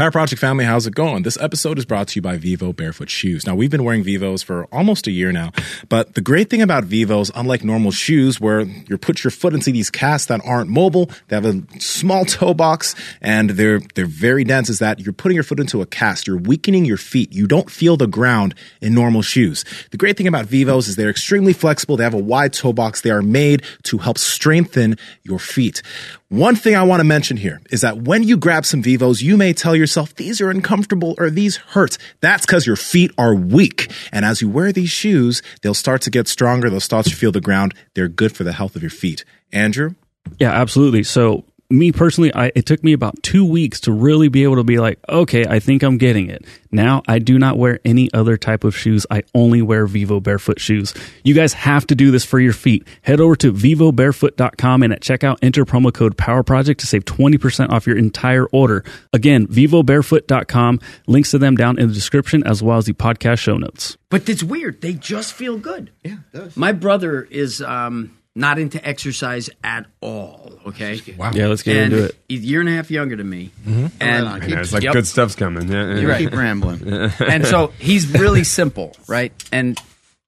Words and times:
Power 0.00 0.10
Project 0.10 0.40
family, 0.40 0.64
how's 0.64 0.86
it 0.86 0.94
going? 0.94 1.24
This 1.24 1.36
episode 1.42 1.78
is 1.78 1.84
brought 1.84 2.08
to 2.08 2.14
you 2.16 2.22
by 2.22 2.38
Vivo 2.38 2.72
Barefoot 2.72 3.10
Shoes. 3.10 3.46
Now, 3.46 3.54
we've 3.54 3.70
been 3.70 3.84
wearing 3.84 4.02
Vivos 4.02 4.42
for 4.42 4.64
almost 4.72 5.06
a 5.06 5.10
year 5.10 5.30
now, 5.30 5.52
but 5.90 6.14
the 6.14 6.22
great 6.22 6.48
thing 6.48 6.62
about 6.62 6.84
Vivos, 6.84 7.30
unlike 7.34 7.62
normal 7.64 7.90
shoes 7.90 8.40
where 8.40 8.62
you 8.62 8.96
put 8.96 9.22
your 9.22 9.30
foot 9.30 9.52
into 9.52 9.70
these 9.72 9.90
casts 9.90 10.28
that 10.28 10.40
aren't 10.42 10.70
mobile, 10.70 11.10
they 11.28 11.36
have 11.36 11.44
a 11.44 11.62
small 11.78 12.24
toe 12.24 12.54
box 12.54 12.94
and 13.20 13.50
they're 13.50 13.80
they're 13.94 14.06
very 14.06 14.42
dense, 14.42 14.70
is 14.70 14.78
that 14.78 15.00
you're 15.00 15.12
putting 15.12 15.34
your 15.34 15.44
foot 15.44 15.60
into 15.60 15.82
a 15.82 15.86
cast, 15.86 16.26
you're 16.26 16.38
weakening 16.38 16.86
your 16.86 16.96
feet. 16.96 17.34
You 17.34 17.46
don't 17.46 17.70
feel 17.70 17.98
the 17.98 18.06
ground 18.06 18.54
in 18.80 18.94
normal 18.94 19.20
shoes. 19.20 19.66
The 19.90 19.98
great 19.98 20.16
thing 20.16 20.26
about 20.26 20.46
Vivos 20.46 20.88
is 20.88 20.96
they're 20.96 21.10
extremely 21.10 21.52
flexible. 21.52 21.98
They 21.98 22.04
have 22.04 22.14
a 22.14 22.18
wide 22.18 22.54
toe 22.54 22.72
box. 22.72 23.02
They 23.02 23.10
are 23.10 23.20
made 23.20 23.64
to 23.82 23.98
help 23.98 24.16
strengthen 24.16 24.96
your 25.24 25.38
feet. 25.38 25.82
One 26.30 26.54
thing 26.54 26.76
I 26.76 26.84
want 26.84 27.00
to 27.00 27.04
mention 27.04 27.36
here 27.36 27.60
is 27.72 27.80
that 27.80 28.02
when 28.02 28.22
you 28.22 28.36
grab 28.36 28.64
some 28.64 28.84
Vivos, 28.84 29.20
you 29.20 29.36
may 29.36 29.52
tell 29.52 29.74
yourself, 29.74 30.14
these 30.14 30.40
are 30.40 30.48
uncomfortable 30.48 31.16
or 31.18 31.28
these 31.28 31.56
hurt. 31.56 31.98
That's 32.20 32.46
because 32.46 32.68
your 32.68 32.76
feet 32.76 33.10
are 33.18 33.34
weak. 33.34 33.90
And 34.12 34.24
as 34.24 34.40
you 34.40 34.48
wear 34.48 34.70
these 34.70 34.90
shoes, 34.90 35.42
they'll 35.62 35.74
start 35.74 36.02
to 36.02 36.10
get 36.10 36.28
stronger. 36.28 36.70
They'll 36.70 36.78
start 36.78 37.06
to 37.06 37.16
feel 37.16 37.32
the 37.32 37.40
ground. 37.40 37.74
They're 37.94 38.06
good 38.06 38.30
for 38.30 38.44
the 38.44 38.52
health 38.52 38.76
of 38.76 38.82
your 38.82 38.92
feet. 38.92 39.24
Andrew? 39.52 39.96
Yeah, 40.38 40.52
absolutely. 40.52 41.02
So 41.02 41.42
me 41.70 41.92
personally, 41.92 42.34
I, 42.34 42.50
it 42.54 42.66
took 42.66 42.82
me 42.82 42.92
about 42.92 43.22
two 43.22 43.44
weeks 43.44 43.80
to 43.80 43.92
really 43.92 44.28
be 44.28 44.42
able 44.42 44.56
to 44.56 44.64
be 44.64 44.78
like, 44.78 44.98
okay, 45.08 45.46
I 45.46 45.60
think 45.60 45.82
I'm 45.82 45.98
getting 45.98 46.28
it. 46.28 46.44
Now 46.72 47.02
I 47.06 47.18
do 47.18 47.38
not 47.38 47.58
wear 47.58 47.80
any 47.84 48.12
other 48.12 48.36
type 48.36 48.64
of 48.64 48.76
shoes. 48.76 49.06
I 49.10 49.22
only 49.34 49.62
wear 49.62 49.86
Vivo 49.86 50.20
barefoot 50.20 50.60
shoes. 50.60 50.94
You 51.24 51.34
guys 51.34 51.52
have 51.52 51.86
to 51.88 51.94
do 51.94 52.10
this 52.10 52.24
for 52.24 52.38
your 52.40 52.52
feet. 52.52 52.86
Head 53.02 53.20
over 53.20 53.36
to 53.36 53.52
vivobarefoot.com 53.52 54.82
and 54.82 54.92
at 54.92 55.00
checkout 55.00 55.38
enter 55.42 55.64
promo 55.64 55.92
code 55.92 56.16
Power 56.16 56.42
Project 56.42 56.80
to 56.80 56.86
save 56.86 57.04
20% 57.04 57.70
off 57.70 57.86
your 57.86 57.96
entire 57.96 58.46
order. 58.46 58.84
Again, 59.12 59.46
vivobarefoot.com. 59.46 60.80
Links 61.06 61.30
to 61.30 61.38
them 61.38 61.56
down 61.56 61.78
in 61.78 61.88
the 61.88 61.94
description 61.94 62.46
as 62.46 62.62
well 62.62 62.78
as 62.78 62.86
the 62.86 62.92
podcast 62.92 63.38
show 63.38 63.56
notes. 63.56 63.96
But 64.08 64.28
it's 64.28 64.42
weird. 64.42 64.80
They 64.80 64.94
just 64.94 65.32
feel 65.32 65.58
good. 65.58 65.92
Yeah, 66.02 66.18
it 66.32 66.36
does. 66.36 66.56
My 66.56 66.72
brother 66.72 67.22
is 67.22 67.62
um, 67.62 68.16
not 68.40 68.58
into 68.58 68.84
exercise 68.84 69.50
at 69.62 69.86
all. 70.00 70.52
Okay. 70.66 71.00
Wow. 71.16 71.30
Yeah, 71.32 71.46
let's 71.48 71.62
get 71.62 71.76
and 71.76 71.92
into 71.92 72.06
it. 72.06 72.16
He's 72.28 72.42
a 72.42 72.46
year 72.46 72.60
and 72.60 72.68
a 72.68 72.72
half 72.72 72.90
younger 72.90 73.16
than 73.16 73.28
me. 73.28 73.50
Mm-hmm. 73.64 73.86
And 74.00 74.26
Right 74.26 74.34
on. 74.34 74.42
I 74.42 74.46
know, 74.46 74.60
it's 74.60 74.72
like 74.72 74.82
Yep. 74.82 74.92
good 74.94 75.06
stuff's 75.06 75.34
coming. 75.34 75.70
Yeah, 75.70 75.86
yeah. 75.88 76.00
You're 76.00 76.10
right. 76.10 76.18
Keep 76.18 76.32
rambling. 76.32 77.10
and 77.20 77.46
so 77.46 77.68
he's 77.78 78.08
really 78.08 78.44
simple, 78.44 78.96
right? 79.06 79.32
And 79.52 79.78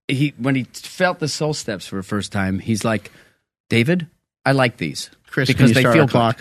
he 0.09 0.35
when 0.39 0.55
he 0.55 0.65
felt 0.65 1.19
the 1.19 1.29
soul 1.29 1.55
steps 1.55 1.87
for 1.87 1.97
the 1.97 2.03
first 2.03 2.31
time, 2.33 2.59
he's 2.59 2.85
like, 2.85 3.11
David, 3.71 4.07
I 4.45 4.53
like 4.53 4.77
these 4.77 5.11
Chris, 5.27 5.49
because 5.49 5.59
can 5.61 5.69
you 5.69 5.75
they 5.75 5.81
start 5.81 5.95
feel 5.95 6.03
our 6.03 6.09
clock. 6.09 6.39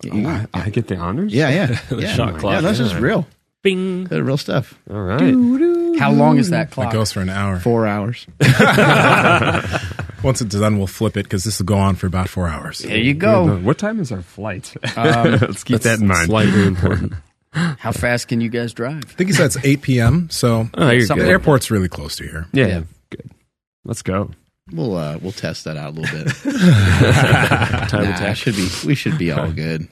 good. 0.00 0.12
Oh, 0.14 0.26
I, 0.26 0.46
I 0.54 0.70
get 0.70 0.88
the 0.88 0.96
honors. 0.96 1.32
Yeah, 1.32 1.50
yeah. 1.50 1.78
yeah. 1.96 2.14
shot 2.14 2.34
oh 2.34 2.38
clock. 2.38 2.54
Yeah, 2.54 2.60
that's 2.62 2.78
just 2.78 2.96
real. 2.96 3.26
Bing. 3.62 4.04
Good, 4.04 4.24
real 4.24 4.36
stuff. 4.36 4.74
All 4.90 5.00
right. 5.00 5.34
How 5.98 6.10
long 6.10 6.38
is 6.38 6.50
that 6.50 6.72
clock? 6.72 6.92
It 6.92 6.96
goes 6.96 7.12
for 7.12 7.20
an 7.20 7.28
hour. 7.28 7.60
Four 7.60 7.86
hours. 7.86 8.26
Once 10.22 10.40
it's 10.40 10.54
done, 10.54 10.78
we'll 10.78 10.86
flip 10.86 11.16
it 11.16 11.24
because 11.24 11.44
this 11.44 11.58
will 11.58 11.66
go 11.66 11.76
on 11.76 11.94
for 11.96 12.06
about 12.06 12.28
four 12.28 12.48
hours. 12.48 12.78
There 12.78 12.96
you 12.96 13.14
go. 13.14 13.56
What 13.58 13.78
time 13.78 14.00
is 14.00 14.12
our 14.12 14.22
flight? 14.22 14.74
Let's 14.96 15.64
keep 15.64 15.80
that 15.82 16.00
in 16.00 16.06
mind. 16.06 16.26
Slightly 16.26 16.62
important. 16.66 17.14
How 17.52 17.92
fast 17.92 18.28
can 18.28 18.40
you 18.40 18.48
guys 18.48 18.72
drive? 18.72 19.04
I 19.06 19.12
think 19.12 19.28
he 19.28 19.34
said 19.34 19.46
it's 19.46 19.62
8 19.64 19.82
p.m., 19.82 20.30
so 20.30 20.68
Oh, 20.74 20.86
the 20.88 21.16
airport's 21.18 21.70
really 21.70 21.88
close 21.88 22.16
to 22.16 22.24
here. 22.24 22.46
Yeah, 22.52 22.66
Yeah. 22.66 22.82
good. 23.10 23.30
Let's 23.84 24.02
go. 24.02 24.30
We'll 24.72 24.96
uh, 24.96 25.18
we'll 25.20 25.32
test 25.32 25.64
that 25.64 25.76
out 25.76 25.94
a 25.94 26.00
little 26.00 26.18
bit. 26.24 26.32
Time 27.88 28.04
Nah, 28.04 28.10
attack. 28.14 28.36
should 28.36 28.54
be 28.56 28.68
we 28.86 28.94
should 28.94 29.18
be 29.18 29.30
all 29.32 29.50
good. 29.50 29.88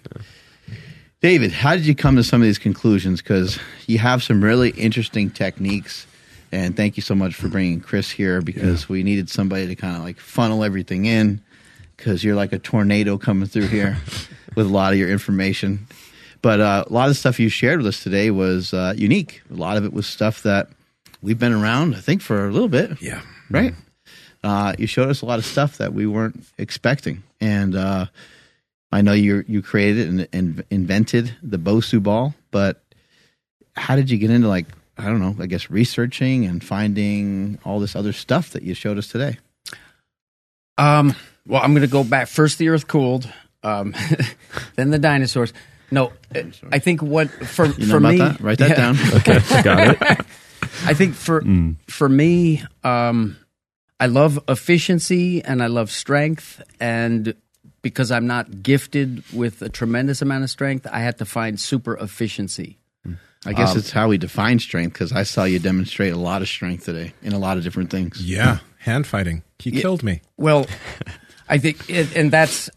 David, 1.20 1.53
how 1.53 1.75
did 1.75 1.84
you 1.84 1.95
come 1.95 2.17
to 2.17 2.23
some 2.25 2.41
of 2.41 2.47
these 2.47 2.56
conclusions? 2.58 3.20
Because 3.20 3.58
you 3.86 3.98
have 3.98 4.23
some 4.23 4.42
really 4.42 4.70
interesting 4.70 5.28
techniques, 5.28 6.06
and 6.53 6.77
thank 6.77 6.97
you 6.97 7.03
so 7.03 7.15
much 7.15 7.34
for 7.34 7.48
bringing 7.48 7.81
Chris 7.81 8.11
here 8.11 8.41
because 8.41 8.89
we 8.89 9.03
needed 9.03 9.29
somebody 9.31 9.67
to 9.69 9.75
kind 9.77 9.97
of 9.97 10.03
like 10.03 10.19
funnel 10.19 10.64
everything 10.64 11.07
in. 11.07 11.41
Because 11.97 12.24
you're 12.24 12.35
like 12.35 12.52
a 12.55 12.58
tornado 12.58 13.19
coming 13.19 13.47
through 13.47 13.67
here 13.67 13.98
with 14.57 14.64
a 14.67 14.70
lot 14.70 14.92
of 14.95 14.98
your 14.98 15.11
information. 15.11 15.86
But 16.42 16.58
uh, 16.61 16.85
a 16.89 16.92
lot 16.92 17.05
of 17.05 17.11
the 17.11 17.14
stuff 17.14 17.39
you 17.39 17.51
shared 17.51 17.79
with 17.79 17.86
us 17.89 18.02
today 18.02 18.30
was 18.30 18.73
uh, 18.73 18.95
unique. 18.97 19.42
A 19.51 19.55
lot 19.55 19.77
of 19.77 19.85
it 19.85 19.92
was 19.92 20.07
stuff 20.07 20.42
that 20.45 20.70
we've 21.20 21.39
been 21.39 21.52
around, 21.52 21.95
I 21.95 22.01
think, 22.01 22.23
for 22.23 22.47
a 22.48 22.51
little 22.51 22.69
bit 22.70 23.03
Yeah. 23.03 23.20
right? 23.51 23.74
Uh, 24.42 24.73
you 24.79 24.86
showed 24.86 25.11
us 25.11 25.20
a 25.20 25.27
lot 25.27 25.39
of 25.39 25.45
stuff 25.45 25.77
that 25.77 25.92
we 25.92 26.07
weren't 26.07 26.42
expecting, 26.57 27.23
and 27.42 27.74
uh, 27.77 28.07
I 28.91 29.03
know 29.03 29.13
you 29.13 29.45
you 29.47 29.61
created 29.61 30.08
and, 30.08 30.29
and 30.33 30.64
invented 30.70 31.36
the 31.42 31.58
Bosu 31.58 32.03
ball. 32.03 32.35
But 32.51 32.83
how 33.77 33.97
did 33.97 34.08
you 34.08 34.17
get 34.17 34.30
into 34.30 34.48
like 34.48 34.64
I 35.00 35.06
don't 35.06 35.20
know? 35.20 35.34
I 35.42 35.46
guess 35.46 35.70
researching 35.70 36.44
and 36.46 36.62
finding 36.62 37.58
all 37.64 37.80
this 37.80 37.96
other 37.96 38.12
stuff 38.12 38.50
that 38.50 38.62
you 38.62 38.74
showed 38.74 38.98
us 38.98 39.08
today. 39.08 39.38
Um, 40.78 41.14
well, 41.46 41.62
I'm 41.62 41.72
going 41.72 41.83
to 41.83 41.88
go 41.92 42.05
back. 42.05 42.28
First, 42.28 42.58
the 42.58 42.68
Earth 42.68 42.86
cooled, 42.86 43.30
um, 43.62 43.94
then 44.77 44.90
the 44.90 44.98
dinosaurs. 44.98 45.52
No, 45.90 46.12
I 46.70 46.78
think 46.78 47.02
what 47.02 47.30
for 47.30 47.66
You 47.66 47.86
know 47.86 47.92
for 47.94 47.96
about 47.98 48.11
me, 48.12 48.18
that? 48.18 48.40
Write 48.40 48.58
that 48.58 48.70
Yeah. 48.70 48.74
down. 48.77 48.96
Okay, 49.16 49.62
got 49.62 49.88
it. 49.88 50.00
I 50.86 50.94
think 50.94 51.14
for 51.14 51.42
for 51.88 52.08
me, 52.08 52.62
um, 52.84 53.36
I 53.98 54.06
love 54.06 54.38
efficiency 54.48 55.42
and 55.42 55.62
I 55.62 55.67
love 55.67 55.90
strength, 55.90 56.62
and 56.78 57.34
because 57.82 58.11
I'm 58.12 58.27
not 58.27 58.62
gifted 58.62 59.24
with 59.32 59.62
a 59.62 59.68
tremendous 59.68 60.22
amount 60.22 60.44
of 60.44 60.50
strength, 60.50 60.86
I 60.90 61.00
had 61.00 61.18
to 61.18 61.24
find 61.24 61.58
super 61.58 61.96
efficiency. 61.96 62.78
I 63.46 63.55
guess 63.55 63.74
it's 63.74 63.90
how 63.90 64.08
we 64.08 64.18
define 64.18 64.58
strength 64.58 64.92
because 64.92 65.12
I 65.12 65.23
saw 65.23 65.45
you 65.45 65.58
demonstrate 65.58 66.12
a 66.12 66.18
lot 66.18 66.42
of 66.42 66.48
strength 66.48 66.84
today 66.84 67.14
in 67.23 67.33
a 67.33 67.39
lot 67.39 67.56
of 67.56 67.64
different 67.64 67.90
things. 67.90 68.23
Yeah. 68.23 68.58
Hand 68.78 69.06
fighting. 69.06 69.42
He 69.58 69.70
killed 69.70 70.02
me. 70.02 70.20
Well, 70.36 70.67
I 71.48 71.58
think, 71.58 71.89
it, 71.89 72.14
and 72.17 72.30
that's, 72.30 72.68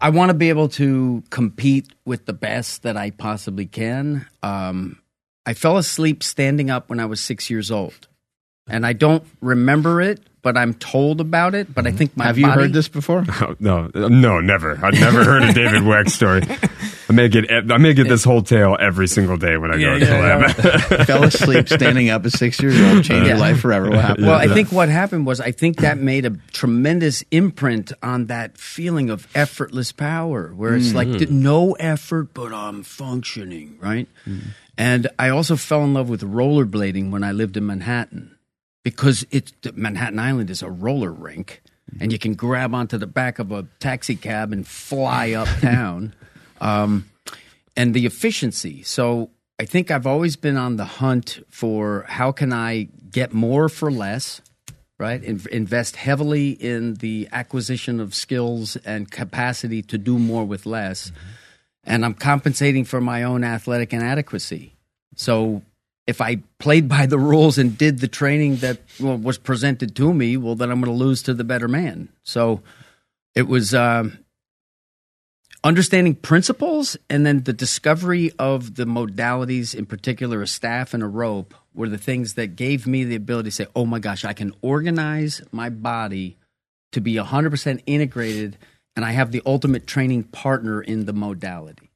I 0.00 0.10
want 0.10 0.30
to 0.30 0.34
be 0.34 0.48
able 0.48 0.68
to 0.70 1.22
compete 1.30 1.92
with 2.04 2.26
the 2.26 2.32
best 2.32 2.84
that 2.84 2.96
I 2.96 3.10
possibly 3.10 3.66
can. 3.66 4.26
Um, 4.42 5.02
I 5.44 5.54
fell 5.54 5.76
asleep 5.76 6.22
standing 6.22 6.70
up 6.70 6.88
when 6.88 7.00
I 7.00 7.06
was 7.06 7.20
six 7.20 7.50
years 7.50 7.70
old, 7.70 8.08
and 8.68 8.86
I 8.86 8.92
don't 8.92 9.24
remember 9.40 10.00
it, 10.00 10.20
but 10.42 10.56
I'm 10.56 10.74
told 10.74 11.20
about 11.20 11.54
it. 11.54 11.72
But 11.72 11.86
I 11.86 11.90
mm-hmm. 11.90 11.98
think 11.98 12.16
my 12.16 12.24
Have 12.24 12.38
you 12.38 12.46
body- 12.46 12.62
heard 12.62 12.72
this 12.72 12.88
before? 12.88 13.24
Oh, 13.40 13.54
no, 13.60 13.88
no, 13.94 14.40
never. 14.40 14.72
I've 14.82 14.94
never 14.94 15.22
heard 15.22 15.44
a 15.44 15.52
David 15.52 15.82
Weck 15.82 16.10
story. 16.10 16.42
I 17.08 17.12
may 17.12 17.28
get 17.28 17.50
I 17.50 17.78
may 17.78 17.94
get 17.94 18.08
this 18.08 18.24
whole 18.24 18.42
tale 18.42 18.76
every 18.78 19.06
single 19.06 19.36
day 19.36 19.56
when 19.56 19.70
I 19.70 19.74
go 19.78 19.94
Yeah, 19.94 19.98
to 19.98 20.04
the 20.04 20.12
yeah, 20.12 20.36
lab. 20.36 21.06
Fell 21.06 21.22
asleep 21.22 21.68
standing 21.68 22.10
up 22.10 22.26
at 22.26 22.32
six 22.32 22.60
years 22.60 22.80
old, 22.80 23.04
changed 23.04 23.28
your 23.28 23.38
life 23.38 23.60
forever. 23.60 23.90
What 23.90 24.00
happened? 24.00 24.26
Well, 24.26 24.34
I 24.34 24.48
think 24.48 24.72
what 24.72 24.88
happened 24.88 25.24
was 25.24 25.40
I 25.40 25.52
think 25.52 25.76
that 25.78 25.98
made 25.98 26.26
a 26.26 26.30
tremendous 26.52 27.22
imprint 27.30 27.92
on 28.02 28.26
that 28.26 28.58
feeling 28.58 29.08
of 29.08 29.28
effortless 29.36 29.92
power, 29.92 30.48
where 30.48 30.74
it's 30.74 30.92
like 30.92 31.08
mm-hmm. 31.08 31.42
no 31.42 31.72
effort, 31.74 32.34
but 32.34 32.52
I'm 32.52 32.82
functioning, 32.82 33.78
right? 33.80 34.08
Mm-hmm. 34.26 34.48
And 34.76 35.08
I 35.18 35.28
also 35.28 35.56
fell 35.56 35.84
in 35.84 35.94
love 35.94 36.08
with 36.08 36.22
rollerblading 36.22 37.10
when 37.10 37.22
I 37.22 37.32
lived 37.32 37.56
in 37.56 37.66
Manhattan 37.66 38.37
because 38.88 39.26
it's 39.30 39.52
Manhattan 39.74 40.18
Island 40.18 40.48
is 40.48 40.62
a 40.62 40.70
roller 40.70 41.12
rink, 41.12 41.60
and 42.00 42.10
you 42.10 42.18
can 42.18 42.34
grab 42.34 42.74
onto 42.74 42.96
the 42.96 43.06
back 43.06 43.38
of 43.38 43.52
a 43.52 43.66
taxi 43.80 44.16
cab 44.16 44.50
and 44.52 44.66
fly 44.66 45.32
uptown. 45.42 46.14
um, 46.60 47.08
and 47.76 47.94
the 47.94 48.06
efficiency. 48.06 48.82
So 48.82 49.30
I 49.60 49.64
think 49.64 49.90
I've 49.90 50.06
always 50.06 50.36
been 50.36 50.56
on 50.56 50.76
the 50.76 50.84
hunt 50.84 51.44
for 51.48 52.04
how 52.08 52.32
can 52.32 52.52
I 52.52 52.88
get 53.10 53.32
more 53.32 53.68
for 53.68 53.90
less, 53.90 54.40
right? 54.98 55.22
In- 55.22 55.42
invest 55.52 55.94
heavily 55.96 56.50
in 56.50 56.94
the 56.94 57.28
acquisition 57.30 58.00
of 58.00 58.14
skills 58.14 58.76
and 58.84 59.08
capacity 59.10 59.82
to 59.82 59.98
do 59.98 60.18
more 60.18 60.44
with 60.44 60.66
less. 60.66 61.12
And 61.84 62.04
I'm 62.04 62.14
compensating 62.14 62.84
for 62.84 63.00
my 63.00 63.22
own 63.22 63.44
athletic 63.44 63.92
inadequacy. 63.92 64.72
So 65.14 65.62
if 66.08 66.22
I 66.22 66.36
played 66.58 66.88
by 66.88 67.04
the 67.04 67.18
rules 67.18 67.58
and 67.58 67.76
did 67.76 67.98
the 67.98 68.08
training 68.08 68.56
that 68.56 68.78
well, 68.98 69.18
was 69.18 69.36
presented 69.36 69.94
to 69.96 70.14
me, 70.14 70.38
well, 70.38 70.54
then 70.54 70.70
I'm 70.70 70.80
going 70.80 70.90
to 70.90 71.04
lose 71.04 71.22
to 71.24 71.34
the 71.34 71.44
better 71.44 71.68
man. 71.68 72.08
So 72.22 72.62
it 73.34 73.42
was 73.42 73.74
um, 73.74 74.18
understanding 75.62 76.14
principles 76.14 76.96
and 77.10 77.26
then 77.26 77.42
the 77.42 77.52
discovery 77.52 78.32
of 78.38 78.76
the 78.76 78.86
modalities, 78.86 79.74
in 79.74 79.84
particular, 79.84 80.40
a 80.40 80.46
staff 80.46 80.94
and 80.94 81.02
a 81.02 81.06
rope, 81.06 81.54
were 81.74 81.90
the 81.90 81.98
things 81.98 82.34
that 82.34 82.56
gave 82.56 82.86
me 82.86 83.04
the 83.04 83.14
ability 83.14 83.50
to 83.50 83.54
say, 83.54 83.66
oh 83.76 83.84
my 83.84 83.98
gosh, 83.98 84.24
I 84.24 84.32
can 84.32 84.54
organize 84.62 85.42
my 85.52 85.68
body 85.68 86.38
to 86.92 87.02
be 87.02 87.16
100% 87.16 87.82
integrated, 87.84 88.56
and 88.96 89.04
I 89.04 89.10
have 89.10 89.30
the 89.30 89.42
ultimate 89.44 89.86
training 89.86 90.24
partner 90.24 90.80
in 90.80 91.04
the 91.04 91.12
modality. 91.12 91.87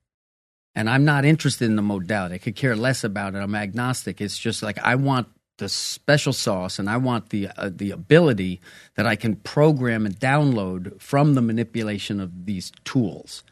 And 0.75 0.89
I'm 0.89 1.05
not 1.05 1.25
interested 1.25 1.67
in 1.67 1.77
the 1.77 1.83
modality. 1.83 2.37
I 2.37 2.39
could 2.39 2.57
care 2.57 2.75
less 2.75 3.05
about 3.05 3.35
it. 3.35 3.39
I'm 3.39 3.55
agnostic. 3.55 4.21
It's 4.21 4.39
just 4.39 4.63
like 4.63 4.79
I 4.79 4.95
want 4.95 5.29
the 5.59 5.69
special 5.69 6.33
sauce 6.33 6.79
and 6.79 6.89
I 6.89 6.97
want 6.97 7.29
the 7.29 7.49
uh, 7.57 7.71
the 7.73 7.91
ability 7.91 8.61
that 8.95 9.07
I 9.07 9.17
can 9.17 9.37
program 9.37 10.07
and 10.07 10.19
download 10.19 11.01
from 11.01 11.35
the 11.35 11.43
manipulation 11.43 12.21
of 12.21 12.47
these 12.47 12.73
tools. 12.85 13.45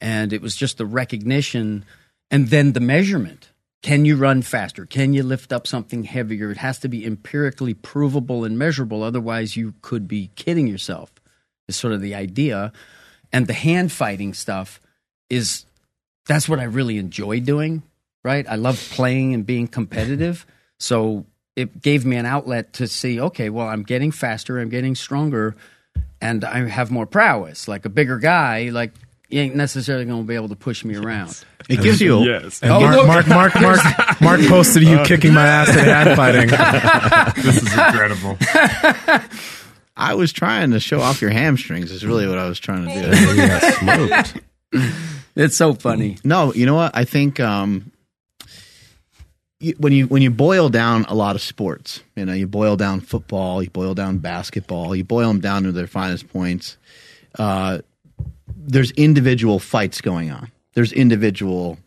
And 0.00 0.32
it 0.32 0.42
was 0.42 0.54
just 0.54 0.78
the 0.78 0.86
recognition 0.86 1.84
and 2.30 2.48
then 2.48 2.72
the 2.72 2.80
measurement. 2.80 3.50
Can 3.82 4.04
you 4.04 4.16
run 4.16 4.42
faster? 4.42 4.86
Can 4.86 5.14
you 5.14 5.22
lift 5.22 5.52
up 5.52 5.66
something 5.66 6.04
heavier? 6.04 6.50
It 6.50 6.58
has 6.58 6.78
to 6.80 6.88
be 6.88 7.06
empirically 7.06 7.74
provable 7.74 8.44
and 8.44 8.58
measurable. 8.58 9.02
Otherwise, 9.02 9.56
you 9.56 9.74
could 9.82 10.08
be 10.08 10.30
kidding 10.34 10.66
yourself, 10.66 11.12
is 11.68 11.76
sort 11.76 11.92
of 11.92 12.00
the 12.00 12.14
idea. 12.14 12.72
And 13.32 13.46
the 13.46 13.52
hand 13.52 13.92
fighting 13.92 14.34
stuff 14.34 14.80
is 15.30 15.64
that's 16.28 16.48
what 16.48 16.60
I 16.60 16.64
really 16.64 16.98
enjoy 16.98 17.40
doing, 17.40 17.82
right? 18.22 18.46
I 18.48 18.54
love 18.54 18.78
playing 18.92 19.34
and 19.34 19.44
being 19.44 19.66
competitive. 19.66 20.46
So 20.78 21.26
it 21.56 21.82
gave 21.82 22.04
me 22.06 22.14
an 22.16 22.26
outlet 22.26 22.74
to 22.74 22.86
see, 22.86 23.20
okay, 23.20 23.50
well, 23.50 23.66
I'm 23.66 23.82
getting 23.82 24.12
faster, 24.12 24.60
I'm 24.60 24.68
getting 24.68 24.94
stronger, 24.94 25.56
and 26.20 26.44
I 26.44 26.68
have 26.68 26.92
more 26.92 27.06
prowess. 27.06 27.66
Like 27.66 27.84
a 27.84 27.88
bigger 27.88 28.18
guy, 28.18 28.68
like 28.68 28.92
you 29.28 29.40
ain't 29.40 29.56
necessarily 29.56 30.04
going 30.04 30.22
to 30.22 30.26
be 30.28 30.34
able 30.36 30.48
to 30.50 30.56
push 30.56 30.84
me 30.84 30.94
around. 30.96 31.44
It 31.68 31.80
gives 31.82 32.00
you 32.00 32.20
Yes. 32.24 32.62
And 32.62 32.72
Oh, 32.72 32.80
Mark, 32.80 32.94
look. 32.96 33.06
Mark, 33.06 33.28
Mark, 33.28 33.60
Mark, 33.60 34.20
Mark 34.20 34.40
posted 34.46 34.84
you 34.84 34.98
uh, 34.98 35.04
kicking 35.04 35.34
my 35.34 35.46
ass 35.46 35.68
at 35.70 36.06
hand 36.06 36.16
fighting. 36.16 37.42
This 37.42 37.62
is 37.62 37.72
incredible. 37.72 38.36
I 39.96 40.14
was 40.14 40.32
trying 40.32 40.70
to 40.70 40.80
show 40.80 41.00
off 41.00 41.20
your 41.20 41.30
hamstrings. 41.30 41.90
Is 41.90 42.06
really 42.06 42.28
what 42.28 42.38
I 42.38 42.48
was 42.48 42.60
trying 42.60 42.86
to 42.86 43.02
do. 43.02 44.32
smoked. 44.72 45.04
It's 45.38 45.56
so 45.56 45.72
funny. 45.72 46.18
no, 46.24 46.52
you 46.52 46.66
know 46.66 46.74
what? 46.74 46.90
I 46.94 47.04
think 47.04 47.38
um, 47.38 47.92
when 49.78 49.92
you 49.92 50.08
when 50.08 50.20
you 50.20 50.30
boil 50.30 50.68
down 50.68 51.04
a 51.04 51.14
lot 51.14 51.36
of 51.36 51.42
sports, 51.42 52.02
you 52.16 52.24
know, 52.24 52.32
you 52.32 52.48
boil 52.48 52.76
down 52.76 53.00
football, 53.00 53.62
you 53.62 53.70
boil 53.70 53.94
down 53.94 54.18
basketball, 54.18 54.96
you 54.96 55.04
boil 55.04 55.28
them 55.28 55.40
down 55.40 55.62
to 55.62 55.72
their 55.72 55.86
finest 55.86 56.28
points. 56.28 56.76
Uh, 57.38 57.78
there's 58.56 58.90
individual 58.92 59.60
fights 59.60 60.00
going 60.00 60.30
on. 60.32 60.50
There's 60.74 60.92
individual 60.92 61.78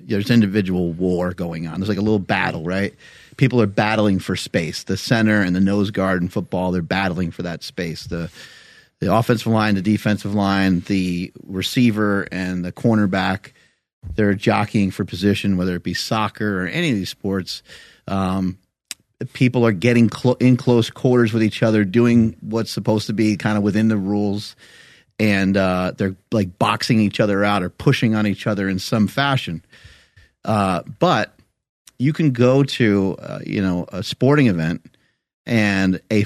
there's 0.00 0.30
individual 0.30 0.92
war 0.92 1.32
going 1.32 1.66
on. 1.66 1.80
There's 1.80 1.88
like 1.88 1.98
a 1.98 2.02
little 2.02 2.18
battle, 2.18 2.64
right? 2.64 2.94
People 3.36 3.60
are 3.60 3.66
battling 3.66 4.18
for 4.18 4.36
space. 4.36 4.84
The 4.84 4.96
center 4.96 5.42
and 5.42 5.54
the 5.54 5.60
nose 5.60 5.90
guard 5.90 6.22
in 6.22 6.28
football, 6.28 6.72
they're 6.72 6.82
battling 6.82 7.30
for 7.30 7.42
that 7.42 7.62
space. 7.62 8.04
The 8.04 8.30
the 9.00 9.14
offensive 9.14 9.46
line, 9.46 9.74
the 9.74 9.82
defensive 9.82 10.34
line, 10.34 10.80
the 10.80 11.32
receiver 11.44 12.26
and 12.32 12.64
the 12.64 12.72
cornerback, 12.72 13.52
they're 14.14 14.34
jockeying 14.34 14.90
for 14.90 15.04
position, 15.04 15.56
whether 15.56 15.74
it 15.74 15.82
be 15.82 15.94
soccer 15.94 16.62
or 16.62 16.66
any 16.66 16.90
of 16.90 16.96
these 16.96 17.10
sports. 17.10 17.62
Um, 18.06 18.58
people 19.32 19.66
are 19.66 19.72
getting 19.72 20.08
clo- 20.08 20.36
in 20.40 20.56
close 20.56 20.90
quarters 20.90 21.32
with 21.32 21.42
each 21.42 21.62
other, 21.62 21.84
doing 21.84 22.36
what's 22.40 22.70
supposed 22.70 23.08
to 23.08 23.12
be 23.12 23.36
kind 23.36 23.56
of 23.56 23.62
within 23.62 23.88
the 23.88 23.96
rules, 23.96 24.56
and 25.18 25.56
uh, 25.56 25.92
they're 25.96 26.16
like 26.30 26.58
boxing 26.58 27.00
each 27.00 27.20
other 27.20 27.44
out 27.44 27.62
or 27.62 27.70
pushing 27.70 28.14
on 28.14 28.26
each 28.26 28.46
other 28.46 28.68
in 28.68 28.78
some 28.78 29.08
fashion. 29.08 29.64
Uh, 30.44 30.82
but 30.98 31.34
you 31.98 32.12
can 32.12 32.32
go 32.32 32.62
to 32.62 33.16
uh, 33.18 33.40
you 33.44 33.62
know 33.62 33.86
a 33.88 34.02
sporting 34.02 34.46
event 34.46 34.86
and 35.46 36.00
a 36.10 36.24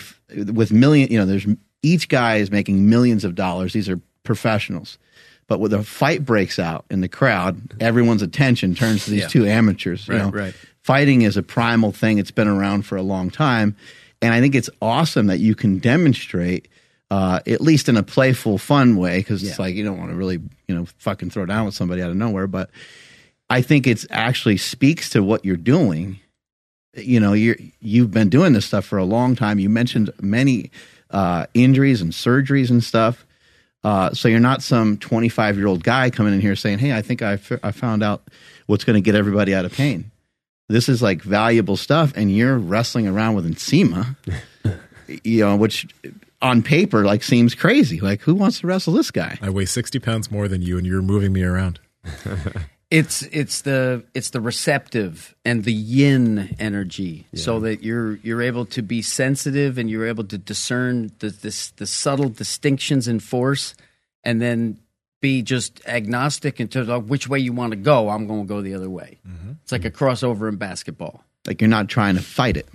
with 0.53 0.73
million 0.73 1.11
you 1.11 1.19
know 1.19 1.27
there's 1.27 1.47
each 1.83 2.09
guy 2.09 2.37
is 2.37 2.51
making 2.51 2.89
millions 2.89 3.25
of 3.25 3.35
dollars. 3.35 3.73
These 3.73 3.89
are 3.89 4.01
professionals. 4.25 4.99
But 5.47 5.59
when 5.59 5.71
the 5.73 5.83
fight 5.83 6.25
breaks 6.25 6.59
out 6.59 6.85
in 6.91 7.01
the 7.01 7.09
crowd, 7.09 7.61
everyone's 7.81 8.23
attention 8.23 8.75
turns 8.75 9.05
to 9.07 9.11
these 9.11 9.23
Yeah. 9.23 9.29
two 9.29 9.47
amateurs. 9.47 10.07
you 10.07 10.15
Right, 10.15 10.23
know. 10.23 10.31
right. 10.31 10.55
Fighting 10.83 11.23
is 11.23 11.37
a 11.37 11.43
primal 11.43 11.91
thing. 11.93 12.19
It's 12.19 12.31
been 12.31 12.47
around 12.49 12.83
for 12.83 12.97
a 12.97 13.03
long 13.03 13.31
time, 13.31 13.75
and 14.23 14.33
I 14.33 14.41
think 14.41 14.55
it's 14.55 14.71
awesome 14.81 15.27
that 15.27 15.41
you 15.41 15.55
can 15.57 15.79
demonstrate, 15.79 16.69
uh, 17.11 17.41
at 17.47 17.61
least 17.61 17.89
in 17.89 17.97
a 17.97 18.03
playful, 18.05 18.59
fun 18.59 18.97
way, 18.97 19.19
because 19.19 19.43
it's 19.43 19.59
like 19.59 19.75
you 19.75 19.83
don't 19.85 19.99
want 19.99 20.11
to 20.11 20.17
really, 20.17 20.39
you 20.69 20.75
know, 20.75 20.87
fucking 20.99 21.31
throw 21.31 21.45
down 21.47 21.67
with 21.67 21.75
somebody 21.75 22.01
out 22.03 22.11
of 22.11 22.17
nowhere. 22.17 22.47
But 22.47 22.71
I 23.51 23.61
think 23.63 23.87
it 23.89 24.05
actually 24.11 24.57
speaks 24.57 25.11
to 25.11 25.23
what 25.23 25.45
you're 25.45 25.57
doing. 25.57 26.21
You 26.97 27.19
know, 27.21 27.33
you're 27.33 27.57
you've 27.81 28.11
been 28.13 28.29
doing 28.29 28.53
this 28.53 28.67
stuff 28.67 28.85
for 28.85 28.99
a 28.99 29.05
long 29.05 29.35
time. 29.35 29.59
You 29.59 29.69
mentioned 29.69 30.11
many 30.21 30.71
uh, 31.11 31.47
injuries 31.55 32.01
and 32.01 32.13
surgeries 32.13 32.71
and 32.71 32.83
stuff. 32.83 33.27
Uh, 33.83 34.13
so 34.13 34.29
you're 34.29 34.41
not 34.41 34.63
some 34.63 34.99
25 34.99 35.57
year 35.57 35.67
old 35.67 35.83
guy 35.83 36.11
coming 36.11 36.35
in 36.35 36.41
here 36.41 36.55
saying, 36.57 36.79
"Hey, 36.79 36.93
I 36.93 37.03
think 37.03 37.23
I, 37.23 37.35
f- 37.35 37.61
I 37.63 37.73
found 37.73 38.03
out 38.03 38.23
what's 38.67 38.85
going 38.85 38.95
to 38.95 39.01
get 39.01 39.15
everybody 39.15 39.55
out 39.55 39.65
of 39.65 39.73
pain." 39.73 40.11
This 40.69 40.89
is 40.89 41.03
like 41.03 41.23
valuable 41.23 41.77
stuff, 41.77 42.13
and 42.15 42.31
you're 42.31 42.59
wrestling 42.59 43.09
around 43.09 43.35
with 43.35 43.47
eczema, 43.51 44.17
you 45.25 45.41
know, 45.41 45.57
which 45.57 45.87
on 46.43 46.63
paper 46.63 47.05
like 47.05 47.23
seems 47.23 47.55
crazy. 47.55 48.01
Like, 48.01 48.21
who 48.21 48.35
wants 48.35 48.61
to 48.61 48.67
wrestle 48.67 48.93
this 48.93 49.11
guy? 49.11 49.39
I 49.43 49.51
weigh 49.51 49.65
60 49.65 49.99
pounds 49.99 50.31
more 50.31 50.47
than 50.47 50.63
you, 50.63 50.79
and 50.79 50.87
you're 50.87 51.03
moving 51.03 51.33
me 51.33 51.43
around. 51.43 51.81
It's 52.91 53.23
it's 53.23 53.63
the 53.63 54.05
it's 54.15 54.31
the 54.31 54.41
receptive 54.41 55.37
and 55.45 55.63
the 55.63 55.73
yin 55.73 56.57
energy, 56.59 57.27
so 57.35 57.61
that 57.61 57.85
you're 57.85 58.17
you're 58.17 58.43
able 58.43 58.67
to 58.67 58.83
be 58.83 59.01
sensitive 59.01 59.79
and 59.79 59.89
you're 59.89 60.07
able 60.07 60.25
to 60.25 60.37
discern 60.37 61.13
the 61.21 61.31
this, 61.31 61.71
the 61.71 61.87
subtle 61.87 62.29
distinctions 62.29 63.07
in 63.07 63.21
force, 63.21 63.75
and 64.25 64.43
then 64.43 64.81
be 65.21 65.43
just 65.43 65.81
agnostic 65.87 66.61
in 66.61 66.67
terms 66.67 66.89
of 66.89 67.09
which 67.09 67.29
way 67.29 67.39
you 67.39 67.53
want 67.53 67.73
to 67.73 67.77
go. 67.77 68.09
I'm 68.09 68.27
going 68.27 68.43
to 68.43 68.49
go 68.49 68.61
the 68.61 68.75
other 68.75 68.91
way. 68.91 69.19
Mm-hmm. 69.29 69.53
It's 69.63 69.71
like 69.71 69.85
a 69.85 69.91
crossover 69.91 70.49
in 70.49 70.57
basketball. 70.57 71.23
Like, 71.47 71.61
you're 71.61 71.69
not 71.69 71.89
trying 71.89 72.17
to 72.17 72.23
fight 72.23 72.57
it. 72.57 72.67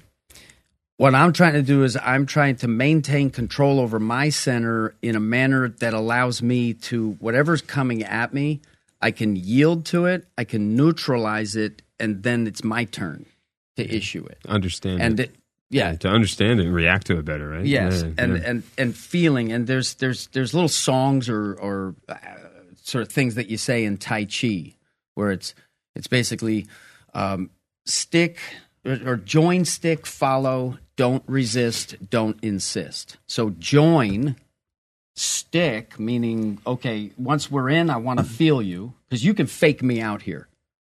What 0.97 1.13
I'm 1.13 1.33
trying 1.33 1.53
to 1.53 1.62
do 1.62 1.83
is 1.83 1.97
I'm 2.01 2.25
trying 2.25 2.56
to 2.57 2.67
maintain 2.67 3.29
control 3.29 3.79
over 3.79 4.00
my 4.00 4.29
center 4.29 4.95
in 5.01 5.15
a 5.15 5.19
manner 5.19 5.69
that 5.69 5.94
allows 5.94 6.41
me 6.41 6.73
to 6.73 7.13
whatever's 7.19 7.62
coming 7.62 8.03
at 8.03 8.33
me, 8.33 8.62
I 9.01 9.12
can 9.12 9.36
yield 9.36 9.86
to 9.88 10.06
it, 10.06 10.27
I 10.38 10.44
can 10.44 10.75
neutralize 10.75 11.56
it, 11.56 11.81
and 12.00 12.24
then 12.24 12.47
it's 12.47 12.63
my 12.63 12.86
turn 12.86 13.25
to 13.77 13.83
issue 13.83 14.25
it. 14.25 14.39
Understand 14.47 15.01
And 15.01 15.19
it. 15.19 15.30
it, 15.31 15.36
yeah, 15.69 15.95
to 15.95 16.07
understand 16.07 16.59
it 16.59 16.68
and 16.68 16.75
react 16.75 17.07
to 17.07 17.18
it 17.18 17.25
better, 17.25 17.50
right? 17.50 17.65
yes, 17.65 18.01
Yeah, 18.03 18.09
and 18.18 18.38
yeah. 18.38 18.44
and 18.50 18.63
and 18.77 18.95
feeling, 18.95 19.51
and 19.51 19.68
there's 19.68 19.95
there's 19.95 20.27
there's 20.27 20.53
little 20.53 20.69
songs 20.69 21.27
or 21.27 21.53
or 21.56 21.95
uh, 22.07 22.15
sort 22.83 23.01
of 23.01 23.12
things 23.12 23.36
that 23.36 23.50
you 23.50 23.57
say 23.57 23.83
in 23.83 23.97
Tai 23.97 24.25
Chi 24.25 24.74
where 25.15 25.31
it's 25.31 25.53
it's 25.95 26.07
basically 26.07 26.68
um, 27.13 27.50
stick 27.86 28.38
or, 28.86 29.00
or 29.06 29.15
join, 29.18 29.65
stick, 29.65 30.06
follow, 30.06 30.77
don't 30.95 31.24
resist, 31.27 31.95
don't 32.09 32.38
insist. 32.44 33.18
So 33.27 33.50
join, 33.57 34.36
stick, 35.15 36.00
meaning 36.00 36.59
okay, 36.67 37.12
once 37.17 37.50
we're 37.50 37.69
in, 37.69 37.89
I 37.89 37.97
want 37.97 38.19
to 38.19 38.25
feel 38.25 38.62
you 38.62 38.94
because 39.07 39.23
you 39.23 39.33
can 39.33 39.47
fake 39.47 39.81
me 39.81 40.01
out 40.01 40.21
here. 40.21 40.47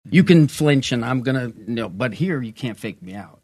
You 0.10 0.24
can 0.24 0.48
flinch 0.48 0.92
and 0.92 1.06
I'm 1.06 1.22
gonna 1.22 1.52
no, 1.68 1.88
but 1.90 2.14
here 2.14 2.42
you 2.42 2.54
can't 2.54 2.80
fake 2.80 3.02
me 3.02 3.14
out, 3.14 3.42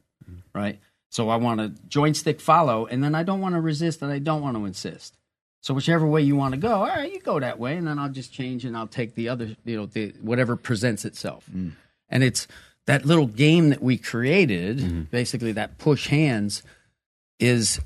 right? 0.54 0.80
So 1.10 1.30
I 1.30 1.38
want 1.38 1.60
to 1.60 1.70
join, 1.88 2.14
stick, 2.14 2.42
follow, 2.42 2.86
and 2.86 3.04
then 3.04 3.16
I 3.16 3.24
don't 3.24 3.42
want 3.42 3.56
to 3.56 3.62
resist 3.62 4.02
and 4.02 4.12
I 4.12 4.20
don't 4.20 4.42
want 4.42 4.58
to 4.58 4.66
insist. 4.66 5.18
So 5.62 5.74
whichever 5.74 6.06
way 6.06 6.22
you 6.22 6.36
want 6.36 6.54
to 6.54 6.60
go, 6.60 6.74
all 6.74 6.88
right, 6.88 7.12
you 7.12 7.20
go 7.20 7.40
that 7.40 7.60
way, 7.60 7.76
and 7.76 7.88
then 7.88 8.00
I'll 8.00 8.10
just 8.10 8.32
change 8.32 8.66
and 8.66 8.78
I'll 8.78 8.88
take 8.88 9.16
the 9.16 9.30
other, 9.30 9.56
you 9.66 9.78
know, 9.78 9.86
the 9.86 10.14
whatever 10.22 10.56
presents 10.56 11.06
itself. 11.06 11.46
Mm. 11.54 11.74
And 12.10 12.24
it's 12.24 12.48
that 12.86 13.06
little 13.06 13.28
game 13.28 13.70
that 13.70 13.82
we 13.82 13.98
created, 13.98 14.78
mm-hmm. 14.78 15.02
basically 15.04 15.52
that 15.54 15.78
push 15.78 16.08
hands, 16.08 16.64
is 17.40 17.80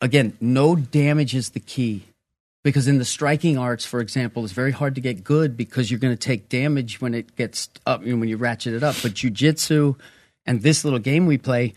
again 0.00 0.36
no 0.40 0.76
damage 0.76 1.34
is 1.34 1.50
the 1.50 1.60
key. 1.60 2.04
Because 2.64 2.88
in 2.88 2.98
the 2.98 3.04
striking 3.04 3.56
arts, 3.58 3.84
for 3.84 4.00
example, 4.00 4.42
it's 4.42 4.52
very 4.54 4.72
hard 4.72 4.96
to 4.96 5.00
get 5.00 5.22
good 5.22 5.56
because 5.56 5.90
you're 5.90 6.00
going 6.00 6.14
to 6.14 6.18
take 6.18 6.48
damage 6.48 7.00
when 7.00 7.14
it 7.14 7.36
gets 7.36 7.68
up, 7.86 8.04
you 8.04 8.12
know, 8.14 8.18
when 8.18 8.28
you 8.28 8.36
ratchet 8.38 8.72
it 8.74 8.82
up. 8.82 8.96
But 9.02 9.12
jujitsu 9.12 9.96
and 10.46 10.62
this 10.62 10.82
little 10.82 10.98
game 10.98 11.26
we 11.26 11.36
play, 11.38 11.74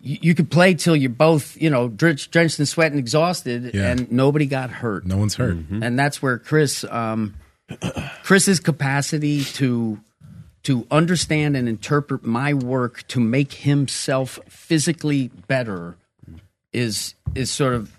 you, 0.00 0.16
you 0.22 0.34
could 0.34 0.50
play 0.50 0.72
till 0.74 0.96
you're 0.96 1.10
both, 1.10 1.60
you 1.60 1.68
know, 1.68 1.88
drenched, 1.88 2.30
drenched 2.32 2.58
in 2.58 2.64
sweat 2.64 2.90
and 2.90 2.98
exhausted, 2.98 3.74
Yeah. 3.74 3.90
and 3.92 4.10
nobody 4.10 4.46
got 4.46 4.70
hurt 4.70 5.04
No 5.04 5.18
one's 5.18 5.34
hurt. 5.34 5.56
and 5.70 5.98
that's 5.98 6.22
where 6.22 6.38
Chris, 6.38 6.84
um, 6.84 7.34
Chris's 8.24 8.60
capacity 8.60 9.44
to 9.44 10.00
to 10.62 10.86
understand 10.90 11.56
and 11.56 11.68
interpret 11.68 12.22
my 12.24 12.52
work 12.52 13.06
to 13.08 13.18
make 13.20 13.52
himself 13.52 14.38
physically 14.48 15.28
better 15.48 15.96
is 16.72 17.14
is 17.34 17.50
sort 17.50 17.74
of 17.74 17.90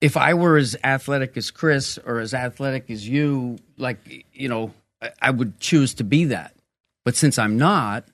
if 0.00 0.16
I 0.16 0.34
were 0.34 0.56
as 0.56 0.76
athletic 0.82 1.36
as 1.36 1.50
Chris 1.50 1.98
or 1.98 2.20
as 2.20 2.34
athletic 2.34 2.90
as 2.90 3.08
you, 3.08 3.58
like 3.76 4.26
you 4.32 4.48
know, 4.48 4.72
I, 5.02 5.10
I 5.20 5.30
would 5.30 5.60
choose 5.60 5.94
to 5.94 6.04
be 6.04 6.26
that. 6.26 6.54
But 7.04 7.16
since 7.16 7.38
I'm 7.38 7.56
not, 7.56 8.04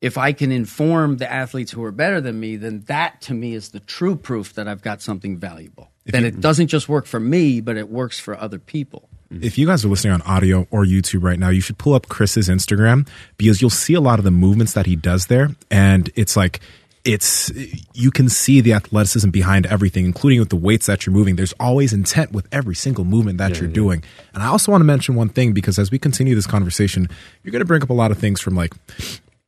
if 0.00 0.16
I 0.16 0.32
can 0.32 0.52
inform 0.52 1.16
the 1.16 1.30
athletes 1.30 1.72
who 1.72 1.82
are 1.82 1.92
better 1.92 2.20
than 2.20 2.38
me, 2.38 2.56
then 2.56 2.82
that 2.86 3.20
to 3.22 3.34
me 3.34 3.54
is 3.54 3.70
the 3.70 3.80
true 3.80 4.16
proof 4.16 4.54
that 4.54 4.68
I've 4.68 4.82
got 4.82 5.02
something 5.02 5.38
valuable. 5.38 5.90
that 6.06 6.22
it 6.24 6.40
doesn't 6.40 6.68
just 6.68 6.88
work 6.88 7.04
for 7.04 7.20
me, 7.20 7.60
but 7.60 7.76
it 7.76 7.88
works 7.88 8.18
for 8.18 8.38
other 8.38 8.58
people. 8.58 9.08
Mm-hmm. 9.32 9.44
If 9.44 9.58
you 9.58 9.66
guys 9.66 9.84
are 9.84 9.88
listening 9.88 10.14
on 10.14 10.22
audio 10.22 10.66
or 10.70 10.84
YouTube 10.84 11.22
right 11.22 11.38
now, 11.38 11.50
you 11.50 11.60
should 11.60 11.78
pull 11.78 11.94
up 11.94 12.08
Chris's 12.08 12.48
Instagram 12.48 13.08
because 13.36 13.60
you'll 13.60 13.70
see 13.70 13.94
a 13.94 14.00
lot 14.00 14.18
of 14.18 14.24
the 14.24 14.30
movements 14.30 14.72
that 14.72 14.86
he 14.86 14.96
does 14.96 15.26
there. 15.26 15.50
And 15.70 16.10
it's 16.14 16.36
like, 16.36 16.60
it's 17.08 17.50
you 17.94 18.10
can 18.10 18.28
see 18.28 18.60
the 18.60 18.74
athleticism 18.74 19.30
behind 19.30 19.64
everything, 19.64 20.04
including 20.04 20.40
with 20.40 20.50
the 20.50 20.56
weights 20.56 20.84
that 20.86 21.06
you're 21.06 21.14
moving. 21.14 21.36
There's 21.36 21.54
always 21.58 21.94
intent 21.94 22.32
with 22.32 22.46
every 22.52 22.74
single 22.74 23.04
movement 23.06 23.38
that 23.38 23.58
you're 23.58 23.70
doing. 23.70 24.04
And 24.34 24.42
I 24.42 24.48
also 24.48 24.70
want 24.70 24.82
to 24.82 24.84
mention 24.84 25.14
one 25.14 25.30
thing 25.30 25.54
because 25.54 25.78
as 25.78 25.90
we 25.90 25.98
continue 25.98 26.34
this 26.34 26.46
conversation, 26.46 27.08
you're 27.42 27.50
going 27.50 27.60
to 27.60 27.66
bring 27.66 27.82
up 27.82 27.88
a 27.88 27.94
lot 27.94 28.10
of 28.10 28.18
things 28.18 28.42
from 28.42 28.54
like 28.54 28.74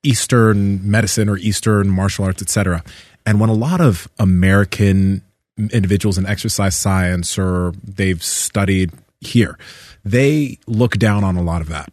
Eastern 0.02 0.90
medicine 0.90 1.28
or 1.28 1.36
Eastern 1.36 1.90
martial 1.90 2.24
arts, 2.24 2.40
etc. 2.40 2.82
And 3.26 3.38
when 3.38 3.50
a 3.50 3.54
lot 3.54 3.82
of 3.82 4.08
American 4.18 5.22
individuals 5.58 6.16
in 6.16 6.24
exercise 6.24 6.74
science 6.74 7.38
or 7.38 7.74
they've 7.84 8.22
studied 8.22 8.90
here, 9.20 9.58
they 10.02 10.58
look 10.66 10.96
down 10.96 11.24
on 11.24 11.36
a 11.36 11.42
lot 11.42 11.60
of 11.60 11.68
that. 11.68 11.92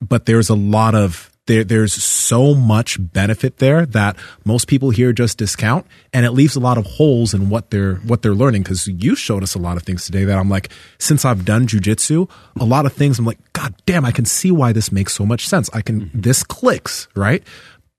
But 0.00 0.26
there's 0.26 0.48
a 0.48 0.56
lot 0.56 0.96
of 0.96 1.30
there, 1.46 1.64
there's 1.64 1.92
so 1.92 2.54
much 2.54 2.96
benefit 2.98 3.58
there 3.58 3.84
that 3.86 4.16
most 4.44 4.66
people 4.66 4.90
here 4.90 5.12
just 5.12 5.38
discount, 5.38 5.86
and 6.12 6.24
it 6.24 6.30
leaves 6.30 6.56
a 6.56 6.60
lot 6.60 6.78
of 6.78 6.86
holes 6.86 7.34
in 7.34 7.50
what 7.50 7.70
they're 7.70 7.96
what 7.96 8.22
they're 8.22 8.34
learning. 8.34 8.62
Because 8.62 8.86
you 8.86 9.14
showed 9.14 9.42
us 9.42 9.54
a 9.54 9.58
lot 9.58 9.76
of 9.76 9.82
things 9.82 10.06
today 10.06 10.24
that 10.24 10.38
I'm 10.38 10.48
like, 10.48 10.70
since 10.98 11.24
I've 11.24 11.44
done 11.44 11.66
jujitsu, 11.66 12.30
a 12.58 12.64
lot 12.64 12.86
of 12.86 12.92
things 12.92 13.18
I'm 13.18 13.26
like, 13.26 13.38
God 13.52 13.74
damn, 13.84 14.04
I 14.04 14.10
can 14.10 14.24
see 14.24 14.50
why 14.50 14.72
this 14.72 14.90
makes 14.90 15.14
so 15.14 15.26
much 15.26 15.46
sense. 15.46 15.68
I 15.74 15.82
can 15.82 16.02
mm-hmm. 16.02 16.20
this 16.20 16.42
clicks 16.42 17.08
right. 17.14 17.42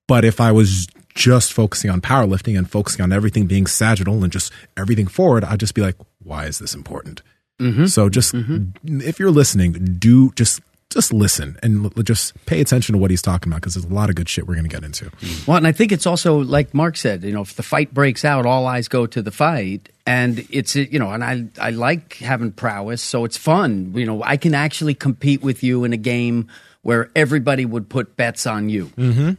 But 0.07 0.25
if 0.25 0.39
I 0.39 0.51
was 0.51 0.87
just 1.13 1.53
focusing 1.53 1.89
on 1.89 2.01
powerlifting 2.01 2.57
and 2.57 2.69
focusing 2.69 3.01
on 3.01 3.13
everything 3.13 3.47
being 3.47 3.67
sagittal 3.67 4.23
and 4.23 4.31
just 4.31 4.51
everything 4.75 5.07
forward, 5.07 5.43
I'd 5.43 5.59
just 5.59 5.73
be 5.73 5.81
like, 5.81 5.95
why 6.21 6.45
is 6.45 6.59
this 6.59 6.75
important? 6.75 7.21
Mm-hmm. 7.59 7.85
So 7.85 8.09
just 8.09 8.33
mm-hmm. 8.33 9.01
if 9.01 9.19
you're 9.19 9.31
listening, 9.31 9.73
do 9.97 10.31
just 10.31 10.61
just 10.89 11.11
listen 11.11 11.57
and 11.61 11.85
l- 11.85 12.03
just 12.03 12.33
pay 12.45 12.61
attention 12.61 12.93
to 12.93 12.99
what 12.99 13.11
he's 13.11 13.21
talking 13.21 13.51
about 13.51 13.61
because 13.61 13.73
there's 13.73 13.85
a 13.85 13.93
lot 13.93 14.09
of 14.09 14.15
good 14.15 14.29
shit 14.29 14.47
we're 14.47 14.55
going 14.55 14.67
to 14.67 14.73
get 14.73 14.83
into. 14.83 15.11
Well, 15.45 15.57
and 15.57 15.67
I 15.67 15.71
think 15.71 15.91
it's 15.91 16.05
also 16.05 16.37
like 16.37 16.73
Mark 16.73 16.97
said, 16.97 17.23
you 17.23 17.31
know, 17.31 17.41
if 17.41 17.55
the 17.55 17.63
fight 17.63 17.93
breaks 17.93 18.23
out, 18.23 18.45
all 18.45 18.65
eyes 18.65 18.87
go 18.87 19.05
to 19.05 19.21
the 19.21 19.31
fight, 19.31 19.89
and 20.05 20.45
it's 20.49 20.75
you 20.75 20.99
know, 20.99 21.11
and 21.11 21.23
I 21.23 21.45
I 21.59 21.71
like 21.71 22.15
having 22.15 22.51
prowess, 22.51 23.01
so 23.01 23.25
it's 23.25 23.37
fun. 23.37 23.93
You 23.95 24.05
know, 24.05 24.23
I 24.23 24.37
can 24.37 24.53
actually 24.53 24.93
compete 24.93 25.41
with 25.41 25.63
you 25.63 25.83
in 25.83 25.93
a 25.93 25.97
game 25.97 26.47
where 26.81 27.09
everybody 27.15 27.65
would 27.65 27.89
put 27.89 28.15
bets 28.15 28.45
on 28.45 28.69
you, 28.69 28.91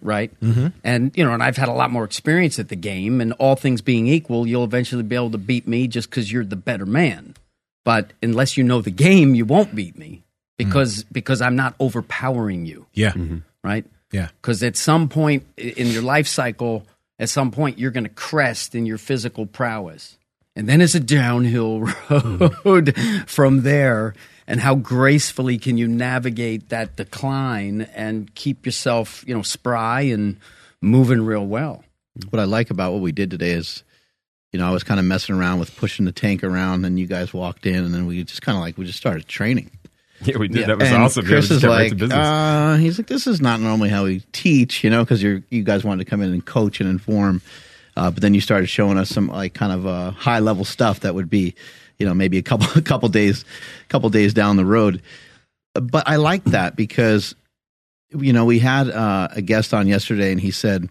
right? 0.02 0.38
Mm-hmm. 0.40 0.66
And 0.82 1.16
you 1.16 1.24
know, 1.24 1.32
and 1.32 1.42
I've 1.42 1.56
had 1.56 1.68
a 1.68 1.72
lot 1.72 1.92
more 1.92 2.04
experience 2.04 2.58
at 2.58 2.68
the 2.68 2.76
game, 2.76 3.20
and 3.20 3.32
all 3.34 3.54
things 3.54 3.80
being 3.80 4.08
equal, 4.08 4.46
you'll 4.46 4.64
eventually 4.64 5.04
be 5.04 5.14
able 5.14 5.30
to 5.30 5.38
beat 5.38 5.68
me 5.68 5.86
just 5.86 6.10
because 6.10 6.30
you're 6.30 6.44
the 6.44 6.56
better 6.56 6.86
man. 6.86 7.34
But 7.84 8.12
unless 8.20 8.56
you 8.56 8.64
know 8.64 8.82
the 8.82 8.90
game, 8.90 9.36
you 9.36 9.44
won't 9.44 9.76
beat 9.76 9.96
me 9.96 10.24
Mm. 10.58 10.66
because 10.66 11.04
because 11.04 11.42
I'm 11.42 11.56
not 11.56 11.74
overpowering 11.78 12.66
you 12.66 12.86
Yeah, 12.94 13.12
mm-hmm. 13.12 13.38
right? 13.62 13.84
Yeah. 14.12 14.28
Because 14.40 14.62
at 14.62 14.76
some 14.76 15.08
point 15.08 15.44
in 15.56 15.88
your 15.88 16.02
life 16.02 16.26
cycle, 16.26 16.86
at 17.18 17.28
some 17.28 17.50
point 17.50 17.78
you're 17.78 17.90
going 17.90 18.04
to 18.04 18.10
crest 18.10 18.74
in 18.74 18.86
your 18.86 18.98
physical 18.98 19.46
prowess, 19.46 20.16
and 20.54 20.68
then 20.68 20.80
it's 20.80 20.94
a 20.94 21.00
downhill 21.00 21.80
road 22.64 22.96
from 23.26 23.62
there. 23.62 24.14
And 24.48 24.60
how 24.60 24.76
gracefully 24.76 25.58
can 25.58 25.76
you 25.76 25.88
navigate 25.88 26.68
that 26.68 26.94
decline 26.94 27.82
and 27.96 28.32
keep 28.36 28.64
yourself, 28.64 29.24
you 29.26 29.34
know, 29.34 29.42
spry 29.42 30.02
and 30.02 30.38
moving 30.80 31.26
real 31.26 31.44
well? 31.44 31.82
Mm-hmm. 32.16 32.30
What 32.30 32.38
I 32.38 32.44
like 32.44 32.70
about 32.70 32.92
what 32.92 33.02
we 33.02 33.10
did 33.10 33.28
today 33.28 33.50
is, 33.50 33.82
you 34.52 34.60
know, 34.60 34.68
I 34.68 34.70
was 34.70 34.84
kind 34.84 35.00
of 35.00 35.04
messing 35.04 35.34
around 35.34 35.58
with 35.58 35.76
pushing 35.76 36.04
the 36.04 36.12
tank 36.12 36.44
around, 36.44 36.84
and 36.84 36.98
you 36.98 37.06
guys 37.08 37.34
walked 37.34 37.66
in, 37.66 37.84
and 37.84 37.92
then 37.92 38.06
we 38.06 38.22
just 38.22 38.40
kind 38.40 38.56
of 38.56 38.62
like 38.62 38.78
we 38.78 38.86
just 38.86 38.98
started 38.98 39.26
training. 39.26 39.70
Yeah, 40.24 40.38
we 40.38 40.48
did. 40.48 40.66
That 40.66 40.78
was 40.78 40.88
and 40.88 41.02
awesome. 41.02 41.26
Chris 41.26 41.48
just 41.48 41.58
is 41.58 41.62
got 41.62 41.68
right 41.68 42.00
like, 42.00 42.10
uh, 42.10 42.76
he's 42.76 42.98
like, 42.98 43.06
this 43.06 43.26
is 43.26 43.40
not 43.40 43.60
normally 43.60 43.90
how 43.90 44.04
we 44.04 44.20
teach, 44.32 44.82
you 44.82 44.90
know, 44.90 45.04
because 45.04 45.22
you 45.22 45.42
you 45.50 45.62
guys 45.62 45.84
wanted 45.84 46.04
to 46.04 46.10
come 46.10 46.22
in 46.22 46.32
and 46.32 46.44
coach 46.44 46.80
and 46.80 46.88
inform, 46.88 47.42
uh, 47.96 48.10
but 48.10 48.22
then 48.22 48.32
you 48.32 48.40
started 48.40 48.66
showing 48.66 48.98
us 48.98 49.10
some 49.10 49.28
like 49.28 49.54
kind 49.54 49.72
of 49.72 49.86
uh, 49.86 50.10
high 50.12 50.38
level 50.38 50.64
stuff 50.64 51.00
that 51.00 51.14
would 51.14 51.28
be, 51.28 51.54
you 51.98 52.06
know, 52.06 52.14
maybe 52.14 52.38
a 52.38 52.42
couple 52.42 52.66
a 52.76 52.82
couple 52.82 53.08
days, 53.08 53.44
couple 53.88 54.08
days 54.08 54.32
down 54.32 54.56
the 54.56 54.64
road. 54.64 55.02
But 55.74 56.08
I 56.08 56.16
like 56.16 56.44
that 56.44 56.76
because, 56.76 57.34
you 58.10 58.32
know, 58.32 58.46
we 58.46 58.58
had 58.58 58.88
uh, 58.88 59.28
a 59.32 59.42
guest 59.42 59.74
on 59.74 59.86
yesterday, 59.86 60.32
and 60.32 60.40
he 60.40 60.50
said, 60.50 60.88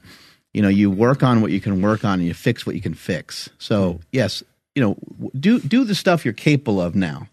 you 0.53 0.61
know, 0.61 0.69
you 0.69 0.91
work 0.91 1.23
on 1.23 1.41
what 1.41 1.51
you 1.51 1.59
can 1.59 1.81
work 1.81 2.05
on, 2.05 2.19
and 2.19 2.27
you 2.27 2.35
fix 2.35 2.65
what 2.65 2.75
you 2.75 2.81
can 2.81 2.93
fix. 2.93 3.49
So 3.57 3.99
yes, 4.11 4.43
you 4.75 4.83
know, 4.83 4.97
do 5.37 5.59
do 5.59 5.83
the 5.83 5.95
stuff 5.95 6.25
you're 6.25 6.33
capable 6.33 6.79
of 6.79 6.93
now. 6.95 7.27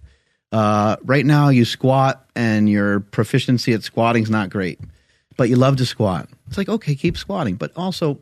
Uh, 0.53 0.97
right 1.03 1.25
now, 1.25 1.49
you 1.49 1.65
squat 1.65 2.29
and 2.37 2.69
your 2.69 3.01
proficiency 3.01 3.73
at 3.73 3.83
squatting 3.83 4.23
is 4.23 4.31
not 4.31 4.51
great, 4.51 4.79
but 5.37 5.49
you 5.49 5.57
love 5.57 5.77
to 5.77 5.87
squat. 5.87 6.29
It's 6.47 6.59
like, 6.59 6.69
okay, 6.69 6.95
keep 6.95 7.17
squatting, 7.17 7.57
but 7.57 7.73
also 7.75 8.19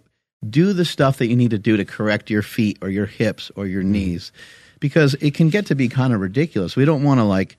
do 0.49 0.73
the 0.73 0.85
stuff 0.85 1.19
that 1.19 1.27
you 1.27 1.37
need 1.37 1.51
to 1.51 1.59
do 1.59 1.77
to 1.77 1.85
correct 1.85 2.31
your 2.31 2.43
feet 2.43 2.79
or 2.81 2.89
your 2.89 3.07
hips 3.07 3.51
or 3.57 3.67
your 3.67 3.83
knees 3.83 4.33
because 4.79 5.15
it 5.15 5.35
can 5.35 5.51
get 5.51 5.67
to 5.67 5.75
be 5.75 5.89
kind 5.89 6.15
of 6.15 6.21
ridiculous. 6.21 6.77
We 6.77 6.85
don't 6.85 7.03
want 7.03 7.19
to 7.19 7.25
like, 7.25 7.57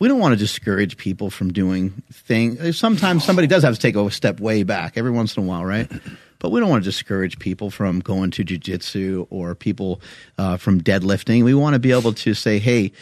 we 0.00 0.08
don't 0.08 0.20
want 0.20 0.32
to 0.32 0.38
discourage 0.38 0.96
people 0.96 1.30
from 1.30 1.52
doing 1.52 2.02
things. 2.12 2.78
Sometimes 2.78 3.24
somebody 3.24 3.46
does 3.46 3.62
have 3.64 3.74
to 3.74 3.80
take 3.80 3.96
a 3.96 4.10
step 4.10 4.40
way 4.40 4.62
back 4.62 4.96
every 4.96 5.10
once 5.10 5.36
in 5.36 5.42
a 5.42 5.46
while, 5.46 5.64
right? 5.64 5.90
But 6.38 6.50
we 6.50 6.60
don't 6.60 6.68
want 6.68 6.84
to 6.84 6.88
discourage 6.90 7.38
people 7.38 7.70
from 7.70 8.00
going 8.00 8.30
to 8.32 8.44
jujitsu 8.44 9.26
or 9.30 9.54
people 9.54 10.02
uh, 10.36 10.58
from 10.58 10.82
deadlifting. 10.82 11.42
We 11.42 11.54
want 11.54 11.72
to 11.72 11.78
be 11.78 11.92
able 11.92 12.12
to 12.12 12.34
say, 12.34 12.58
hey, 12.58 12.92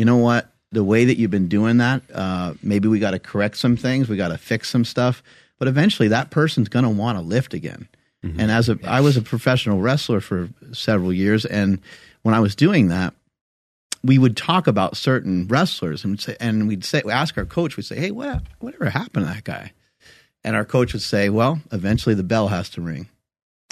you 0.00 0.06
know 0.06 0.16
what? 0.16 0.50
The 0.72 0.82
way 0.82 1.04
that 1.04 1.18
you've 1.18 1.30
been 1.30 1.48
doing 1.48 1.76
that, 1.76 2.00
uh, 2.14 2.54
maybe 2.62 2.88
we 2.88 2.98
got 2.98 3.10
to 3.10 3.18
correct 3.18 3.58
some 3.58 3.76
things. 3.76 4.08
We 4.08 4.16
got 4.16 4.28
to 4.28 4.38
fix 4.38 4.70
some 4.70 4.86
stuff. 4.86 5.22
But 5.58 5.68
eventually, 5.68 6.08
that 6.08 6.30
person's 6.30 6.70
going 6.70 6.84
to 6.86 6.88
want 6.88 7.18
to 7.18 7.22
lift 7.22 7.52
again. 7.52 7.86
And 8.40 8.50
as 8.50 8.70
a, 8.70 8.78
I 8.86 9.02
was 9.02 9.18
a 9.18 9.22
professional 9.22 9.82
wrestler 9.82 10.22
for 10.22 10.48
several 10.72 11.12
years, 11.12 11.44
and 11.44 11.80
when 12.22 12.34
I 12.34 12.40
was 12.40 12.56
doing 12.56 12.88
that, 12.88 13.12
we 14.02 14.18
would 14.18 14.38
talk 14.38 14.66
about 14.66 14.96
certain 14.96 15.46
wrestlers 15.48 16.02
and 16.02 16.18
say, 16.18 16.34
and 16.40 16.66
we'd 16.66 16.84
say, 16.84 17.02
we 17.04 17.12
ask 17.12 17.36
our 17.36 17.44
coach, 17.44 17.76
we'd 17.76 17.82
say, 17.82 17.96
hey, 17.96 18.10
what, 18.10 18.42
whatever 18.60 18.88
happened 18.88 19.26
to 19.26 19.34
that 19.34 19.44
guy? 19.44 19.72
And 20.44 20.56
our 20.56 20.64
coach 20.64 20.94
would 20.94 21.02
say, 21.02 21.28
well, 21.28 21.60
eventually 21.72 22.14
the 22.14 22.22
bell 22.22 22.48
has 22.48 22.70
to 22.70 22.80
ring. 22.80 23.10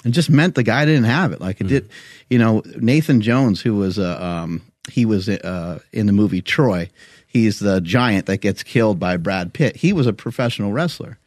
It 0.05 0.11
just 0.11 0.29
meant 0.29 0.53
the 0.53 0.63
guy 0.63 0.85
didn't 0.85 1.05
have 1.05 1.31
it. 1.31 1.41
Like 1.41 1.59
it 1.59 1.67
did, 1.67 1.89
you 2.29 2.37
know, 2.37 2.61
Nathan 2.77 3.21
Jones, 3.21 3.61
who 3.61 3.75
was 3.75 3.97
a, 3.97 4.23
um, 4.23 4.61
he 4.89 5.05
was 5.05 5.29
uh, 5.29 5.79
in 5.91 6.05
the 6.05 6.13
movie 6.13 6.41
Troy. 6.41 6.89
He's 7.27 7.59
the 7.59 7.79
giant 7.81 8.25
that 8.25 8.37
gets 8.37 8.63
killed 8.63 8.99
by 8.99 9.17
Brad 9.17 9.53
Pitt. 9.53 9.75
He 9.77 9.93
was 9.93 10.07
a 10.07 10.13
professional 10.13 10.71
wrestler, 10.71 11.17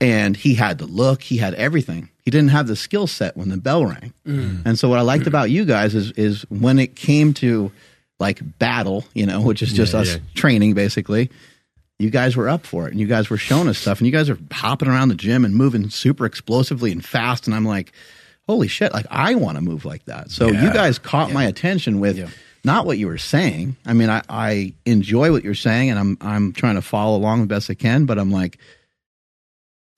and 0.00 0.36
he 0.36 0.54
had 0.54 0.78
the 0.78 0.86
look. 0.86 1.22
He 1.22 1.36
had 1.36 1.54
everything. 1.54 2.08
He 2.24 2.30
didn't 2.30 2.50
have 2.50 2.66
the 2.66 2.76
skill 2.76 3.06
set 3.06 3.36
when 3.36 3.48
the 3.48 3.56
bell 3.56 3.84
rang. 3.86 4.12
And 4.24 4.78
so, 4.78 4.88
what 4.88 4.98
I 4.98 5.02
liked 5.02 5.26
about 5.26 5.50
you 5.50 5.64
guys 5.64 5.94
is 5.94 6.10
is 6.12 6.42
when 6.48 6.78
it 6.78 6.96
came 6.96 7.32
to 7.34 7.70
like 8.18 8.40
battle, 8.58 9.04
you 9.14 9.24
know, 9.26 9.40
which 9.40 9.62
is 9.62 9.72
just 9.72 9.94
Yeah, 9.94 10.00
us 10.00 10.14
yeah. 10.14 10.20
training 10.34 10.74
basically. 10.74 11.30
You 11.98 12.08
guys 12.10 12.34
were 12.34 12.48
up 12.48 12.64
for 12.66 12.86
it, 12.88 12.92
and 12.92 13.00
you 13.00 13.06
guys 13.06 13.28
were 13.30 13.36
showing 13.36 13.68
us 13.68 13.78
stuff, 13.78 13.98
and 13.98 14.06
you 14.06 14.12
guys 14.12 14.30
are 14.30 14.38
hopping 14.50 14.88
around 14.88 15.08
the 15.10 15.14
gym 15.14 15.44
and 15.44 15.54
moving 15.54 15.90
super 15.90 16.24
explosively 16.24 16.92
and 16.92 17.04
fast. 17.04 17.46
And 17.46 17.54
I'm 17.54 17.66
like, 17.66 17.92
holy 18.46 18.68
shit! 18.68 18.92
Like 18.92 19.06
I 19.10 19.34
want 19.34 19.58
to 19.58 19.60
move 19.62 19.84
like 19.84 20.04
that. 20.06 20.30
So 20.30 20.48
you 20.48 20.72
guys 20.72 20.98
caught 20.98 21.30
my 21.32 21.44
attention 21.44 22.00
with 22.00 22.16
not 22.64 22.86
what 22.86 22.98
you 22.98 23.06
were 23.06 23.18
saying. 23.18 23.76
I 23.86 23.92
mean, 23.92 24.10
I, 24.10 24.22
I 24.28 24.74
enjoy 24.84 25.32
what 25.32 25.44
you're 25.44 25.54
saying, 25.54 25.90
and 25.90 25.98
I'm 25.98 26.18
I'm 26.20 26.52
trying 26.52 26.74
to 26.76 26.82
follow 26.82 27.16
along 27.16 27.40
the 27.40 27.46
best 27.46 27.70
I 27.70 27.74
can. 27.74 28.04
But 28.06 28.18
I'm 28.18 28.30
like, 28.30 28.58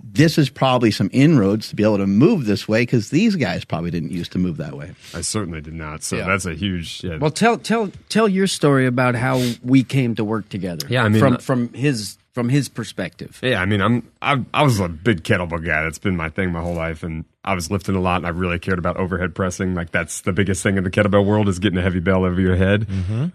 this 0.05 0.37
is 0.37 0.51
probably 0.51 0.91
some 0.91 1.09
inroads 1.13 1.69
to 1.69 1.77
be 1.77 1.85
able 1.85 1.99
to 1.99 2.07
move 2.07 2.45
this 2.45 2.67
way 2.67 2.83
because 2.83 3.11
these 3.11 3.37
guys 3.37 3.65
probably 3.65 3.91
didn't 3.91 4.11
used 4.11 4.33
to 4.33 4.39
move 4.39 4.57
that 4.57 4.75
way. 4.77 4.93
I 5.15 5.21
certainly 5.21 5.61
did 5.61 5.75
not. 5.75 6.03
So 6.03 6.17
Yeah. 6.17 6.27
that's 6.27 6.45
a 6.47 6.55
huge. 6.55 7.05
Yeah, 7.05 7.19
Well, 7.19 7.31
tell 7.31 7.57
tell 7.59 7.91
tell 8.09 8.29
your 8.29 8.47
story 8.47 8.87
about 8.87 9.15
how 9.15 9.41
we 9.63 9.85
came 9.85 10.15
to 10.17 10.25
work 10.25 10.49
together. 10.49 10.87
Yeah, 10.89 11.05
I 11.05 11.09
mean, 11.09 11.21
from 11.21 11.35
uh, 11.35 11.39
from 11.39 11.73
his 11.73 12.19
from 12.33 12.49
his 12.49 12.69
perspective. 12.69 13.39
Yeah, 13.43 13.61
I 13.61 13.67
mean, 13.67 13.81
I'm 13.81 14.09
I, 14.21 14.43
I 14.55 14.63
was 14.63 14.81
a 14.81 14.89
big 14.89 15.23
kettlebell 15.23 15.65
guy. 15.65 15.83
That's 15.83 15.99
been 15.99 16.17
my 16.17 16.31
thing 16.31 16.51
my 16.53 16.61
whole 16.63 16.75
life, 16.75 17.03
and 17.03 17.25
I 17.45 17.55
was 17.55 17.71
lifting 17.71 17.97
a 17.97 18.01
lot, 18.01 18.19
and 18.19 18.27
I 18.27 18.31
really 18.31 18.59
cared 18.59 18.79
about 18.79 18.97
overhead 18.97 19.35
pressing. 19.35 19.75
Like 19.75 19.91
that's 19.91 20.21
the 20.21 20.33
biggest 20.33 20.63
thing 20.63 20.77
in 20.77 20.85
the 20.85 20.91
kettlebell 20.91 21.27
world 21.27 21.49
is 21.49 21.59
getting 21.59 21.79
a 21.79 21.83
heavy 21.83 22.01
bell 22.01 22.25
over 22.25 22.41
your 22.41 22.57
head. 22.57 22.87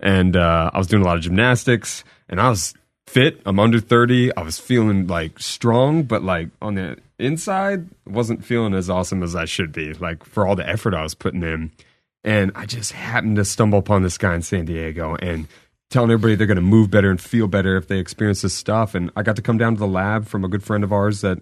And 0.01 0.35
uh, 0.35 0.71
I 0.73 0.77
was 0.77 0.87
doing 0.87 1.03
a 1.03 1.05
lot 1.05 1.17
of 1.17 1.23
gymnastics, 1.23 2.03
and 2.29 2.39
I 2.39 2.49
was 2.49 2.73
fit. 3.05 3.41
I'm 3.45 3.59
under 3.59 3.79
thirty. 3.79 4.35
I 4.35 4.41
was 4.41 4.59
feeling 4.59 5.07
like 5.07 5.39
strong, 5.39 6.03
but 6.03 6.23
like 6.23 6.49
on 6.61 6.75
the 6.75 6.97
inside, 7.19 7.87
wasn't 8.05 8.45
feeling 8.45 8.73
as 8.73 8.89
awesome 8.89 9.23
as 9.23 9.35
I 9.35 9.45
should 9.45 9.71
be. 9.73 9.93
Like 9.93 10.23
for 10.23 10.47
all 10.47 10.55
the 10.55 10.67
effort 10.67 10.93
I 10.93 11.03
was 11.03 11.13
putting 11.13 11.43
in, 11.43 11.71
and 12.23 12.51
I 12.55 12.65
just 12.65 12.93
happened 12.93 13.35
to 13.37 13.45
stumble 13.45 13.79
upon 13.79 14.03
this 14.03 14.17
guy 14.17 14.35
in 14.35 14.41
San 14.41 14.65
Diego 14.65 15.15
and 15.15 15.47
telling 15.89 16.11
everybody 16.11 16.35
they're 16.35 16.47
going 16.47 16.55
to 16.55 16.61
move 16.61 16.91
better 16.91 17.09
and 17.09 17.19
feel 17.19 17.47
better 17.47 17.77
if 17.77 17.87
they 17.87 17.99
experience 17.99 18.41
this 18.41 18.53
stuff. 18.53 18.95
And 18.95 19.11
I 19.15 19.23
got 19.23 19.35
to 19.37 19.41
come 19.41 19.57
down 19.57 19.75
to 19.75 19.79
the 19.79 19.87
lab 19.87 20.27
from 20.27 20.43
a 20.43 20.49
good 20.49 20.63
friend 20.63 20.83
of 20.83 20.91
ours 20.91 21.21
that 21.21 21.39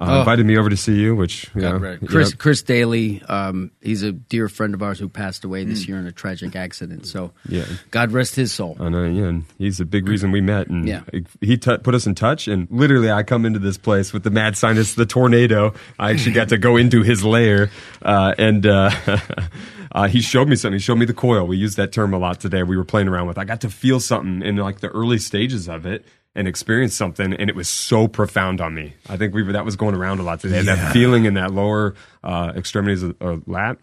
uh, 0.00 0.18
invited 0.20 0.46
me 0.46 0.56
over 0.56 0.70
to 0.70 0.76
see 0.76 0.94
you, 0.98 1.14
which 1.14 1.50
you 1.54 1.60
know, 1.62 1.76
Right. 1.76 1.98
Chris 2.06 2.30
yeah. 2.30 2.36
Chris 2.38 2.62
Daly, 2.62 3.22
um, 3.28 3.70
he's 3.82 4.02
a 4.02 4.12
dear 4.12 4.48
friend 4.48 4.72
of 4.74 4.82
ours 4.82 4.98
who 4.98 5.08
passed 5.08 5.44
away 5.44 5.64
this 5.64 5.86
year 5.86 5.98
in 5.98 6.06
a 6.06 6.12
tragic 6.12 6.56
accident. 6.56 7.06
So, 7.06 7.32
Yeah. 7.48 7.64
God 7.90 8.12
rest 8.12 8.34
his 8.34 8.50
soul. 8.52 8.76
I 8.80 8.88
know, 8.88 9.04
yeah, 9.04 9.24
and 9.26 9.44
he's 9.58 9.78
a 9.80 9.84
big 9.84 10.08
reason 10.08 10.32
we 10.32 10.40
met. 10.40 10.68
And 10.68 10.88
Yeah. 10.88 11.02
he 11.40 11.56
t- 11.56 11.76
put 11.78 11.94
us 11.94 12.06
in 12.06 12.14
touch. 12.14 12.48
And 12.48 12.66
literally, 12.70 13.10
I 13.10 13.22
come 13.22 13.44
into 13.44 13.58
this 13.58 13.76
place 13.76 14.12
with 14.12 14.22
the 14.22 14.30
mad 14.30 14.56
scientist, 14.56 14.96
the 14.96 15.06
tornado. 15.06 15.74
I 15.98 16.10
actually 16.12 16.32
got 16.32 16.48
to 16.48 16.58
go 16.58 16.76
into 16.76 17.02
his 17.02 17.22
lair, 17.24 17.70
uh, 18.02 18.34
and 18.38 18.66
uh, 18.66 18.90
uh, 19.92 20.08
he 20.08 20.20
showed 20.20 20.48
me 20.48 20.56
something. 20.56 20.74
He 20.78 20.82
showed 20.82 20.96
me 20.98 21.04
the 21.06 21.14
coil. 21.14 21.46
We 21.46 21.56
used 21.56 21.76
that 21.76 21.92
term 21.92 22.14
a 22.14 22.18
lot 22.18 22.40
today. 22.40 22.62
We 22.62 22.76
were 22.76 22.84
playing 22.84 23.08
around 23.08 23.26
with. 23.26 23.38
I 23.38 23.44
got 23.44 23.60
to 23.62 23.70
feel 23.70 24.00
something 24.00 24.42
in 24.42 24.56
like 24.56 24.80
the 24.80 24.88
early 24.88 25.18
stages 25.18 25.68
of 25.68 25.84
it. 25.86 26.04
And 26.32 26.46
experienced 26.46 26.96
something, 26.96 27.32
and 27.32 27.50
it 27.50 27.56
was 27.56 27.68
so 27.68 28.06
profound 28.06 28.60
on 28.60 28.72
me. 28.72 28.94
I 29.08 29.16
think 29.16 29.34
we 29.34 29.42
were, 29.42 29.52
that 29.52 29.64
was 29.64 29.74
going 29.74 29.96
around 29.96 30.20
a 30.20 30.22
lot 30.22 30.38
today. 30.38 30.60
And 30.60 30.68
that 30.68 30.92
feeling 30.92 31.24
in 31.24 31.34
that 31.34 31.52
lower 31.52 31.96
uh, 32.22 32.52
extremities 32.54 33.02
of 33.02 33.48
lap, 33.48 33.80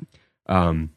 um, 0.48 0.92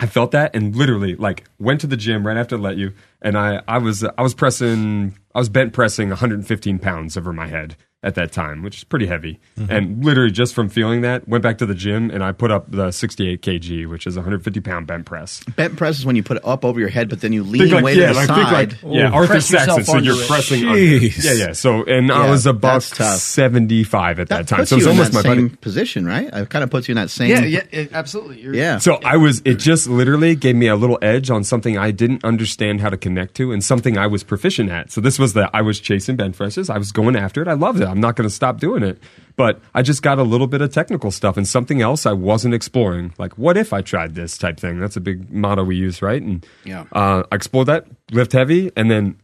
I 0.00 0.06
felt 0.06 0.30
that 0.30 0.56
and 0.56 0.74
literally 0.74 1.14
like 1.14 1.44
went 1.58 1.82
to 1.82 1.86
the 1.86 1.96
gym 1.96 2.26
right 2.26 2.36
after 2.36 2.56
I 2.56 2.58
let 2.58 2.76
you 2.78 2.94
and 3.20 3.36
I, 3.36 3.62
I 3.68 3.78
was 3.78 4.02
I 4.02 4.22
was 4.22 4.34
pressing 4.34 5.18
I 5.34 5.38
was 5.38 5.50
bent 5.50 5.74
pressing 5.74 6.08
115 6.08 6.78
pounds 6.78 7.18
over 7.18 7.34
my 7.34 7.46
head 7.46 7.76
at 8.02 8.14
that 8.14 8.32
time, 8.32 8.62
which 8.62 8.78
is 8.78 8.84
pretty 8.84 9.06
heavy. 9.06 9.38
Mm-hmm. 9.58 9.70
And 9.70 10.04
literally 10.04 10.30
just 10.30 10.54
from 10.54 10.70
feeling 10.70 11.02
that, 11.02 11.28
went 11.28 11.42
back 11.42 11.58
to 11.58 11.66
the 11.66 11.74
gym 11.74 12.10
and 12.10 12.24
I 12.24 12.32
put 12.32 12.50
up 12.50 12.70
the 12.70 12.90
68 12.90 13.42
kg, 13.42 13.88
which 13.90 14.06
is 14.06 14.16
150 14.16 14.60
pound 14.60 14.86
bent 14.86 15.04
press. 15.04 15.44
Bent 15.56 15.76
press 15.76 15.98
is 15.98 16.06
when 16.06 16.16
you 16.16 16.22
put 16.22 16.38
it 16.38 16.44
up 16.46 16.64
over 16.64 16.80
your 16.80 16.88
head, 16.88 17.10
but 17.10 17.20
then 17.20 17.32
you 17.34 17.42
lean 17.44 17.60
Think 17.62 17.74
like, 17.74 17.84
way 17.84 17.94
yeah, 17.96 18.06
to 18.08 18.12
the 18.14 18.18
like, 18.20 18.26
side. 18.28 18.70
think 18.70 18.82
like, 18.84 18.94
yeah, 18.94 19.10
Arthur 19.10 19.40
Saxon. 19.40 19.84
So 19.84 19.98
you're 19.98 20.20
it. 20.20 20.26
pressing. 20.28 20.64
On, 20.66 20.74
Jeez. 20.76 21.22
yeah, 21.24 21.32
yeah. 21.48 21.52
So 21.52 21.84
and 21.84 22.10
I 22.10 22.30
was 22.30 22.46
about 22.46 22.82
75 22.82 24.20
at 24.20 24.28
that, 24.28 24.36
that 24.36 24.48
time. 24.48 24.58
puts 24.60 24.70
So 24.70 24.76
it's 24.76 24.86
almost 24.86 25.12
that 25.12 25.24
my 25.24 25.34
same 25.34 25.48
body. 25.48 25.56
position, 25.56 26.06
right? 26.06 26.28
It 26.32 26.48
kind 26.48 26.62
of 26.64 26.70
puts 26.70 26.88
you 26.88 26.92
in 26.92 26.96
that 26.96 27.10
same. 27.10 27.28
Yeah, 27.30 27.40
yeah, 27.44 27.62
it- 27.70 27.92
absolutely. 27.92 28.40
You're, 28.40 28.54
yeah. 28.54 28.78
So 28.78 28.98
I 29.04 29.16
was, 29.18 29.42
it 29.44 29.56
just 29.56 29.86
literally 29.88 30.34
gave 30.36 30.56
me 30.56 30.68
a 30.68 30.76
little 30.76 30.98
edge 31.02 31.30
on 31.30 31.44
something 31.44 31.76
I 31.76 31.90
didn't 31.90 32.24
understand 32.24 32.80
how 32.80 32.88
to 32.88 32.96
connect 32.96 33.34
to 33.36 33.52
and 33.52 33.62
something 33.62 33.98
I 33.98 34.06
was 34.06 34.22
proficient 34.24 34.70
at. 34.70 34.90
So 34.90 35.00
this 35.02 35.18
was 35.18 35.34
that 35.34 35.50
I 35.52 35.60
was 35.62 35.80
chasing 35.80 36.16
bent 36.16 36.36
presses. 36.36 36.70
I 36.70 36.78
was 36.78 36.92
going 36.92 37.16
after 37.16 37.42
it. 37.42 37.48
I 37.48 37.52
loved 37.54 37.80
it. 37.80 37.89
I'm 37.90 38.00
not 38.00 38.16
going 38.16 38.28
to 38.28 38.34
stop 38.34 38.60
doing 38.60 38.82
it. 38.82 38.98
But 39.36 39.60
I 39.74 39.82
just 39.82 40.02
got 40.02 40.18
a 40.18 40.22
little 40.22 40.46
bit 40.46 40.60
of 40.60 40.72
technical 40.72 41.10
stuff 41.10 41.36
and 41.36 41.48
something 41.48 41.80
else 41.80 42.04
I 42.04 42.12
wasn't 42.12 42.52
exploring. 42.54 43.14
Like, 43.18 43.38
what 43.38 43.56
if 43.56 43.72
I 43.72 43.80
tried 43.80 44.14
this 44.14 44.36
type 44.36 44.60
thing? 44.60 44.78
That's 44.80 44.96
a 44.96 45.00
big 45.00 45.30
motto 45.32 45.64
we 45.64 45.76
use, 45.76 46.02
right? 46.02 46.20
And 46.20 46.46
Yeah. 46.64 46.84
uh, 46.92 47.22
I 47.32 47.34
explored 47.36 47.66
that, 47.68 47.86
lift 48.10 48.32
heavy, 48.32 48.70
and 48.76 48.90
then 48.90 49.16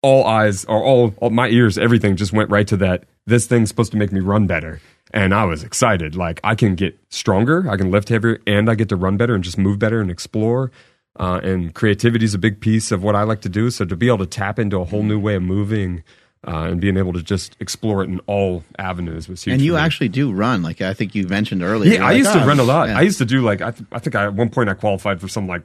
all 0.00 0.24
eyes 0.26 0.64
or 0.66 0.82
all, 0.84 1.12
all 1.18 1.30
my 1.30 1.48
ears, 1.48 1.76
everything 1.76 2.14
just 2.14 2.32
went 2.32 2.50
right 2.50 2.68
to 2.68 2.76
that. 2.76 3.04
This 3.26 3.46
thing's 3.46 3.68
supposed 3.68 3.90
to 3.92 3.98
make 3.98 4.12
me 4.12 4.20
run 4.20 4.46
better. 4.46 4.80
And 5.12 5.34
I 5.34 5.44
was 5.44 5.64
excited. 5.64 6.14
Like 6.14 6.38
I 6.44 6.54
can 6.54 6.74
get 6.76 6.96
stronger, 7.08 7.68
I 7.68 7.76
can 7.76 7.90
lift 7.90 8.10
heavier, 8.10 8.38
and 8.46 8.70
I 8.70 8.74
get 8.76 8.88
to 8.90 8.96
run 8.96 9.16
better 9.16 9.34
and 9.34 9.42
just 9.42 9.58
move 9.58 9.78
better 9.80 10.00
and 10.00 10.10
explore. 10.10 10.70
Uh, 11.18 11.40
and 11.42 11.74
creativity 11.74 12.24
is 12.24 12.34
a 12.34 12.38
big 12.38 12.60
piece 12.60 12.92
of 12.92 13.02
what 13.02 13.16
I 13.16 13.24
like 13.24 13.40
to 13.40 13.48
do. 13.48 13.70
So 13.70 13.84
to 13.84 13.96
be 13.96 14.06
able 14.06 14.18
to 14.18 14.26
tap 14.26 14.58
into 14.60 14.78
a 14.78 14.84
whole 14.84 15.02
new 15.02 15.18
way 15.18 15.34
of 15.34 15.42
moving 15.42 16.04
uh, 16.46 16.68
and 16.70 16.80
being 16.80 16.96
able 16.96 17.12
to 17.12 17.22
just 17.22 17.56
explore 17.60 18.02
it 18.02 18.08
in 18.08 18.20
all 18.26 18.62
avenues 18.78 19.28
was 19.28 19.42
huge. 19.42 19.54
and 19.54 19.62
you 19.62 19.76
actually 19.76 20.08
do 20.08 20.32
run, 20.32 20.62
like 20.62 20.80
I 20.80 20.94
think 20.94 21.14
you 21.14 21.26
mentioned 21.26 21.62
earlier. 21.62 21.94
Yeah, 21.94 22.04
I 22.04 22.08
like, 22.10 22.18
used 22.18 22.32
to 22.32 22.42
"Oh, 22.42 22.46
run 22.46 22.60
a 22.60 22.62
lot. 22.64 22.88
yeah." 22.88 22.98
I 22.98 23.02
used 23.02 23.18
to 23.18 23.24
do 23.24 23.42
like 23.42 23.60
I, 23.60 23.70
th- 23.72 23.88
I 23.92 23.98
think 23.98 24.14
I, 24.14 24.24
at 24.26 24.34
one 24.34 24.48
point 24.50 24.68
I 24.68 24.74
qualified 24.74 25.20
for 25.20 25.28
some 25.28 25.46
like 25.48 25.62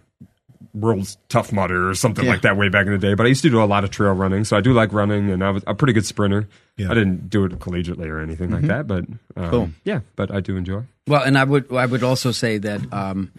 world's 0.74 1.18
tough 1.30 1.51
mudder 1.53 1.88
or 1.89 1.94
something 1.94 2.25
Yeah. 2.25 2.32
like 2.32 2.42
that 2.42 2.58
way 2.58 2.68
back 2.70 2.88
in 2.88 2.92
the 2.94 2.98
day. 2.98 3.13
But 3.13 3.27
I 3.27 3.30
used 3.30 3.44
to 3.44 3.50
do 3.51 3.62
a 3.62 3.65
lot 3.65 3.84
of 3.84 3.92
trail 3.92 4.13
running, 4.13 4.44
so 4.44 4.58
I 4.58 4.62
do 4.62 4.74
like 4.74 4.92
running, 4.92 5.30
and 5.30 5.44
I 5.44 5.51
was 5.51 5.63
a 5.68 5.75
pretty 5.75 5.94
good 5.94 6.06
sprinter. 6.06 6.48
Yeah. 6.77 6.89
I 6.89 6.96
didn't 6.96 7.30
do 7.30 7.46
it 7.46 7.51
collegiately 7.60 8.08
or 8.08 8.20
anything 8.20 8.50
like 8.50 8.63
that, 8.63 8.88
but 8.88 9.06
um, 9.38 9.50
Cool. 9.51 9.70
yeah, 9.84 10.00
but 10.15 10.32
I 10.32 10.39
do 10.39 10.58
enjoy. 10.58 10.82
Well, 11.08 11.22
and 11.22 11.38
I 11.38 11.44
would 11.44 11.72
I 11.72 11.86
would 11.86 12.01
also 12.01 12.32
say 12.32 12.58
that 12.58 12.82
um, 12.92 13.32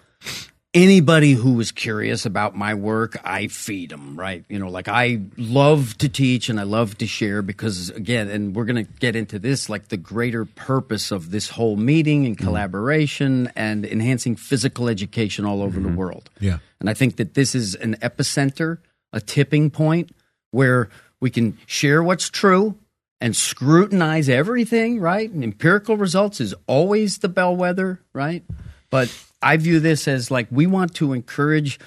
anybody 0.75 1.33
who 1.33 1.55
was 1.55 1.73
curious 1.73 2.27
about 2.27 2.57
my 2.57 2.75
work, 2.75 3.17
I 3.25 3.47
feed 3.47 3.91
them. 3.91 4.19
Right? 4.19 4.45
You 4.49 4.59
know, 4.59 4.69
like 4.69 4.89
I 4.89 5.21
love 5.37 5.97
to 5.99 6.09
teach 6.09 6.49
and 6.49 6.59
I 6.59 6.65
love 6.65 6.99
to 6.99 7.07
share 7.07 7.41
because 7.41 7.91
again, 7.91 8.29
and 8.29 8.55
we're 8.55 8.65
going 8.65 8.85
to 8.85 8.93
get 8.99 9.17
into 9.17 9.39
this, 9.39 9.69
like 9.69 9.89
the 9.89 9.97
greater 9.97 10.45
purpose 10.45 11.11
of 11.11 11.31
this 11.31 11.51
whole 11.51 11.77
meeting 11.77 12.27
and 12.27 12.37
mm. 12.37 12.43
collaboration 12.43 13.51
and 13.57 13.87
enhancing 13.87 14.37
physical 14.37 14.89
education 14.89 15.45
all 15.45 15.63
over 15.63 15.81
the 15.81 15.89
mm-hmm. 15.89 15.97
world. 15.97 16.29
Yeah. 16.41 16.59
And 16.81 16.91
I 16.91 16.95
think 16.95 17.17
that 17.17 17.35
this 17.35 17.55
is 17.55 17.75
an 17.77 17.97
epicenter, 18.03 18.79
a 19.13 19.21
tipping 19.21 19.71
point 19.71 20.11
where 20.51 20.91
we 21.21 21.31
can 21.31 21.57
share 21.67 22.03
what's 22.03 22.29
true 22.29 22.77
and 23.21 23.35
scrutinize 23.35 24.29
everything, 24.29 25.01
right? 25.01 25.31
And 25.31 25.43
empirical 25.43 25.97
results 25.97 26.41
is 26.41 26.55
always 26.67 27.19
the 27.19 27.29
bellwether, 27.29 28.03
right? 28.13 28.45
But 28.91 29.09
I 29.45 29.57
view 29.59 29.79
this 29.79 30.09
as 30.09 30.31
like 30.31 30.49
we 30.51 30.67
want 30.67 30.95
to 30.97 31.13
encourage 31.13 31.79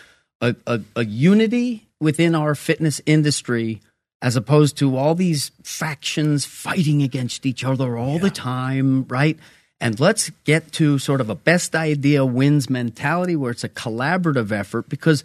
a, 0.41 0.56
a, 0.65 0.82
a 0.96 1.06
unity 1.06 1.88
within 2.00 2.36
our 2.36 2.56
fitness 2.56 3.02
industry 3.06 3.82
as 4.22 4.36
opposed 4.36 4.78
to 4.78 4.96
all 4.96 5.15
these 5.15 5.52
factions 5.63 6.46
fighting 6.46 7.02
against 7.02 7.46
each 7.46 7.63
other 7.63 7.98
all 7.98 8.20
the 8.20 8.30
time, 8.30 9.06
right? 9.06 9.38
And 9.80 10.00
let's 10.00 10.32
get 10.43 10.72
to 10.74 10.98
sort 10.98 11.22
of 11.22 11.30
a 11.30 11.36
best 11.36 11.76
idea 11.76 12.26
wins 12.26 12.70
mentality 12.70 13.36
where 13.36 13.52
it's 13.52 13.63
a 13.63 13.70
collaborative 13.70 14.52
effort 14.52 14.89
because 14.89 15.24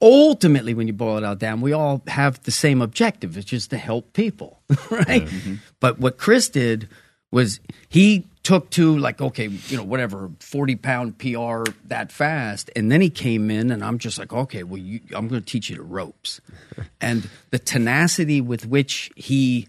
ultimately, 0.00 0.74
when 0.74 0.88
you 0.88 0.92
boil 0.92 1.18
it 1.18 1.24
out 1.24 1.38
down, 1.38 1.60
we 1.60 1.72
all 1.72 2.02
have 2.08 2.42
the 2.42 2.50
same 2.50 2.82
objective, 2.82 3.36
which 3.36 3.52
is 3.52 3.68
to 3.68 3.78
help 3.78 4.12
people, 4.12 4.60
right? 4.90 5.26
Mm-hmm. 5.26 5.54
But 5.78 6.00
what 6.00 6.18
Chris 6.18 6.48
did 6.48 6.88
was 7.30 7.60
he 7.88 8.26
took 8.44 8.70
to 8.70 8.96
like, 8.98 9.20
okay, 9.20 9.48
you 9.48 9.76
know, 9.76 9.82
whatever, 9.82 10.30
40 10.38 10.76
pound 10.76 11.18
PR 11.18 11.64
that 11.86 12.12
fast. 12.12 12.70
And 12.76 12.92
then 12.92 13.00
he 13.00 13.10
came 13.10 13.50
in 13.50 13.70
and 13.70 13.82
I'm 13.82 13.98
just 13.98 14.18
like, 14.18 14.32
okay, 14.32 14.62
well, 14.62 14.78
you, 14.78 15.00
I'm 15.14 15.26
going 15.28 15.40
to 15.40 15.46
teach 15.46 15.70
you 15.70 15.76
the 15.76 15.82
ropes. 15.82 16.40
and 17.00 17.28
the 17.50 17.58
tenacity 17.58 18.40
with 18.40 18.66
which 18.66 19.10
he 19.16 19.66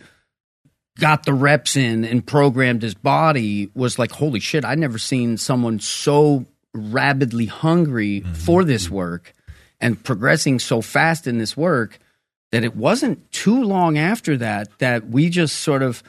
got 1.00 1.26
the 1.26 1.34
reps 1.34 1.76
in 1.76 2.06
and 2.06 2.26
programmed 2.26 2.82
his 2.82 2.94
body 2.94 3.72
was 3.74 3.98
like, 3.98 4.12
holy 4.12 4.40
shit, 4.40 4.64
I'd 4.64 4.80
never 4.80 4.98
seen 4.98 5.38
someone 5.38 5.80
so 5.80 6.46
rabidly 6.74 7.46
hungry 7.46 8.22
mm-hmm. 8.22 8.34
for 8.34 8.64
this 8.64 8.90
work 8.90 9.34
and 9.80 10.02
progressing 10.02 10.60
so 10.60 10.82
fast 10.82 11.28
in 11.28 11.38
this 11.38 11.56
work 11.56 12.00
that 12.52 12.64
it 12.64 12.76
wasn't 12.76 13.32
too 13.32 13.64
long 13.64 13.98
after 13.98 14.38
that 14.38 14.78
that 14.80 15.08
we 15.10 15.30
just 15.30 15.58
sort 15.58 15.82
of 15.82 16.04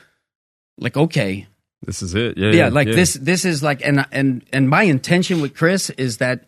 like, 0.79 0.97
okay, 0.97 1.47
This 1.87 2.03
is 2.03 2.14
it. 2.14 2.37
Yeah, 2.37 2.51
yeah, 2.51 2.68
like 2.68 2.88
this 2.88 3.14
this 3.14 3.44
is 3.44 3.62
like 3.62 3.81
and 3.85 4.05
and 4.11 4.44
and 4.53 4.68
my 4.68 4.83
intention 4.83 5.40
with 5.40 5.55
Chris 5.55 5.88
is 5.90 6.18
that 6.18 6.44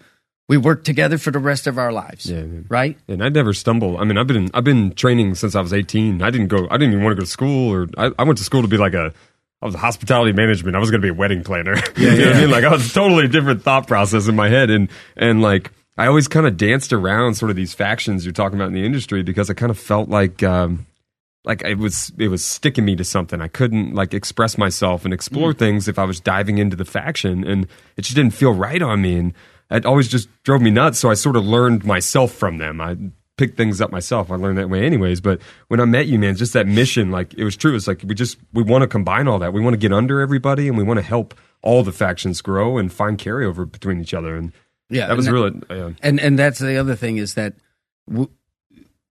we 0.49 0.57
work 0.57 0.83
together 0.83 1.19
for 1.19 1.31
the 1.31 1.39
rest 1.39 1.67
of 1.67 1.79
our 1.79 1.93
lives. 1.93 2.27
Yeah. 2.27 2.45
Right? 2.69 2.99
And 3.07 3.23
I 3.23 3.29
never 3.29 3.53
stumble. 3.53 3.99
I 3.99 4.05
mean, 4.05 4.19
I've 4.19 4.27
been 4.27 4.51
I've 4.53 4.65
been 4.65 4.93
training 4.95 5.37
since 5.37 5.55
I 5.55 5.61
was 5.61 5.73
18. 5.73 6.23
I 6.23 6.31
didn't 6.31 6.49
go. 6.49 6.67
I 6.71 6.77
didn't 6.77 6.95
even 6.95 7.05
want 7.05 7.13
to 7.13 7.21
go 7.21 7.25
to 7.25 7.31
school, 7.31 7.73
or 7.73 7.89
I, 7.97 8.11
I 8.19 8.25
went 8.25 8.39
to 8.39 8.45
school 8.45 8.63
to 8.63 8.69
be 8.69 8.77
like 8.77 8.95
a. 8.95 9.13
I 9.61 9.67
was 9.67 9.75
a 9.75 9.79
hospitality 9.79 10.33
management. 10.33 10.77
I 10.77 10.79
was 10.79 10.89
going 10.91 11.01
to 11.01 11.05
be 11.05 11.11
a 11.11 11.15
wedding 11.15 11.43
planner. 11.43 11.75
Yeah, 11.75 11.83
you 12.13 12.19
know 12.19 12.27
what 12.27 12.37
I 12.37 12.41
mean? 12.41 12.51
Like 12.51 12.65
I 12.65 12.71
was 12.71 12.91
a 12.91 12.95
totally 12.95 13.27
different 13.27 13.63
thought 13.63 13.87
process 13.89 14.29
in 14.29 14.37
my 14.37 14.49
head, 14.49 14.71
and 14.71 14.89
and 15.17 15.43
like 15.43 15.73
I 15.97 16.07
always 16.07 16.29
kind 16.29 16.47
of 16.47 16.57
danced 16.57 16.93
around 16.93 17.35
sort 17.35 17.51
of 17.51 17.57
these 17.57 17.75
factions 17.75 18.25
you're 18.25 18.33
talking 18.33 18.59
about 18.59 18.69
in 18.69 18.75
the 18.75 18.85
industry 18.85 19.23
because 19.23 19.51
I 19.51 19.55
kind 19.55 19.71
of 19.71 19.79
felt 19.79 20.09
like. 20.09 20.43
Um, 20.43 20.87
like 21.45 21.63
it 21.63 21.79
was 21.79 22.13
it 22.19 22.29
was 22.29 22.45
sticking 22.45 22.85
me 22.85 22.97
to 22.97 23.05
something. 23.05 23.41
I 23.41 23.49
couldn't 23.49 23.95
like 23.95 24.15
express 24.15 24.59
myself 24.59 25.05
and 25.05 25.15
explore 25.15 25.53
mm. 25.53 25.59
things 25.59 25.89
if 25.89 25.99
I 25.99 26.05
was 26.05 26.21
diving 26.21 26.59
into 26.59 26.77
the 26.77 26.85
faction, 26.85 27.45
and 27.45 27.67
it 27.97 28.03
just 28.03 28.17
didn't 28.17 28.35
feel 28.35 28.53
right 28.53 28.83
on 28.83 29.03
me, 29.03 29.17
and 29.17 29.35
it 29.71 29.87
always 29.87 30.09
just 30.09 30.29
drove 30.43 30.63
me 30.63 30.71
nuts. 30.71 30.99
So 30.99 31.11
I 31.11 31.15
sort 31.15 31.37
of 31.37 31.45
learned 31.47 31.85
myself 31.85 32.33
from 32.33 32.59
them. 32.59 32.81
I 32.81 32.97
picked 33.39 33.57
things 33.57 33.81
up 33.81 33.91
myself. 33.91 34.31
I 34.31 34.35
learned 34.35 34.59
that 34.59 34.69
way, 34.69 34.85
anyways. 34.85 35.21
But 35.23 35.41
when 35.69 35.81
I 35.81 35.85
met 35.87 36.07
you, 36.07 36.19
man, 36.19 36.37
just 36.37 36.53
that 36.53 36.67
mission, 36.67 37.11
like 37.11 37.33
it 37.35 37.45
was 37.45 37.57
true. 37.57 37.75
It's 37.75 37.87
like 37.87 38.03
we 38.05 38.15
just 38.15 38.37
we 38.53 38.63
want 38.63 38.83
to 38.83 38.89
combine 38.89 39.29
all 39.29 39.39
that. 39.39 39.55
We 39.55 39.63
want 39.63 39.75
to 39.75 39.79
get 39.79 39.93
under 39.93 40.21
everybody, 40.21 40.69
and 40.69 40.77
we 40.77 40.85
want 40.85 40.99
to 40.99 41.05
help 41.05 41.35
all 41.63 41.83
the 41.83 41.93
factions 41.93 42.43
grow 42.43 42.77
and 42.77 42.93
find 42.93 43.19
carryover 43.19 43.71
between 43.71 44.01
each 44.01 44.13
other. 44.13 44.37
And 44.37 44.53
Yeah, 44.91 45.07
that 45.07 45.17
was 45.17 45.27
and 45.27 45.35
really 45.35 45.61
yeah. 45.71 45.91
And 46.03 46.21
and 46.21 46.39
that's 46.39 46.59
the 46.59 46.77
other 46.77 46.97
thing 46.97 47.17
is 47.17 47.35
that 47.35 47.55
w- 48.09 48.31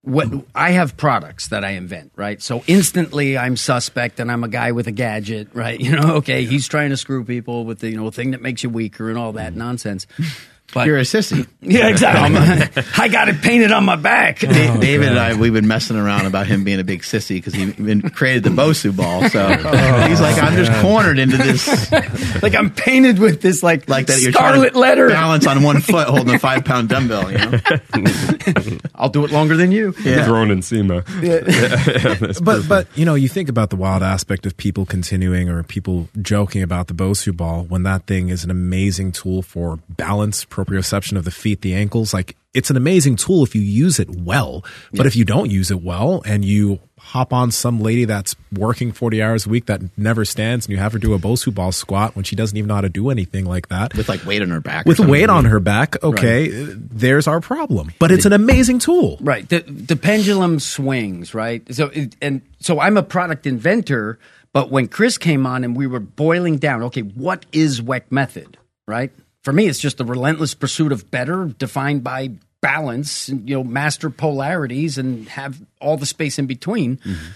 what 0.08 0.30
I 0.56 0.72
have 0.72 0.96
products 0.96 1.50
that 1.50 1.66
I 1.66 1.72
invent, 1.72 2.14
right? 2.16 2.42
So 2.42 2.64
instantly 2.66 3.38
I'm 3.38 3.58
suspect 3.58 4.22
and 4.22 4.32
I'm 4.32 4.44
a 4.44 4.48
guy 4.48 4.72
with 4.72 4.88
a 4.88 4.92
gadget, 4.92 5.50
right? 5.54 5.80
You 5.88 5.96
know, 5.96 6.16
okay, 6.16 6.44
he's 6.44 6.68
trying 6.68 6.90
to 6.90 6.98
screw 6.98 7.24
people 7.24 7.64
with 7.64 7.80
the 7.80 7.90
you 7.90 7.96
know 7.96 8.12
thing 8.12 8.32
that 8.32 8.42
makes 8.42 8.62
you 8.62 8.70
weaker 8.70 9.10
and 9.10 9.18
all 9.18 9.32
that 9.34 9.52
mm-hmm. 9.52 9.60
nonsense. 9.60 10.06
But 10.74 10.86
You're 10.86 10.98
a 10.98 11.02
sissy. 11.02 11.48
yeah, 11.62 11.88
exactly. 11.88 12.84
I 12.98 13.08
got 13.08 13.30
it 13.30 13.42
painted 13.42 13.72
on 13.72 13.86
my 13.86 13.96
back. 13.96 14.40
Da- 14.40 14.78
David 14.78 15.10
and 15.10 15.18
I, 15.18 15.34
we've 15.36 15.54
been 15.54 15.68
messing 15.68 15.96
around 15.96 16.26
about 16.26 16.46
him 16.46 16.66
being 16.66 16.82
a 16.82 16.84
big 16.84 17.04
sissy 17.04 17.36
because 17.36 17.54
he 17.54 17.72
been, 17.72 18.02
created 18.02 18.44
the 18.44 18.50
Bosu 18.50 18.96
ball. 18.96 19.30
So 19.30 19.46
oh, 19.50 20.08
he's 20.08 20.20
like, 20.20 20.42
I'm 20.44 20.58
just 20.58 20.72
cornered 20.82 21.20
into 21.20 21.38
this, 21.38 21.92
like 22.44 22.54
I'm 22.54 22.70
painted 22.70 23.18
with 23.18 23.42
this 23.42 23.64
like 23.64 23.88
like 23.88 24.08
that. 24.08 24.20
You're 24.20 24.34
trying 24.34 24.56
scarlet 24.56 24.74
to 24.74 24.80
letter. 24.80 25.08
balance 25.08 25.48
on 25.48 25.64
one 25.64 25.80
foot, 25.80 26.10
holding 26.10 26.36
a 26.36 26.40
five 26.40 26.66
pound 26.66 26.90
dumbbell. 26.90 27.32
You 27.32 27.38
know, 27.38 27.60
I'll 28.94 29.10
do 29.10 29.24
it 29.24 29.32
longer 29.32 29.56
than 29.56 29.72
you. 29.72 29.94
Drone 29.94 30.52
and 30.52 30.66
SEMA. 30.66 31.04
but 32.42 32.68
but 32.68 32.88
you 32.96 33.06
know 33.06 33.16
you 33.16 33.30
think 33.30 33.48
about 33.48 33.70
the 33.70 33.78
wild 33.78 34.04
aspect 34.04 34.46
of 34.46 34.58
people 34.58 34.86
continuing 34.86 35.48
or 35.48 35.64
people 35.64 36.10
joking 36.22 36.62
about 36.62 36.88
the 36.88 36.94
Bosu 36.94 37.36
ball 37.36 37.64
when 37.64 37.84
that 37.84 38.06
thing 38.06 38.28
is 38.30 38.44
an 38.44 38.52
amazing 38.52 39.14
tool 39.14 39.42
for 39.42 39.80
balance, 39.90 40.44
proprioception 40.58 41.18
of 41.18 41.26
the 41.26 41.32
feet, 41.32 41.62
the 41.62 41.76
ankles. 41.76 42.14
Like 42.14 42.36
it's 42.54 42.70
an 42.72 42.78
amazing 42.78 43.18
tool 43.18 43.44
if 43.44 43.54
you 43.54 43.62
use 43.62 44.00
it 44.00 44.10
well. 44.10 44.66
But 44.92 45.06
if 45.06 45.16
you 45.16 45.26
don't 45.26 45.52
use 45.52 45.70
it 45.70 45.82
well 45.84 46.24
and 46.26 46.44
you 46.44 46.80
hop 46.98 47.32
on 47.32 47.52
some 47.52 47.80
lady 47.80 48.06
that's 48.06 48.36
working 48.52 48.92
40 48.92 49.22
hours 49.22 49.46
a 49.46 49.50
week 49.50 49.68
that 49.68 49.82
never 49.98 50.26
stands 50.26 50.66
and 50.66 50.74
you 50.74 50.78
have 50.78 50.94
her 50.94 51.00
do 51.00 51.14
a 51.14 51.20
Bosu 51.20 51.54
ball 51.54 51.72
squat 51.72 52.16
when 52.16 52.26
she 52.26 52.36
doesn't 52.36 52.58
even 52.58 52.68
know 52.68 52.76
how 52.76 52.82
to 52.82 52.90
do 52.90 53.10
anything 53.10 53.46
like 53.46 53.70
that 53.70 53.96
with 53.96 54.10
like 54.10 54.26
weight 54.26 54.42
on 54.42 54.50
her 54.50 54.60
back. 54.60 54.86
with 54.86 55.00
weight 55.00 55.30
on 55.30 55.46
her 55.46 55.60
back, 55.60 56.04
okay, 56.04 56.50
there's 56.50 57.28
our 57.28 57.40
problem. 57.40 57.92
But 58.00 58.12
it's 58.12 58.26
an 58.26 58.34
amazing 58.34 58.80
tool. 58.80 59.18
Right. 59.22 59.48
The 59.48 59.60
the 59.60 59.96
pendulum 59.96 60.60
swings, 60.60 61.34
right? 61.34 61.64
So 61.74 61.88
it, 61.88 62.16
and 62.22 62.42
so 62.60 62.80
I'm 62.80 62.98
a 62.98 63.04
product 63.04 63.46
inventor, 63.46 64.18
but 64.52 64.72
when 64.72 64.88
Chris 64.88 65.18
came 65.18 65.46
on 65.46 65.64
and 65.64 65.78
we 65.78 65.86
were 65.86 66.00
boiling 66.00 66.58
down, 66.58 66.82
okay, 66.84 67.02
what 67.02 67.46
is 67.52 67.82
WeckMethod, 67.82 68.56
right? 68.88 69.12
For 69.48 69.54
me, 69.54 69.68
it's 69.68 69.80
just 69.80 69.98
the 69.98 70.04
relentless 70.04 70.54
pursuit 70.54 70.92
of 70.92 71.10
better 71.10 71.46
defined 71.46 72.04
by 72.04 72.32
balance, 72.60 73.30
and, 73.30 73.48
you 73.48 73.56
know, 73.56 73.64
master 73.64 74.10
polarities 74.10 74.98
and 74.98 75.26
have 75.30 75.58
all 75.80 75.96
the 75.96 76.06
space 76.06 76.38
in 76.38 76.48
between. 76.48 76.98
Mm-hmm. 76.98 77.28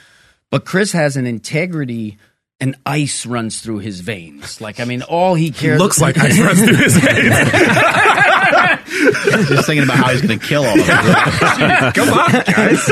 But 0.50 0.66
Chris 0.66 0.92
has 0.92 1.16
an 1.16 1.26
integrity 1.26 2.18
and 2.62 2.76
ice 2.86 3.26
runs 3.26 3.60
through 3.60 3.80
his 3.80 4.02
veins. 4.02 4.62
Like, 4.62 4.80
I 4.80 4.86
mean, 4.86 5.02
all 5.02 5.34
he 5.34 5.50
cares 5.50 5.82
Looks 5.82 6.00
like 6.00 6.16
ice 6.18 6.40
runs 6.40 6.64
through 6.64 6.76
his 6.76 6.96
veins. 6.96 7.36
just 9.50 9.66
thinking 9.66 9.84
about 9.84 9.98
how 9.98 10.12
he's 10.12 10.22
going 10.22 10.38
to 10.38 10.46
kill 10.46 10.64
all 10.64 10.80
of 10.80 10.86
them. 10.86 11.94
Come 11.94 12.10
on, 12.10 12.32
guys. 12.32 12.90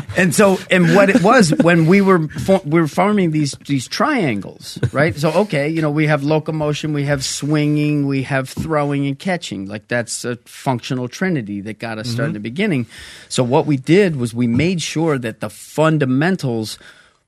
and 0.16 0.34
so 0.34 0.58
and 0.70 0.96
what 0.96 1.08
it 1.10 1.22
was 1.22 1.50
when 1.62 1.86
we 1.86 2.00
were 2.00 2.26
for, 2.28 2.60
we 2.64 2.80
were 2.80 2.88
forming 2.88 3.30
these 3.30 3.52
these 3.66 3.86
triangles 3.86 4.78
right 4.92 5.14
so 5.16 5.30
okay 5.30 5.68
you 5.68 5.80
know 5.80 5.90
we 5.90 6.06
have 6.06 6.24
locomotion 6.24 6.92
we 6.92 7.04
have 7.04 7.24
swinging 7.24 8.06
we 8.06 8.22
have 8.22 8.48
throwing 8.48 9.06
and 9.06 9.18
catching 9.18 9.66
like 9.66 9.86
that's 9.88 10.24
a 10.24 10.34
functional 10.46 11.08
trinity 11.08 11.60
that 11.60 11.78
got 11.78 11.98
us 11.98 12.08
started 12.08 12.28
in 12.28 12.32
the 12.32 12.38
mm-hmm. 12.38 12.42
beginning 12.42 12.86
so 13.28 13.44
what 13.44 13.66
we 13.66 13.76
did 13.76 14.16
was 14.16 14.34
we 14.34 14.46
made 14.46 14.82
sure 14.82 15.16
that 15.16 15.40
the 15.40 15.50
fundamentals 15.50 16.78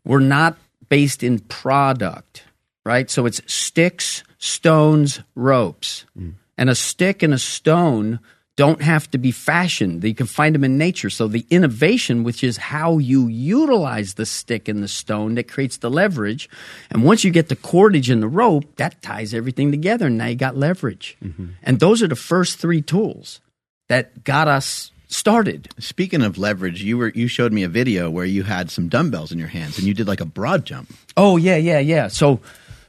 were 0.04 0.20
not 0.20 0.56
based 0.88 1.22
in 1.22 1.38
product 1.38 2.44
right 2.84 3.10
so 3.10 3.26
it's 3.26 3.40
sticks 3.52 4.22
stones 4.38 5.20
ropes 5.34 6.04
mm. 6.18 6.34
and 6.58 6.70
a 6.70 6.74
stick 6.74 7.22
and 7.22 7.34
a 7.34 7.38
stone 7.38 8.18
don't 8.56 8.82
have 8.82 9.10
to 9.10 9.18
be 9.18 9.30
fashioned. 9.30 10.04
You 10.04 10.14
can 10.14 10.26
find 10.26 10.54
them 10.54 10.64
in 10.64 10.76
nature. 10.76 11.08
So 11.08 11.26
the 11.26 11.46
innovation, 11.48 12.22
which 12.22 12.44
is 12.44 12.58
how 12.58 12.98
you 12.98 13.26
utilize 13.28 14.14
the 14.14 14.26
stick 14.26 14.68
and 14.68 14.82
the 14.82 14.88
stone 14.88 15.34
that 15.36 15.48
creates 15.48 15.78
the 15.78 15.90
leverage. 15.90 16.50
And 16.90 17.02
once 17.02 17.24
you 17.24 17.30
get 17.30 17.48
the 17.48 17.56
cordage 17.56 18.10
and 18.10 18.22
the 18.22 18.28
rope, 18.28 18.76
that 18.76 19.00
ties 19.00 19.32
everything 19.32 19.70
together. 19.70 20.06
And 20.06 20.18
now 20.18 20.26
you 20.26 20.36
got 20.36 20.56
leverage. 20.56 21.16
Mm-hmm. 21.24 21.46
And 21.62 21.80
those 21.80 22.02
are 22.02 22.08
the 22.08 22.16
first 22.16 22.58
three 22.58 22.82
tools 22.82 23.40
that 23.88 24.22
got 24.22 24.48
us 24.48 24.91
started. 25.12 25.68
Speaking 25.78 26.22
of 26.22 26.38
leverage, 26.38 26.82
you 26.82 26.98
were 26.98 27.12
you 27.14 27.28
showed 27.28 27.52
me 27.52 27.62
a 27.62 27.68
video 27.68 28.10
where 28.10 28.24
you 28.24 28.42
had 28.42 28.70
some 28.70 28.88
dumbbells 28.88 29.32
in 29.32 29.38
your 29.38 29.48
hands 29.48 29.78
and 29.78 29.86
you 29.86 29.94
did 29.94 30.08
like 30.08 30.20
a 30.20 30.26
broad 30.26 30.64
jump. 30.64 30.92
Oh, 31.16 31.36
yeah, 31.36 31.56
yeah, 31.56 31.78
yeah. 31.78 32.08
So 32.08 32.40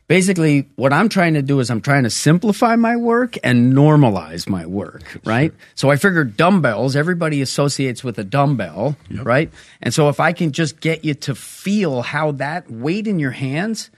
basically, 0.08 0.70
what 0.76 0.94
I'm 0.94 1.10
trying 1.10 1.34
to 1.34 1.42
do 1.42 1.60
is 1.60 1.70
I'm 1.70 1.82
trying 1.82 2.04
to 2.04 2.10
simplify 2.10 2.76
my 2.76 2.96
work 2.96 3.36
and 3.44 3.74
normalize 3.74 4.48
my 4.48 4.66
work, 4.66 5.20
right? 5.26 5.54
So 5.76 5.90
I 5.90 5.96
figured 5.96 6.38
dumbbells, 6.38 6.96
everybody 6.96 7.42
associates 7.42 8.04
with 8.04 8.18
a 8.20 8.24
dumbbell, 8.24 8.96
right? 9.12 9.52
And 9.82 9.94
so 9.94 10.10
if 10.10 10.20
I 10.20 10.34
can 10.34 10.52
just 10.52 10.80
get 10.80 11.04
you 11.04 11.14
to 11.16 11.36
feel 11.36 12.02
how 12.02 12.32
that 12.34 12.70
weight 12.72 13.08
in 13.08 13.20
your 13.20 13.32
hands 13.32 13.90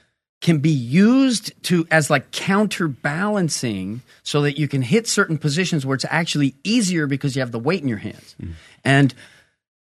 can 0.46 0.60
be 0.60 0.70
used 0.70 1.52
to 1.64 1.88
as 1.90 2.12
like 2.12 2.30
counterbalancing 2.30 4.04
so 4.22 4.44
that 4.44 4.60
you 4.60 4.68
can 4.68 4.84
hit 4.84 5.08
certain 5.08 5.40
positions 5.40 5.88
where 5.88 5.96
it's 5.96 6.06
actually 6.08 6.54
easier 6.64 7.08
because 7.08 7.36
you 7.36 7.40
have 7.40 7.52
the 7.52 7.58
weight 7.58 7.82
in 7.82 7.88
your 7.88 7.98
hands. 7.98 8.36
Mm-hmm. 8.40 8.52
And 8.84 9.12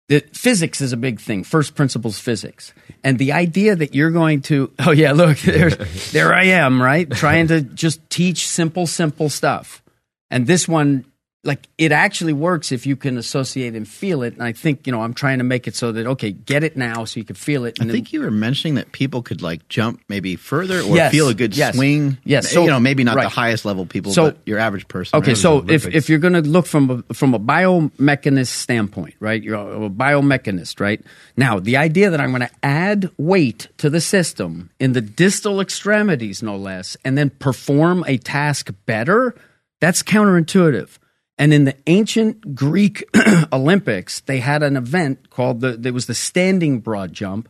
the 0.09 0.20
physics 0.33 0.81
is 0.81 0.94
a 0.94 0.96
big 0.96 1.20
thing 1.20 1.44
first 1.44 1.74
principles 1.74 2.18
physics. 2.18 2.72
And 3.03 3.18
the 3.18 3.33
idea 3.33 3.77
that 3.77 3.94
you're 3.94 4.11
going 4.11 4.40
to 4.42 4.72
oh 4.79 4.92
yeah 4.92 5.12
look 5.12 5.37
there, 5.40 5.68
there 6.12 6.33
i 6.33 6.44
am 6.44 6.81
right? 6.81 7.11
Trying 7.11 7.48
to 7.48 7.61
just 7.61 8.09
teach 8.09 8.48
simple 8.48 8.87
simple 8.87 9.29
stuff. 9.29 9.83
And 10.31 10.46
this 10.46 10.66
one 10.66 11.05
like 11.44 11.68
it 11.78 11.92
actually 11.92 12.33
works 12.33 12.72
if 12.72 12.87
you 12.87 12.96
can 12.96 13.18
associate 13.18 13.74
and 13.74 13.87
feel 13.87 14.22
it 14.22 14.33
and 14.35 14.42
i 14.42 14.52
think 14.52 14.87
you 14.87 14.92
know 14.92 15.02
i'm 15.02 15.12
trying 15.14 15.38
to 15.38 15.44
make 15.44 15.68
it 15.68 15.74
so 15.76 15.92
that 15.92 16.07
okay 16.07 16.33
get 16.33 16.64
it 16.64 16.76
now 16.76 17.04
so 17.04 17.20
you 17.20 17.24
can 17.24 17.37
feel 17.37 17.64
it 17.64 17.76
I 17.78 17.83
and 17.83 17.90
then- 17.90 17.96
think 17.96 18.12
you 18.12 18.20
were 18.22 18.30
mentioning 18.30 18.74
that 18.76 18.92
people 18.92 19.22
could 19.22 19.42
like 19.42 19.68
jump 19.68 20.00
maybe 20.09 20.37
further 20.37 20.80
or 20.80 20.96
Yes, 20.96 21.12
feel 21.12 21.28
a 21.28 21.35
good 21.35 21.57
yes, 21.57 21.74
swing. 21.76 22.18
yes. 22.24 22.50
So- 22.50 22.62
you 22.62 22.68
know, 22.70 22.80
maybe 22.80 23.04
not 23.04 23.16
right. 23.16 23.24
the 23.24 23.28
highest 23.28 23.64
level 23.64 23.85
people, 23.87 24.12
So- 24.12 24.30
but 24.30 24.38
your 24.46 24.59
average 24.59 24.88
person. 24.88 25.18
Okay, 25.18 25.33
right? 25.33 25.37
so 25.37 25.59
if, 25.59 25.64
Olympics. 25.64 25.94
if 25.96 26.09
you're 26.09 26.18
going 26.18 26.33
to 26.35 26.40
look 26.42 26.66
from 26.66 27.04
a, 27.11 27.14
from 27.14 27.35
a 27.35 27.38
biomechanist 27.40 28.48
standpoint, 28.48 29.14
right? 29.20 29.42
You're 29.42 29.57
a 29.85 29.90
biomechanist, 29.90 30.80
right? 30.80 31.00
Now, 31.37 31.59
the 31.61 31.76
idea 31.76 32.11
that 32.11 32.20
I'm 32.20 32.30
going 32.30 32.42
to 32.48 32.50
add 32.62 33.11
weight 33.18 33.68
to 33.78 33.90
the 33.90 34.00
system 34.00 34.70
in 34.80 34.92
the 34.92 35.00
distal 35.00 35.61
extremities, 35.61 36.42
no 36.42 36.57
less, 36.57 36.96
and 37.04 37.18
then 37.18 37.30
perform 37.30 38.04
a 38.07 38.16
task 38.18 38.70
better, 38.87 39.35
that's 39.80 40.02
counterintuitive. 40.02 40.98
And 41.38 41.53
in 41.53 41.64
the 41.64 41.77
ancient 41.87 42.55
Greek 42.55 43.05
Olympics, 43.53 44.20
they 44.20 44.38
had 44.38 44.62
an 44.62 44.77
event 44.77 45.31
called 45.31 45.61
the 45.61 45.73
there 45.73 45.92
was 45.92 46.07
the 46.07 46.14
standing 46.14 46.79
broad 46.79 47.12
jump, 47.12 47.49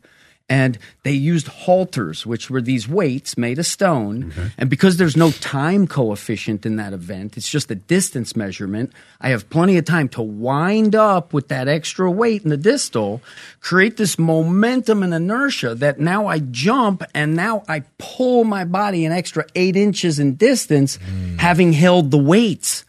and 0.48 0.78
they 1.04 1.12
used 1.12 1.48
halters, 1.48 2.26
which 2.26 2.50
were 2.50 2.60
these 2.60 2.86
weights 2.86 3.38
made 3.38 3.58
of 3.58 3.64
stone. 3.64 4.32
And 4.58 4.68
because 4.68 4.98
there's 4.98 5.16
no 5.16 5.30
time 5.30 5.86
coefficient 5.86 6.66
in 6.66 6.76
that 6.76 6.92
event, 6.92 7.38
it's 7.38 7.48
just 7.48 7.70
a 7.70 7.74
distance 7.74 8.36
measurement. 8.36 8.92
I 9.22 9.30
have 9.30 9.48
plenty 9.48 9.78
of 9.78 9.86
time 9.86 10.10
to 10.10 10.22
wind 10.22 10.94
up 10.94 11.32
with 11.32 11.48
that 11.48 11.66
extra 11.66 12.10
weight 12.10 12.42
in 12.42 12.50
the 12.50 12.58
distal, 12.58 13.22
create 13.60 13.96
this 13.96 14.18
momentum 14.18 15.02
and 15.02 15.14
inertia 15.14 15.74
that 15.76 15.98
now 15.98 16.26
I 16.26 16.40
jump 16.40 17.02
and 17.14 17.34
now 17.34 17.64
I 17.66 17.80
pull 17.96 18.44
my 18.44 18.66
body 18.66 19.06
an 19.06 19.12
extra 19.12 19.46
eight 19.54 19.76
inches 19.76 20.18
in 20.18 20.34
distance, 20.34 20.98
mm. 20.98 21.38
having 21.38 21.72
held 21.72 22.10
the 22.10 22.18
weights. 22.18 22.84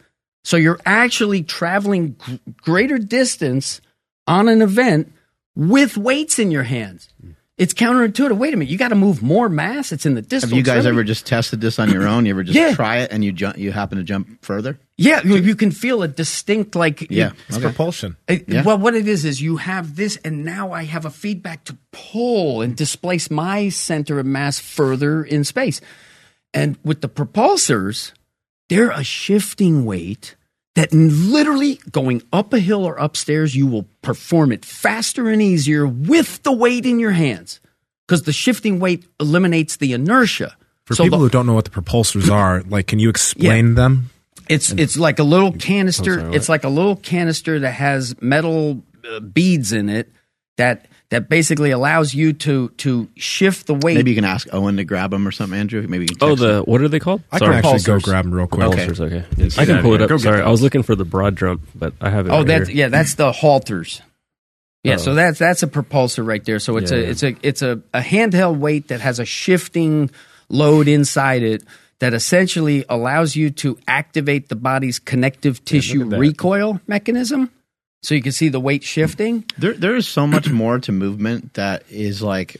So 0.46 0.56
you're 0.56 0.78
actually 0.86 1.42
traveling 1.42 2.14
g- 2.24 2.38
greater 2.62 2.98
distance 2.98 3.80
on 4.28 4.48
an 4.48 4.62
event 4.62 5.12
with 5.56 5.96
weights 5.96 6.38
in 6.38 6.52
your 6.52 6.62
hands. 6.62 7.08
Mm. 7.20 7.34
It's 7.58 7.74
counterintuitive. 7.74 8.36
Wait 8.38 8.54
a 8.54 8.56
minute, 8.56 8.70
you 8.70 8.78
got 8.78 8.90
to 8.90 8.94
move 8.94 9.22
more 9.24 9.48
mass. 9.48 9.90
It's 9.90 10.06
in 10.06 10.14
the 10.14 10.22
distal. 10.22 10.50
have 10.50 10.56
you 10.56 10.62
guys 10.62 10.86
ever 10.86 11.02
just 11.02 11.26
tested 11.26 11.60
this 11.60 11.80
on 11.80 11.90
your 11.90 12.06
own? 12.06 12.26
You 12.26 12.30
ever 12.34 12.44
just 12.44 12.54
Yeah. 12.56 12.74
try 12.74 12.98
it 12.98 13.10
and 13.10 13.24
you 13.24 13.32
jump? 13.32 13.58
You 13.58 13.72
happen 13.72 13.98
to 13.98 14.04
jump 14.04 14.44
further? 14.44 14.78
Yeah, 14.96 15.20
you, 15.24 15.34
you 15.36 15.56
can 15.56 15.72
feel 15.72 16.04
a 16.04 16.06
distinct 16.08 16.76
like. 16.76 17.10
Yeah. 17.10 17.32
It's 17.48 17.56
Okay. 17.56 17.66
propulsion. 17.66 18.16
It- 18.28 18.48
Yeah. 18.48 18.62
Well, 18.62 18.78
what 18.78 18.94
it 18.94 19.08
is 19.08 19.24
is 19.24 19.40
you 19.42 19.56
have 19.56 19.96
this, 19.96 20.16
and 20.24 20.44
now 20.44 20.70
I 20.70 20.84
have 20.84 21.04
a 21.04 21.10
feedback 21.10 21.64
to 21.64 21.76
pull 21.90 22.62
and 22.62 22.76
displace 22.76 23.32
my 23.32 23.68
center 23.70 24.20
of 24.20 24.26
mass 24.26 24.60
further 24.60 25.24
in 25.24 25.42
space. 25.42 25.80
And 26.54 26.76
with 26.84 27.00
the 27.00 27.08
propulsors, 27.08 28.12
they're 28.68 28.90
a 28.90 29.04
shifting 29.04 29.84
weight 29.84 30.36
that 30.74 30.92
literally 30.92 31.80
going 31.90 32.22
up 32.32 32.52
a 32.52 32.58
hill 32.58 32.84
or 32.84 32.96
upstairs, 32.96 33.56
you 33.56 33.66
will 33.66 33.86
perform 34.02 34.52
it 34.52 34.64
faster 34.64 35.28
and 35.30 35.40
easier 35.40 35.86
with 35.86 36.42
the 36.42 36.52
weight 36.52 36.84
in 36.84 36.98
your 37.00 37.12
hands 37.12 37.60
because 38.06 38.22
the 38.24 38.32
shifting 38.32 38.78
weight 38.78 39.04
eliminates 39.18 39.76
the 39.76 39.92
inertia. 39.92 40.56
For 40.84 40.94
So 40.94 41.04
people 41.04 41.18
the- 41.18 41.24
who 41.24 41.30
don't 41.30 41.46
know 41.46 41.54
what 41.54 41.64
the 41.64 41.70
propulsors 41.70 42.30
are, 42.42 42.62
like, 42.68 42.86
can 42.88 42.98
you 42.98 43.08
explain 43.08 43.74
them? 43.74 44.10
It's 44.48 44.70
it's 44.70 44.96
like 44.96 45.18
a 45.18 45.24
little 45.24 45.50
canister. 45.52 46.32
It's 46.32 46.48
like 46.48 46.62
a 46.62 46.68
little 46.68 46.94
canister 46.94 47.58
that 47.60 47.72
has 47.72 48.14
metal 48.22 48.82
uh, 49.10 49.18
beads 49.18 49.72
in 49.72 49.88
it 49.88 50.12
that 50.56 50.86
that 51.10 51.28
basically 51.28 51.70
allows 51.70 52.14
you 52.14 52.32
to 52.32 52.68
to 52.78 53.08
shift 53.16 53.66
the 53.68 53.74
weight. 53.74 53.94
Maybe 53.94 54.10
you 54.10 54.16
can 54.16 54.24
ask 54.24 54.48
Owen 54.52 54.76
to 54.78 54.84
grab 54.84 55.10
them 55.10 55.26
or 55.26 55.30
something, 55.30 55.58
Andrew. 55.58 55.80
Maybe 55.88 56.04
you 56.04 56.08
can 56.08 56.18
Oh, 56.20 56.30
text 56.30 56.42
him. 56.44 56.48
the 56.50 56.62
what 56.62 56.80
are 56.80 56.88
they 56.88 56.98
called? 56.98 57.22
I 57.30 57.38
Sorry. 57.38 57.60
can 57.62 57.64
actually 57.74 57.82
go 57.84 58.00
grab 58.00 58.24
them 58.24 58.34
real 58.34 58.46
quick. 58.48 58.66
Okay. 58.68 58.86
Pulsars, 58.86 59.00
okay. 59.00 59.24
Yes, 59.36 59.56
I 59.58 59.66
can 59.66 59.82
pull 59.82 59.94
it 59.94 60.02
up. 60.02 60.08
Sorry, 60.20 60.38
those. 60.38 60.46
I 60.46 60.50
was 60.50 60.62
looking 60.62 60.82
for 60.82 60.94
the 60.96 61.04
broad 61.04 61.36
jump, 61.36 61.62
but 61.74 61.92
I 62.00 62.10
have 62.10 62.26
it. 62.26 62.30
oh, 62.30 62.38
right 62.38 62.46
that's 62.46 62.68
here. 62.68 62.76
yeah, 62.78 62.88
that's 62.88 63.14
the 63.14 63.30
halters. 63.32 64.02
Yeah, 64.82 64.94
Oh. 64.94 64.96
so 64.98 65.14
that's 65.14 65.38
that's 65.38 65.62
a 65.62 65.66
propulsor 65.68 66.26
right 66.26 66.44
there. 66.44 66.58
So 66.58 66.76
it's 66.76 66.90
Yeah, 66.92 66.98
a 66.98 67.00
yeah. 67.02 67.08
it's 67.10 67.22
a 67.22 67.36
it's 67.42 67.62
a, 67.62 67.80
a 67.94 68.00
handheld 68.00 68.58
weight 68.58 68.88
that 68.88 69.00
has 69.00 69.18
a 69.18 69.24
shifting 69.24 70.10
load 70.48 70.86
inside 70.88 71.42
it 71.42 71.62
that 71.98 72.14
essentially 72.14 72.84
allows 72.88 73.34
you 73.36 73.50
to 73.50 73.78
activate 73.88 74.48
the 74.48 74.54
body's 74.56 74.98
connective 74.98 75.64
tissue 75.64 76.04
recoil 76.04 76.80
mechanism. 76.86 77.50
So 78.02 78.14
you 78.14 78.22
can 78.22 78.32
see 78.32 78.48
the 78.48 78.60
weight 78.60 78.84
shifting. 78.84 79.44
There, 79.58 79.72
there 79.74 79.96
is 79.96 80.06
so 80.06 80.26
much 80.26 80.50
more 80.50 80.78
to 80.80 80.92
movement 80.92 81.54
that 81.54 81.84
is 81.90 82.22
like. 82.22 82.56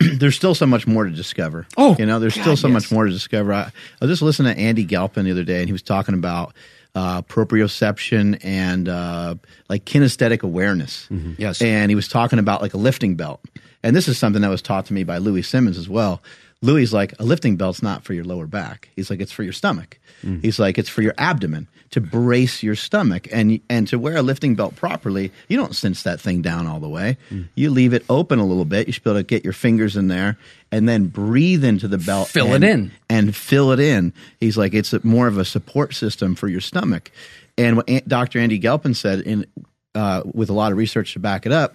there's 0.14 0.36
still 0.36 0.54
so 0.54 0.66
much 0.66 0.86
more 0.86 1.04
to 1.04 1.10
discover. 1.10 1.66
Oh, 1.76 1.94
you 1.98 2.06
know, 2.06 2.18
there's 2.18 2.34
God, 2.34 2.42
still 2.42 2.56
so 2.56 2.68
yes. 2.68 2.74
much 2.74 2.92
more 2.92 3.04
to 3.04 3.10
discover. 3.10 3.52
I, 3.52 3.60
I 3.62 3.72
was 4.00 4.10
just 4.10 4.22
listening 4.22 4.54
to 4.54 4.60
Andy 4.60 4.84
Galpin 4.84 5.26
the 5.26 5.30
other 5.30 5.44
day, 5.44 5.58
and 5.60 5.68
he 5.68 5.72
was 5.72 5.82
talking 5.82 6.14
about 6.14 6.54
uh, 6.94 7.22
proprioception 7.22 8.40
and 8.42 8.88
uh, 8.88 9.34
like 9.68 9.84
kinesthetic 9.84 10.42
awareness. 10.42 11.06
Yes. 11.38 11.60
and 11.60 11.90
he 11.90 11.94
was 11.94 12.08
talking 12.08 12.38
about 12.38 12.62
like 12.62 12.74
a 12.74 12.78
lifting 12.78 13.14
belt, 13.14 13.40
and 13.82 13.94
this 13.94 14.08
is 14.08 14.18
something 14.18 14.42
that 14.42 14.48
was 14.48 14.62
taught 14.62 14.86
to 14.86 14.94
me 14.94 15.04
by 15.04 15.18
Louie 15.18 15.42
Simmons 15.42 15.78
as 15.78 15.88
well. 15.88 16.22
Louie 16.62 16.84
like 16.86 17.14
a 17.18 17.24
lifting 17.24 17.56
belt's 17.56 17.82
not 17.82 18.04
for 18.04 18.12
your 18.12 18.24
lower 18.24 18.46
back. 18.46 18.90
He's 18.94 19.08
like 19.08 19.20
it's 19.20 19.32
for 19.32 19.42
your 19.42 19.52
stomach. 19.52 19.98
He's 20.42 20.58
like 20.58 20.76
it's 20.76 20.90
for 20.90 21.00
your 21.00 21.14
abdomen 21.16 21.66
to 21.92 22.00
brace 22.02 22.62
your 22.62 22.74
stomach 22.76 23.26
and 23.32 23.58
and 23.70 23.88
to 23.88 23.98
wear 23.98 24.16
a 24.18 24.22
lifting 24.22 24.54
belt 24.54 24.76
properly. 24.76 25.32
You 25.48 25.56
don't 25.56 25.74
cinch 25.74 26.02
that 26.02 26.20
thing 26.20 26.42
down 26.42 26.66
all 26.66 26.78
the 26.78 26.88
way. 26.88 27.16
You 27.54 27.70
leave 27.70 27.94
it 27.94 28.04
open 28.10 28.38
a 28.38 28.44
little 28.46 28.66
bit. 28.66 28.86
You 28.86 28.92
should 28.92 29.02
be 29.04 29.10
able 29.10 29.20
to 29.20 29.24
get 29.24 29.42
your 29.42 29.54
fingers 29.54 29.96
in 29.96 30.08
there 30.08 30.36
and 30.70 30.86
then 30.86 31.06
breathe 31.06 31.64
into 31.64 31.88
the 31.88 31.96
belt. 31.98 32.28
Fill 32.28 32.52
it 32.52 32.62
in. 32.62 32.90
and 33.08 33.34
fill 33.34 33.70
it 33.72 33.80
in. 33.80 34.12
He's 34.38 34.58
like 34.58 34.74
it's 34.74 34.92
a, 34.92 35.00
more 35.04 35.28
of 35.28 35.38
a 35.38 35.46
support 35.46 35.94
system 35.94 36.34
for 36.34 36.46
your 36.46 36.60
stomach. 36.60 37.10
And 37.56 37.78
what 37.78 38.06
Dr. 38.06 38.38
Andy 38.38 38.58
Galpin 38.58 38.92
said 38.92 39.20
in 39.20 39.46
uh, 39.94 40.22
with 40.24 40.50
a 40.50 40.52
lot 40.54 40.72
of 40.72 40.78
research 40.78 41.14
to 41.14 41.18
back 41.18 41.46
it 41.46 41.52
up 41.52 41.74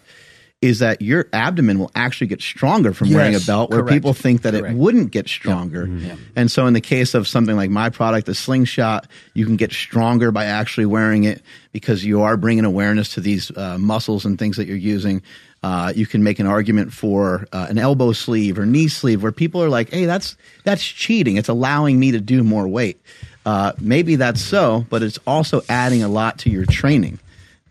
is 0.66 0.80
that 0.80 1.02
your 1.02 1.28
abdomen 1.32 1.80
will 1.80 1.92
actually 1.96 2.28
get 2.28 2.42
stronger 2.42 2.94
from 2.94 3.12
wearing 3.14 3.36
a 3.36 3.38
Yes, 3.38 3.46
belt 3.46 3.70
where 3.70 3.80
correct. 3.82 3.94
people 3.94 4.14
think 4.14 4.42
that 4.42 4.54
Correct. 4.54 4.74
it 4.74 4.78
wouldn't 4.78 5.12
get 5.12 5.28
stronger. 5.30 5.90
And 6.36 6.50
so 6.52 6.66
in 6.68 6.74
the 6.74 6.82
case 6.82 7.14
of 7.14 7.28
something 7.28 7.56
like 7.56 7.70
my 7.70 7.90
product, 7.90 8.26
the 8.26 8.36
slingshot, 8.36 9.08
you 9.34 9.46
can 9.46 9.56
get 9.56 9.72
stronger 9.72 10.32
by 10.32 10.46
actually 10.46 10.86
wearing 10.88 11.24
it 11.24 11.42
because 11.72 12.04
you 12.04 12.22
are 12.22 12.36
bringing 12.38 12.66
awareness 12.66 13.14
to 13.14 13.22
these 13.22 13.52
uh, 13.56 13.78
muscles 13.78 14.26
and 14.26 14.38
things 14.40 14.58
that 14.58 14.68
you're 14.68 14.76
using. 14.78 15.22
Uh, 15.64 15.92
you 15.96 16.06
can 16.06 16.24
make 16.24 16.40
an 16.40 16.46
argument 16.48 16.94
for 16.94 17.48
uh, 17.52 17.66
an 17.70 17.78
elbow 17.80 18.12
sleeve 18.12 18.60
or 18.60 18.66
knee 18.66 18.88
sleeve 18.88 19.24
where 19.24 19.32
people 19.32 19.64
are 19.64 19.70
like, 19.70 19.90
"Hey, 19.90 20.06
that's 20.06 20.38
that's 20.64 20.84
cheating. 20.84 21.38
It's 21.38 21.50
allowing 21.50 22.00
me 22.00 22.12
to 22.12 22.20
do 22.20 22.44
more 22.44 22.68
weight." 22.68 23.02
Uh, 23.48 23.72
maybe 23.80 24.16
that's 24.16 24.42
so, 24.42 24.86
but 24.90 25.02
it's 25.04 25.18
also 25.26 25.62
adding 25.70 26.04
a 26.04 26.08
lot 26.08 26.38
to 26.40 26.50
your 26.52 26.66
training. 26.66 27.18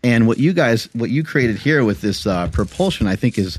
And 0.05 0.27
what 0.27 0.37
you 0.37 0.53
guys, 0.53 0.87
what 0.93 1.09
you 1.09 1.23
created 1.23 1.57
here 1.57 1.83
with 1.83 1.99
this 1.99 2.27
uh, 2.27 2.47
propulsion, 2.49 3.07
I 3.07 3.15
think 3.15 3.39
is 3.39 3.57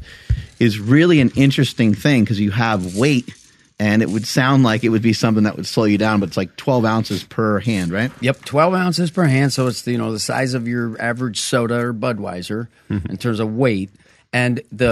is 0.60 0.78
really 0.78 1.20
an 1.20 1.32
interesting 1.34 1.92
thing 1.92 2.22
because 2.22 2.38
you 2.38 2.52
have 2.52 2.94
weight, 2.94 3.34
and 3.80 4.00
it 4.00 4.08
would 4.08 4.28
sound 4.28 4.62
like 4.62 4.84
it 4.84 4.90
would 4.90 5.02
be 5.02 5.12
something 5.12 5.42
that 5.42 5.56
would 5.56 5.66
slow 5.66 5.86
you 5.86 5.98
down, 5.98 6.20
but 6.20 6.28
it's 6.28 6.36
like 6.36 6.54
twelve 6.54 6.84
ounces 6.84 7.24
per 7.24 7.58
hand, 7.58 7.90
right? 7.90 8.12
Yep, 8.20 8.44
twelve 8.44 8.74
ounces 8.74 9.10
per 9.10 9.24
hand. 9.24 9.52
So 9.52 9.66
it's 9.66 9.84
you 9.88 9.98
know 9.98 10.12
the 10.12 10.20
size 10.20 10.54
of 10.54 10.68
your 10.68 10.94
average 11.02 11.40
soda 11.40 11.80
or 11.80 11.92
Budweiser 11.92 12.68
in 13.10 13.16
terms 13.16 13.40
of 13.40 13.52
weight, 13.52 13.90
and 14.32 14.60
the 14.70 14.90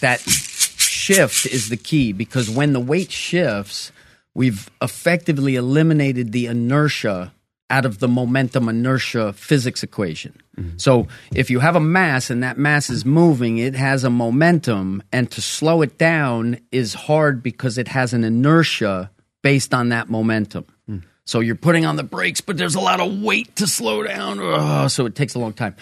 that 0.00 0.20
shift 0.20 1.44
is 1.44 1.68
the 1.68 1.76
key 1.76 2.12
because 2.14 2.48
when 2.48 2.72
the 2.72 2.80
weight 2.80 3.12
shifts, 3.12 3.92
we've 4.32 4.70
effectively 4.80 5.56
eliminated 5.56 6.32
the 6.32 6.46
inertia 6.46 7.34
out 7.70 7.86
of 7.86 8.00
the 8.00 8.08
momentum 8.08 8.68
inertia 8.68 9.32
physics 9.32 9.82
equation. 9.82 10.34
So 10.76 11.08
if 11.34 11.48
you 11.48 11.60
have 11.60 11.74
a 11.74 11.80
mass 11.80 12.28
and 12.28 12.42
that 12.42 12.58
mass 12.58 12.90
is 12.90 13.06
moving, 13.06 13.56
it 13.56 13.74
has 13.74 14.04
a 14.04 14.10
momentum, 14.10 15.02
and 15.10 15.30
to 15.30 15.40
slow 15.40 15.80
it 15.80 15.96
down 15.96 16.60
is 16.70 16.92
hard 16.92 17.42
because 17.42 17.78
it 17.78 17.88
has 17.88 18.12
an 18.12 18.24
inertia 18.24 19.10
based 19.40 19.72
on 19.72 19.88
that 19.88 20.10
momentum. 20.10 20.66
So 21.24 21.40
you're 21.40 21.54
putting 21.54 21.86
on 21.86 21.96
the 21.96 22.02
brakes, 22.02 22.40
but 22.40 22.58
there's 22.58 22.74
a 22.74 22.80
lot 22.80 23.00
of 23.00 23.22
weight 23.22 23.56
to 23.56 23.66
slow 23.66 24.02
down. 24.02 24.40
Ugh, 24.40 24.90
so 24.90 25.06
it 25.06 25.14
takes 25.14 25.34
a 25.34 25.38
long 25.38 25.52
time. 25.52 25.76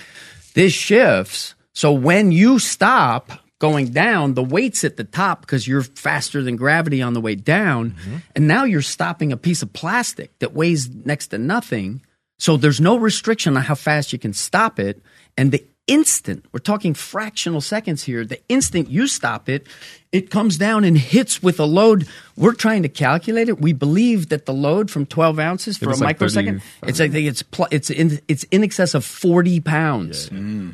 This 0.54 0.74
shifts. 0.74 1.54
So 1.72 1.92
when 1.92 2.32
you 2.32 2.58
stop 2.58 3.32
going 3.58 3.88
down, 3.88 4.34
the 4.34 4.42
weight's 4.42 4.84
at 4.84 4.96
the 4.96 5.04
top 5.04 5.40
because 5.40 5.66
you're 5.66 5.82
faster 5.82 6.42
than 6.42 6.56
gravity 6.56 7.02
on 7.02 7.12
the 7.12 7.20
way 7.20 7.34
down. 7.34 7.90
Mm-hmm. 7.92 8.16
And 8.36 8.48
now 8.48 8.64
you're 8.64 8.82
stopping 8.82 9.32
a 9.32 9.36
piece 9.36 9.62
of 9.62 9.72
plastic 9.72 10.38
that 10.38 10.54
weighs 10.54 10.88
next 10.88 11.28
to 11.28 11.38
nothing. 11.38 12.02
So 12.38 12.56
there's 12.56 12.80
no 12.80 12.96
restriction 12.96 13.56
on 13.56 13.64
how 13.64 13.74
fast 13.74 14.12
you 14.12 14.18
can 14.18 14.32
stop 14.32 14.78
it. 14.78 15.02
And 15.36 15.50
the 15.50 15.64
instant, 15.88 16.44
we're 16.52 16.60
talking 16.60 16.94
fractional 16.94 17.60
seconds 17.60 18.04
here, 18.04 18.24
the 18.24 18.40
instant 18.48 18.88
you 18.88 19.08
stop 19.08 19.48
it, 19.48 19.66
it 20.12 20.30
comes 20.30 20.56
down 20.56 20.84
and 20.84 20.96
hits 20.96 21.42
with 21.42 21.58
a 21.58 21.64
load. 21.64 22.06
We're 22.36 22.54
trying 22.54 22.82
to 22.84 22.88
calculate 22.88 23.48
it. 23.48 23.60
We 23.60 23.72
believe 23.72 24.28
that 24.28 24.46
the 24.46 24.54
load 24.54 24.90
from 24.90 25.04
12 25.06 25.38
ounces 25.38 25.76
for 25.76 25.86
a 25.86 25.88
like 25.90 26.00
microsecond, 26.00 26.62
35. 26.80 26.88
it's 26.88 27.00
I 27.00 27.08
think 27.08 27.26
it's 27.26 27.42
pl- 27.42 27.68
it's 27.70 27.90
in 27.90 28.20
it's 28.28 28.44
in 28.44 28.62
excess 28.62 28.94
of 28.94 29.04
40 29.04 29.60
pounds 29.60 30.30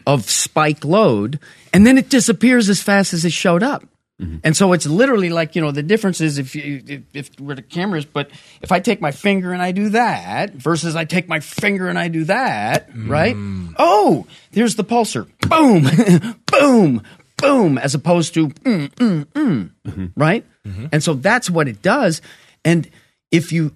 of 0.06 0.28
spike 0.28 0.84
load, 0.84 1.40
and 1.72 1.86
then 1.86 1.96
it 1.98 2.10
disappears 2.10 2.68
as 2.68 2.82
fast 2.82 3.14
as 3.14 3.24
it 3.24 3.32
showed 3.32 3.62
up. 3.62 3.84
And 4.20 4.56
so 4.56 4.72
it's 4.72 4.86
literally 4.86 5.28
like 5.28 5.56
you 5.56 5.60
know 5.60 5.72
the 5.72 5.82
difference 5.82 6.20
is 6.20 6.38
if 6.38 6.54
you 6.54 6.82
if, 6.86 7.02
if 7.12 7.40
where 7.40 7.56
the 7.56 7.62
cameras, 7.62 8.04
but 8.04 8.30
if 8.62 8.70
I 8.70 8.78
take 8.78 9.00
my 9.00 9.10
finger 9.10 9.52
and 9.52 9.60
I 9.60 9.72
do 9.72 9.88
that 9.88 10.52
versus 10.54 10.94
I 10.94 11.04
take 11.04 11.28
my 11.28 11.40
finger 11.40 11.88
and 11.88 11.98
I 11.98 12.06
do 12.06 12.22
that, 12.24 12.90
right? 12.94 13.34
Oh, 13.76 14.26
there's 14.52 14.76
the 14.76 14.84
pulsar, 14.84 15.28
boom, 15.48 16.36
boom, 16.46 17.02
boom, 17.38 17.76
as 17.76 17.96
opposed 17.96 18.34
to 18.34 18.48
mm, 18.48 18.88
mm, 18.94 19.24
mm, 19.34 20.12
right? 20.16 20.46
And 20.92 21.02
so 21.02 21.14
that's 21.14 21.50
what 21.50 21.66
it 21.66 21.82
does. 21.82 22.22
And 22.64 22.88
if 23.32 23.50
you 23.50 23.72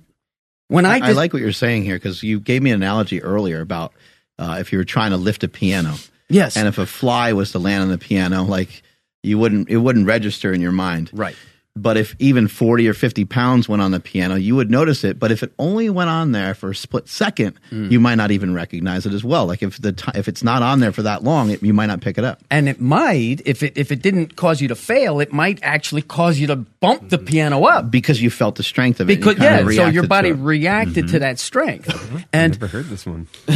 when 0.68 0.86
I, 0.86 0.98
I, 0.98 1.00
dis- 1.08 1.16
like 1.16 1.32
what 1.32 1.42
you're 1.42 1.52
saying 1.52 1.82
here 1.82 1.96
because 1.96 2.22
you 2.22 2.38
gave 2.38 2.62
me 2.62 2.70
an 2.70 2.80
analogy 2.80 3.20
earlier 3.22 3.60
about 3.60 3.92
uh, 4.38 4.58
if 4.60 4.72
you 4.72 4.78
were 4.78 4.84
trying 4.84 5.10
to 5.10 5.16
lift 5.16 5.42
a 5.42 5.48
piano. 5.48 5.96
yes, 6.28 6.56
and 6.56 6.68
if 6.68 6.78
a 6.78 6.86
fly 6.86 7.32
was 7.32 7.50
to 7.52 7.58
land 7.58 7.82
on 7.82 7.88
the 7.88 7.98
piano, 7.98 8.44
like 8.44 8.82
you 9.28 9.38
wouldn't, 9.38 9.68
it 9.68 9.76
wouldn't 9.76 10.06
register 10.06 10.52
in 10.52 10.60
your 10.60 10.72
mind. 10.72 11.10
right. 11.12 11.36
But 11.82 11.96
if 11.96 12.14
even 12.18 12.48
40 12.48 12.88
or 12.88 12.94
50 12.94 13.24
pounds 13.24 13.68
went 13.68 13.82
on 13.82 13.90
the 13.92 14.00
piano, 14.00 14.34
you 14.34 14.56
would 14.56 14.70
notice 14.70 15.04
it. 15.04 15.18
But 15.18 15.30
if 15.32 15.42
it 15.42 15.52
only 15.58 15.88
went 15.90 16.10
on 16.10 16.32
there 16.32 16.54
for 16.54 16.70
a 16.70 16.74
split 16.74 17.08
second, 17.08 17.58
Mm. 17.70 17.90
you 17.90 18.00
might 18.00 18.14
not 18.16 18.30
even 18.30 18.54
recognize 18.54 19.04
it 19.06 19.12
as 19.12 19.22
well. 19.22 19.46
Like 19.46 19.62
if 19.62 19.80
the 19.80 19.92
ti 19.92 20.10
if 20.14 20.26
it's 20.28 20.42
not 20.42 20.62
on 20.62 20.80
there 20.80 20.92
for 20.92 21.02
that 21.02 21.22
long, 21.24 21.50
it, 21.50 21.62
you 21.62 21.72
might 21.74 21.86
not 21.86 22.00
pick 22.00 22.16
it 22.18 22.24
up. 22.24 22.40
and 22.50 22.68
it 22.68 22.80
might 22.80 23.42
if 23.44 23.62
it 23.62 23.76
if 23.76 23.92
it 23.92 24.00
didn't 24.02 24.36
cause 24.36 24.60
you 24.60 24.68
to 24.68 24.74
fail 24.74 25.20
it 25.20 25.32
might 25.32 25.58
actually 25.62 26.02
cause 26.02 26.38
you 26.38 26.46
to 26.46 26.56
bump 26.56 27.08
the 27.10 27.18
piano 27.18 27.64
up 27.64 27.90
Because 27.90 28.20
you 28.22 28.30
felt 28.30 28.54
the 28.56 28.62
strength 28.62 29.00
of 29.00 29.10
it. 29.10 29.18
because 29.20 29.36
yeah 29.38 29.58
so 29.58 29.64
reacted 29.66 29.94
your 29.94 30.02
to 30.04 30.08
body. 30.08 30.30
Mm-hmm. 30.30 30.44
reacted 30.44 31.08
to 31.08 31.18
that 31.20 31.38
strength 31.38 31.88
and 32.32 32.54
I've 32.54 32.60
Never 32.60 32.66
heard 32.68 32.86
this 32.88 33.04
one. 33.06 33.26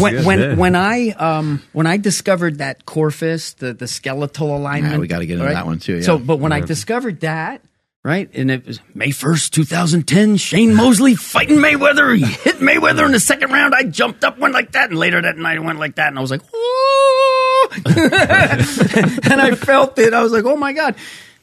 when 0.00 0.24
when, 0.24 0.38
Yeah. 0.40 0.54
when 0.54 0.74
I 0.76 1.10
um 1.10 1.62
when 1.72 1.86
I 1.86 1.96
discovered 1.98 2.58
that 2.58 2.86
core 2.86 3.10
fist 3.10 3.58
the 3.58 3.72
the 3.74 3.86
skeletal 3.86 4.56
alignment 4.56 4.94
Yeah, 4.94 4.98
we 4.98 5.06
gotta 5.08 5.26
get 5.26 5.38
into 5.38 5.52
that 5.52 5.66
one 5.66 5.78
too, 5.78 5.96
yeah. 5.96 6.02
so 6.02 6.18
but 6.18 6.36
when 6.38 6.52
I 6.52 6.60
discovered 6.60 7.20
that 7.20 7.51
right 8.04 8.30
and 8.34 8.50
it 8.50 8.66
was 8.66 8.80
May 8.94 9.10
first 9.10 9.52
two 9.52 9.64
thousand 9.64 10.08
ten 10.08 10.36
Shane 10.36 10.74
Mosley 10.74 11.14
fighting 11.14 11.58
Mayweather 11.58 12.16
he 12.16 12.24
hit 12.24 12.56
Mayweather 12.56 13.06
in 13.06 13.12
the 13.12 13.20
second 13.20 13.50
round 13.52 13.74
I 13.74 13.84
jumped 13.84 14.24
up 14.24 14.38
went 14.38 14.54
like 14.54 14.72
that 14.72 14.90
and 14.90 14.98
later 14.98 15.20
that 15.22 15.36
night 15.36 15.56
I 15.56 15.60
went 15.60 15.78
like 15.78 15.96
that 15.96 16.08
and 16.08 16.18
I 16.18 16.20
was 16.20 16.30
like 16.30 16.42
and 17.86 19.40
I 19.40 19.54
felt 19.54 19.98
it. 19.98 20.12
I 20.12 20.22
was 20.22 20.32
like, 20.32 20.44
oh 20.44 20.56
my 20.56 20.72
God. 20.72 20.94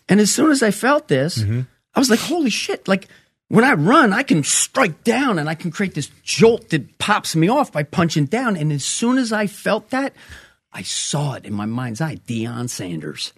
And 0.07 0.19
as 0.19 0.31
soon 0.31 0.51
as 0.51 0.61
I 0.61 0.71
felt 0.71 1.07
this, 1.07 1.39
mm-hmm. 1.39 1.61
I 1.95 1.99
was 1.99 2.09
like, 2.09 2.19
holy 2.19 2.49
shit. 2.49 2.87
Like 2.87 3.07
when 3.47 3.63
I 3.63 3.73
run, 3.73 4.13
I 4.13 4.23
can 4.23 4.43
strike 4.43 5.03
down 5.03 5.39
and 5.39 5.49
I 5.49 5.55
can 5.55 5.71
create 5.71 5.95
this 5.95 6.11
jolt 6.23 6.69
that 6.69 6.97
pops 6.97 7.35
me 7.35 7.47
off 7.47 7.71
by 7.71 7.83
punching 7.83 8.25
down. 8.25 8.55
And 8.55 8.71
as 8.71 8.85
soon 8.85 9.17
as 9.17 9.33
I 9.33 9.47
felt 9.47 9.89
that, 9.89 10.13
I 10.71 10.83
saw 10.83 11.33
it 11.33 11.45
in 11.45 11.53
my 11.53 11.65
mind's 11.65 12.01
eye. 12.01 12.17
Deion 12.27 12.69
Sanders. 12.69 13.33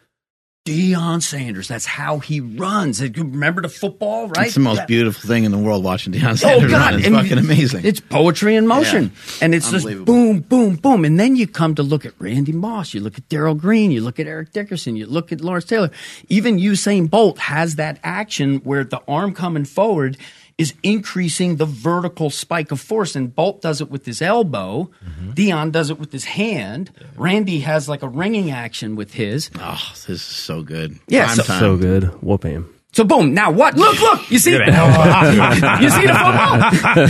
Deion 0.65 1.23
Sanders. 1.23 1.67
That's 1.67 1.87
how 1.87 2.19
he 2.19 2.39
runs. 2.39 3.01
Remember 3.01 3.63
the 3.63 3.69
football, 3.69 4.27
right? 4.27 4.45
It's 4.45 4.53
the 4.53 4.59
most 4.61 4.85
beautiful 4.85 5.27
thing 5.27 5.43
in 5.43 5.51
the 5.51 5.57
world 5.57 5.83
watching 5.83 6.13
Deion 6.13 6.33
Oh 6.33 6.35
Sanders 6.35 6.69
God! 6.69 6.77
run. 6.91 6.95
It's 6.99 7.07
And 7.07 7.15
fucking 7.15 7.37
amazing. 7.39 7.83
It's 7.83 7.99
poetry 7.99 8.55
in 8.55 8.67
motion, 8.67 9.05
Yeah. 9.05 9.33
and 9.41 9.55
it's 9.55 9.71
just 9.71 9.87
boom, 10.05 10.41
boom, 10.41 10.75
boom, 10.75 11.03
and 11.03 11.19
then 11.19 11.35
you 11.35 11.47
come 11.47 11.73
to 11.75 11.83
look 11.83 12.05
at 12.05 12.13
Randy 12.19 12.51
Moss, 12.51 12.93
you 12.93 13.01
look 13.01 13.17
at 13.17 13.27
Darrell 13.27 13.55
Green, 13.55 13.89
you 13.89 14.01
look 14.01 14.19
at 14.19 14.27
Eric 14.27 14.51
Dickerson, 14.53 14.95
you 14.95 15.07
look 15.07 15.31
at 15.31 15.41
Lawrence 15.41 15.65
Taylor. 15.65 15.89
Even 16.29 16.59
Usain 16.59 17.09
Bolt 17.09 17.39
has 17.39 17.75
that 17.77 17.97
action 18.03 18.57
where 18.57 18.83
the 18.83 19.01
arm 19.07 19.33
coming 19.33 19.65
forward 19.65 20.15
is 20.57 20.73
increasing 20.83 21.55
the 21.55 21.65
vertical 21.65 22.29
spike 22.29 22.71
of 22.71 22.79
force, 22.79 23.15
and 23.15 23.35
Bolt 23.35 23.61
does 23.61 23.81
it 23.81 23.89
with 23.89 24.05
his 24.05 24.21
elbow. 24.21 24.91
Mm-hmm. 25.03 25.31
Deion 25.31 25.71
does 25.71 25.89
it 25.89 25.99
with 25.99 26.11
his 26.11 26.25
hand. 26.25 26.91
Randy 27.15 27.61
has 27.61 27.89
like 27.89 28.03
a 28.03 28.07
ringing 28.07 28.51
action 28.51 28.95
with 28.95 29.13
his. 29.13 29.49
oh, 29.59 29.81
this 29.91 30.09
is 30.09 30.21
so 30.21 30.61
good. 30.63 30.99
Yeah, 31.07 31.27
so- 31.27 31.43
time. 31.43 31.59
So 31.59 31.77
good. 31.77 32.03
Whoop 32.21 32.43
him. 32.43 32.73
So 32.93 33.05
boom! 33.05 33.33
Now 33.33 33.51
what? 33.51 33.77
Look, 33.77 34.01
look! 34.01 34.29
You 34.29 34.37
see? 34.37 34.51
you 34.55 34.59
see 34.59 34.65
the 34.67 34.73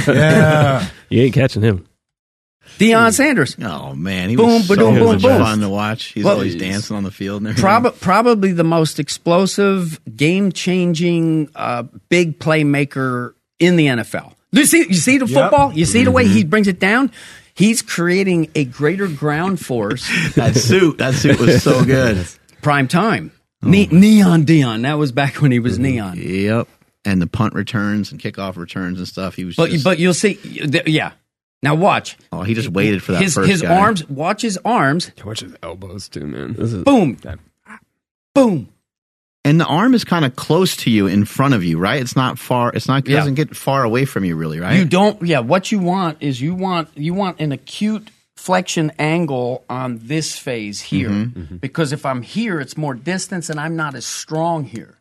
football? 0.06 0.08
yeah. 0.16 0.88
You 1.10 1.24
ain't 1.24 1.34
catching 1.34 1.64
him. 1.64 1.88
Deion 2.82 3.14
Sanders. 3.14 3.56
Oh 3.62 3.94
man, 3.96 4.30
he 4.30 4.36
Boom, 4.36 4.48
was 4.48 4.68
so 4.68 4.76
ba-doom, 4.76 4.96
boom, 4.96 5.06
much 5.14 5.22
boom. 5.22 5.42
fun 5.42 5.60
to 5.60 5.70
watch. 5.70 6.06
He's 6.08 6.24
Well, 6.24 6.34
always 6.36 6.54
he's- 6.54 6.62
dancing 6.72 6.96
on 6.98 7.04
the 7.04 7.12
field 7.12 7.46
and. 7.46 7.56
Prob- 7.58 8.00
probably 8.00 8.52
the 8.52 8.64
most 8.64 9.00
explosive, 9.00 10.00
game 10.16 10.52
changing, 10.52 11.50
uh, 11.56 11.84
big 12.10 12.40
playmaker 12.40 13.34
in 13.60 13.76
the 13.76 13.88
NFL. 13.88 14.34
You 14.52 14.66
see, 14.66 14.80
you 14.88 14.94
see 14.96 15.18
the 15.18 15.28
football? 15.28 15.72
You 15.74 15.86
see 15.86 16.04
the 16.04 16.12
way 16.12 16.28
he 16.28 16.44
brings 16.44 16.68
it 16.68 16.80
down? 16.80 17.12
He's 17.54 17.82
creating 17.82 18.50
a 18.56 18.66
greater 18.66 19.08
ground 19.08 19.60
force. 19.64 20.08
that 20.36 20.56
suit, 20.56 20.98
that 20.98 21.14
suit 21.14 21.40
was 21.40 21.62
so 21.62 21.84
good. 21.86 22.26
Prime 22.62 22.88
time. 22.88 23.32
Ne- 23.62 23.88
neon 23.92 24.44
Deion. 24.46 24.82
That 24.84 24.96
was 24.98 25.12
back 25.12 25.36
when 25.42 25.52
he 25.52 25.60
was 25.60 25.78
neon. 25.80 26.18
Yep. 26.18 26.68
And 27.06 27.22
the 27.22 27.28
punt 27.28 27.54
returns 27.54 28.12
and 28.12 28.20
kickoff 28.22 28.58
returns 28.58 28.98
and 29.00 29.08
stuff. 29.08 29.36
He 29.36 29.46
was 29.46 29.56
But 29.56 29.70
just, 29.72 29.84
but 29.84 30.00
you'll 30.00 30.14
see. 30.14 30.36
th- 30.36 30.88
Yeah. 30.88 31.12
Now 31.64 31.76
watch 31.76 32.18
oh, 32.32 32.42
he 32.42 32.54
just 32.56 32.70
waited 32.70 33.04
for 33.04 33.12
that 33.12 33.22
his 33.22 33.36
first 33.36 33.50
his 33.50 33.62
guy. 33.62 33.78
arms. 33.80 34.08
Watch 34.10 34.42
his 34.42 34.58
arms. 34.66 35.12
Watch 35.24 35.42
his 35.42 35.54
elbows 35.62 36.10
too, 36.10 36.26
man. 36.26 36.54
Boom. 36.84 37.18
Boom. 38.34 38.70
And 39.44 39.60
the 39.60 39.66
arm 39.66 39.94
is 39.96 40.04
kind 40.04 40.24
of 40.24 40.36
close 40.36 40.76
to 40.78 40.92
you 40.92 41.08
in 41.08 41.26
front 41.26 41.56
of 41.56 41.64
you, 41.64 41.80
right? 41.80 42.00
It's 42.02 42.16
not 42.16 42.38
far. 42.38 42.72
It's 42.74 42.88
not. 42.88 43.08
It 43.08 43.12
Yeah. 43.12 43.18
doesn't 43.18 43.34
get 43.36 43.56
far 43.56 43.84
away 43.84 44.06
from 44.06 44.24
you, 44.24 44.36
really, 44.36 44.60
right? 44.60 44.78
You 44.78 44.86
don't. 44.86 45.22
Yeah. 45.26 45.40
What 45.40 45.72
you 45.72 45.80
want 45.80 46.18
is 46.22 46.40
you 46.42 46.54
want 46.54 46.90
you 46.96 47.14
want 47.16 47.40
an 47.40 47.52
acute 47.52 48.10
flexion 48.36 48.92
angle 49.00 49.64
on 49.70 50.00
this 50.04 50.38
phase 50.38 50.82
here 50.82 51.10
Mm-hmm. 51.10 51.58
because 51.58 51.92
if 51.92 52.06
I'm 52.06 52.22
here, 52.24 52.60
it's 52.60 52.78
more 52.78 52.94
distance, 52.96 53.50
and 53.50 53.60
I'm 53.60 53.76
not 53.76 53.94
as 53.96 54.06
strong 54.06 54.64
here. 54.64 54.98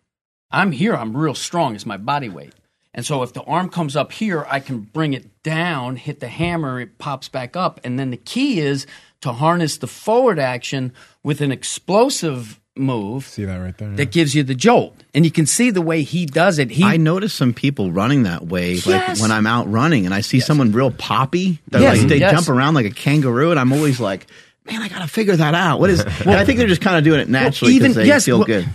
I'm 0.50 0.72
here. 0.72 0.94
I'm 0.94 1.16
real 1.16 1.34
strong. 1.34 1.74
It's 1.74 1.86
my 1.86 1.96
body 1.96 2.28
weight. 2.28 2.52
And 2.92 3.07
so 3.07 3.22
if 3.22 3.33
the 3.33 3.42
arm 3.42 3.68
comes 3.68 3.94
up 3.96 4.11
here, 4.12 4.44
I 4.48 4.59
can 4.61 4.81
bring 4.81 5.12
it 5.14 5.42
down, 5.44 5.96
hit 5.96 6.18
the 6.20 6.29
hammer, 6.29 6.81
it 6.81 6.98
pops 6.98 7.29
back 7.29 7.57
up. 7.57 7.81
And 7.85 7.98
then 7.98 8.11
the 8.11 8.16
key 8.16 8.61
is 8.61 8.87
to 9.20 9.33
harness 9.33 9.79
the 9.79 9.87
forward 9.87 10.38
action 10.40 10.92
with 11.22 11.40
an 11.40 11.53
explosive 11.53 12.59
move 12.76 13.24
See 13.26 13.44
that 13.44 13.57
right 13.59 13.76
there? 13.76 13.90
that 13.96 14.11
gives 14.11 14.35
you 14.35 14.42
the 14.42 14.55
jolt. 14.55 14.96
And 15.14 15.24
you 15.24 15.31
can 15.31 15.44
see 15.46 15.70
the 15.70 15.83
way 15.83 16.03
he 16.03 16.24
does 16.26 16.59
it. 16.59 16.70
He 16.70 16.83
I 16.85 16.96
notice 16.96 17.35
some 17.35 17.53
people 17.53 17.92
running 17.92 18.22
that 18.24 18.46
way, 18.46 18.74
Yes. 18.74 18.87
like 18.87 19.18
when 19.20 19.31
I'm 19.31 19.46
out 19.46 19.70
running 19.70 20.05
and 20.07 20.14
I 20.14 20.20
see 20.22 20.40
someone 20.40 20.72
real 20.72 20.90
poppy. 20.90 21.61
They're 21.68 21.81
Yes, 21.83 21.98
like 21.98 22.09
they 22.09 22.18
yes. 22.18 22.33
jump 22.33 22.48
around 22.48 22.74
like 22.74 22.87
a 22.87 22.90
kangaroo, 22.90 23.50
and 23.50 23.61
I'm 23.61 23.72
always 23.72 24.00
like, 24.00 24.26
man, 24.64 24.81
I 24.83 24.88
gotta 24.88 25.09
figure 25.09 25.37
that 25.37 25.55
out. 25.55 25.79
What 25.81 25.90
is? 25.90 26.00
and 26.00 26.31
I 26.31 26.44
think 26.44 26.59
they're 26.59 26.68
just 26.68 26.81
kind 26.81 26.96
of 26.96 27.05
doing 27.05 27.20
it 27.20 27.29
naturally 27.29 27.79
because 27.79 27.94
they 27.96 28.18
feel 28.20 28.38
well, 28.38 28.46
good. 28.46 28.68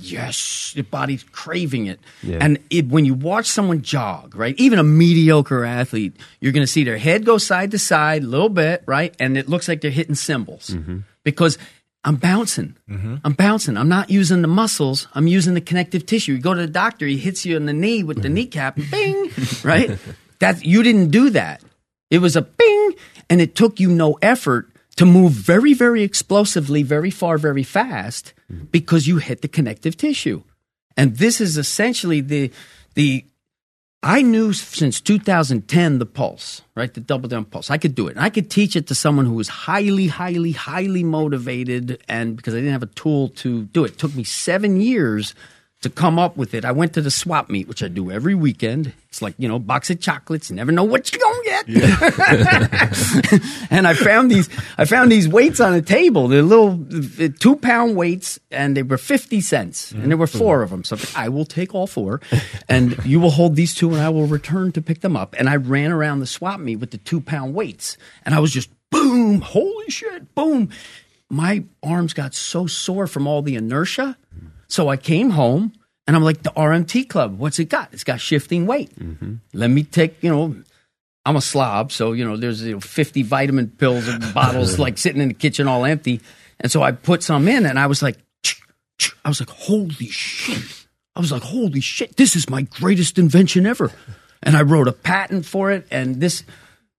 Yes, 0.00 0.72
your 0.74 0.84
body's 0.84 1.22
craving 1.22 1.86
it. 1.86 2.00
Yeah. 2.22 2.38
And 2.40 2.58
it, 2.70 2.88
when 2.88 3.04
you 3.04 3.14
watch 3.14 3.46
someone 3.46 3.82
jog, 3.82 4.34
right, 4.34 4.54
even 4.58 4.78
a 4.78 4.82
mediocre 4.84 5.64
athlete, 5.64 6.16
you're 6.40 6.52
going 6.52 6.66
to 6.66 6.70
see 6.72 6.84
their 6.84 6.98
head 6.98 7.24
go 7.24 7.38
side 7.38 7.70
to 7.72 7.78
side 7.78 8.22
a 8.22 8.26
little 8.26 8.48
bit, 8.48 8.82
right, 8.86 9.14
and 9.20 9.36
it 9.36 9.48
looks 9.48 9.68
like 9.68 9.80
they're 9.80 9.90
hitting 9.90 10.14
cymbals 10.14 10.70
Mm-hmm. 10.70 10.98
because 11.24 11.58
I'm 12.06 12.16
bouncing. 12.16 12.76
I'm 13.24 13.32
bouncing. 13.32 13.78
I'm 13.78 13.88
not 13.88 14.10
using 14.10 14.42
the 14.42 14.48
muscles. 14.48 15.08
I'm 15.14 15.26
using 15.26 15.54
the 15.54 15.62
connective 15.62 16.04
tissue. 16.04 16.32
You 16.34 16.38
go 16.38 16.52
to 16.52 16.60
the 16.60 16.66
doctor, 16.66 17.06
he 17.06 17.16
hits 17.16 17.46
you 17.46 17.56
in 17.56 17.64
the 17.64 17.72
knee 17.72 18.02
with 18.02 18.20
the 18.22 18.28
kneecap, 18.28 18.76
bing, 18.90 19.30
right? 19.62 19.98
That 20.40 20.64
you 20.66 20.82
didn't 20.82 21.10
do 21.10 21.30
that. 21.30 21.62
It 22.10 22.18
was 22.18 22.36
a 22.36 22.42
bing, 22.42 22.94
and 23.30 23.40
it 23.40 23.54
took 23.54 23.80
you 23.80 23.88
no 23.88 24.18
effort 24.20 24.68
to 24.96 25.04
move 25.04 25.32
very, 25.32 25.74
very 25.74 26.02
explosively, 26.02 26.82
very 26.82 27.10
far, 27.10 27.38
very 27.38 27.62
fast 27.62 28.32
because 28.70 29.06
you 29.06 29.18
hit 29.18 29.42
the 29.42 29.48
connective 29.48 29.96
tissue. 29.96 30.42
And 30.96 31.16
this 31.16 31.40
is 31.40 31.56
essentially 31.56 32.20
the 32.20 32.52
the 32.94 33.24
I 34.04 34.20
knew 34.20 34.52
since 34.52 35.00
2010 35.00 35.98
the 35.98 36.04
pulse, 36.04 36.60
right? 36.76 36.92
The 36.92 37.00
double 37.00 37.26
down 37.26 37.46
pulse. 37.46 37.70
I 37.70 37.78
could 37.78 37.94
do 37.94 38.06
it. 38.06 38.16
And 38.16 38.24
I 38.24 38.28
could 38.28 38.50
teach 38.50 38.76
it 38.76 38.86
to 38.88 38.94
someone 38.94 39.24
who 39.24 39.32
was 39.32 39.48
highly, 39.48 40.08
highly, 40.08 40.52
highly 40.52 41.02
motivated. 41.02 42.02
And 42.06 42.36
because 42.36 42.52
I 42.52 42.58
didn't 42.58 42.72
have 42.72 42.82
a 42.82 42.86
tool 42.86 43.30
to 43.30 43.64
do 43.64 43.82
it, 43.84 43.92
it 43.92 43.98
took 43.98 44.14
me 44.14 44.22
seven 44.22 44.78
years 44.78 45.34
to 45.84 45.90
come 45.90 46.18
up 46.18 46.36
with 46.36 46.54
it. 46.54 46.64
I 46.64 46.72
went 46.72 46.94
to 46.94 47.00
the 47.00 47.10
swap 47.10 47.48
meet, 47.48 47.68
which 47.68 47.82
I 47.82 47.88
do 47.88 48.10
every 48.10 48.34
weekend. 48.34 48.92
It's 49.08 49.22
like, 49.22 49.34
you 49.38 49.46
know, 49.46 49.58
box 49.58 49.90
of 49.90 50.00
chocolates. 50.00 50.50
You 50.50 50.56
never 50.56 50.72
know 50.72 50.82
what 50.82 51.12
you're 51.12 51.20
going 51.20 51.42
to 51.44 51.64
get. 51.66 51.70
and 53.70 53.86
I 53.86 53.92
found 53.92 54.30
these, 54.30 54.48
I 54.76 54.86
found 54.86 55.12
these 55.12 55.28
weights 55.28 55.60
on 55.60 55.74
a 55.74 55.82
table. 55.82 56.26
They're 56.28 56.42
little 56.42 56.80
uh, 57.22 57.28
two 57.38 57.56
pound 57.56 57.96
weights 57.96 58.40
and 58.50 58.76
they 58.76 58.82
were 58.82 58.98
50 58.98 59.40
cents 59.42 59.92
and 59.92 60.10
there 60.10 60.16
were 60.16 60.26
four 60.26 60.62
of 60.62 60.70
them. 60.70 60.84
So 60.84 60.96
I 61.14 61.28
will 61.28 61.44
take 61.44 61.74
all 61.74 61.86
four 61.86 62.20
and 62.68 62.98
you 63.04 63.20
will 63.20 63.30
hold 63.30 63.54
these 63.54 63.74
two 63.74 63.92
and 63.92 64.00
I 64.00 64.08
will 64.08 64.26
return 64.26 64.72
to 64.72 64.82
pick 64.82 65.00
them 65.02 65.16
up. 65.16 65.36
And 65.38 65.48
I 65.48 65.56
ran 65.56 65.92
around 65.92 66.20
the 66.20 66.26
swap 66.26 66.60
meet 66.60 66.76
with 66.76 66.90
the 66.90 66.98
two 66.98 67.20
pound 67.20 67.54
weights 67.54 67.96
and 68.24 68.34
I 68.34 68.40
was 68.40 68.52
just 68.52 68.70
boom, 68.90 69.42
holy 69.42 69.90
shit, 69.90 70.34
boom. 70.34 70.70
My 71.28 71.64
arms 71.82 72.14
got 72.14 72.34
so 72.34 72.66
sore 72.66 73.06
from 73.06 73.26
all 73.26 73.42
the 73.42 73.54
inertia. 73.54 74.16
So 74.74 74.88
I 74.88 74.96
came 74.96 75.30
home 75.30 75.72
and 76.08 76.16
I'm 76.16 76.24
like, 76.24 76.42
the 76.42 76.50
RMT 76.50 77.08
club, 77.08 77.38
what's 77.38 77.60
it 77.60 77.66
got? 77.66 77.90
It's 77.92 78.02
got 78.02 78.20
shifting 78.20 78.66
weight. 78.66 78.92
Mm-hmm. 78.98 79.34
Let 79.52 79.70
me 79.70 79.84
take, 79.84 80.20
you 80.20 80.30
know, 80.30 80.56
I'm 81.24 81.36
a 81.36 81.40
slob, 81.40 81.92
so 81.92 82.10
you 82.12 82.24
know 82.24 82.36
there's 82.36 82.60
you 82.60 82.74
know, 82.74 82.80
50 82.80 83.22
vitamin 83.22 83.68
pills 83.68 84.08
and 84.08 84.34
bottles 84.34 84.78
like 84.84 84.98
sitting 84.98 85.22
in 85.22 85.28
the 85.28 85.34
kitchen 85.34 85.68
all 85.68 85.84
empty, 85.84 86.20
and 86.58 86.72
so 86.72 86.82
I 86.82 86.90
put 86.90 87.22
some 87.22 87.46
in, 87.46 87.66
and 87.66 87.78
I 87.78 87.86
was 87.86 88.02
like, 88.02 88.18
I 89.24 89.28
was 89.28 89.40
like, 89.40 89.48
holy 89.48 90.08
shit! 90.08 90.86
I 91.14 91.20
was 91.20 91.30
like, 91.30 91.42
holy 91.42 91.80
shit! 91.80 92.16
This 92.16 92.34
is 92.34 92.50
my 92.50 92.62
greatest 92.62 93.16
invention 93.16 93.64
ever, 93.64 93.92
and 94.42 94.56
I 94.56 94.62
wrote 94.62 94.88
a 94.88 94.92
patent 94.92 95.46
for 95.46 95.70
it, 95.70 95.86
and 95.90 96.20
this, 96.20 96.44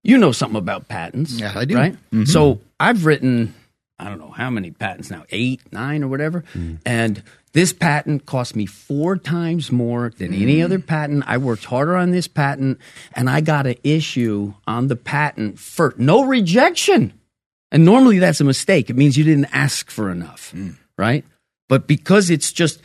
you 0.01 0.17
know 0.17 0.31
something 0.31 0.57
about 0.57 0.87
patents, 0.87 1.33
Yeah, 1.39 1.53
I 1.53 1.65
do. 1.65 1.75
right? 1.75 1.93
Mm-hmm. 1.93 2.23
So 2.23 2.61
I've 2.79 3.05
written, 3.05 3.53
I 3.99 4.05
don't 4.05 4.17
know 4.17 4.31
how 4.31 4.49
many 4.49 4.71
patents 4.71 5.11
now, 5.11 5.25
eight, 5.29 5.61
nine, 5.71 6.03
or 6.03 6.07
whatever, 6.07 6.45
mm. 6.55 6.79
and 6.83 7.21
this 7.55 7.71
patent 7.71 8.25
cost 8.25 8.53
me 8.53 8.65
four 8.65 9.15
times 9.15 9.71
more 9.71 10.11
than 10.17 10.33
any 10.33 10.61
other 10.61 10.77
patent. 10.77 11.23
I 11.25 11.37
worked 11.37 11.63
harder 11.63 11.95
on 11.95 12.11
this 12.11 12.27
patent, 12.27 12.79
and 13.13 13.29
I 13.29 13.39
got 13.39 13.65
an 13.65 13.77
issue 13.81 14.53
on 14.67 14.87
the 14.87 14.97
patent 14.97 15.57
for 15.57 15.93
no 15.97 16.25
rejection. 16.25 17.13
And 17.71 17.85
normally 17.85 18.19
that's 18.19 18.41
a 18.41 18.43
mistake. 18.43 18.89
It 18.89 18.97
means 18.97 19.15
you 19.15 19.23
didn't 19.23 19.47
ask 19.53 19.89
for 19.89 20.11
enough, 20.11 20.53
right? 20.97 21.23
But 21.69 21.87
because 21.87 22.29
it's 22.29 22.51
just 22.51 22.81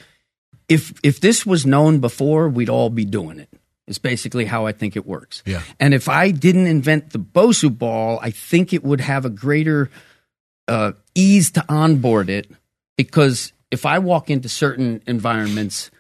if 0.69 0.95
if 1.03 1.19
this 1.19 1.45
was 1.45 1.67
known 1.67 1.99
before, 1.99 2.49
we'd 2.49 2.71
all 2.71 2.91
be 2.91 3.05
doing 3.05 3.41
it. 3.41 3.49
It's 3.89 3.99
basically 3.99 4.45
how 4.45 4.67
I 4.67 4.73
think 4.73 4.95
it 4.95 5.05
works. 5.05 5.43
Yeah. 5.45 5.63
And 5.81 5.95
if 5.95 6.09
I 6.09 6.31
didn't 6.31 6.69
invent 6.69 7.11
the 7.11 7.19
Bosu 7.19 7.77
ball, 7.77 8.21
I 8.23 8.31
think 8.31 8.73
it 8.73 8.85
would 8.85 9.01
have 9.01 9.25
a 9.25 9.31
greater 9.31 9.91
uh, 10.69 10.93
ease 11.17 11.51
to 11.51 11.65
onboard 11.69 12.31
it 12.31 12.49
because 12.97 13.53
if 13.71 13.87
I 13.87 13.99
walk 13.99 14.31
into 14.31 14.49
certain 14.49 15.03
environments, 15.07 15.91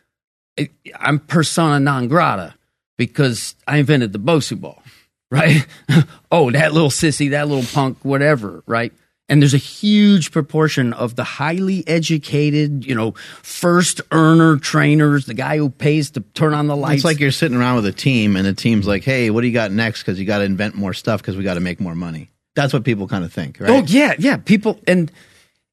it, 0.56 0.70
I'm 0.98 1.18
persona 1.18 1.80
non 1.80 2.08
grata 2.08 2.54
because 2.96 3.54
I 3.66 3.78
invented 3.78 4.12
the 4.12 4.18
Bosu 4.18 4.60
ball, 4.60 4.82
right? 5.30 5.66
oh, 6.32 6.50
that 6.50 6.72
little 6.72 6.90
sissy, 6.90 7.30
that 7.30 7.48
little 7.48 7.68
punk, 7.72 7.98
whatever, 8.02 8.62
right? 8.66 8.92
And 9.28 9.40
there's 9.40 9.54
a 9.54 9.58
huge 9.58 10.32
proportion 10.32 10.92
of 10.92 11.14
the 11.14 11.22
highly 11.22 11.86
educated, 11.86 12.84
you 12.84 12.96
know, 12.96 13.12
first 13.42 14.00
earner 14.10 14.56
trainers, 14.56 15.26
the 15.26 15.34
guy 15.34 15.56
who 15.56 15.70
pays 15.70 16.10
to 16.12 16.20
turn 16.34 16.52
on 16.52 16.66
the 16.66 16.74
lights. 16.74 16.96
It's 16.96 17.04
like 17.04 17.20
you're 17.20 17.30
sitting 17.30 17.56
around 17.56 17.76
with 17.76 17.86
a 17.86 17.92
team, 17.92 18.34
and 18.34 18.44
the 18.44 18.54
team's 18.54 18.88
like, 18.88 19.04
"Hey, 19.04 19.30
what 19.30 19.42
do 19.42 19.46
you 19.46 19.52
got 19.52 19.70
next? 19.70 20.02
Because 20.02 20.18
you 20.18 20.26
got 20.26 20.38
to 20.38 20.44
invent 20.44 20.74
more 20.74 20.92
stuff 20.92 21.22
because 21.22 21.36
we 21.36 21.44
got 21.44 21.54
to 21.54 21.60
make 21.60 21.78
more 21.78 21.94
money." 21.94 22.28
That's 22.56 22.72
what 22.72 22.82
people 22.82 23.06
kind 23.06 23.24
of 23.24 23.32
think, 23.32 23.60
right? 23.60 23.70
Oh 23.70 23.84
yeah, 23.86 24.16
yeah. 24.18 24.36
People 24.36 24.80
and 24.88 25.12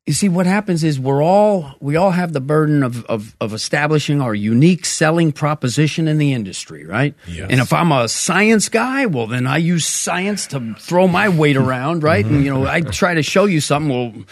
you 0.07 0.13
see 0.13 0.29
what 0.29 0.45
happens 0.45 0.85
is 0.85 0.99
we're 0.99 1.21
all 1.21 1.75
we 1.81 1.97
all 1.97 2.11
have 2.11 2.31
the 2.31 2.39
burden 2.39 2.81
of 2.81 3.05
of, 3.05 3.35
of 3.41 3.53
establishing 3.53 4.21
our 4.21 4.33
unique 4.33 4.85
selling 4.85 5.33
proposition 5.33 6.07
in 6.07 6.17
the 6.17 6.31
industry, 6.31 6.85
right? 6.85 7.13
Yes. 7.27 7.47
And 7.51 7.59
if 7.59 7.73
I'm 7.73 7.91
a 7.91 8.07
science 8.07 8.69
guy, 8.69 9.05
well 9.05 9.27
then 9.27 9.45
I 9.45 9.57
use 9.57 9.85
science 9.85 10.47
to 10.47 10.75
throw 10.79 11.07
my 11.09 11.27
weight 11.27 11.57
around, 11.57 12.03
right? 12.03 12.25
And 12.25 12.43
you 12.43 12.53
know, 12.53 12.65
I 12.65 12.81
try 12.81 13.15
to 13.15 13.21
show 13.21 13.45
you 13.45 13.59
something. 13.59 13.89
Well, 13.89 14.25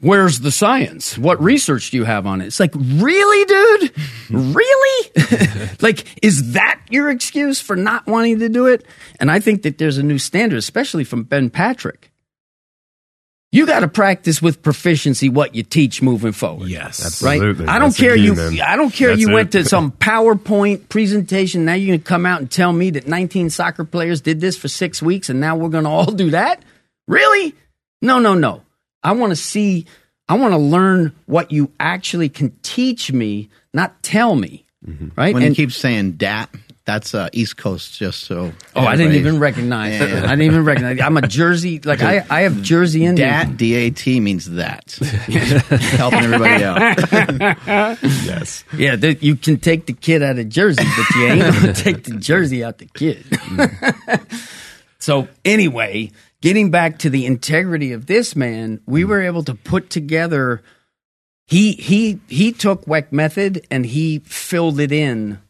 where's 0.00 0.40
the 0.40 0.52
science? 0.52 1.18
What 1.18 1.42
research 1.42 1.90
do 1.90 1.96
you 1.96 2.04
have 2.04 2.24
on 2.24 2.40
it? 2.40 2.46
It's 2.46 2.60
like, 2.60 2.74
really, 2.74 3.44
dude? 3.44 3.92
really? 4.30 5.10
like, 5.80 6.04
is 6.22 6.52
that 6.52 6.80
your 6.88 7.10
excuse 7.10 7.60
for 7.60 7.74
not 7.74 8.06
wanting 8.06 8.38
to 8.38 8.48
do 8.48 8.66
it? 8.66 8.86
And 9.18 9.30
I 9.30 9.40
think 9.40 9.62
that 9.62 9.78
there's 9.78 9.98
a 9.98 10.02
new 10.02 10.18
standard, 10.18 10.58
especially 10.58 11.02
from 11.02 11.24
Ben 11.24 11.50
Patrick. 11.50 12.12
You 13.56 13.64
got 13.64 13.80
to 13.80 13.88
practice 13.88 14.42
with 14.42 14.62
proficiency 14.62 15.30
what 15.30 15.54
you 15.54 15.62
teach 15.62 16.02
moving 16.02 16.32
forward. 16.32 16.68
Yes. 16.68 17.22
Right. 17.22 17.40
I 17.40 17.44
don't 17.44 17.66
That's 17.66 17.96
the 17.96 18.02
care 18.02 18.14
you. 18.14 18.34
man. 18.34 18.60
I 18.60 18.76
don't 18.76 18.92
care 18.92 19.08
That's 19.08 19.22
you 19.22 19.30
it. 19.30 19.32
went 19.32 19.52
to 19.52 19.64
some 19.64 19.90
PowerPoint 19.98 20.90
presentation. 20.90 21.64
Now 21.64 21.72
you're 21.72 21.86
going 21.86 22.00
to 22.00 22.04
come 22.04 22.26
out 22.26 22.40
and 22.40 22.50
tell 22.50 22.70
me 22.70 22.90
that 22.90 23.06
19 23.06 23.48
soccer 23.48 23.84
players 23.84 24.20
did 24.20 24.42
this 24.42 24.58
for 24.58 24.68
six 24.68 25.00
weeks, 25.00 25.30
and 25.30 25.40
now 25.40 25.56
we're 25.56 25.70
going 25.70 25.84
to 25.84 25.90
all 25.90 26.04
do 26.12 26.32
that. 26.32 26.62
Really? 27.08 27.54
No, 28.02 28.18
no, 28.18 28.34
no. 28.34 28.62
I 29.02 29.12
want 29.12 29.30
to 29.30 29.36
see. 29.36 29.86
I 30.28 30.34
want 30.34 30.52
to 30.52 30.58
learn 30.58 31.14
what 31.24 31.50
you 31.50 31.72
actually 31.80 32.28
can 32.28 32.50
teach 32.62 33.10
me, 33.10 33.48
not 33.72 34.02
tell 34.02 34.36
me. 34.36 34.66
Mm-hmm. 34.86 35.08
Right. 35.16 35.32
When 35.32 35.42
and 35.42 35.56
you 35.56 35.66
keep 35.66 35.72
saying 35.72 36.12
"dat," 36.12 36.50
That's 36.86 37.16
uh, 37.16 37.28
East 37.32 37.56
Coast, 37.56 37.98
just 37.98 38.20
so. 38.20 38.52
Oh, 38.76 38.80
I 38.86 38.94
didn't 38.94 39.16
even 39.16 39.40
recognize. 39.40 39.94
Yeah. 39.98 40.18
I 40.24 40.28
didn't 40.30 40.42
even 40.42 40.64
recognize. 40.64 41.00
I'm 41.00 41.16
a 41.16 41.26
Jersey. 41.26 41.80
Like 41.80 42.00
I, 42.00 42.24
I 42.30 42.42
have 42.42 42.62
Jersey 42.62 43.04
in 43.04 43.16
Dat, 43.16 43.56
D-A-T 43.56 44.20
means 44.20 44.48
that. 44.52 44.92
Helping 45.96 46.20
everybody 46.20 46.62
out. 46.62 47.98
Yes. 48.24 48.62
Yeah, 48.76 48.94
th- 48.94 49.20
you 49.20 49.34
can 49.34 49.58
take 49.58 49.86
the 49.86 49.92
kid 49.94 50.22
out 50.22 50.38
of 50.38 50.48
Jersey, 50.48 50.84
but 50.84 51.16
you 51.16 51.26
ain't 51.26 51.40
gonna 51.54 51.72
take 51.74 52.04
the 52.04 52.16
Jersey 52.18 52.62
out 52.62 52.78
the 52.78 52.86
kid. 52.86 53.24
so 55.00 55.26
anyway, 55.44 56.12
getting 56.40 56.70
back 56.70 56.98
to 57.00 57.10
the 57.10 57.26
integrity 57.26 57.92
of 57.92 58.06
this 58.06 58.36
man, 58.36 58.80
we 58.86 59.04
were 59.04 59.20
able 59.22 59.42
to 59.44 59.54
put 59.54 59.90
together. 59.90 60.62
He 61.48 61.72
he 61.72 62.20
he 62.28 62.52
took 62.52 62.84
WeckMethod 62.86 63.64
and 63.72 63.84
he 63.86 64.20
filled 64.20 64.78
it 64.78 64.92
in 64.92 65.40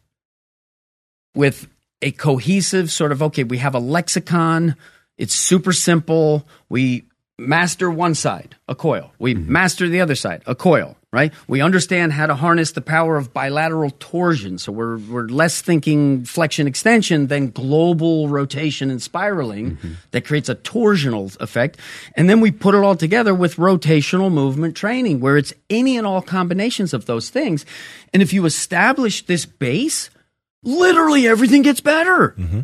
with 1.37 1.67
a 2.01 2.11
cohesive 2.11 2.91
sort 2.91 3.11
of 3.11 3.23
okay. 3.23 3.43
We 3.43 3.59
have 3.59 3.75
a 3.75 3.79
lexicon. 3.79 4.75
It's 5.17 5.33
super 5.33 5.71
simple. 5.71 6.45
We 6.67 7.05
master 7.39 7.89
one 7.89 8.15
side, 8.15 8.55
a 8.67 8.75
coil. 8.75 9.11
We 9.19 9.35
mm-hmm. 9.35 9.51
master 9.51 9.87
the 9.87 10.01
other 10.01 10.15
side, 10.15 10.41
a 10.45 10.55
coil. 10.55 10.95
Right? 11.13 11.33
We 11.47 11.61
understand 11.61 12.11
how 12.11 12.25
to 12.25 12.35
harness 12.35 12.73
the 12.73 12.81
power 12.81 13.15
of 13.15 13.33
bilateral 13.33 13.91
torsion. 13.91 14.57
So 14.57 14.73
we're 14.73 14.97
we're 14.97 15.27
less 15.27 15.61
thinking 15.61 16.25
flexion 16.25 16.67
extension 16.67 17.27
than 17.27 17.49
global 17.49 18.27
rotation 18.27 18.91
and 18.91 19.01
spiraling 19.01 19.77
mm-hmm. 19.77 19.93
that 20.11 20.25
creates 20.25 20.49
a 20.49 20.55
torsional 20.55 21.39
effect. 21.39 21.77
And 22.15 22.29
then 22.29 22.41
we 22.41 22.51
put 22.51 22.75
it 22.75 22.83
all 22.83 22.95
together 22.95 23.33
with 23.33 23.55
rotational 23.55 24.31
movement 24.31 24.75
training, 24.75 25.21
where 25.21 25.37
it's 25.37 25.53
any 25.69 25.97
and 25.97 26.05
all 26.05 26.21
combinations 26.21 26.93
of 26.93 27.05
those 27.05 27.29
things. 27.29 27.65
And 28.13 28.21
if 28.21 28.33
you 28.33 28.45
establish 28.45 29.25
this 29.25 29.45
base, 29.45 30.09
literally 30.67 31.27
everything 31.27 31.61
gets 31.61 31.79
better. 31.79 32.35
Mm-hmm. 32.37 32.61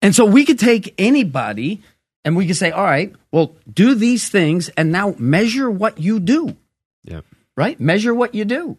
And 0.00 0.14
so 0.14 0.24
we 0.24 0.44
could 0.44 0.58
take 0.58 0.94
anybody 0.98 1.82
and 2.24 2.34
we 2.36 2.46
could 2.46 2.56
say, 2.56 2.70
all 2.70 2.82
right, 2.84 3.12
well, 3.30 3.54
do 3.72 3.94
these 3.94 4.28
things 4.28 4.68
and 4.70 4.90
now 4.90 5.14
measure 5.18 5.70
what 5.70 5.98
you 6.00 6.18
do, 6.18 6.56
Yeah. 7.04 7.20
right? 7.56 7.78
Measure 7.78 8.14
what 8.14 8.34
you 8.34 8.44
do. 8.44 8.78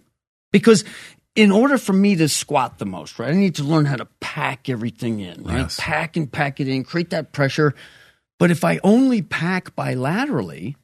Because 0.52 0.84
in 1.36 1.52
order 1.52 1.78
for 1.78 1.94
me 1.94 2.16
to 2.16 2.28
squat 2.28 2.80
the 2.80 2.86
most, 2.86 3.20
right, 3.20 3.30
I 3.30 3.36
need 3.36 3.56
to 3.56 3.64
learn 3.64 3.86
how 3.86 3.96
to 3.96 4.06
pack 4.20 4.70
everything 4.70 5.20
in, 5.20 5.44
right? 5.44 5.60
Yes. 5.60 5.78
Pack 5.80 6.18
and 6.18 6.32
pack 6.32 6.60
it 6.60 6.68
in, 6.68 6.84
create 6.84 7.12
that 7.12 7.32
pressure. 7.32 7.74
But 8.40 8.52
if 8.52 8.64
I 8.64 8.80
only 8.84 9.22
pack 9.22 9.76
bilaterally, 9.76 10.76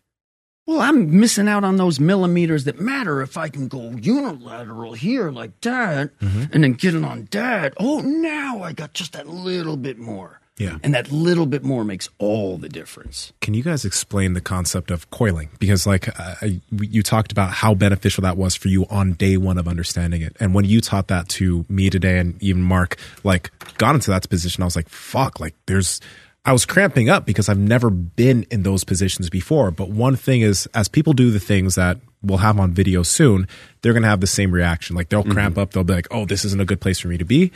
well, 0.69 0.81
I'm 0.81 1.19
missing 1.19 1.47
out 1.47 1.63
on 1.63 1.77
those 1.77 1.99
millimeters 1.99 2.65
that 2.65 2.79
matter 2.79 3.23
if 3.23 3.37
I 3.37 3.49
can 3.49 3.67
go 3.67 3.89
unilateral 3.89 4.93
here 4.93 5.31
like 5.31 5.59
that 5.61 6.11
and 6.21 6.63
then 6.63 6.73
get 6.73 6.93
it 6.93 7.03
on 7.03 7.27
that. 7.31 7.73
Oh, 7.77 8.01
now 8.01 8.61
I 8.61 8.73
got 8.73 8.93
just 8.93 9.13
that 9.13 9.27
little 9.27 9.77
bit 9.77 9.97
more. 9.97 10.39
Yeah. 10.59 10.77
And 10.83 10.93
that 10.93 11.11
little 11.11 11.47
bit 11.47 11.63
more 11.63 11.83
makes 11.83 12.07
all 12.19 12.59
the 12.59 12.69
difference. 12.69 13.33
Can 13.41 13.55
you 13.55 13.63
guys 13.63 13.83
explain 13.83 14.33
the 14.33 14.41
concept 14.41 14.91
of 14.91 15.09
coiling? 15.09 15.49
Because 15.57 15.87
like 15.87 16.07
uh, 16.19 16.35
you 16.71 17.01
talked 17.01 17.31
about 17.31 17.49
how 17.49 17.73
beneficial 17.73 18.21
that 18.21 18.37
was 18.37 18.53
for 18.53 18.67
you 18.67 18.85
on 18.91 19.13
day 19.13 19.37
one 19.37 19.57
of 19.57 19.67
understanding 19.67 20.21
it, 20.21 20.35
and 20.39 20.53
when 20.53 20.65
you 20.65 20.81
taught 20.81 21.07
that 21.07 21.29
to 21.29 21.65
me 21.67 21.89
today, 21.89 22.19
and 22.19 22.39
even 22.43 22.61
Mark, 22.61 22.97
like 23.23 23.49
got 23.79 23.95
into 23.95 24.11
that 24.11 24.29
position, 24.29 24.61
I 24.61 24.65
was 24.65 24.75
like, 24.75 24.89
"Fuck!" 24.89 25.39
Like 25.39 25.55
there's, 25.65 26.01
I 26.45 26.53
was 26.53 26.65
cramping 26.65 27.09
up 27.09 27.25
because 27.25 27.49
I've 27.49 27.59
never 27.59 27.89
been 27.89 28.45
in 28.49 28.63
those 28.63 28.83
positions 28.83 29.29
before. 29.29 29.71
But 29.71 29.89
one 29.89 30.15
thing 30.15 30.41
is, 30.41 30.67
as 30.73 30.87
people 30.87 31.13
do 31.13 31.31
the 31.31 31.39
things 31.39 31.75
that 31.75 31.99
we'll 32.21 32.39
have 32.39 32.59
on 32.59 32.71
video 32.71 33.03
soon, 33.03 33.47
they're 33.81 33.93
gonna 33.93 34.07
have 34.07 34.21
the 34.21 34.27
same 34.27 34.51
reaction. 34.51 34.95
Like 34.95 35.09
they'll 35.09 35.23
cramp 35.23 35.53
mm-hmm. 35.53 35.61
up, 35.61 35.71
they'll 35.71 35.83
be 35.83 35.93
like, 35.93 36.07
"Oh, 36.11 36.25
this 36.25 36.45
isn't 36.45 36.61
a 36.61 36.65
good 36.65 36.81
place 36.81 36.99
for 36.99 37.07
me 37.07 37.17
to 37.17 37.25
be." 37.25 37.51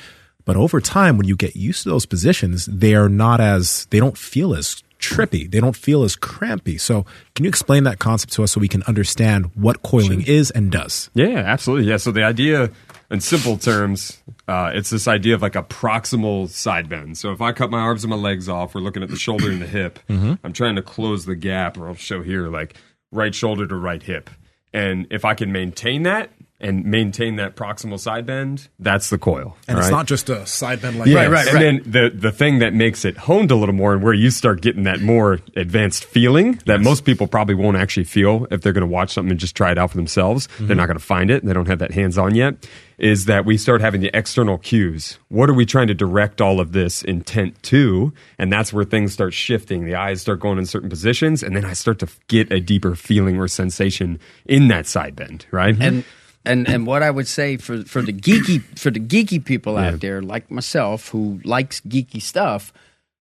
But 0.45 0.57
over 0.57 0.81
time, 0.81 1.17
when 1.17 1.27
you 1.27 1.35
get 1.35 1.55
used 1.55 1.83
to 1.83 1.89
those 1.89 2.05
positions, 2.05 2.65
they 2.65 2.95
are 2.95 3.09
not 3.09 3.39
as, 3.39 3.87
they 3.91 3.99
don't 3.99 4.17
feel 4.17 4.53
as 4.53 4.83
trippy. 4.99 5.49
They 5.49 5.59
don't 5.59 5.75
feel 5.75 6.03
as 6.03 6.15
crampy. 6.15 6.77
So, 6.77 7.05
can 7.35 7.45
you 7.45 7.49
explain 7.49 7.83
that 7.83 7.99
concept 7.99 8.33
to 8.33 8.43
us 8.43 8.53
so 8.53 8.61
we 8.61 8.67
can 8.67 8.83
understand 8.83 9.51
what 9.55 9.83
coiling 9.83 10.21
is 10.21 10.51
and 10.51 10.71
does? 10.71 11.09
Yeah, 11.13 11.37
absolutely. 11.37 11.89
Yeah. 11.89 11.97
So 11.97 12.11
the 12.11 12.23
idea, 12.23 12.71
in 13.11 13.19
simple 13.19 13.57
terms, 13.57 14.17
uh, 14.47 14.71
it's 14.73 14.89
this 14.89 15.07
idea 15.07 15.35
of 15.35 15.41
like 15.41 15.55
a 15.55 15.63
proximal 15.63 16.49
side 16.49 16.89
bend. 16.89 17.17
So 17.17 17.31
if 17.31 17.41
I 17.41 17.53
cut 17.53 17.69
my 17.71 17.79
arms 17.79 18.03
and 18.03 18.11
my 18.11 18.17
legs 18.17 18.49
off, 18.49 18.75
we're 18.75 18.81
looking 18.81 19.03
at 19.03 19.09
the 19.09 19.15
shoulder 19.15 19.49
and 19.49 19.61
the 19.61 19.67
hip. 19.67 19.99
I'm 20.43 20.53
trying 20.53 20.75
to 20.75 20.81
close 20.81 21.25
the 21.25 21.35
gap, 21.35 21.77
or 21.77 21.87
I'll 21.87 21.95
show 21.95 22.21
here 22.21 22.49
like 22.49 22.75
right 23.11 23.33
shoulder 23.33 23.65
to 23.67 23.75
right 23.75 24.03
hip. 24.03 24.29
And 24.73 25.07
if 25.11 25.23
I 25.23 25.33
can 25.35 25.51
maintain 25.51 26.03
that 26.03 26.31
and 26.63 26.85
maintain 26.85 27.35
that 27.35 27.55
proximal 27.55 27.99
side 27.99 28.25
bend, 28.25 28.69
that's 28.79 29.09
the 29.09 29.17
coil. 29.17 29.55
And 29.67 29.77
all 29.77 29.83
it's 29.83 29.91
right? 29.91 29.97
not 29.97 30.07
just 30.07 30.29
a 30.29 30.45
side 30.47 30.81
bend 30.81 30.97
like 30.97 31.13
right 31.13 31.29
right 31.29 31.47
and 31.47 31.61
then 31.61 31.91
the 31.91 32.09
the 32.09 32.31
thing 32.31 32.59
that 32.59 32.73
makes 32.73 33.05
it 33.05 33.17
honed 33.17 33.51
a 33.51 33.55
little 33.55 33.75
more, 33.75 33.93
and 33.93 34.01
where 34.01 34.13
you 34.13 34.31
start 34.31 34.61
getting 34.61 34.83
that 34.83 35.01
more 35.01 35.39
advanced 35.55 36.05
feeling 36.05 36.59
that 36.65 36.81
most 36.81 37.05
people 37.05 37.27
probably 37.27 37.55
won't 37.55 37.77
actually 37.77 38.05
feel 38.05 38.47
if 38.49 38.61
they're 38.61 38.73
going 38.73 38.87
to 38.87 38.87
watch 38.87 39.11
something 39.13 39.31
and 39.31 39.39
just 39.39 39.55
try 39.55 39.71
it 39.71 39.77
out 39.77 39.91
for 39.91 39.97
themselves. 39.97 40.47
They're 40.47 40.67
mm-hmm. 40.67 40.77
not 40.77 40.85
going 40.87 40.97
to 40.97 41.03
find 41.03 41.29
it. 41.29 41.45
They 41.45 41.53
don't 41.53 41.67
have 41.67 41.79
that 41.79 41.91
hands 41.91 42.17
on 42.17 42.35
yet. 42.35 42.67
Is 42.97 43.25
that 43.25 43.43
we 43.43 43.57
start 43.57 43.81
having 43.81 44.01
the 44.01 44.11
external 44.13 44.57
cues? 44.57 45.17
What 45.29 45.49
are 45.49 45.53
we 45.53 45.65
trying 45.65 45.87
to 45.87 45.93
direct 45.93 46.39
all 46.39 46.59
of 46.59 46.71
this 46.71 47.03
intent 47.03 47.61
to? 47.63 48.13
And 48.37 48.53
that's 48.53 48.71
where 48.71 48.85
things 48.85 49.13
start 49.13 49.33
shifting. 49.33 49.85
The 49.85 49.95
eyes 49.95 50.21
start 50.21 50.39
going 50.39 50.57
in 50.57 50.65
certain 50.65 50.89
positions, 50.89 51.43
and 51.43 51.55
then 51.55 51.65
I 51.65 51.73
start 51.73 51.99
to 51.99 52.07
get 52.27 52.51
a 52.51 52.59
deeper 52.59 52.95
feeling 52.95 53.37
or 53.39 53.47
sensation 53.47 54.19
in 54.45 54.67
that 54.69 54.85
side 54.85 55.15
bend. 55.15 55.45
Right? 55.51 55.75
and 55.79 56.05
and 56.45 56.67
and 56.67 56.85
what 56.85 57.03
I 57.03 57.11
would 57.11 57.27
say 57.27 57.57
for 57.57 57.83
for 57.83 58.01
the 58.01 58.13
geeky 58.13 58.61
for 58.77 58.91
the 58.91 58.99
geeky 58.99 59.43
people 59.43 59.77
out 59.77 59.99
there 59.99 60.21
like 60.21 60.51
myself 60.51 61.09
who 61.09 61.39
likes 61.43 61.81
geeky 61.81 62.21
stuff, 62.21 62.73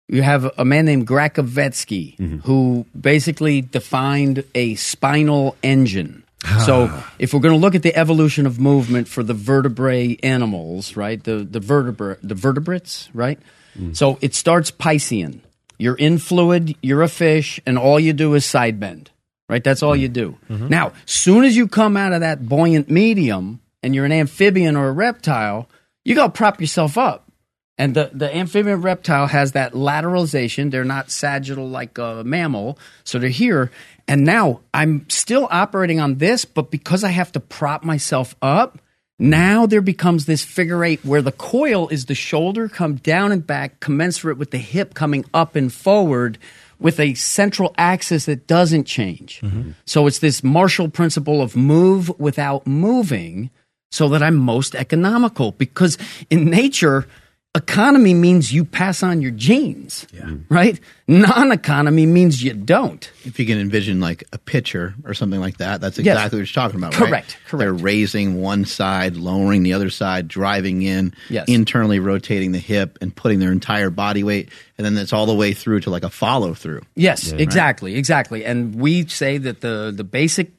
you 0.09 0.23
have 0.23 0.51
a 0.59 0.65
man 0.65 0.85
named 0.85 1.07
Gracovetsky 1.07 2.17
mm-hmm. 2.17 2.39
who 2.39 2.87
basically 2.99 3.61
defined 3.61 4.45
a 4.55 4.75
spinal 4.75 5.57
engine. 5.62 6.23
So 6.67 6.89
ah. 6.91 7.15
if 7.19 7.33
we're 7.33 7.41
going 7.41 7.55
to 7.55 7.61
look 7.61 7.75
at 7.75 7.83
the 7.83 7.97
evolution 7.97 8.45
of 8.45 8.61
movement 8.61 9.09
for 9.09 9.23
the 9.23 9.33
vertebrate 9.33 10.21
animals, 10.23 10.95
right? 10.95 11.23
The 11.23 11.39
the 11.39 11.61
vertebra 11.61 12.19
the 12.23 12.35
vertebrates, 12.35 13.09
right? 13.15 13.39
Mm. 13.79 13.97
So 13.97 14.19
it 14.21 14.35
starts 14.35 14.71
Piscean. 14.71 15.41
You're 15.79 15.97
in 15.97 16.19
fluid, 16.19 16.77
you're 16.83 17.03
a 17.03 17.09
fish, 17.09 17.61
and 17.67 17.79
all 17.79 17.99
you 17.99 18.12
do 18.12 18.35
is 18.35 18.45
side 18.45 18.79
bend 18.79 19.11
right? 19.55 19.63
That's 19.63 19.85
all 19.85 19.95
you 19.95 20.09
do. 20.09 20.37
Mm-hmm. 20.51 20.67
Now, 20.67 20.95
soon 21.07 21.45
as 21.45 21.57
you 21.57 21.69
come 21.69 21.97
out 21.97 22.13
of 22.13 22.23
that 22.23 22.45
buoyant 22.49 22.91
medium 22.91 23.61
and 23.85 23.95
you're 23.95 24.05
an 24.05 24.11
amphibian 24.11 24.75
or 24.75 24.89
a 24.89 24.93
reptile, 24.93 25.69
you 26.05 26.17
got 26.17 26.27
to 26.27 26.33
prop 26.33 26.61
yourself 26.61 26.99
up. 26.99 27.31
And 27.79 27.95
the, 27.95 28.11
the 28.13 28.35
amphibian 28.35 28.83
reptile 28.83 29.29
has 29.29 29.53
that 29.53 29.73
lateralization. 29.75 30.73
They're 30.73 30.85
not 30.85 31.09
sagittal 31.09 31.69
like 31.69 31.99
a 31.99 32.25
mammal, 32.25 32.81
so 33.05 33.21
they're 33.21 33.31
here. 33.31 33.71
And 34.09 34.25
now 34.25 34.61
I'm 34.73 35.09
still 35.09 35.47
operating 35.53 36.01
on 36.01 36.17
this, 36.17 36.45
but 36.45 36.73
because 36.73 37.05
I 37.05 37.11
have 37.11 37.31
to 37.33 37.41
prop 37.41 37.85
myself 37.85 38.35
up, 38.43 38.81
now 39.21 39.67
there 39.67 39.81
becomes 39.81 40.27
this 40.27 40.43
figure 40.43 40.85
eight 40.85 41.05
where 41.05 41.23
the 41.23 41.31
coil 41.31 41.87
is 41.91 42.07
the 42.07 42.17
shoulder 42.17 42.69
come 42.69 42.97
down 42.97 43.31
and 43.31 43.47
back, 43.47 43.79
commensurate 43.79 44.37
with 44.37 44.51
the 44.51 44.59
hip 44.59 44.95
coming 44.95 45.25
up 45.33 45.55
and 45.55 45.73
forward 45.73 46.39
with 46.85 47.01
a 47.01 47.14
central 47.14 47.74
axis 47.78 48.26
that 48.26 48.47
doesn't 48.47 48.85
change. 48.85 49.41
So 49.87 50.07
it's 50.07 50.18
this 50.18 50.45
martial 50.45 50.91
principle 50.91 51.41
of 51.41 51.57
move 51.57 52.12
without 52.20 52.66
moving 52.66 53.49
so 53.91 54.11
that 54.11 54.22
I'm 54.22 54.37
most 54.37 54.74
economical 54.74 55.53
because 55.53 55.97
in 56.28 56.51
nature, 56.51 57.09
economy 57.55 58.15
means 58.15 58.53
you 58.53 58.65
pass 58.65 59.03
on 59.03 59.23
your 59.23 59.31
genes, 59.31 60.07
mm-hmm. 60.13 60.53
right? 60.53 60.81
Non 61.07 61.53
economy 61.53 62.05
means 62.05 62.43
you 62.43 62.53
don't. 62.53 63.09
If 63.25 63.39
you 63.39 63.47
can 63.47 63.59
envision 63.59 64.01
like 64.01 64.25
a 64.33 64.39
pitcher 64.39 64.95
or 65.05 65.15
something 65.15 65.39
like 65.39 65.59
that, 65.59 65.81
that's 65.81 65.99
Yes. 65.99 66.17
exactly 66.17 66.41
what 66.41 66.49
you're 66.49 66.63
talking 66.63 66.79
about, 66.81 66.93
Correct, 66.95 67.13
right? 67.13 67.37
correct. 67.47 67.59
They're 67.61 67.73
raising 67.73 68.41
one 68.41 68.65
side, 68.65 69.17
lowering 69.17 69.63
the 69.63 69.73
other 69.75 69.91
side, 69.91 70.27
driving 70.27 70.83
in, 70.83 71.15
Yes. 71.29 71.47
internally 71.47 72.01
rotating 72.01 72.53
the 72.53 72.59
hip 72.59 72.99
and 73.01 73.15
putting 73.15 73.39
their 73.39 73.53
entire 73.53 73.91
body 73.91 74.25
weight, 74.25 74.49
and 74.77 74.85
then 74.85 74.97
it's 74.99 75.13
all 75.13 75.27
the 75.27 75.35
way 75.35 75.53
through 75.53 75.81
to 75.81 75.91
like 75.91 76.03
a 76.03 76.11
follow 76.11 76.55
through. 76.55 76.83
Yes, 76.97 77.31
exactly, 77.31 77.95
exactly. 77.95 78.45
And 78.45 78.75
we 78.75 79.07
say 79.07 79.39
that 79.39 79.61
the 79.61 79.93
the 79.95 80.05
basic 80.05 80.51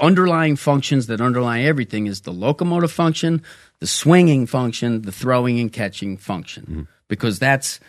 underlying 0.00 0.56
functions 0.56 1.06
that 1.06 1.20
underlie 1.20 1.60
everything 1.60 2.08
is 2.08 2.22
the 2.22 2.32
locomotive 2.32 2.90
function, 2.90 3.42
the 3.84 3.88
swinging 3.88 4.46
function, 4.46 5.02
the 5.02 5.12
throwing 5.12 5.60
and 5.60 5.70
catching 5.70 6.16
function, 6.16 6.62
mm-hmm. 6.62 6.82
because 7.06 7.38
that's 7.38 7.80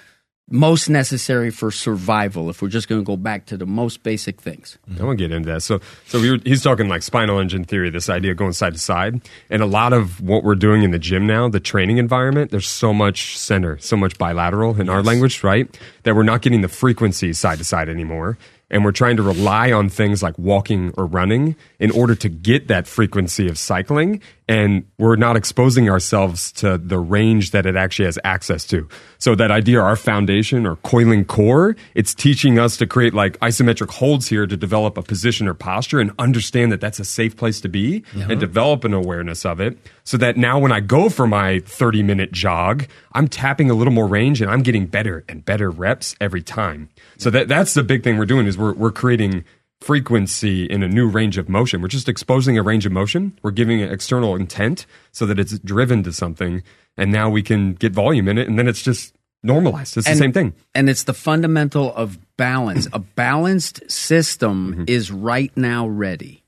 most 0.49 0.89
necessary 0.89 1.49
for 1.49 1.71
survival. 1.71 2.49
If 2.49 2.61
we're 2.61 2.67
just 2.67 2.89
going 2.89 2.99
to 2.99 3.05
go 3.05 3.15
back 3.15 3.45
to 3.45 3.55
the 3.55 3.65
most 3.65 4.03
basic 4.03 4.41
things. 4.41 4.77
Mm-hmm. 4.89 5.01
I 5.01 5.05
want 5.05 5.17
to 5.17 5.23
get 5.23 5.33
into 5.33 5.49
that. 5.53 5.61
So, 5.61 5.79
so 6.05 6.19
we 6.19 6.31
were, 6.31 6.39
he's 6.43 6.61
talking 6.61 6.89
like 6.89 7.01
spinal 7.01 7.39
engine 7.39 7.63
theory, 7.63 7.89
this 7.89 8.09
idea 8.09 8.31
of 8.31 8.37
going 8.37 8.51
side 8.51 8.73
to 8.73 8.79
side. 8.79 9.21
And 9.49 9.61
a 9.61 9.65
lot 9.65 9.93
of 9.93 10.19
what 10.19 10.43
we're 10.43 10.55
doing 10.55 10.83
in 10.83 10.91
the 10.91 10.99
gym 10.99 11.25
now, 11.25 11.47
the 11.47 11.61
training 11.61 11.97
environment, 11.97 12.51
there's 12.51 12.67
so 12.67 12.93
much 12.93 13.37
center, 13.37 13.77
so 13.77 13.95
much 13.95 14.17
bilateral 14.17 14.81
in 14.81 14.89
our 14.89 15.01
language, 15.01 15.45
right? 15.45 15.79
That 16.03 16.13
we're 16.13 16.23
not 16.23 16.41
getting 16.41 16.59
the 16.59 16.67
frequency 16.67 17.31
side 17.31 17.59
to 17.59 17.63
side 17.63 17.87
anymore. 17.87 18.37
And 18.69 18.83
we're 18.83 18.91
trying 18.91 19.17
to 19.17 19.23
rely 19.23 19.71
on 19.71 19.89
things 19.89 20.23
like 20.23 20.37
walking 20.37 20.93
or 20.97 21.05
running 21.05 21.55
in 21.79 21.91
order 21.91 22.15
to 22.15 22.29
get 22.29 22.67
that 22.67 22.87
frequency 22.87 23.47
of 23.47 23.57
cycling. 23.57 24.21
And 24.47 24.85
we're 24.99 25.15
not 25.15 25.35
exposing 25.35 25.89
ourselves 25.89 26.51
to 26.53 26.77
the 26.77 26.99
range 26.99 27.51
that 27.51 27.65
it 27.65 27.75
actually 27.75 28.05
has 28.05 28.19
access 28.23 28.65
to. 28.65 28.87
So 29.17 29.33
that 29.35 29.49
idea 29.49 29.81
our 29.81 29.95
foundation 29.95 30.65
or 30.67 30.75
coiling 30.77 31.25
core 31.25 31.75
it's 31.95 32.13
teaching 32.13 32.59
us 32.59 32.77
to 32.77 32.85
create 32.85 33.13
like 33.13 33.39
isometric 33.39 33.89
holds 33.89 34.27
here 34.27 34.45
to 34.45 34.55
develop 34.55 34.97
a 34.97 35.01
position 35.01 35.47
or 35.47 35.53
posture 35.53 35.99
and 35.99 36.11
understand 36.19 36.71
that 36.71 36.81
that's 36.81 36.99
a 36.99 37.05
safe 37.05 37.35
place 37.35 37.59
to 37.61 37.69
be 37.69 38.03
and 38.13 38.39
develop 38.39 38.83
an 38.83 38.93
awareness 38.93 39.45
of 39.45 39.59
it. 39.59 39.77
So 40.03 40.17
that 40.17 40.37
now 40.37 40.59
when 40.59 40.71
i 40.71 40.79
go 40.79 41.09
for 41.09 41.25
my 41.25 41.59
30 41.59 42.03
minute 42.03 42.31
jog 42.31 42.85
i'm 43.13 43.27
tapping 43.27 43.69
a 43.69 43.73
little 43.73 43.93
more 43.93 44.07
range 44.07 44.41
and 44.41 44.51
i'm 44.51 44.61
getting 44.61 44.85
better 44.85 45.23
and 45.27 45.43
better 45.43 45.71
reps 45.71 46.15
every 46.21 46.43
time 46.43 46.89
so 47.17 47.29
that 47.29 47.47
that's 47.47 47.73
the 47.73 47.83
big 47.83 48.03
thing 48.03 48.17
we're 48.17 48.25
doing 48.25 48.47
is 48.47 48.57
we're, 48.57 48.73
we're 48.73 48.91
creating 48.91 49.43
frequency 49.81 50.65
in 50.65 50.83
a 50.83 50.87
new 50.87 51.07
range 51.07 51.37
of 51.37 51.47
motion. 51.47 51.81
We're 51.81 51.87
just 51.89 52.09
exposing 52.09 52.57
a 52.57 52.63
range 52.63 52.85
of 52.85 52.91
motion. 52.91 53.37
We're 53.43 53.51
giving 53.51 53.79
it 53.79 53.91
external 53.91 54.35
intent 54.35 54.85
so 55.11 55.25
that 55.25 55.37
it's 55.39 55.57
driven 55.59 56.03
to 56.03 56.11
something, 56.13 56.63
and 56.97 57.11
now 57.11 57.29
we 57.29 57.41
can 57.43 57.73
get 57.73 57.93
volume 57.93 58.27
in 58.27 58.37
it, 58.37 58.47
and 58.47 58.57
then 58.57 58.67
it's 58.67 58.81
just 58.81 59.13
normalized. 59.43 59.95
It's 59.97 60.07
And- 60.07 60.15
the 60.15 60.19
same 60.19 60.33
thing. 60.33 60.53
And 60.73 60.89
it's 60.89 61.03
the 61.03 61.13
fundamental 61.13 61.93
of 61.95 62.17
balance. 62.37 62.87
a 62.93 62.99
balanced 63.23 63.89
system 63.91 64.71
Mm-hmm. 64.73 64.83
is 64.87 65.11
right 65.11 65.51
now 65.55 65.87
ready. 65.87 66.43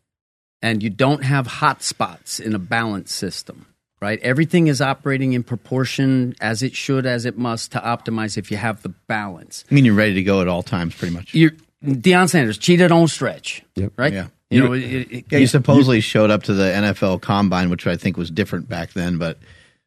And 0.61 0.81
you 0.81 0.89
don't 0.89 1.23
have 1.23 1.45
hot 1.45 1.83
spots 1.83 2.39
in 2.39 2.55
a 2.55 2.59
balanced 2.59 3.13
system, 3.13 3.67
right? 4.01 4.19
Everything 4.21 4.67
is 4.67 4.81
operating 4.81 5.33
in 5.33 5.43
proportion 5.43 6.35
as 6.41 6.61
it 6.63 6.75
should, 6.75 7.05
as 7.05 7.25
it 7.25 7.37
must 7.37 7.71
to 7.73 7.79
optimize 7.79 8.37
if 8.37 8.51
you 8.51 8.57
have 8.57 8.81
the 8.83 8.89
balance. 8.89 9.63
I 9.69 9.73
mean, 9.75 9.85
you're 9.85 9.93
ready 9.95 10.13
to 10.15 10.23
go 10.23 10.41
at 10.41 10.47
all 10.47 10.63
times, 10.63 10.95
pretty 10.95 11.13
much. 11.13 11.33
You're, 11.33 11.51
Deion 11.83 12.29
Sanders, 12.29 12.57
cheetah 12.57 12.87
don't 12.87 13.07
stretch, 13.07 13.63
Yep. 13.75 13.93
right? 13.97 14.13
Yeah. 14.13 14.27
You 14.49 14.63
know, 14.63 14.73
it, 14.73 14.81
it, 14.81 15.25
Yeah, 15.29 15.39
he 15.39 15.45
supposedly 15.45 15.99
showed 15.99 16.31
up 16.31 16.43
to 16.43 16.53
the 16.53 16.63
NFL 16.63 17.21
Combine, 17.21 17.69
which 17.69 17.85
I 17.85 17.97
think 17.97 18.15
was 18.15 18.31
different 18.31 18.69
back 18.69 18.93
then. 18.93 19.17
But 19.17 19.39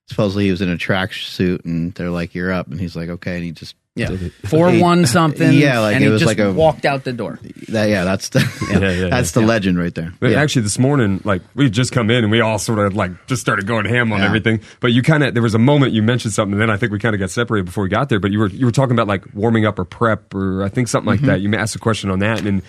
supposedly 0.07 0.45
he 0.45 0.51
was 0.51 0.61
in 0.61 0.69
a 0.69 0.77
track 0.77 1.15
suit, 1.15 1.65
and 1.65 1.95
they're 1.95 2.11
like, 2.11 2.35
"You're 2.35 2.53
up," 2.53 2.67
and 2.71 2.79
he's 2.79 2.95
like, 2.95 3.09
"Okay," 3.09 3.37
and 3.37 3.45
he 3.45 3.53
just 3.53 3.75
yeah, 4.01 4.29
four 4.45 4.71
one 4.79 5.07
something. 5.07 5.53
Yeah, 5.53 5.81
like 5.81 5.95
and 5.97 6.05
it 6.05 6.07
he 6.09 6.13
was 6.13 6.21
just 6.21 6.29
like 6.29 6.39
a- 6.39 6.53
walked 6.53 6.85
out 6.85 7.05
the 7.05 7.13
door. 7.13 7.39
that. 7.69 7.89
Yeah, 7.89 8.05
that's 8.05 8.31
the 8.31 8.41
yeah, 8.71 9.09
that's 9.09 9.33
the 9.33 9.41
legend 9.41 9.79
right 9.79 9.95
there. 9.95 10.13
But 10.21 10.31
Yeah. 10.31 10.41
actually, 10.43 10.63
this 10.63 10.79
morning, 10.79 11.21
like 11.25 11.43
we've 11.55 11.71
just 11.71 11.93
come 11.93 12.11
in 12.11 12.25
and 12.25 12.31
we 12.31 12.41
all 12.41 12.59
sort 12.59 12.79
of 12.79 12.95
like 12.97 13.27
just 13.27 13.41
started 13.43 13.67
going 13.67 13.85
ham 13.87 14.13
on 14.13 14.21
Yeah. 14.21 14.27
everything. 14.27 14.61
But 14.81 14.93
you 14.93 15.03
kind 15.03 15.23
of 15.25 15.35
there 15.35 15.43
was 15.43 15.55
a 15.55 15.59
moment 15.59 15.93
you 15.93 16.03
mentioned 16.03 16.35
something, 16.35 16.53
and 16.55 16.61
then 16.63 16.71
I 16.71 16.77
think 16.77 16.93
we 16.93 16.99
kind 16.99 17.15
of 17.15 17.21
got 17.21 17.31
separated 17.31 17.67
before 17.67 17.83
we 17.85 17.91
got 17.91 18.09
there. 18.09 18.21
But 18.21 18.31
you 18.33 18.39
were 18.41 18.49
you 18.49 18.67
were 18.67 18.73
talking 18.73 18.93
about 18.93 19.07
like 19.09 19.25
warming 19.35 19.67
up 19.67 19.79
or 19.79 19.85
prep 19.85 20.35
or 20.35 20.63
I 20.63 20.69
think 20.69 20.89
something 20.89 21.09
like 21.11 21.21
that. 21.23 21.41
You 21.41 21.55
asked 21.55 21.77
a 21.77 21.79
question 21.79 22.11
on 22.11 22.19
that, 22.21 22.41
and 22.45 22.63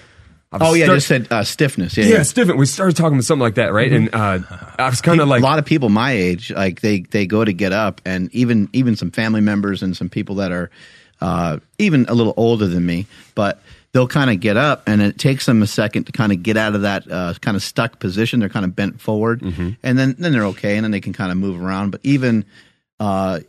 I 0.54 0.58
oh 0.60 0.74
yeah, 0.74 0.84
start- 0.86 0.98
just 0.98 1.08
said 1.08 1.28
uh, 1.32 1.44
stiffness. 1.46 1.96
Yeah, 1.96 2.04
yeah, 2.04 2.14
yeah. 2.16 2.20
it's 2.22 2.34
different. 2.34 2.60
We 2.60 2.66
started 2.66 2.98
talking 2.98 3.14
about 3.14 3.24
something 3.24 3.42
like 3.42 3.56
that, 3.56 3.72
right? 3.72 3.90
And 3.94 4.14
uh, 4.14 4.40
I 4.78 4.90
was 4.90 5.00
kind 5.00 5.22
of 5.22 5.30
like 5.30 5.40
a 5.42 5.44
lot 5.46 5.60
of 5.60 5.66
people 5.66 5.88
my 5.88 6.12
age, 6.12 6.52
like 6.52 6.82
they 6.82 7.02
they 7.02 7.26
go 7.26 7.46
to 7.46 7.54
get 7.54 7.72
up, 7.72 8.02
and 8.06 8.30
even 8.36 8.68
even 8.74 8.98
some 8.98 9.12
family 9.12 9.40
members 9.40 9.82
and 9.82 9.96
some 9.96 10.10
people 10.10 10.36
that 10.36 10.52
are 10.52 10.70
uh, 11.22 11.60
even 11.78 12.06
a 12.10 12.14
little 12.14 12.34
older 12.38 12.68
than 12.68 12.86
me, 12.86 13.06
but 13.36 13.62
they'll 13.94 14.08
kind 14.08 14.30
of 14.30 14.40
get 14.40 14.58
up, 14.58 14.84
and 14.88 15.02
it 15.02 15.18
takes 15.18 15.46
them 15.46 15.62
a 15.62 15.68
second 15.68 16.06
to 16.06 16.12
kind 16.12 16.32
of 16.32 16.42
get 16.44 16.58
out 16.58 16.76
of 16.76 16.82
that 16.82 17.10
uh, 17.12 17.34
kind 17.42 17.56
of 17.56 17.64
stuck 17.64 18.00
position. 18.00 18.40
They're 18.40 18.50
kind 18.50 18.66
of 18.66 18.76
bent 18.76 19.00
forward, 19.02 19.42
and 19.42 19.78
then 19.82 20.16
then 20.18 20.32
they're 20.32 20.46
okay, 20.48 20.76
and 20.78 20.84
then 20.84 20.92
they 20.92 21.02
can 21.02 21.14
kind 21.14 21.32
of 21.32 21.38
move 21.38 21.62
around. 21.62 21.92
But 21.92 22.02
even 22.04 22.46
uh, 23.00 23.42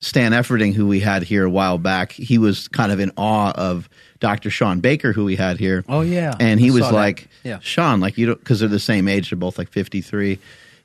Stan 0.00 0.32
Efferding, 0.32 0.74
who 0.74 0.86
we 0.86 1.00
had 1.00 1.22
here 1.22 1.44
a 1.44 1.50
while 1.50 1.78
back, 1.78 2.12
he 2.12 2.38
was 2.38 2.68
kind 2.68 2.92
of 2.92 3.00
in 3.00 3.10
awe 3.16 3.52
of 3.52 3.88
Dr. 4.20 4.50
Shawn 4.50 4.80
Baker, 4.80 5.12
who 5.12 5.24
we 5.24 5.36
had 5.36 5.58
here. 5.58 5.84
Oh, 5.88 6.02
yeah. 6.02 6.34
and 6.38 6.60
he 6.60 6.68
I 6.68 6.72
was 6.72 6.90
like, 6.92 7.28
Yeah. 7.44 7.58
Shawn, 7.60 8.00
like 8.00 8.18
you 8.18 8.26
don't 8.26 8.38
because 8.38 8.60
they're 8.60 8.68
the 8.68 8.78
same 8.78 9.08
age. 9.08 9.30
They're 9.30 9.38
both 9.38 9.58
like 9.58 9.70
fifty 9.70 10.00
three. 10.00 10.38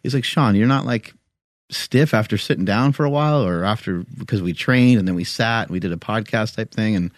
He's 0.04 0.14
like, 0.16 0.24
Shawn, 0.24 0.56
you're 0.56 0.68
not 0.68 0.86
like 0.86 1.14
stiff 1.72 2.14
after 2.14 2.38
sitting 2.38 2.66
down 2.66 2.92
for 2.92 3.06
a 3.06 3.10
while, 3.10 3.46
or 3.46 3.64
after 3.64 4.04
because 4.18 4.42
we 4.42 4.54
trained 4.54 5.00
and 5.00 5.08
then 5.08 5.16
we 5.16 5.24
sat 5.24 5.68
and 5.68 5.72
we 5.72 5.80
did 5.80 5.92
a 5.92 5.98
podcast 5.98 6.56
type 6.56 6.72
thing, 6.72 6.96
and 6.96 7.12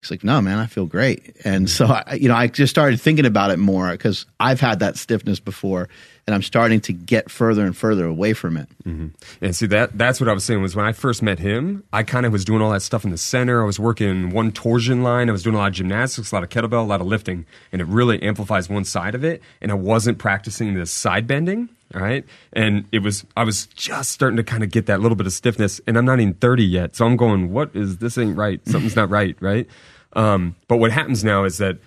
he's 0.00 0.10
like, 0.10 0.24
No, 0.24 0.40
man, 0.40 0.58
I 0.58 0.66
feel 0.66 0.86
great. 0.86 1.36
And 1.44 1.68
so 1.68 1.86
I, 1.86 2.14
you 2.14 2.28
know, 2.28 2.34
I 2.34 2.46
just 2.46 2.70
started 2.70 3.00
thinking 3.00 3.26
about 3.26 3.50
it 3.50 3.58
more 3.58 3.90
because 3.90 4.26
I've 4.38 4.60
had 4.60 4.80
that 4.80 4.96
stiffness 4.96 5.40
before, 5.40 5.88
and 6.26 6.34
I'm 6.34 6.42
starting 6.42 6.80
to 6.82 6.92
get 6.92 7.30
further 7.30 7.64
and 7.64 7.76
further 7.76 8.06
away 8.06 8.32
from 8.32 8.56
it. 8.56 8.68
Mm-hmm. 8.84 9.08
And 9.40 9.56
see 9.56 9.66
that 9.66 9.96
that's 9.96 10.20
what 10.20 10.28
I 10.28 10.32
was 10.32 10.44
saying 10.44 10.62
was 10.62 10.76
when 10.76 10.86
I 10.86 10.92
first 10.92 11.22
met 11.22 11.38
him, 11.38 11.84
I 11.92 12.02
kind 12.02 12.26
of 12.26 12.32
was 12.32 12.44
doing 12.44 12.62
all 12.62 12.70
that 12.70 12.82
stuff 12.82 13.04
in 13.04 13.10
the 13.10 13.18
center. 13.18 13.62
I 13.62 13.66
was 13.66 13.78
working 13.78 14.30
one 14.30 14.52
torsion 14.52 15.02
line. 15.02 15.28
I 15.28 15.32
was 15.32 15.42
doing 15.42 15.56
a 15.56 15.58
lot 15.58 15.68
of 15.68 15.74
gymnastics, 15.74 16.32
a 16.32 16.34
lot 16.34 16.44
of 16.44 16.50
kettlebell, 16.50 16.84
a 16.84 16.88
lot 16.88 17.00
of 17.00 17.06
lifting, 17.06 17.46
and 17.72 17.80
it 17.80 17.86
really 17.86 18.22
amplifies 18.22 18.68
one 18.68 18.84
side 18.84 19.14
of 19.14 19.24
it. 19.24 19.42
And 19.60 19.70
I 19.70 19.74
wasn't 19.74 20.18
practicing 20.18 20.74
this 20.74 20.90
side 20.90 21.26
bending. 21.26 21.68
All 21.94 22.00
right. 22.00 22.24
And 22.52 22.84
it 22.92 23.00
was 23.00 23.24
I 23.36 23.44
was 23.44 23.66
just 23.66 24.12
starting 24.12 24.36
to 24.36 24.44
kind 24.44 24.62
of 24.62 24.70
get 24.70 24.86
that 24.86 25.00
little 25.00 25.16
bit 25.16 25.26
of 25.26 25.32
stiffness. 25.32 25.80
And 25.86 25.98
I'm 25.98 26.04
not 26.04 26.20
even 26.20 26.34
30 26.34 26.64
yet. 26.64 26.94
So 26.96 27.04
I'm 27.04 27.16
going, 27.16 27.52
what 27.52 27.70
is 27.74 27.98
this 27.98 28.16
ain't 28.16 28.36
right? 28.36 28.60
Something's 28.68 28.96
not 28.96 29.10
right, 29.10 29.36
right? 29.40 29.66
Um, 30.12 30.56
but 30.68 30.76
what 30.76 30.92
happens 30.92 31.24
now 31.24 31.44
is 31.44 31.58
that 31.58 31.78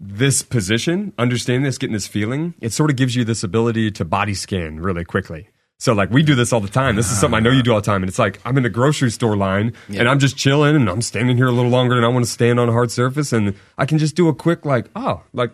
this 0.00 0.42
position, 0.42 1.12
understanding 1.18 1.64
this, 1.64 1.78
getting 1.78 1.94
this 1.94 2.06
feeling, 2.06 2.54
it 2.60 2.72
sort 2.72 2.90
of 2.90 2.96
gives 2.96 3.16
you 3.16 3.24
this 3.24 3.42
ability 3.42 3.90
to 3.92 4.04
body 4.04 4.34
scan 4.34 4.80
really 4.80 5.04
quickly. 5.04 5.48
So 5.80 5.92
like 5.92 6.10
we 6.10 6.24
do 6.24 6.34
this 6.34 6.52
all 6.52 6.60
the 6.60 6.68
time. 6.68 6.96
This 6.96 7.10
is 7.12 7.20
something 7.20 7.36
I 7.36 7.40
know 7.40 7.50
you 7.50 7.62
do 7.62 7.72
all 7.72 7.80
the 7.80 7.86
time. 7.86 8.02
And 8.02 8.08
it's 8.08 8.18
like 8.18 8.40
I'm 8.44 8.58
in 8.58 8.64
a 8.64 8.68
grocery 8.68 9.10
store 9.10 9.36
line 9.36 9.72
and 9.88 10.08
I'm 10.08 10.18
just 10.18 10.36
chilling 10.36 10.74
and 10.74 10.90
I'm 10.90 11.02
standing 11.02 11.36
here 11.36 11.46
a 11.46 11.52
little 11.52 11.70
longer 11.70 11.96
and 11.96 12.04
I 12.04 12.08
want 12.08 12.24
to 12.24 12.30
stand 12.30 12.58
on 12.58 12.68
a 12.68 12.72
hard 12.72 12.90
surface 12.90 13.32
and 13.32 13.54
I 13.76 13.86
can 13.86 13.98
just 13.98 14.16
do 14.16 14.26
a 14.26 14.34
quick 14.34 14.64
like, 14.64 14.86
oh, 14.96 15.22
like 15.32 15.52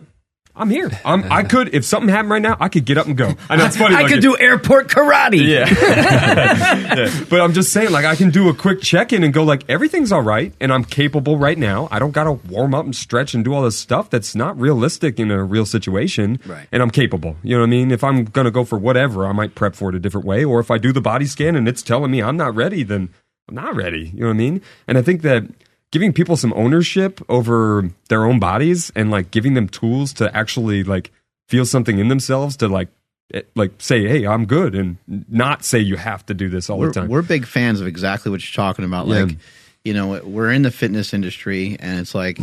I'm 0.57 0.69
here. 0.69 0.89
I'm, 1.03 1.29
I 1.31 1.43
could, 1.51 1.75
if 1.75 1.83
something 1.83 2.07
happened 2.09 2.29
right 2.31 2.41
now, 2.41 2.55
I 2.59 2.69
could 2.69 2.85
get 2.85 2.97
up 2.97 3.07
and 3.07 3.17
go. 3.17 3.33
I 3.49 3.55
know 3.57 3.65
it's 3.65 3.75
funny. 3.77 3.95
I 3.95 4.01
like 4.03 4.09
could 4.09 4.19
it- 4.19 4.21
do 4.21 4.37
airport 4.37 4.87
karate. 4.87 5.45
yeah. 5.45 5.65
Yeah. 6.95 7.23
But 7.29 7.41
I'm 7.41 7.51
just 7.53 7.73
saying, 7.73 7.91
like, 7.91 8.05
I 8.05 8.15
can 8.15 8.29
do 8.29 8.47
a 8.49 8.53
quick 8.53 8.81
check 8.81 9.11
in 9.11 9.23
and 9.23 9.33
go, 9.33 9.43
like, 9.43 9.63
everything's 9.69 10.11
all 10.11 10.21
right, 10.21 10.53
and 10.61 10.71
I'm 10.71 10.83
capable 10.85 11.37
right 11.37 11.57
now. 11.57 11.87
I 11.91 11.99
don't 11.99 12.11
got 12.11 12.23
to 12.25 12.33
warm 12.33 12.73
up 12.73 12.85
and 12.85 12.95
stretch 12.95 13.33
and 13.33 13.43
do 13.43 13.53
all 13.53 13.63
this 13.63 13.77
stuff 13.77 14.09
that's 14.09 14.35
not 14.35 14.57
realistic 14.59 15.19
in 15.19 15.31
a 15.31 15.43
real 15.43 15.65
situation. 15.65 16.39
Right. 16.45 16.67
And 16.71 16.81
I'm 16.81 16.91
capable. 16.91 17.35
You 17.43 17.55
know 17.55 17.61
what 17.61 17.67
I 17.67 17.69
mean? 17.69 17.91
If 17.91 18.03
I'm 18.03 18.23
going 18.25 18.45
to 18.45 18.51
go 18.51 18.63
for 18.63 18.77
whatever, 18.77 19.25
I 19.25 19.31
might 19.33 19.55
prep 19.55 19.75
for 19.75 19.89
it 19.89 19.95
a 19.95 19.99
different 19.99 20.25
way. 20.25 20.43
Or 20.45 20.59
if 20.59 20.71
I 20.71 20.77
do 20.77 20.91
the 20.93 21.01
body 21.01 21.25
scan 21.25 21.55
and 21.55 21.67
it's 21.67 21.81
telling 21.81 22.11
me 22.11 22.21
I'm 22.21 22.37
not 22.37 22.55
ready, 22.55 22.83
then 22.83 23.09
I'm 23.49 23.55
not 23.55 23.75
ready. 23.75 24.11
You 24.13 24.21
know 24.21 24.27
what 24.27 24.33
I 24.33 24.37
mean? 24.37 24.61
And 24.87 24.97
I 24.97 25.01
think 25.01 25.21
that 25.23 25.43
giving 25.91 26.13
people 26.13 26.35
some 26.35 26.53
ownership 26.53 27.21
over 27.29 27.89
their 28.09 28.25
own 28.25 28.39
bodies 28.39 28.91
and 28.95 29.11
like 29.11 29.31
giving 29.31 29.53
them 29.53 29.67
tools 29.67 30.13
to 30.13 30.35
actually 30.35 30.83
like 30.83 31.11
feel 31.47 31.65
something 31.65 31.99
in 31.99 32.07
themselves 32.07 32.57
to 32.57 32.67
like 32.67 32.89
eh, 33.33 33.41
like 33.55 33.71
say 33.79 34.07
hey 34.07 34.25
i'm 34.25 34.45
good 34.45 34.75
and 34.75 34.97
not 35.29 35.63
say 35.63 35.79
you 35.79 35.95
have 35.95 36.25
to 36.25 36.33
do 36.33 36.49
this 36.49 36.69
all 36.69 36.79
we're, 36.79 36.87
the 36.87 36.93
time 36.93 37.07
we're 37.07 37.21
big 37.21 37.45
fans 37.45 37.79
of 37.81 37.87
exactly 37.87 38.31
what 38.31 38.43
you're 38.43 38.65
talking 38.65 38.85
about. 38.85 39.07
Yeah. 39.07 39.23
Like, 39.23 39.37
you 39.85 39.93
know, 39.93 40.19
we're 40.23 40.51
in 40.51 40.63
the 40.63 40.71
fitness 40.71 41.13
industry, 41.13 41.77
and 41.79 41.99
it's 41.99 42.15
like 42.15 42.39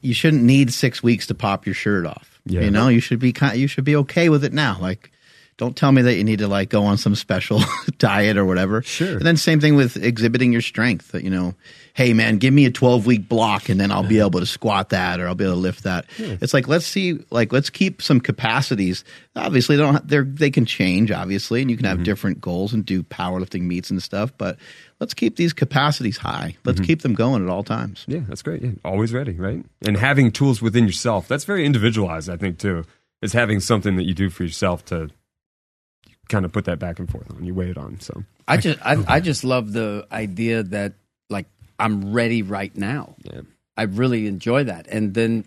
you 0.00 0.14
shouldn't 0.14 0.42
need 0.42 0.72
six 0.72 1.02
weeks 1.02 1.26
to 1.26 1.34
pop 1.34 1.66
your 1.66 1.74
shirt 1.74 2.06
off. 2.06 2.40
Yeah. 2.46 2.62
You 2.62 2.70
know, 2.70 2.88
you 2.88 3.00
should 3.00 3.18
be 3.18 3.32
kind. 3.32 3.58
You 3.58 3.68
should 3.68 3.84
be 3.84 3.94
okay 3.96 4.30
with 4.30 4.44
it 4.44 4.52
now. 4.52 4.78
Like, 4.80 5.12
don't 5.58 5.76
tell 5.76 5.90
me 5.90 6.02
that 6.02 6.14
you 6.14 6.22
need 6.22 6.38
to 6.38 6.46
like 6.46 6.70
go 6.70 6.84
on 6.84 6.96
some 6.96 7.16
special 7.16 7.60
diet 7.98 8.36
or 8.36 8.44
whatever. 8.44 8.80
Sure. 8.82 9.16
And 9.16 9.22
then 9.22 9.36
same 9.36 9.60
thing 9.60 9.74
with 9.74 9.96
exhibiting 9.96 10.52
your 10.52 10.62
strength. 10.62 11.12
You 11.14 11.30
know, 11.30 11.54
hey 11.94 12.14
man, 12.14 12.38
give 12.38 12.54
me 12.54 12.64
a 12.64 12.70
12 12.70 13.06
week 13.06 13.28
block, 13.28 13.68
and 13.68 13.78
then 13.78 13.90
I'll 13.90 14.04
be 14.04 14.20
able 14.20 14.38
to 14.38 14.46
squat 14.46 14.90
that 14.90 15.18
or 15.18 15.26
I'll 15.26 15.34
be 15.34 15.44
able 15.44 15.54
to 15.54 15.60
lift 15.60 15.82
that. 15.82 16.06
It's 16.16 16.54
like 16.54 16.68
let's 16.68 16.86
see, 16.86 17.18
like 17.30 17.52
let's 17.52 17.70
keep 17.70 18.00
some 18.00 18.20
capacities. 18.20 19.04
Obviously, 19.34 19.76
they 19.76 19.82
don't 19.82 20.08
they 20.08 20.20
they 20.20 20.50
can 20.50 20.64
change, 20.64 21.10
obviously, 21.10 21.60
and 21.60 21.70
you 21.70 21.76
can 21.76 21.86
have 21.86 21.98
mm-hmm. 21.98 22.04
different 22.04 22.40
goals 22.40 22.72
and 22.72 22.86
do 22.86 23.02
powerlifting 23.02 23.62
meets 23.62 23.90
and 23.90 24.00
stuff. 24.00 24.32
But 24.38 24.58
let's 25.00 25.12
keep 25.12 25.36
these 25.36 25.52
capacities 25.52 26.18
high. 26.18 26.56
Let's 26.64 26.78
mm-hmm. 26.78 26.86
keep 26.86 27.02
them 27.02 27.14
going 27.14 27.42
at 27.42 27.50
all 27.50 27.64
times. 27.64 28.04
yeah 28.06 28.20
that's 28.28 28.42
great 28.42 28.62
yeah 28.62 28.70
always 28.84 29.12
ready 29.12 29.32
right 29.32 29.64
and 29.84 29.96
having 29.96 30.30
tools 30.30 30.62
within 30.62 30.86
yourself 30.86 31.28
that's 31.28 31.44
very 31.44 31.66
individualized 31.66 32.30
i 32.30 32.36
think 32.36 32.58
too 32.58 32.84
is 33.22 33.32
having 33.32 33.60
something 33.60 33.96
that 33.96 34.04
you 34.04 34.14
do 34.14 34.30
for 34.30 34.44
yourself 34.44 34.84
to 34.84 35.10
kind 36.28 36.44
of 36.44 36.52
put 36.52 36.64
that 36.64 36.78
back 36.78 36.98
and 36.98 37.10
forth 37.10 37.30
on 37.34 37.44
you 37.44 37.54
weigh 37.54 37.70
it 37.70 37.78
on 37.78 37.98
so 38.00 38.22
I 38.46 38.56
just 38.56 38.78
I, 38.84 39.02
I 39.06 39.20
just 39.20 39.44
love 39.44 39.72
the 39.72 40.06
idea 40.12 40.62
that 40.62 40.94
like 41.30 41.46
I'm 41.78 42.12
ready 42.12 42.42
right 42.42 42.74
now. 42.76 43.14
yeah 43.22 43.42
I 43.78 43.82
really 43.82 44.26
enjoy 44.26 44.64
that. 44.64 44.88
And 44.88 45.14
then 45.14 45.44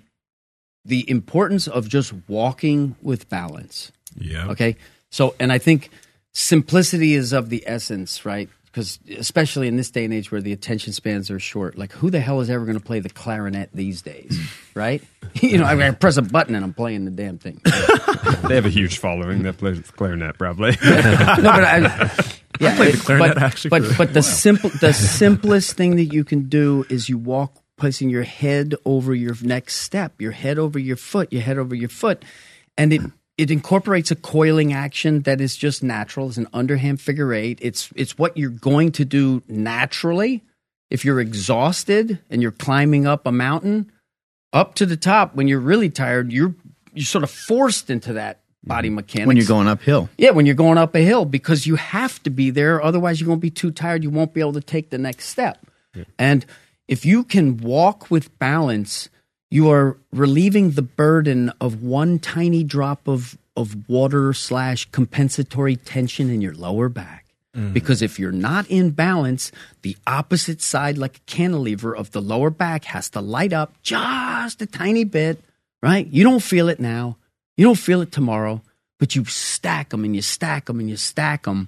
the 0.86 1.08
importance 1.10 1.68
of 1.68 1.90
just 1.90 2.14
walking 2.30 2.96
with 3.02 3.28
balance. 3.28 3.92
Yeah. 4.16 4.48
Okay. 4.48 4.78
So, 5.10 5.36
and 5.38 5.52
I 5.52 5.58
think 5.58 5.90
simplicity 6.32 7.14
is 7.14 7.34
of 7.34 7.50
the 7.50 7.62
essence, 7.68 8.26
right? 8.26 8.50
Because 8.72 9.00
especially 9.18 9.68
in 9.68 9.76
this 9.76 9.92
day 9.92 10.06
and 10.06 10.14
age 10.14 10.32
where 10.32 10.40
the 10.40 10.54
attention 10.54 10.94
spans 10.94 11.30
are 11.30 11.40
short, 11.40 11.78
like 11.78 11.92
who 11.92 12.10
the 12.10 12.22
hell 12.22 12.40
is 12.40 12.50
ever 12.50 12.64
going 12.64 12.78
to 12.78 12.84
play 12.84 13.02
the 13.02 13.10
clarinet 13.10 13.70
these 13.74 14.02
days, 14.02 14.40
right? 14.74 15.04
you 15.34 15.58
know, 15.58 15.66
I, 15.66 15.76
mean, 15.76 15.88
I 15.88 15.92
press 15.92 16.18
a 16.18 16.22
button 16.22 16.56
and 16.56 16.64
I'm 16.64 16.74
playing 16.74 17.06
the 17.06 17.12
damn 17.12 17.38
thing. 17.38 17.60
they 18.48 18.56
have 18.56 18.66
a 18.66 18.70
huge 18.70 19.00
following 19.00 19.44
that 19.44 19.58
plays 19.58 19.82
clarinet 19.92 20.38
probably 20.38 20.72
no, 20.72 21.42
but 21.44 21.64
I, 21.64 21.78
yeah, 22.60 22.76
played 22.76 22.96
the 22.96 23.02
clarinet 23.04 23.36
but, 23.36 23.44
actually 23.44 23.70
But 23.70 23.98
but 23.98 24.14
the 24.14 24.24
simple 24.24 24.70
the 24.70 24.94
simplest 24.94 25.76
thing 25.76 25.98
that 25.98 26.14
you 26.14 26.24
can 26.24 26.48
do 26.48 26.86
is 26.90 27.10
you 27.10 27.18
walk 27.18 27.62
placing 27.78 28.10
your 28.10 28.24
head 28.24 28.76
over 28.86 29.14
your 29.14 29.36
next 29.42 29.78
step, 29.78 30.22
your 30.22 30.32
head 30.32 30.60
over 30.60 30.78
your 30.78 30.96
foot, 30.96 31.34
your 31.34 31.42
head 31.42 31.58
over 31.58 31.74
your 31.74 31.90
foot, 31.90 32.24
and 32.78 32.94
it 32.94 33.02
it 33.42 33.50
incorporates 33.50 34.12
a 34.12 34.16
coiling 34.16 34.72
action 34.72 35.24
that 35.24 35.42
is 35.42 35.56
just 35.56 35.82
natural. 35.82 36.28
It's 36.28 36.38
an 36.38 36.48
underhand 36.54 37.02
figure 37.02 37.34
eight. 37.34 37.58
It's 37.60 37.92
it's 37.96 38.16
what 38.16 38.38
you're 38.38 38.52
going 38.52 38.92
to 38.94 39.04
do 39.04 39.42
naturally 39.48 40.44
if 40.92 41.04
you're 41.04 41.20
exhausted 41.20 42.20
and 42.30 42.44
you're 42.44 42.52
climbing 42.52 43.08
up 43.08 43.26
a 43.26 43.32
mountain 43.32 43.92
up 44.54 44.76
to 44.76 44.86
the 44.86 44.96
top. 44.96 45.34
When 45.34 45.48
you're 45.48 45.60
really 45.60 45.90
tired, 45.90 46.32
you're 46.32 46.54
you're 46.94 47.04
sort 47.04 47.24
of 47.24 47.32
forced 47.32 47.90
into 47.90 48.14
that 48.14 48.42
body 48.64 48.90
mm-hmm. 48.90 48.98
mechanics 48.98 49.28
when 49.28 49.38
you're 49.38 49.48
going 49.48 49.68
uphill. 49.68 50.08
yeah, 50.20 50.30
when 50.30 50.46
you're 50.46 50.54
going 50.54 50.78
up 50.78 50.94
a 50.94 51.00
hill 51.00 51.26
because 51.26 51.66
you 51.66 51.78
have 51.78 52.22
to 52.22 52.30
be 52.30 52.52
there. 52.52 52.80
Otherwise, 52.80 53.20
you're 53.20 53.26
going 53.26 53.40
to 53.40 53.42
be 53.42 53.50
too 53.50 53.72
tired. 53.72 54.04
You 54.04 54.12
won't 54.12 54.36
be 54.36 54.42
able 54.42 54.54
to 54.54 54.62
take 54.62 54.92
the 54.92 55.00
next 55.00 55.30
step. 55.30 55.66
And 56.20 56.46
if 56.88 57.08
you 57.08 57.24
can 57.24 57.58
walk 57.58 58.12
with 58.12 58.38
balance, 58.38 59.10
you 59.52 59.70
are 59.70 59.98
relieving 60.12 60.72
the 60.72 60.82
burden 60.82 61.52
of 61.60 61.84
one 61.84 62.18
tiny 62.18 62.64
drop 62.64 63.08
of, 63.08 63.38
of 63.56 63.88
water 63.88 64.34
slash 64.34 64.90
compensatory 64.92 65.76
tension 65.76 66.30
in 66.32 66.42
your 66.42 66.56
lower 66.56 66.88
back. 66.88 67.26
Mm. 67.56 67.74
Because 67.74 68.02
if 68.02 68.18
you're 68.18 68.32
not 68.32 68.66
in 68.70 68.92
balance, 68.92 69.52
the 69.82 69.98
opposite 70.08 70.62
side, 70.62 70.98
like 70.98 71.18
a 71.18 71.22
cantilever 71.22 71.94
of 71.94 72.12
the 72.12 72.22
lower 72.22 72.50
back, 72.50 72.86
has 72.86 73.10
to 73.10 73.20
light 73.20 73.52
up 73.52 73.74
just 73.84 74.62
a 74.62 74.66
tiny 74.66 75.04
bit, 75.04 75.44
right? 75.84 76.08
You 76.08 76.24
don't 76.24 76.40
feel 76.40 76.70
it 76.70 76.80
now. 76.80 77.18
You 77.58 77.66
don't 77.66 77.78
feel 77.78 78.00
it 78.00 78.14
tomorrow, 78.14 78.62
but 79.00 79.18
you 79.18 79.26
stack 79.26 79.90
them 79.90 80.06
and 80.06 80.16
you 80.16 80.22
stack 80.22 80.66
them 80.66 80.80
and 80.80 80.90
you 80.90 80.96
stack 80.96 81.44
them. 81.44 81.68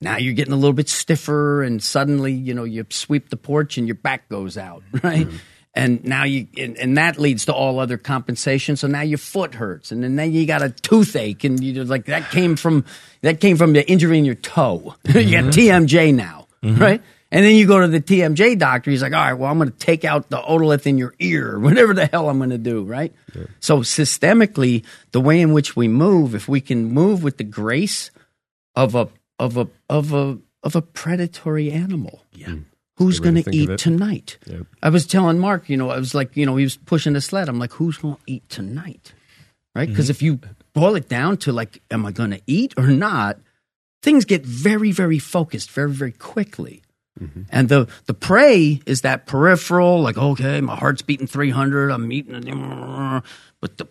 Now 0.00 0.16
you're 0.16 0.34
getting 0.34 0.52
a 0.52 0.56
little 0.56 0.72
bit 0.72 0.88
stiffer, 0.88 1.62
and 1.62 1.80
suddenly, 1.80 2.32
you 2.32 2.52
know, 2.52 2.64
you 2.64 2.84
sweep 2.90 3.28
the 3.28 3.36
porch 3.36 3.78
and 3.78 3.86
your 3.86 3.94
back 3.94 4.28
goes 4.28 4.58
out, 4.58 4.82
right? 5.04 5.28
Mm. 5.28 5.38
And 5.74 6.04
now 6.04 6.24
you, 6.24 6.48
and, 6.58 6.76
and 6.76 6.98
that 6.98 7.18
leads 7.18 7.46
to 7.46 7.54
all 7.54 7.78
other 7.78 7.96
compensation. 7.96 8.76
So 8.76 8.88
now 8.88 9.00
your 9.00 9.18
foot 9.18 9.54
hurts, 9.54 9.90
and 9.90 10.04
then, 10.04 10.16
then 10.16 10.32
you 10.32 10.44
got 10.44 10.62
a 10.62 10.68
toothache, 10.68 11.44
and 11.44 11.62
you're 11.64 11.86
like 11.86 12.06
that 12.06 12.30
came 12.30 12.56
from 12.56 12.84
that 13.22 13.40
came 13.40 13.56
from 13.56 13.72
the 13.72 13.88
injury 13.88 14.18
in 14.18 14.26
your 14.26 14.34
toe. 14.34 14.94
you 15.06 15.12
got 15.14 15.44
mm-hmm. 15.44 15.48
TMJ 15.48 16.14
now, 16.14 16.46
mm-hmm. 16.62 16.80
right? 16.80 17.02
And 17.30 17.42
then 17.42 17.54
you 17.54 17.66
go 17.66 17.80
to 17.80 17.88
the 17.88 18.00
TMJ 18.00 18.58
doctor. 18.58 18.90
He's 18.90 19.00
like, 19.00 19.14
all 19.14 19.18
right, 19.18 19.32
well, 19.32 19.50
I'm 19.50 19.56
going 19.56 19.70
to 19.70 19.78
take 19.78 20.04
out 20.04 20.28
the 20.28 20.36
otolith 20.36 20.86
in 20.86 20.98
your 20.98 21.14
ear, 21.18 21.58
whatever 21.58 21.94
the 21.94 22.04
hell 22.04 22.28
I'm 22.28 22.36
going 22.36 22.50
to 22.50 22.58
do, 22.58 22.82
right? 22.82 23.14
So 23.58 23.78
systemically, 23.78 24.84
the 25.12 25.20
way 25.20 25.40
in 25.40 25.54
which 25.54 25.74
we 25.74 25.88
move, 25.88 26.34
if 26.34 26.46
we 26.46 26.60
can 26.60 26.84
move 26.84 27.22
with 27.22 27.38
the 27.38 27.44
grace 27.44 28.10
of 28.76 28.94
a 28.94 29.08
of 29.38 29.56
a 29.56 29.68
of 29.88 30.12
a 30.12 30.38
of 30.62 30.76
a 30.76 30.82
predatory 30.82 31.72
animal, 31.72 32.22
yeah. 32.32 32.56
Who's 33.02 33.20
going 33.20 33.34
to 33.36 33.42
to 33.42 33.50
think 33.50 33.68
of 33.68 33.74
eat 33.74 33.78
tonight? 33.78 34.38
I 34.82 34.88
was 34.88 35.06
telling 35.06 35.38
Mark, 35.38 35.68
you 35.68 35.76
know, 35.76 35.90
I 35.90 35.98
was 35.98 36.14
like, 36.14 36.36
you 36.36 36.46
know, 36.46 36.56
he 36.56 36.64
was 36.64 36.76
pushing 36.76 37.12
the 37.12 37.20
sled. 37.20 37.48
I'm 37.48 37.58
like, 37.58 37.72
who's 37.72 37.98
going 37.98 38.16
to 38.16 38.20
eat 38.26 38.48
tonight? 38.48 39.12
Right? 39.74 39.84
Mm-hmm. 39.84 39.92
Because 39.92 40.10
if 40.10 40.22
you 40.22 40.40
boil 40.72 40.96
it 40.96 41.08
down 41.08 41.36
to 41.38 41.52
like, 41.52 41.82
am 41.90 42.06
I 42.06 42.12
going 42.12 42.30
to 42.30 42.40
eat 42.46 42.74
or 42.76 42.88
not? 42.88 43.38
Things 44.02 44.24
get 44.24 44.44
very, 44.44 44.92
very 44.92 45.18
focused 45.18 45.70
very, 45.70 45.92
very 45.92 46.12
quickly. 46.12 46.82
Mm-hmm. 47.20 47.42
And 47.50 47.68
the 47.68 47.88
the 48.06 48.14
prey 48.14 48.80
is 48.86 49.02
that 49.02 49.26
peripheral, 49.26 50.00
like 50.00 50.16
okay, 50.16 50.60
my 50.60 50.74
heart's 50.74 51.02
beating 51.02 51.26
300, 51.26 51.90
I'm 51.90 52.10
eating, 52.10 52.32
but 53.60 53.76
the 53.76 53.86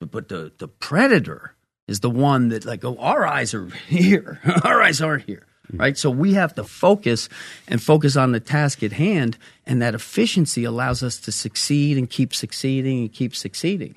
but 0.00 0.28
the 0.28 0.52
the 0.58 0.68
predator 0.68 1.54
is 1.88 2.00
the 2.00 2.10
one 2.10 2.50
that 2.50 2.64
like 2.64 2.84
oh 2.84 2.96
our 2.98 3.26
eyes 3.26 3.54
are 3.54 3.66
here, 3.88 4.40
our 4.64 4.82
eyes 4.82 5.00
aren't 5.00 5.24
here, 5.24 5.46
Mm-hmm. 5.74 5.82
right? 5.82 5.98
So 5.98 6.10
we 6.10 6.34
have 6.34 6.54
to 6.54 6.64
focus 6.64 7.28
and 7.68 7.82
focus 7.82 8.16
on 8.16 8.32
the 8.32 8.40
task 8.40 8.82
at 8.82 8.92
hand, 8.92 9.36
and 9.66 9.82
that 9.82 9.94
efficiency 9.94 10.64
allows 10.64 11.02
us 11.02 11.18
to 11.20 11.32
succeed 11.32 11.98
and 11.98 12.08
keep 12.08 12.34
succeeding 12.34 13.00
and 13.00 13.12
keep 13.12 13.34
succeeding, 13.34 13.96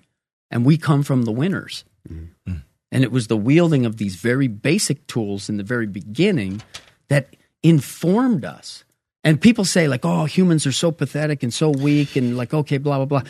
and 0.51 0.65
we 0.65 0.77
come 0.77 1.03
from 1.03 1.23
the 1.23 1.31
winners. 1.31 1.83
Mm-hmm. 2.09 2.51
Mm. 2.51 2.63
And 2.91 3.03
it 3.03 3.11
was 3.11 3.27
the 3.27 3.37
wielding 3.37 3.85
of 3.85 3.97
these 3.97 4.15
very 4.15 4.47
basic 4.47 5.05
tools 5.07 5.49
in 5.49 5.57
the 5.57 5.63
very 5.63 5.87
beginning 5.87 6.61
that 7.09 7.35
informed 7.61 8.45
us. 8.45 8.85
And 9.23 9.41
people 9.41 9.65
say, 9.65 9.89
like, 9.89 10.05
oh, 10.05 10.23
humans 10.23 10.65
are 10.65 10.71
so 10.71 10.89
pathetic 10.91 11.43
and 11.43 11.53
so 11.53 11.69
weak, 11.69 12.15
and 12.15 12.37
like, 12.37 12.53
okay, 12.53 12.77
blah, 12.77 12.97
blah, 12.97 13.05
blah. 13.05 13.23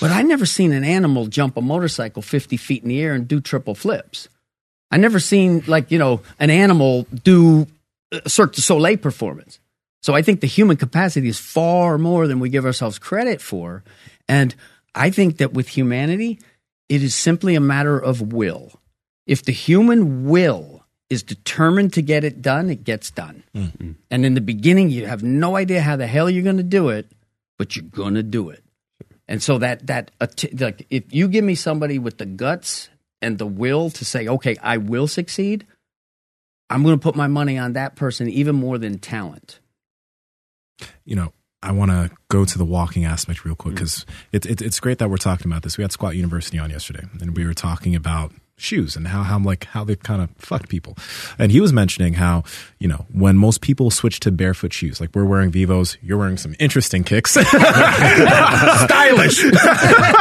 But 0.00 0.12
I 0.12 0.22
never 0.22 0.46
seen 0.46 0.72
an 0.72 0.84
animal 0.84 1.26
jump 1.26 1.56
a 1.56 1.60
motorcycle 1.60 2.22
50 2.22 2.56
feet 2.56 2.84
in 2.84 2.88
the 2.88 3.00
air 3.00 3.14
and 3.14 3.26
do 3.26 3.40
triple 3.40 3.74
flips. 3.74 4.28
I 4.92 4.96
never 4.96 5.18
seen, 5.18 5.64
like, 5.66 5.90
you 5.90 5.98
know, 5.98 6.20
an 6.38 6.50
animal 6.50 7.06
do 7.24 7.66
Cirque 8.26 8.54
du 8.54 8.60
Soleil 8.60 8.96
performance. 8.96 9.60
So 10.02 10.14
I 10.14 10.22
think 10.22 10.40
the 10.40 10.46
human 10.46 10.76
capacity 10.76 11.28
is 11.28 11.38
far 11.38 11.98
more 11.98 12.26
than 12.26 12.40
we 12.40 12.48
give 12.48 12.64
ourselves 12.64 12.98
credit 12.98 13.40
for. 13.40 13.84
And 14.28 14.54
I 14.94 15.10
think 15.10 15.38
that 15.38 15.52
with 15.52 15.68
humanity, 15.68 16.40
it 16.88 17.02
is 17.02 17.14
simply 17.14 17.54
a 17.54 17.60
matter 17.60 17.98
of 17.98 18.32
will. 18.32 18.72
If 19.26 19.44
the 19.44 19.52
human 19.52 20.28
will 20.28 20.84
is 21.10 21.22
determined 21.22 21.92
to 21.94 22.02
get 22.02 22.24
it 22.24 22.40
done, 22.40 22.70
it 22.70 22.84
gets 22.84 23.10
done. 23.10 23.42
Mm-hmm. 23.54 23.92
And 24.10 24.24
in 24.24 24.34
the 24.34 24.40
beginning, 24.40 24.90
you 24.90 25.06
have 25.06 25.22
no 25.22 25.56
idea 25.56 25.82
how 25.82 25.96
the 25.96 26.06
hell 26.06 26.30
you're 26.30 26.44
going 26.44 26.56
to 26.56 26.62
do 26.62 26.88
it, 26.88 27.10
but 27.58 27.76
you're 27.76 27.84
going 27.84 28.14
to 28.14 28.22
do 28.22 28.48
it. 28.48 28.64
And 29.28 29.42
so 29.42 29.58
that 29.58 29.86
that 29.86 30.10
uh, 30.20 30.26
like 30.58 30.86
if 30.90 31.04
you 31.14 31.28
give 31.28 31.44
me 31.44 31.54
somebody 31.54 31.98
with 32.00 32.18
the 32.18 32.26
guts 32.26 32.88
and 33.22 33.38
the 33.38 33.46
will 33.46 33.90
to 33.90 34.04
say, 34.04 34.26
okay, 34.26 34.56
I 34.60 34.78
will 34.78 35.06
succeed, 35.06 35.66
I'm 36.70 36.84
going 36.84 36.98
to 36.98 37.02
put 37.02 37.16
my 37.16 37.26
money 37.26 37.58
on 37.58 37.74
that 37.74 37.96
person 37.96 38.28
even 38.28 38.54
more 38.54 38.78
than 38.78 38.98
talent. 38.98 39.60
you 41.04 41.16
know, 41.16 41.32
I 41.62 41.72
want 41.72 41.90
to 41.90 42.10
go 42.28 42.44
to 42.44 42.58
the 42.58 42.64
walking 42.64 43.04
aspect 43.04 43.44
real 43.44 43.54
quick 43.54 43.74
mm. 43.74 43.76
because 43.76 44.06
it's 44.32 44.46
it, 44.46 44.62
it's 44.62 44.80
great 44.80 44.98
that 44.98 45.10
we're 45.10 45.18
talking 45.18 45.50
about 45.50 45.62
this. 45.62 45.76
We 45.76 45.82
had 45.82 45.92
Squat 45.92 46.16
University 46.16 46.58
on 46.58 46.70
yesterday, 46.70 47.04
and 47.20 47.36
we 47.36 47.44
were 47.44 47.54
talking 47.54 47.94
about 47.94 48.32
shoes 48.60 48.96
and 48.96 49.08
how 49.08 49.22
how 49.22 49.38
like 49.38 49.64
how 49.64 49.84
they 49.84 49.96
kind 49.96 50.22
of 50.22 50.30
fucked 50.38 50.68
people. 50.68 50.96
And 51.38 51.52
he 51.52 51.60
was 51.60 51.72
mentioning 51.72 52.14
how 52.14 52.44
you 52.78 52.88
know 52.88 53.06
when 53.12 53.36
most 53.36 53.60
people 53.60 53.90
switch 53.90 54.20
to 54.20 54.30
barefoot 54.30 54.72
shoes, 54.72 55.00
like 55.00 55.10
we're 55.14 55.24
wearing 55.24 55.50
Vivos, 55.50 55.96
you're 56.02 56.18
wearing 56.18 56.36
some 56.36 56.54
interesting 56.58 57.04
kicks, 57.04 57.30
stylish. 58.84 59.42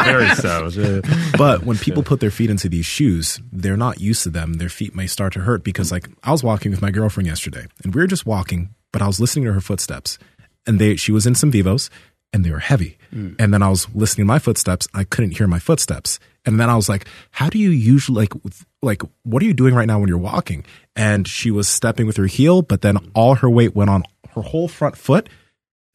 Very 0.05 0.29
so. 0.35 1.01
but 1.37 1.63
when 1.63 1.77
people 1.77 2.03
put 2.03 2.19
their 2.19 2.31
feet 2.31 2.49
into 2.49 2.69
these 2.69 2.85
shoes, 2.85 3.39
they're 3.51 3.77
not 3.77 3.99
used 3.99 4.23
to 4.23 4.29
them. 4.29 4.53
Their 4.53 4.69
feet 4.69 4.95
may 4.95 5.07
start 5.07 5.33
to 5.33 5.41
hurt 5.41 5.63
because, 5.63 5.91
like, 5.91 6.09
I 6.23 6.31
was 6.31 6.43
walking 6.43 6.71
with 6.71 6.81
my 6.81 6.91
girlfriend 6.91 7.27
yesterday, 7.27 7.65
and 7.83 7.93
we 7.93 8.01
were 8.01 8.07
just 8.07 8.25
walking, 8.25 8.73
but 8.91 9.01
I 9.01 9.07
was 9.07 9.19
listening 9.19 9.45
to 9.45 9.53
her 9.53 9.61
footsteps, 9.61 10.17
and 10.65 10.79
they 10.79 10.95
she 10.95 11.11
was 11.11 11.25
in 11.25 11.35
some 11.35 11.51
Vivos, 11.51 11.89
and 12.33 12.43
they 12.43 12.51
were 12.51 12.59
heavy. 12.59 12.97
Mm. 13.13 13.35
And 13.39 13.53
then 13.53 13.63
I 13.63 13.69
was 13.69 13.87
listening 13.93 14.25
to 14.25 14.27
my 14.27 14.39
footsteps, 14.39 14.87
I 14.93 15.03
couldn't 15.03 15.31
hear 15.31 15.47
my 15.47 15.59
footsteps, 15.59 16.19
and 16.45 16.59
then 16.59 16.69
I 16.69 16.75
was 16.75 16.89
like, 16.89 17.07
"How 17.31 17.49
do 17.49 17.57
you 17.57 17.69
usually 17.69 18.21
like 18.21 18.33
like 18.81 19.01
what 19.23 19.43
are 19.43 19.45
you 19.45 19.53
doing 19.53 19.73
right 19.73 19.87
now 19.87 19.99
when 19.99 20.07
you're 20.07 20.17
walking?" 20.17 20.65
And 20.95 21.27
she 21.27 21.51
was 21.51 21.67
stepping 21.67 22.07
with 22.07 22.17
her 22.17 22.27
heel, 22.27 22.61
but 22.61 22.81
then 22.81 22.97
all 23.13 23.35
her 23.35 23.49
weight 23.49 23.75
went 23.75 23.89
on 23.89 24.03
her 24.35 24.41
whole 24.41 24.67
front 24.67 24.97
foot 24.97 25.29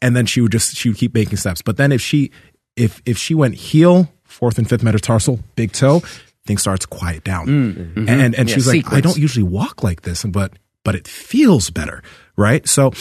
and 0.04 0.14
then 0.14 0.26
she 0.26 0.42
would 0.42 0.52
just 0.52 0.76
she 0.76 0.90
would 0.90 0.98
keep 0.98 1.14
making 1.14 1.38
steps. 1.38 1.62
But 1.62 1.78
then 1.78 1.90
if 1.90 2.02
she 2.02 2.30
if 2.76 3.00
if 3.06 3.16
she 3.16 3.34
went 3.34 3.54
heel, 3.54 4.08
fourth 4.24 4.58
and 4.58 4.68
fifth 4.68 4.82
metatarsal, 4.82 5.40
big 5.56 5.72
toe, 5.72 6.00
things 6.46 6.60
starts 6.60 6.84
to 6.84 6.88
quiet 6.88 7.24
down. 7.24 7.46
Mm. 7.46 7.74
Mm-hmm. 7.74 8.08
And 8.08 8.34
and 8.34 8.48
Yeah, 8.48 8.54
she 8.54 8.56
was 8.56 8.66
like, 8.66 8.92
I 8.92 9.00
don't 9.00 9.16
usually 9.16 9.44
walk 9.44 9.82
like 9.82 10.02
this, 10.02 10.24
but 10.24 10.52
but 10.84 10.94
it 10.94 11.08
feels 11.08 11.70
better, 11.70 12.02
right? 12.36 12.68
So 12.68 12.92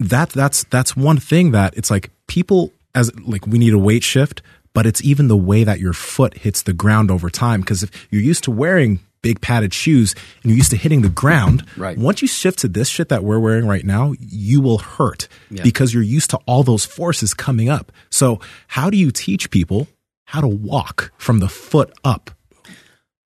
that 0.00 0.30
that's 0.30 0.64
that's 0.64 0.96
one 0.96 1.18
thing 1.18 1.52
that 1.52 1.76
it's 1.76 1.90
like 1.90 2.10
people 2.26 2.72
as 2.96 3.16
like 3.20 3.46
we 3.46 3.58
need 3.58 3.72
a 3.72 3.78
weight 3.78 4.02
shift, 4.02 4.42
but 4.74 4.86
it's 4.86 5.02
even 5.02 5.28
the 5.28 5.36
way 5.36 5.64
that 5.64 5.80
your 5.80 5.92
foot 5.92 6.38
hits 6.38 6.62
the 6.62 6.72
ground 6.72 7.10
over 7.10 7.28
time. 7.30 7.60
Because 7.60 7.82
if 7.82 8.08
you're 8.10 8.22
used 8.22 8.44
to 8.44 8.50
wearing 8.50 9.00
big 9.22 9.40
padded 9.40 9.72
shoes 9.72 10.14
and 10.42 10.50
you're 10.50 10.56
used 10.58 10.70
to 10.70 10.76
hitting 10.76 11.02
the 11.02 11.08
ground, 11.08 11.64
Right. 11.76 11.96
once 11.96 12.22
you 12.22 12.28
shift 12.28 12.58
to 12.60 12.68
this 12.68 12.88
shit 12.88 13.08
that 13.10 13.22
we're 13.22 13.38
wearing 13.38 13.66
right 13.66 13.84
now, 13.84 14.14
you 14.18 14.60
will 14.60 14.78
hurt 14.78 15.28
because 15.62 15.94
you're 15.94 16.02
used 16.02 16.30
to 16.30 16.38
all 16.46 16.62
those 16.62 16.84
forces 16.84 17.32
coming 17.34 17.68
up. 17.68 17.92
So 18.10 18.40
how 18.66 18.90
do 18.90 18.96
you 18.96 19.10
teach 19.12 19.50
people 19.50 19.86
how 20.24 20.40
to 20.40 20.48
walk 20.48 21.12
from 21.18 21.38
the 21.38 21.48
foot 21.48 21.92
up? 22.04 22.30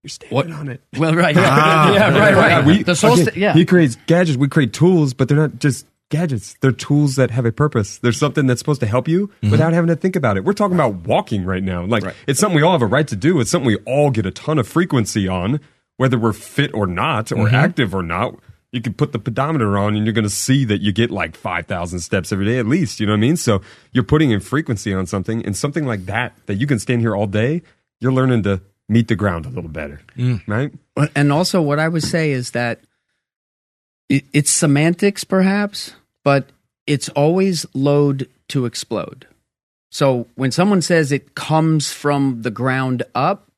You're 0.03 0.11
standing 0.11 0.53
on 0.53 0.68
it. 0.68 0.82
Well, 0.99 1.14
right. 1.14 1.34
Ah. 1.36 1.92
yeah, 1.94 2.16
right, 2.18 2.34
right. 2.34 2.64
We, 2.66 2.82
the 2.82 2.94
soul 2.94 3.14
again, 3.14 3.26
sta- 3.26 3.38
yeah. 3.40 3.53
He 3.55 3.64
creates 3.64 3.97
gadgets. 4.07 4.36
We 4.36 4.49
create 4.49 4.72
tools, 4.72 5.14
but 5.14 5.28
they're 5.28 5.36
not 5.38 5.59
just 5.59 5.86
gadgets. 6.11 6.57
They're 6.61 6.72
tools 6.72 7.16
that 7.16 7.30
have 7.30 7.44
a 7.44 7.52
purpose. 7.52 7.98
There's 7.98 8.18
something 8.18 8.46
that's 8.46 8.61
supposed 8.61 8.80
to 8.80 8.86
help 8.86 9.09
you 9.09 9.28
mm-hmm. 9.28 9.50
without 9.50 9.72
having 9.72 9.88
to 9.88 9.96
think 9.96 10.16
about 10.16 10.36
it. 10.36 10.44
We're 10.44 10.52
talking 10.52 10.76
about 10.76 11.07
walking 11.07 11.44
right 11.44 11.62
now. 11.62 11.84
Like 11.84 12.04
it's 12.26 12.40
something 12.40 12.57
we 12.57 12.62
all 12.62 12.72
have 12.72 12.82
a 12.82 12.86
right 12.86 13.07
to 13.09 13.16
do. 13.16 13.40
It's 13.40 13.50
something 13.50 13.66
we 13.66 13.76
all 13.86 14.11
get 14.11 14.26
a 14.26 14.30
ton 14.30 14.59
of 14.59 14.68
frequency 14.68 15.26
on, 15.28 15.61
whether 15.96 16.18
we're 16.18 16.32
fit 16.32 16.72
or 16.74 16.86
not, 16.86 17.32
or 17.32 17.46
mm-hmm. 17.46 17.54
active 17.54 17.94
or 17.94 18.02
not. 18.02 18.34
You 18.72 18.82
can 18.82 18.94
put 18.94 19.12
the 19.12 19.18
pedometer 19.18 19.78
on, 19.78 19.96
and 19.96 20.04
you're 20.04 20.12
going 20.12 20.24
to 20.24 20.30
see 20.30 20.64
that 20.66 20.82
you 20.82 20.92
get 20.92 21.11
like 21.11 21.36
five 21.36 21.66
thousand 21.66 22.00
steps 22.00 22.32
every 22.32 22.44
day 22.44 22.59
at 22.59 22.66
least. 22.66 23.00
You 23.00 23.07
know 23.07 23.12
what 23.12 23.18
I 23.18 23.20
mean? 23.20 23.36
So 23.36 23.62
you're 23.92 24.04
putting 24.04 24.30
in 24.30 24.40
frequency 24.40 24.92
on 24.92 25.07
something, 25.07 25.44
and 25.46 25.57
something 25.57 25.86
like 25.86 26.07
that 26.07 26.34
that 26.46 26.54
you 26.54 26.66
can 26.66 26.78
stand 26.78 27.00
here 27.00 27.16
all 27.16 27.26
day. 27.26 27.62
You're 28.00 28.12
learning 28.12 28.42
to 28.42 28.61
meet 28.88 29.09
the 29.09 29.16
ground 29.16 29.46
a 29.46 29.48
little 29.48 29.70
better, 29.70 30.00
mm. 30.16 30.42
right? 30.46 30.72
and 31.14 31.32
also 31.32 31.61
what 31.61 31.78
I 31.78 31.88
would 31.88 32.02
say 32.02 32.30
is 32.30 32.52
that 32.52 32.80
it, 34.09 34.24
it's 34.32 34.50
semantics, 34.50 35.24
perhaps, 35.24 35.94
but 36.24 36.48
it's 36.86 37.09
always 37.11 37.66
load 37.74 38.28
to 38.48 38.64
explode. 38.64 39.26
So 39.90 40.26
when 40.34 40.50
someone 40.52 40.82
says 40.82 41.11
it 41.12 41.34
comes 41.34 41.90
from 41.92 42.42
the 42.42 42.50
ground 42.50 43.02
up, 43.14 43.48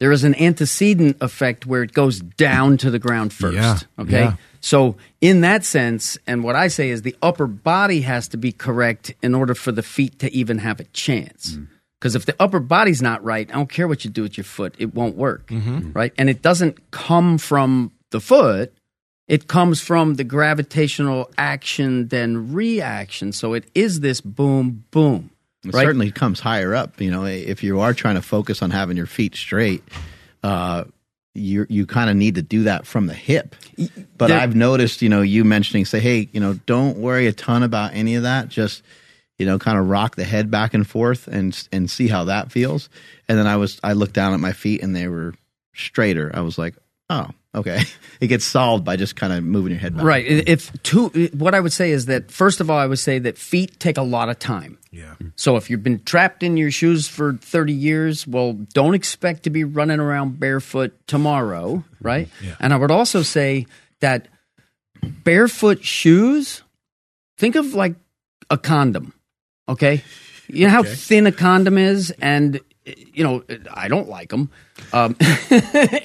there 0.00 0.12
is 0.12 0.24
an 0.24 0.34
antecedent 0.34 1.16
effect 1.20 1.66
where 1.66 1.82
it 1.82 1.92
goes 1.92 2.18
down 2.20 2.76
to 2.78 2.90
the 2.90 2.98
ground 2.98 3.32
first. 3.32 3.54
Yeah, 3.56 3.78
Okay. 3.98 4.20
yeah. 4.20 4.36
So 4.60 4.96
in 5.20 5.42
that 5.42 5.64
sense, 5.64 6.18
and 6.26 6.42
what 6.42 6.56
I 6.56 6.68
say 6.68 6.90
is 6.90 7.02
the 7.02 7.16
upper 7.22 7.46
body 7.46 8.00
has 8.00 8.28
to 8.28 8.36
be 8.36 8.50
correct 8.50 9.14
in 9.22 9.34
order 9.34 9.54
for 9.54 9.72
the 9.72 9.82
feet 9.82 10.18
to 10.20 10.32
even 10.34 10.58
have 10.58 10.80
a 10.80 10.84
chance. 10.84 11.54
Mm. 11.56 11.68
Because 12.00 12.14
if 12.16 12.26
the 12.26 12.34
upper 12.40 12.60
body's 12.60 13.00
not 13.00 13.22
right, 13.24 13.48
I 13.48 13.52
don't 13.54 13.70
care 13.70 13.86
what 13.88 14.04
you 14.04 14.10
do 14.10 14.22
with 14.22 14.36
your 14.36 14.44
foot, 14.44 14.74
it 14.78 14.94
won't 14.94 15.16
work. 15.16 15.46
Mm-hmm. 15.46 15.92
Right. 15.92 16.12
And 16.18 16.28
it 16.28 16.42
doesn't 16.42 16.90
come 16.90 17.38
from 17.38 17.92
the 18.10 18.20
foot. 18.20 18.74
It 19.26 19.48
comes 19.48 19.80
from 19.80 20.14
the 20.16 20.24
gravitational 20.24 21.30
action, 21.38 22.08
then 22.08 22.52
reaction. 22.52 23.32
So 23.32 23.54
it 23.54 23.64
is 23.74 24.00
this 24.00 24.20
boom, 24.20 24.84
boom. 24.90 25.30
It 25.64 25.72
Right. 25.72 25.82
certainly 25.84 26.10
comes 26.10 26.40
higher 26.40 26.74
up. 26.74 27.00
You 27.00 27.10
know, 27.10 27.24
if 27.24 27.62
you 27.62 27.80
are 27.80 27.94
trying 27.94 28.16
to 28.16 28.22
focus 28.22 28.60
on 28.60 28.70
having 28.70 28.96
your 28.98 29.06
feet 29.06 29.34
straight, 29.34 29.82
uh, 30.42 30.84
you 31.34 31.66
you 31.68 31.86
kind 31.86 32.10
of 32.10 32.16
need 32.16 32.34
to 32.36 32.42
do 32.42 32.64
that 32.64 32.86
from 32.86 33.06
the 33.06 33.14
hip. 33.14 33.56
But 34.18 34.28
there- 34.28 34.38
I've 34.38 34.54
noticed, 34.54 35.00
you 35.02 35.08
know, 35.08 35.22
you 35.22 35.42
mentioning, 35.42 35.84
say, 35.86 36.00
hey, 36.00 36.28
you 36.32 36.38
know, 36.40 36.54
don't 36.66 36.98
worry 36.98 37.26
a 37.26 37.32
ton 37.32 37.62
about 37.62 37.92
any 37.94 38.14
of 38.16 38.22
that. 38.24 38.48
Just 38.50 38.82
you 39.36 39.44
know, 39.46 39.58
kind 39.58 39.76
of 39.76 39.88
rock 39.88 40.14
the 40.14 40.22
head 40.22 40.48
back 40.48 40.74
and 40.74 40.86
forth 40.86 41.26
and 41.26 41.66
and 41.72 41.90
see 41.90 42.06
how 42.08 42.22
that 42.24 42.52
feels. 42.52 42.88
And 43.28 43.36
then 43.38 43.46
I 43.48 43.56
was 43.56 43.80
I 43.82 43.94
looked 43.94 44.12
down 44.14 44.32
at 44.34 44.38
my 44.38 44.52
feet 44.52 44.80
and 44.82 44.94
they 44.94 45.08
were 45.08 45.34
straighter. 45.74 46.30
I 46.32 46.40
was 46.42 46.56
like, 46.56 46.74
oh, 47.10 47.30
okay. 47.54 47.82
It 48.20 48.28
gets 48.28 48.44
solved 48.44 48.84
by 48.84 48.96
just 48.96 49.16
kind 49.16 49.32
of 49.32 49.42
moving 49.42 49.72
your 49.72 49.80
head 49.80 49.96
back. 49.96 50.04
Right. 50.04 50.24
If 50.24 50.72
two, 50.82 51.08
what 51.36 51.52
I 51.52 51.60
would 51.60 51.72
say 51.72 51.90
is 51.90 52.06
that 52.06 52.30
first 52.30 52.60
of 52.60 52.70
all, 52.70 52.78
I 52.78 52.86
would 52.86 53.00
say 53.00 53.18
that 53.18 53.36
feet 53.36 53.78
take 53.80 53.98
a 53.98 54.02
lot 54.02 54.28
of 54.28 54.38
time. 54.38 54.78
Yeah. 54.92 55.14
So 55.34 55.56
if 55.56 55.68
you've 55.68 55.82
been 55.82 56.02
trapped 56.04 56.44
in 56.44 56.56
your 56.56 56.70
shoes 56.70 57.08
for 57.08 57.34
30 57.34 57.72
years, 57.72 58.26
well, 58.26 58.52
don't 58.72 58.94
expect 58.94 59.42
to 59.42 59.50
be 59.50 59.64
running 59.64 59.98
around 59.98 60.38
barefoot 60.38 60.96
tomorrow, 61.08 61.84
right? 62.00 62.28
Yeah. 62.42 62.54
And 62.60 62.72
I 62.72 62.76
would 62.76 62.92
also 62.92 63.22
say 63.22 63.66
that 64.00 64.28
barefoot 65.02 65.84
shoes, 65.84 66.62
think 67.36 67.56
of 67.56 67.74
like 67.74 67.96
a 68.48 68.56
condom, 68.56 69.12
okay? 69.68 70.02
You 70.48 70.66
know 70.66 70.70
how 70.70 70.84
thin 70.84 71.26
a 71.26 71.32
condom 71.32 71.78
is 71.78 72.12
and 72.22 72.60
you 72.84 73.24
know, 73.24 73.42
I 73.72 73.88
don't 73.88 74.08
like 74.08 74.28
them. 74.28 74.50
Um, 74.92 75.16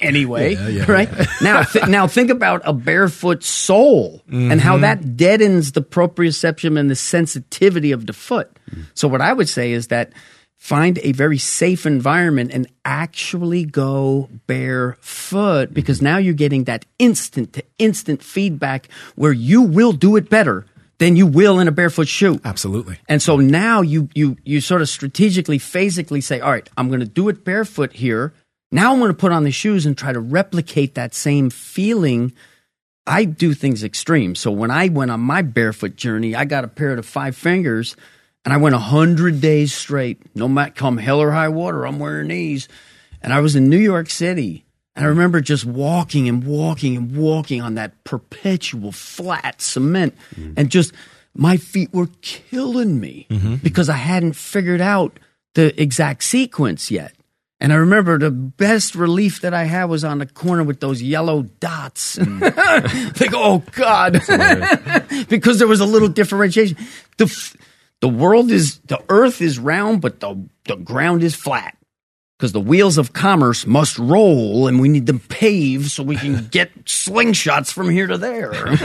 anyway, 0.00 0.54
right 0.86 1.10
now, 1.42 1.62
th- 1.62 1.88
now 1.88 2.06
think 2.06 2.30
about 2.30 2.62
a 2.64 2.72
barefoot 2.72 3.44
sole 3.44 4.22
and 4.30 4.60
how 4.60 4.78
that 4.78 5.16
deadens 5.16 5.72
the 5.72 5.82
proprioception 5.82 6.78
and 6.78 6.90
the 6.90 6.96
sensitivity 6.96 7.92
of 7.92 8.06
the 8.06 8.12
foot. 8.12 8.50
So, 8.94 9.08
what 9.08 9.20
I 9.20 9.32
would 9.32 9.48
say 9.48 9.72
is 9.72 9.88
that 9.88 10.12
find 10.56 10.98
a 11.02 11.12
very 11.12 11.38
safe 11.38 11.86
environment 11.86 12.50
and 12.52 12.66
actually 12.84 13.64
go 13.64 14.28
barefoot 14.46 15.72
because 15.72 16.02
now 16.02 16.18
you're 16.18 16.34
getting 16.34 16.64
that 16.64 16.84
instant 16.98 17.54
to 17.54 17.64
instant 17.78 18.22
feedback 18.22 18.88
where 19.16 19.32
you 19.32 19.62
will 19.62 19.92
do 19.92 20.16
it 20.16 20.28
better 20.28 20.66
than 21.00 21.16
you 21.16 21.26
will 21.26 21.58
in 21.58 21.66
a 21.66 21.72
barefoot 21.72 22.06
shoe. 22.06 22.38
Absolutely. 22.44 22.98
And 23.08 23.20
so 23.20 23.38
now 23.38 23.80
you 23.80 24.10
you 24.14 24.36
you 24.44 24.60
sort 24.60 24.82
of 24.82 24.88
strategically, 24.88 25.58
physically 25.58 26.20
say, 26.20 26.40
all 26.40 26.52
right, 26.52 26.68
I'm 26.76 26.88
going 26.88 27.00
to 27.00 27.06
do 27.06 27.28
it 27.30 27.42
barefoot 27.42 27.94
here. 27.94 28.34
Now 28.70 28.92
I'm 28.92 29.00
going 29.00 29.10
to 29.10 29.16
put 29.16 29.32
on 29.32 29.42
the 29.42 29.50
shoes 29.50 29.86
and 29.86 29.96
try 29.98 30.12
to 30.12 30.20
replicate 30.20 30.94
that 30.94 31.14
same 31.14 31.48
feeling. 31.48 32.32
I 33.06 33.24
do 33.24 33.54
things 33.54 33.82
extreme. 33.82 34.34
So 34.34 34.50
when 34.50 34.70
I 34.70 34.88
went 34.88 35.10
on 35.10 35.20
my 35.20 35.40
barefoot 35.40 35.96
journey, 35.96 36.36
I 36.36 36.44
got 36.44 36.64
a 36.64 36.68
pair 36.68 36.92
of 36.92 37.06
five 37.06 37.34
fingers, 37.34 37.96
and 38.44 38.52
I 38.52 38.58
went 38.58 38.74
a 38.74 38.78
hundred 38.78 39.40
days 39.40 39.72
straight. 39.72 40.22
No 40.36 40.48
matter 40.48 40.72
come 40.72 40.98
hell 40.98 41.20
or 41.20 41.32
high 41.32 41.48
water, 41.48 41.86
I'm 41.86 41.98
wearing 41.98 42.28
these. 42.28 42.68
And 43.22 43.32
I 43.32 43.40
was 43.40 43.56
in 43.56 43.70
New 43.70 43.78
York 43.78 44.10
City. 44.10 44.66
And 44.96 45.04
I 45.04 45.08
remember 45.08 45.40
just 45.40 45.64
walking 45.64 46.28
and 46.28 46.44
walking 46.44 46.96
and 46.96 47.16
walking 47.16 47.62
on 47.62 47.74
that 47.74 48.02
perpetual 48.04 48.92
flat 48.92 49.62
cement. 49.62 50.14
Mm-hmm. 50.34 50.54
And 50.56 50.70
just 50.70 50.92
my 51.34 51.56
feet 51.56 51.92
were 51.92 52.08
killing 52.22 52.98
me 52.98 53.26
mm-hmm. 53.30 53.56
because 53.56 53.88
I 53.88 53.96
hadn't 53.96 54.34
figured 54.34 54.80
out 54.80 55.18
the 55.54 55.80
exact 55.80 56.24
sequence 56.24 56.90
yet. 56.90 57.14
And 57.62 57.72
I 57.74 57.76
remember 57.76 58.18
the 58.18 58.30
best 58.30 58.94
relief 58.94 59.42
that 59.42 59.52
I 59.52 59.64
had 59.64 59.84
was 59.84 60.02
on 60.02 60.18
the 60.18 60.26
corner 60.26 60.64
with 60.64 60.80
those 60.80 61.02
yellow 61.02 61.42
dots. 61.42 62.16
Mm. 62.16 62.40
like, 63.20 63.32
oh 63.34 63.62
God, 63.72 64.14
because 65.28 65.58
there 65.58 65.68
was 65.68 65.80
a 65.80 65.86
little 65.86 66.08
differentiation. 66.08 66.78
The 67.18 67.24
f- 67.24 67.56
the 68.00 68.08
world 68.08 68.50
is 68.50 68.78
the 68.86 69.02
Earth 69.10 69.42
is 69.42 69.58
round, 69.58 70.00
but 70.00 70.20
the 70.20 70.48
the 70.64 70.76
ground 70.76 71.22
is 71.22 71.34
flat 71.34 71.76
because 72.40 72.52
the 72.52 72.60
wheels 72.60 72.96
of 72.96 73.12
commerce 73.12 73.66
must 73.66 73.98
roll, 73.98 74.66
and 74.66 74.80
we 74.80 74.88
need 74.88 75.04
them 75.04 75.20
paved 75.20 75.90
so 75.90 76.02
we 76.02 76.16
can 76.16 76.46
get 76.50 76.86
slingshots 76.86 77.70
from 77.70 77.90
here 77.90 78.06
to 78.06 78.16
there. 78.16 78.50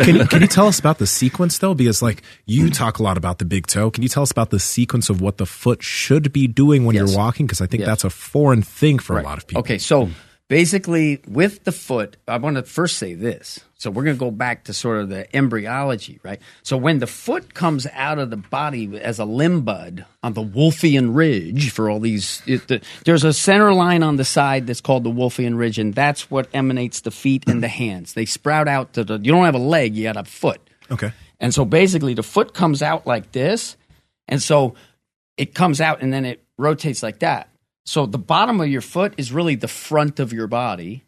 can, 0.00 0.16
you, 0.16 0.26
can 0.26 0.42
you 0.42 0.48
tell 0.48 0.66
us 0.66 0.80
about 0.80 0.98
the 0.98 1.06
sequence 1.06 1.58
though? 1.58 1.72
Because 1.72 2.02
like 2.02 2.22
you 2.46 2.68
talk 2.68 2.98
a 2.98 3.04
lot 3.04 3.16
about 3.16 3.38
the 3.38 3.44
big 3.44 3.68
toe. 3.68 3.92
Can 3.92 4.02
you 4.02 4.08
tell 4.08 4.24
us 4.24 4.32
about 4.32 4.50
the 4.50 4.58
sequence 4.58 5.08
of 5.08 5.20
what 5.20 5.36
the 5.38 5.46
foot 5.46 5.84
should 5.84 6.32
be 6.32 6.48
doing 6.48 6.84
when 6.84 6.96
Yes. 6.96 7.08
you're 7.10 7.16
walking? 7.16 7.46
Because 7.46 7.60
I 7.60 7.66
think 7.66 7.82
Yes. 7.82 7.86
that's 7.86 8.04
a 8.04 8.10
foreign 8.10 8.62
thing 8.62 8.98
for 8.98 9.20
a 9.20 9.22
lot 9.22 9.38
of 9.38 9.46
people. 9.46 9.60
Okay, 9.60 9.78
so 9.78 10.08
basically, 10.48 11.20
with 11.28 11.62
the 11.62 11.70
foot, 11.72 12.16
I 12.26 12.38
want 12.38 12.56
to 12.56 12.64
first 12.64 12.96
say 12.96 13.14
this. 13.14 13.60
So 13.78 13.90
we're 13.90 14.04
going 14.04 14.16
to 14.16 14.20
go 14.20 14.30
back 14.30 14.64
to 14.64 14.72
sort 14.72 15.00
of 15.00 15.10
the 15.10 15.34
embryology, 15.36 16.18
right? 16.22 16.40
So 16.62 16.78
when 16.78 16.98
the 16.98 17.06
foot 17.06 17.52
comes 17.52 17.86
out 17.92 18.18
of 18.18 18.30
the 18.30 18.38
body 18.38 18.98
as 18.98 19.18
a 19.18 19.26
limb 19.26 19.62
bud 19.62 20.06
on 20.22 20.32
the 20.32 20.42
Wolffian 20.42 21.14
ridge, 21.14 21.70
for 21.72 21.90
all 21.90 22.00
these, 22.00 22.42
it, 22.46 22.66
the, 22.68 22.80
there's 23.04 23.22
a 23.22 23.34
center 23.34 23.74
line 23.74 24.02
on 24.02 24.16
the 24.16 24.24
side 24.24 24.66
that's 24.66 24.80
called 24.80 25.04
the 25.04 25.10
Wolffian 25.10 25.58
ridge, 25.58 25.78
and 25.78 25.94
that's 25.94 26.30
what 26.30 26.48
emanates 26.54 27.02
the 27.02 27.10
feet 27.10 27.44
and 27.46 27.62
the 27.62 27.68
hands. 27.68 28.14
They 28.14 28.24
sprout 28.24 28.66
out 28.66 28.94
to 28.94 29.04
the. 29.04 29.18
You 29.18 29.30
don't 29.30 29.44
have 29.44 29.54
a 29.54 29.58
leg, 29.58 29.94
you 29.94 30.04
got 30.04 30.16
a 30.16 30.24
foot. 30.24 30.60
Okay. 30.90 31.12
And 31.38 31.52
so 31.52 31.66
basically, 31.66 32.14
the 32.14 32.22
foot 32.22 32.54
comes 32.54 32.82
out 32.82 33.06
like 33.06 33.32
this. 33.32 33.76
And 34.28 34.42
so 34.42 34.74
it 35.36 35.54
comes 35.54 35.80
out 35.80 36.02
and 36.02 36.12
then 36.12 36.24
it 36.24 36.42
rotates 36.58 37.02
like 37.02 37.20
that. 37.20 37.48
So 37.84 38.06
the 38.06 38.18
bottom 38.18 38.60
of 38.60 38.68
your 38.68 38.80
foot 38.80 39.14
is 39.16 39.32
really 39.32 39.54
the 39.54 39.68
front 39.68 40.18
of 40.18 40.32
your 40.32 40.46
body. 40.46 41.04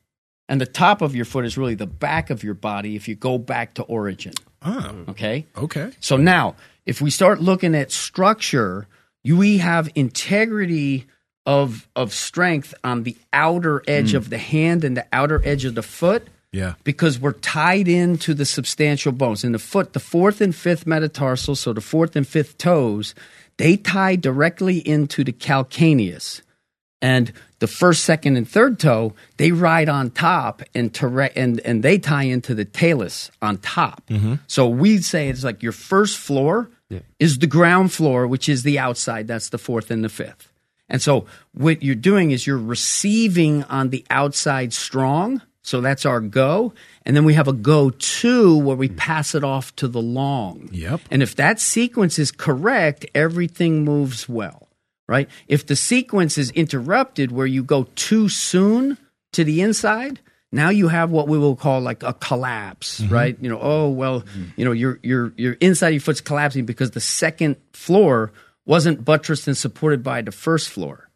And 0.48 0.60
the 0.60 0.66
top 0.66 1.02
of 1.02 1.14
your 1.14 1.24
foot 1.24 1.44
is 1.44 1.58
really 1.58 1.74
the 1.74 1.86
back 1.86 2.30
of 2.30 2.42
your 2.42 2.54
body 2.54 2.96
if 2.96 3.06
you 3.08 3.14
go 3.14 3.36
back 3.38 3.74
to 3.74 3.82
origin. 3.82 4.32
Oh, 4.62 5.04
Okay. 5.08 5.46
okay. 5.56 5.92
So 6.00 6.16
now, 6.16 6.56
if 6.86 7.00
we 7.00 7.10
start 7.10 7.40
looking 7.40 7.74
at 7.74 7.92
structure, 7.92 8.86
you, 9.22 9.36
we 9.36 9.58
have 9.58 9.90
integrity 9.94 11.06
of 11.46 11.88
of 11.96 12.12
strength 12.12 12.74
on 12.84 13.04
the 13.04 13.16
outer 13.32 13.82
edge 13.88 14.10
hmm. 14.10 14.16
of 14.18 14.30
the 14.30 14.38
hand 14.38 14.84
and 14.84 14.96
the 14.96 15.06
outer 15.12 15.40
edge 15.44 15.64
of 15.64 15.74
the 15.74 15.82
foot 15.82 16.26
Yeah. 16.52 16.74
because 16.84 17.18
we're 17.18 17.32
tied 17.32 17.88
into 17.88 18.34
the 18.34 18.44
substantial 18.44 19.12
bones. 19.12 19.44
In 19.44 19.52
the 19.52 19.58
foot, 19.58 19.92
the 19.92 20.00
fourth 20.00 20.40
and 20.40 20.54
fifth 20.54 20.86
metatarsals, 20.86 21.60
so 21.60 21.72
the 21.72 21.80
fourth 21.80 22.16
and 22.16 22.26
fifth 22.26 22.58
toes, 22.58 23.14
they 23.56 23.76
tie 23.76 24.16
directly 24.16 24.78
into 24.78 25.24
the 25.24 25.32
calcaneus. 25.32 26.42
And 27.00 27.32
the 27.60 27.66
first, 27.66 28.04
second, 28.04 28.36
and 28.36 28.48
third 28.48 28.78
toe, 28.78 29.14
they 29.36 29.52
ride 29.52 29.88
on 29.88 30.10
top 30.10 30.62
and 30.74 30.94
tere- 30.94 31.32
and 31.34 31.60
and 31.60 31.82
they 31.82 31.98
tie 31.98 32.24
into 32.24 32.54
the 32.54 32.64
talus 32.64 33.30
on 33.42 33.58
top. 33.58 34.06
Mm-hmm. 34.08 34.34
So 34.46 34.68
we 34.68 34.98
say 34.98 35.28
it's 35.28 35.44
like 35.44 35.62
your 35.62 35.72
first 35.72 36.18
floor 36.18 36.70
is 37.18 37.38
the 37.38 37.46
ground 37.46 37.92
floor, 37.92 38.26
which 38.26 38.48
is 38.48 38.62
the 38.62 38.78
outside. 38.78 39.26
That's 39.26 39.50
the 39.50 39.58
fourth 39.58 39.90
and 39.90 40.02
the 40.02 40.08
fifth. 40.08 40.52
And 40.88 41.02
so 41.02 41.26
what 41.52 41.82
you're 41.82 41.94
doing 41.94 42.30
is 42.30 42.46
you're 42.46 42.56
receiving 42.56 43.64
on 43.64 43.90
the 43.90 44.06
outside 44.08 44.72
strong. 44.72 45.42
So 45.62 45.82
that's 45.82 46.06
our 46.06 46.20
go. 46.20 46.72
And 47.04 47.14
then 47.14 47.24
we 47.24 47.34
have 47.34 47.48
a 47.48 47.52
go 47.52 47.90
to 47.90 48.56
where 48.56 48.76
we 48.76 48.88
mm. 48.88 48.96
pass 48.96 49.34
it 49.34 49.44
off 49.44 49.74
to 49.76 49.88
the 49.88 50.00
long. 50.00 50.70
Yep. 50.72 51.00
And 51.10 51.22
if 51.22 51.36
that 51.36 51.60
sequence 51.60 52.18
is 52.18 52.30
correct, 52.30 53.04
everything 53.14 53.84
moves 53.84 54.28
well, 54.28 54.67
right? 55.08 55.28
If 55.48 55.66
the 55.66 55.76
sequence 55.76 56.38
is 56.38 56.50
interrupted 56.52 57.32
where 57.32 57.46
you 57.46 57.64
go 57.64 57.84
too 57.94 58.28
soon 58.28 58.98
to 59.32 59.42
the 59.42 59.62
inside, 59.62 60.20
now 60.52 60.70
you 60.70 60.88
have 60.88 61.10
what 61.10 61.28
we 61.28 61.38
will 61.38 61.56
call 61.56 61.80
like 61.80 62.02
a 62.02 62.12
collapse, 62.12 63.00
mm-hmm. 63.00 63.12
right? 63.12 63.36
You 63.40 63.50
know, 63.50 63.58
oh 63.60 63.88
well, 63.88 64.24
you 64.56 64.64
know, 64.64 64.72
your 64.72 64.98
your 65.02 65.32
your 65.36 65.54
inside 65.54 65.88
of 65.88 65.94
your 65.94 66.00
foot's 66.00 66.20
collapsing 66.20 66.66
because 66.66 66.92
the 66.92 67.00
second 67.00 67.56
floor 67.72 68.32
wasn't 68.64 69.04
buttressed 69.04 69.46
and 69.46 69.56
supported 69.56 70.02
by 70.02 70.22
the 70.22 70.32
first 70.32 70.68
floor. 70.68 71.08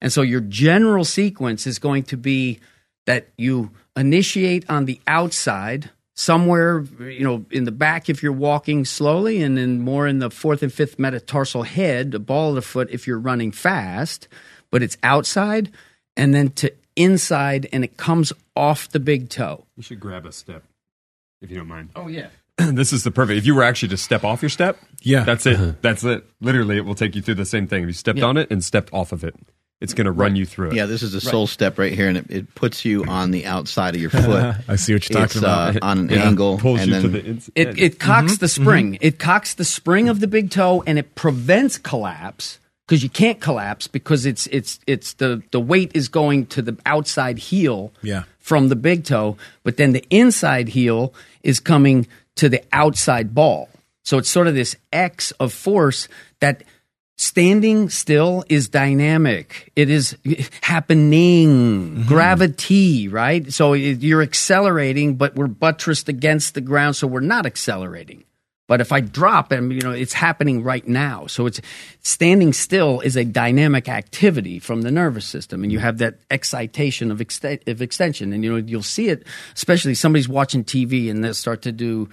And 0.00 0.12
so 0.12 0.22
your 0.22 0.40
general 0.40 1.04
sequence 1.04 1.66
is 1.66 1.78
going 1.78 2.04
to 2.04 2.16
be 2.16 2.60
that 3.06 3.28
you 3.36 3.70
initiate 3.96 4.68
on 4.70 4.84
the 4.86 5.00
outside, 5.06 5.90
somewhere, 6.20 6.84
you 7.00 7.24
know, 7.24 7.46
in 7.50 7.64
the 7.64 7.72
back 7.72 8.10
if 8.10 8.22
you're 8.22 8.30
walking 8.32 8.84
slowly, 8.84 9.42
and 9.42 9.56
then 9.56 9.80
more 9.80 10.06
in 10.06 10.18
the 10.18 10.30
fourth 10.30 10.62
and 10.62 10.72
fifth 10.72 10.98
metatarsal 10.98 11.62
head, 11.62 12.10
the 12.10 12.18
ball 12.18 12.50
of 12.50 12.56
the 12.56 12.62
foot 12.62 12.88
if 12.90 13.06
you're 13.06 13.18
running 13.18 13.50
fast, 13.50 14.28
but 14.70 14.82
it's 14.82 14.98
outside, 15.02 15.70
and 16.16 16.34
then 16.34 16.50
to 16.50 16.70
inside, 16.94 17.66
and 17.72 17.82
it 17.84 17.96
comes 17.96 18.32
off 18.54 18.90
the 18.90 19.00
big 19.00 19.30
toe. 19.30 19.64
You 19.76 19.82
should 19.82 19.98
grab 20.00 20.26
a 20.26 20.32
step, 20.32 20.62
if 21.40 21.50
you 21.50 21.56
don't 21.56 21.68
mind. 21.68 21.88
Oh, 21.96 22.08
yeah. 22.08 22.28
this 22.58 22.92
is 22.92 23.02
the 23.02 23.10
perfect. 23.10 23.38
If 23.38 23.46
you 23.46 23.54
were 23.54 23.62
actually 23.62 23.88
to 23.88 23.96
step 23.96 24.22
off 24.22 24.42
your 24.42 24.50
step, 24.50 24.78
Yeah. 25.00 25.24
That's 25.24 25.46
it. 25.46 25.54
Uh-huh. 25.54 25.72
That's 25.80 26.04
it. 26.04 26.26
Literally, 26.42 26.76
it 26.76 26.84
will 26.84 26.94
take 26.94 27.16
you 27.16 27.22
through 27.22 27.36
the 27.36 27.46
same 27.46 27.66
thing. 27.66 27.84
If 27.84 27.88
you 27.88 27.92
stepped 27.94 28.20
on 28.20 28.36
it 28.36 28.50
and 28.50 28.62
stepped 28.62 28.92
off 28.92 29.12
of 29.12 29.24
it, 29.24 29.34
it's 29.80 29.94
going 29.94 30.04
to 30.04 30.12
run 30.12 30.36
you 30.36 30.44
through 30.46 30.68
it. 30.70 30.74
Yeah, 30.74 30.86
this 30.86 31.02
is 31.02 31.14
a 31.14 31.20
sole 31.20 31.46
step 31.46 31.78
right 31.78 31.92
here, 31.92 32.08
and 32.08 32.18
it, 32.18 32.26
it 32.30 32.54
puts 32.54 32.84
you 32.84 33.04
on 33.04 33.30
the 33.30 33.46
outside 33.46 33.94
of 33.94 34.00
your 34.00 34.10
foot. 34.10 34.54
I 34.68 34.76
see 34.76 34.92
what 34.94 35.08
you're 35.08 35.22
it's 35.22 35.34
talking 35.34 35.38
about. 35.42 35.76
uh, 35.76 35.86
on 35.86 35.98
an 36.00 36.08
Yeah. 36.10 36.26
angle, 36.28 36.58
Pulls 36.58 36.80
and 36.80 36.88
you 36.88 36.92
then 36.94 37.02
to 37.02 37.08
the 37.08 37.24
inside. 37.24 37.52
It, 37.54 37.78
it 37.78 37.98
cocks 37.98 38.38
the 38.38 38.48
spring. 38.48 38.98
It 39.00 39.18
cocks 39.18 39.54
the 39.54 39.64
spring 39.64 40.08
of 40.08 40.20
the 40.20 40.26
big 40.26 40.50
toe, 40.50 40.82
and 40.86 40.98
it 40.98 41.14
prevents 41.14 41.78
collapse 41.78 42.58
because 42.86 43.02
you 43.02 43.08
can't 43.08 43.40
collapse 43.40 43.86
because 43.86 44.26
it's 44.26 44.46
it's 44.48 44.80
it's 44.86 45.14
the 45.14 45.42
the 45.52 45.60
weight 45.60 45.92
is 45.94 46.08
going 46.08 46.46
to 46.46 46.60
the 46.62 46.76
outside 46.84 47.38
heel 47.38 47.92
Yeah. 48.02 48.24
from 48.38 48.68
the 48.68 48.76
big 48.76 49.04
toe, 49.04 49.36
but 49.62 49.76
then 49.76 49.92
the 49.92 50.04
inside 50.10 50.68
heel 50.68 51.14
is 51.42 51.58
coming 51.60 52.06
to 52.36 52.48
the 52.48 52.62
outside 52.72 53.34
ball. 53.34 53.68
So 54.02 54.18
it's 54.18 54.28
sort 54.28 54.46
of 54.48 54.54
this 54.54 54.74
X 54.92 55.30
of 55.32 55.52
force 55.52 56.08
that 56.40 56.64
standing 57.20 57.90
still 57.90 58.44
is 58.48 58.70
dynamic. 58.70 59.70
It 59.76 59.90
is 59.90 60.16
happening, 60.62 61.48
mm-hmm. 61.48 62.08
gravity, 62.08 63.08
right? 63.08 63.52
So 63.52 63.74
you're 63.74 64.22
accelerating, 64.22 65.16
but 65.16 65.34
we're 65.34 65.46
buttressed 65.46 66.08
against 66.08 66.54
the 66.54 66.62
ground, 66.62 66.96
so 66.96 67.06
we're 67.06 67.20
not 67.20 67.44
accelerating. 67.44 68.24
But 68.68 68.80
if 68.80 68.90
I 68.90 69.00
drop, 69.00 69.52
and 69.52 69.70
you 69.70 69.80
know, 69.80 69.90
it's 69.90 70.14
happening 70.14 70.62
right 70.62 70.86
now. 70.86 71.26
So 71.26 71.44
it's 71.44 71.60
standing 72.00 72.54
still 72.54 73.00
is 73.00 73.16
a 73.16 73.24
dynamic 73.24 73.88
activity 73.88 74.58
from 74.58 74.80
the 74.80 74.90
nervous 74.90 75.26
system, 75.26 75.62
and 75.62 75.70
you 75.70 75.78
mm-hmm. 75.78 75.86
have 75.86 75.98
that 75.98 76.20
excitation 76.30 77.10
of, 77.10 77.20
of 77.20 77.82
extension, 77.82 78.32
and 78.32 78.42
you 78.42 78.50
know 78.50 78.56
you'll 78.56 78.82
see 78.82 79.08
it, 79.08 79.26
especially 79.54 79.94
somebody's 79.94 80.28
watching 80.28 80.64
TV 80.64 81.10
and 81.10 81.22
they'll 81.22 81.34
start 81.34 81.62
to 81.62 81.72
do 81.72 82.08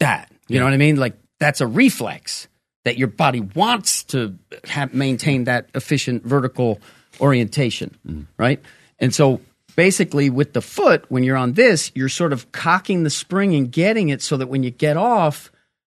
that. 0.00 0.30
You 0.48 0.58
know 0.58 0.66
what 0.66 0.74
I 0.74 0.78
mean? 0.78 0.96
Like 0.96 1.14
that's 1.38 1.62
a 1.62 1.66
reflex 1.66 2.48
that 2.84 2.98
your 2.98 3.08
body 3.08 3.40
wants 3.40 4.04
to 4.04 4.38
have, 4.64 4.94
maintain 4.94 5.44
that 5.44 5.68
efficient 5.74 6.24
vertical 6.24 6.80
orientation, 7.20 7.96
mm-hmm. 8.06 8.22
right? 8.36 8.60
And 8.98 9.14
so 9.14 9.40
basically 9.76 10.30
with 10.30 10.52
the 10.52 10.62
foot, 10.62 11.04
when 11.08 11.22
you're 11.24 11.36
on 11.36 11.54
this, 11.54 11.90
you're 11.94 12.08
sort 12.08 12.32
of 12.32 12.52
cocking 12.52 13.02
the 13.02 13.10
spring 13.10 13.54
and 13.54 13.70
getting 13.70 14.08
it 14.10 14.22
so 14.22 14.36
that 14.36 14.46
when 14.46 14.62
you 14.62 14.70
get 14.70 14.96
off, 14.96 15.50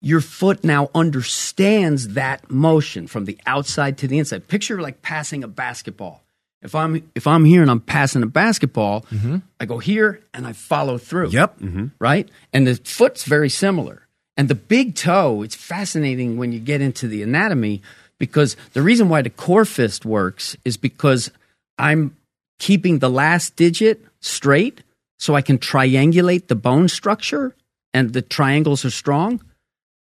your 0.01 0.21
foot 0.21 0.63
now 0.65 0.91
understands 0.95 2.09
that 2.09 2.51
motion 2.51 3.07
from 3.07 3.25
the 3.25 3.39
outside 3.47 3.97
to 3.99 4.09
the 4.09 4.19
inside. 4.19 4.47
Picture 4.49 4.81
like 4.81 5.01
passing 5.01 5.43
a 5.43 5.49
basketball. 5.49 6.23
If 6.61 6.75
I'm 6.75 7.11
if 7.15 7.27
I'm 7.27 7.45
here 7.45 7.61
and 7.63 7.71
I'm 7.71 7.81
passing 7.81 8.23
a 8.23 8.27
basketball, 8.27 9.03
mm-hmm. 9.03 9.39
I 9.61 9.67
go 9.67 9.79
here 9.79 10.21
and 10.33 10.47
I 10.47 10.53
follow 10.53 10.97
through. 10.97 11.31
Yep. 11.31 11.59
Mm-hmm. 11.61 11.87
Right? 11.99 12.29
And 12.53 12.67
the 12.67 12.77
foot's 12.77 13.25
very 13.25 13.51
similar. 13.51 14.04
And 14.37 14.49
the 14.49 14.55
big 14.55 14.95
toe, 14.95 15.43
it's 15.43 15.55
fascinating 15.55 16.37
when 16.37 16.53
you 16.53 16.59
get 16.59 16.81
into 16.81 17.07
the 17.07 17.23
anatomy 17.23 17.83
because 18.19 18.57
the 18.73 18.83
reason 18.83 19.09
why 19.09 19.23
the 19.23 19.31
core 19.31 19.65
fist 19.65 20.05
works 20.05 20.57
is 20.65 20.77
because 20.77 21.31
I'm 21.79 22.17
keeping 22.59 22.99
the 22.99 23.11
last 23.11 23.57
digit 23.57 24.05
straight 24.21 24.83
so 25.19 25.35
I 25.35 25.43
can 25.43 25.59
triangulate 25.59 26.49
the 26.49 26.55
bone 26.57 26.89
structure 26.89 27.55
and 27.93 28.13
the 28.13 28.23
triangles 28.23 28.85
are 28.85 28.91
strong. 28.91 29.41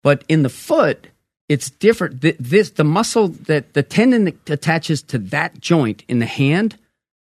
But 0.03 0.25
in 0.29 0.43
the 0.43 0.49
foot, 0.49 1.09
it's 1.49 1.71
different. 1.71 2.23
Th- 2.23 2.37
This 2.39 2.71
the 2.71 2.85
muscle 2.85 3.29
that 3.29 3.75
the 3.75 3.83
tendon 3.83 4.25
that 4.25 4.51
attaches 4.51 5.03
to 5.05 5.19
that 5.19 5.61
joint 5.61 6.05
in 6.09 6.21
the 6.21 6.27
hand, 6.27 6.79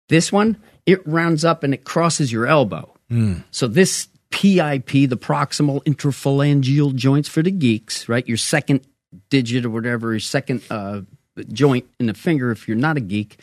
this 0.10 0.32
one, 0.32 0.58
it 0.86 1.06
rounds 1.08 1.46
up 1.46 1.64
and 1.64 1.74
it 1.74 1.84
crosses 1.86 2.32
your 2.32 2.46
elbow. 2.46 2.94
Hmm. 3.10 3.36
So 3.52 3.68
this 3.68 4.08
PIP, 4.32 5.10
the 5.10 5.18
proximal 5.18 5.84
interphalangeal 5.84 6.96
joints 6.96 7.30
for 7.30 7.42
the 7.42 7.52
geeks, 7.52 8.08
right? 8.08 8.28
Your 8.28 8.38
second 8.38 8.82
digit 9.30 9.66
or 9.66 9.70
whatever, 9.70 10.12
your 10.12 10.20
second 10.20 10.62
uh, 10.70 11.02
joint 11.52 11.86
in 12.00 12.06
the 12.06 12.14
finger. 12.14 12.52
If 12.52 12.68
you're 12.68 12.78
not 12.78 12.98
a 12.98 13.02
geek, 13.02 13.40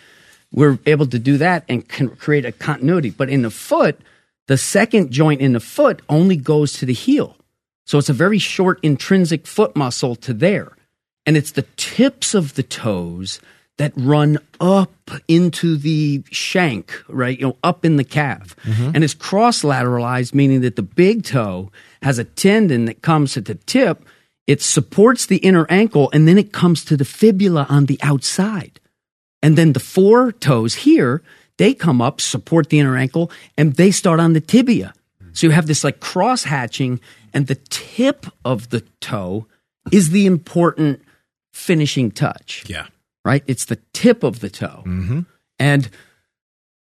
we're 0.53 0.78
able 0.87 1.07
to 1.07 1.18
do 1.18 1.39
that 1.39 1.64
and 1.68 1.87
can 1.89 2.09
create 2.11 2.45
a 2.45 2.53
continuity. 2.53 3.11
But 3.11 3.28
in 3.28 3.43
the 3.43 3.51
foot, 3.51 4.01
the 4.47 4.57
second 4.57 5.11
joint 5.11 5.41
in 5.41 5.53
the 5.53 5.61
foot 5.61 6.03
only 6.09 6.37
goes 6.37 6.74
to 6.74 6.87
the 6.87 6.93
heel. 6.93 7.37
So 7.84 7.99
it's 7.99 8.09
a 8.09 8.14
very 8.14 8.39
short 8.39 8.78
intrinsic 8.82 9.47
foot 9.47 9.76
muscle 9.76 10.16
to 10.16 10.32
there. 10.32 10.72
And 11.24 11.37
it's 11.37 11.53
the 11.53 11.66
tips 11.76 12.34
of 12.34 12.55
the 12.55 12.62
toes 12.62 13.41
that 13.79 13.93
run 13.97 14.39
up 14.59 15.11
into 15.29 15.77
the 15.77 16.24
shank, 16.31 17.03
right? 17.09 17.39
You 17.39 17.49
know, 17.49 17.57
up 17.62 17.85
in 17.85 17.97
the 17.97 18.05
calf. 18.05 18.57
Mm-hmm. 18.62 18.93
And 18.95 19.05
it's 19.05 19.14
cross 19.14 19.62
lateralized, 19.62 20.35
meaning 20.35 20.62
that 20.62 20.77
the 20.77 20.83
big 20.83 21.24
toe 21.24 21.70
has 22.03 22.18
a 22.18 22.24
tendon 22.24 22.87
that 22.87 23.03
comes 23.03 23.37
at 23.37 23.45
the 23.45 23.55
tip. 23.55 24.05
It 24.47 24.62
supports 24.62 25.27
the 25.27 25.39
inner 25.39 25.66
ankle 25.68 26.09
and 26.12 26.27
then 26.27 26.39
it 26.39 26.53
comes 26.53 26.85
to 26.87 26.97
the 26.97 27.05
fibula 27.05 27.66
on 27.68 27.87
the 27.87 27.99
outside. 28.03 28.81
And 29.43 29.57
then 29.57 29.74
the 29.74 29.81
four 29.81 30.33
toes 30.33 30.74
here, 30.77 31.22
they 31.59 31.74
come 31.74 32.01
up, 32.01 32.20
support 32.20 32.70
the 32.70 32.79
inner 32.79 32.97
ankle, 32.97 33.31
and 33.57 33.74
they 33.74 33.91
start 33.91 34.20
on 34.20 34.33
the 34.33 34.41
tibia. 34.41 34.95
So 35.33 35.47
you 35.47 35.51
have 35.53 35.66
this 35.66 35.85
like 35.85 36.01
cross 36.01 36.45
hatching, 36.45 36.99
and 37.35 37.47
the 37.47 37.57
tip 37.68 38.27
of 38.45 38.70
the 38.70 38.81
toe 39.01 39.47
is 39.93 40.11
the 40.11 40.24
important 40.24 41.03
finishing 41.53 42.11
touch 42.11 42.64
Yeah. 42.66 42.87
Right? 43.27 43.43
It's 43.49 43.64
the 43.64 43.81
tip 43.93 44.22
of 44.22 44.39
the 44.39 44.49
toe. 44.49 44.85
Mm-hmm. 44.87 45.20
And 45.59 45.91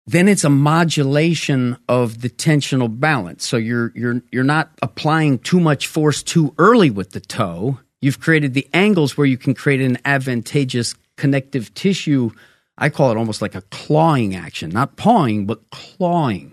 then 0.06 0.28
it's 0.28 0.44
a 0.44 0.50
modulation 0.50 1.76
of 1.88 2.20
the 2.20 2.30
tensional 2.30 2.88
balance. 3.00 3.44
So 3.44 3.56
you're 3.56 3.90
you're 3.96 4.22
you're 4.30 4.44
not 4.44 4.70
applying 4.80 5.40
too 5.40 5.58
much 5.58 5.88
force 5.88 6.22
too 6.22 6.54
early 6.56 6.88
with 6.88 7.10
the 7.10 7.20
toe. 7.20 7.80
You've 8.00 8.20
created 8.20 8.54
the 8.54 8.68
angles 8.72 9.16
where 9.16 9.26
you 9.26 9.36
can 9.36 9.54
create 9.54 9.80
an 9.80 9.98
advantageous 10.04 10.94
connective 11.16 11.74
tissue. 11.74 12.30
I 12.78 12.90
call 12.90 13.10
it 13.10 13.16
almost 13.16 13.42
like 13.42 13.56
a 13.56 13.62
clawing 13.62 14.36
action, 14.36 14.70
not 14.70 14.96
pawing, 14.96 15.46
but 15.46 15.68
clawing. 15.70 16.52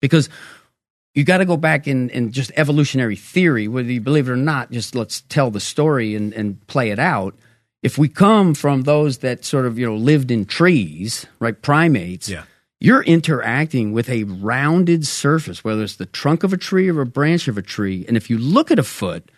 Because 0.00 0.28
you 1.14 1.24
got 1.24 1.38
to 1.38 1.44
go 1.44 1.56
back 1.56 1.88
in, 1.88 2.10
in 2.10 2.30
just 2.30 2.52
evolutionary 2.56 3.16
theory, 3.16 3.66
whether 3.66 3.90
you 3.90 4.00
believe 4.00 4.28
it 4.28 4.32
or 4.32 4.36
not, 4.36 4.70
just 4.70 4.94
let's 4.94 5.22
tell 5.22 5.50
the 5.50 5.60
story 5.60 6.14
and, 6.14 6.32
and 6.32 6.64
play 6.68 6.90
it 6.90 6.98
out. 6.98 7.34
If 7.86 7.98
we 7.98 8.08
come 8.08 8.54
from 8.54 8.82
those 8.82 9.18
that 9.18 9.44
sort 9.44 9.64
of, 9.64 9.78
you 9.78 9.86
know, 9.86 9.94
lived 9.94 10.32
in 10.32 10.44
trees, 10.44 11.24
right, 11.38 11.54
primates, 11.62 12.28
Yeah. 12.28 12.42
you're 12.80 13.04
interacting 13.04 13.92
with 13.92 14.10
a 14.10 14.24
rounded 14.24 15.06
surface, 15.06 15.62
whether 15.62 15.84
it's 15.84 15.94
the 15.94 16.06
trunk 16.06 16.42
of 16.42 16.52
a 16.52 16.56
tree 16.56 16.90
or 16.90 17.00
a 17.00 17.06
branch 17.06 17.46
of 17.46 17.56
a 17.56 17.62
tree. 17.62 18.04
And 18.08 18.16
if 18.16 18.28
you 18.28 18.38
look 18.38 18.72
at 18.72 18.80
a 18.80 18.82
foot, 18.82 19.30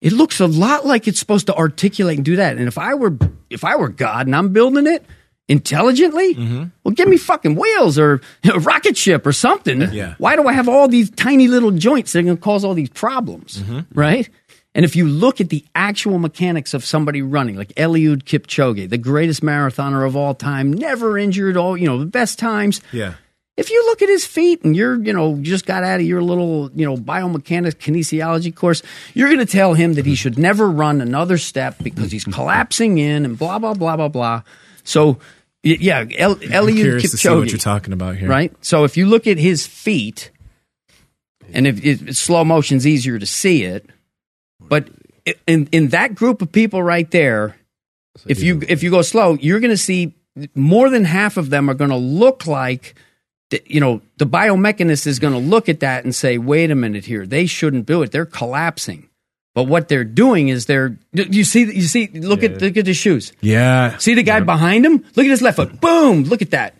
it 0.00 0.12
looks 0.12 0.38
a 0.38 0.46
lot 0.46 0.86
like 0.86 1.08
it's 1.08 1.18
supposed 1.18 1.46
to 1.48 1.54
articulate 1.56 2.16
and 2.18 2.24
do 2.24 2.36
that. 2.36 2.56
And 2.58 2.68
if 2.68 2.78
I 2.78 2.94
were 2.94 3.16
if 3.50 3.64
I 3.64 3.74
were 3.74 3.88
God 3.88 4.26
and 4.26 4.36
I'm 4.36 4.50
building 4.52 4.86
it 4.86 5.04
intelligently, 5.48 6.34
mm-hmm. 6.34 6.64
well, 6.84 6.94
give 6.94 7.08
me 7.08 7.16
fucking 7.16 7.56
wheels 7.56 7.98
or 7.98 8.20
a 8.54 8.60
rocket 8.60 8.96
ship 8.96 9.26
or 9.26 9.32
something. 9.32 9.80
Yeah. 9.92 10.14
Why 10.18 10.36
do 10.36 10.46
I 10.46 10.52
have 10.52 10.68
all 10.68 10.86
these 10.86 11.10
tiny 11.10 11.48
little 11.48 11.72
joints 11.72 12.12
that 12.12 12.20
are 12.20 12.22
going 12.22 12.36
to 12.36 12.42
cause 12.42 12.64
all 12.64 12.74
these 12.74 12.90
problems? 12.90 13.58
Mm-hmm. 13.58 13.98
Right. 13.98 14.28
And 14.76 14.84
if 14.84 14.94
you 14.94 15.08
look 15.08 15.40
at 15.40 15.48
the 15.48 15.64
actual 15.74 16.18
mechanics 16.18 16.74
of 16.74 16.84
somebody 16.84 17.22
running, 17.22 17.56
like 17.56 17.68
Eliud 17.76 18.24
Kipchoge, 18.24 18.88
the 18.90 18.98
greatest 18.98 19.40
marathoner 19.42 20.06
of 20.06 20.14
all 20.16 20.34
time, 20.34 20.70
never 20.72 21.16
injured, 21.18 21.56
all 21.56 21.76
you 21.78 21.86
know, 21.86 21.98
the 21.98 22.04
best 22.04 22.38
times 22.38 22.82
Yeah. 22.92 23.14
if 23.56 23.70
you 23.70 23.82
look 23.86 24.02
at 24.02 24.10
his 24.10 24.26
feet 24.26 24.62
and 24.64 24.76
you're, 24.76 25.02
you 25.02 25.14
know, 25.14 25.38
just 25.40 25.64
got 25.64 25.82
out 25.82 26.00
of 26.00 26.06
your 26.06 26.20
little, 26.22 26.70
you 26.74 26.84
know, 26.84 26.94
biomechanics 26.98 27.76
kinesiology 27.76 28.54
course, 28.54 28.82
you're 29.14 29.28
going 29.32 29.44
to 29.44 29.50
tell 29.50 29.72
him 29.72 29.94
that 29.94 30.04
he 30.04 30.14
should 30.14 30.38
never 30.38 30.68
run 30.70 31.00
another 31.00 31.38
step 31.38 31.76
because 31.82 32.12
he's 32.12 32.24
collapsing 32.24 32.98
in 32.98 33.24
and 33.24 33.38
blah 33.38 33.58
blah 33.58 33.72
blah 33.72 33.96
blah 33.96 34.08
blah. 34.08 34.42
So, 34.84 35.18
yeah, 35.62 36.04
El- 36.18 36.36
Eliud 36.36 36.74
curious 36.76 37.10
to 37.12 37.16
see 37.16 37.28
what 37.30 37.50
you're 37.50 37.58
talking 37.58 37.94
about 37.94 38.16
here. 38.18 38.28
right? 38.28 38.52
So 38.60 38.84
if 38.84 38.98
you 38.98 39.06
look 39.06 39.26
at 39.26 39.38
his 39.38 39.66
feet, 39.66 40.30
and 41.54 41.66
if, 41.66 41.82
if 41.82 42.14
slow 42.16 42.44
motion's 42.44 42.86
easier 42.86 43.18
to 43.18 43.24
see 43.26 43.64
it, 43.64 43.88
but 44.68 44.88
in 45.46 45.68
in 45.72 45.88
that 45.88 46.14
group 46.14 46.42
of 46.42 46.52
people 46.52 46.82
right 46.82 47.10
there, 47.10 47.56
if 48.26 48.42
you 48.42 48.62
if 48.68 48.82
you 48.82 48.90
go 48.90 49.02
slow, 49.02 49.34
you're 49.34 49.60
going 49.60 49.70
to 49.72 49.76
see 49.76 50.14
more 50.54 50.90
than 50.90 51.04
half 51.04 51.36
of 51.36 51.50
them 51.50 51.68
are 51.70 51.74
going 51.74 51.90
to 51.90 51.96
look 51.96 52.46
like 52.46 52.94
the- 53.50 53.62
you 53.66 53.80
know 53.80 54.00
the 54.18 54.26
biomechanist 54.26 55.06
is 55.06 55.18
going 55.18 55.32
to 55.32 55.38
look 55.40 55.68
at 55.68 55.80
that 55.80 56.04
and 56.04 56.14
say 56.14 56.38
wait 56.38 56.70
a 56.70 56.74
minute 56.74 57.04
here. 57.06 57.26
They 57.26 57.46
shouldn't 57.46 57.86
do 57.86 58.02
it. 58.02 58.12
They're 58.12 58.26
collapsing. 58.26 59.08
But 59.54 59.64
what 59.64 59.88
they're 59.88 60.04
doing 60.04 60.48
is 60.48 60.66
they're 60.66 60.98
you 61.12 61.42
see 61.44 61.60
you 61.60 61.82
see 61.82 62.08
look 62.08 62.42
at 62.42 62.60
look 62.60 62.76
at 62.76 62.84
the 62.84 62.92
shoes. 62.94 63.32
Yeah. 63.40 63.96
see 63.96 64.14
the 64.14 64.22
guy 64.22 64.40
behind 64.40 64.84
him? 64.84 64.98
Look 65.16 65.24
at 65.24 65.30
his 65.30 65.40
left 65.40 65.56
foot. 65.56 65.80
Boom! 65.80 66.24
Look 66.24 66.42
at 66.42 66.50
that. 66.50 66.74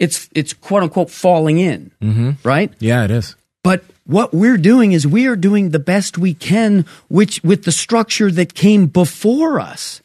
It's 0.00 0.28
it's 0.34 0.52
quote 0.52 0.82
unquote 0.82 1.10
falling 1.10 1.58
in. 1.58 1.92
Mm-hmm. 2.02 2.30
Right? 2.42 2.72
Yeah, 2.80 3.04
it 3.04 3.10
is. 3.12 3.36
but 3.62 3.84
what 4.10 4.34
we're 4.34 4.58
doing 4.58 4.92
is 4.92 5.06
we 5.06 5.26
are 5.26 5.36
doing 5.36 5.70
the 5.70 5.78
best 5.78 6.18
we 6.18 6.34
can, 6.34 6.84
which 7.08 7.42
with 7.44 7.64
the 7.64 7.72
structure 7.72 8.30
that 8.30 8.54
came 8.54 8.86
before 8.86 9.60
us, 9.60 10.02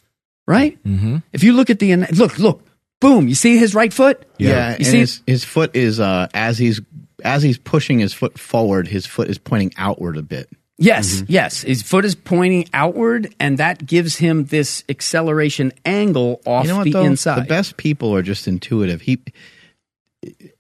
right? 0.47 0.81
Mm-hmm. 0.83 1.17
If 1.33 1.43
you 1.43 1.53
look 1.53 1.69
at 1.69 1.79
the 1.79 1.95
look, 2.13 2.37
look, 2.37 2.61
boom, 2.99 3.27
you 3.27 3.35
see 3.35 3.57
his 3.57 3.73
right 3.73 3.91
foot. 3.91 4.25
Yeah, 4.37 4.69
you 4.69 4.75
and 4.75 4.85
see 4.85 4.99
his, 4.99 5.21
his 5.25 5.43
foot 5.43 5.75
is 5.75 5.99
uh, 5.99 6.27
as 6.33 6.57
he's 6.57 6.81
as 7.23 7.41
he's 7.41 7.57
pushing 7.57 7.99
his 7.99 8.13
foot 8.13 8.37
forward, 8.37 8.87
his 8.87 9.05
foot 9.05 9.29
is 9.29 9.37
pointing 9.37 9.73
outward 9.77 10.17
a 10.17 10.21
bit. 10.21 10.49
Yes, 10.77 11.23
yes. 11.27 11.61
His 11.61 11.81
foot 11.81 12.03
is 12.03 12.15
pointing 12.15 12.67
outward, 12.73 13.33
and 13.39 13.57
that 13.59 13.85
gives 13.85 14.17
him 14.17 14.45
this 14.45 14.83
acceleration 14.89 15.71
angle 15.85 16.41
off 16.45 16.65
You 16.65 16.71
know 16.71 16.77
what 16.79 16.83
the 16.83 16.91
though? 16.91 17.03
inside. 17.03 17.43
The 17.43 17.47
best 17.47 17.77
people 17.77 18.13
are 18.13 18.21
just 18.21 18.45
intuitive. 18.45 19.01
He, 19.01 19.19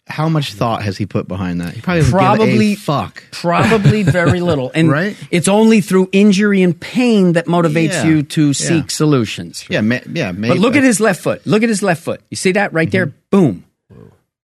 how 0.07 0.29
much 0.29 0.53
thought 0.53 0.83
has 0.83 0.97
he 0.97 1.05
put 1.05 1.27
behind 1.27 1.61
that? 1.61 1.73
He 1.73 1.81
probably 1.81 2.01
doesn't 2.01 2.13
a 2.15 2.17
Probably- 2.19 2.75
fuck. 2.75 3.23
Probably 3.31 4.03
very 4.03 4.39
little. 4.39 4.71
And 4.75 4.89
Right? 4.91 5.17
it's 5.31 5.47
only 5.47 5.81
through 5.81 6.09
injury 6.11 6.61
and 6.61 6.79
pain 6.79 7.33
that 7.33 7.45
motivates 7.47 7.93
Yeah, 7.93 8.05
you 8.05 8.23
to 8.23 8.47
yeah. 8.47 8.53
seek 8.53 8.91
solutions. 8.91 9.65
Yeah, 9.69 9.81
ma- 9.81 9.99
yeah. 10.11 10.31
Maybe, 10.31 10.49
But 10.53 10.59
look 10.59 10.75
at 10.75 10.83
his 10.83 10.99
left 10.99 11.21
foot. 11.21 11.45
Look 11.47 11.63
at 11.63 11.69
his 11.69 11.81
left 11.81 12.03
foot. 12.03 12.21
You 12.29 12.37
see 12.37 12.51
that 12.53 12.71
right 12.73 12.89
there? 12.91 13.07
Mm-hmm. 13.07 13.17
Boom. 13.31 13.65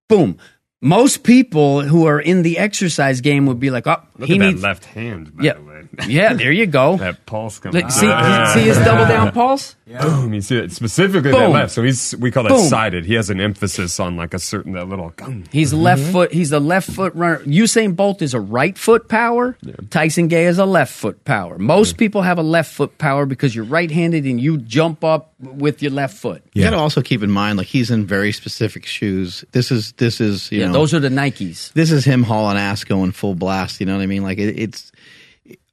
Boom. 0.10 0.38
Most 0.82 1.24
people 1.24 1.82
who 1.82 2.08
are 2.08 2.20
in 2.20 2.42
the 2.42 2.58
exercise 2.58 3.22
game 3.22 3.46
would 3.46 3.60
be 3.60 3.70
like, 3.70 3.86
oh, 3.86 4.02
Look 4.18 4.28
he 4.30 4.36
at 4.36 4.40
needs. 4.40 4.62
that 4.62 4.68
left 4.68 4.86
hand, 4.86 5.38
by 5.38 5.44
yeah. 5.44 5.54
The 5.92 6.06
yeah, 6.12 6.34
there 6.34 6.52
you 6.52 6.66
go. 6.66 6.98
that 6.98 7.26
pulse 7.26 7.60
coming. 7.60 7.82
Look, 7.82 7.92
see, 7.92 8.08
see 8.54 8.68
his 8.68 8.78
double 8.80 9.06
down 9.06 9.32
pulse? 9.32 9.76
Boom! 9.86 10.34
You 10.34 10.42
see 10.42 10.58
it 10.58 10.72
specifically 10.72 11.32
that 11.32 11.50
left. 11.50 11.74
So 11.74 11.84
he's 11.84 12.16
we 12.18 12.32
call 12.32 12.44
that 12.44 12.50
Boom. 12.50 12.68
sided. 12.68 13.06
He 13.06 13.16
has 13.16 13.30
an 13.30 13.42
emphasis 13.42 14.00
on 14.00 14.16
like 14.16 14.34
a 14.34 14.40
certain 14.40 14.74
that 14.74 14.88
little. 14.88 15.12
gung. 15.12 15.52
He's 15.52 15.74
mm-hmm. 15.74 15.82
left 15.84 16.04
foot. 16.12 16.34
He's 16.34 16.52
a 16.52 16.60
left 16.60 16.90
foot 16.90 17.14
runner. 17.16 17.40
Usain 17.40 17.96
Bolt 17.96 18.22
is 18.22 18.34
a 18.34 18.40
right 18.40 18.78
foot 18.78 19.10
power. 19.10 19.58
Tyson 19.90 20.28
Gay 20.28 20.46
is 20.46 20.60
a 20.60 20.66
left 20.66 20.94
foot 20.94 21.26
power. 21.26 21.58
Most 21.58 21.98
people 21.98 22.22
have 22.22 22.38
a 22.38 22.44
left 22.44 22.74
foot 22.74 22.98
power 22.98 23.26
because 23.26 23.56
you're 23.56 23.66
right 23.66 23.92
handed 23.92 24.26
and 24.26 24.40
you 24.40 24.58
jump 24.60 25.04
up 25.04 25.34
with 25.40 25.82
your 25.82 25.92
left 25.92 26.18
foot. 26.18 26.44
You 26.54 26.64
got 26.64 26.72
to 26.72 26.78
also 26.78 27.02
keep 27.02 27.22
in 27.24 27.32
mind, 27.32 27.58
like 27.58 27.68
he's 27.68 27.92
in 27.92 28.06
very 28.06 28.32
specific 28.32 28.86
shoes. 28.86 29.44
This 29.52 29.72
is 29.72 29.92
this 29.94 30.22
is 30.22 30.52
you 30.52 30.60
Yeah, 30.62 30.68
know 30.68 30.74
those 30.74 30.94
are 30.94 31.00
the 31.00 31.10
Nikes. 31.10 31.74
this 31.74 31.92
is 31.92 32.06
him 32.06 32.24
hauling 32.24 32.58
ass 32.58 32.84
going 32.84 33.12
full 33.12 33.36
blast. 33.36 33.80
You 33.80 33.86
know 33.88 33.98
what 33.98 34.04
I 34.04 34.08
mean? 34.08 34.24
Like 34.24 34.38
it, 34.38 34.58
it's, 34.58 34.92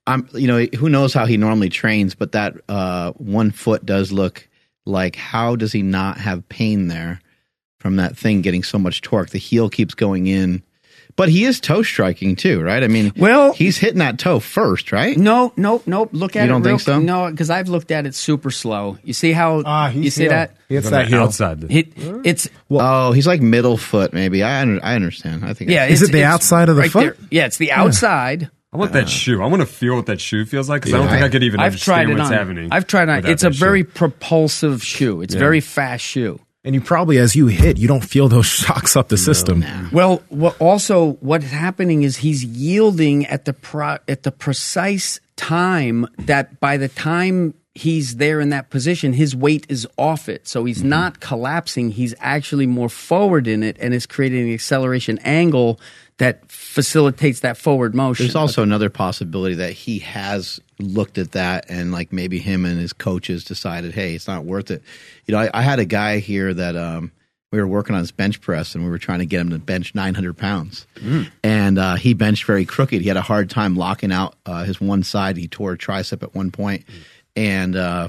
I'm, 0.08 0.28
you 0.34 0.46
know, 0.48 0.64
who 0.64 0.88
knows 0.88 1.12
how 1.14 1.26
he 1.26 1.36
normally 1.36 1.68
trains, 1.68 2.14
but 2.14 2.32
that 2.32 2.54
uh, 2.68 3.12
one 3.12 3.50
foot 3.50 3.84
does 3.86 4.10
look 4.10 4.48
like 4.86 5.16
how 5.16 5.54
does 5.54 5.70
he 5.72 5.82
not 5.82 6.18
have 6.18 6.48
pain 6.48 6.88
there 6.88 7.20
from 7.78 7.96
that 7.96 8.16
thing 8.16 8.40
getting 8.42 8.62
so 8.62 8.78
much 8.78 9.02
torque? 9.02 9.30
The 9.30 9.38
heel 9.38 9.68
keeps 9.68 9.94
going 9.94 10.26
in, 10.26 10.62
but 11.14 11.28
he 11.28 11.44
is 11.44 11.60
toe 11.60 11.82
striking 11.82 12.36
too, 12.36 12.60
right? 12.62 12.82
I 12.82 12.88
mean, 12.88 13.12
Well- 13.16 13.52
he's 13.52 13.76
hitting 13.76 13.98
that 13.98 14.18
toe 14.18 14.40
first, 14.40 14.92
right? 14.92 15.16
No, 15.16 15.52
no, 15.56 15.82
no. 15.84 16.08
Look 16.12 16.36
at 16.36 16.40
You 16.40 16.44
it. 16.44 16.48
don't 16.48 16.62
real, 16.62 16.78
think 16.78 16.80
so? 16.86 17.00
No, 17.00 17.30
because 17.30 17.50
I've 17.50 17.68
looked 17.68 17.90
at 17.90 18.06
it 18.06 18.14
super 18.14 18.50
slow. 18.50 18.96
You 19.04 19.12
see 19.12 19.32
how? 19.32 19.62
Ah, 19.66 19.88
he's 19.90 20.04
you 20.04 20.10
see 20.10 20.22
heel. 20.22 20.30
that? 20.30 20.50
It's 20.70 20.84
hits 20.86 20.90
that 20.90 21.02
the 21.04 21.08
heel. 21.10 21.22
outside. 21.24 21.64
It, 21.70 21.88
it's 22.24 22.48
oh, 22.70 23.12
he's 23.12 23.26
like 23.26 23.40
middle 23.42 23.76
foot, 23.76 24.12
maybe. 24.12 24.42
I 24.42 24.60
under, 24.62 24.82
I 24.84 24.94
understand. 24.94 25.44
I 25.44 25.54
think 25.54 25.70
yeah. 25.70 25.86
Is 25.86 26.02
it's- 26.02 26.08
it 26.08 26.12
the 26.12 26.18
it's 26.20 26.26
outside 26.26 26.68
of 26.68 26.76
the 26.76 26.82
right 26.82 26.90
foot? 26.90 27.16
there. 27.18 27.26
Yeah, 27.30 27.46
it's 27.46 27.56
the 27.58 27.72
outside. 27.72 28.50
I 28.72 28.76
want 28.76 28.92
that 28.92 29.08
shoe. 29.08 29.42
I 29.42 29.46
want 29.46 29.60
to 29.60 29.66
feel 29.66 29.96
what 29.96 30.06
that 30.06 30.20
shoe 30.20 30.44
feels 30.44 30.68
like 30.68 30.82
because 30.82 30.94
I 30.94 30.98
don't 30.98 31.08
think 31.08 31.22
I 31.22 31.30
could 31.30 31.42
even 31.42 31.60
I've 31.60 31.66
understand 31.66 32.06
tried 32.06 32.10
it 32.10 32.18
what's 32.18 32.30
on. 32.30 32.36
happening. 32.36 32.68
I've 32.70 32.86
tried 32.86 33.04
it 33.04 33.10
on. 33.10 33.16
without 33.16 33.32
It's 33.32 33.42
a 33.42 33.48
that 33.48 33.54
shoe. 33.54 33.60
very 33.60 33.84
propulsive 33.84 34.82
shoe. 34.82 35.22
It's 35.22 35.34
a 35.34 35.38
very 35.38 35.60
fast 35.60 36.04
shoe. 36.04 36.38
And 36.64 36.74
you 36.74 36.82
probably, 36.82 37.16
as 37.16 37.34
you 37.34 37.46
hit, 37.46 37.78
you 37.78 37.88
don't 37.88 38.04
feel 38.04 38.28
those 38.28 38.44
shocks 38.46 38.94
up 38.94 39.08
the 39.08 39.16
system. 39.16 39.64
Well, 39.90 40.22
what 40.28 40.60
also 40.60 41.12
what's 41.20 41.46
happening 41.46 42.02
is 42.02 42.18
he's 42.18 42.44
yielding 42.44 43.24
at 43.26 43.46
the 43.46 43.54
pro, 43.54 43.98
at 44.06 44.24
the 44.24 44.32
precise 44.32 45.18
time 45.36 46.06
that 46.18 46.60
by 46.60 46.76
the 46.76 46.88
time 46.88 47.54
he's 47.74 48.16
there 48.16 48.40
in 48.40 48.50
that 48.50 48.68
position, 48.68 49.14
his 49.14 49.34
weight 49.34 49.64
is 49.70 49.86
off 49.96 50.28
it. 50.28 50.46
So 50.46 50.64
he's 50.64 50.80
mm-hmm. 50.80 50.90
not 50.90 51.20
collapsing. 51.20 51.92
He's 51.92 52.14
actually 52.18 52.66
more 52.66 52.88
forward 52.90 53.46
in 53.46 53.62
it 53.62 53.78
and 53.80 53.94
is 53.94 54.04
creating 54.04 54.48
an 54.48 54.52
acceleration 54.52 55.18
angle 55.20 55.80
that 56.18 56.50
facilitates 56.50 57.40
that 57.40 57.56
forward 57.56 57.94
motion. 57.94 58.26
There's 58.26 58.36
also 58.36 58.62
another 58.62 58.90
possibility 58.90 59.54
that 59.56 59.72
he 59.72 60.00
has 60.00 60.60
looked 60.78 61.18
at 61.18 61.32
that 61.32 61.66
and 61.68 61.92
like 61.92 62.12
maybe 62.12 62.38
him 62.38 62.64
and 62.64 62.78
his 62.78 62.92
coaches 62.92 63.44
decided, 63.44 63.94
hey, 63.94 64.14
it's 64.14 64.28
not 64.28 64.44
worth 64.44 64.70
it. 64.70 64.82
You 65.26 65.32
know, 65.32 65.40
I, 65.40 65.50
I 65.54 65.62
had 65.62 65.78
a 65.78 65.84
guy 65.84 66.18
here 66.18 66.52
that 66.52 66.76
um, 66.76 67.12
we 67.52 67.60
were 67.60 67.66
working 67.66 67.94
on 67.94 68.00
his 68.00 68.10
bench 68.10 68.40
press 68.40 68.74
and 68.74 68.84
we 68.84 68.90
were 68.90 68.98
trying 68.98 69.20
to 69.20 69.26
get 69.26 69.40
him 69.40 69.50
to 69.50 69.58
bench 69.58 69.94
900 69.94 70.36
pounds, 70.36 70.86
and 71.42 71.78
uh, 71.78 71.94
he 71.94 72.14
benched 72.14 72.44
very 72.44 72.64
crooked. 72.64 73.00
He 73.00 73.08
had 73.08 73.16
a 73.16 73.22
hard 73.22 73.48
time 73.48 73.76
locking 73.76 74.12
out 74.12 74.34
uh, 74.44 74.64
his 74.64 74.80
one 74.80 75.02
side. 75.02 75.36
He 75.36 75.48
tore 75.48 75.72
a 75.72 75.78
tricep 75.78 76.22
at 76.22 76.34
one 76.34 76.50
point, 76.50 76.84
and 77.36 77.74
uh, 77.74 78.08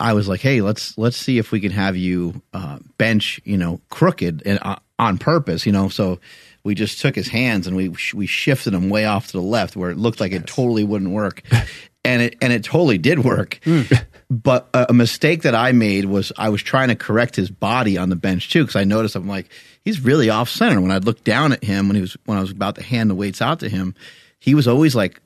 I 0.00 0.14
was 0.14 0.28
like, 0.28 0.40
"Hey, 0.40 0.60
let's 0.60 0.98
let's 0.98 1.16
see 1.16 1.38
if 1.38 1.52
we 1.52 1.60
can 1.60 1.70
have 1.70 1.96
you 1.96 2.42
uh, 2.52 2.78
bench, 2.98 3.40
you 3.44 3.56
know, 3.56 3.80
crooked 3.90 4.42
and 4.44 4.58
uh, 4.62 4.76
on 4.98 5.18
purpose, 5.18 5.64
you 5.64 5.72
know." 5.72 5.88
So 5.88 6.18
we 6.64 6.74
just 6.74 7.00
took 7.00 7.14
his 7.14 7.28
hands 7.28 7.66
and 7.66 7.76
we 7.76 7.94
we 8.14 8.26
shifted 8.26 8.74
him 8.74 8.88
way 8.88 9.04
off 9.04 9.28
to 9.28 9.32
the 9.32 9.42
left 9.42 9.76
where 9.76 9.90
it 9.90 9.96
looked 9.96 10.20
like 10.20 10.32
it 10.32 10.46
totally 10.46 10.84
wouldn't 10.84 11.10
work, 11.10 11.42
and 12.04 12.22
it 12.22 12.36
and 12.40 12.52
it 12.52 12.64
totally 12.64 12.98
did 12.98 13.24
work. 13.24 13.58
Hmm. 13.64 13.82
But 14.30 14.68
a, 14.72 14.86
a 14.90 14.92
mistake 14.92 15.42
that 15.42 15.54
I 15.54 15.72
made 15.72 16.06
was 16.06 16.32
I 16.36 16.48
was 16.48 16.62
trying 16.62 16.88
to 16.88 16.94
correct 16.94 17.36
his 17.36 17.50
body 17.50 17.98
on 17.98 18.08
the 18.08 18.16
bench 18.16 18.50
too 18.50 18.62
because 18.62 18.76
I 18.76 18.84
noticed 18.84 19.16
I'm 19.16 19.28
like 19.28 19.48
he's 19.84 20.00
really 20.00 20.30
off 20.30 20.48
center. 20.48 20.80
When 20.80 20.90
I'd 20.90 21.04
look 21.04 21.24
down 21.24 21.52
at 21.52 21.62
him 21.64 21.88
when 21.88 21.96
he 21.96 22.00
was 22.00 22.16
when 22.24 22.38
I 22.38 22.40
was 22.40 22.50
about 22.50 22.76
to 22.76 22.82
hand 22.82 23.10
the 23.10 23.14
weights 23.14 23.42
out 23.42 23.60
to 23.60 23.68
him, 23.68 23.94
he 24.38 24.54
was 24.54 24.68
always 24.68 24.94
like 24.94 25.20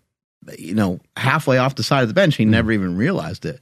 you 0.58 0.74
know 0.74 1.00
halfway 1.16 1.58
off 1.58 1.74
the 1.74 1.82
side 1.82 2.02
of 2.02 2.08
the 2.08 2.14
bench. 2.14 2.36
He 2.36 2.44
hmm. 2.44 2.50
never 2.50 2.72
even 2.72 2.96
realized 2.96 3.44
it 3.44 3.60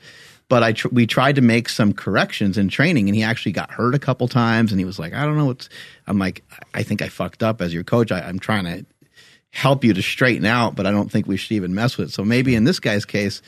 but 0.48 0.62
I 0.62 0.72
tr- 0.72 0.88
we 0.88 1.06
tried 1.06 1.36
to 1.36 1.40
make 1.40 1.68
some 1.68 1.92
corrections 1.92 2.58
in 2.58 2.68
training, 2.68 3.08
and 3.08 3.16
he 3.16 3.22
actually 3.22 3.52
got 3.52 3.70
hurt 3.70 3.94
a 3.94 3.98
couple 3.98 4.28
times, 4.28 4.72
and 4.72 4.78
he 4.80 4.84
was 4.84 4.98
like, 4.98 5.14
"I 5.14 5.24
don't 5.24 5.36
know 5.36 5.46
what's." 5.46 5.68
I'm 6.06 6.18
like, 6.18 6.44
"I 6.74 6.82
think 6.82 7.02
I 7.02 7.08
fucked 7.08 7.42
up 7.42 7.60
as 7.60 7.72
your 7.72 7.84
coach. 7.84 8.12
I, 8.12 8.20
I'm 8.20 8.38
trying 8.38 8.64
to 8.64 8.86
help 9.50 9.84
you 9.84 9.94
to 9.94 10.02
straighten 10.02 10.46
out, 10.46 10.74
but 10.74 10.86
I 10.86 10.90
don't 10.90 11.10
think 11.10 11.26
we 11.26 11.36
should 11.36 11.52
even 11.52 11.74
mess 11.74 11.96
with 11.96 12.08
it." 12.08 12.12
So 12.12 12.24
maybe 12.24 12.54
in 12.54 12.64
this 12.64 12.80
guy's 12.80 13.04
case, 13.04 13.40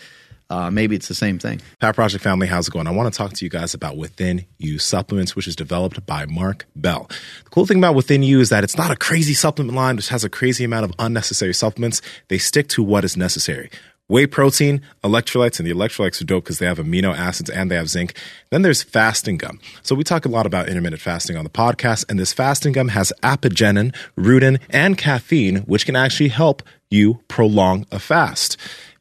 uh, 0.49 0.71
maybe 0.71 0.95
it's 0.95 1.09
the 1.09 1.15
same 1.15 1.39
thing. 1.39 1.61
Pat 1.81 1.95
Project 1.95 2.23
family, 2.23 2.47
how's 2.47 2.69
it 2.69 2.71
going? 2.71 2.87
I 2.87 2.93
want 2.93 3.13
to 3.13 3.17
talk 3.17 3.33
to 3.33 3.45
you 3.45 3.51
guys 3.51 3.75
about 3.75 3.97
Within 3.97 4.47
You 4.59 4.79
supplements, 4.79 5.35
which 5.35 5.49
is 5.49 5.57
developed 5.57 6.07
by 6.07 6.25
Mark 6.27 6.67
Bell. 6.77 7.09
The 7.45 7.51
cool 7.51 7.67
thing 7.67 7.79
about 7.79 7.95
Within 7.95 8.23
You 8.23 8.41
is 8.41 8.51
that 8.51 8.63
it's 8.63 8.77
not 8.77 8.91
a 8.91 8.97
crazy 8.97 9.35
supplement 9.35 9.77
line 9.77 9.97
which 9.97 10.09
has 10.09 10.25
a 10.25 10.31
crazy 10.31 10.65
amount 10.65 10.85
of 10.85 10.93
unnecessary 10.99 11.55
supplements. 11.55 12.01
They 12.29 12.39
stick 12.39 12.69
to 12.69 12.83
what 12.83 13.05
is 13.05 13.17
necessary. 13.17 13.71
Whey 14.09 14.29
protein, 14.29 14.83
electrolytes, 15.03 15.59
and 15.59 15.67
the 15.67 15.73
electrolytes 15.73 16.21
are 16.21 16.25
dope 16.25 16.45
because 16.45 16.61
they 16.61 16.67
have 16.67 16.79
amino 16.79 17.13
acids 17.13 17.51
and 17.51 17.69
they 17.69 17.75
have 17.75 17.89
zinc. 17.89 18.17
Then 18.51 18.63
there's 18.63 18.85
fasting 18.85 19.37
gum. 19.37 19.59
So 19.83 19.97
we 19.97 20.05
talk 20.05 20.25
a 20.25 20.29
lot 20.29 20.47
about 20.47 20.69
intermittent 20.69 21.03
fasting 21.03 21.37
on 21.37 21.43
the 21.43 21.51
podcast, 21.51 22.05
and 22.09 22.17
this 22.17 22.33
fasting 22.33 22.73
gum 22.73 22.89
has 22.89 23.13
apigenin, 23.25 23.93
rutin, 24.17 24.61
and 24.71 24.97
caffeine, 24.97 25.57
which 25.63 25.87
can 25.87 25.97
actually 25.97 26.29
help 26.29 26.63
you 26.89 27.21
prolong 27.27 27.85
a 27.91 27.99
fast. 27.99 28.57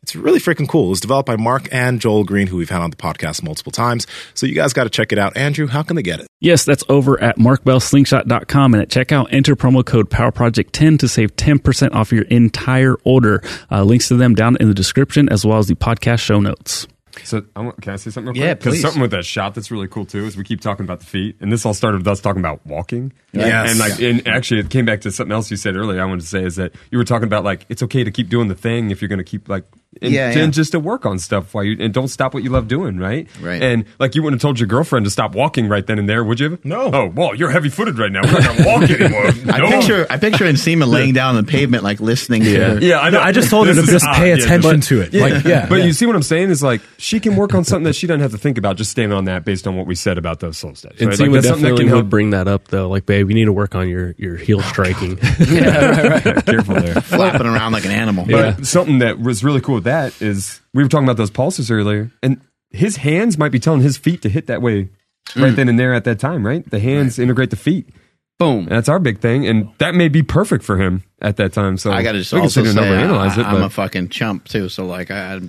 It's 0.06 0.16
really 0.16 0.38
freaking 0.39 0.68
cool. 0.70 0.86
It 0.86 0.89
was 0.91 0.99
developed 0.99 1.26
by 1.26 1.36
Mark 1.36 1.68
and 1.72 1.99
Joel 1.99 2.26
Greene, 2.26 2.45
who 2.45 2.58
we've 2.58 2.70
had 2.70 2.80
on 2.84 2.91
the 2.91 2.95
podcast 2.95 3.41
multiple 3.41 3.72
times. 3.72 4.06
So 4.36 4.45
you 4.45 4.53
guys 4.53 4.72
got 4.72 4.84
to 4.84 4.89
check 4.91 5.12
it 5.12 5.18
out. 5.18 5.36
Andrew, 5.36 5.66
how 5.66 5.82
can 5.82 5.95
they 5.95 6.03
get 6.03 6.20
it? 6.20 6.28
Yes, 6.39 6.64
that's 6.64 6.84
over 6.89 7.20
at 7.24 7.39
markbellslingshot.com. 7.39 8.76
And 8.76 8.84
at 8.84 8.89
checkout, 8.89 9.30
enter 9.32 9.56
promo 9.56 9.84
code 9.84 10.12
PowerProject10 10.12 10.99
to 10.99 11.08
save 11.08 11.36
10% 11.38 11.95
off 11.95 12.12
your 12.12 12.26
entire 12.26 12.97
order. 13.03 13.41
Uh, 13.72 13.84
links 13.84 14.08
to 14.10 14.16
them 14.16 14.36
down 14.36 14.58
in 14.60 14.68
the 14.68 14.76
description 14.76 15.28
as 15.30 15.43
well 15.43 15.58
as 15.58 15.66
the 15.66 15.74
podcast 15.76 16.20
show 16.20 16.39
notes. 16.39 16.86
So 17.24 17.43
I 17.56 17.62
want, 17.62 17.82
can 17.82 17.93
I 17.93 17.95
say 17.95 18.12
something 18.12 18.34
real 18.34 18.43
Yeah, 18.43 18.53
quick? 18.53 18.60
'Cause 18.64 18.74
please. 18.74 18.82
something 18.82 19.01
with 19.01 19.12
that 19.12 19.26
shot 19.26 19.56
that's 19.56 19.72
really 19.72 19.88
cool 19.88 20.06
too 20.06 20.26
is 20.26 20.36
we 20.38 20.43
keep 20.43 20.60
talking 20.62 20.84
about 20.84 20.99
the 20.99 21.06
feet, 21.06 21.38
and 21.39 21.49
this 21.51 21.66
all 21.66 21.74
started 21.74 21.99
with 21.99 22.08
us 22.10 22.20
talking 22.20 22.41
about 22.41 22.60
walking. 22.68 23.14
Yes. 23.32 23.72
And 23.72 23.80
like, 23.80 23.99
and 24.01 24.28
actually, 24.28 24.60
it 24.60 24.70
came 24.70 24.84
back 24.86 24.99
to 25.01 25.12
something 25.12 25.32
else 25.32 25.49
you 25.49 25.56
said 25.58 25.78
earlier. 25.78 26.01
I 26.01 26.06
wanted 26.06 26.22
to 26.22 26.28
say 26.28 26.43
is 26.43 26.58
that 26.58 26.74
you 26.91 26.97
were 26.97 27.06
talking 27.06 27.24
about 27.26 27.45
like 27.45 27.66
it's 27.70 27.82
okay 27.84 28.03
to 28.03 28.12
keep 28.12 28.28
doing 28.30 28.49
the 28.49 28.53
thing 28.56 28.91
if 28.91 29.01
you're 29.01 29.10
going 29.10 29.18
to 29.20 29.24
keep 29.26 29.47
like. 29.49 29.64
And, 30.01 30.11
Yeah, 30.13 30.31
yeah. 30.33 30.43
and 30.43 30.53
just 30.53 30.73
to 30.73 30.79
work 30.79 31.05
on 31.05 31.19
stuff 31.19 31.53
while 31.53 31.63
you 31.63 31.77
and 31.79 31.93
don't 31.93 32.09
stop 32.09 32.33
what 32.33 32.43
you 32.43 32.49
love 32.49 32.67
doing, 32.67 32.97
right? 32.97 33.27
Right. 33.41 33.61
And 33.61 33.85
like 33.99 34.13
you 34.15 34.21
wouldn't 34.23 34.41
have 34.41 34.45
told 34.45 34.59
your 34.59 34.67
girlfriend 34.67 35.05
to 35.05 35.09
stop 35.09 35.33
walking 35.33 35.67
right 35.69 35.85
then 35.87 35.99
and 35.99 36.07
there, 36.09 36.23
would 36.23 36.39
you? 36.39 36.59
No. 36.63 36.89
Oh, 36.93 37.05
well, 37.15 37.33
you're 37.33 37.49
heavy 37.49 37.69
footed 37.69 37.97
right 37.97 38.11
now. 38.11 38.21
We're 38.23 38.31
not 38.33 38.43
going 38.43 38.57
to 38.57 38.65
walk 38.65 38.89
anymore. 38.89 39.53
I 39.53 39.59
No. 39.59 39.69
picture 39.69 40.05
I 40.09 40.17
picture 40.17 40.45
Ensema 40.45 40.85
laying 40.87 41.13
down 41.13 41.35
on 41.37 41.45
the 41.45 41.49
pavement, 41.49 41.83
like 41.83 41.99
listening 42.01 42.43
to 42.43 42.59
her. 42.73 42.79
Yeah, 42.81 42.99
I 42.99 43.09
know. 43.09 43.19
I 43.21 43.31
just 43.31 43.49
told 43.49 43.67
her 43.67 43.73
to 43.73 43.79
is 43.79 43.87
just 43.87 44.05
odd, 44.05 44.15
pay 44.17 44.29
yeah, 44.29 44.35
attention 44.43 44.79
but- 44.79 44.83
to 44.83 45.01
it. 45.01 45.13
Like, 45.13 45.43
yeah. 45.45 45.67
But 45.69 45.79
yeah. 45.79 45.85
you 45.85 45.93
see 45.93 46.05
what 46.05 46.15
I'm 46.15 46.23
saying 46.23 46.49
is 46.49 46.61
like 46.61 46.81
she 46.97 47.19
can 47.19 47.35
work 47.35 47.53
on 47.53 47.63
something 47.63 47.85
that 47.85 47.95
she 47.95 48.05
doesn't 48.07 48.21
have 48.21 48.31
to 48.31 48.37
think 48.37 48.57
about. 48.57 48.75
Just 48.75 48.91
standing 48.91 49.17
on 49.17 49.25
that 49.25 49.45
based 49.45 49.65
on 49.67 49.75
what 49.77 49.85
we 49.87 49.95
said 49.95 50.17
about 50.17 50.39
those 50.41 50.57
soul 50.57 50.75
steps. 50.75 50.99
And 50.99 51.09
right? 51.09 51.17
Seema 51.17 51.21
Like, 51.27 51.31
that's 51.33 51.47
something 51.47 51.63
that 51.63 51.69
definitely 51.69 51.83
can 51.85 51.87
help. 51.89 51.97
would 52.03 52.09
bring 52.09 52.29
that 52.31 52.47
up 52.47 52.67
though. 52.67 52.89
Like, 52.89 53.05
babe, 53.05 53.29
you 53.29 53.35
need 53.35 53.45
to 53.45 53.53
work 53.53 53.75
on 53.75 53.87
your 53.87 54.13
your 54.17 54.35
heel 54.35 54.59
oh, 54.59 54.67
striking. 54.69 55.17
Yeah. 55.39 56.41
Careful 56.45 56.75
there. 56.75 56.95
flapping 57.01 57.47
around 57.47 57.71
like 57.71 57.85
an 57.85 57.91
animal. 57.91 58.25
But 58.25 58.65
something 58.65 58.99
that 58.99 59.19
was 59.19 59.43
really 59.43 59.61
cool 59.61 59.75
with 59.75 59.84
that 59.86 60.21
is 60.21 60.61
we 60.73 60.83
were 60.83 60.89
talking 60.89 61.05
about 61.05 61.17
those 61.17 61.31
pulses 61.31 61.71
earlier, 61.71 62.11
and 62.21 62.39
his 62.69 62.97
hands 62.97 63.38
might 63.38 63.51
be 63.51 63.59
telling 63.59 63.81
his 63.81 63.97
feet 63.97 64.21
to 64.21 64.29
hit 64.29 64.47
that 64.47 64.61
way 64.61 64.89
right 65.36 65.49
hmm. 65.49 65.55
then 65.55 65.69
and 65.69 65.79
there 65.79 65.93
at 65.93 66.03
that 66.03 66.19
time, 66.19 66.45
right? 66.45 66.69
The 66.69 66.79
hands 66.79 67.17
integrate 67.17 67.49
the 67.49 67.55
feet. 67.55 67.89
Boom. 68.38 68.65
That's 68.65 68.89
our 68.89 68.99
big 68.99 69.19
thing, 69.19 69.47
and 69.47 69.71
that 69.77 69.95
may 69.95 70.09
be 70.09 70.21
perfect 70.21 70.63
for 70.63 70.77
him 70.77 71.03
at 71.21 71.38
that 71.38 71.53
time. 71.53 71.77
So 71.77 71.91
I 71.91 72.03
got 72.03 72.11
to 72.11 72.19
just 72.19 72.33
we 72.33 72.39
can 72.39 72.43
also 72.43 72.63
sit 72.63 72.73
say 72.73 72.86
here 72.86 73.11
I, 73.11 73.27
it, 73.27 73.38
am 73.38 73.53
but 73.53 73.63
a 73.63 73.69
fucking 73.69 74.09
chump 74.09 74.45
too. 74.45 74.67
So 74.67 74.86
like 74.86 75.09
I, 75.09 75.39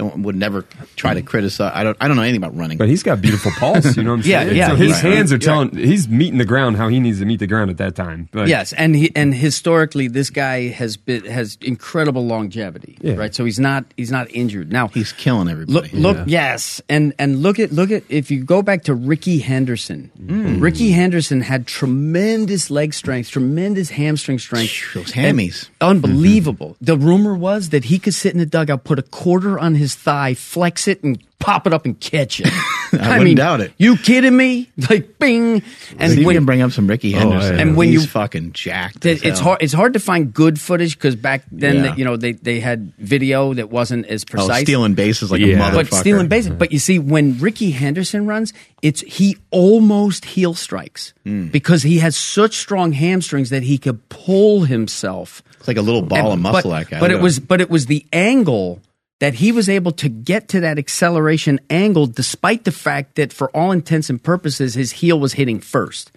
would 0.00 0.34
never 0.34 0.62
try 0.96 1.14
to 1.14 1.22
criticize. 1.22 1.70
I 1.74 1.84
don't. 1.84 1.96
I 2.00 2.08
don't 2.08 2.16
know 2.16 2.22
anything 2.22 2.42
about 2.42 2.56
running. 2.56 2.78
But 2.78 2.88
he's 2.88 3.02
got 3.04 3.20
beautiful 3.20 3.52
pulse. 3.52 3.96
You 3.96 4.02
know 4.02 4.10
what 4.12 4.20
I'm 4.20 4.22
Yeah, 4.26 4.42
saying? 4.42 4.56
yeah, 4.56 4.68
So 4.70 4.74
his 4.76 4.86
he's- 4.88 5.00
hands 5.02 5.32
are 5.32 5.36
right. 5.36 5.42
telling. 5.42 5.76
He's 5.76 6.08
meeting 6.08 6.38
the 6.38 6.44
ground 6.44 6.76
how 6.76 6.88
he 6.88 6.98
needs 6.98 7.20
to 7.20 7.24
meet 7.26 7.38
the 7.38 7.46
ground 7.46 7.70
at 7.70 7.76
that 7.76 7.94
time. 7.94 8.28
But 8.32 8.48
Yes, 8.48 8.72
and 8.72 8.96
he, 8.96 9.12
and 9.14 9.32
historically, 9.34 10.08
this 10.08 10.30
guy 10.30 10.68
has 10.68 10.96
been 10.96 11.24
has 11.26 11.56
incredible 11.60 12.26
longevity, 12.26 12.98
Yeah. 13.00 13.14
right? 13.14 13.32
So 13.34 13.44
he's 13.44 13.60
not 13.60 13.84
he's 13.96 14.10
not 14.10 14.28
injured 14.34 14.72
now. 14.72 14.88
he's 14.88 15.12
killing 15.12 15.48
everybody. 15.48 15.72
Look, 15.72 16.16
look, 16.16 16.26
yes, 16.28 16.80
and 16.88 17.14
and 17.18 17.40
look 17.42 17.60
at 17.60 17.70
look 17.72 17.90
at 17.92 18.02
if 18.08 18.30
you 18.32 18.42
go 18.42 18.62
back 18.62 18.82
to 18.84 18.94
Rickey 18.94 19.38
Henderson. 19.38 20.10
Mm. 20.20 20.60
Rickey 20.60 20.90
Henderson 20.90 21.40
had 21.40 21.66
tremendous 21.68 22.70
leg 22.70 22.94
strength, 22.94 23.30
tremendous 23.30 23.90
hamstring 23.90 24.38
strength. 24.40 24.72
Those 24.94 25.12
hammies. 25.12 25.68
Unbelievable. 25.80 26.76
The 26.80 26.96
rumor 26.96 27.34
was 27.34 27.70
that 27.70 27.84
he 27.84 27.98
could 27.98 28.14
sit 28.14 28.32
in 28.32 28.38
the 28.38 28.46
dugout, 28.46 28.84
put 28.84 28.98
a 28.98 29.02
quarter 29.02 29.58
on 29.58 29.74
his 29.74 29.93
thigh, 29.94 30.34
flex 30.34 30.88
it, 30.88 31.02
and 31.02 31.22
pop 31.38 31.66
it 31.66 31.74
up 31.74 31.84
and 31.84 31.98
catch 32.00 32.40
it. 32.40 32.48
I 32.98 33.18
wouldn't 33.18 33.36
doubt 33.36 33.60
it. 33.60 33.72
You 33.76 33.96
kidding 33.98 34.34
me? 34.34 34.70
Like 34.88 35.18
bing. 35.18 35.62
And 35.90 36.00
And 36.12 36.14
you 36.18 36.26
when, 36.26 36.36
can 36.36 36.44
bring 36.46 36.62
up 36.62 36.70
some 36.72 36.86
Rickey 36.86 37.12
Henderson, 37.12 37.56
yeah. 37.56 37.60
And 37.62 37.76
when 37.76 37.88
he's 37.88 38.02
you- 38.04 38.08
fucking 38.08 38.52
jacked. 38.52 39.04
it- 39.04 39.24
it's 39.24 39.40
hard. 39.40 39.58
It's 39.62 39.72
hard 39.74 39.92
to 39.94 39.98
find 40.00 40.32
good 40.32 40.58
footage 40.60 40.96
because 40.96 41.16
back 41.16 41.42
then, 41.52 41.84
Yeah. 41.84 41.96
you 41.96 42.04
know, 42.04 42.16
they, 42.16 42.32
they 42.32 42.60
had 42.60 42.94
video 42.98 43.52
that 43.54 43.68
wasn't 43.68 44.06
as 44.06 44.24
Oh, 44.24 44.30
precise. 44.30 44.62
stealing 44.62 44.94
bases 44.94 45.30
like 45.30 45.42
a 45.42 45.46
Yeah. 45.48 45.58
motherfucker. 45.58 45.90
but 45.90 45.94
stealing 45.94 46.28
bases. 46.28 46.52
But 46.52 46.72
you 46.72 46.78
see, 46.78 46.98
when 46.98 47.38
Rickey 47.38 47.72
Henderson 47.72 48.26
runs, 48.26 48.52
it's 48.80 49.00
he 49.02 49.36
almost 49.50 50.24
heel 50.24 50.54
strikes 50.54 51.12
Hmm. 51.24 51.48
because 51.48 51.82
he 51.82 51.98
has 51.98 52.16
such 52.16 52.56
strong 52.56 52.92
hamstrings 52.92 53.50
that 53.50 53.64
he 53.64 53.76
could 53.76 54.08
pull 54.08 54.62
himself. 54.62 55.42
It's 55.58 55.68
like 55.68 55.76
a 55.78 55.82
little 55.82 56.02
ball 56.02 56.32
of 56.32 56.38
muscle. 56.38 56.70
But, 56.70 56.78
that 56.84 56.90
guy. 56.90 57.00
but 57.00 57.10
it 57.10 57.20
was 57.20 57.38
but 57.40 57.60
it 57.60 57.68
was 57.70 57.86
the 57.86 58.06
angle 58.12 58.80
that 59.20 59.34
he 59.34 59.52
was 59.52 59.68
able 59.68 59.92
to 59.92 60.08
get 60.08 60.48
to 60.48 60.60
that 60.60 60.78
acceleration 60.78 61.60
angle, 61.70 62.06
despite 62.06 62.64
the 62.64 62.72
fact 62.72 63.14
that 63.14 63.32
for 63.32 63.48
all 63.56 63.70
intents 63.72 64.10
and 64.10 64.22
purposes, 64.22 64.74
his 64.74 64.92
heel 64.92 65.18
was 65.18 65.34
hitting 65.34 65.60
first. 65.60 66.10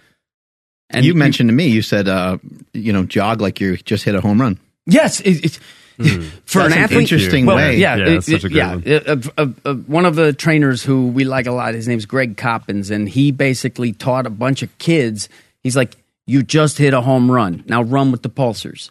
And 0.90 1.04
you 1.04 1.14
mentioned 1.14 1.48
to 1.48 1.54
me. 1.54 1.66
You 1.68 1.82
said, 1.82 2.08
uh, 2.08 2.38
you 2.72 2.92
know, 2.92 3.04
jog 3.04 3.40
like 3.40 3.60
you 3.60 3.76
just 3.76 4.04
hit 4.04 4.14
a 4.14 4.20
home 4.20 4.40
run. 4.40 4.58
Yes, 4.86 5.20
it, 5.20 5.44
it's 5.44 5.56
for 5.98 6.02
That's 6.04 6.54
an 6.54 6.72
an 6.72 6.72
athlete. 6.78 7.00
interesting 7.12 7.44
well, 7.46 7.56
way. 7.56 7.76
Yeah, 7.76 7.96
Yeah, 7.96 8.04
it- 8.06 8.10
that's 8.14 8.26
such 8.26 8.44
a 8.44 8.46
it- 8.46 8.50
great 8.50 8.54
yeah. 8.56 8.74
one. 8.74 9.22
Uh, 9.36 9.42
uh, 9.66 9.70
uh, 9.70 9.74
one 9.74 10.06
of 10.06 10.14
the 10.16 10.32
trainers 10.32 10.82
who 10.82 11.08
we 11.08 11.24
like 11.24 11.46
a 11.46 11.52
lot, 11.52 11.74
his 11.74 11.86
name's 11.88 12.06
Greg 12.06 12.36
Coppins, 12.36 12.90
and 12.90 13.08
he 13.08 13.30
basically 13.32 13.92
taught 13.92 14.26
a 14.26 14.30
bunch 14.30 14.62
of 14.62 14.76
kids. 14.78 15.28
He's 15.62 15.76
like, 15.76 15.94
"You 16.26 16.42
just 16.42 16.78
hit 16.78 16.94
a 16.94 17.00
home 17.02 17.30
run. 17.30 17.64
Now 17.66 17.82
run 17.82 18.10
with 18.10 18.22
the 18.22 18.30
pulsers." 18.30 18.90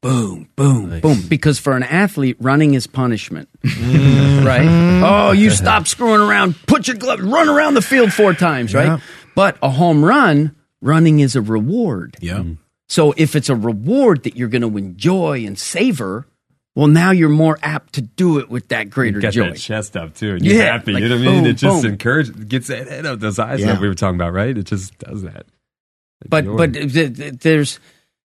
Boom, 0.00 0.48
boom, 0.54 1.00
boom. 1.00 1.22
Because 1.28 1.58
for 1.58 1.76
an 1.76 1.82
athlete, 1.82 2.36
running 2.38 2.74
is 2.74 2.86
punishment, 2.86 3.48
mm-hmm. 3.62 4.46
right? 4.46 5.02
Oh, 5.02 5.32
you 5.32 5.50
stop 5.50 5.88
screwing 5.88 6.20
around. 6.20 6.54
Put 6.66 6.86
your 6.86 6.96
glove. 6.96 7.20
Run 7.20 7.48
around 7.48 7.74
the 7.74 7.82
field 7.82 8.12
four 8.12 8.32
times, 8.32 8.74
right? 8.74 8.86
Yeah. 8.86 9.00
But 9.34 9.58
a 9.60 9.70
home 9.70 10.04
run, 10.04 10.54
running 10.80 11.18
is 11.18 11.34
a 11.34 11.42
reward. 11.42 12.16
Yeah. 12.20 12.38
Mm. 12.38 12.58
So 12.88 13.12
if 13.16 13.34
it's 13.34 13.48
a 13.48 13.56
reward 13.56 14.22
that 14.22 14.36
you're 14.36 14.48
going 14.48 14.62
to 14.62 14.78
enjoy 14.78 15.44
and 15.44 15.58
savor, 15.58 16.26
well, 16.76 16.86
now 16.86 17.10
you're 17.10 17.28
more 17.28 17.58
apt 17.60 17.94
to 17.94 18.00
do 18.02 18.38
it 18.38 18.48
with 18.48 18.68
that 18.68 18.90
greater 18.90 19.18
Got 19.18 19.32
joy. 19.32 19.50
that 19.50 19.58
chest 19.58 19.96
up 19.96 20.14
too, 20.14 20.34
and 20.36 20.44
you're 20.44 20.56
Yeah, 20.56 20.72
happy. 20.72 20.92
like, 20.92 21.02
you 21.02 21.08
know 21.08 21.16
what 21.16 21.22
I 21.26 21.30
mean? 21.32 21.42
boom, 21.42 21.50
it 21.50 21.54
just 21.54 21.82
boom. 21.82 21.92
encourages, 21.92 22.30
gets 22.44 22.68
that 22.68 22.86
head 22.86 23.04
up, 23.04 23.18
those 23.18 23.40
eyes 23.40 23.60
Yeah. 23.60 23.72
that 23.72 23.80
we 23.80 23.88
were 23.88 23.94
talking 23.94 24.14
about, 24.14 24.32
right? 24.32 24.56
It 24.56 24.62
just 24.62 24.96
does 24.98 25.22
that. 25.22 25.46
But 26.28 26.44
Joy. 26.44 26.56
but 26.56 26.72
th- 26.74 27.16
th- 27.16 27.34
there's 27.40 27.80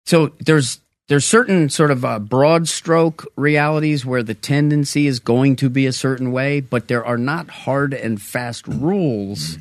so 0.05 0.33
there's 0.41 0.79
there's 1.07 1.25
certain 1.25 1.69
sort 1.69 1.91
of 1.91 2.05
uh, 2.05 2.19
broad 2.19 2.67
stroke 2.67 3.27
realities 3.35 4.05
where 4.05 4.23
the 4.23 4.33
tendency 4.33 5.07
is 5.07 5.19
going 5.19 5.55
to 5.57 5.69
be 5.69 5.85
a 5.85 5.91
certain 5.93 6.31
way, 6.31 6.61
but 6.61 6.87
there 6.87 7.05
are 7.05 7.17
not 7.17 7.49
hard 7.49 7.93
and 7.93 8.21
fast 8.21 8.67
rules 8.67 9.57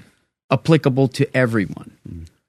applicable 0.51 1.09
to 1.09 1.37
everyone. 1.37 1.97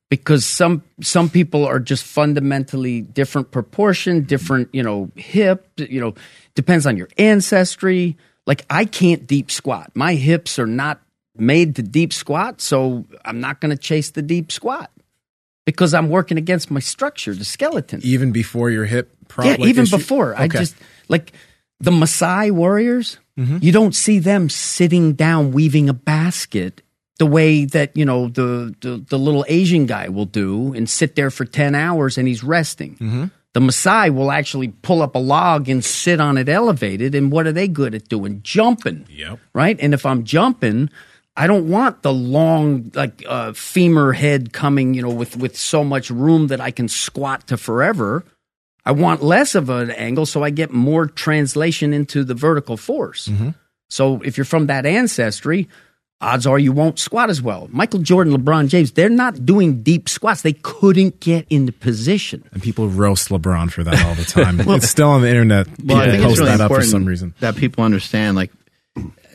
Because 0.09 0.45
some 0.45 0.83
some 1.01 1.27
people 1.27 1.65
are 1.65 1.79
just 1.79 2.03
fundamentally 2.03 3.01
different 3.01 3.49
proportion, 3.49 4.25
different 4.25 4.69
you 4.71 4.83
know 4.83 5.09
hip, 5.15 5.67
you 5.77 5.99
know 5.99 6.13
depends 6.53 6.85
on 6.85 6.97
your 6.97 7.09
ancestry. 7.17 8.15
Like 8.45 8.63
I 8.69 8.85
can't 8.85 9.25
deep 9.25 9.49
squat. 9.49 9.89
My 9.95 10.13
hips 10.13 10.59
are 10.59 10.67
not 10.67 11.01
made 11.35 11.77
to 11.77 11.81
deep 11.81 12.13
squat, 12.13 12.61
so 12.61 13.05
I'm 13.25 13.39
not 13.39 13.59
going 13.59 13.75
to 13.75 13.81
chase 13.81 14.11
the 14.11 14.21
deep 14.21 14.51
squat 14.51 14.91
because 15.65 15.93
I'm 15.93 16.09
working 16.09 16.37
against 16.37 16.69
my 16.71 16.79
structure, 16.79 17.33
the 17.33 17.45
skeleton. 17.45 18.01
Even 18.03 18.31
before 18.31 18.69
your 18.69 18.85
hip 18.85 19.15
problem. 19.27 19.61
yeah, 19.61 19.67
even 19.67 19.85
before. 19.89 20.35
I 20.37 20.47
just 20.47 20.75
like 21.09 21.33
the 21.79 21.91
Maasai 21.91 22.51
warriors. 22.51 23.17
Mm-hmm. 23.37 23.57
You 23.61 23.71
don't 23.71 23.95
see 23.95 24.19
them 24.19 24.49
sitting 24.49 25.13
down 25.13 25.51
weaving 25.51 25.89
a 25.89 25.93
basket 25.93 26.81
the 27.19 27.25
way 27.25 27.65
that 27.65 27.95
you 27.95 28.05
know 28.05 28.27
the, 28.27 28.75
the 28.81 29.03
the 29.09 29.17
little 29.19 29.45
Asian 29.47 29.85
guy 29.85 30.09
will 30.09 30.25
do 30.25 30.73
and 30.73 30.89
sit 30.89 31.15
there 31.15 31.31
for 31.31 31.45
ten 31.45 31.73
hours 31.75 32.17
and 32.17 32.27
he's 32.27 32.43
resting. 32.43 32.95
Mm-hmm. 32.95 33.25
The 33.53 33.59
Maasai 33.59 34.13
will 34.13 34.31
actually 34.31 34.69
pull 34.69 35.03
up 35.03 35.13
a 35.15 35.19
log 35.19 35.69
and 35.69 35.85
sit 35.85 36.19
on 36.19 36.37
it 36.39 36.49
elevated. 36.49 37.13
And 37.13 37.31
what 37.31 37.45
are 37.45 37.51
they 37.51 37.67
good 37.67 37.93
at 37.93 38.09
doing? 38.09 38.41
Jumping 38.41 39.05
Yep. 39.09 39.39
right? 39.53 39.77
And 39.79 39.93
if 39.93 40.07
I'm 40.07 40.23
jumping, 40.23 40.89
I 41.35 41.47
don't 41.47 41.67
want 41.67 42.03
the 42.03 42.13
long 42.13 42.91
like 42.93 43.23
uh, 43.27 43.53
femur 43.53 44.13
head 44.13 44.53
coming, 44.53 44.93
you 44.93 45.01
know, 45.01 45.09
with 45.09 45.35
with 45.35 45.57
so 45.57 45.83
much 45.83 46.09
room 46.09 46.47
that 46.47 46.61
I 46.61 46.71
can 46.71 46.87
squat 46.87 47.47
to 47.47 47.57
forever. 47.57 48.23
I 48.85 48.91
want 48.91 49.23
less 49.23 49.55
of 49.55 49.69
an 49.69 49.91
angle 49.91 50.25
so 50.25 50.43
I 50.43 50.49
get 50.49 50.71
more 50.71 51.07
translation 51.07 51.93
into 51.93 52.23
the 52.23 52.33
vertical 52.33 52.77
force. 52.77 53.29
So 53.89 54.21
if 54.23 54.37
you're 54.37 54.45
from 54.45 54.67
that 54.67 54.85
ancestry, 54.85 55.69
odds 56.19 56.45
are 56.45 56.59
you 56.59 56.71
won't 56.73 56.99
squat 56.99 57.29
as 57.29 57.41
well. 57.41 57.69
Michael 57.71 57.99
Jordan, 58.01 58.33
LeBron 58.33 58.67
James, 58.67 58.91
they're 58.91 59.09
not 59.09 59.45
doing 59.45 59.83
deep 59.83 60.09
squats. 60.09 60.41
They 60.41 60.53
couldn't 60.53 61.19
get 61.19 61.45
into 61.49 61.71
position. 61.71 62.43
And 62.51 62.61
people 62.61 62.89
roast 62.89 63.29
LeBron 63.29 63.71
for 63.71 63.83
that 63.83 64.05
all 64.05 64.15
the 64.15 64.25
time. 64.25 64.57
well, 64.65 64.75
it's 64.77 64.89
still 64.89 65.09
on 65.09 65.21
the 65.21 65.29
internet. 65.29 65.67
People 65.67 65.95
Well, 65.95 65.97
I 65.97 66.11
think 66.11 66.23
post 66.23 66.31
it's 66.31 66.39
really 66.39 66.57
that 66.57 66.61
up 66.61 66.71
for 66.71 66.81
some 66.83 67.05
reason. 67.05 67.33
that 67.39 67.55
people 67.55 67.83
understand. 67.85 68.35
Like, 68.35 68.51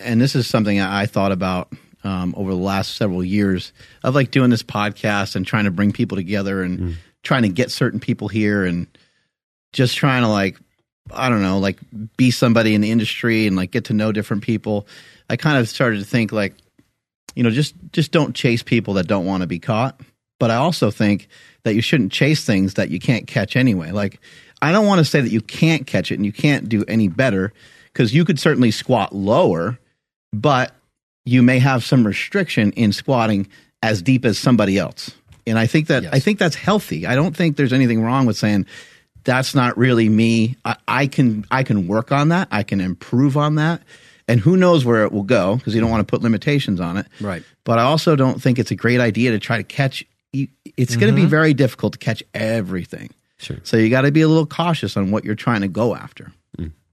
and 0.01 0.20
this 0.20 0.36
is 0.36 0.46
something 0.46 0.78
I 0.78 1.03
I 1.03 1.07
thought 1.07 1.32
about 1.32 1.72
um, 2.09 2.34
over 2.38 2.50
the 2.50 2.56
last 2.56 2.96
several 2.96 3.22
years 3.22 3.74
of 4.02 4.14
like 4.14 4.30
doing 4.30 4.48
this 4.48 4.62
podcast 4.62 5.36
and 5.36 5.46
trying 5.46 5.64
to 5.64 5.70
bring 5.70 5.92
people 5.92 6.16
together 6.16 6.62
and 6.62 6.96
trying 7.22 7.42
to 7.42 7.50
get 7.50 7.70
certain 7.70 8.00
people 8.00 8.28
here 8.28 8.64
and 8.64 8.86
just 9.74 9.94
trying 9.94 10.22
to 10.22 10.28
like 10.28 10.56
I 11.12 11.28
don't 11.28 11.42
know, 11.42 11.59
like 11.59 11.78
be 12.16 12.30
somebody 12.30 12.74
in 12.74 12.80
the 12.80 12.90
industry 12.90 13.46
and 13.46 13.56
like 13.56 13.70
get 13.70 13.84
to 13.86 13.92
know 13.92 14.12
different 14.12 14.42
people. 14.42 14.86
I 15.30 15.36
kind 15.36 15.59
of 15.59 15.68
started 15.68 15.98
to 16.00 16.04
think 16.04 16.32
like, 16.32 16.54
you 17.34 17.42
know, 17.42 17.50
just 17.50 17.74
just 17.92 18.11
don't 18.11 18.34
chase 18.34 18.62
people 18.62 18.94
that 18.94 19.06
don't 19.06 19.26
want 19.26 19.42
to 19.42 19.46
be 19.46 19.59
caught. 19.59 20.00
But 20.38 20.50
I 20.50 20.56
also 20.56 20.90
think 20.90 21.28
that 21.64 21.74
you 21.74 21.82
shouldn't 21.82 22.12
chase 22.12 22.44
things 22.44 22.74
that 22.74 22.90
you 22.90 22.98
can't 22.98 23.26
catch 23.26 23.54
anyway. 23.54 23.90
Like 23.90 24.20
I 24.62 24.72
don't 24.72 24.86
want 24.86 25.00
to 25.00 25.04
say 25.04 25.20
that 25.20 25.30
you 25.30 25.42
can't 25.42 25.86
catch 25.86 26.11
it 26.11 26.14
and 26.14 26.24
you 26.24 26.32
can't 26.32 26.68
do 26.68 26.84
any 26.88 27.09
better 27.09 27.52
because 27.92 28.14
you 28.14 28.24
could 28.24 28.38
certainly 28.38 28.70
squat 28.70 29.14
lower, 29.14 29.78
but 30.32 30.74
you 31.29 31.43
may 31.43 31.59
have 31.59 31.85
some 31.85 32.07
restriction 32.07 32.72
in 32.72 32.93
squatting 32.93 33.49
as 33.83 34.01
deep 34.01 34.24
as 34.24 34.39
somebody 34.39 34.79
else. 34.79 35.11
And 35.47 35.59
I 35.59 35.66
think 35.66 35.89
that 35.89 36.12
I 36.12 36.20
think 36.20 36.39
that's 36.39 36.57
healthy. 36.57 37.07
I 37.07 37.14
don't 37.14 37.37
think 37.37 37.57
there's 37.57 37.72
anything 37.72 38.03
wrong 38.03 38.26
with 38.26 38.37
saying 38.37 38.66
that's 39.24 39.55
not 39.55 39.76
really 39.76 40.09
me. 40.09 40.57
I, 40.64 40.76
I 40.87 41.07
can 41.07 41.45
I 41.51 41.62
can 41.62 41.87
work 41.87 42.12
on 42.12 42.31
that. 42.31 42.49
I 42.51 42.62
can 42.62 42.81
improve 42.81 43.37
on 43.37 43.57
that. 43.57 43.83
And 44.26 44.41
who 44.41 44.57
knows 44.57 44.85
where 44.85 45.05
it 45.05 45.12
will 45.12 45.22
go 45.22 45.57
because 45.57 45.74
you 45.74 45.81
don't 45.81 45.91
want 45.91 46.07
to 46.07 46.11
put 46.11 46.22
limitations 46.22 46.81
on 46.81 46.99
it. 46.99 47.07
Right. 47.20 47.43
But 47.64 47.79
I 47.79 47.83
also 47.83 48.14
don't 48.16 48.43
think 48.43 48.59
it's 48.59 48.70
a 48.70 48.76
great 48.76 49.01
idea 49.01 49.31
to 49.31 49.39
try 49.39 49.57
to 49.57 49.62
catch. 49.62 50.05
It's 50.33 50.97
going 50.97 51.11
to 51.11 51.14
be 51.14 51.22
mm-hmm. 51.22 51.31
very 51.31 51.55
difficult 51.55 51.95
to 51.95 51.99
catch 51.99 52.22
everything. 52.35 53.11
Sure. 53.39 53.57
So 53.62 53.79
you 53.79 53.89
got 53.89 54.03
to 54.03 54.12
be 54.12 54.20
a 54.20 54.29
little 54.29 54.47
cautious 54.47 54.97
on 54.97 55.11
what 55.11 55.24
you're 55.24 55.35
trying 55.35 55.62
to 55.62 55.68
go 55.68 55.95
after. 55.95 56.33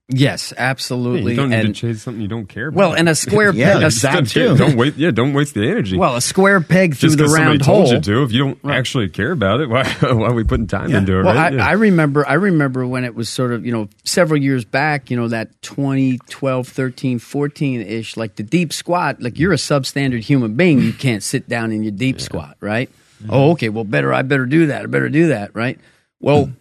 Yes, 0.08 0.52
Yeah, 0.56 0.62
absolutely. 0.70 1.32
you 1.32 1.36
don't 1.36 1.50
need 1.50 1.62
to 1.62 1.72
chase 1.72 2.02
something 2.02 2.22
you 2.22 2.28
don't 2.28 2.46
care 2.48 2.68
about. 2.68 2.78
well, 2.78 2.92
and 2.94 3.08
a 3.08 3.14
square 3.16 3.52
Yeah, 3.54 3.72
peg, 3.72 3.76
a, 3.76 3.80
that's 3.80 4.02
that 4.02 4.12
don't, 4.14 4.28
too. 4.28 4.56
don't 4.56 4.76
wait. 4.76 4.94
Yeah, 4.96 5.10
don't 5.10 5.32
waste 5.32 5.54
the 5.54 5.68
energy. 5.68 5.96
well, 5.98 6.14
a 6.14 6.20
square 6.20 6.60
peg 6.60 6.94
through 6.94 7.08
just 7.08 7.18
the 7.18 7.24
because 7.24 7.32
somebody 7.34 7.50
round 7.58 7.64
told 7.64 7.84
hole. 7.86 7.94
you 7.94 8.00
to, 8.00 8.22
if 8.22 8.30
you 8.30 8.38
don't 8.44 8.72
actually 8.72 9.08
care 9.08 9.32
about 9.32 9.60
it, 9.60 9.68
why, 9.70 9.82
why 9.84 10.28
are 10.28 10.32
we 10.32 10.44
putting 10.44 10.68
time 10.68 10.94
into 10.94 11.18
it? 11.18 11.24
Well, 11.24 11.34
right? 11.34 11.52
I, 11.52 11.56
Yeah. 11.56 11.66
I 11.66 11.72
remember 11.72 12.24
I 12.28 12.34
remember 12.34 12.86
when 12.86 13.02
it 13.04 13.16
was 13.16 13.28
sort 13.28 13.52
of, 13.52 13.66
you 13.66 13.72
know, 13.72 13.88
several 14.04 14.40
years 14.40 14.64
back, 14.64 15.10
you 15.10 15.16
know, 15.16 15.26
that 15.26 15.60
2012, 15.62 16.68
13, 16.68 17.18
14 17.18 17.80
ish, 17.80 18.16
like 18.16 18.36
the 18.36 18.44
deep 18.44 18.72
squat, 18.72 19.20
like 19.20 19.38
you're 19.40 19.52
a 19.52 19.56
substandard 19.56 20.20
human 20.20 20.54
being. 20.54 20.80
You 20.82 20.92
can't 20.92 21.22
sit 21.24 21.48
down 21.48 21.72
in 21.72 21.82
your 21.82 21.90
deep 21.92 22.20
squat, 22.20 22.56
right? 22.60 22.88
Oh, 23.28 23.50
okay. 23.52 23.70
Well, 23.70 23.82
better, 23.84 24.12
I 24.14 24.22
better 24.22 24.46
do 24.46 24.66
that. 24.66 24.82
I 24.82 24.86
better 24.86 25.08
do 25.08 25.28
that, 25.28 25.52
right? 25.56 25.80
Well, 26.20 26.42
you, 26.42 26.56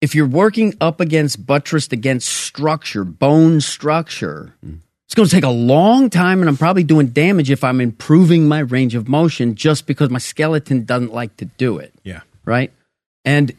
if 0.00 0.14
you're 0.14 0.26
working 0.26 0.74
up 0.80 1.00
against 1.00 1.46
buttressed 1.46 1.92
against 1.92 2.28
structure, 2.28 3.04
bone 3.04 3.60
structure, 3.60 4.54
it's 5.06 5.14
going 5.14 5.28
to 5.28 5.34
take 5.34 5.44
a 5.44 5.48
long 5.48 6.10
time, 6.10 6.40
and 6.40 6.48
I'm 6.48 6.56
probably 6.56 6.84
doing 6.84 7.08
damage 7.08 7.50
if 7.50 7.64
I'm 7.64 7.80
improving 7.80 8.48
my 8.48 8.58
range 8.58 8.94
of 8.94 9.08
motion 9.08 9.54
just 9.54 9.86
because 9.86 10.10
my 10.10 10.18
skeleton 10.18 10.84
doesn't 10.84 11.12
like 11.12 11.36
to 11.38 11.44
do 11.44 11.78
it 11.78 11.94
Yeah. 12.02 12.20
right? 12.44 12.72
And 13.24 13.52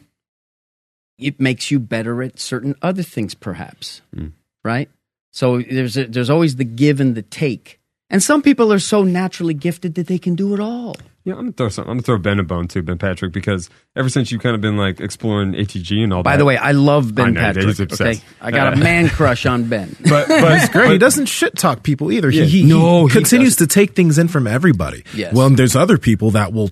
it 1.18 1.40
makes 1.40 1.70
you 1.70 1.80
better 1.80 2.22
at 2.22 2.38
certain 2.38 2.76
other 2.80 3.02
things, 3.02 3.34
perhaps, 3.34 4.02
mm. 4.14 4.32
right? 4.62 4.88
So 5.32 5.60
there's 5.60 5.96
a, 5.96 6.06
there's 6.06 6.30
always 6.30 6.56
the 6.56 6.64
give 6.64 7.00
and 7.00 7.14
the 7.14 7.22
take. 7.22 7.80
And 8.10 8.22
some 8.22 8.40
people 8.40 8.72
are 8.72 8.78
so 8.78 9.02
naturally 9.02 9.54
gifted 9.54 9.94
that 9.96 10.06
they 10.06 10.18
can 10.18 10.34
do 10.34 10.54
it 10.54 10.60
all. 10.60 10.96
Yeah, 11.28 11.34
I'm 11.34 11.40
gonna 11.40 11.52
throw 11.52 11.68
something. 11.68 11.90
I'm 11.90 11.96
gonna 11.98 12.04
throw 12.04 12.16
Ben 12.16 12.38
a 12.40 12.42
bone 12.42 12.68
too, 12.68 12.80
Ben 12.80 12.96
Patrick, 12.96 13.34
because 13.34 13.68
ever 13.94 14.08
since 14.08 14.32
you've 14.32 14.40
kind 14.40 14.54
of 14.54 14.62
been 14.62 14.78
like 14.78 14.98
exploring 14.98 15.52
ATG 15.52 16.02
and 16.02 16.10
all 16.10 16.22
By 16.22 16.30
that. 16.30 16.34
By 16.34 16.38
the 16.38 16.44
way, 16.46 16.56
I 16.56 16.72
love 16.72 17.08
I 17.08 17.10
Ben 17.12 17.34
know, 17.34 17.40
Patrick. 17.42 17.66
Dave's 17.66 17.80
obsessed. 17.80 18.22
Okay, 18.22 18.28
I 18.40 18.50
got 18.50 18.72
a 18.72 18.76
uh, 18.76 18.82
man 18.82 19.10
crush 19.10 19.44
on 19.44 19.68
Ben. 19.68 19.94
but 20.08 20.26
but 20.26 20.58
He's 20.58 20.70
great. 20.70 20.92
He 20.92 20.96
doesn't 20.96 21.26
shit 21.26 21.54
talk 21.54 21.82
people 21.82 22.10
either. 22.10 22.30
Yeah. 22.30 22.44
He, 22.44 22.62
he, 22.62 22.66
No, 22.66 23.06
he 23.06 23.12
he 23.12 23.18
continues 23.18 23.56
to 23.56 23.66
take 23.66 23.94
things 23.94 24.16
in 24.16 24.28
from 24.28 24.46
everybody. 24.46 25.04
Yes. 25.12 25.34
Well, 25.34 25.48
and 25.48 25.58
there's 25.58 25.76
other 25.76 25.98
people 25.98 26.30
that 26.30 26.54
will. 26.54 26.70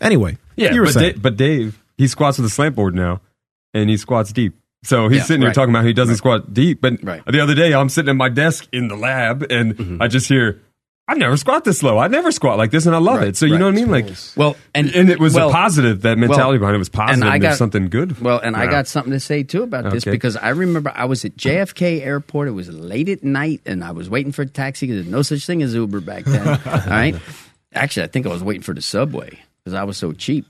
Anyway, 0.00 0.38
Yeah, 0.56 0.72
you 0.72 0.80
were 0.80 0.86
but, 0.86 0.94
saying. 0.94 1.12
Da- 1.16 1.20
but 1.20 1.36
Dave, 1.36 1.84
he 1.98 2.08
squats 2.08 2.38
with 2.38 2.46
a 2.46 2.50
slant 2.50 2.76
board 2.76 2.94
now, 2.94 3.20
and 3.74 3.90
he 3.90 3.98
squats 3.98 4.32
deep. 4.32 4.54
So 4.82 5.08
he's 5.08 5.18
Yeah, 5.18 5.24
sitting 5.24 5.42
here 5.42 5.48
right. 5.48 5.54
talking 5.54 5.74
about 5.74 5.84
he 5.84 5.92
doesn't 5.92 6.16
squat 6.16 6.54
deep. 6.54 6.80
But 6.80 7.04
Right. 7.04 7.22
the 7.26 7.40
other 7.40 7.54
day, 7.54 7.74
I'm 7.74 7.90
sitting 7.90 8.08
at 8.08 8.16
my 8.16 8.30
desk 8.30 8.66
in 8.72 8.88
the 8.88 8.96
lab, 8.96 9.44
and 9.50 9.76
mm-hmm. 9.76 10.00
I 10.00 10.08
just 10.08 10.26
hear, 10.26 10.62
"I 11.06 11.14
never 11.14 11.36
squat 11.36 11.64
this 11.64 11.82
low. 11.82 11.98
I 11.98 12.08
never 12.08 12.32
squat 12.32 12.56
like 12.58 12.70
this, 12.70 12.86
and 12.86 12.94
I 12.94 12.98
love 12.98 13.18
Right, 13.18 13.28
it." 13.28 13.36
So 13.36 13.46
you 13.46 13.52
right. 13.52 13.58
know 13.58 13.66
what 13.66 13.74
I 13.74 13.76
mean? 13.76 13.90
Like, 13.90 14.06
Well, 14.36 14.56
and 14.74 14.88
and 14.94 15.10
it 15.10 15.18
was 15.20 15.34
well, 15.34 15.50
a 15.50 15.52
positive. 15.52 16.02
That 16.02 16.16
mentality 16.18 16.52
well, 16.58 16.60
behind 16.60 16.76
it 16.76 16.78
was 16.78 16.88
positive. 16.88 17.14
and 17.14 17.24
And 17.24 17.32
I 17.32 17.38
there's 17.38 17.52
got- 17.54 17.58
something 17.58 17.88
good. 17.88 18.20
Well, 18.20 18.38
and 18.42 18.56
I 18.56 18.64
Yeah. 18.64 18.70
got 18.70 18.86
something 18.88 19.12
to 19.12 19.20
say 19.20 19.42
too 19.42 19.62
about 19.62 19.90
this 19.92 20.04
because 20.04 20.36
I 20.36 20.50
remember 20.50 20.92
I 20.94 21.04
was 21.04 21.24
at 21.24 21.36
JFK 21.36 22.00
Airport. 22.02 22.48
It 22.48 22.52
was 22.52 22.68
late 22.70 23.08
at 23.08 23.22
night, 23.22 23.60
and 23.66 23.84
I 23.84 23.90
was 23.92 24.08
waiting 24.08 24.32
for 24.32 24.42
a 24.42 24.46
taxi 24.46 24.86
because 24.86 25.02
there's 25.04 25.12
no 25.12 25.22
such 25.22 25.44
thing 25.46 25.62
as 25.62 25.74
Uber 25.74 26.00
back 26.00 26.24
then. 26.24 26.46
all 26.66 26.80
right. 26.88 27.14
Actually, 27.74 28.04
I 28.04 28.06
think 28.08 28.26
I 28.26 28.30
was 28.30 28.42
waiting 28.42 28.62
for 28.62 28.72
the 28.74 28.82
subway 28.82 29.38
because 29.64 29.74
I 29.74 29.84
was 29.84 29.96
so 29.96 30.12
cheap, 30.12 30.46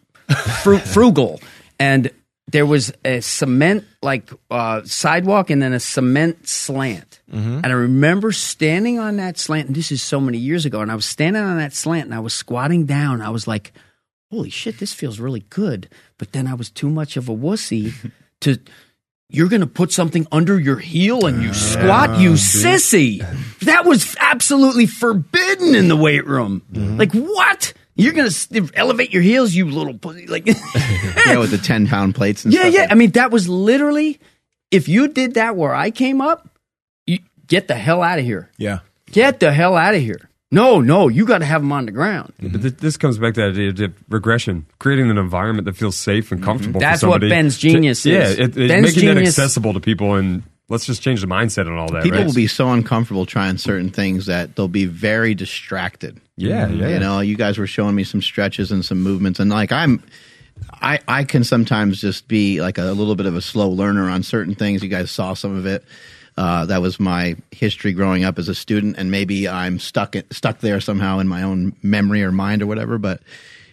Fru- 0.63 0.79
frugal, 0.79 1.41
and 1.79 2.11
there 2.49 2.67
was 2.67 2.93
a 3.05 3.21
cement 3.21 3.85
like 4.03 4.31
uh, 4.51 4.83
sidewalk 4.85 5.51
and 5.51 5.63
then 5.63 5.73
a 5.73 5.81
cement 5.81 6.47
slant. 6.47 7.21
And 7.65 7.67
I 7.67 7.71
remember 7.71 8.33
standing 8.33 8.99
on 8.99 9.17
that 9.17 9.39
slant, 9.39 9.69
and 9.69 9.75
this 9.77 9.91
is 9.91 10.03
so 10.03 10.21
many 10.21 10.39
years 10.39 10.67
ago. 10.67 10.81
And 10.81 10.91
I 10.93 10.95
was 10.95 11.07
standing 11.07 11.43
on 11.43 11.57
that 11.59 11.73
slant, 11.73 12.05
and 12.07 12.15
I 12.15 12.21
was 12.21 12.35
squatting 12.35 12.85
down. 12.87 13.23
I 13.23 13.31
was 13.31 13.47
like, 13.47 13.73
holy 14.31 14.51
shit, 14.51 14.79
this 14.79 14.93
feels 14.93 15.19
really 15.19 15.45
good. 15.49 15.89
But 16.19 16.33
then 16.33 16.47
I 16.47 16.55
was 16.55 16.71
too 16.71 16.91
much 16.91 17.17
of 17.17 17.29
a 17.29 17.35
wussy 17.35 17.93
to. 18.41 18.59
You're 19.31 19.49
going 19.49 19.63
to 19.63 19.67
put 19.67 19.91
something 19.91 20.27
under 20.31 20.61
your 20.61 20.79
heel 20.79 21.27
and 21.27 21.43
you 21.43 21.55
squat, 21.55 22.21
you 22.21 22.33
sissy. 22.33 23.19
That 23.61 23.85
was 23.85 24.15
absolutely 24.21 24.87
forbidden 24.87 25.75
in 25.75 25.89
the 25.89 25.97
weight 25.97 26.27
room. 26.27 26.63
Like, 26.73 27.13
what? 27.13 27.73
You're 27.97 28.13
going 28.13 28.29
to 28.29 28.71
elevate 28.75 29.13
your 29.13 29.23
heels, 29.23 29.55
you 29.55 29.67
little 29.67 29.97
pussy. 29.97 30.27
Like, 30.27 30.47
yeah, 31.27 31.39
with 31.39 31.51
the 31.51 31.61
ten 31.63 31.87
pound 31.87 32.15
plates 32.15 32.45
and 32.45 32.53
yeah, 32.53 32.63
stuff. 32.63 32.75
yeah. 32.75 32.87
I 32.91 32.95
mean, 32.95 33.13
that 33.13 33.31
was 33.31 33.49
literally, 33.49 34.21
if 34.71 34.89
you 34.89 35.09
did 35.09 35.35
that 35.35 35.57
where 35.57 35.75
I 35.75 35.91
came 35.91 36.21
up, 36.21 36.49
you 37.07 37.21
get 37.47 37.69
the 37.69 37.75
hell 37.77 38.03
out 38.03 38.19
of 38.19 38.25
here. 38.25 38.51
yeah. 38.59 38.81
Get 39.13 39.39
the 39.39 39.53
hell 39.53 39.77
out 39.77 39.95
of 39.95 40.01
here. 40.01 40.29
No, 40.51 40.81
no, 40.81 41.07
you 41.09 41.25
got 41.25 41.39
to 41.39 41.45
have 41.45 41.63
them 41.63 41.73
on 41.73 41.87
the 41.87 41.93
ground. 41.93 42.33
But 42.41 42.63
th- 42.63 42.77
this 42.79 42.97
comes 42.97 43.19
back 43.19 43.35
to 43.35 43.41
that 43.43 43.59
idea 43.61 43.87
of 43.87 43.95
regression, 44.09 44.67
creating 44.81 45.11
an 45.11 45.19
environment 45.19 45.67
that 45.67 45.77
feels 45.77 45.97
safe 45.97 46.33
and 46.33 46.41
mm-hmm. 46.41 46.47
comfortable. 46.47 46.81
for 46.81 46.87
That's 46.87 47.03
what 47.03 47.13
somebody 47.13 47.29
Ben's 47.29 47.59
to- 47.59 47.69
genius 47.71 48.05
yeah, 48.05 48.23
is. 48.23 48.39
it, 48.39 48.57
it, 48.57 48.69
Ben's 48.69 48.87
making 48.95 49.09
that 49.09 49.15
genius- 49.15 49.39
accessible 49.39 49.73
to 49.75 49.81
people, 49.81 50.15
and 50.15 50.43
let's 50.69 50.87
just 50.87 51.03
change 51.03 51.21
the 51.21 51.27
mindset 51.27 51.67
and 51.67 51.79
all 51.79 51.89
that. 51.89 52.03
People 52.03 52.19
right? 52.19 52.27
will 52.27 52.35
be 52.35 52.47
so 52.47 52.71
uncomfortable 52.71 53.27
trying 53.27 53.59
certain 53.59 53.91
things 53.91 54.27
that 54.27 54.57
they'll 54.57 54.69
be 54.69 54.87
very 54.87 55.35
distracted. 55.35 56.21
yeah, 56.37 56.69
yeah. 56.69 56.89
You 56.89 56.99
know, 56.99 57.21
you 57.21 57.37
guys 57.37 57.59
were 57.59 57.67
showing 57.67 57.95
me 57.95 58.05
some 58.05 58.23
stretches 58.23 58.73
and 58.73 58.85
some 58.85 59.03
movements, 59.03 59.41
and 59.41 59.51
like 59.51 59.73
I'm, 59.73 60.03
I 60.73 60.99
I 61.07 61.25
can 61.25 61.45
sometimes 61.45 62.01
just 62.01 62.29
be 62.29 62.61
like 62.61 62.79
a 62.79 62.85
little 62.85 63.17
bit 63.17 63.27
of 63.27 63.37
a 63.37 63.43
slow 63.43 63.69
learner 63.69 64.09
on 64.09 64.23
certain 64.23 64.55
things. 64.55 64.83
You 64.83 64.89
guys 64.89 65.11
saw 65.11 65.35
some 65.35 65.57
of 65.57 65.67
it. 65.67 65.85
Uh, 66.37 66.67
that 66.67 66.83
was 66.83 66.99
my 66.99 67.37
history 67.53 67.93
growing 67.93 68.25
up 68.25 68.41
as 68.41 68.49
a 68.49 68.55
student, 68.55 68.97
and 68.99 69.11
maybe 69.11 69.47
I'm 69.47 69.79
stuck 69.79 70.17
stuck 70.31 70.59
there 70.61 70.81
somehow 70.81 71.21
in 71.21 71.29
my 71.29 71.43
own 71.43 71.77
memory 71.83 72.25
or 72.25 72.33
mind 72.33 72.61
or 72.63 72.67
whatever. 72.67 72.99
But 72.99 73.21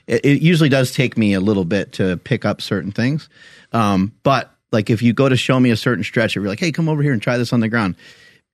it, 0.05 0.25
it 0.25 0.41
usually 0.41 0.69
does 0.69 0.91
take 0.91 1.17
me 1.17 1.33
a 1.33 1.39
little 1.39 1.65
bit 1.65 1.93
to 1.93 2.17
pick 2.17 2.45
up 2.45 2.61
certain 2.61 2.91
things. 2.91 3.29
Um, 3.73 4.13
but 4.21 4.53
like 4.71 4.89
if 4.89 5.01
you 5.01 5.13
go 5.13 5.27
to 5.29 5.35
show 5.37 5.59
me 5.59 5.71
a 5.71 5.77
certain 5.77 6.03
stretch, 6.03 6.35
you're 6.35 6.45
like, 6.45 6.59
"Hey, 6.59 6.71
come 6.71 6.89
over 6.89 7.01
here 7.01 7.13
and 7.13 7.21
try 7.21 7.37
this 7.37 7.53
on 7.53 7.59
the 7.59 7.69
ground." 7.69 7.95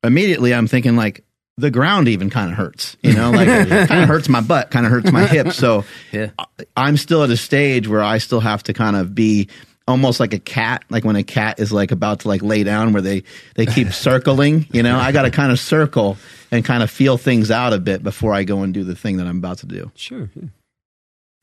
Immediately, 0.03 0.53
I'm 0.53 0.67
thinking 0.67 0.95
like 0.95 1.23
the 1.57 1.71
ground 1.71 2.07
even 2.07 2.29
kind 2.29 2.51
of 2.51 2.57
hurts, 2.57 2.95
you 3.01 3.13
know, 3.13 3.31
like 3.31 3.47
kind 3.87 4.03
of 4.03 4.07
hurts 4.07 4.29
my 4.29 4.41
butt, 4.41 4.69
kind 4.69 4.85
of 4.85 4.91
hurts 4.91 5.11
my 5.11 5.25
hips. 5.25 5.55
So 5.55 5.85
Yeah. 6.11 6.29
I'm 6.75 6.97
still 6.97 7.23
at 7.23 7.31
a 7.31 7.37
stage 7.37 7.87
where 7.87 8.03
I 8.03 8.19
still 8.19 8.39
have 8.39 8.61
to 8.63 8.73
kind 8.73 8.95
of 8.95 9.15
be 9.15 9.49
almost 9.87 10.19
like 10.19 10.33
a 10.33 10.39
cat, 10.39 10.83
like 10.91 11.03
when 11.03 11.15
a 11.15 11.23
cat 11.23 11.59
is 11.59 11.71
like 11.71 11.91
about 11.91 12.19
to 12.19 12.27
like 12.27 12.43
lay 12.43 12.63
down 12.63 12.93
where 12.93 13.01
they, 13.01 13.23
they 13.55 13.65
keep 13.65 13.87
circling, 13.91 14.67
you 14.71 14.83
know, 14.83 14.97
I 14.99 15.11
got 15.11 15.23
to 15.23 15.31
kind 15.31 15.51
of 15.51 15.59
circle 15.59 16.17
and 16.51 16.63
kind 16.63 16.83
of 16.83 16.91
feel 16.91 17.17
things 17.17 17.49
out 17.49 17.73
a 17.73 17.79
bit 17.79 18.03
before 18.03 18.33
I 18.35 18.43
go 18.43 18.61
and 18.61 18.71
do 18.71 18.83
the 18.83 18.95
thing 18.95 19.17
that 19.17 19.25
I'm 19.25 19.37
about 19.37 19.57
to 19.59 19.65
do. 19.65 19.91
Sure. 19.95 20.29
yeah. 20.35 20.49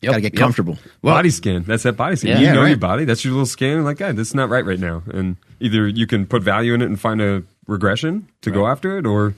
Yep, 0.05 0.11
got 0.13 0.17
to 0.17 0.21
get 0.23 0.35
yep. 0.35 0.41
comfortable. 0.41 0.79
body 1.03 1.31
scan. 1.31 1.63
That's 1.65 1.83
that 1.83 1.97
body 1.97 2.17
scan. 2.17 2.31
Yeah. 2.33 2.39
you 2.39 2.47
Yeah, 2.47 2.53
know 2.55 2.63
right. 2.63 2.69
your 2.69 2.79
body. 2.79 3.05
That's 3.05 3.25
your 3.25 3.33
little 3.33 3.47
scan. 3.47 3.85
Like, 3.85 3.99
hey, 3.99 4.13
this 4.13 4.29
is 4.29 4.35
not 4.35 4.49
right 4.49 4.65
right 4.65 4.79
now. 4.79 5.03
And 5.13 5.37
either 5.61 5.87
you 5.89 6.07
can 6.07 6.27
put 6.27 6.43
value 6.43 6.75
in 6.75 6.83
it 6.83 6.87
and 6.87 6.99
find 7.01 7.21
a 7.21 7.43
regression 7.67 8.29
to 8.43 8.51
go 8.51 8.67
after 8.67 8.99
it, 8.99 9.07
or 9.07 9.35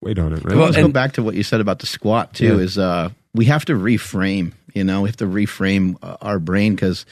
wait 0.00 0.18
on 0.18 0.32
it. 0.32 0.44
Right? 0.44 0.54
Well, 0.56 0.66
let's 0.66 0.76
go 0.76 0.88
back 0.88 1.12
to 1.14 1.22
what 1.22 1.34
you 1.34 1.42
said 1.42 1.60
about 1.60 1.78
the 1.80 1.86
squat 1.86 2.34
too. 2.34 2.56
Yeah. 2.56 2.62
Is 2.64 2.78
uh, 2.78 3.08
we 3.34 3.46
have 3.46 3.64
to 3.66 3.74
reframe. 3.74 4.52
You 4.74 4.84
know, 4.84 5.02
we 5.02 5.08
have 5.08 5.16
to 5.16 5.26
reframe 5.26 5.96
uh, 6.02 6.16
our 6.20 6.38
brain 6.38 6.74
because 6.74 7.04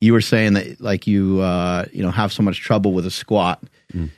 you 0.00 0.12
were 0.12 0.20
saying 0.20 0.54
that 0.54 0.80
like 0.80 1.06
you 1.06 1.40
uh, 1.40 1.84
you 1.92 2.02
know 2.02 2.10
have 2.10 2.32
so 2.32 2.42
much 2.42 2.60
trouble 2.60 2.92
with 2.92 3.06
a 3.06 3.10
squat, 3.10 3.62
Mm. 3.92 4.10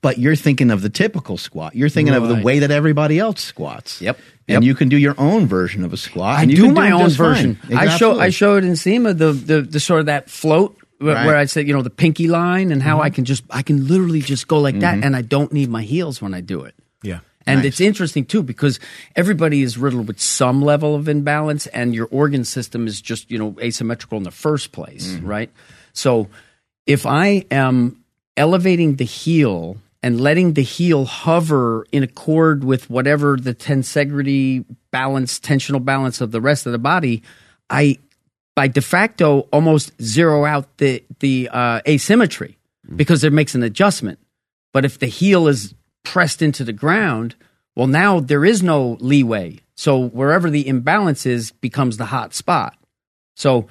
But 0.00 0.18
you're 0.18 0.36
thinking 0.36 0.70
of 0.70 0.82
the 0.82 0.88
typical 0.88 1.36
squat. 1.36 1.74
You're 1.76 1.88
thinking 1.88 2.14
of 2.14 2.28
the 2.28 2.42
way 2.42 2.60
that 2.60 2.70
everybody 2.70 3.18
else 3.18 3.40
squats. 3.42 4.00
Yep. 4.00 4.18
And 4.48 4.54
Yep. 4.54 4.62
you 4.62 4.74
can 4.74 4.88
do 4.88 4.96
your 4.96 5.14
own 5.18 5.46
version 5.46 5.84
of 5.84 5.92
a 5.92 5.96
squat. 5.96 6.38
I 6.38 6.42
and 6.42 6.50
you 6.50 6.56
do 6.56 6.64
can 6.66 6.74
my 6.74 6.88
it 6.88 6.92
own 6.92 7.00
just 7.04 7.16
fine. 7.18 7.54
version. 7.54 7.58
I 7.76 7.84
show 7.86 7.90
Absolutely. 7.92 8.22
I 8.24 8.28
showed 8.30 8.64
in 8.64 8.72
Seema 8.72 9.16
the, 9.18 9.32
the 9.32 9.60
the 9.62 9.80
sort 9.80 10.00
of 10.00 10.06
that 10.06 10.30
float 10.30 10.76
where, 10.98 11.14
Right. 11.14 11.26
where 11.26 11.36
I 11.36 11.44
said 11.46 11.66
you 11.68 11.74
know 11.74 11.82
the 11.82 11.90
pinky 11.90 12.26
line 12.28 12.70
and 12.72 12.80
Mm-hmm. 12.80 12.88
how 12.90 13.00
I 13.02 13.10
can 13.10 13.24
just 13.24 13.44
I 13.50 13.62
can 13.62 13.86
literally 13.86 14.20
just 14.20 14.48
go 14.48 14.58
like 14.60 14.78
that 14.80 15.02
and 15.04 15.14
I 15.16 15.22
don't 15.22 15.52
need 15.52 15.68
my 15.68 15.82
heels 15.82 16.20
when 16.22 16.32
I 16.34 16.40
do 16.40 16.62
it. 16.62 16.74
Yeah. 17.02 17.20
And 17.46 17.58
Nice. 17.60 17.66
it's 17.66 17.80
interesting 17.80 18.24
too 18.24 18.42
because 18.42 18.80
everybody 19.14 19.62
is 19.62 19.78
riddled 19.78 20.08
with 20.08 20.20
some 20.20 20.62
level 20.62 20.94
of 20.96 21.08
imbalance, 21.08 21.66
and 21.68 21.94
your 21.94 22.08
organ 22.10 22.44
system 22.44 22.86
is 22.88 23.00
just 23.00 23.30
you 23.30 23.38
know 23.38 23.56
asymmetrical 23.60 24.16
in 24.18 24.24
the 24.24 24.30
first 24.32 24.72
place, 24.72 25.12
Mm-hmm. 25.14 25.26
right? 25.26 25.50
So 25.92 26.28
if 26.86 27.04
I 27.06 27.44
am 27.50 27.98
elevating 28.36 28.96
the 28.96 29.04
heel 29.04 29.78
and 30.02 30.20
letting 30.20 30.52
the 30.52 30.62
heel 30.62 31.04
hover 31.04 31.86
in 31.90 32.02
accord 32.02 32.62
with 32.62 32.88
whatever 32.90 33.36
the 33.36 33.54
tensegrity 33.54 34.64
balance, 34.90 35.40
tensional 35.40 35.84
balance 35.84 36.20
of 36.20 36.30
the 36.32 36.40
rest 36.40 36.66
of 36.66 36.72
the 36.72 36.78
body, 36.78 37.22
I 37.70 37.98
by 38.54 38.68
de 38.68 38.80
facto 38.80 39.40
almost 39.52 39.92
zero 40.00 40.44
out 40.44 40.78
the 40.78 41.02
the 41.20 41.48
uh, 41.52 41.80
asymmetry 41.86 42.56
because 42.94 43.24
it 43.24 43.32
makes 43.32 43.54
an 43.54 43.62
adjustment. 43.62 44.18
But 44.72 44.84
if 44.84 44.98
the 44.98 45.06
heel 45.06 45.48
is 45.48 45.74
pressed 46.04 46.42
into 46.42 46.62
the 46.62 46.72
ground, 46.72 47.34
well, 47.74 47.86
now 47.86 48.20
there 48.20 48.44
is 48.44 48.62
no 48.62 48.96
leeway. 49.00 49.60
So 49.74 50.08
wherever 50.08 50.50
the 50.50 50.66
imbalance 50.66 51.26
is 51.26 51.50
becomes 51.50 51.96
the 51.96 52.06
hot 52.06 52.34
spot. 52.34 52.76
So 53.34 53.66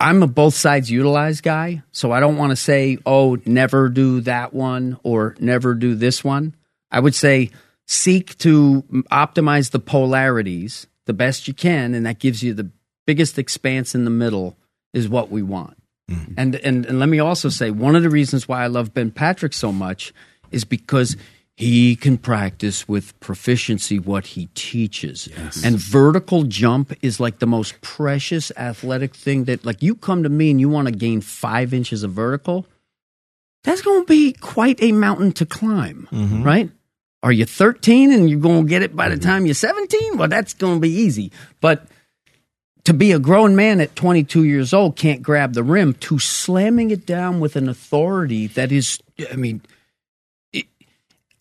I'm 0.00 0.22
a 0.22 0.26
both 0.26 0.54
sides 0.54 0.90
utilized 0.90 1.42
guy. 1.42 1.82
So 1.90 2.12
I 2.12 2.20
don't 2.20 2.36
want 2.36 2.50
to 2.50 2.56
say, 2.56 2.98
oh, 3.04 3.38
never 3.44 3.88
do 3.88 4.20
that 4.22 4.54
one 4.54 4.98
or 5.02 5.34
never 5.40 5.74
do 5.74 5.94
this 5.94 6.22
one. 6.22 6.54
I 6.90 7.00
would 7.00 7.14
say 7.14 7.50
seek 7.86 8.38
to 8.38 8.82
optimize 9.10 9.70
the 9.70 9.80
polarities 9.80 10.86
the 11.06 11.12
best 11.12 11.48
you 11.48 11.54
can, 11.54 11.94
and 11.94 12.06
that 12.06 12.18
gives 12.18 12.42
you 12.42 12.54
the 12.54 12.70
biggest 13.06 13.38
expanse 13.38 13.94
in 13.94 14.04
the 14.04 14.10
middle 14.10 14.56
is 14.92 15.08
what 15.08 15.30
we 15.30 15.42
want. 15.42 15.76
Mm-hmm. 16.10 16.34
And, 16.36 16.54
and 16.56 16.86
and 16.86 16.98
let 16.98 17.08
me 17.08 17.18
also 17.18 17.48
say 17.48 17.70
one 17.70 17.96
of 17.96 18.02
the 18.02 18.10
reasons 18.10 18.46
why 18.46 18.62
I 18.62 18.66
love 18.68 18.94
Ben 18.94 19.10
Patrick 19.10 19.52
so 19.52 19.72
much 19.72 20.12
is 20.50 20.64
because 20.64 21.16
he 21.58 21.96
can 21.96 22.16
practice 22.16 22.86
with 22.86 23.18
proficiency 23.18 23.98
what 23.98 24.28
he 24.28 24.46
teaches. 24.54 25.28
And 25.64 25.76
vertical 25.76 26.44
jump 26.44 26.96
is 27.02 27.18
like 27.18 27.40
the 27.40 27.48
most 27.48 27.80
precious 27.80 28.52
athletic 28.56 29.12
thing 29.12 29.42
that 29.46 29.64
like 29.64 29.82
you 29.82 29.96
come 29.96 30.22
to 30.22 30.28
me 30.28 30.52
and 30.52 30.60
you 30.60 30.68
want 30.68 30.86
to 30.86 30.92
gain 30.92 31.20
5 31.20 31.74
inches 31.74 32.04
of 32.04 32.12
vertical, 32.12 32.64
that's 33.64 33.82
going 33.82 34.02
to 34.02 34.06
be 34.06 34.34
quite 34.34 34.80
a 34.80 34.92
mountain 34.92 35.32
to 35.32 35.44
climb, 35.44 36.06
mm-hmm. 36.12 36.44
right? 36.44 36.70
Are 37.24 37.32
you 37.32 37.44
13 37.44 38.12
and 38.12 38.30
you're 38.30 38.38
going 38.38 38.62
to 38.62 38.68
get 38.68 38.82
it 38.82 38.94
by 38.94 39.08
the 39.08 39.16
mm-hmm. 39.16 39.28
time 39.28 39.44
you're 39.44 39.56
17? 39.56 40.16
Well, 40.16 40.28
that's 40.28 40.54
going 40.54 40.76
to 40.76 40.80
be 40.80 40.92
easy. 40.92 41.32
But 41.60 41.88
to 42.84 42.94
be 42.94 43.10
a 43.10 43.18
grown 43.18 43.56
man 43.56 43.80
at 43.80 43.96
22 43.96 44.44
years 44.44 44.72
old 44.72 44.94
can't 44.94 45.24
grab 45.24 45.54
the 45.54 45.64
rim 45.64 45.94
to 45.94 46.20
slamming 46.20 46.92
it 46.92 47.04
down 47.04 47.40
with 47.40 47.56
an 47.56 47.68
authority 47.68 48.46
that 48.46 48.70
is 48.70 49.00
i 49.30 49.36
mean 49.36 49.60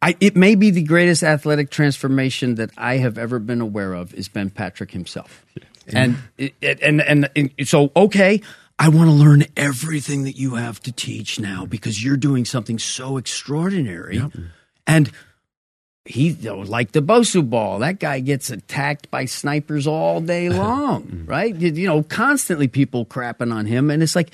I, 0.02 0.16
it 0.20 0.36
may 0.36 0.56
be 0.56 0.70
the 0.70 0.84
greatest 0.84 1.24
athletic 1.24 1.70
transformation 1.70 2.56
that 2.56 2.72
i 2.78 2.98
have 2.98 3.18
ever 3.18 3.40
been 3.40 3.62
aware 3.62 3.94
of 3.94 4.14
is 4.14 4.28
ben 4.28 4.50
patrick 4.50 4.92
himself 4.92 5.46
and, 5.88 6.18
it, 6.38 6.54
it- 6.62 6.82
and, 6.82 7.02
and 7.02 7.30
and 7.36 7.52
so 7.68 7.92
okay 7.96 8.42
i 8.78 8.90
want 8.90 9.10
to 9.10 9.14
learn 9.14 9.46
everything 9.56 10.24
that 10.24 10.38
you 10.38 10.56
have 10.56 10.80
to 10.82 10.92
teach 10.92 11.40
now 11.40 11.66
because 11.66 12.04
you're 12.04 12.18
doing 12.18 12.46
something 12.46 12.78
so 12.80 13.18
extraordinary 13.18 14.22
and 14.86 15.12
he 16.08 16.34
like 16.34 16.94
the 16.94 17.02
Bosu 17.02 17.48
ball. 17.48 17.80
That 17.80 18.00
guy 18.00 18.20
gets 18.22 18.50
attacked 18.50 19.12
by 19.12 19.26
snipers 19.26 19.88
all 19.88 20.22
day 20.22 20.50
long, 20.64 21.04
mm. 21.04 21.30
right? 21.30 21.54
You, 21.54 21.72
you 21.72 21.88
know, 21.88 22.04
constantly 22.04 22.68
people 22.68 23.06
crapping 23.06 23.54
on 23.54 23.66
him, 23.66 23.92
and 23.92 24.02
it's 24.02 24.16
like, 24.16 24.32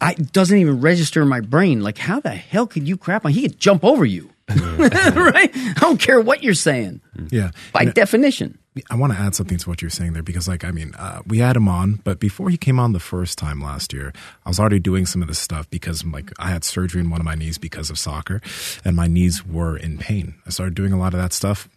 I 0.00 0.12
it 0.12 0.32
doesn't 0.32 0.58
even 0.58 0.80
register 0.80 1.22
in 1.22 1.28
my 1.28 1.40
brain. 1.40 1.82
Like, 1.82 1.98
how 1.98 2.20
the 2.20 2.30
hell 2.30 2.66
could 2.66 2.88
you 2.88 2.96
crap 2.96 3.24
on? 3.24 3.32
He 3.32 3.42
could 3.42 3.58
jump 3.58 3.84
over 3.84 4.04
you, 4.04 4.30
right? 4.48 5.50
I 5.54 5.74
don't 5.80 6.00
care 6.00 6.20
what 6.20 6.42
you're 6.42 6.54
saying. 6.54 7.00
Yeah. 7.30 7.50
By 7.72 7.82
And 7.82 7.94
definition, 7.94 8.58
I 8.90 8.96
want 8.96 9.12
to 9.12 9.18
add 9.18 9.34
something 9.34 9.56
to 9.58 9.68
what 9.68 9.80
you're 9.80 9.90
saying 9.90 10.14
there 10.14 10.22
because, 10.22 10.48
like, 10.48 10.64
I 10.64 10.70
mean, 10.70 10.94
uh, 10.96 11.20
we 11.26 11.38
had 11.38 11.56
him 11.56 11.68
on, 11.68 12.00
but 12.04 12.18
before 12.18 12.50
he 12.50 12.56
came 12.56 12.80
on 12.80 12.92
the 12.92 13.00
first 13.00 13.38
time 13.38 13.60
last 13.60 13.92
year, 13.92 14.12
I 14.44 14.50
was 14.50 14.58
already 14.58 14.80
doing 14.80 15.06
some 15.06 15.22
of 15.22 15.28
this 15.28 15.38
stuff 15.38 15.70
because, 15.70 16.04
like, 16.04 16.32
I 16.38 16.50
had 16.50 16.64
surgery 16.64 17.00
in 17.00 17.08
one 17.08 17.20
of 17.20 17.24
my 17.24 17.36
knees 17.36 17.56
because 17.56 17.88
of 17.88 17.98
soccer, 17.98 18.40
and 18.84 18.96
my 18.96 19.06
knees 19.06 19.46
were 19.46 19.76
in 19.76 19.96
pain. 19.98 20.34
I 20.46 20.50
started 20.50 20.74
doing 20.74 20.92
a 20.92 20.98
lot 20.98 21.14
of 21.14 21.20
that 21.20 21.32
stuff. 21.32 21.68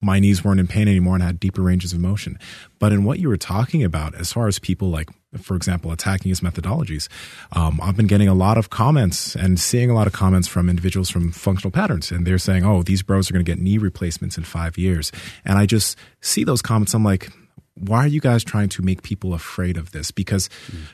My 0.00 0.20
knees 0.20 0.44
weren't 0.44 0.60
in 0.60 0.68
pain 0.68 0.86
anymore 0.86 1.14
and 1.14 1.24
I 1.24 1.26
had 1.26 1.40
deeper 1.40 1.60
ranges 1.60 1.92
of 1.92 1.98
motion. 1.98 2.38
But 2.78 2.92
in 2.92 3.02
what 3.02 3.18
you 3.18 3.28
were 3.28 3.36
talking 3.36 3.82
about, 3.82 4.14
as 4.14 4.32
far 4.32 4.46
as 4.46 4.60
people 4.60 4.90
like, 4.90 5.10
for 5.36 5.56
example, 5.56 5.92
attacking 5.92 6.30
his 6.30 6.40
methodologies, 6.40 7.08
um, 7.52 7.78
I've 7.82 7.96
been 7.96 8.06
getting 8.06 8.28
a 8.28 8.34
lot 8.34 8.56
of 8.56 8.70
comments 8.70 9.34
and 9.34 9.60
seeing 9.60 9.90
a 9.90 9.94
lot 9.94 10.06
of 10.06 10.12
comments 10.12 10.48
from 10.48 10.68
individuals 10.68 11.10
from 11.10 11.32
functional 11.32 11.70
patterns. 11.70 12.10
And 12.10 12.26
they're 12.26 12.38
saying, 12.38 12.64
oh, 12.64 12.82
these 12.82 13.02
bros 13.02 13.28
are 13.28 13.34
going 13.34 13.44
to 13.44 13.50
get 13.50 13.60
knee 13.60 13.78
replacements 13.78 14.38
in 14.38 14.44
five 14.44 14.78
years. 14.78 15.12
And 15.44 15.58
I 15.58 15.66
just 15.66 15.98
see 16.20 16.44
those 16.44 16.62
comments. 16.62 16.94
I'm 16.94 17.04
like, 17.04 17.30
why 17.74 17.98
are 17.98 18.08
you 18.08 18.20
guys 18.20 18.42
trying 18.42 18.70
to 18.70 18.82
make 18.82 19.02
people 19.02 19.34
afraid 19.34 19.76
of 19.76 19.92
this? 19.92 20.10
Because 20.10 20.48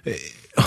eh, 0.05 0.17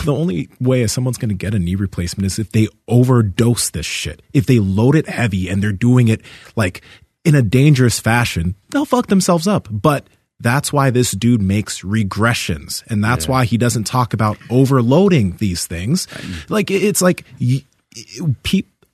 the 0.06 0.14
only 0.14 0.50
way 0.60 0.86
someone's 0.88 1.18
going 1.18 1.30
to 1.30 1.36
get 1.36 1.54
a 1.54 1.60
knee 1.60 1.76
replacement 1.76 2.26
is 2.26 2.40
if 2.40 2.52
they 2.52 2.68
overdose 2.88 3.70
this 3.70 3.86
shit. 3.86 4.22
If 4.34 4.46
they 4.46 4.60
load 4.60 4.96
it 4.96 5.08
heavy 5.08 5.50
and 5.50 5.62
they're 5.62 5.72
doing 5.72 6.08
it 6.08 6.22
like 6.56 6.82
in 7.24 7.36
a 7.36 7.42
dangerous 7.42 8.00
fashion, 8.00 8.56
they'll 8.70 8.86
fuck 8.86 9.08
themselves 9.08 9.48
up. 9.48 9.68
But 9.70 10.08
that's 10.40 10.72
why 10.72 10.90
this 10.90 11.12
dude 11.12 11.42
makes 11.42 11.82
regressions. 11.82 12.84
And 12.88 13.04
that's 13.04 13.28
why 13.28 13.46
he 13.46 13.58
doesn't 13.58 13.86
talk 13.86 14.14
about 14.14 14.38
overloading 14.50 15.38
these 15.38 15.66
things. 15.66 16.08
Like, 16.50 16.70
it's 16.70 17.02
like, 17.02 17.24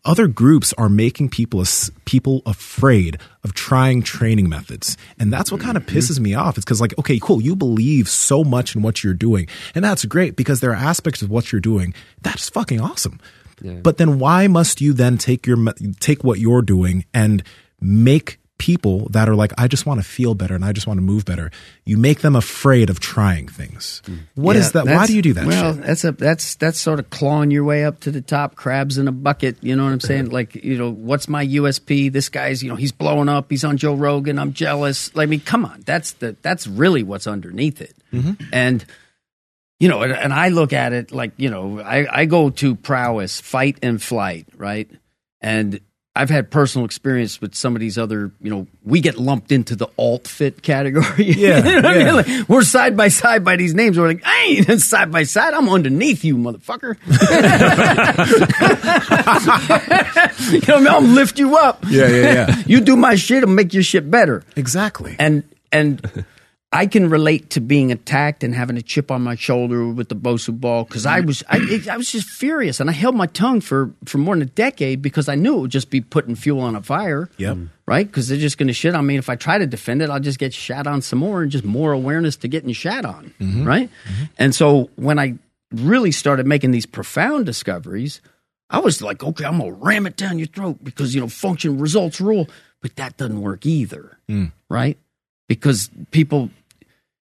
other 0.06 0.28
groups 0.28 0.74
are 0.74 0.90
making 0.90 1.30
people 1.30 1.64
people 2.06 2.42
afraid 2.46 3.18
of 3.44 3.54
trying 3.54 4.04
training 4.04 4.50
methods. 4.50 4.98
And 5.18 5.32
that's 5.32 5.52
what 5.52 5.62
kind 5.62 5.78
of 5.78 5.86
mm-hmm. 5.86 5.98
pisses 5.98 6.20
me 6.20 6.34
off. 6.34 6.58
It's 6.58 6.66
because 6.66 6.82
like 6.82 6.98
okay 7.00 7.20
cool 7.20 7.42
you 7.42 7.56
believe 7.56 8.10
so 8.10 8.44
much 8.44 8.76
in 8.76 8.82
what 8.82 9.04
you're 9.04 9.14
doing 9.14 9.48
and 9.76 9.84
that's 9.84 10.04
great 10.06 10.36
because 10.36 10.60
there 10.60 10.72
are 10.72 10.76
aspects 10.76 11.22
of 11.22 11.30
what 11.30 11.52
you're 11.52 11.62
doing 11.62 11.94
that's 12.22 12.50
fucking 12.50 12.82
awesome. 12.82 13.20
But 13.82 13.98
then 13.98 14.20
why 14.20 14.48
must 14.48 14.82
you 14.82 14.92
then 14.92 15.18
take 15.18 15.48
your 15.48 15.58
take 16.00 16.24
what 16.24 16.40
you're 16.40 16.62
doing 16.62 17.06
and 17.14 17.44
make 17.80 18.40
people 18.64 19.10
that 19.10 19.28
are 19.28 19.36
like 19.36 19.52
i 19.58 19.68
just 19.68 19.86
want 19.86 20.00
to 20.00 20.08
feel 20.08 20.34
better 20.36 20.56
and 20.56 20.64
i 20.64 20.72
just 20.72 20.88
want 20.88 20.98
to 20.98 21.02
move 21.02 21.26
better 21.26 21.52
you 21.84 21.98
make 21.98 22.22
them 22.22 22.34
afraid 22.34 22.90
of 22.90 22.98
trying 23.02 23.46
things 23.46 24.02
mm. 24.06 24.18
What 24.36 24.56
is 24.56 24.68
Yeah, 24.74 24.84
that 24.84 24.96
why 24.96 25.06
do 25.06 25.14
you 25.14 25.22
do 25.22 25.34
that 25.34 25.46
Well, 25.46 25.74
shit? 25.76 25.84
that's 25.84 26.04
a 26.06 26.12
that's 26.14 26.56
that's 26.56 26.80
sort 26.80 27.00
of 27.00 27.10
clawing 27.10 27.52
your 27.52 27.66
way 27.66 27.84
up 27.84 28.00
to 28.02 28.12
the 28.12 28.22
top, 28.22 28.56
crabs 28.56 28.98
in 28.98 29.08
a 29.10 29.12
bucket. 29.12 29.58
You 29.62 29.76
know 29.76 29.84
what 29.84 29.92
I'm 29.92 30.00
saying? 30.00 30.30
Like, 30.30 30.56
you 30.56 30.78
know, 30.78 30.90
what's 30.92 31.28
my 31.28 31.46
USP? 31.46 32.12
This 32.12 32.30
guy's, 32.30 32.64
you 32.64 32.70
know, 32.70 32.76
he's 32.78 32.92
blowing 32.94 33.28
up. 33.30 33.50
He's 33.50 33.64
on 33.66 33.76
Joe 33.78 33.96
Rogan. 33.96 34.40
I'm 34.40 34.54
jealous. 34.54 35.12
I 35.16 35.26
mean, 35.26 35.42
come 35.42 35.66
on, 35.66 35.82
that's 35.86 36.14
the 36.14 36.36
that's 36.42 36.66
really 36.68 37.04
what's 37.04 37.28
underneath 37.28 37.82
it. 37.82 37.96
Mm-hmm. 38.14 38.44
And 38.54 38.86
you 39.80 39.90
know, 39.90 40.02
and, 40.04 40.14
and 40.14 40.32
I 40.34 40.50
look 40.50 40.72
at 40.72 40.94
it 40.94 41.12
like, 41.12 41.34
you 41.38 41.50
know, 41.50 41.80
I, 41.82 42.22
I 42.22 42.26
go 42.26 42.50
to 42.64 42.76
prowess, 42.76 43.42
fight 43.42 43.78
and 43.84 44.02
flight, 44.02 44.48
right? 44.56 44.90
And 45.42 45.82
I've 46.16 46.30
had 46.30 46.52
personal 46.52 46.86
experience 46.86 47.42
with 47.42 47.56
some 47.56 47.76
of 47.76 47.80
these 47.80 47.98
other, 47.98 48.32
you 48.40 48.52
know, 48.52 48.68
we 48.84 49.02
get 49.02 49.18
lumped 49.18 49.52
into 49.52 49.76
the 49.76 49.88
alt 49.98 50.28
fit 50.28 50.62
category. 50.62 51.26
Yeah, 51.34 51.58
You 51.58 51.64
know 51.64 51.76
what 51.82 51.86
I 51.86 52.04
mean? 52.04 52.16
Like, 52.16 52.50
we're 52.50 52.62
side 52.62 52.96
by 52.96 53.08
side 53.08 53.44
by 53.44 53.56
these 53.56 53.74
names. 53.74 53.98
We're 53.98 54.10
like, 54.10 54.22
I 54.24 54.64
ain't 54.68 54.82
side 54.82 55.12
by 55.12 55.24
side. 55.24 55.56
I'm 55.56 55.68
underneath 55.70 56.24
you, 56.24 56.38
motherfucker. 56.38 56.98
you 60.52 60.60
know, 60.60 60.60
what 60.60 60.70
I 60.70 60.78
mean? 60.80 60.88
I'll 60.88 61.02
lift 61.02 61.40
you 61.40 61.58
up. 61.58 61.84
Yeah, 61.88 62.08
yeah, 62.08 62.34
yeah. 62.34 62.64
you 62.68 62.82
do 62.82 62.96
my 62.96 63.16
shit, 63.16 63.44
I'll 63.44 63.50
make 63.50 63.74
your 63.74 63.84
shit 63.84 64.12
better 64.12 64.44
exactly 64.56 65.16
and 65.18 65.44
and 65.72 66.26
I 66.74 66.88
can 66.88 67.10
relate 67.10 67.52
to 67.52 67.62
being 67.62 67.92
attacked 67.92 68.44
and 68.44 68.56
having 68.56 68.78
a 68.78 68.82
chip 68.82 69.12
on 69.12 69.22
my 69.22 69.36
shoulder 69.36 69.88
with 69.90 70.10
the 70.10 70.16
Bosu 70.16 70.60
ball 70.60 70.86
because 70.86 71.06
I 71.06 71.20
mm-hmm. 71.20 71.28
was 71.28 71.44
I, 71.48 71.82
I 71.92 71.98
was 71.98 72.12
just 72.12 72.28
furious 72.28 72.80
and 72.80 72.90
I 72.90 72.94
held 72.94 73.16
my 73.16 73.28
tongue 73.28 73.62
for 73.62 73.92
for 74.06 74.18
more 74.18 74.36
than 74.36 74.42
a 74.42 74.46
decade 74.46 75.02
because 75.02 75.30
I 75.30 75.36
knew 75.36 75.58
it 75.58 75.62
would 75.62 75.72
just 75.72 75.92
be 75.92 76.02
putting 76.02 76.34
fuel 76.36 76.62
on 76.62 76.76
a 76.76 76.82
fire. 76.82 77.30
Yep. 77.38 77.58
Right, 77.86 78.08
because 78.08 78.30
they're 78.30 78.38
just 78.38 78.58
going 78.58 78.70
to 78.70 78.74
shit 78.74 78.96
on 78.96 79.06
me. 79.06 79.18
If 79.18 79.28
I 79.28 79.36
try 79.36 79.58
to 79.58 79.68
defend 79.68 80.02
it, 80.02 80.10
I'll 80.10 80.22
just 80.22 80.40
get 80.40 80.54
shat 80.54 80.88
on 80.88 81.02
some 81.02 81.20
more 81.20 81.42
and 81.42 81.52
just 81.52 81.66
more 81.66 81.92
awareness 81.92 82.38
to 82.38 82.48
getting 82.48 82.72
shat 82.72 83.04
on. 83.04 83.34
Mm-hmm. 83.42 83.66
Right, 83.66 83.90
mm-hmm. 84.06 84.24
and 84.38 84.56
so 84.56 84.90
when 84.96 85.20
I 85.20 85.38
really 85.74 86.12
started 86.12 86.48
making 86.48 86.72
these 86.72 86.86
profound 86.86 87.46
discoveries, 87.46 88.22
I 88.70 88.80
was 88.80 89.02
like, 89.02 89.22
okay, 89.24 89.44
I'm 89.44 89.60
gonna 89.60 89.74
ram 89.74 90.08
it 90.08 90.16
down 90.16 90.40
your 90.40 90.48
throat 90.48 90.82
because 90.82 91.14
you 91.14 91.20
know 91.20 91.28
function 91.28 91.78
results 91.78 92.22
rule, 92.22 92.48
but 92.82 92.96
that 92.96 93.18
doesn't 93.18 93.42
work 93.42 93.66
either, 93.66 94.18
mm. 94.30 94.52
right? 94.70 94.98
Because 95.50 95.92
people, 96.12 96.50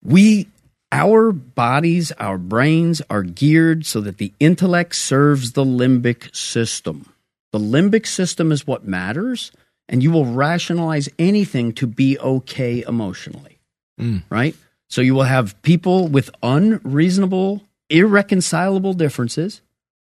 we, 0.05 0.49
our 0.93 1.33
bodies, 1.33 2.13
our 2.13 2.39
brains 2.39 3.03
are 3.11 3.23
geared 3.23 3.87
so 3.87 4.01
that 4.01 4.19
the 4.19 4.33
intellect 4.39 4.95
serves 4.95 5.53
the 5.53 5.65
limbic 5.65 6.35
system. 6.35 7.13
The 7.53 7.59
limbic 7.59 8.07
system 8.07 8.53
is 8.53 8.67
what 8.67 8.87
matters, 8.87 9.51
and 9.89 10.03
you 10.03 10.11
will 10.11 10.27
rationalize 10.27 11.09
anything 11.19 11.73
to 11.75 11.87
be 11.87 12.19
okay 12.19 12.85
emotionally, 12.87 13.59
mm. 14.01 14.23
right? 14.29 14.55
So 14.89 15.01
you 15.01 15.15
will 15.15 15.25
have 15.25 15.61
people 15.63 16.09
with 16.09 16.31
unreasonable, 16.43 17.63
irreconcilable 17.89 18.95
differences, 18.95 19.63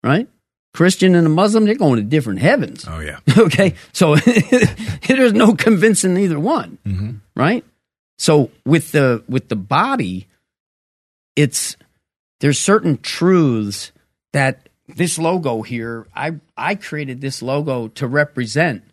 right? 0.03 0.27
Christian 0.73 1.15
and 1.15 1.25
a 1.25 1.29
Muslim, 1.29 1.65
they're 1.65 1.75
going 1.75 1.97
to 1.97 2.03
different 2.03 2.39
heavens. 2.39 2.85
oh 2.87 2.99
yeah 2.99 3.19
Okay, 3.37 3.75
so 3.93 4.15
there's 5.07 5.33
no 5.33 5.55
convincing 5.55 6.17
either 6.17 6.39
one, 6.39 6.77
mm-hmm. 6.85 7.11
right? 7.35 7.63
So 8.17 8.51
with 8.65 8.91
the 8.91 9.23
with 9.27 9.49
the 9.49 9.55
body, 9.55 10.27
it's 11.35 11.75
there's 12.39 12.59
certain 12.59 12.97
truths 12.97 13.91
that 14.33 14.69
this 14.87 15.17
logo 15.17 15.61
here. 15.61 16.07
I 16.15 16.35
I 16.55 16.75
created 16.75 17.21
this 17.21 17.41
logo 17.41 17.89
to 17.89 18.07
represent. 18.07 18.83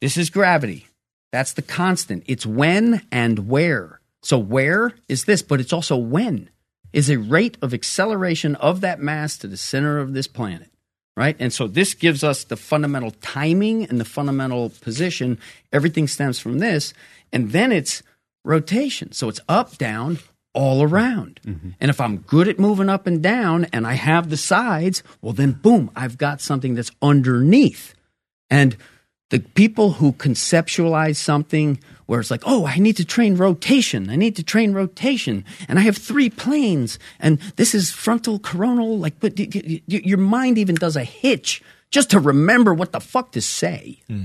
This 0.00 0.16
is 0.16 0.30
gravity. 0.30 0.86
That's 1.32 1.54
the 1.54 1.62
constant. 1.62 2.24
It's 2.26 2.46
when 2.46 3.02
and 3.10 3.48
where. 3.48 4.00
So 4.22 4.38
where 4.38 4.92
is 5.08 5.24
this, 5.24 5.42
but 5.42 5.60
it's 5.60 5.72
also 5.72 5.96
when 5.96 6.50
is 6.92 7.08
a 7.08 7.18
rate 7.18 7.56
of 7.62 7.72
acceleration 7.72 8.54
of 8.56 8.82
that 8.82 9.00
mass 9.00 9.38
to 9.38 9.48
the 9.48 9.56
center 9.56 9.98
of 9.98 10.12
this 10.12 10.26
planet 10.26 10.72
right? 11.16 11.36
And 11.38 11.52
so 11.52 11.66
this 11.66 11.94
gives 11.94 12.24
us 12.24 12.44
the 12.44 12.56
fundamental 12.56 13.10
timing 13.20 13.84
and 13.84 14.00
the 14.00 14.04
fundamental 14.04 14.70
position. 14.70 15.38
Everything 15.72 16.08
stems 16.08 16.38
from 16.38 16.58
this. 16.58 16.94
And 17.32 17.50
then 17.52 17.72
it's 17.72 18.02
rotation. 18.44 19.12
So 19.12 19.28
it's 19.28 19.40
up, 19.48 19.78
down, 19.78 20.18
all 20.54 20.82
around. 20.82 21.40
Mm-hmm. 21.46 21.70
And 21.80 21.90
if 21.90 22.00
I'm 22.00 22.18
good 22.18 22.48
at 22.48 22.58
moving 22.58 22.88
up 22.88 23.06
and 23.06 23.22
down 23.22 23.66
and 23.72 23.86
I 23.86 23.94
have 23.94 24.30
the 24.30 24.36
sides, 24.36 25.02
well, 25.20 25.32
then 25.32 25.52
boom, 25.52 25.90
I've 25.96 26.18
got 26.18 26.40
something 26.40 26.74
that's 26.74 26.90
underneath. 27.00 27.94
And 28.50 28.76
the 29.30 29.40
people 29.40 29.92
who 29.92 30.12
conceptualize 30.12 31.16
something 31.16 31.80
where 32.04 32.20
it's 32.20 32.30
like, 32.30 32.42
oh, 32.44 32.66
I 32.66 32.76
need 32.76 32.98
to 32.98 33.04
train 33.04 33.36
rotation. 33.36 34.10
I 34.10 34.16
need 34.16 34.36
to 34.36 34.42
train 34.42 34.74
rotation. 34.74 35.46
And 35.68 35.78
I 35.78 35.82
have 35.82 35.96
three 35.96 36.28
planes. 36.28 36.98
And 37.18 37.38
this 37.56 37.74
is 37.74 37.90
frontal, 37.90 38.38
coronal. 38.38 38.98
Like, 38.98 39.18
but 39.20 39.38
your 39.88 40.18
mind 40.18 40.58
even 40.58 40.74
does 40.74 40.96
a 40.96 41.04
hitch 41.04 41.62
just 41.90 42.10
to 42.10 42.20
remember 42.20 42.74
what 42.74 42.92
the 42.92 43.00
fuck 43.00 43.32
to 43.32 43.40
say. 43.40 44.02
Hmm. 44.08 44.24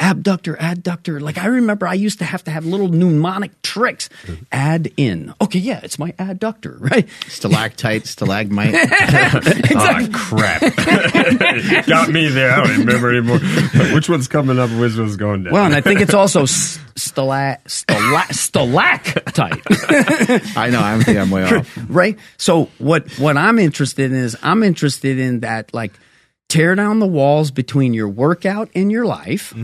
Abductor, 0.00 0.56
adductor. 0.56 1.20
Like, 1.20 1.36
I 1.36 1.46
remember 1.46 1.86
I 1.86 1.92
used 1.94 2.18
to 2.20 2.24
have 2.24 2.42
to 2.44 2.50
have 2.50 2.64
little 2.64 2.88
mnemonic 2.88 3.60
tricks. 3.62 4.08
Add 4.50 4.90
in. 4.96 5.34
Okay, 5.42 5.58
yeah, 5.58 5.80
it's 5.82 5.98
my 5.98 6.12
adductor, 6.12 6.76
right? 6.90 7.06
Stalactite, 7.28 8.06
stalagmite. 8.06 8.74
Oh, 9.72 10.08
crap. 10.12 10.60
Got 11.86 12.10
me 12.10 12.28
there. 12.28 12.52
I 12.52 12.66
don't 12.66 12.78
remember 12.80 13.10
anymore. 13.10 13.38
Which 13.94 14.08
one's 14.08 14.28
coming 14.28 14.58
up? 14.58 14.70
Which 14.70 14.96
one's 14.96 15.16
going 15.16 15.44
down? 15.44 15.52
Well, 15.52 15.64
and 15.64 15.74
I 15.74 15.80
think 15.80 16.00
it's 16.00 16.14
also 16.14 16.42
s- 16.42 16.78
stala- 16.94 17.62
stala- 17.64 18.32
stalactite. 18.32 20.56
I 20.56 20.70
know. 20.70 20.80
I'm 20.80 21.00
think 21.02 21.18
I'm 21.18 21.30
way 21.30 21.44
off. 21.44 21.78
right? 21.88 22.18
So 22.36 22.68
what 22.78 23.08
what 23.18 23.36
I'm 23.36 23.58
interested 23.58 24.10
in 24.10 24.16
is 24.16 24.36
I'm 24.42 24.62
interested 24.62 25.18
in 25.18 25.40
that 25.40 25.72
like 25.74 25.92
tear 26.50 26.74
down 26.74 26.98
the 26.98 27.06
walls 27.06 27.50
between 27.50 27.94
your 27.94 28.08
workout 28.08 28.68
and 28.74 28.92
your 28.92 29.06
life, 29.06 29.54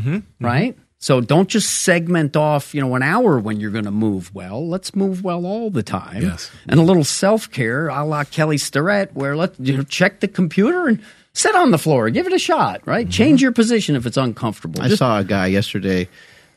right? 0.41 0.75
So 0.99 1.21
don't 1.21 1.49
just 1.49 1.83
segment 1.83 2.37
off, 2.37 2.75
you 2.75 2.81
know, 2.81 2.95
an 2.95 3.03
hour 3.03 3.39
when 3.39 3.61
you're 3.61 3.71
going 3.71 3.85
to 3.85 3.91
move 3.91 4.35
well. 4.35 4.67
Let's 4.67 4.97
move 4.97 5.23
well 5.23 5.45
all 5.45 5.69
the 5.71 5.83
time. 5.83 6.23
Yes. 6.23 6.51
And 6.67 6.81
a 6.81 6.83
little 6.83 7.05
self 7.05 7.51
care, 7.51 7.89
a 7.89 8.03
la 8.05 8.25
Kelly 8.25 8.57
Starrett, 8.57 9.15
where 9.15 9.37
let 9.37 9.61
you 9.61 9.77
know, 9.77 9.83
check 9.83 10.21
the 10.21 10.29
computer 10.29 10.89
and 10.89 11.03
sit 11.35 11.55
on 11.55 11.71
the 11.71 11.79
floor, 11.79 12.09
give 12.09 12.27
it 12.27 12.33
a 12.33 12.39
shot, 12.39 12.81
right? 12.87 13.09
Change 13.11 13.43
your 13.43 13.53
position 13.53 13.95
if 13.95 14.07
it's 14.07 14.17
uncomfortable. 14.17 14.81
I 14.81 14.89
Just- 14.89 15.01
saw 15.01 15.19
a 15.19 15.25
guy 15.25 15.49
yesterday 15.49 16.09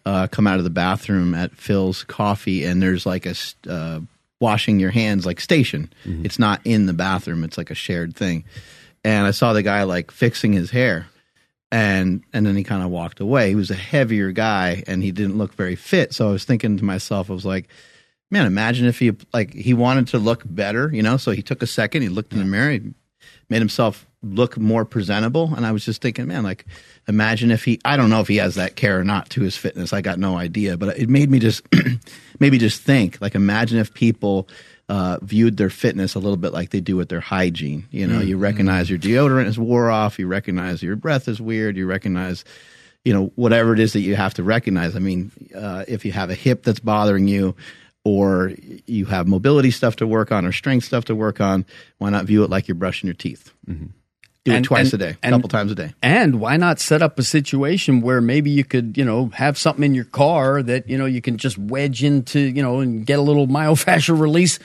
uh, 0.06 0.28
come 0.28 0.48
out 0.48 0.58
of 0.58 0.64
the 0.64 0.70
bathroom 0.70 1.36
at 1.36 1.52
Philz 1.52 2.08
Coffee, 2.08 2.64
and 2.64 2.82
there's 2.82 3.06
like 3.06 3.26
a 3.26 3.36
uh, 3.68 4.00
washing 4.40 4.80
your 4.80 4.92
hands 4.92 5.26
like 5.26 5.42
station. 5.42 5.92
It's 6.06 6.40
not 6.40 6.62
in 6.64 6.86
the 6.86 6.94
bathroom; 6.94 7.44
it's 7.44 7.58
like 7.58 7.70
a 7.70 7.76
shared 7.76 8.16
thing. 8.16 8.46
And 9.04 9.26
I 9.26 9.32
saw 9.32 9.54
the 9.54 9.64
guy 9.64 9.84
like 9.84 10.12
fixing 10.12 10.54
his 10.54 10.72
hair, 10.72 11.08
and 11.72 12.24
and 12.34 12.46
then 12.46 12.56
he 12.56 12.64
kind 12.64 12.84
of 12.84 12.90
walked 12.90 13.20
away. 13.20 13.50
He 13.50 13.56
was 13.56 13.72
a 13.72 13.76
heavier 13.76 14.32
guy, 14.32 14.84
and 14.88 15.02
he 15.04 15.12
didn't 15.12 15.38
look 15.38 15.54
very 15.54 15.76
fit. 15.76 16.14
So 16.14 16.30
I 16.30 16.32
was 16.32 16.46
thinking 16.46 16.78
to 16.78 16.84
myself, 16.84 17.30
I 17.30 17.34
was 17.34 17.46
like, 17.46 17.70
man, 18.32 18.46
imagine 18.46 18.86
if 18.88 19.00
he 19.00 19.14
like 19.34 19.54
he 19.54 19.74
wanted 19.74 20.08
to 20.10 20.20
look 20.20 20.44
better, 20.46 20.90
you 20.94 21.02
know. 21.02 21.18
So 21.18 21.32
he 21.32 21.42
took 21.42 21.62
a 21.62 21.68
second, 21.68 22.02
he 22.02 22.10
looked 22.10 22.34
in 22.34 22.40
the 22.40 22.46
mirror, 22.46 22.72
he 22.72 22.94
made 23.50 23.60
himself 23.60 24.06
look 24.22 24.58
more 24.58 24.86
presentable. 24.86 25.54
And 25.56 25.66
I 25.66 25.72
was 25.72 25.86
just 25.86 26.02
thinking, 26.02 26.28
man, 26.28 26.44
like 26.44 26.66
imagine 27.08 27.52
if 27.52 27.66
he 27.66 27.80
I 27.86 27.98
don't 27.98 28.10
know 28.10 28.22
if 28.22 28.28
he 28.28 28.38
has 28.38 28.56
that 28.56 28.76
care 28.76 29.00
or 29.00 29.04
not 29.04 29.30
to 29.32 29.42
his 29.42 29.56
fitness. 29.56 29.94
I 29.94 30.02
got 30.02 30.20
no 30.20 30.38
idea, 30.38 30.78
but 30.78 30.98
it 30.98 31.10
made 31.10 31.30
me 31.30 31.40
just 31.40 31.64
maybe 32.40 32.58
just 32.58 32.82
think 32.82 33.20
like 33.22 33.36
imagine 33.36 33.80
if 33.80 33.94
people 33.94 34.48
uh, 34.90 35.20
viewed 35.22 35.56
their 35.58 35.70
fitness 35.70 36.16
a 36.16 36.20
little 36.20 36.36
bit 36.36 36.52
like 36.52 36.72
they 36.72 36.82
do 36.82 36.98
with 36.98 37.10
their 37.10 37.22
hygiene. 37.22 37.88
You 37.92 38.08
know, 38.08 38.20
you 38.20 38.38
recognize 38.38 38.90
your 38.90 39.00
deodorant 39.00 39.46
is 39.46 39.60
wore 39.60 39.90
off, 39.90 40.18
you 40.18 40.28
recognize 40.28 40.82
your 40.82 40.96
breath 40.96 41.28
is 41.28 41.40
weird, 41.40 41.78
you 41.78 41.86
recognize 41.86 42.44
you 43.06 43.14
know 43.14 43.32
whatever 43.36 43.74
it 43.74 43.80
is 43.80 43.94
that 43.94 44.02
you 44.02 44.16
have 44.16 44.34
to 44.34 44.44
recognize. 44.44 44.96
I 44.96 45.00
mean, 45.00 45.32
uh, 45.56 45.86
if 45.88 46.06
you 46.06 46.12
have 46.12 46.32
a 46.32 46.36
hip 46.36 46.64
that's 46.64 46.80
bothering 46.80 47.28
you, 47.28 47.56
or 48.04 48.52
you 48.88 49.06
have 49.06 49.28
mobility 49.28 49.72
stuff 49.72 49.98
to 49.98 50.08
work 50.08 50.32
on, 50.32 50.44
or 50.46 50.52
strength 50.52 50.86
stuff 50.86 51.06
to 51.06 51.16
work 51.16 51.40
on, 51.40 51.66
why 52.00 52.10
not 52.10 52.26
view 52.26 52.44
it 52.44 52.50
like 52.50 52.68
you're 52.68 52.76
brushing 52.76 53.08
your 53.08 53.14
teeth? 53.14 53.54
Do 54.46 54.52
it 54.54 54.56
And- 54.56 54.66
twice 54.66 54.94
and- 54.94 55.02
a 55.02 55.06
day, 55.12 55.18
a 55.22 55.30
couple 55.32 55.50
times 55.50 55.72
a 55.72 55.76
day. 55.76 55.94
And 56.02 56.40
why 56.40 56.56
not 56.58 56.80
set 56.80 57.02
up 57.02 57.20
a 57.20 57.24
situation 57.24 58.00
where 58.02 58.22
maybe 58.22 58.50
you 58.50 58.64
could, 58.64 58.98
you 58.98 59.04
know, 59.04 59.30
have 59.34 59.58
something 59.58 59.84
in 59.84 59.94
your 59.94 60.06
car 60.06 60.64
that, 60.64 60.90
you 60.90 60.98
know, 60.98 61.06
you 61.06 61.22
can 61.22 61.38
just 61.38 61.58
wedge 61.58 62.04
into, 62.04 62.40
you 62.40 62.62
know, 62.64 62.80
and 62.80 63.06
get 63.06 63.20
a 63.20 63.22
little 63.22 63.48
myofascial 63.60 64.20
release 64.20 64.58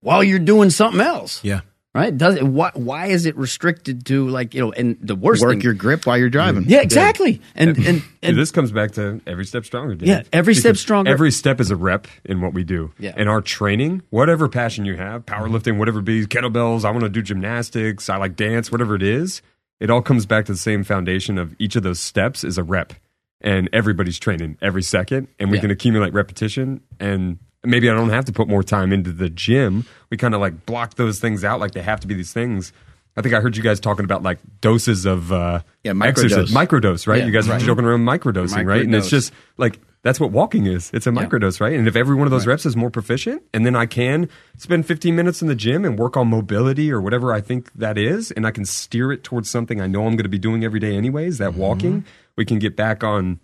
while 0.00 0.24
you're 0.24 0.38
doing 0.38 0.70
something 0.70 1.00
else. 1.02 1.40
Yeah. 1.44 1.60
Right? 1.94 2.16
Does 2.16 2.36
it 2.36 2.44
why 2.44 2.70
why 2.74 3.06
is 3.06 3.26
it 3.26 3.36
restricted 3.36 4.04
to 4.06 4.28
like, 4.28 4.54
you 4.54 4.60
know, 4.60 4.70
and 4.72 4.96
the 5.00 5.16
worst 5.16 5.42
Work 5.42 5.52
thing 5.52 5.60
your 5.62 5.72
grip 5.74 6.06
while 6.06 6.18
you're 6.18 6.28
driving. 6.28 6.64
Yeah, 6.68 6.80
exactly. 6.82 7.40
And 7.54 7.76
and, 7.76 7.86
And 7.86 8.02
and 8.22 8.38
this 8.38 8.50
comes 8.50 8.70
back 8.70 8.92
to 8.92 9.20
every 9.26 9.46
step 9.46 9.64
stronger. 9.64 9.94
Dave. 9.94 10.06
Yeah, 10.06 10.22
every 10.32 10.54
step 10.54 10.76
stronger. 10.76 11.10
Every 11.10 11.32
step 11.32 11.60
is 11.60 11.70
a 11.70 11.76
rep 11.76 12.06
in 12.24 12.40
what 12.40 12.52
we 12.52 12.62
do. 12.62 12.92
Yeah. 12.98 13.14
In 13.16 13.26
our 13.26 13.40
training, 13.40 14.02
whatever 14.10 14.48
passion 14.48 14.84
you 14.84 14.96
have, 14.96 15.24
powerlifting, 15.26 15.78
whatever 15.78 16.00
it 16.00 16.04
be, 16.04 16.26
kettlebells, 16.26 16.84
I 16.84 16.90
want 16.90 17.02
to 17.04 17.08
do 17.08 17.22
gymnastics, 17.22 18.08
I 18.10 18.16
like 18.18 18.36
dance, 18.36 18.70
whatever 18.70 18.94
it 18.94 19.02
is, 19.02 19.40
it 19.80 19.88
all 19.90 20.02
comes 20.02 20.26
back 20.26 20.44
to 20.44 20.52
the 20.52 20.58
same 20.58 20.84
foundation 20.84 21.38
of 21.38 21.56
each 21.58 21.74
of 21.74 21.82
those 21.82 21.98
steps 22.00 22.44
is 22.44 22.58
a 22.58 22.62
rep. 22.62 22.92
And 23.40 23.68
everybody's 23.72 24.18
training 24.18 24.58
every 24.60 24.82
second, 24.82 25.28
and 25.38 25.50
we 25.50 25.56
Yeah. 25.56 25.62
can 25.62 25.70
accumulate 25.70 26.12
repetition. 26.12 26.80
And 27.00 27.38
maybe 27.64 27.90
I 27.90 27.94
don't 27.94 28.10
have 28.10 28.24
to 28.26 28.32
put 28.32 28.48
more 28.48 28.62
time 28.62 28.92
into 28.92 29.12
the 29.12 29.28
gym. 29.28 29.84
We 30.10 30.16
kind 30.16 30.34
of 30.34 30.40
like 30.40 30.66
block 30.66 30.94
those 30.94 31.18
things 31.20 31.44
out 31.44 31.60
like 31.60 31.72
they 31.72 31.82
have 31.82 32.00
to 32.00 32.06
be 32.06 32.14
these 32.14 32.32
things. 32.32 32.72
I 33.16 33.20
think 33.20 33.34
I 33.34 33.40
heard 33.40 33.56
you 33.56 33.64
guys 33.64 33.80
talking 33.80 34.04
about 34.04 34.22
like 34.22 34.38
doses 34.60 35.04
of 35.04 35.32
uh, 35.32 35.60
Yeah, 35.82 35.92
microdose. 35.92 36.06
exercise. 36.06 36.50
Microdose, 36.52 37.06
right? 37.08 37.18
Yeah, 37.18 37.26
you 37.26 37.32
guys 37.32 37.48
right. 37.48 37.60
are 37.60 37.66
joking 37.66 37.84
around 37.84 38.04
microdosing, 38.04 38.64
right? 38.64 38.82
And 38.82 38.94
it's 38.94 39.10
just 39.10 39.32
like 39.56 39.80
that's 40.02 40.20
what 40.20 40.30
walking 40.30 40.66
is. 40.66 40.90
It's 40.94 41.08
a 41.08 41.10
microdose, 41.10 41.60
right? 41.60 41.72
And 41.72 41.88
if 41.88 41.96
every 41.96 42.14
one 42.14 42.28
of 42.28 42.30
those 42.30 42.46
reps 42.46 42.64
is 42.64 42.76
more 42.76 42.90
proficient, 42.90 43.42
and 43.52 43.66
then 43.66 43.74
I 43.74 43.86
can 43.86 44.28
spend 44.56 44.86
15 44.86 45.16
minutes 45.16 45.42
in 45.42 45.48
the 45.48 45.56
gym 45.56 45.84
and 45.84 45.98
work 45.98 46.16
on 46.16 46.28
mobility 46.28 46.92
or 46.92 47.00
whatever 47.00 47.32
I 47.32 47.40
think 47.40 47.72
that 47.72 47.98
is, 47.98 48.30
and 48.30 48.46
I 48.46 48.52
can 48.52 48.64
steer 48.64 49.10
it 49.10 49.24
towards 49.24 49.50
something 49.50 49.80
I 49.80 49.88
know 49.88 50.06
I'm 50.06 50.12
going 50.14 50.18
to 50.18 50.28
be 50.28 50.38
doing 50.38 50.62
every 50.62 50.78
day 50.78 50.96
anyways, 50.96 51.38
that 51.38 51.54
walking, 51.54 52.04
we 52.36 52.44
can 52.44 52.60
get 52.60 52.76
back 52.76 53.02
on 53.02 53.40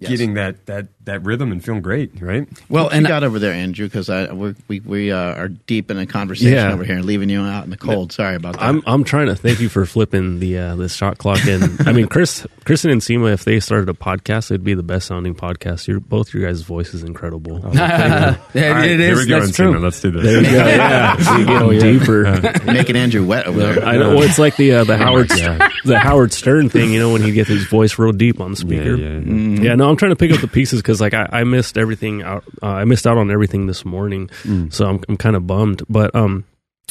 getting 0.00 0.34
that 0.34 0.66
that 0.66 0.86
that 1.04 1.24
rhythm 1.24 1.50
and 1.52 1.64
feeling 1.64 1.82
great, 1.82 2.20
right? 2.20 2.46
well 2.68 2.84
What 2.84 2.92
and 2.94 3.02
you 3.02 3.08
got 3.08 3.24
over 3.24 3.38
there, 3.38 3.52
Andrew? 3.52 3.86
Because 3.86 4.08
we 4.08 4.54
we 4.68 4.80
we 4.80 5.12
uh, 5.12 5.34
are 5.34 5.48
deep 5.48 5.90
in 5.90 5.98
a 5.98 6.06
conversation 6.06 6.52
Yeah. 6.54 6.72
over 6.72 6.84
here, 6.84 6.96
and 6.96 7.04
leaving 7.04 7.28
you 7.30 7.40
out 7.42 7.64
in 7.64 7.70
the 7.70 7.76
cold. 7.76 8.12
Sorry 8.12 8.36
about 8.36 8.54
that. 8.54 8.62
I'm 8.62 8.82
I'm 8.86 9.04
trying 9.04 9.26
to 9.26 9.36
thank 9.36 9.60
you 9.60 9.68
for 9.68 9.84
flipping 9.86 10.38
the 10.40 10.58
uh, 10.58 10.76
the 10.76 10.88
shot 10.88 11.18
clock 11.18 11.46
in. 11.46 11.62
I 11.86 11.92
mean, 11.92 12.06
Chris, 12.08 12.46
Kristen 12.64 12.90
and 12.90 13.00
Seema, 13.00 13.32
if 13.32 13.44
they 13.44 13.60
started 13.60 13.88
a 13.88 13.92
podcast, 13.94 14.50
it'd 14.50 14.64
be 14.64 14.74
the 14.74 14.82
best 14.82 15.06
sounding 15.06 15.34
podcast. 15.34 15.86
Your 15.86 16.00
both 16.00 16.32
your 16.34 16.46
guys' 16.46 16.62
voice 16.62 16.94
is 16.94 17.02
incredible. 17.02 17.60
Yeah, 17.74 18.36
All 18.54 18.60
right, 18.60 18.90
it 18.90 19.00
here 19.00 19.12
is. 19.12 19.18
we 19.20 19.26
go, 19.26 19.40
That's 19.40 19.52
Encino. 19.52 19.72
true. 19.72 19.78
Let's 19.80 20.00
do 20.00 20.10
this. 20.10 20.22
There 20.22 20.42
you 20.42 20.50
go. 20.50 20.60
Yeah, 21.50 21.64
we 21.66 21.78
get 21.78 21.98
deeper. 22.00 22.22
You're 22.64 22.72
making 22.74 22.96
Andrew 22.96 23.24
wet 23.24 23.46
over 23.46 23.58
there. 23.58 23.84
I 23.84 23.96
know. 23.96 24.10
Well, 24.16 24.22
it's 24.22 24.38
like 24.38 24.56
the 24.56 24.72
uh, 24.72 24.84
the 24.84 24.96
Howard 24.96 25.28
the 25.28 25.98
Howard 25.98 26.32
Stern 26.32 26.68
thing. 26.68 26.92
You 26.92 26.98
know, 27.00 27.12
when 27.12 27.22
he 27.22 27.32
gets 27.32 27.48
his 27.48 27.66
voice 27.66 27.98
real 27.98 28.12
deep 28.12 28.40
on 28.40 28.50
the 28.52 28.56
speaker. 28.56 28.94
Yeah, 28.96 29.18
yeah, 29.18 29.18
yeah. 29.18 29.60
Yeah, 29.70 29.74
no, 29.74 29.89
I'm 29.90 29.96
trying 29.96 30.12
to 30.12 30.16
pick 30.16 30.32
up 30.32 30.40
the 30.40 30.48
pieces 30.48 30.80
because 30.80 31.00
like 31.00 31.14
I, 31.14 31.28
I 31.30 31.44
missed 31.44 31.76
everything 31.76 32.22
out. 32.22 32.44
Uh, 32.62 32.66
I 32.68 32.84
missed 32.84 33.06
out 33.06 33.18
on 33.18 33.30
everything 33.30 33.66
this 33.66 33.84
morning, 33.84 34.30
so 34.70 34.86
I'm 34.86 35.00
I'm 35.08 35.16
kind 35.16 35.36
of 35.36 35.46
bummed. 35.46 35.82
But 35.88 36.14
um, 36.14 36.44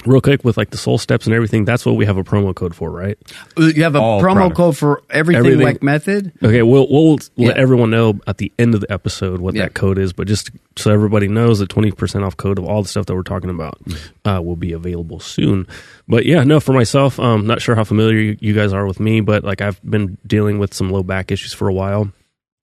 real 0.05 0.21
quick 0.21 0.45
with 0.45 0.55
like 0.57 0.69
the 0.69 0.77
soul 0.77 0.97
steps 0.97 1.25
and 1.25 1.33
everything, 1.35 1.65
that's 1.65 1.85
what 1.85 1.95
we 1.95 2.05
have 2.05 2.17
a 2.17 2.23
promo 2.23 2.55
code 2.55 2.73
for, 2.75 2.89
right? 2.89 3.17
You 3.57 3.83
have 3.83 3.95
a 3.95 3.99
All 3.99 4.21
promo 4.21 4.33
products. 4.33 4.55
code 4.57 4.77
for 4.77 5.01
everything, 5.09 5.39
Everything. 5.45 5.65
like 5.65 5.83
method? 5.83 6.31
Okay, 6.43 6.61
we'll 6.61 6.87
we'll 6.89 7.13
let 7.15 7.29
Yeah. 7.35 7.53
everyone 7.55 7.89
know 7.89 8.19
at 8.27 8.37
the 8.37 8.51
end 8.59 8.75
of 8.75 8.81
the 8.81 8.91
episode 8.91 9.41
what 9.41 9.55
Yeah. 9.55 9.63
that 9.63 9.73
code 9.73 9.97
is, 9.97 10.13
but 10.13 10.27
just 10.27 10.51
so 10.77 10.91
everybody 10.91 11.27
knows, 11.27 11.59
the 11.59 11.67
twenty 11.67 11.91
percent 11.91 12.23
off 12.23 12.37
code 12.37 12.57
of 12.59 12.65
all 12.65 12.81
the 12.81 12.87
stuff 12.89 13.05
that 13.07 13.15
we're 13.15 13.23
talking 13.23 13.49
about 13.49 13.77
uh, 14.25 14.41
will 14.43 14.55
be 14.55 14.71
available 14.71 15.19
soon. 15.19 15.67
But 16.07 16.25
yeah, 16.25 16.43
no, 16.43 16.59
for 16.61 16.71
myself, 16.73 17.19
um, 17.19 17.45
not 17.45 17.61
sure 17.61 17.75
how 17.75 17.83
familiar 17.83 18.17
you, 18.19 18.37
you 18.39 18.53
guys 18.53 18.71
are 18.73 18.85
with 18.87 18.99
me, 19.01 19.19
but 19.21 19.43
like 19.43 19.59
I've 19.61 19.81
been 19.83 20.17
dealing 20.25 20.59
with 20.59 20.73
some 20.73 20.89
low 20.89 21.03
back 21.03 21.31
issues 21.31 21.53
for 21.53 21.67
a 21.67 21.73
while. 21.73 22.09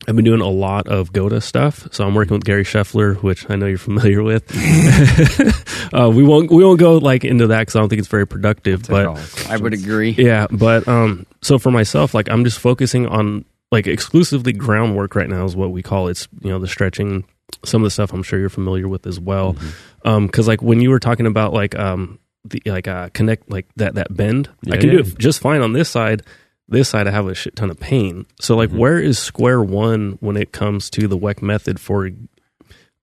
I've 0.09 0.15
been 0.17 0.25
doing 0.25 0.41
a 0.41 0.49
lot 0.49 0.87
of 0.89 1.13
GOATA 1.13 1.41
stuff, 1.43 1.89
so 1.93 2.07
I'm 2.07 2.15
working 2.15 2.35
with 2.35 2.45
Gary 2.45 2.65
Scheffler, 2.65 3.21
which 3.23 3.49
I 3.51 3.57
know 3.57 3.67
you're 3.67 3.77
familiar 3.79 4.23
with. 4.23 4.45
uh, 5.93 6.11
we 6.11 6.23
won't 6.23 6.51
we 6.51 6.65
won't 6.65 6.79
go 6.79 6.99
like 6.99 7.25
into 7.25 7.49
that 7.49 7.61
because 7.61 7.77
I 7.77 7.81
don't 7.81 7.89
think 7.89 7.99
it's 8.01 8.09
very 8.09 8.27
productive. 8.27 8.87
but 8.89 9.07
I 9.49 9.57
would 9.57 9.75
agree. 9.75 10.11
yeah, 10.11 10.47
but 10.51 10.87
um, 10.89 11.27
so 11.43 11.59
for 11.59 11.71
myself, 11.71 12.15
like 12.15 12.29
I'm 12.31 12.45
just 12.45 12.59
focusing 12.59 13.07
on 13.07 13.45
like 13.73 13.87
exclusively 13.87 14.53
groundwork 14.53 15.15
right 15.17 15.29
now 15.29 15.45
is 15.45 15.57
what 15.57 15.73
we 15.73 15.83
call 15.83 16.09
it. 16.09 16.13
It's 16.13 16.29
you 16.41 16.51
know 16.51 16.59
the 16.59 16.69
stretching, 16.69 17.25
some 17.65 17.83
of 17.83 17.87
the 17.87 17.91
stuff 17.91 18.13
I'm 18.13 18.23
sure 18.23 18.39
you're 18.39 18.49
familiar 18.49 18.89
with 18.89 19.07
as 19.07 19.19
well. 19.19 19.55
Mm-hmm. 19.55 20.09
Um, 20.09 20.27
because 20.27 20.47
like 20.47 20.63
when 20.63 20.81
you 20.81 20.91
were 20.91 21.01
talking 21.01 21.27
about 21.27 21.53
like 21.53 21.77
um 21.77 22.19
the 22.45 22.63
like 22.67 22.87
uh 22.87 23.09
connect 23.13 23.51
like 23.51 23.67
that 23.77 23.95
that 23.97 24.15
bend, 24.17 24.49
I 24.67 24.75
Yeah, 24.75 24.77
can 24.81 24.91
do 24.91 24.99
it 25.01 25.19
just 25.19 25.41
fine 25.41 25.63
on 25.63 25.73
this 25.73 25.89
side. 25.89 26.23
This 26.69 26.89
side 26.89 27.07
I 27.07 27.11
have 27.13 27.27
a 27.29 27.35
shit 27.35 27.55
ton 27.57 27.71
of 27.71 27.79
pain. 27.79 28.27
So 28.41 28.57
like, 28.57 28.71
Mm-hmm. 28.71 28.79
where 28.79 28.99
is 28.99 29.19
square 29.19 29.63
one 29.63 30.19
when 30.21 30.37
it 30.37 30.53
comes 30.53 30.91
to 30.91 31.07
the 31.07 31.17
WeckMethod 31.19 31.79
for? 31.79 32.11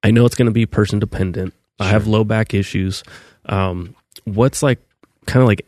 I 0.04 0.12
know 0.12 0.26
it's 0.26 0.36
going 0.36 0.48
to 0.48 0.52
be 0.52 0.66
person 0.66 1.00
dependent. 1.00 1.54
I 1.80 1.88
have 1.88 2.08
low 2.08 2.24
back 2.24 2.54
issues. 2.54 3.04
Um, 3.46 3.96
what's 4.26 4.62
like 4.64 4.80
kind 5.26 5.42
of 5.42 5.48
like 5.48 5.66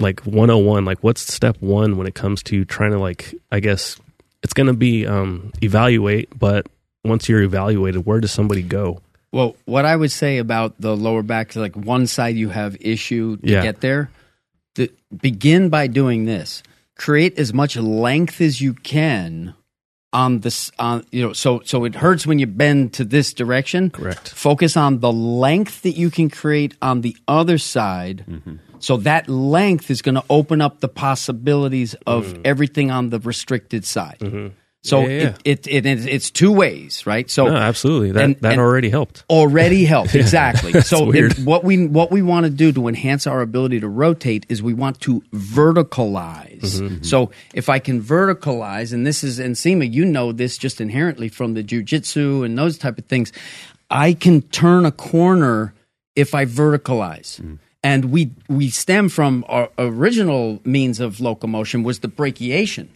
like 0.00 0.20
101 0.20 0.84
like 0.84 0.98
what's 1.02 1.32
step 1.32 1.56
one 1.60 1.96
when 1.96 2.06
it 2.06 2.14
comes 2.14 2.42
to 2.44 2.64
trying 2.64 2.92
to 2.92 2.98
like 2.98 3.34
i 3.50 3.58
guess 3.58 3.96
it's 4.44 4.52
going 4.52 4.68
to 4.68 4.72
be 4.72 5.04
um 5.06 5.50
evaluate 5.60 6.36
but 6.38 6.66
once 7.04 7.28
you're 7.28 7.42
evaluated 7.42 8.06
where 8.06 8.20
does 8.20 8.30
somebody 8.30 8.62
go 8.62 9.00
Well, 9.32 9.56
what 9.64 9.84
I 9.84 9.94
would 9.96 10.10
say 10.12 10.38
about 10.38 10.80
the 10.80 10.96
lower 10.96 11.22
back, 11.24 11.54
like 11.56 11.74
one 11.76 12.06
side 12.06 12.36
you 12.36 12.48
have 12.48 12.76
issue 12.80 13.36
to 13.38 13.46
Yeah. 13.48 13.62
get 13.62 13.80
there. 13.80 14.10
The, 14.76 14.90
begin 15.20 15.68
by 15.68 15.86
doing 15.88 16.24
this: 16.24 16.62
create 16.98 17.38
as 17.38 17.54
much 17.54 17.76
length 17.76 18.40
as 18.40 18.60
you 18.60 18.74
can 18.74 19.54
on 20.12 20.40
this. 20.40 20.70
On 20.78 21.04
you 21.10 21.22
know, 21.22 21.32
so 21.32 21.62
so 21.64 21.84
it 21.84 21.94
hurts 21.94 22.26
when 22.26 22.38
you 22.38 22.46
bend 22.46 22.92
to 22.94 23.04
this 23.04 23.32
direction. 23.32 23.90
Correct. 23.90 24.28
Focus 24.28 24.76
on 24.76 25.00
the 25.00 25.12
length 25.12 25.82
that 25.82 25.96
you 25.96 26.10
can 26.10 26.28
create 26.28 26.74
on 26.82 27.00
the 27.00 27.16
other 27.26 27.56
side. 27.56 28.24
Mm-hmm. 28.28 28.56
So 28.80 28.96
that 28.98 29.28
length 29.28 29.90
is 29.90 30.02
going 30.02 30.14
to 30.14 30.24
open 30.30 30.60
up 30.60 30.80
the 30.80 30.88
possibilities 30.88 31.94
of 32.06 32.38
everything 32.44 32.90
on 32.90 33.10
the 33.10 33.18
restricted 33.18 33.84
side. 33.84 34.18
So 34.88 35.02
Mm-hmm. 35.02 35.10
Yeah, 35.10 35.22
yeah, 35.22 35.36
It, 35.52 35.66
it, 35.66 35.86
it, 35.86 36.06
it's 36.06 36.30
two 36.30 36.52
ways, 36.52 37.06
right? 37.06 37.30
So 37.30 37.44
no 37.46 37.56
absolutely. 37.56 38.12
That 38.12 38.24
and- 38.24 38.36
that 38.40 38.52
and- 38.52 38.60
already 38.60 38.90
helped. 38.90 39.24
Already 39.30 39.84
helped. 39.94 40.14
Exactly. 40.14 40.80
So 40.82 41.12
it- 41.12 41.38
what 41.40 41.62
we 41.64 41.86
what 41.86 42.10
we 42.10 42.22
want 42.22 42.44
to 42.44 42.50
do 42.50 42.72
to 42.72 42.88
enhance 42.88 43.26
our 43.26 43.40
ability 43.42 43.80
to 43.80 43.88
rotate 43.88 44.46
is 44.48 44.62
we 44.62 44.74
want 44.74 45.00
to 45.02 45.22
verticalize. 45.78 46.60
Mm-hmm. 46.80 47.02
so 47.02 47.30
if 47.54 47.68
i 47.68 47.78
can 47.78 48.02
verticalize 48.02 48.92
and 48.92 49.06
this 49.06 49.22
is 49.22 49.38
and 49.38 49.54
Seema, 49.54 49.90
you 49.90 50.04
know 50.04 50.32
this 50.32 50.58
just 50.58 50.80
inherently 50.80 51.28
from 51.28 51.54
the 51.54 51.62
jujitsu 51.62 52.44
and 52.44 52.58
those 52.58 52.78
type 52.78 52.98
of 52.98 53.04
things 53.06 53.32
i 53.90 54.12
can 54.12 54.42
turn 54.42 54.84
a 54.84 54.90
corner 54.92 55.72
if 56.16 56.34
i 56.34 56.44
verticalize. 56.44 57.40
Mm. 57.40 57.58
and 57.84 58.06
we 58.06 58.30
we 58.48 58.68
stem 58.70 59.08
from 59.08 59.44
our 59.48 59.70
original 59.78 60.60
means 60.64 60.98
of 61.00 61.20
locomotion 61.20 61.82
was 61.84 62.00
the 62.00 62.08
brachiation 62.08 62.88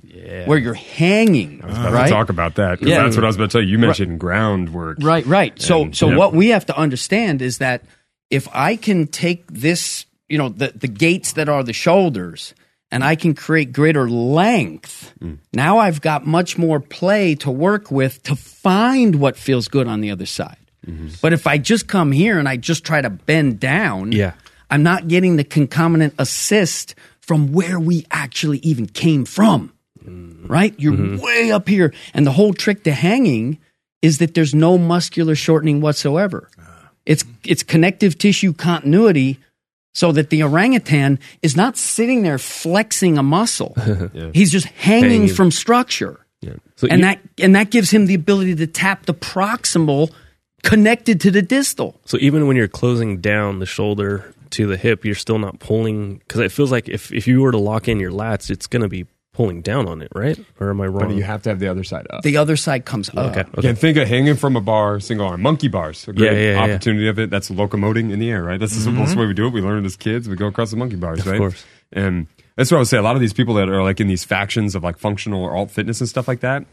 where 0.47 0.59
you're 0.59 0.75
hanging 0.75 1.61
I 1.63 1.67
was 1.67 1.77
about 1.79 1.93
right 1.93 2.05
to 2.05 2.11
talk 2.13 2.29
about 2.29 2.57
that 2.57 2.79
'cause 2.81 2.89
Yeah. 2.89 3.03
that's 3.03 3.17
what 3.17 3.25
I 3.25 3.29
was 3.29 3.37
about 3.37 3.51
to 3.51 3.59
tell 3.59 3.63
you. 3.63 3.73
You 3.73 3.79
mentioned 3.79 4.21
groundwork. 4.21 4.99
Right, 5.01 5.25
right. 5.27 5.61
So, 5.61 5.83
And- 5.85 5.97
so 5.97 6.09
Yep. 6.09 6.19
what 6.19 6.35
we 6.35 6.49
have 6.49 6.67
to 6.67 6.77
understand 6.77 7.41
is 7.43 7.59
that 7.59 7.85
if 8.31 8.49
I 8.53 8.77
can 8.77 9.07
take 9.07 9.45
this, 9.51 10.07
you 10.29 10.39
know, 10.39 10.49
the 10.49 10.73
the 10.75 10.89
gates 10.89 11.33
that 11.33 11.49
are 11.49 11.63
the 11.63 11.73
shoulders, 11.73 12.55
and 12.91 13.03
I 13.03 13.15
can 13.17 13.35
create 13.35 13.73
greater 13.73 14.09
length, 14.09 15.13
mm. 15.23 15.39
now 15.55 15.79
I've 15.79 16.01
got 16.03 16.27
much 16.27 16.59
more 16.59 16.79
play 16.81 17.35
to 17.37 17.51
work 17.51 17.91
with 17.91 18.23
to 18.25 18.37
find 18.37 19.17
what 19.17 19.37
feels 19.37 19.69
good 19.69 19.87
on 19.89 20.01
the 20.03 20.11
other 20.11 20.27
side. 20.27 20.57
Mm-hmm. 20.87 21.09
But 21.23 21.33
if 21.33 21.47
I 21.47 21.59
just 21.59 21.87
come 21.87 22.13
here 22.13 22.39
and 22.39 22.49
I 22.49 22.57
just 22.57 22.85
try 22.85 23.01
to 23.01 23.09
bend 23.11 23.61
down, 23.61 24.13
Yeah. 24.13 24.33
I'm 24.71 24.83
not 24.83 25.07
getting 25.09 25.37
the 25.37 25.45
concomitant 25.45 26.15
assist 26.19 26.95
from 27.21 27.53
where 27.53 27.79
we 27.79 28.05
actually 28.11 28.59
even 28.59 28.87
came 28.87 29.25
from. 29.25 29.73
Right? 30.48 30.74
You're 30.78 30.93
mm-hmm. 30.93 31.23
way 31.23 31.52
up 31.52 31.69
here. 31.69 31.93
And 32.14 32.27
the 32.27 32.32
whole 32.32 32.52
trick 32.52 32.85
to 32.85 32.93
hanging 32.93 33.59
is 34.01 34.19
that 34.19 34.35
there's 34.35 34.55
no 34.55 34.78
muscular 34.78 35.35
shortening 35.35 35.81
whatsoever. 35.81 36.48
Ah. 36.59 36.90
It's 37.06 37.24
it's 37.44 37.62
connective 37.62 38.19
tissue 38.19 38.52
continuity 38.52 39.39
so 39.94 40.12
that 40.12 40.31
the 40.31 40.43
orangutan 40.43 41.19
is 41.43 41.56
not 41.56 41.77
sitting 41.77 42.23
there 42.23 42.39
flexing 42.39 43.19
a 43.19 43.23
muscle. 43.23 43.74
He's 44.32 44.51
just 44.51 44.66
hanging, 44.66 45.10
Hanging. 45.10 45.28
from 45.28 45.51
structure. 45.51 46.19
Yeah. 46.40 46.55
So 46.77 46.89
And 46.90 47.01
you- 47.01 47.06
that 47.06 47.20
and 47.39 47.55
that 47.55 47.70
gives 47.70 47.90
him 47.90 48.06
the 48.06 48.14
ability 48.14 48.56
to 48.56 48.66
tap 48.66 49.06
the 49.06 49.14
proximal 49.14 50.10
connected 50.62 51.20
to 51.23 51.31
the 51.31 51.43
distal. 51.43 52.01
So 52.05 52.19
even 52.20 52.47
when 52.47 52.56
you're 52.56 52.69
closing 52.69 53.20
down 53.20 53.59
the 53.59 53.66
shoulder 53.66 54.32
to 54.51 54.66
the 54.66 54.77
hip, 54.77 55.05
you're 55.05 55.14
still 55.14 55.39
not 55.39 55.59
pulling 55.59 56.19
because 56.19 56.40
it 56.40 56.52
feels 56.52 56.70
like 56.70 56.89
if, 56.89 57.12
if 57.12 57.27
you 57.27 57.40
were 57.40 57.52
to 57.52 57.59
lock 57.59 57.89
in 57.89 57.98
your 57.98 58.12
lats, 58.12 58.51
it's 58.51 58.66
going 58.66 58.82
to 58.82 58.89
be 58.89 59.06
pulling 59.33 59.63
down 59.63 59.89
on 59.89 60.03
it, 60.03 60.09
right? 60.15 60.39
Or 60.61 60.71
am 60.71 60.81
I 60.81 60.87
wrong? 60.87 61.09
But 61.09 61.17
you 61.17 61.23
have 61.23 61.43
to 61.43 61.51
have 61.51 61.59
the 61.59 61.69
other 61.69 61.85
side 61.85 62.07
up. 62.11 62.23
The 62.23 62.37
other 62.37 62.57
side 62.57 62.85
comes 62.85 63.09
up. 63.11 63.17
okay. 63.17 63.41
Okay. 63.41 63.51
Again, 63.59 63.77
think 63.77 63.97
of 63.97 64.07
hanging 64.09 64.37
from 64.37 64.57
a 64.57 64.61
bar, 64.61 65.01
single 65.01 65.27
arm, 65.27 65.43
monkey 65.43 65.69
bars. 65.69 66.07
A 66.07 66.13
great 66.13 66.33
Yeah, 66.33 66.39
yeah, 66.39 66.53
yeah. 66.53 66.75
opportunity 66.75 67.09
of 67.09 67.19
it. 67.19 67.31
That's 67.31 67.51
locomoting 67.51 68.11
in 68.11 68.19
the 68.19 68.31
air, 68.31 68.43
right? 68.43 68.61
That's 68.61 68.75
the 68.75 68.81
simplest 68.83 69.13
mm-hmm. 69.13 69.21
way 69.21 69.27
we 69.27 69.35
do 69.35 69.47
it. 69.47 69.53
We 69.53 69.63
learn 69.63 69.83
it 69.83 69.87
as 69.87 69.97
kids. 69.97 70.29
We 70.29 70.37
go 70.37 70.47
across 70.47 70.71
the 70.71 70.77
monkey 70.77 70.97
bars, 70.97 71.27
right? 71.27 71.39
course. 71.39 71.65
And 71.93 72.27
that's 72.57 72.71
what 72.71 72.77
I 72.77 72.81
would 72.81 72.89
say. 72.89 72.99
A 72.99 73.03
lot 73.03 73.17
of 73.17 73.21
these 73.21 73.33
people 73.33 73.55
that 73.55 73.69
are 73.69 73.83
like 73.83 74.01
in 74.01 74.09
these 74.09 74.25
factions 74.25 74.75
of 74.75 74.83
like 74.83 74.99
functional 74.99 75.43
or 75.43 75.57
alt 75.57 75.71
fitness 75.71 76.01
and 76.01 76.09
stuff 76.09 76.29
like 76.29 76.41
that, 76.41 76.65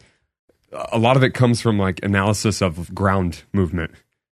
a 0.92 0.98
lot 0.98 1.16
of 1.16 1.24
it 1.24 1.34
comes 1.34 1.60
from 1.60 1.78
like 1.78 2.00
analysis 2.02 2.60
of 2.60 2.94
ground 2.94 3.42
movement. 3.52 3.92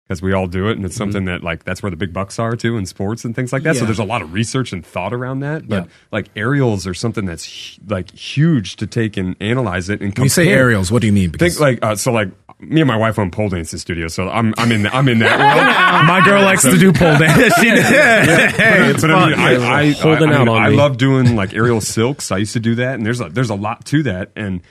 Because 0.09 0.21
we 0.21 0.33
all 0.33 0.49
do 0.49 0.69
it, 0.69 0.73
and 0.77 0.85
it's 0.85 0.97
something 0.97 1.27
that 1.27 1.43
like 1.45 1.63
that's 1.65 1.81
where 1.83 1.89
the 1.91 1.97
big 1.97 2.13
bucks 2.13 2.39
are 2.41 2.57
too 2.57 2.77
in 2.77 2.87
sports 2.87 3.25
and 3.25 3.37
things 3.37 3.53
like 3.53 3.63
that. 3.63 3.77
So 3.77 3.85
there's 3.85 4.01
a 4.01 4.05
lot 4.05 4.21
of 4.21 4.33
research 4.33 4.73
and 4.73 4.85
thought 4.85 5.15
around 5.15 5.41
that. 5.41 5.67
But 5.69 5.85
Yeah. 5.85 5.91
like 6.11 6.27
aerials 6.35 6.87
are 6.89 6.93
something 6.95 7.25
that's 7.25 7.79
like 7.89 8.11
huge 8.13 8.77
to 8.77 8.87
take 8.89 9.17
and 9.17 9.37
analyze 9.41 9.89
it 9.89 10.01
and 10.01 10.13
When 10.19 10.25
you 10.25 10.29
say 10.29 10.49
aerials, 10.49 10.91
what 10.91 11.01
do 11.03 11.07
you 11.07 11.13
mean? 11.13 11.31
Think 11.31 11.59
like 11.61 11.79
uh, 11.83 11.95
so, 11.95 12.11
like 12.13 12.31
me 12.59 12.81
and 12.81 12.89
my 12.89 12.97
wife 12.97 13.19
own 13.19 13.31
pole 13.31 13.49
dancing 13.49 13.79
studio, 13.79 14.09
so 14.09 14.29
I'm 14.29 14.53
I'm 14.59 14.73
in 14.73 14.83
the, 14.83 14.95
I'm 14.95 15.09
in 15.09 15.21
that 15.21 15.39
world. 15.39 16.07
my 16.09 16.21
girl 16.25 16.43
likes 16.43 16.63
to 16.63 16.77
do 16.77 16.93
pole 16.93 17.17
dance. 17.17 17.55
She- 17.61 17.69
hey, 17.71 18.91
it's 18.91 19.03
but 19.03 19.11
I 19.13 19.27
mean, 19.29 19.35
fun. 19.37 19.41
I, 19.41 19.55
I, 19.55 19.81
I, 19.81 20.17
I, 20.17 20.45
mean, 20.45 20.49
I 20.49 20.69
love 20.69 20.97
doing 20.99 21.37
like 21.37 21.55
aerial 21.55 21.81
silks. 21.81 22.33
I 22.33 22.39
used 22.39 22.55
to 22.55 22.61
do 22.61 22.75
that, 22.75 22.95
and 22.97 23.07
there's 23.07 23.21
a, 23.21 23.29
there's 23.29 23.51
a 23.51 23.55
lot 23.55 23.85
to 23.87 24.03
that. 24.03 24.33
And 24.37 24.63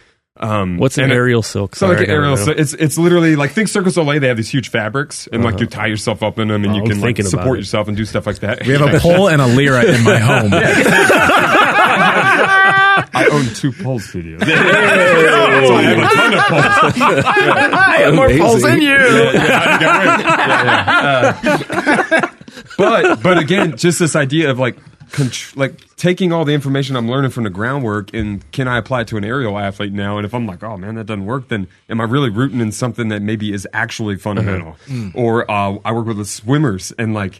um, 0.41 0.77
What's 0.77 0.97
an 0.97 1.11
aerial 1.11 1.41
silk? 1.43 1.75
So 1.75 1.85
Sorry, 1.87 1.97
like 1.97 2.05
an 2.07 2.11
aerial, 2.13 2.35
know. 2.35 2.43
silk, 2.43 2.57
it's 2.57 2.73
it's 2.73 2.97
literally 2.97 3.35
like 3.35 3.51
think 3.51 3.67
Cirque 3.67 3.85
du 3.85 3.91
Soleil. 3.91 4.19
They 4.19 4.27
have 4.27 4.37
these 4.37 4.49
huge 4.49 4.69
fabrics, 4.69 5.27
and 5.31 5.43
like 5.43 5.59
you 5.59 5.67
tie 5.67 5.87
yourself 5.87 6.23
up 6.23 6.39
in 6.39 6.47
them, 6.47 6.63
and 6.63 6.73
Oh, 6.73 6.75
you 6.77 6.81
I'm 6.81 6.87
can 6.89 6.99
like 6.99 7.15
thinking 7.17 7.25
about 7.27 7.41
support 7.41 7.57
it. 7.59 7.61
yourself 7.61 7.87
and 7.87 7.95
do 7.95 8.05
stuff 8.05 8.25
like 8.25 8.39
that. 8.39 8.65
we 8.65 8.73
have 8.73 8.93
a 8.93 8.99
pole 9.03 9.29
and 9.29 9.41
a 9.41 9.47
lira 9.47 9.83
in 9.85 10.03
my 10.03 10.17
home. 10.17 10.51
I 13.13 13.27
own 13.31 13.45
two 13.53 13.71
pole 13.71 13.99
studios. 13.99 14.41
so 14.45 14.47
I 14.47 15.81
have 15.83 15.97
a 15.97 16.01
ton 16.15 16.33
of 16.33 16.39
poles. 16.43 17.23
I 17.73 17.97
have 17.99 18.13
more 18.15 18.29
poles 18.29 18.61
than 18.63 18.81
you. 18.81 18.97
but 22.77 23.21
but 23.23 23.37
again, 23.37 23.77
just 23.77 23.99
this 23.99 24.15
idea 24.15 24.49
of 24.49 24.59
like 24.59 24.77
contr- 25.11 25.55
like 25.55 25.73
taking 26.01 26.33
all 26.33 26.43
the 26.45 26.53
information 26.53 26.95
I'm 26.95 27.07
learning 27.07 27.29
from 27.29 27.43
the 27.43 27.51
groundwork 27.51 28.11
and 28.11 28.49
can 28.51 28.67
I 28.67 28.79
apply 28.79 29.01
it 29.01 29.07
to 29.09 29.17
an 29.17 29.23
aerial 29.23 29.59
athlete 29.59 29.93
now? 29.93 30.17
And 30.17 30.25
if 30.25 30.33
I'm 30.33 30.47
like, 30.47 30.63
oh 30.63 30.75
man, 30.75 30.95
that 30.95 31.05
doesn't 31.05 31.27
work, 31.27 31.49
then 31.49 31.67
am 31.89 32.01
I 32.01 32.05
really 32.05 32.31
rooting 32.31 32.59
in 32.59 32.71
something 32.71 33.09
that 33.09 33.21
maybe 33.21 33.53
is 33.53 33.67
actually 33.71 34.15
fundamental? 34.15 34.77
Or 35.13 35.49
uh, 35.49 35.77
I 35.85 35.91
work 35.91 36.07
with 36.07 36.17
the 36.17 36.25
swimmers 36.25 36.91
and 36.97 37.13
like. 37.13 37.39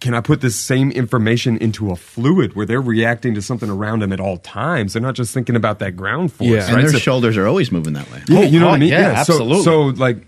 Can 0.00 0.14
I 0.14 0.22
put 0.22 0.40
this 0.40 0.56
same 0.56 0.90
information 0.92 1.58
into 1.58 1.90
a 1.90 1.96
fluid 1.96 2.56
where 2.56 2.64
they're 2.64 2.80
reacting 2.80 3.34
to 3.34 3.42
something 3.42 3.68
around 3.68 4.00
them 4.00 4.14
at 4.14 4.18
all 4.18 4.38
times? 4.38 4.94
They're 4.94 5.02
not 5.02 5.14
just 5.14 5.34
thinking 5.34 5.56
about 5.56 5.78
that 5.80 5.94
ground 5.94 6.32
force. 6.32 6.48
Yeah. 6.48 6.64
And 6.68 6.76
right? 6.76 6.80
their 6.84 6.92
So- 6.92 6.98
shoulders 7.00 7.36
are 7.36 7.46
always 7.46 7.70
moving 7.70 7.92
that 7.92 8.10
way. 8.10 8.22
yeah, 8.26 8.40
you 8.40 8.58
know 8.58 8.68
oh, 8.68 8.68
what 8.70 8.76
I 8.76 8.78
mean? 8.78 8.88
yeah, 8.88 9.22
So- 9.22 9.34
absolutely. 9.34 9.62
So, 9.62 9.82
like, 10.02 10.26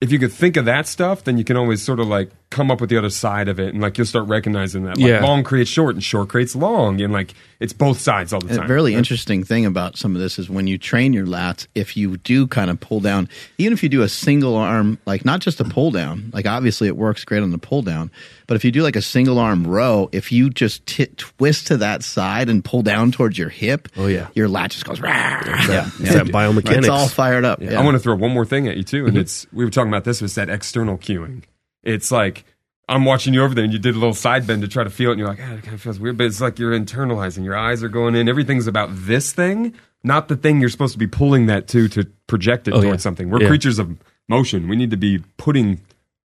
if 0.00 0.12
you 0.12 0.18
could 0.18 0.32
think 0.32 0.56
of 0.56 0.64
that 0.66 0.86
stuff, 0.86 1.24
then 1.24 1.38
you 1.38 1.44
can 1.44 1.56
always 1.56 1.82
sort 1.82 1.98
of 2.00 2.06
like 2.06 2.30
come 2.50 2.70
up 2.70 2.80
with 2.80 2.88
the 2.88 2.96
other 2.96 3.10
side 3.10 3.46
of 3.48 3.60
it, 3.60 3.74
and 3.74 3.82
like 3.82 3.98
you'll 3.98 4.06
start 4.06 4.26
recognizing 4.28 4.84
that 4.84 4.96
like 4.96 5.06
Yeah. 5.06 5.20
long 5.22 5.44
creates 5.44 5.68
short, 5.70 5.94
and 5.96 6.02
short 6.02 6.28
creates 6.28 6.54
long, 6.56 7.00
and 7.00 7.12
like 7.12 7.34
it's 7.60 7.72
both 7.72 8.00
sides 8.00 8.32
all 8.32 8.40
the 8.40 8.54
A 8.54 8.56
time. 8.58 8.70
really 8.70 8.94
interesting 8.94 9.42
thing 9.44 9.66
about 9.66 9.98
some 9.98 10.14
of 10.14 10.20
this 10.22 10.38
is 10.38 10.48
when 10.48 10.66
you 10.68 10.78
train 10.78 11.12
your 11.12 11.26
lats, 11.26 11.66
if 11.74 11.96
you 11.96 12.16
do 12.16 12.46
kind 12.46 12.70
of 12.70 12.78
pull 12.80 13.00
down, 13.00 13.28
even 13.58 13.72
if 13.72 13.82
you 13.82 13.88
do 13.88 14.02
a 14.02 14.08
single 14.08 14.54
arm, 14.56 14.98
like 15.04 15.24
not 15.24 15.40
just 15.40 15.60
a 15.60 15.64
pull 15.64 15.90
down, 15.90 16.30
like 16.32 16.46
obviously 16.46 16.86
it 16.86 16.96
works 16.96 17.24
great 17.24 17.42
on 17.42 17.50
the 17.50 17.58
pull 17.58 17.82
down, 17.82 18.10
but 18.46 18.54
if 18.54 18.64
you 18.64 18.70
do 18.70 18.82
like 18.82 18.96
a 18.96 19.02
single 19.02 19.38
arm 19.40 19.66
row, 19.66 20.08
if 20.12 20.30
you 20.32 20.48
just 20.48 20.86
t- 20.86 21.06
twist 21.16 21.66
to 21.66 21.76
that 21.78 22.02
side 22.04 22.48
and 22.48 22.64
pull 22.64 22.82
down 22.82 23.10
towards 23.12 23.36
your 23.36 23.48
hip, 23.50 23.88
Oh, 23.96 24.06
yeah. 24.06 24.28
your 24.34 24.48
lat 24.48 24.70
just 24.70 24.84
goes, 24.86 25.00
rah. 25.00 25.10
yeah, 25.10 25.90
It's 26.00 26.14
that 26.14 26.26
biomechanics. 26.28 26.78
It's 26.78 26.88
all 26.88 27.08
fired 27.08 27.44
up. 27.44 27.60
I 27.60 27.82
want 27.84 27.96
to 27.96 27.98
throw 27.98 28.14
one 28.14 28.30
more 28.30 28.46
thing 28.46 28.68
at 28.68 28.76
you 28.76 28.84
too, 28.84 29.00
and 29.04 29.08
mm-hmm. 29.14 29.18
it's 29.22 29.46
we 29.52 29.64
were 29.64 29.70
talking 29.70 29.87
about 29.88 30.04
this. 30.04 30.20
Was 30.22 30.34
that 30.36 30.48
external 30.48 30.98
cueing? 30.98 31.44
It's 31.82 32.10
like 32.12 32.44
I'm 32.88 33.04
watching 33.04 33.34
you 33.34 33.42
over 33.42 33.54
there, 33.54 33.64
and 33.64 33.72
you 33.72 33.78
did 33.78 33.94
a 33.94 33.98
little 33.98 34.14
side 34.14 34.46
bend 34.46 34.62
to 34.62 34.68
try 34.68 34.82
to 34.84 34.90
feel 34.90 35.10
it, 35.10 35.12
and 35.12 35.18
you're 35.20 35.28
like, 35.28 35.40
ah, 35.42 35.54
it 35.54 35.62
kind 35.62 35.74
of 35.74 35.80
feels 35.82 35.98
weird, 36.00 36.16
but 36.16 36.26
it's 36.26 36.40
like 36.40 36.58
you're 36.58 36.78
internalizing. 36.78 37.44
Your 37.44 37.56
eyes 37.56 37.82
are 37.82 37.88
going 37.88 38.14
in. 38.14 38.28
Everything's 38.28 38.66
about 38.66 38.88
this 38.92 39.32
thing, 39.32 39.74
not 40.02 40.28
the 40.28 40.36
thing 40.36 40.60
you're 40.60 40.70
supposed 40.70 40.92
to 40.94 40.98
be 40.98 41.06
pulling 41.06 41.46
that 41.46 41.68
to 41.68 41.88
to 41.88 42.04
project 42.26 42.66
it 42.68 42.72
Oh, 42.74 42.80
towards 42.80 43.00
yeah. 43.00 43.02
something. 43.02 43.28
We're 43.30 43.42
Yeah. 43.42 43.48
creatures 43.48 43.78
of 43.78 43.96
motion. 44.28 44.68
We 44.68 44.76
need 44.76 44.90
to 44.90 44.96
be 44.96 45.22
putting 45.36 45.80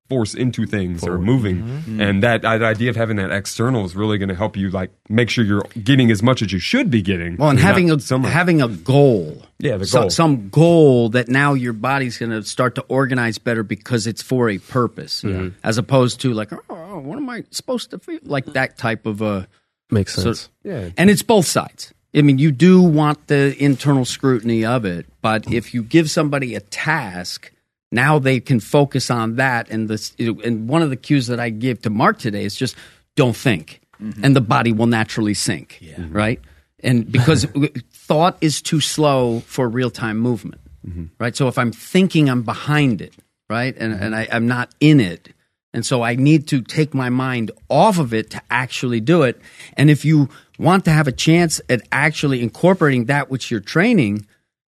force 0.10 0.34
into 0.36 0.66
things 0.66 1.04
or 1.04 1.18
moving, 1.18 1.64
mm-hmm. 1.64 2.02
and 2.02 2.22
that, 2.24 2.42
that 2.42 2.62
idea 2.62 2.90
of 2.90 2.96
having 2.96 3.16
that 3.18 3.32
external 3.32 3.86
is 3.86 3.96
really 3.96 4.18
going 4.18 4.30
to 4.30 4.36
help 4.36 4.58
you 4.58 4.70
like 4.70 4.92
make 5.10 5.30
sure 5.30 5.44
you're 5.46 5.64
getting 5.84 6.12
as 6.12 6.22
much 6.22 6.42
as 6.42 6.52
you 6.52 6.60
should 6.60 6.92
be 6.92 7.02
getting. 7.02 7.38
Well, 7.38 7.50
and 7.50 7.60
having 7.60 7.90
a 7.90 8.00
so 8.00 8.18
much. 8.18 8.32
having 8.32 8.62
a 8.62 8.68
goal. 8.68 9.44
Yeah, 9.60 9.78
the 9.78 9.86
So- 9.86 10.10
some 10.10 10.50
goal 10.50 11.10
that 11.10 11.30
now 11.30 11.54
your 11.54 11.74
body's 11.74 12.18
going 12.18 12.32
to 12.32 12.44
start 12.44 12.76
to 12.76 12.82
organize 12.90 13.38
better 13.38 13.64
because 13.64 14.06
it's 14.06 14.22
for 14.22 14.50
a 14.50 14.58
purpose, 14.58 15.24
mm-hmm. 15.24 15.56
as 15.64 15.78
opposed 15.78 16.20
to 16.22 16.34
like, 16.34 16.52
oh, 16.70 17.00
what 17.00 17.18
am 17.18 17.30
I 17.30 17.46
supposed 17.52 17.92
to 17.92 18.00
feel? 18.00 18.20
Like 18.24 18.46
that 18.54 18.78
type 18.78 19.06
of 19.06 19.22
a. 19.22 19.48
Makes 19.90 20.16
So, 20.16 20.22
sense. 20.24 20.50
yeah. 20.64 20.90
and 20.98 21.10
it's 21.10 21.22
both 21.22 21.46
sides. 21.46 21.94
I 22.16 22.22
mean, 22.24 22.40
you 22.40 22.52
do 22.52 22.82
want 22.82 23.28
the 23.28 23.56
internal 23.64 24.06
scrutiny 24.06 24.66
of 24.66 24.86
it, 24.86 25.06
but 25.22 25.52
if 25.52 25.74
you 25.74 25.82
give 25.82 26.10
somebody 26.12 26.56
a 26.56 26.60
task, 26.60 27.52
now 27.94 28.20
they 28.20 28.40
can 28.40 28.60
focus 28.60 29.10
on 29.12 29.36
that. 29.36 29.70
And 29.70 29.88
this, 29.88 30.14
and 30.20 30.68
one 30.68 30.82
of 30.82 30.90
the 30.90 30.96
cues 30.96 31.28
that 31.28 31.40
I 31.40 31.50
give 31.50 31.82
to 31.84 31.90
Mark 31.90 32.18
today 32.20 32.44
is 32.44 32.56
just 32.56 32.76
don't 33.16 33.36
think, 33.36 33.82
mm-hmm. 34.02 34.26
and 34.26 34.36
the 34.36 34.42
body 34.42 34.72
will 34.72 34.88
naturally 34.88 35.34
sink. 35.34 35.80
Mm-hmm. 35.82 36.12
Right, 36.12 36.42
and 36.80 37.10
because 37.10 37.46
thought 37.94 38.38
is 38.42 38.62
too 38.62 38.82
slow 38.82 39.42
for 39.42 39.70
real 39.70 39.92
time 39.92 40.18
movement. 40.18 40.62
Mm-hmm. 40.86 41.06
Right, 41.20 41.36
so 41.36 41.48
if 41.48 41.58
I'm 41.58 41.72
thinking, 41.72 42.30
I'm 42.30 42.44
behind 42.44 43.02
it. 43.02 43.14
Right, 43.50 43.76
and 43.78 43.94
and 43.94 44.16
I, 44.16 44.28
I'm 44.32 44.48
not 44.48 44.74
in 44.80 45.00
it. 45.00 45.30
And 45.76 45.86
so 45.86 46.04
I 46.04 46.16
need 46.16 46.48
to 46.50 46.62
take 46.62 46.94
my 46.94 47.10
mind 47.10 47.50
off 47.68 47.98
of 47.98 48.14
it 48.14 48.30
to 48.32 48.42
actually 48.52 49.02
do 49.02 49.24
it. 49.24 49.42
And 49.76 49.90
if 49.90 50.06
you 50.06 50.30
want 50.60 50.86
to 50.86 50.92
have 50.92 51.08
a 51.08 51.12
chance 51.12 51.60
at 51.68 51.82
actually 51.92 52.44
incorporating 52.44 53.06
that 53.06 53.32
which 53.32 53.50
you're 53.50 53.60
training, 53.60 54.28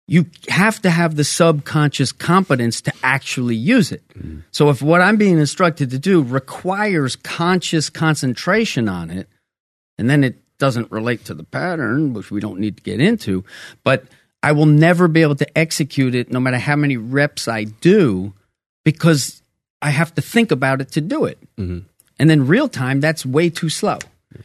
you 0.10 0.26
have 0.48 0.82
to 0.82 0.90
have 0.90 1.16
the 1.16 1.24
subconscious 1.24 2.12
competence 2.12 2.82
to 2.82 2.94
actually 3.04 3.56
use 3.56 3.92
it. 3.92 4.02
So 4.50 4.70
if 4.72 4.82
what 4.82 5.02
I'm 5.02 5.18
being 5.18 5.38
instructed 5.38 5.92
to 5.92 6.00
do 6.00 6.24
requires 6.24 7.16
conscious 7.16 7.92
concentration 7.92 8.90
on 8.90 9.12
it, 9.12 9.30
and 10.00 10.10
then 10.10 10.24
it 10.24 10.38
doesn't 10.58 10.92
relate 10.92 11.26
to 11.26 11.36
the 11.36 11.44
pattern, 11.44 12.14
which 12.14 12.32
we 12.32 12.40
don't 12.40 12.60
need 12.60 12.78
to 12.78 12.84
get 12.84 13.00
into, 13.00 13.46
but 13.84 14.06
I 14.42 14.54
will 14.54 14.66
never 14.66 15.08
be 15.08 15.22
able 15.22 15.36
to 15.36 15.58
execute 15.58 16.16
it 16.16 16.32
no 16.32 16.40
matter 16.40 16.58
how 16.58 16.76
many 16.76 16.98
reps 16.98 17.48
I 17.48 17.66
do 17.66 18.34
because 18.84 19.44
I 19.80 19.92
have 19.92 20.16
to 20.16 20.22
think 20.22 20.52
about 20.52 20.82
it 20.82 20.92
to 20.94 21.02
do 21.02 21.26
it. 21.26 21.38
Mm-hmm. 21.58 21.86
And 22.18 22.30
then 22.30 22.48
real 22.48 22.68
time, 22.68 23.00
that's 23.00 23.28
way 23.28 23.52
too 23.52 23.70
slow. 23.70 24.00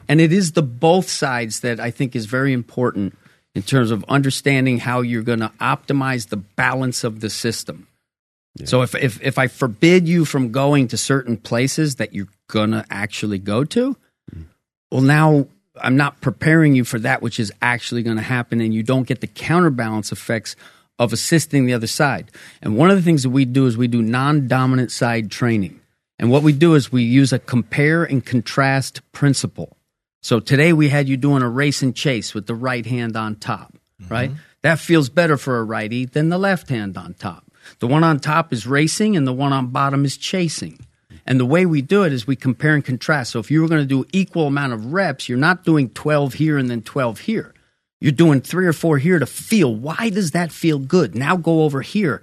And 0.09 0.21
it 0.21 0.31
is 0.31 0.53
the 0.53 0.63
both 0.63 1.09
sides 1.09 1.61
that 1.61 1.81
I 1.81 1.91
think 1.91 2.15
is 2.15 2.27
very 2.27 2.53
important 2.53 3.17
in 3.55 3.63
terms 3.63 3.91
of 3.91 4.05
understanding 4.09 4.79
how 4.79 5.01
you're 5.01 5.23
going 5.23 5.41
to 5.41 5.53
optimize 5.61 6.29
the 6.29 6.37
balance 6.37 7.05
of 7.05 7.21
the 7.21 7.31
system. 7.31 7.87
So 8.65 8.83
if, 8.83 8.95
if 8.95 9.21
if 9.21 9.37
I 9.37 9.49
forbid 9.49 10.07
you 10.07 10.25
from 10.25 10.53
going 10.53 10.87
to 10.89 10.97
certain 10.97 11.37
places 11.37 11.97
that 11.97 12.15
you're 12.15 12.29
gonna 12.49 12.85
actually 12.89 13.39
go 13.41 13.65
to, 13.65 13.97
mm. 14.33 14.45
well 14.93 15.01
now 15.01 15.49
I'm 15.83 15.97
not 15.97 16.21
preparing 16.21 16.77
you 16.77 16.85
for 16.85 17.01
that 17.01 17.21
which 17.21 17.41
is 17.41 17.53
actually 17.61 18.05
going 18.05 18.17
to 18.17 18.23
happen, 18.23 18.61
and 18.61 18.73
you 18.73 18.85
don't 18.85 19.09
get 19.09 19.21
the 19.21 19.27
counterbalance 19.27 20.13
effects 20.13 20.55
of 21.01 21.13
assisting 21.13 21.67
the 21.67 21.73
other 21.73 21.89
side. 21.89 22.31
And 22.63 22.77
one 22.77 22.91
of 22.91 22.97
the 22.97 23.03
things 23.03 23.25
that 23.25 23.31
we 23.31 23.45
do 23.45 23.67
is 23.67 23.77
we 23.77 23.89
do 23.89 24.01
non-dominant 24.01 24.93
side 24.93 25.33
training, 25.33 25.81
and 26.21 26.31
what 26.31 26.45
we 26.45 26.53
do 26.53 26.77
is 26.77 26.93
we 26.93 27.03
use 27.03 27.33
a 27.33 27.41
compare 27.41 28.05
and 28.05 28.25
contrast 28.25 29.01
principle. 29.11 29.77
So 30.25 30.41
today 30.41 30.73
we 30.73 30.89
had 30.89 31.07
you 31.07 31.19
doing 31.19 31.43
a 31.43 31.51
race 31.51 31.83
and 31.83 31.95
chase 31.95 32.33
with 32.33 32.47
the 32.47 32.55
right 32.55 32.87
hand 32.87 33.15
on 33.15 33.37
top, 33.37 33.75
mm-hmm. 34.01 34.11
right? 34.11 34.31
That 34.63 34.79
feels 34.79 35.11
better 35.11 35.37
for 35.37 35.59
a 35.59 35.65
righty 35.65 36.07
than 36.07 36.31
the 36.31 36.39
left 36.39 36.71
hand 36.71 36.97
on 36.97 37.13
top. 37.13 37.45
The 37.79 37.87
one 37.87 38.03
on 38.03 38.19
top 38.21 38.51
is 38.51 38.67
racing 38.67 39.19
and 39.19 39.27
the 39.27 39.35
one 39.35 39.53
on 39.53 39.67
bottom 39.67 40.03
is 40.07 40.17
chasing. 40.17 40.79
And 41.27 41.39
the 41.39 41.45
way 41.45 41.67
we 41.67 41.83
do 41.83 42.05
it 42.05 42.13
is 42.15 42.27
we 42.27 42.37
compare 42.37 42.75
and 42.75 42.83
contrast. 42.83 43.33
So 43.33 43.39
if 43.39 43.51
you 43.51 43.61
were 43.61 43.69
going 43.69 43.83
to 43.83 43.87
do 43.87 44.07
equal 44.15 44.47
amount 44.47 44.73
of 44.73 44.95
reps, 44.95 45.29
you're 45.29 45.37
not 45.37 45.63
doing 45.63 45.91
12 45.91 46.33
here 46.33 46.57
and 46.57 46.71
then 46.71 46.81
12 46.81 47.21
here. 47.21 47.53
You're 48.01 48.13
doing 48.13 48.41
three 48.41 48.67
or 48.67 48.73
four 48.73 48.97
here 48.97 49.19
to 49.19 49.27
feel. 49.27 49.75
Why 49.75 50.09
does 50.09 50.31
that 50.31 50.51
feel 50.51 50.79
good? 50.79 51.15
Now 51.15 51.37
go 51.37 51.65
over 51.65 51.83
here. 51.83 52.23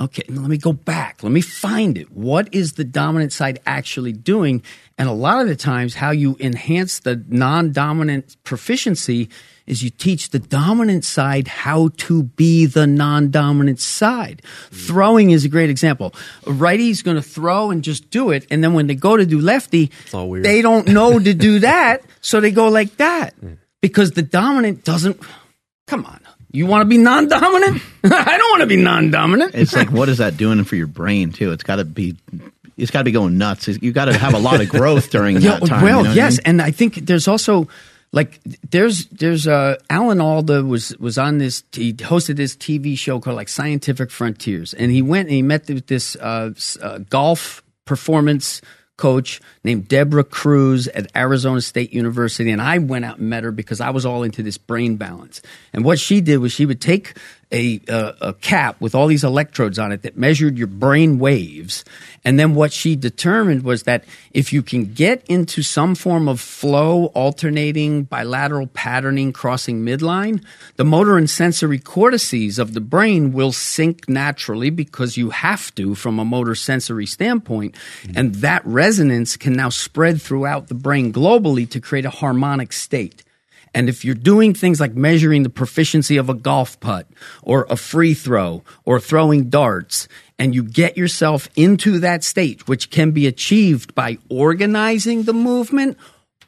Okay, 0.00 0.22
let 0.28 0.48
me 0.48 0.56
go 0.56 0.72
back. 0.72 1.22
Let 1.22 1.32
me 1.32 1.42
find 1.42 1.98
it. 1.98 2.10
What 2.10 2.48
is 2.52 2.72
the 2.72 2.84
dominant 2.84 3.32
side 3.32 3.60
actually 3.66 4.12
doing? 4.12 4.62
And 4.96 5.06
a 5.06 5.12
lot 5.12 5.42
of 5.42 5.48
the 5.48 5.54
times, 5.54 5.94
how 5.96 6.10
you 6.12 6.36
enhance 6.40 7.00
the 7.00 7.22
non 7.28 7.72
dominant 7.72 8.36
proficiency 8.42 9.28
is 9.66 9.82
you 9.82 9.90
teach 9.90 10.30
the 10.30 10.38
dominant 10.38 11.04
side 11.04 11.46
how 11.46 11.88
to 11.98 12.22
be 12.22 12.64
the 12.64 12.86
non 12.86 13.30
dominant 13.30 13.80
side. 13.80 14.40
Throwing 14.70 15.30
is 15.30 15.44
a 15.44 15.48
great 15.50 15.68
example. 15.68 16.14
A 16.46 16.52
righty's 16.52 17.02
going 17.02 17.16
to 17.16 17.22
throw 17.22 17.70
and 17.70 17.84
just 17.84 18.08
do 18.10 18.30
it. 18.30 18.46
And 18.50 18.64
then 18.64 18.72
when 18.72 18.86
they 18.86 18.94
go 18.94 19.16
to 19.18 19.26
do 19.26 19.40
lefty, 19.40 19.90
they 20.42 20.62
don't 20.62 20.88
know 20.88 21.18
to 21.18 21.34
do 21.34 21.58
that. 21.68 22.02
So 22.22 22.40
they 22.40 22.50
go 22.50 22.68
like 22.68 22.96
that 22.96 23.34
because 23.82 24.12
the 24.12 24.22
dominant 24.22 24.84
doesn't. 24.84 25.20
Come 25.86 26.06
on. 26.06 26.20
You 26.52 26.66
want 26.66 26.82
to 26.82 26.86
be 26.86 26.98
non 26.98 27.28
dominant? 27.28 27.82
I 28.04 28.36
don't 28.38 28.50
want 28.50 28.60
to 28.60 28.66
be 28.66 28.76
non 28.76 29.10
dominant. 29.10 29.54
It's 29.54 29.74
like, 29.74 29.90
what 29.90 30.08
is 30.08 30.18
that 30.18 30.36
doing 30.36 30.62
for 30.64 30.76
your 30.76 30.86
brain 30.86 31.32
too? 31.32 31.52
It's 31.52 31.62
got 31.62 31.76
to 31.76 31.84
be, 31.84 32.16
it's 32.76 32.90
got 32.90 33.00
to 33.00 33.04
be 33.04 33.12
going 33.12 33.38
nuts. 33.38 33.68
You 33.68 33.92
got 33.92 34.06
to 34.06 34.16
have 34.16 34.34
a 34.34 34.38
lot 34.38 34.60
of 34.60 34.68
growth 34.68 35.10
during 35.10 35.36
Yeah, 35.40 35.58
that 35.58 35.66
time. 35.66 35.82
well, 35.82 35.98
you 35.98 36.02
know 36.04 36.08
what 36.10 36.12
I 36.12 36.14
yes, 36.14 36.32
mean? 36.38 36.42
and 36.46 36.62
I 36.62 36.70
think 36.70 37.06
there's 37.06 37.26
also 37.26 37.68
like 38.12 38.38
there's 38.70 39.06
there's 39.06 39.46
uh 39.46 39.76
Alan 39.88 40.20
Alda 40.20 40.62
was 40.64 40.94
was 40.98 41.16
on 41.16 41.38
this 41.38 41.64
he 41.72 41.94
hosted 41.94 42.36
this 42.36 42.54
TV 42.54 42.98
show 42.98 43.18
called 43.20 43.36
like 43.36 43.48
Scientific 43.48 44.10
Frontiers, 44.10 44.74
and 44.74 44.92
he 44.92 45.00
went 45.00 45.28
and 45.28 45.34
he 45.34 45.42
met 45.42 45.66
with 45.68 45.86
this 45.86 46.16
uh, 46.16 46.50
uh, 46.82 46.98
golf 47.08 47.62
performance 47.86 48.60
coach 49.02 49.40
named 49.64 49.88
Deborah 49.88 50.22
Crews 50.22 50.86
at 50.86 51.10
Arizona 51.16 51.60
State 51.60 51.92
University, 51.92 52.52
and 52.52 52.62
I 52.62 52.78
went 52.78 53.04
out 53.04 53.18
and 53.18 53.28
met 53.28 53.42
her 53.42 53.50
because 53.50 53.80
I 53.80 53.90
was 53.90 54.06
all 54.06 54.22
into 54.22 54.44
this 54.44 54.58
brain 54.58 54.94
balance. 54.94 55.42
And 55.72 55.84
what 55.84 55.98
she 55.98 56.20
did 56.20 56.36
was 56.36 56.52
she 56.52 56.66
would 56.66 56.80
take 56.80 57.16
a, 57.52 57.80
a, 57.88 58.14
a 58.20 58.32
cap 58.34 58.80
with 58.80 58.94
all 58.94 59.06
these 59.06 59.24
electrodes 59.24 59.78
on 59.78 59.92
it 59.92 60.02
that 60.02 60.16
measured 60.16 60.56
your 60.58 60.66
brain 60.66 61.18
waves. 61.18 61.84
And 62.24 62.38
then 62.38 62.54
what 62.54 62.72
she 62.72 62.96
determined 62.96 63.62
was 63.62 63.82
that 63.82 64.04
if 64.32 64.52
you 64.52 64.62
can 64.62 64.94
get 64.94 65.24
into 65.26 65.62
some 65.62 65.94
form 65.94 66.28
of 66.28 66.40
flow, 66.40 67.06
alternating, 67.06 68.04
bilateral 68.04 68.68
patterning, 68.68 69.32
crossing 69.32 69.84
midline, 69.84 70.42
the 70.76 70.84
motor 70.84 71.18
and 71.18 71.28
sensory 71.28 71.78
cortices 71.78 72.58
of 72.58 72.74
the 72.74 72.80
brain 72.80 73.32
will 73.32 73.52
sync 73.52 74.08
naturally 74.08 74.70
because 74.70 75.16
you 75.16 75.30
have 75.30 75.74
to 75.74 75.94
from 75.94 76.18
a 76.18 76.24
motor 76.24 76.54
sensory 76.54 77.06
standpoint. 77.06 77.74
Mm-hmm. 77.74 78.12
And 78.16 78.34
that 78.36 78.64
resonance 78.64 79.36
can 79.36 79.52
now 79.52 79.68
spread 79.68 80.22
throughout 80.22 80.68
the 80.68 80.74
brain 80.74 81.12
globally 81.12 81.68
to 81.70 81.80
create 81.80 82.04
a 82.04 82.10
harmonic 82.10 82.72
state. 82.72 83.22
And 83.74 83.88
if 83.88 84.04
you're 84.04 84.14
doing 84.14 84.54
things 84.54 84.80
like 84.80 84.94
measuring 84.94 85.42
the 85.42 85.50
proficiency 85.50 86.16
of 86.16 86.28
a 86.28 86.34
golf 86.34 86.78
putt 86.80 87.06
or 87.42 87.66
a 87.70 87.76
free 87.76 88.14
throw 88.14 88.62
or 88.84 89.00
throwing 89.00 89.48
darts, 89.48 90.08
and 90.38 90.54
you 90.54 90.62
get 90.62 90.96
yourself 90.96 91.48
into 91.56 91.98
that 92.00 92.24
state, 92.24 92.68
which 92.68 92.90
can 92.90 93.12
be 93.12 93.26
achieved 93.26 93.94
by 93.94 94.18
organizing 94.28 95.22
the 95.22 95.32
movement 95.32 95.96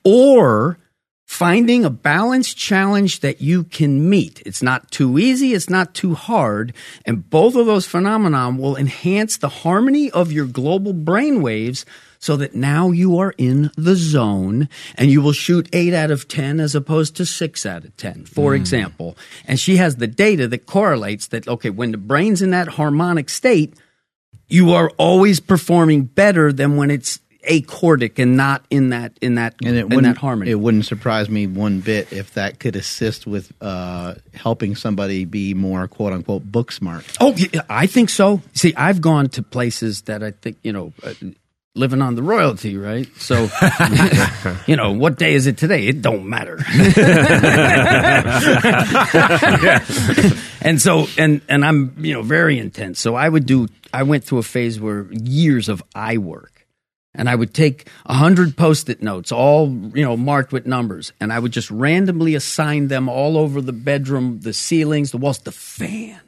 or 0.04 0.78
finding 1.26 1.84
a 1.84 1.90
balanced 1.90 2.56
challenge 2.56 3.20
that 3.20 3.40
you 3.40 3.64
can 3.64 4.08
meet. 4.08 4.42
It's 4.44 4.62
not 4.62 4.90
too 4.90 5.18
easy, 5.18 5.54
it's 5.54 5.70
not 5.70 5.94
too 5.94 6.14
hard, 6.14 6.74
and 7.06 7.28
both 7.28 7.56
of 7.56 7.66
those 7.66 7.86
phenomena 7.86 8.50
will 8.50 8.76
enhance 8.76 9.36
the 9.38 9.48
harmony 9.48 10.10
of 10.10 10.30
your 10.30 10.46
global 10.46 10.92
brain 10.92 11.42
waves 11.42 11.86
so 12.24 12.36
that 12.36 12.54
now 12.54 12.90
you 12.90 13.18
are 13.18 13.34
in 13.36 13.70
the 13.76 13.94
zone 13.94 14.66
and 14.94 15.10
you 15.10 15.20
will 15.20 15.34
shoot 15.34 15.68
8 15.74 15.92
out 15.92 16.10
of 16.10 16.26
10 16.26 16.58
as 16.58 16.74
opposed 16.74 17.16
to 17.16 17.26
6 17.26 17.66
out 17.66 17.84
of 17.84 17.94
10 17.98 18.24
for 18.24 18.54
example 18.54 19.14
and 19.46 19.60
she 19.60 19.76
has 19.76 19.96
the 19.96 20.06
data 20.06 20.48
that 20.48 20.64
correlates 20.64 21.26
that 21.26 21.46
okay 21.46 21.68
when 21.68 21.90
the 21.90 21.98
brain's 21.98 22.40
in 22.40 22.48
that 22.50 22.68
harmonic 22.68 23.28
state 23.28 23.74
you 24.48 24.72
are 24.72 24.88
always 24.96 25.38
performing 25.38 26.04
better 26.04 26.50
than 26.50 26.76
when 26.76 26.90
it's 26.90 27.20
acordic 27.46 28.18
and 28.18 28.38
not 28.38 28.64
in 28.70 28.88
that 28.88 29.12
in 29.20 29.34
that 29.34 29.54
and 29.62 29.76
it 29.76 29.92
in 29.92 30.02
that 30.04 30.16
harmony 30.16 30.50
It 30.50 30.54
wouldn't 30.54 30.86
surprise 30.86 31.28
me 31.28 31.46
one 31.46 31.80
bit 31.80 32.10
if 32.10 32.32
that 32.34 32.58
could 32.58 32.74
assist 32.74 33.26
with 33.26 33.52
uh, 33.60 34.14
helping 34.32 34.76
somebody 34.76 35.26
be 35.26 35.52
more 35.52 35.86
quote 35.88 36.14
unquote 36.14 36.50
book 36.50 36.72
smart. 36.72 37.04
Oh, 37.20 37.36
I 37.68 37.86
think 37.86 38.08
so. 38.08 38.40
See, 38.54 38.74
I've 38.74 39.02
gone 39.02 39.28
to 39.30 39.42
places 39.42 40.02
that 40.02 40.22
I 40.22 40.30
think 40.30 40.56
you 40.62 40.72
know, 40.72 40.94
uh, 41.02 41.12
living 41.74 42.00
on 42.02 42.14
the 42.14 42.22
royalty, 42.22 42.76
right? 42.76 43.08
So, 43.16 43.48
you 44.66 44.76
know, 44.76 44.92
what 44.92 45.18
day 45.18 45.34
is 45.34 45.46
it 45.46 45.58
today? 45.58 45.86
It 45.86 46.02
don't 46.02 46.28
matter. 46.28 46.56
and 50.62 50.80
so, 50.80 51.06
and 51.18 51.40
and 51.48 51.64
I'm 51.64 51.94
you 51.98 52.14
know 52.14 52.22
very 52.22 52.58
intense. 52.58 53.00
So 53.00 53.14
I 53.14 53.28
would 53.28 53.46
do. 53.46 53.68
I 53.92 54.04
went 54.04 54.24
through 54.24 54.38
a 54.38 54.44
phase 54.44 54.80
where 54.80 55.06
years 55.12 55.68
of 55.68 55.82
eye 55.94 56.18
work. 56.18 56.50
And 57.16 57.28
I 57.28 57.36
would 57.36 57.54
take 57.54 57.86
a 58.06 58.14
hundred 58.14 58.56
post-it 58.56 59.00
notes, 59.00 59.30
all 59.30 59.68
you 59.94 60.04
know, 60.04 60.16
marked 60.16 60.52
with 60.52 60.66
numbers, 60.66 61.12
and 61.20 61.32
I 61.32 61.38
would 61.38 61.52
just 61.52 61.70
randomly 61.70 62.34
assign 62.34 62.88
them 62.88 63.08
all 63.08 63.38
over 63.38 63.60
the 63.60 63.72
bedroom, 63.72 64.40
the 64.40 64.52
ceilings, 64.52 65.12
the 65.12 65.18
walls, 65.18 65.38
the 65.38 65.52
fan 65.52 66.20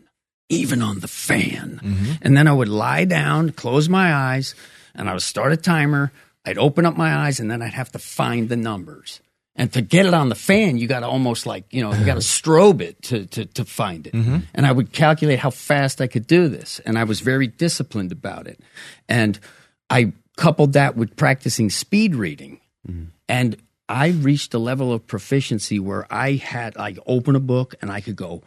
even 0.49 0.83
on 0.83 1.01
the 1.01 1.09
fan. 1.09 1.81
Mm-hmm. 1.83 2.13
And 2.23 2.37
then 2.37 2.47
I 2.47 2.53
would 2.53 2.69
lie 2.69 3.05
down, 3.05 3.51
close 3.51 3.89
my 3.89 4.15
eyes, 4.15 4.55
and 4.97 5.09
I 5.09 5.13
would 5.13 5.23
start 5.23 5.53
a 5.53 5.57
timer. 5.57 6.13
I'd 6.45 6.59
open 6.59 6.87
up 6.87 6.97
my 6.97 7.15
eyes, 7.15 7.41
and 7.41 7.51
then 7.51 7.63
I'd 7.63 7.75
have 7.75 7.93
to 7.93 7.99
find 7.99 8.49
the 8.49 8.57
numbers. 8.57 9.21
And 9.59 9.73
to 9.73 9.81
get 9.81 10.07
it 10.07 10.15
on 10.15 10.29
the 10.29 10.35
fan, 10.35 10.77
you 10.77 10.87
got 10.87 11.01
to 11.01 11.07
almost 11.07 11.47
like, 11.47 11.65
you 11.73 11.83
know, 11.83 11.93
you 11.93 12.05
got 12.05 12.15
to 12.15 12.21
strobe 12.21 12.83
it 12.83 13.03
to, 13.05 13.27
to, 13.27 13.47
to 13.47 13.65
find 13.65 14.07
it. 14.07 14.13
Mm-hmm. 14.13 14.39
And 14.55 14.67
I 14.67 14.73
would 14.73 14.93
calculate 14.93 15.39
how 15.39 15.51
fast 15.51 16.01
I 16.01 16.07
could 16.07 16.27
do 16.27 16.49
this. 16.49 16.79
And 16.81 16.99
I 16.99 17.05
was 17.05 17.21
very 17.21 17.47
disciplined 17.47 18.13
about 18.13 18.47
it. 18.47 18.61
And 19.09 19.39
I 19.89 20.13
coupled 20.37 20.75
that 20.75 20.97
with 20.97 21.17
practicing 21.17 21.71
speed 21.71 22.15
reading. 22.15 22.61
Mm-hmm. 22.87 23.05
And 23.29 23.57
I 23.89 24.09
reached 24.09 24.53
a 24.53 24.59
level 24.59 24.93
of 24.93 25.07
proficiency 25.07 25.79
where 25.79 26.07
I 26.11 26.33
had, 26.33 26.77
I 26.77 26.97
open 27.07 27.35
a 27.35 27.41
book 27.41 27.75
and 27.81 27.91
I 27.91 28.01
could 28.01 28.17
go, 28.17 28.43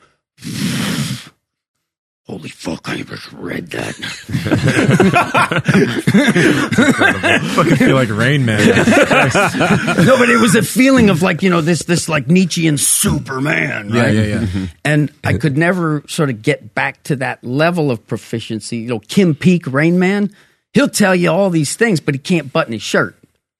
Holy 2.30 2.50
fuck, 2.50 2.88
I 2.88 3.02
just 3.02 3.32
read 3.32 3.72
that. 3.72 3.96
fucking 7.56 7.76
feel 7.76 7.96
like 7.96 8.10
Rain 8.10 8.46
Man. 8.46 8.60
no, 10.06 10.18
but 10.20 10.30
it 10.30 10.40
was 10.40 10.54
a 10.54 10.62
feeling 10.62 11.10
of 11.10 11.24
like, 11.24 11.42
you 11.42 11.50
know, 11.50 11.62
this 11.62 11.82
this 11.86 12.08
like 12.08 12.28
Nietzschean 12.28 12.78
Superman, 12.78 13.90
Yeah, 13.90 14.02
right? 14.02 14.14
yeah, 14.14 14.22
yeah. 14.22 14.40
Mm-hmm. 14.42 14.66
And 14.86 15.12
I 15.24 15.40
could 15.40 15.58
never 15.58 16.04
sort 16.08 16.30
of 16.30 16.44
get 16.44 16.76
back 16.76 17.02
to 17.06 17.16
that 17.16 17.44
level 17.44 17.90
of 17.90 18.06
proficiency. 18.06 18.78
You 18.78 18.90
know, 18.90 19.00
Kim 19.00 19.34
Peek, 19.34 19.66
Rain 19.66 19.98
Man, 19.98 20.30
he'll 20.74 20.88
tell 20.88 21.16
you 21.16 21.32
all 21.32 21.50
these 21.50 21.76
things, 21.76 22.00
but 22.00 22.14
he 22.14 22.20
can't 22.20 22.54
button 22.54 22.74
his 22.74 22.84
shirt. 22.84 23.16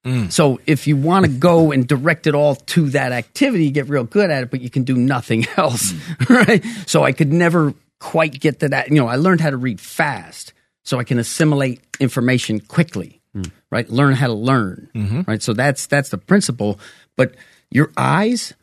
Mm. 0.06 0.30
So 0.30 0.60
if 0.64 0.86
you 0.86 0.96
want 0.96 1.26
to 1.26 1.32
go 1.32 1.72
and 1.72 1.88
direct 1.88 2.28
it 2.28 2.36
all 2.36 2.54
to 2.54 2.90
that 2.90 3.10
activity, 3.10 3.64
you 3.64 3.72
get 3.72 3.88
real 3.88 4.04
good 4.04 4.30
at 4.30 4.44
it, 4.44 4.50
but 4.52 4.60
you 4.60 4.70
can 4.70 4.84
do 4.84 4.96
nothing 4.96 5.44
else, 5.56 5.92
mm. 5.92 6.46
right? 6.46 6.64
So 6.86 7.02
I 7.02 7.10
could 7.10 7.32
never 7.32 7.74
quite 8.00 8.40
get 8.40 8.60
to 8.60 8.68
that. 8.70 8.88
You 8.88 8.96
know, 8.96 9.06
I 9.06 9.16
learned 9.16 9.40
how 9.40 9.50
to 9.50 9.56
read 9.56 9.80
fast 9.80 10.52
so 10.84 10.98
I 10.98 11.04
can 11.04 11.18
assimilate 11.18 11.80
information 12.00 12.58
quickly, 12.58 13.20
hmm. 13.32 13.42
right? 13.70 13.88
Learn 13.88 14.14
how 14.14 14.26
to 14.26 14.32
learn, 14.32 14.90
mm-hmm. 14.94 15.22
right? 15.26 15.42
So 15.42 15.52
that's 15.52 15.86
that's 15.86 16.08
the 16.08 16.18
principle. 16.18 16.80
But 17.16 17.34
your 17.70 17.92
eyes, 17.96 18.54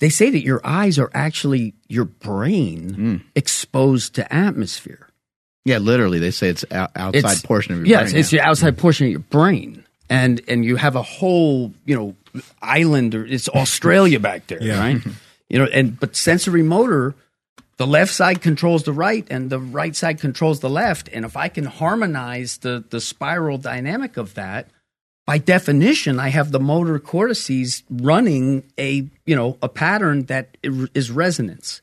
they 0.00 0.08
say 0.08 0.30
that 0.30 0.42
your 0.42 0.60
eyes 0.64 0.98
are 0.98 1.10
actually 1.12 1.74
your 1.88 2.06
brain 2.06 2.94
hmm. 2.94 3.16
exposed 3.34 4.14
to 4.14 4.32
atmosphere. 4.32 5.08
Yeah, 5.66 5.78
literally, 5.78 6.18
they 6.18 6.30
say 6.30 6.48
it's 6.48 6.64
outside 6.72 7.14
It's- 7.14 7.42
portion 7.42 7.72
of 7.74 7.78
your 7.80 7.86
yes, 7.86 8.04
brain. 8.04 8.16
Yes, 8.16 8.24
it's 8.26 8.32
your 8.32 8.42
outside 8.42 8.74
hmm. 8.74 8.80
portion 8.80 9.06
of 9.06 9.10
your 9.10 9.20
brain, 9.20 9.84
and 10.08 10.40
and 10.48 10.64
you 10.64 10.76
have 10.76 10.96
a 10.96 11.02
whole 11.02 11.72
you 11.84 11.96
know 11.96 12.16
island 12.62 13.14
or 13.14 13.26
it's 13.26 13.48
Australia 13.48 14.20
back 14.20 14.46
there, 14.46 14.62
Yeah. 14.62 14.78
right? 14.78 15.02
You 15.50 15.58
know, 15.58 15.66
and 15.66 16.00
but 16.00 16.16
sensory 16.16 16.62
motor, 16.62 17.14
the 17.76 17.86
left 17.86 18.12
side 18.12 18.40
controls 18.40 18.84
the 18.84 18.92
right, 18.92 19.26
and 19.30 19.50
the 19.50 19.58
right 19.58 19.94
side 19.94 20.20
controls 20.20 20.60
the 20.60 20.70
left, 20.70 21.08
and 21.12 21.24
if 21.24 21.36
I 21.36 21.48
can 21.48 21.64
harmonize 21.64 22.58
the 22.58 22.84
the 22.88 23.00
spiral 23.00 23.58
dynamic 23.58 24.16
of 24.16 24.34
that. 24.34 24.68
By 25.26 25.38
definition, 25.38 26.20
I 26.20 26.28
have 26.28 26.52
the 26.52 26.60
motor 26.60 26.98
cortices 26.98 27.82
running 27.88 28.64
a 28.78 29.08
you 29.24 29.34
know 29.36 29.58
a 29.62 29.68
pattern 29.68 30.24
that 30.24 30.56
is 30.62 31.10
resonance 31.10 31.80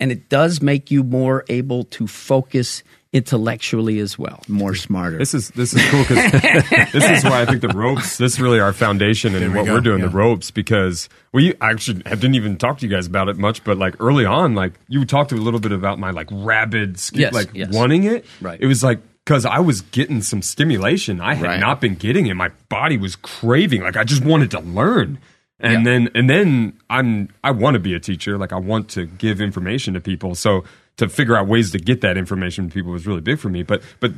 and 0.00 0.12
it 0.12 0.28
does 0.28 0.62
make 0.62 0.90
you 0.90 1.02
more 1.02 1.44
able 1.48 1.84
to 1.84 2.06
focus 2.06 2.82
intellectually 3.12 3.98
as 4.00 4.18
well. 4.18 4.42
More 4.48 4.74
smarter. 4.74 5.18
This 5.18 5.34
is 5.34 5.48
this 5.50 5.72
is 5.74 5.82
cool 5.90 6.02
because 6.02 6.30
this 6.92 7.04
is 7.10 7.24
why 7.24 7.42
I 7.42 7.46
think 7.46 7.62
the 7.62 7.68
ropes. 7.68 8.18
This 8.18 8.34
is 8.34 8.40
really 8.40 8.60
our 8.60 8.72
foundation 8.72 9.34
and 9.34 9.52
we 9.52 9.58
what 9.58 9.66
go, 9.66 9.74
we're 9.74 9.80
doing 9.80 10.00
yeah. 10.00 10.06
the 10.06 10.12
ropes 10.12 10.50
because 10.50 11.08
we 11.32 11.54
actually 11.60 12.02
I 12.06 12.10
didn't 12.10 12.34
even 12.34 12.56
talk 12.58 12.78
to 12.78 12.86
you 12.86 12.90
guys 12.94 13.06
about 13.06 13.28
it 13.28 13.36
much, 13.38 13.64
but 13.64 13.78
like 13.78 13.94
early 14.00 14.24
on, 14.24 14.54
like 14.54 14.74
you 14.88 15.04
talked 15.04 15.32
a 15.32 15.36
little 15.36 15.60
bit 15.60 15.72
about 15.72 15.98
my 15.98 16.10
like 16.10 16.28
rabid, 16.30 16.98
sk- 16.98 17.16
Yes, 17.16 17.32
like 17.32 17.50
yes. 17.54 17.72
wanting 17.72 18.04
it. 18.04 18.24
Right. 18.40 18.60
It 18.60 18.66
was 18.66 18.82
like 18.82 19.00
because 19.24 19.44
I 19.46 19.58
was 19.60 19.80
getting 19.82 20.22
some 20.22 20.42
stimulation, 20.42 21.20
I 21.20 21.34
had 21.34 21.46
Right. 21.46 21.60
not 21.60 21.80
been 21.80 21.94
getting 21.96 22.26
it. 22.26 22.34
My 22.34 22.50
body 22.68 22.96
was 22.98 23.16
craving, 23.16 23.82
like 23.82 23.96
I 23.96 24.04
just 24.04 24.24
wanted 24.24 24.50
to 24.52 24.60
learn. 24.60 25.18
And 25.60 25.84
Yeah. 25.84 25.92
then 25.92 26.10
and 26.14 26.28
then 26.30 26.78
I'm 26.90 27.30
I 27.42 27.52
want 27.52 27.74
to 27.74 27.80
be 27.80 27.94
a 27.94 28.00
teacher, 28.00 28.36
like 28.38 28.52
I 28.52 28.58
want 28.58 28.90
to 28.90 29.06
give 29.06 29.40
information 29.40 29.94
to 29.94 30.00
people. 30.00 30.34
So 30.34 30.64
to 30.98 31.08
figure 31.08 31.36
out 31.36 31.48
ways 31.48 31.72
to 31.72 31.78
get 31.78 32.02
that 32.02 32.16
information 32.16 32.68
to 32.68 32.74
people 32.74 32.92
was 32.92 33.06
really 33.06 33.20
big 33.20 33.38
for 33.38 33.48
me. 33.48 33.62
But 33.62 33.82
but 34.00 34.12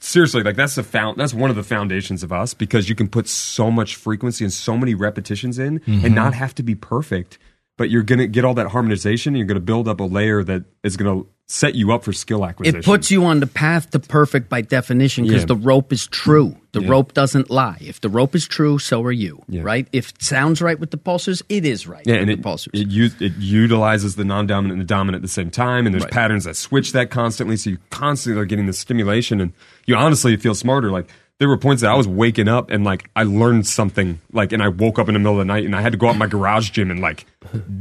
seriously, 0.00 0.42
like 0.42 0.56
that's 0.56 0.76
the 0.76 0.82
found 0.82 1.18
that's 1.18 1.34
one 1.34 1.50
of 1.50 1.56
the 1.56 1.62
foundations 1.62 2.22
of 2.22 2.32
us 2.32 2.54
because 2.54 2.88
you 2.88 2.94
can 2.94 3.08
put 3.08 3.28
so 3.28 3.70
much 3.70 3.96
frequency 3.96 4.44
and 4.44 4.52
so 4.52 4.76
many 4.76 4.94
repetitions 4.94 5.58
in 5.58 5.66
and 5.66 5.82
mm-hmm. 5.82 6.14
not 6.14 6.34
have 6.34 6.54
to 6.56 6.62
be 6.62 6.74
perfect. 6.74 7.38
But 7.78 7.90
you're 7.90 8.02
gonna 8.02 8.26
get 8.26 8.44
all 8.44 8.54
that 8.54 8.68
harmonization. 8.68 9.34
And 9.34 9.38
you're 9.38 9.46
gonna 9.46 9.60
build 9.60 9.86
up 9.88 10.00
a 10.00 10.04
layer 10.04 10.42
that 10.44 10.64
is 10.82 10.96
gonna 10.96 11.22
set 11.48 11.74
you 11.76 11.92
up 11.92 12.02
for 12.02 12.12
skill 12.12 12.44
acquisition. 12.44 12.80
It 12.80 12.84
puts 12.84 13.10
you 13.10 13.24
on 13.26 13.38
the 13.40 13.46
path 13.46 13.90
to 13.90 14.00
perfect 14.00 14.48
by 14.48 14.62
definition 14.62 15.24
because 15.26 15.42
Yeah. 15.42 15.46
the 15.46 15.54
rope 15.56 15.92
is 15.92 16.06
true. 16.08 16.56
The 16.72 16.80
Yeah. 16.82 16.88
rope 16.88 17.14
doesn't 17.14 17.50
lie. 17.50 17.76
If 17.80 18.00
the 18.00 18.08
rope 18.08 18.34
is 18.34 18.48
true, 18.48 18.78
so 18.80 19.02
are 19.04 19.12
you. 19.12 19.42
Yeah. 19.48 19.60
Right? 19.62 19.86
If 19.92 20.08
it 20.10 20.22
sounds 20.22 20.60
right 20.60 20.78
with 20.80 20.90
the 20.90 20.96
pulsers, 20.98 21.42
it 21.48 21.64
is 21.64 21.86
right 21.86 22.02
Yeah, 22.04 22.14
with 22.14 22.20
and 22.22 22.28
the 22.30 22.32
it, 22.34 22.42
pulsers. 22.42 22.68
it, 22.72 22.88
u- 22.88 23.10
it 23.20 23.32
utilizes 23.38 24.16
the 24.16 24.24
non-dominant 24.24 24.72
and 24.72 24.80
the 24.80 24.86
dominant 24.92 25.16
at 25.16 25.22
the 25.22 25.28
same 25.32 25.50
time, 25.50 25.86
and 25.86 25.94
there's 25.94 26.02
Right. 26.04 26.12
patterns 26.12 26.44
that 26.44 26.56
switch 26.56 26.92
that 26.92 27.10
constantly, 27.10 27.56
so 27.56 27.70
you 27.70 27.78
constantly 27.90 28.40
are 28.42 28.44
getting 28.46 28.66
the 28.66 28.72
stimulation, 28.72 29.40
and 29.40 29.52
you 29.86 29.94
honestly 29.94 30.36
feel 30.36 30.54
smarter. 30.54 30.90
Like 30.90 31.08
there 31.38 31.48
were 31.48 31.58
points 31.58 31.82
that 31.82 31.90
I 31.90 31.94
was 31.94 32.08
waking 32.08 32.48
up 32.48 32.70
and 32.70 32.82
like 32.82 33.10
I 33.14 33.24
learned 33.24 33.66
something, 33.66 34.20
like, 34.32 34.52
and 34.52 34.62
I 34.62 34.68
woke 34.68 34.98
up 34.98 35.08
in 35.08 35.14
the 35.14 35.20
middle 35.20 35.34
of 35.34 35.38
the 35.38 35.44
night 35.44 35.64
and 35.64 35.76
I 35.76 35.82
had 35.82 35.92
to 35.92 35.98
go 35.98 36.08
out 36.08 36.12
in 36.12 36.18
my 36.18 36.26
garage 36.26 36.70
gym 36.70 36.90
and 36.90 37.00
like 37.00 37.26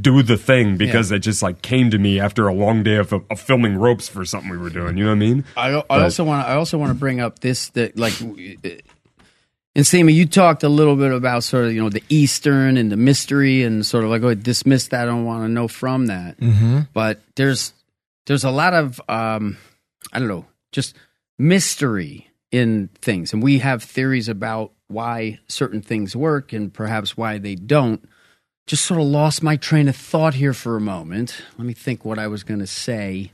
do 0.02 0.22
the 0.22 0.38
thing 0.38 0.76
because 0.76 1.12
it 1.12 1.20
just 1.20 1.42
like 1.42 1.62
came 1.62 1.90
to 1.92 1.98
me 1.98 2.20
after 2.20 2.48
a 2.48 2.54
long 2.54 2.84
day 2.84 2.98
of, 2.98 3.14
of 3.14 3.40
filming 3.40 3.78
ropes 3.78 4.10
for 4.10 4.26
something 4.26 4.50
we 4.50 4.58
were 4.58 4.70
doing. 4.70 4.98
You 4.98 5.06
know 5.06 5.12
what 5.12 5.16
I 5.16 5.20
mean? 5.20 5.46
I, 5.56 5.70
I 5.90 6.04
also 6.04 6.26
want 6.26 6.46
to. 6.46 6.52
I 6.52 6.56
also 6.56 6.78
want 6.78 6.90
to 6.92 7.00
bring 7.00 7.22
up 7.22 7.40
this 7.40 7.70
that 7.70 7.98
like, 7.98 8.14
and 9.76 9.88
Sammy, 9.88 10.14
you 10.14 10.26
talked 10.26 10.64
a 10.64 10.70
little 10.70 10.98
bit 10.98 11.14
about 11.14 11.44
sort 11.46 11.66
of 11.66 11.74
you 11.74 11.82
know 11.82 11.90
the 11.90 12.04
Eastern 12.10 12.76
and 12.76 12.92
the 12.92 12.98
mystery 12.98 13.64
and 13.64 13.86
sort 13.86 14.04
of 14.04 14.10
like 14.10 14.22
oh 14.24 14.34
dismiss 14.34 14.90
that. 14.90 15.04
I 15.04 15.06
don't 15.06 15.24
want 15.24 15.44
to 15.44 15.50
know 15.50 15.70
from 15.70 16.08
that. 16.08 16.38
Mm-hmm. 16.40 16.82
But 16.94 17.22
there's 17.36 17.74
there's 18.26 18.44
a 18.44 18.52
lot 18.52 18.74
of 18.74 19.00
um, 19.08 19.58
I 20.12 20.20
don't 20.20 20.28
know 20.28 20.46
just 20.74 20.94
mystery 21.38 22.30
in 22.56 22.90
things, 23.02 23.34
and 23.34 23.42
we 23.44 23.60
have 23.60 23.84
theories 23.84 24.30
about 24.30 24.72
why 24.88 25.40
certain 25.48 25.82
things 25.82 26.16
work 26.16 26.54
and 26.54 26.74
perhaps 26.74 27.18
why 27.18 27.38
they 27.38 27.56
don't. 27.56 28.08
Just 28.68 28.86
sort 28.86 29.00
of 29.00 29.06
lost 29.08 29.44
my 29.44 29.58
train 29.58 29.88
of 29.88 29.96
thought 29.96 30.34
here 30.36 30.54
for 30.54 30.76
a 30.76 30.82
moment. 30.82 31.36
Let 31.58 31.68
me 31.68 31.74
think 31.74 32.04
what 32.06 32.18
I 32.18 32.28
was 32.28 32.44
going 32.44 32.60
to 32.62 32.68
say. 32.68 33.32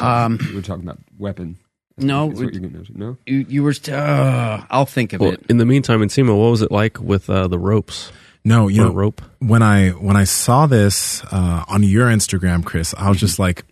Um, 0.00 0.38
We 0.48 0.54
were 0.56 0.62
talking 0.62 0.84
about 0.84 0.98
weapon. 1.18 1.56
no, 1.98 2.30
Is 2.30 2.34
what 2.34 2.42
you're 2.42 2.50
getting 2.62 2.74
into. 2.76 2.98
No, 2.98 3.16
you, 3.26 3.46
you 3.48 3.62
were. 3.62 3.74
Uh, 3.88 4.64
I'll 4.70 4.86
think 4.86 5.12
of 5.12 5.20
Well, 5.20 5.32
it. 5.32 5.44
in 5.48 5.58
the 5.58 5.64
meantime, 5.66 6.02
in 6.02 6.08
Seema, 6.08 6.28
what 6.36 6.50
was 6.50 6.62
it 6.62 6.72
like 6.72 6.98
with 7.00 7.28
uh, 7.30 7.46
the 7.48 7.58
ropes? 7.58 8.10
No, 8.44 8.68
you 8.68 8.82
know, 8.82 8.92
rope? 8.92 9.22
when 9.38 9.62
I 9.62 9.90
when 9.90 10.16
I 10.16 10.24
saw 10.24 10.66
this 10.66 11.22
uh, 11.32 11.64
on 11.68 11.82
your 11.82 12.08
Instagram, 12.08 12.62
Chris, 12.64 12.94
I 12.98 13.08
was 13.08 13.18
just 13.18 13.38
like, 13.38 13.64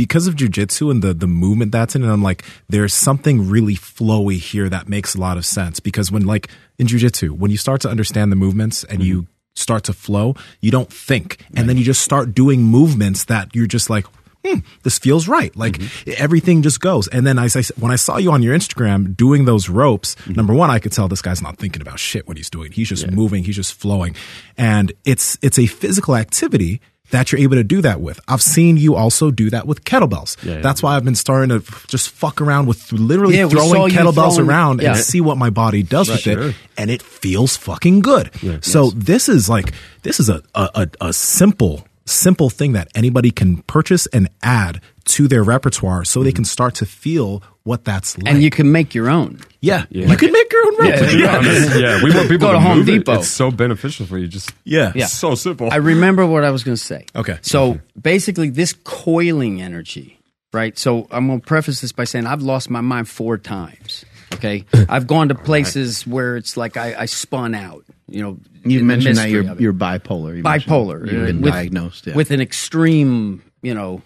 because 0.00 0.26
of 0.26 0.34
jujitsu 0.34 0.90
and 0.90 1.02
the 1.02 1.12
the 1.12 1.26
movement 1.26 1.72
that's 1.72 1.94
in 1.94 2.02
it, 2.02 2.08
I'm 2.08 2.22
like, 2.22 2.42
there's 2.70 2.94
something 2.94 3.50
really 3.50 3.74
flowy 3.74 4.38
here 4.38 4.66
that 4.70 4.88
makes 4.88 5.14
a 5.14 5.20
lot 5.20 5.36
of 5.36 5.44
sense. 5.44 5.78
Because 5.78 6.10
when 6.10 6.24
like 6.24 6.48
in 6.78 6.86
jujitsu, 6.86 7.32
when 7.32 7.50
you 7.50 7.58
start 7.58 7.82
to 7.82 7.90
understand 7.90 8.32
the 8.32 8.36
movements 8.36 8.82
and 8.82 9.00
mm-hmm. 9.00 9.08
you 9.08 9.26
start 9.54 9.84
to 9.84 9.92
flow, 9.92 10.36
you 10.62 10.70
don't 10.70 10.90
think, 10.90 11.44
and 11.54 11.68
then 11.68 11.76
you 11.76 11.84
just 11.84 12.00
start 12.00 12.32
doing 12.32 12.62
movements 12.62 13.26
that 13.26 13.54
you're 13.54 13.66
just 13.66 13.90
like. 13.90 14.06
Hmm, 14.42 14.60
this 14.84 14.98
feels 14.98 15.28
right. 15.28 15.54
Like 15.54 15.74
mm-hmm. 15.74 16.12
everything 16.16 16.62
just 16.62 16.80
goes. 16.80 17.08
And 17.08 17.26
then 17.26 17.38
I, 17.38 17.44
I 17.54 17.62
when 17.78 17.92
I 17.92 17.96
saw 17.96 18.16
you 18.16 18.32
on 18.32 18.42
your 18.42 18.56
Instagram 18.56 19.14
doing 19.14 19.44
those 19.44 19.68
ropes, 19.68 20.14
mm-hmm. 20.14 20.32
number 20.32 20.54
one, 20.54 20.70
I 20.70 20.78
could 20.78 20.92
tell 20.92 21.08
this 21.08 21.20
guy's 21.20 21.42
not 21.42 21.58
thinking 21.58 21.82
about 21.82 21.98
shit 21.98 22.26
what 22.26 22.38
he's 22.38 22.48
doing. 22.48 22.72
He's 22.72 22.88
just 22.88 23.10
moving. 23.10 23.44
He's 23.44 23.56
just 23.56 23.74
flowing. 23.74 24.16
And 24.56 24.94
it's, 25.04 25.36
it's 25.42 25.58
a 25.58 25.66
physical 25.66 26.16
activity 26.16 26.80
that 27.10 27.30
you're 27.32 27.40
able 27.40 27.56
to 27.56 27.64
do 27.64 27.80
that 27.82 28.00
with. 28.00 28.20
I've 28.28 28.42
seen 28.42 28.76
you 28.76 28.94
also 28.96 29.30
do 29.30 29.50
that 29.50 29.66
with 29.66 29.84
kettlebells. 29.84 30.36
yeah. 30.44 30.60
That's 30.60 30.82
why 30.82 30.96
I've 30.96 31.04
been 31.04 31.14
starting 31.14 31.48
to 31.60 31.64
just 31.88 32.10
fuck 32.10 32.40
around 32.40 32.66
with 32.66 32.92
literally 32.92 33.36
Yeah, 33.36 33.48
throwing 33.48 33.90
kettlebells 33.92 34.36
throwing- 34.36 34.48
around 34.48 34.80
yeah. 34.82 34.94
and 34.94 34.98
see 35.00 35.20
what 35.20 35.36
my 35.36 35.50
body 35.50 35.82
does 35.82 36.08
with 36.08 36.20
Sure. 36.20 36.48
it. 36.50 36.54
And 36.76 36.90
it 36.90 37.02
feels 37.02 37.56
fucking 37.56 38.00
good. 38.00 38.30
so 38.64 38.90
this 38.90 39.28
is 39.28 39.48
like, 39.48 39.72
this 40.02 40.20
is 40.20 40.28
a, 40.28 40.42
a, 40.54 40.68
a, 41.00 41.08
a 41.08 41.12
simple, 41.12 41.86
simple 42.06 42.48
thing 42.50 42.72
that 42.72 42.88
anybody 42.94 43.30
can 43.30 43.58
purchase 43.62 44.06
and 44.08 44.28
add 44.42 44.80
to 45.10 45.28
their 45.28 45.42
repertoire 45.42 46.04
so 46.04 46.22
they 46.22 46.30
mm-hmm. 46.30 46.36
can 46.36 46.44
start 46.44 46.74
to 46.76 46.86
feel 46.86 47.42
what 47.64 47.84
that's 47.84 48.16
like. 48.18 48.32
and 48.32 48.42
you 48.42 48.50
can 48.50 48.72
make 48.72 48.94
your 48.94 49.08
own. 49.10 49.38
yeah, 49.60 49.84
you 49.90 50.16
can 50.16 50.32
make 50.32 50.52
your 50.52 50.66
own 50.66 50.76
ropes. 50.78 51.14
yeah, 51.14 51.36
honest, 51.36 51.80
yeah. 51.80 52.02
We 52.02 52.14
want 52.14 52.28
people 52.28 52.48
Go 52.48 52.52
to, 52.52 52.58
to 52.58 52.60
Home 52.60 52.78
move 52.78 52.88
it. 52.88 52.98
Depot. 52.98 53.18
It's 53.18 53.28
so 53.28 53.50
beneficial 53.50 54.06
for 54.06 54.18
you. 54.18 54.26
Just 54.26 54.52
Yeah. 54.64 54.92
Yeah. 54.94 55.06
so 55.06 55.34
simple. 55.34 55.68
I 55.70 55.76
remember 55.76 56.26
what 56.26 56.44
I 56.44 56.50
was 56.50 56.64
going 56.64 56.76
to 56.76 56.82
say. 56.82 57.06
Okay. 57.14 57.38
So 57.42 57.80
basically, 58.00 58.50
this 58.50 58.72
coiling 58.72 59.60
energy, 59.60 60.18
right? 60.52 60.78
So 60.78 61.06
I'm 61.10 61.26
going 61.26 61.40
to 61.40 61.46
preface 61.46 61.80
this 61.80 61.92
by 61.92 62.04
saying 62.04 62.26
I've 62.26 62.42
lost 62.42 62.70
my 62.70 62.80
mind 62.80 63.08
four 63.08 63.36
times. 63.36 64.04
Okay, 64.34 64.64
I've 64.88 65.06
gone 65.06 65.28
to 65.28 65.34
places 65.34 66.06
where 66.06 66.36
it's 66.36 66.56
like 66.56 66.76
I, 66.76 66.94
I 67.00 67.06
spun 67.06 67.54
out. 67.54 67.84
You 68.08 68.22
know, 68.22 68.38
You 68.64 68.82
mentioned 68.84 69.16
that 69.16 69.28
you're 69.28 69.48
of 69.50 69.60
you're 69.60 69.72
bipolar. 69.72 70.36
You 70.36 70.42
mentioned 70.42 70.72
bipolar. 70.72 71.00
You've 71.12 71.26
been 71.26 71.40
with- 71.42 71.52
diagnosed. 71.52 72.06
Yeah. 72.06 72.14
with 72.14 72.30
an 72.30 72.40
extreme, 72.40 73.42
you 73.62 73.74
know, 73.74 74.02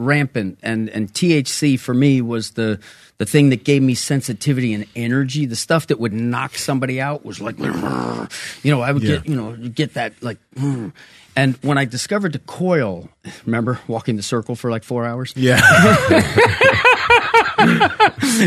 rampant 0.00 0.58
and 0.62 0.88
and 0.88 1.12
THC 1.12 1.78
for 1.78 1.94
me 1.94 2.20
was 2.22 2.52
the 2.52 2.80
the 3.18 3.26
thing 3.26 3.50
that 3.50 3.64
gave 3.64 3.82
me 3.82 3.94
sensitivity 3.94 4.72
and 4.72 4.86
energy. 4.96 5.46
The 5.46 5.56
stuff 5.56 5.88
that 5.88 6.00
would 6.00 6.12
knock 6.12 6.56
somebody 6.56 7.00
out 7.00 7.24
was 7.24 7.40
like, 7.40 7.58
you 7.58 8.70
know, 8.70 8.80
I 8.80 8.92
would 8.92 9.02
get 9.02 9.28
you 9.28 9.36
know 9.36 9.56
get 9.56 9.94
that 9.94 10.22
like. 10.22 10.38
And 11.36 11.56
when 11.62 11.78
I 11.78 11.84
discovered 11.84 12.32
the 12.32 12.40
coil, 12.40 13.08
remember 13.46 13.78
walking 13.86 14.16
the 14.16 14.22
circle 14.22 14.56
for 14.56 14.68
like 14.68 14.82
four 14.82 15.06
hours? 15.06 15.32
Yeah. 15.36 15.60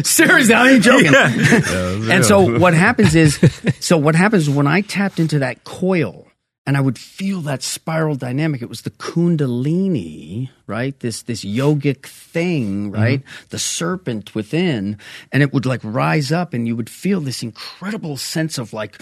Seriously, 0.04 0.54
I 0.54 0.72
ain't 0.72 0.84
joking. 0.84 1.14
and 2.12 2.26
so 2.26 2.60
what 2.60 2.74
happens 2.74 3.16
is, 3.16 3.40
so 3.80 3.98
what 3.98 4.16
happens 4.16 4.50
when 4.50 4.68
I 4.68 4.82
tapped 4.82 5.20
into 5.20 5.40
that 5.40 5.64
coil 5.64 6.28
and 6.66 6.78
I 6.78 6.82
would 6.82 6.98
feel 6.98 7.42
that 7.42 7.62
spiral 7.62 8.16
dynamic. 8.16 8.62
It 8.62 8.70
was 8.70 8.84
the 8.84 8.90
Kundalini, 8.90 10.50
right? 10.66 10.98
This 11.02 11.24
this 11.24 11.44
yogic 11.44 12.06
thing, 12.06 12.92
mm-hmm. 12.92 13.02
right? 13.02 13.22
The 13.50 13.60
serpent 13.60 14.34
within, 14.34 14.98
and 15.32 15.44
it 15.44 15.52
would 15.54 15.66
like 15.66 15.82
rise 15.84 16.32
up, 16.32 16.54
and 16.54 16.66
you 16.66 16.76
would 16.78 16.90
feel 16.90 17.20
this 17.20 17.44
incredible 17.44 18.16
sense 18.16 18.58
of 18.58 18.72
like, 18.72 19.02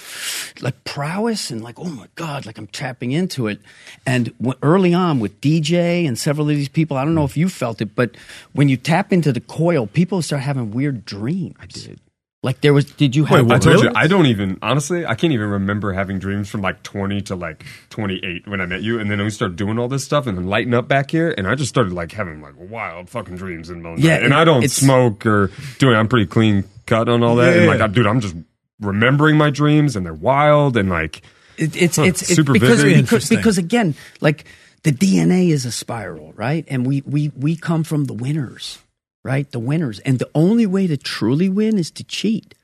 like 0.59 0.83
prowess, 0.85 1.51
and 1.51 1.63
like, 1.63 1.79
oh 1.79 1.89
my 1.89 2.07
god, 2.15 2.47
like 2.47 2.57
I'm 2.57 2.67
tapping 2.67 3.11
into 3.11 3.45
it. 3.47 3.59
And 4.07 4.35
w- 4.39 4.57
early 4.63 4.95
on 4.95 5.19
with 5.19 5.39
DJ 5.39 6.07
and 6.07 6.17
several 6.17 6.49
of 6.49 6.55
these 6.55 6.69
people, 6.69 6.97
I 6.97 7.05
don't 7.05 7.15
know 7.15 7.25
if 7.25 7.37
you 7.37 7.47
felt 7.47 7.79
it, 7.79 7.95
but 7.95 8.17
when 8.53 8.69
you 8.69 8.77
tap 8.77 9.13
into 9.13 9.31
the 9.31 9.41
coil, 9.41 9.85
people 9.85 10.23
start 10.23 10.41
having 10.41 10.71
weird 10.71 11.05
dreams. 11.05 11.55
I 11.59 11.67
did. 11.67 11.99
Like 12.43 12.61
there 12.61 12.73
was, 12.73 12.85
did 12.85 13.15
you 13.15 13.25
have? 13.25 13.51
I 13.51 13.59
told 13.59 13.65
Really? 13.75 13.87
you, 13.87 13.93
I 13.95 14.07
don't 14.07 14.25
even 14.25 14.57
honestly, 14.63 15.05
I 15.05 15.13
can't 15.13 15.31
even 15.31 15.47
remember 15.47 15.93
having 15.93 16.17
dreams 16.17 16.49
from 16.49 16.61
like 16.61 16.81
20 16.81 17.21
to 17.23 17.35
like 17.35 17.63
28 17.91 18.47
when 18.47 18.59
I 18.59 18.65
met 18.65 18.81
you, 18.81 18.99
and 18.99 19.11
then 19.11 19.21
we 19.21 19.29
started 19.29 19.57
doing 19.57 19.77
all 19.77 19.87
this 19.87 20.03
stuff 20.03 20.25
and 20.25 20.35
then 20.35 20.47
lighting 20.47 20.73
up 20.73 20.87
back 20.87 21.11
here, 21.11 21.35
and 21.37 21.47
I 21.47 21.53
just 21.53 21.69
started 21.69 21.93
like 21.93 22.11
having 22.13 22.41
like 22.41 22.55
wild 22.57 23.09
fucking 23.11 23.35
dreams 23.35 23.69
in 23.69 23.83
the 23.83 23.89
middle 23.89 24.03
Yeah, 24.03 24.15
night. 24.15 24.23
and 24.23 24.33
I 24.33 24.43
don't 24.43 24.67
smoke 24.71 25.23
or 25.27 25.51
do 25.77 25.91
it. 25.91 25.95
I'm 25.95 26.07
pretty 26.07 26.25
clean 26.25 26.63
cut 26.87 27.07
on 27.09 27.21
all 27.21 27.35
that, 27.35 27.57
and 27.57 27.67
like, 27.67 27.79
I, 27.79 27.85
dude, 27.85 28.07
I'm 28.07 28.21
just 28.21 28.35
remembering 28.79 29.37
my 29.37 29.51
dreams, 29.51 29.95
and 29.95 30.03
they're 30.03 30.11
wild, 30.15 30.77
and 30.77 30.89
like, 30.89 31.21
It, 31.57 31.75
it's 31.75 31.97
Huh, 31.97 32.03
it's, 32.05 32.23
it's 32.23 32.33
super 32.33 32.53
because 32.53 32.81
vivid. 32.81 33.03
because, 33.05 33.29
because 33.29 33.57
again, 33.59 33.93
like 34.19 34.45
the 34.81 34.91
DNA 34.91 35.49
is 35.49 35.67
a 35.67 35.71
spiral, 35.71 36.33
right? 36.33 36.65
And 36.67 36.87
we 36.87 37.01
we 37.05 37.29
we 37.37 37.55
come 37.55 37.83
from 37.83 38.05
the 38.05 38.13
winners, 38.15 38.79
right? 39.23 39.49
The 39.51 39.59
winners, 39.59 39.99
and 39.99 40.19
the 40.19 40.29
only 40.35 40.65
way 40.65 40.87
to 40.87 40.97
truly 40.97 41.49
win 41.49 41.77
is 41.77 41.91
to 41.91 42.03
cheat. 42.03 42.55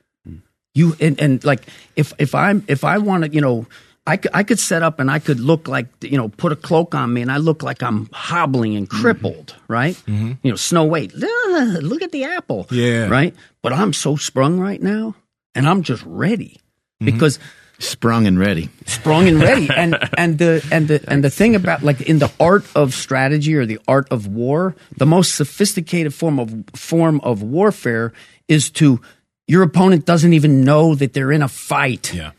You 0.74 0.94
and 1.00 1.20
and 1.20 1.42
like 1.44 1.66
if 1.96 2.12
if 2.18 2.34
I'm 2.34 2.64
if 2.68 2.84
I 2.84 2.98
want 2.98 3.24
to, 3.24 3.30
you 3.32 3.40
know. 3.40 3.66
I 4.06 4.16
could, 4.16 4.30
I 4.32 4.42
could 4.42 4.58
set 4.58 4.82
up 4.82 5.00
and 5.00 5.10
I 5.10 5.18
could 5.18 5.38
look 5.38 5.68
like, 5.68 5.88
you 6.00 6.16
know, 6.16 6.30
put 6.30 6.50
a 6.50 6.56
cloak 6.56 6.94
on 6.94 7.12
me 7.12 7.20
and 7.20 7.30
I 7.30 7.36
look 7.36 7.62
like 7.62 7.82
I'm 7.82 8.08
hobbling 8.10 8.74
and 8.74 8.88
crippled, 8.88 9.54
right? 9.68 10.02
You 10.06 10.38
know, 10.42 10.56
Snow 10.56 10.84
White, 10.84 11.12
"Ah, 11.22 11.76
look 11.82 12.00
at 12.00 12.10
the 12.10 12.24
apple. 12.24 12.66
Yeah. 12.70 13.08
Right? 13.08 13.34
But 13.60 13.74
I'm 13.74 13.92
so 13.92 14.16
sprung 14.16 14.58
right 14.58 14.80
now 14.80 15.14
and 15.54 15.68
I'm 15.68 15.82
just 15.82 16.02
ready. 16.06 16.58
because 17.04 17.38
Sprung 17.80 18.26
and 18.26 18.38
ready. 18.38 18.68
sprung 18.86 19.28
and 19.28 19.40
ready. 19.40 19.68
And 19.74 19.96
and 20.16 20.36
the 20.38 20.66
and 20.72 20.88
the 20.88 21.04
and 21.06 21.22
the 21.22 21.30
thing 21.30 21.54
about 21.54 21.82
like 21.82 22.00
in 22.00 22.18
the 22.18 22.30
art 22.40 22.64
of 22.74 22.92
strategy 22.92 23.54
or 23.54 23.66
the 23.66 23.78
art 23.86 24.08
of 24.10 24.26
war, 24.26 24.74
the 24.96 25.06
most 25.06 25.34
sophisticated 25.36 26.12
form 26.12 26.38
of 26.40 26.52
form 26.74 27.20
of 27.22 27.42
warfare 27.42 28.12
is 28.48 28.70
to 28.72 29.00
your 29.46 29.62
opponent 29.62 30.04
doesn't 30.06 30.32
even 30.32 30.64
know 30.64 30.94
that 30.96 31.12
they're 31.12 31.30
in 31.32 31.42
a 31.42 31.48
fight 31.48 32.12
Yeah. 32.12 32.32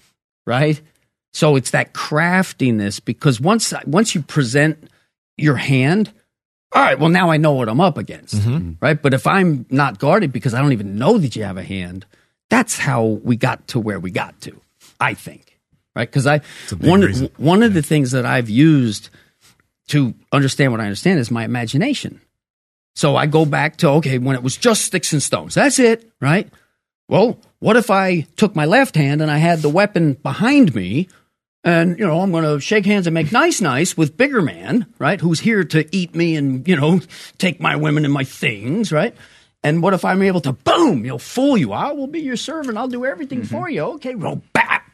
right? 0.46 0.80
So 1.32 1.56
it's 1.56 1.72
that 1.72 1.94
craftiness 1.94 3.00
because 3.00 3.40
once 3.40 3.74
once 3.86 4.14
you 4.16 4.22
present 4.22 4.90
your 5.38 5.56
hand, 5.56 6.12
all 6.74 6.82
right, 6.84 7.00
well 7.00 7.10
now 7.10 7.30
I 7.32 7.38
know 7.38 7.54
what 7.54 7.70
I'm 7.70 7.80
up 7.80 7.98
against, 7.98 8.36
mm-hmm. 8.36 8.50
Mm-hmm. 8.56 8.72
right? 8.82 9.02
But 9.02 9.14
if 9.14 9.26
I'm 9.26 9.66
not 9.70 10.00
guarded 10.00 10.34
because 10.34 10.54
I 10.54 10.62
don't 10.62 10.74
even 10.74 10.98
know 10.98 11.18
that 11.18 11.36
you 11.38 11.44
have 11.44 11.58
a 11.58 11.64
hand, 11.64 12.06
that's 12.50 12.78
how 12.78 13.04
we 13.24 13.38
got 13.38 13.68
to 13.70 13.80
where 13.80 14.00
we 14.00 14.12
got 14.12 14.40
to, 14.42 14.60
I 15.00 15.14
think, 15.14 15.60
right? 15.96 16.10
Because 16.10 16.28
I 16.28 16.42
one 16.78 17.02
reason. 17.02 17.30
one 17.38 17.64
of 17.64 17.74
the 17.74 17.82
things 17.82 18.12
that 18.12 18.26
I've 18.26 18.50
used 18.50 19.10
to 19.90 20.14
understand 20.32 20.72
what 20.72 20.82
I 20.82 20.86
understand 20.86 21.20
is 21.20 21.32
my 21.32 21.44
imagination. 21.44 22.22
So 22.96 23.16
I 23.16 23.26
go 23.26 23.46
back 23.46 23.78
to 23.78 23.90
okay, 23.90 24.18
when 24.18 24.36
it 24.36 24.44
was 24.44 24.58
just 24.58 24.84
sticks 24.84 25.14
and 25.14 25.24
stones, 25.24 25.56
that's 25.56 25.80
it, 25.80 26.12
right? 26.22 26.50
Well, 27.08 27.40
what 27.60 27.76
if 27.76 27.90
I 27.90 28.22
took 28.36 28.56
my 28.56 28.66
left 28.66 28.96
hand 28.96 29.22
and 29.22 29.32
I 29.32 29.38
had 29.38 29.60
the 29.60 29.70
weapon 29.70 30.14
behind 30.14 30.76
me 30.76 31.08
and, 31.64 32.00
you 32.00 32.08
know, 32.08 32.22
I'm 32.22 32.32
going 32.32 32.46
to 32.46 32.60
shake 32.60 32.86
hands 32.86 33.06
and 33.08 33.14
make 33.14 33.32
nice, 33.32 33.60
nice 33.60 33.98
with 33.98 34.16
bigger 34.16 34.42
man, 34.42 34.86
right? 34.98 35.20
Who's 35.20 35.42
here 35.42 35.64
to 35.66 35.88
eat 35.96 36.16
me 36.16 36.36
and, 36.36 36.66
you 36.68 36.76
know, 36.76 37.02
take 37.38 37.60
my 37.60 37.76
women 37.76 38.06
and 38.06 38.14
my 38.14 38.24
things, 38.24 38.92
right? 38.92 39.16
And 39.62 39.84
what 39.84 39.94
if 39.94 40.06
I'm 40.06 40.22
able 40.22 40.40
to, 40.42 40.54
boom, 40.54 41.04
you'll 41.04 41.20
fool 41.20 41.58
you. 41.58 41.74
I 41.74 41.92
will 41.92 42.08
be 42.08 42.22
your 42.22 42.38
servant. 42.38 42.78
I'll 42.78 42.88
do 42.88 43.06
everything 43.06 43.44
for 43.44 43.70
you. 43.70 43.82
Okay, 43.96 44.16
well, 44.16 44.42
bap, 44.54 44.89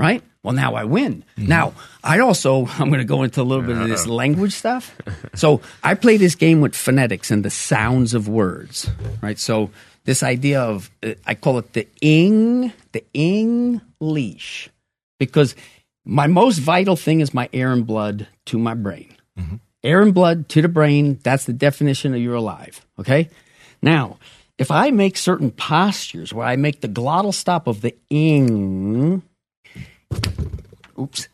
right? 0.00 0.22
Well, 0.42 0.54
now 0.54 0.74
I 0.74 0.84
win. 0.84 1.24
Mm-hmm. 1.36 1.48
Now, 1.48 1.74
I 2.02 2.20
also, 2.20 2.66
I'm 2.78 2.88
going 2.88 3.00
to 3.00 3.04
go 3.04 3.22
into 3.22 3.42
a 3.42 3.44
little 3.44 3.64
bit 3.64 3.76
of 3.76 3.88
this 3.88 4.02
uh-huh. 4.02 4.12
language 4.12 4.52
stuff. 4.52 4.96
So 5.34 5.60
I 5.82 5.94
play 5.94 6.16
this 6.16 6.34
game 6.34 6.60
with 6.60 6.74
phonetics 6.74 7.30
and 7.30 7.44
the 7.44 7.50
sounds 7.50 8.14
of 8.14 8.28
words, 8.28 8.90
right? 9.22 9.38
So 9.38 9.70
this 10.04 10.22
idea 10.22 10.60
of, 10.60 10.90
uh, 11.02 11.14
I 11.24 11.34
call 11.34 11.58
it 11.58 11.72
the 11.72 11.86
ing, 12.00 12.72
the 12.92 13.04
ing 13.14 13.80
leash, 14.00 14.68
because 15.18 15.54
my 16.04 16.26
most 16.26 16.58
vital 16.58 16.96
thing 16.96 17.20
is 17.20 17.32
my 17.32 17.48
air 17.52 17.72
and 17.72 17.86
blood 17.86 18.26
to 18.46 18.58
my 18.58 18.74
brain. 18.74 19.14
Mm-hmm. 19.38 19.56
Air 19.82 20.02
and 20.02 20.12
blood 20.12 20.48
to 20.50 20.62
the 20.62 20.68
brain, 20.68 21.20
that's 21.22 21.44
the 21.44 21.52
definition 21.52 22.12
of 22.12 22.20
you're 22.20 22.34
alive, 22.34 22.84
okay? 22.98 23.30
Now, 23.80 24.18
if 24.58 24.70
I 24.70 24.90
make 24.90 25.16
certain 25.16 25.50
postures 25.50 26.34
where 26.34 26.46
I 26.46 26.56
make 26.56 26.80
the 26.80 26.88
glottal 26.88 27.32
stop 27.32 27.66
of 27.66 27.80
the 27.80 27.94
ing, 28.10 29.22
oops. 30.98 31.28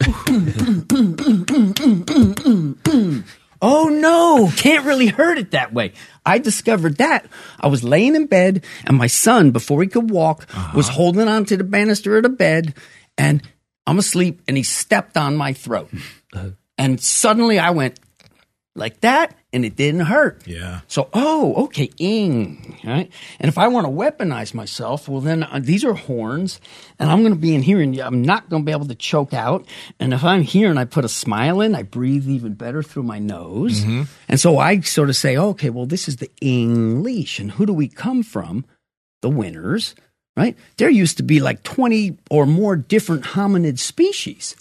oh 3.63 3.89
no, 3.89 4.51
can't 4.57 4.87
really 4.87 5.09
hurt 5.09 5.39
it 5.39 5.51
that 5.53 5.73
way. 5.73 5.93
I 6.25 6.39
discovered 6.39 6.99
that. 6.99 7.27
I 7.61 7.69
was 7.69 7.85
laying 7.85 8.15
in 8.15 8.27
bed 8.27 8.65
and 8.85 8.97
my 8.97 9.07
son, 9.07 9.51
before 9.51 9.83
he 9.83 9.89
could 9.89 10.11
walk, 10.11 10.47
uh-huh. 10.51 10.77
was 10.77 10.89
holding 10.89 11.29
on 11.29 11.45
to 11.47 11.57
the 11.57 11.65
banister 11.65 12.17
of 12.17 12.23
the 12.23 12.29
bed 12.29 12.75
and 13.19 13.43
I'm 13.87 13.99
asleep 13.99 14.43
and 14.49 14.57
he 14.57 14.63
stepped 14.63 15.17
on 15.17 15.37
my 15.37 15.53
throat. 15.53 15.91
Uh-huh. 16.33 16.51
And 16.79 17.01
suddenly 17.01 17.59
I 17.59 17.71
went 17.71 17.99
like 18.77 19.01
that 19.01 19.35
and 19.53 19.65
it 19.65 19.75
didn't 19.75 20.03
hurt. 20.03 20.47
Yeah. 20.47 20.81
So, 20.87 21.09
oh, 21.15 21.65
okay, 21.65 21.91
ing, 21.99 22.79
right? 22.85 23.11
And 23.41 23.49
if 23.49 23.57
I 23.57 23.69
want 23.69 23.87
to 23.87 23.91
weaponize 23.91 24.53
myself, 24.53 25.09
well, 25.09 25.23
then 25.23 25.45
uh, 25.45 25.61
these 25.63 25.83
are 25.83 25.95
horns, 25.95 26.61
and 26.99 27.11
I'm 27.11 27.21
going 27.21 27.33
to 27.33 27.39
be 27.39 27.55
in 27.55 27.63
here, 27.63 27.81
and 27.81 27.99
I'm 27.99 28.21
not 28.21 28.51
going 28.51 28.63
to 28.63 28.67
be 28.67 28.73
able 28.73 28.89
to 28.89 28.95
choke 28.95 29.33
out. 29.33 29.67
And 29.99 30.13
if 30.13 30.23
I'm 30.23 30.43
here 30.43 30.69
and 30.69 30.79
I 30.79 30.85
put 30.85 31.07
a 31.07 31.09
smile 31.09 31.63
in, 31.63 31.75
I 31.75 31.85
breathe 31.85 32.29
even 32.29 32.53
better 32.53 32.83
through 32.83 33.05
my 33.05 33.19
nose. 33.19 33.83
And 34.29 34.39
so 34.39 34.59
I 34.59 34.81
sort 34.81 35.09
of 35.09 35.17
say, 35.17 35.39
okay, 35.39 35.71
well, 35.71 35.87
this 35.87 36.07
is 36.07 36.17
the 36.17 36.31
ing 36.43 37.03
leash, 37.03 37.39
and 37.39 37.53
who 37.53 37.65
do 37.65 37.73
we 37.73 37.89
come 37.89 38.23
from? 38.23 38.67
The 39.23 39.31
winners, 39.31 39.95
right? 40.37 40.55
There 40.77 40.91
used 40.91 41.17
to 41.17 41.23
be 41.23 41.41
like 41.41 41.63
20 41.63 42.19
or 42.31 42.45
more 42.45 42.77
different 42.77 43.25
hominid 43.25 43.79
species. 43.79 44.55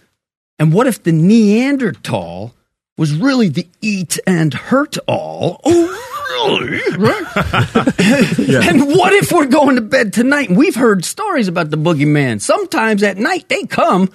And 0.58 0.72
what 0.72 0.88
if 0.88 1.04
the 1.04 1.12
Neanderthal 1.12 2.56
was 2.98 3.16
really 3.16 3.50
the 3.50 3.68
eat 3.82 4.20
and 4.26 4.54
hurt 4.54 4.98
all? 5.08 5.60
Oh, 5.64 6.60
really? 6.60 6.98
Right? 6.98 7.24
And 8.68 8.88
what 8.88 9.14
if 9.14 9.32
we're 9.32 9.46
going 9.46 9.76
to 9.76 9.82
bed 9.82 10.14
tonight 10.14 10.50
and 10.50 10.58
we've 10.58 10.76
heard 10.76 11.06
stories 11.06 11.48
about 11.48 11.70
the 11.70 11.78
boogeyman? 11.78 12.42
Sometimes 12.42 13.04
at 13.04 13.18
night 13.18 13.50
they 13.50 13.64
come 13.64 14.10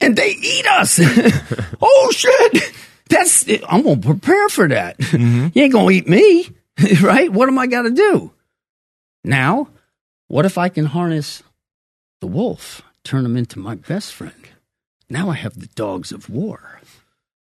and 0.00 0.16
they 0.16 0.30
eat 0.30 0.66
us. 0.66 1.00
oh, 1.80 2.12
shit. 2.14 2.72
That's, 3.08 3.48
I'm 3.68 3.82
going 3.82 4.00
to 4.00 4.06
prepare 4.06 4.48
for 4.48 4.68
that. 4.68 4.98
Mm-hmm. 4.98 5.48
You 5.54 5.62
ain't 5.64 5.72
going 5.72 5.88
to 5.88 5.94
eat 5.94 6.08
me, 6.08 6.48
right? 7.02 7.32
What 7.32 7.48
am 7.48 7.58
I 7.58 7.66
got 7.66 7.82
to 7.82 7.90
do? 7.90 8.32
Now, 9.24 9.68
what 10.28 10.46
if 10.46 10.58
I 10.58 10.68
can 10.68 10.86
harness 10.86 11.42
the 12.20 12.26
wolf, 12.26 12.82
turn 13.04 13.24
him 13.24 13.36
into 13.36 13.58
my 13.58 13.74
best 13.74 14.12
friend? 14.12 14.48
Now 15.08 15.30
I 15.30 15.34
have 15.34 15.58
the 15.58 15.68
dogs 15.68 16.12
of 16.12 16.28
war. 16.28 16.80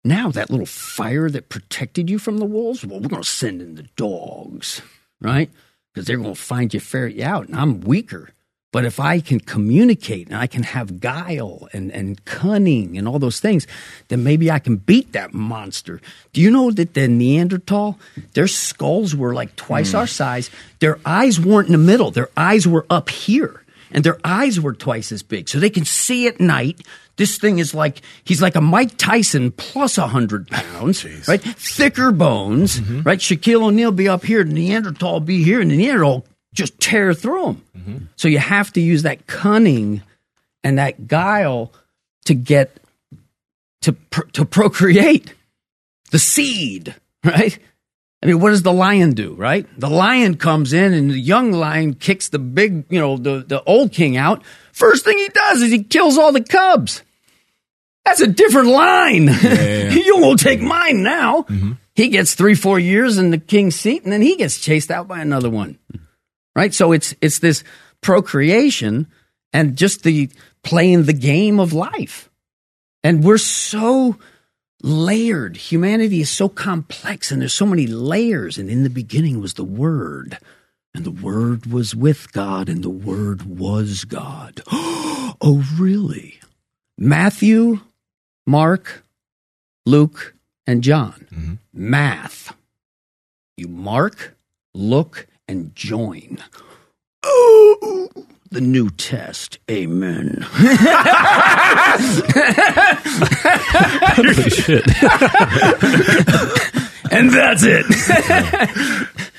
Now 0.06 0.30
that 0.30 0.52
little 0.52 0.68
fire 0.68 1.32
that 1.32 1.49
protected 1.49 2.11
you 2.11 2.19
from 2.19 2.38
the 2.38 2.45
wolves, 2.45 2.86
well, 2.86 2.99
we're 2.99 3.10
going 3.10 3.23
to 3.23 3.27
send 3.27 3.60
in 3.60 3.73
the 3.73 3.90
dogs, 3.95 4.84
right? 5.19 5.49
Because 5.91 6.06
they're 6.06 6.18
going 6.18 6.36
to 6.36 6.40
find 6.40 6.72
you, 6.72 6.80
ferret 6.80 7.15
you 7.15 7.26
out, 7.26 7.48
and 7.48 7.56
I'm 7.56 7.82
weaker. 7.82 8.30
But 8.72 8.86
if 8.86 8.99
I 8.99 9.19
can 9.19 9.40
communicate 9.40 10.27
and 10.27 10.38
I 10.38 10.45
can 10.45 10.61
have 10.61 10.99
guile 10.99 11.68
and, 11.73 11.91
and 11.91 12.23
cunning 12.23 12.99
and 12.99 13.07
all 13.07 13.18
those 13.18 13.40
things, 13.40 13.65
then 14.10 14.23
maybe 14.23 14.52
I 14.52 14.60
can 14.60 14.76
beat 14.76 15.14
that 15.14 15.34
monster. 15.34 15.99
Do 16.34 16.41
you 16.41 16.52
know 16.52 16.69
that 16.69 16.94
the 16.94 17.07
Neanderthal, 17.07 17.98
their 18.34 18.48
skulls 18.48 19.15
were 19.15 19.34
like 19.34 19.56
twice 19.56 19.91
hmm. 19.91 19.98
our 19.98 20.07
size? 20.07 20.52
Their 20.82 20.99
eyes 21.03 21.40
weren't 21.40 21.68
in 21.68 21.72
the 21.72 21.80
middle, 21.80 22.11
their 22.11 22.30
eyes 22.38 22.68
were 22.68 22.86
up 22.91 23.10
here 23.10 23.65
and 23.91 24.03
their 24.03 24.20
eyes 24.24 24.60
were 24.60 24.74
twice 24.74 25.12
as 25.12 25.24
big, 25.24 25.49
so 25.49 25.60
they 25.60 25.70
can 25.70 25.86
see 25.86 26.28
at 26.28 26.40
night. 26.40 26.82
This 27.18 27.38
thing 27.38 27.60
is 27.60 27.74
like 27.74 28.02
he's 28.24 28.41
like 28.41 28.56
a 28.56 28.62
Mike 28.62 28.98
Tyson 28.98 29.52
plus 29.52 29.98
a 29.98 30.07
hundred 30.07 30.48
pounds, 30.48 31.06
right? 31.28 31.41
Thicker 31.41 32.12
bones, 32.12 32.80
mm-hmm. 32.80 33.02
right? 33.02 33.20
Shaquille 33.20 33.64
O'Neal 33.64 33.91
be 33.91 34.10
up 34.10 34.24
here, 34.24 34.44
Neanderthal 34.44 35.22
be 35.22 35.44
here, 35.44 35.62
and 35.62 35.72
the 35.72 35.78
Neanderthal 35.78 36.26
just 36.53 36.80
tear 36.80 37.14
through 37.14 37.45
them. 37.45 37.62
Mm-hmm. 37.78 37.98
So 38.16 38.28
you 38.28 38.40
have 38.40 38.74
to 38.74 38.82
use 38.82 39.03
that 39.03 39.28
cunning 39.28 40.02
and 40.64 40.78
that 40.78 41.07
guile 41.07 41.72
to 42.26 42.34
get 42.34 42.78
to 43.82 43.95
to 44.34 44.45
procreate 44.45 45.34
the 46.12 46.20
seed, 46.20 46.95
right? 47.24 47.57
I 48.24 48.28
mean, 48.28 48.40
what 48.40 48.50
does 48.50 48.64
the 48.64 48.74
lion 48.74 49.12
do, 49.12 49.34
right? 49.36 49.68
The 49.80 49.90
lion 49.90 50.38
comes 50.38 50.74
in 50.74 50.94
and 50.94 51.12
the 51.12 51.20
young 51.20 51.52
lion 51.52 51.94
kicks 51.94 52.30
the 52.30 52.40
big, 52.40 52.86
you 52.90 53.00
know, 53.00 53.18
the, 53.18 53.44
the 53.46 53.64
old 53.64 53.92
king 53.92 54.18
out. 54.18 54.44
First 54.72 55.06
thing 55.06 55.18
he 55.18 55.30
does 55.30 55.62
is 55.62 55.72
he 55.72 55.84
kills 55.84 56.18
all 56.18 56.32
the 56.32 56.44
cubs. 56.44 57.04
That's 58.04 58.22
a 58.22 58.28
different 58.28 58.70
line. 58.70 59.28
you 59.92 60.18
won't 60.18 60.40
take 60.40 60.62
mine 60.62 61.04
now. 61.04 61.44
Mm-hmm. 61.44 61.74
He 61.94 62.10
gets 62.10 62.36
three, 62.36 62.56
four 62.56 62.80
years 62.80 63.18
in 63.18 63.32
the 63.32 63.38
king's 63.38 63.76
seat 63.76 64.04
and 64.04 64.12
then 64.12 64.22
he 64.22 64.36
gets 64.36 64.60
chased 64.60 64.92
out 64.92 65.08
by 65.08 65.20
another 65.20 65.50
one. 65.50 65.78
Right? 66.56 66.74
So 66.74 66.94
it's, 66.94 67.14
it's 67.22 67.40
this 67.40 67.64
procreation 68.02 69.08
and 69.54 69.78
just 69.78 70.04
the 70.04 70.30
playing 70.64 71.04
the 71.04 71.14
game 71.14 71.60
of 71.60 71.74
life. 71.74 72.30
And 73.04 73.24
we're 73.24 73.38
so 73.38 74.18
layered. 74.81 75.57
Humanity 75.57 76.22
is 76.22 76.30
so 76.30 76.49
complex 76.49 77.31
and 77.31 77.41
there's 77.41 77.53
so 77.53 77.65
many 77.65 77.88
layers. 77.88 78.57
And 78.57 78.69
in 78.69 78.84
the 78.84 78.89
beginning 78.89 79.39
was 79.39 79.56
the 79.56 79.64
Word. 79.64 80.38
And 80.93 81.03
the 81.03 81.11
Word 81.11 81.65
was 81.65 81.93
with 81.93 82.31
God, 82.31 82.69
and 82.69 82.81
the 82.81 82.89
Word 82.89 83.41
was 83.41 84.06
God. 84.06 84.61
oh, 84.72 85.65
really? 85.77 86.39
Matthew, 86.97 87.81
Mark, 88.47 89.03
Luke, 89.85 90.35
and 90.65 90.81
John. 90.81 91.27
Mm-hmm. 91.34 91.53
Math. 91.73 92.56
You 93.57 93.68
mark, 93.68 94.38
look, 94.73 95.27
and 95.47 95.76
join. 95.76 96.39
Oh, 97.27 98.10
the 98.56 98.61
new 98.61 98.90
test. 98.90 99.60
Amen. 99.69 100.44
Holy 104.15 104.49
shit. 104.49 104.84
and 107.11 107.30
that's 107.32 107.64
it. 107.64 107.86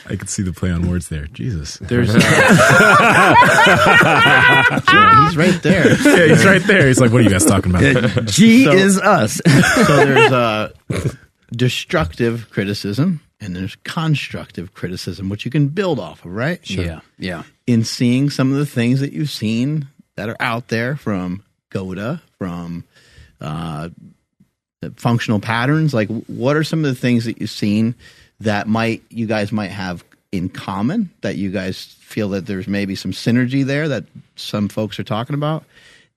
I 0.09 0.15
could 0.17 0.29
see 0.31 0.43
the 0.45 0.53
play 0.53 0.71
on 0.71 0.89
words 0.89 1.09
there. 1.09 1.27
Jesus. 1.27 1.79
There's 1.79 2.11
uh, 2.15 2.15
he's 5.27 5.37
right 5.37 5.61
there. 5.63 5.89
Yeah, 6.01 6.27
he's 6.35 6.45
right 6.47 6.63
there. 6.63 6.87
He's 6.87 7.01
like, 7.01 7.11
what 7.11 7.23
are 7.23 7.25
you 7.25 7.31
guys 7.31 7.45
talking 7.45 7.75
about? 7.75 7.83
G 8.27 8.65
So- 8.65 8.73
is 8.73 9.01
us. 9.01 9.41
So 9.45 9.97
there's 10.05 10.31
uh, 10.33 10.71
destructive 11.53 12.51
criticism 12.51 13.21
and 13.41 13.57
there's 13.57 13.77
constructive 13.85 14.75
criticism, 14.75 15.29
which 15.29 15.45
you 15.45 15.51
can 15.51 15.67
build 15.69 15.99
off 15.99 16.25
of, 16.25 16.31
right? 16.31 16.61
Yeah, 16.71 17.01
yeah. 17.19 17.43
In 17.67 17.83
seeing 17.85 18.31
some 18.31 18.53
of 18.53 18.59
the 18.59 18.67
things 18.67 19.01
that 19.01 19.13
you've 19.13 19.31
seen 19.31 19.89
that 20.15 20.29
are 20.29 20.37
out 20.39 20.69
there 20.69 20.97
from 20.97 21.43
GOATA, 21.71 22.21
from 22.39 22.85
uh, 23.41 23.89
the 24.81 24.91
functional 24.93 25.41
patterns? 25.41 25.95
Like, 25.95 26.09
what 26.27 26.57
are 26.57 26.65
some 26.65 26.85
of 26.85 26.87
the 26.87 27.01
things 27.01 27.25
that 27.25 27.41
you've 27.41 27.51
seen 27.51 27.95
that 28.41 28.67
might 28.67 29.03
you 29.09 29.27
guys 29.27 29.53
might 29.53 29.71
have 29.71 30.05
in 30.33 30.49
common 30.49 31.11
that 31.23 31.37
you 31.37 31.51
guys 31.51 31.85
feel 32.01 32.31
that 32.31 32.47
there's 32.47 32.69
maybe 32.69 32.95
some 32.95 33.13
synergy 33.13 33.65
there 33.65 33.89
that 33.89 34.05
some 34.37 34.69
folks 34.69 34.99
are 34.99 35.05
talking 35.05 35.35
about? 35.35 35.65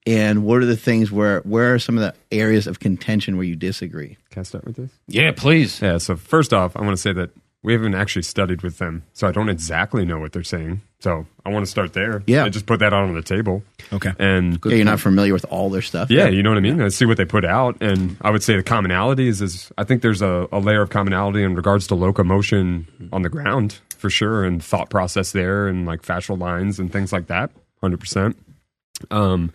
And 0.06 0.44
what 0.44 0.62
are 0.62 0.66
the 0.66 0.78
things 0.78 1.12
where 1.12 1.42
where 1.42 1.74
are 1.74 1.80
some 1.80 1.98
of 1.98 2.02
the 2.02 2.16
areas 2.36 2.68
of 2.68 2.80
contention 2.80 3.36
where 3.36 3.46
you 3.46 3.56
disagree? 3.56 4.18
Can 4.32 4.42
I 4.42 4.44
start 4.44 4.66
with 4.66 4.76
this? 4.78 4.92
Yeah, 5.08 5.32
please. 5.36 5.82
Yeah. 5.82 5.98
So 5.98 6.16
first 6.16 6.54
off, 6.54 6.76
I 6.76 6.82
want 6.82 6.94
to 6.94 7.02
say 7.02 7.14
that 7.14 7.32
we 7.64 7.74
haven't 7.74 7.94
actually 7.96 8.22
studied 8.22 8.62
with 8.62 8.78
them, 8.78 9.04
so 9.14 9.28
I 9.28 9.32
don't 9.32 9.50
exactly 9.50 10.06
know 10.06 10.20
what 10.20 10.32
they're 10.32 10.44
saying. 10.44 10.82
So 11.02 11.26
I 11.46 11.50
want 11.50 11.66
to 11.66 11.70
start 11.70 11.94
there. 11.94 12.24
Yeah. 12.28 12.44
And 12.44 12.54
just 12.54 12.66
put 12.66 12.80
that 12.80 12.94
out 12.94 13.04
on 13.04 13.14
the 13.14 13.22
table. 13.22 13.64
Okay. 13.94 14.12
And 14.20 14.60
yeah, 14.66 14.76
you're 14.76 14.86
not 14.86 15.00
familiar 15.00 15.34
with 15.34 15.46
all 15.50 15.70
their 15.70 15.82
stuff. 15.82 16.10
yeah, 16.12 16.28
you 16.28 16.44
know 16.44 16.50
what 16.52 16.58
I 16.58 16.62
mean. 16.62 16.82
I 16.82 16.90
see 16.90 17.06
what 17.06 17.18
they 17.18 17.26
put 17.26 17.46
out, 17.46 17.82
and 17.82 18.18
I 18.22 18.32
would 18.32 18.44
say 18.44 18.56
the 18.56 18.64
commonalities 18.64 19.42
is 19.42 19.72
I 19.78 19.84
think 19.84 20.02
there's 20.02 20.22
a, 20.22 20.48
a 20.52 20.60
layer 20.60 20.82
of 20.82 20.90
commonality 20.90 21.44
in 21.44 21.56
regards 21.56 21.88
to 21.88 21.96
locomotion 21.96 22.88
on 23.14 23.22
the 23.24 23.30
ground 23.30 23.80
for 23.98 24.10
sure, 24.10 24.44
and 24.46 24.64
thought 24.64 24.90
process 24.90 25.32
there, 25.34 25.68
and 25.68 25.86
like 25.86 26.02
fascial 26.02 26.38
lines 26.40 26.80
and 26.80 26.92
things 26.92 27.12
like 27.14 27.28
that. 27.28 27.52
Hundred 27.82 28.00
percent. 28.00 28.38
Um, 29.12 29.52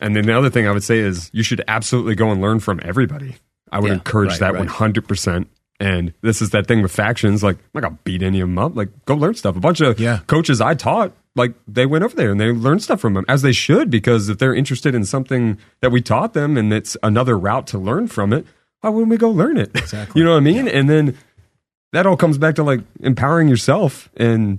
and 0.00 0.16
then 0.16 0.26
the 0.26 0.36
other 0.36 0.50
thing 0.50 0.66
I 0.66 0.72
would 0.72 0.82
say 0.84 0.98
is 0.98 1.30
you 1.32 1.42
should 1.42 1.62
absolutely 1.68 2.14
go 2.14 2.30
and 2.30 2.40
learn 2.40 2.60
from 2.60 2.80
everybody. 2.82 3.36
I 3.70 3.78
would 3.80 3.88
Yeah, 3.88 3.94
encourage 3.94 4.30
right, 4.32 4.40
that 4.40 4.52
right. 4.52 4.58
one 4.58 4.68
hundred 4.68 5.08
percent. 5.08 5.48
And 5.80 6.12
this 6.22 6.40
is 6.40 6.50
that 6.50 6.66
thing 6.68 6.80
with 6.82 6.92
factions. 6.92 7.42
Like, 7.42 7.56
I'm 7.56 7.64
not 7.74 7.82
gonna 7.82 7.98
beat 8.04 8.22
any 8.22 8.40
of 8.40 8.48
them 8.48 8.58
up. 8.58 8.76
Like, 8.76 8.88
go 9.04 9.14
learn 9.14 9.34
stuff. 9.34 9.56
A 9.56 9.60
bunch 9.60 9.80
of 9.80 9.98
Yeah. 9.98 10.20
coaches 10.28 10.60
I 10.60 10.74
taught, 10.74 11.12
like, 11.34 11.54
they 11.66 11.86
went 11.86 12.04
over 12.04 12.14
there 12.14 12.30
and 12.30 12.40
they 12.40 12.52
learned 12.52 12.82
stuff 12.82 13.00
from 13.00 13.14
them, 13.14 13.24
as 13.28 13.42
they 13.42 13.52
should, 13.52 13.90
because 13.90 14.28
if 14.28 14.38
they're 14.38 14.54
interested 14.54 14.94
in 14.94 15.04
something 15.04 15.58
that 15.80 15.90
we 15.90 16.00
taught 16.00 16.34
them 16.34 16.56
and 16.56 16.72
it's 16.72 16.96
another 17.02 17.36
route 17.38 17.66
to 17.68 17.78
learn 17.78 18.06
from 18.06 18.32
it, 18.32 18.46
why 18.80 18.90
wouldn't 18.90 19.10
we 19.10 19.16
go 19.16 19.30
learn 19.30 19.56
it? 19.56 19.70
Exactly. 19.74 20.20
you 20.20 20.24
know 20.24 20.32
what 20.32 20.38
I 20.38 20.40
mean? 20.40 20.68
And 20.68 20.88
then 20.88 21.16
that 21.92 22.06
all 22.06 22.16
comes 22.16 22.38
back 22.38 22.54
to 22.56 22.62
like 22.62 22.80
empowering 23.00 23.48
yourself 23.48 24.08
and 24.16 24.58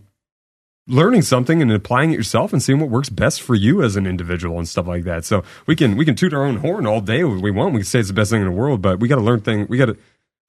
learning 0.87 1.21
something 1.21 1.61
and 1.61 1.71
applying 1.71 2.11
it 2.11 2.15
yourself 2.17 2.51
and 2.51 2.61
seeing 2.61 2.79
what 2.79 2.89
works 2.89 3.09
best 3.09 3.41
for 3.41 3.55
you 3.55 3.81
as 3.81 3.95
an 3.95 4.05
individual 4.05 4.57
and 4.57 4.67
stuff 4.67 4.85
like 4.87 5.05
that. 5.05 5.23
So 5.23 5.43
we 5.65 5.75
can 5.75 5.95
we 5.95 6.03
can 6.05 6.15
toot 6.15 6.33
our 6.33 6.43
own 6.43 6.57
horn 6.57 6.85
all 6.85 6.99
day 6.99 7.21
if 7.21 7.41
we 7.41 7.51
want. 7.51 7.73
We 7.73 7.79
can 7.79 7.85
say 7.85 7.99
it's 7.99 8.09
the 8.09 8.13
best 8.13 8.31
thing 8.31 8.41
in 8.41 8.47
the 8.47 8.51
world, 8.53 8.81
but 8.81 8.99
we 8.99 9.07
got 9.07 9.15
to 9.15 9.21
learn 9.21 9.39
thing. 9.39 9.65
We 9.69 9.77
got 9.77 9.85
to 9.85 9.97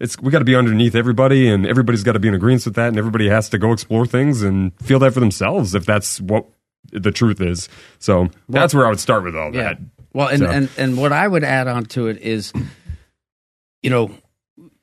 it's 0.01 0.19
we 0.21 0.31
got 0.31 0.41
to 0.41 0.45
be 0.45 0.57
underneath 0.57 0.95
everybody, 0.95 1.49
and 1.49 1.67
everybody's 1.67 2.03
got 2.03 2.13
to 2.13 2.19
be 2.19 2.29
in 2.29 2.35
agreement 2.35 2.65
with 2.65 2.75
that, 2.75 2.89
and 2.89 2.99
everybody 2.99 3.29
has 3.29 3.49
to 3.51 3.59
go 3.59 3.73
explore 3.73 4.07
things 4.07 4.43
and 4.43 4.73
feel 4.81 4.99
that 5.01 5.15
for 5.15 5.21
themselves 5.21 5.75
if 5.75 5.87
that's 5.87 6.21
what 6.21 6.47
the 6.93 7.11
truth 7.13 7.41
is. 7.41 7.69
So 7.99 8.29
that's 8.49 8.75
where 8.75 8.87
I 8.87 8.91
would 8.91 9.01
start 9.01 9.25
with 9.25 9.37
all 9.37 9.55
Yeah. 9.55 9.63
that. 9.63 9.79
Well, 10.13 10.29
and, 10.29 10.39
So- 10.41 10.51
and 10.51 10.69
and 10.77 10.97
what 10.97 11.13
I 11.13 11.27
would 11.27 11.45
add 11.45 11.67
on 11.69 11.87
to 11.87 12.09
it 12.09 12.19
is, 12.19 12.53
you 13.83 13.91
know, 13.91 14.11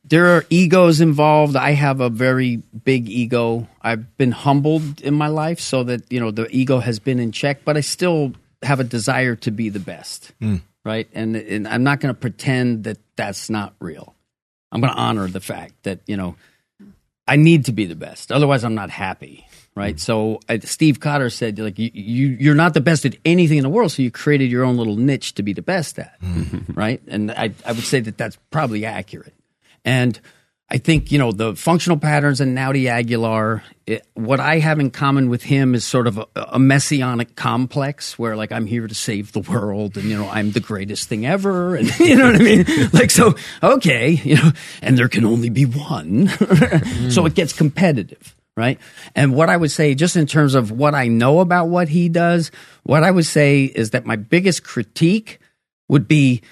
there 0.04 0.36
are 0.36 0.46
egos 0.50 1.00
involved. 1.00 1.56
I 1.56 1.72
have 1.72 2.02
a 2.02 2.10
very 2.10 2.58
big 2.84 3.08
ego. 3.10 3.68
I've 3.82 4.18
been 4.18 4.32
humbled 4.32 5.00
in 5.02 5.14
my 5.14 5.28
life, 5.28 5.60
so 5.60 5.84
that 5.84 6.12
you 6.12 6.20
know 6.20 6.32
the 6.32 6.48
ego 6.56 6.80
has 6.80 7.00
been 7.00 7.20
in 7.20 7.32
check, 7.32 7.64
but 7.64 7.78
I 7.78 7.82
still 7.82 8.34
have 8.64 8.80
a 8.80 8.84
desire 8.84 9.36
to 9.38 9.52
be 9.52 9.70
the 9.70 9.80
best, 9.80 10.34
hmm. 10.40 10.58
right? 10.84 11.08
And 11.14 11.36
and 11.36 11.68
I'm 11.68 11.84
not 11.84 12.00
going 12.00 12.14
to 12.14 12.20
pretend 12.20 12.84
that 12.86 12.98
that's 13.16 13.50
not 13.50 13.74
real. 13.80 14.16
I'm 14.72 14.82
going 14.82 14.94
to 14.94 15.00
honor 15.00 15.28
the 15.28 15.42
fact 15.42 15.74
that 15.84 16.00
you 16.06 16.18
know 16.18 16.36
I 17.28 17.36
need 17.36 17.66
to 17.66 17.72
be 17.72 17.86
the 17.86 17.96
best. 17.96 18.32
Otherwise, 18.32 18.64
I'm 18.64 18.76
not 18.76 18.90
happy. 18.90 19.48
Right. 19.74 19.98
So 19.98 20.42
uh, 20.50 20.58
Steve 20.64 21.00
Cotter 21.00 21.30
said, 21.30 21.58
like, 21.58 21.80
you, 21.80 21.90
you, 21.94 22.28
you're 22.28 22.56
not 22.56 22.74
the 22.74 22.82
best 22.82 23.06
at 23.06 23.16
anything 23.24 23.58
in 23.58 23.64
the 23.64 23.70
world. 23.70 23.94
So 23.94 24.02
you 24.02 24.12
created 24.12 24.52
your 24.52 24.66
own 24.66 24.76
little 24.76 24.98
niche 24.98 25.36
to 25.36 25.44
be 25.44 25.54
the 25.54 25.62
best 25.62 25.98
at. 25.98 26.18
Right. 26.76 27.02
And 27.08 27.32
I, 27.32 27.54
I 27.66 27.72
would 27.72 27.86
say 27.86 28.02
that 28.02 28.18
that's 28.18 28.38
probably 28.50 28.86
accurate. 28.86 29.34
And 29.86 30.20
I 30.72 30.78
think, 30.78 31.12
you 31.12 31.20
know, 31.20 31.34
the 31.34 31.54
functional 31.54 31.98
patterns 31.98 32.40
and 32.40 32.58
Naudi 32.58 32.86
Aguilar, 32.86 33.62
it, 33.86 34.08
what 34.14 34.40
I 34.40 34.60
have 34.60 34.80
in 34.80 34.90
common 34.90 35.30
with 35.30 35.44
him 35.44 35.76
is 35.76 35.84
sort 35.84 36.08
of 36.08 36.18
a, 36.18 36.28
a 36.34 36.60
messianic 36.60 37.36
complex 37.36 38.18
where, 38.18 38.38
like, 38.38 38.54
I'm 38.54 38.66
here 38.66 38.88
to 38.88 38.96
save 38.96 39.34
the 39.34 39.42
world 39.42 39.98
and, 39.98 40.06
you 40.06 40.18
know, 40.18 40.30
I'm 40.30 40.52
the 40.52 40.62
greatest 40.62 41.10
thing 41.10 41.26
ever. 41.26 41.76
And, 41.76 41.94
you 42.00 42.16
know 42.16 42.28
what 42.32 42.36
I 42.36 42.44
mean? 42.44 42.66
Like, 42.94 43.12
so, 43.12 43.36
okay, 43.62 44.12
you 44.12 44.36
know, 44.36 44.52
and 44.82 44.98
there 44.98 45.10
can 45.10 45.26
only 45.26 45.50
be 45.50 45.66
one. 45.66 46.30
so 47.10 47.26
it 47.26 47.36
gets 47.36 47.52
competitive. 47.52 48.34
Right. 48.56 48.80
And 49.14 49.36
what 49.36 49.50
I 49.50 49.58
would 49.58 49.72
say, 49.72 49.94
just 49.94 50.16
in 50.16 50.26
terms 50.26 50.56
of 50.56 50.72
what 50.72 50.96
I 50.96 51.10
know 51.10 51.42
about 51.42 51.68
what 51.68 51.90
he 51.90 52.08
does, 52.08 52.50
what 52.84 53.04
I 53.04 53.12
would 53.12 53.26
say 53.26 53.66
is 53.66 53.90
that 53.90 54.06
my 54.06 54.16
biggest 54.16 54.64
critique 54.64 55.40
would 55.90 56.08
be 56.08 56.44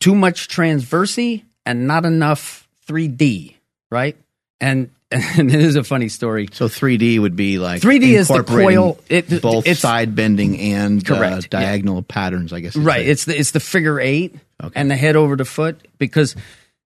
too 0.00 0.14
much 0.14 0.48
transversy 0.48 1.46
and 1.64 1.86
not 1.86 2.04
enough 2.04 2.61
3D, 2.88 3.54
right? 3.90 4.16
And 4.60 4.90
and 5.10 5.50
it 5.52 5.60
is 5.60 5.76
a 5.76 5.84
funny 5.84 6.08
story. 6.08 6.48
So 6.52 6.68
3D 6.68 7.18
would 7.20 7.36
be 7.36 7.58
like 7.58 7.82
3D 7.82 8.02
is 8.14 8.28
the 8.28 8.42
coil- 8.42 8.98
it- 9.08 9.42
both 9.42 9.64
it's- 9.66 9.80
side 9.80 10.14
bending 10.14 10.58
and 10.58 11.02
uh, 11.10 11.14
Correct, 11.16 11.48
yeah. 11.52 11.60
diagonal 11.60 12.02
patterns. 12.02 12.52
I 12.52 12.60
guess. 12.60 12.76
Right. 12.76 13.06
It's 13.06 13.24
the 13.26 13.38
it's 13.38 13.50
the 13.50 13.60
figure 13.60 14.00
eight 14.00 14.34
Okay. 14.62 14.72
and 14.80 14.90
the 14.90 14.96
head 14.96 15.16
over 15.16 15.36
the 15.36 15.44
foot 15.44 15.86
because 15.98 16.36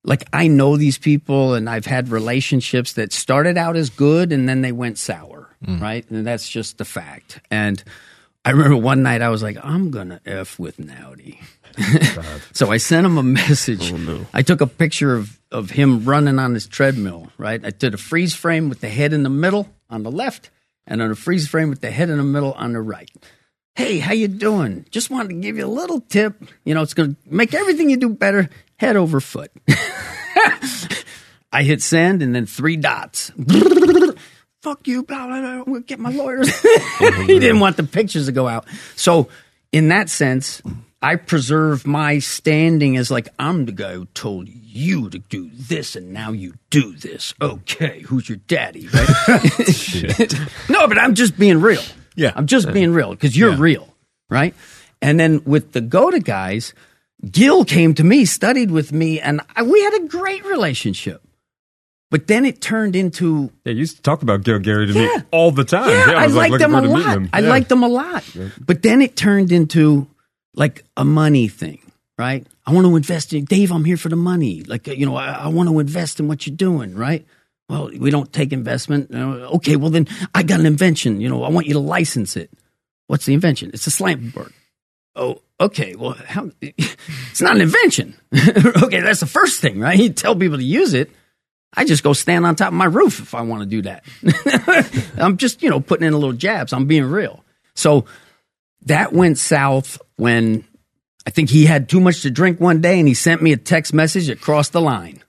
like 0.03 0.27
I 0.33 0.49
know 0.49 0.77
these 0.77 0.99
people 0.99 1.55
and 1.55 1.69
I've 1.69 1.85
had 1.87 2.09
relationships 2.09 2.95
that 2.95 3.13
started 3.13 3.59
out 3.59 3.77
as 3.77 3.91
good 3.91 4.33
and 4.33 4.49
then 4.49 4.63
they 4.63 4.73
went 4.73 4.99
sour, 4.99 5.49
right? 5.67 6.09
And 6.11 6.27
that's 6.27 6.49
just 6.49 6.79
the 6.79 6.85
fact. 6.85 7.41
And 7.51 7.83
I 8.47 8.51
remember 8.51 8.77
one 8.77 9.03
night 9.03 9.23
I 9.23 9.29
was 9.29 9.43
like, 9.43 9.59
I'm 9.63 9.91
gonna 9.91 10.21
f 10.25 10.59
with 10.59 10.77
Naudi. 10.77 11.43
so 12.53 12.71
I 12.71 12.77
sent 12.77 13.05
him 13.05 13.19
a 13.19 13.23
message. 13.23 13.93
Oh, 13.93 14.27
I 14.33 14.43
took 14.43 14.61
a 14.61 14.67
picture 14.69 15.15
of 15.15 15.39
of 15.51 15.71
him 15.71 16.05
running 16.05 16.39
on 16.39 16.55
his 16.55 16.69
treadmill. 16.69 17.33
Right. 17.39 17.65
I 17.65 17.71
did 17.71 17.93
a 17.93 17.99
freeze 17.99 18.35
frame 18.35 18.69
with 18.69 18.81
the 18.81 18.89
head 18.89 19.13
in 19.13 19.25
the 19.25 19.31
middle 19.31 19.69
on 19.91 20.05
the 20.05 20.13
left, 20.13 20.51
and 20.87 21.03
on 21.03 21.11
a 21.11 21.17
freeze 21.17 21.49
frame 21.49 21.71
with 21.71 21.81
the 21.81 21.91
head 21.91 22.09
in 22.09 22.19
the 22.19 22.25
middle 22.25 22.53
on 22.53 22.73
the 22.73 22.81
right 22.81 23.11
hey 23.75 23.99
how 23.99 24.13
you 24.13 24.27
doing 24.27 24.87
just 24.91 25.11
wanted 25.11 25.29
to 25.29 25.35
give 25.35 25.57
you 25.57 25.67
a 25.67 25.69
little 25.69 26.01
tip 26.01 26.43
you 26.65 26.75
know 26.75 26.83
it's 26.83 26.95
going 26.95 27.15
to 27.15 27.21
make 27.27 27.53
everything 27.55 27.91
you 27.91 27.97
do 27.97 28.09
better 28.09 28.49
head 28.79 28.97
over 28.97 29.21
foot 29.21 29.53
i 31.53 31.63
hit 31.63 31.83
send 31.83 32.23
and 32.23 32.35
then 32.35 32.47
three 32.47 32.77
dots 32.77 33.31
fuck 34.67 34.89
you 34.89 35.05
blah, 35.05 35.27
blah, 35.29 35.41
blah, 35.41 35.51
I'm 35.51 35.65
gonna 35.65 35.81
get 35.83 36.01
my 36.01 36.11
lawyers 36.11 36.49
he 36.99 37.39
didn't 37.39 37.61
want 37.61 37.77
the 37.77 37.85
pictures 37.85 38.27
to 38.27 38.33
go 38.33 38.49
out 38.49 38.67
so 38.97 39.29
in 39.71 39.89
that 39.89 40.09
sense 40.11 40.61
i 41.01 41.15
preserve 41.15 41.87
my 41.87 42.19
standing 42.19 42.97
as 42.97 43.09
like 43.11 43.29
i'm 43.39 43.67
the 43.67 43.73
guy 43.73 43.93
who 43.95 44.07
told 44.07 44.49
you 44.49 45.09
to 45.11 45.19
do 45.21 45.49
this 45.55 45.95
and 45.95 46.13
now 46.13 46.33
you 46.33 46.55
do 46.71 46.97
this 46.97 47.33
okay 47.41 48.01
who's 48.01 48.29
your 48.29 48.39
daddy 48.49 48.89
right 48.89 50.35
no 50.69 50.89
but 50.89 50.99
i'm 50.99 51.15
just 51.15 51.39
being 51.39 51.61
real 51.61 51.83
Yeah. 52.17 52.33
I'm 52.35 52.47
just 52.47 52.73
being 52.73 52.93
real 52.95 53.11
because 53.11 53.37
you're 53.37 53.53
Yeah. 53.53 53.61
real, 53.61 53.95
right? 54.31 54.55
And 55.03 55.21
then 55.21 55.43
with 55.45 55.73
the 55.73 55.83
GOATA 55.83 56.21
guys, 56.25 56.73
Gil 57.31 57.65
came 57.67 57.93
to 57.95 58.03
me, 58.05 58.25
studied 58.25 58.71
with 58.71 58.91
me, 58.91 59.21
and 59.21 59.43
I, 59.55 59.63
we 59.63 59.83
had 59.85 59.95
a 60.01 60.07
great 60.09 60.43
relationship. 60.47 61.21
But 62.11 62.29
then 62.29 62.45
it 62.45 62.61
turned 62.61 62.95
into 62.95 63.51
Yeah, 63.65 63.73
you 63.73 63.81
used 63.81 63.97
to 63.97 64.03
talk 64.03 64.23
about 64.23 64.45
Gil 64.45 64.59
Gary 64.61 64.87
to 64.87 64.95
me 64.95 65.11
all 65.33 65.51
the 65.51 65.65
time. 65.65 65.91
yeah, 65.91 66.15
I, 66.17 66.27
was 66.27 66.37
like, 66.37 66.51
liked 66.53 66.61
them 66.63 66.75
a 66.75 66.81
forward 66.81 66.89
to 66.89 66.95
meeting 66.95 67.09
lot. 67.09 67.17
him. 67.17 67.31
I 67.33 67.41
Yeah. 67.41 67.49
liked 67.49 67.69
them 67.69 67.83
a 67.83 67.89
lot. 67.89 68.25
But 68.65 68.83
then 68.83 69.03
it 69.03 69.17
turned 69.17 69.51
into 69.53 70.07
like 70.55 70.85
a 70.97 71.05
money 71.05 71.49
thing, 71.49 71.81
right? 72.19 72.47
I 72.65 72.73
want 72.73 72.87
to 72.87 72.97
invest 72.97 73.33
in 73.33 73.45
Dave. 73.45 73.73
I'm 73.73 73.85
here 73.85 73.97
for 73.97 74.09
the 74.09 74.17
money. 74.17 74.63
Like 74.63 74.87
you 74.87 75.05
know, 75.07 75.17
I, 75.17 75.33
I 75.33 75.49
want 75.49 75.69
to 75.69 75.79
invest 75.81 76.21
in 76.21 76.29
what 76.29 76.47
you're 76.47 76.57
doing, 76.57 76.95
right? 76.95 77.27
Well, 77.69 77.91
we 77.99 78.11
don't 78.11 78.33
take 78.33 78.53
investment. 78.53 79.11
Okay, 79.13 79.75
well 79.75 79.91
then 79.91 80.07
I 80.35 80.45
got 80.45 80.61
an 80.61 80.67
invention. 80.67 81.21
You 81.21 81.29
know, 81.29 81.43
I 81.43 81.49
want 81.51 81.67
you 81.67 81.73
to 81.75 81.81
license 81.81 82.37
it. 82.37 82.51
What's 83.09 83.27
the 83.27 83.35
invention? 83.35 83.71
It's 83.75 83.87
a 83.89 83.91
slant 83.91 84.33
board. 84.35 84.53
Oh, 85.17 85.41
okay. 85.61 85.97
Well, 85.97 86.13
how? 86.13 86.51
It's 87.31 87.41
not 87.43 87.55
an 87.57 87.61
invention. 87.63 88.15
okay, 88.83 89.01
that's 89.01 89.21
the 89.21 89.27
first 89.27 89.61
thing, 89.61 89.79
right? 89.81 89.99
You 89.99 90.09
tell 90.11 90.35
people 90.37 90.57
to 90.59 90.65
use 90.65 90.95
it. 90.95 91.11
I 91.77 91.85
just 91.85 92.03
go 92.03 92.13
stand 92.15 92.47
on 92.47 92.57
top 92.57 92.69
of 92.69 92.75
my 92.75 92.87
roof 92.87 93.21
if 93.21 93.35
I 93.35 93.43
want 93.43 93.63
to 93.63 93.67
do 93.67 93.83
that. 93.83 94.05
I'm 95.19 95.37
just, 95.37 95.63
you 95.63 95.69
know, 95.69 95.81
putting 95.81 96.07
in 96.07 96.15
a 96.15 96.19
little 96.19 96.33
jabs. 96.33 96.73
I'm 96.73 96.87
being 96.87 97.05
real. 97.05 97.45
So 97.75 98.07
that 98.87 99.13
went 99.13 99.37
south 99.37 100.01
when 100.17 100.65
I 101.27 101.31
think 101.31 101.51
he 101.51 101.67
had 101.67 101.89
too 101.89 102.01
much 102.01 102.23
to 102.23 102.31
drink 102.31 102.61
one 102.61 102.81
day 102.81 102.99
and 102.99 103.07
he 103.07 103.15
sent 103.15 103.43
me 103.43 103.53
a 103.53 103.57
text 103.57 103.93
message 103.93 104.29
that 104.29 104.41
crossed 104.41 104.73
the 104.73 104.81
line. 104.81 105.23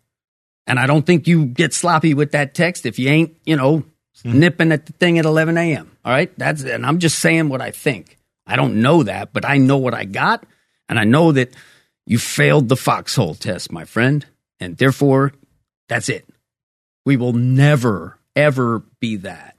And 0.66 0.80
I 0.80 0.86
don't 0.86 1.06
think 1.06 1.28
you 1.28 1.46
get 1.46 1.74
sloppy 1.74 2.14
with 2.14 2.32
that 2.32 2.54
text 2.54 2.86
if 2.86 2.98
you 3.00 3.10
ain't, 3.10 3.36
you 3.46 3.56
know, 3.56 3.84
hmm. 4.24 4.40
nipping 4.40 4.72
at 4.72 4.86
the 4.86 4.94
thing 4.94 5.20
at 5.20 5.26
11 5.26 5.58
a.m. 5.58 5.92
All 6.06 6.12
right. 6.12 6.32
That's, 6.38 6.64
and 6.64 6.86
I'm 6.86 7.00
just 7.00 7.20
saying 7.20 7.50
what 7.50 7.62
I 7.62 7.72
think. 7.72 8.18
I 8.46 8.56
don't 8.56 8.82
know 8.82 9.04
that, 9.04 9.34
but 9.34 9.44
I 9.44 9.58
know 9.58 9.78
what 9.78 9.94
I 9.94 10.06
got. 10.06 10.46
And 10.88 10.98
I 10.98 11.04
know 11.04 11.34
that 11.34 11.52
you 12.06 12.18
failed 12.18 12.70
the 12.70 12.78
foxhole 12.78 13.36
test, 13.36 13.72
my 13.72 13.84
friend. 13.84 14.26
And 14.60 14.78
therefore, 14.78 15.34
that's 15.90 16.10
it. 16.10 16.27
We 17.08 17.16
will 17.16 17.32
never, 17.32 18.20
ever 18.36 18.84
be 19.00 19.16
that. 19.16 19.56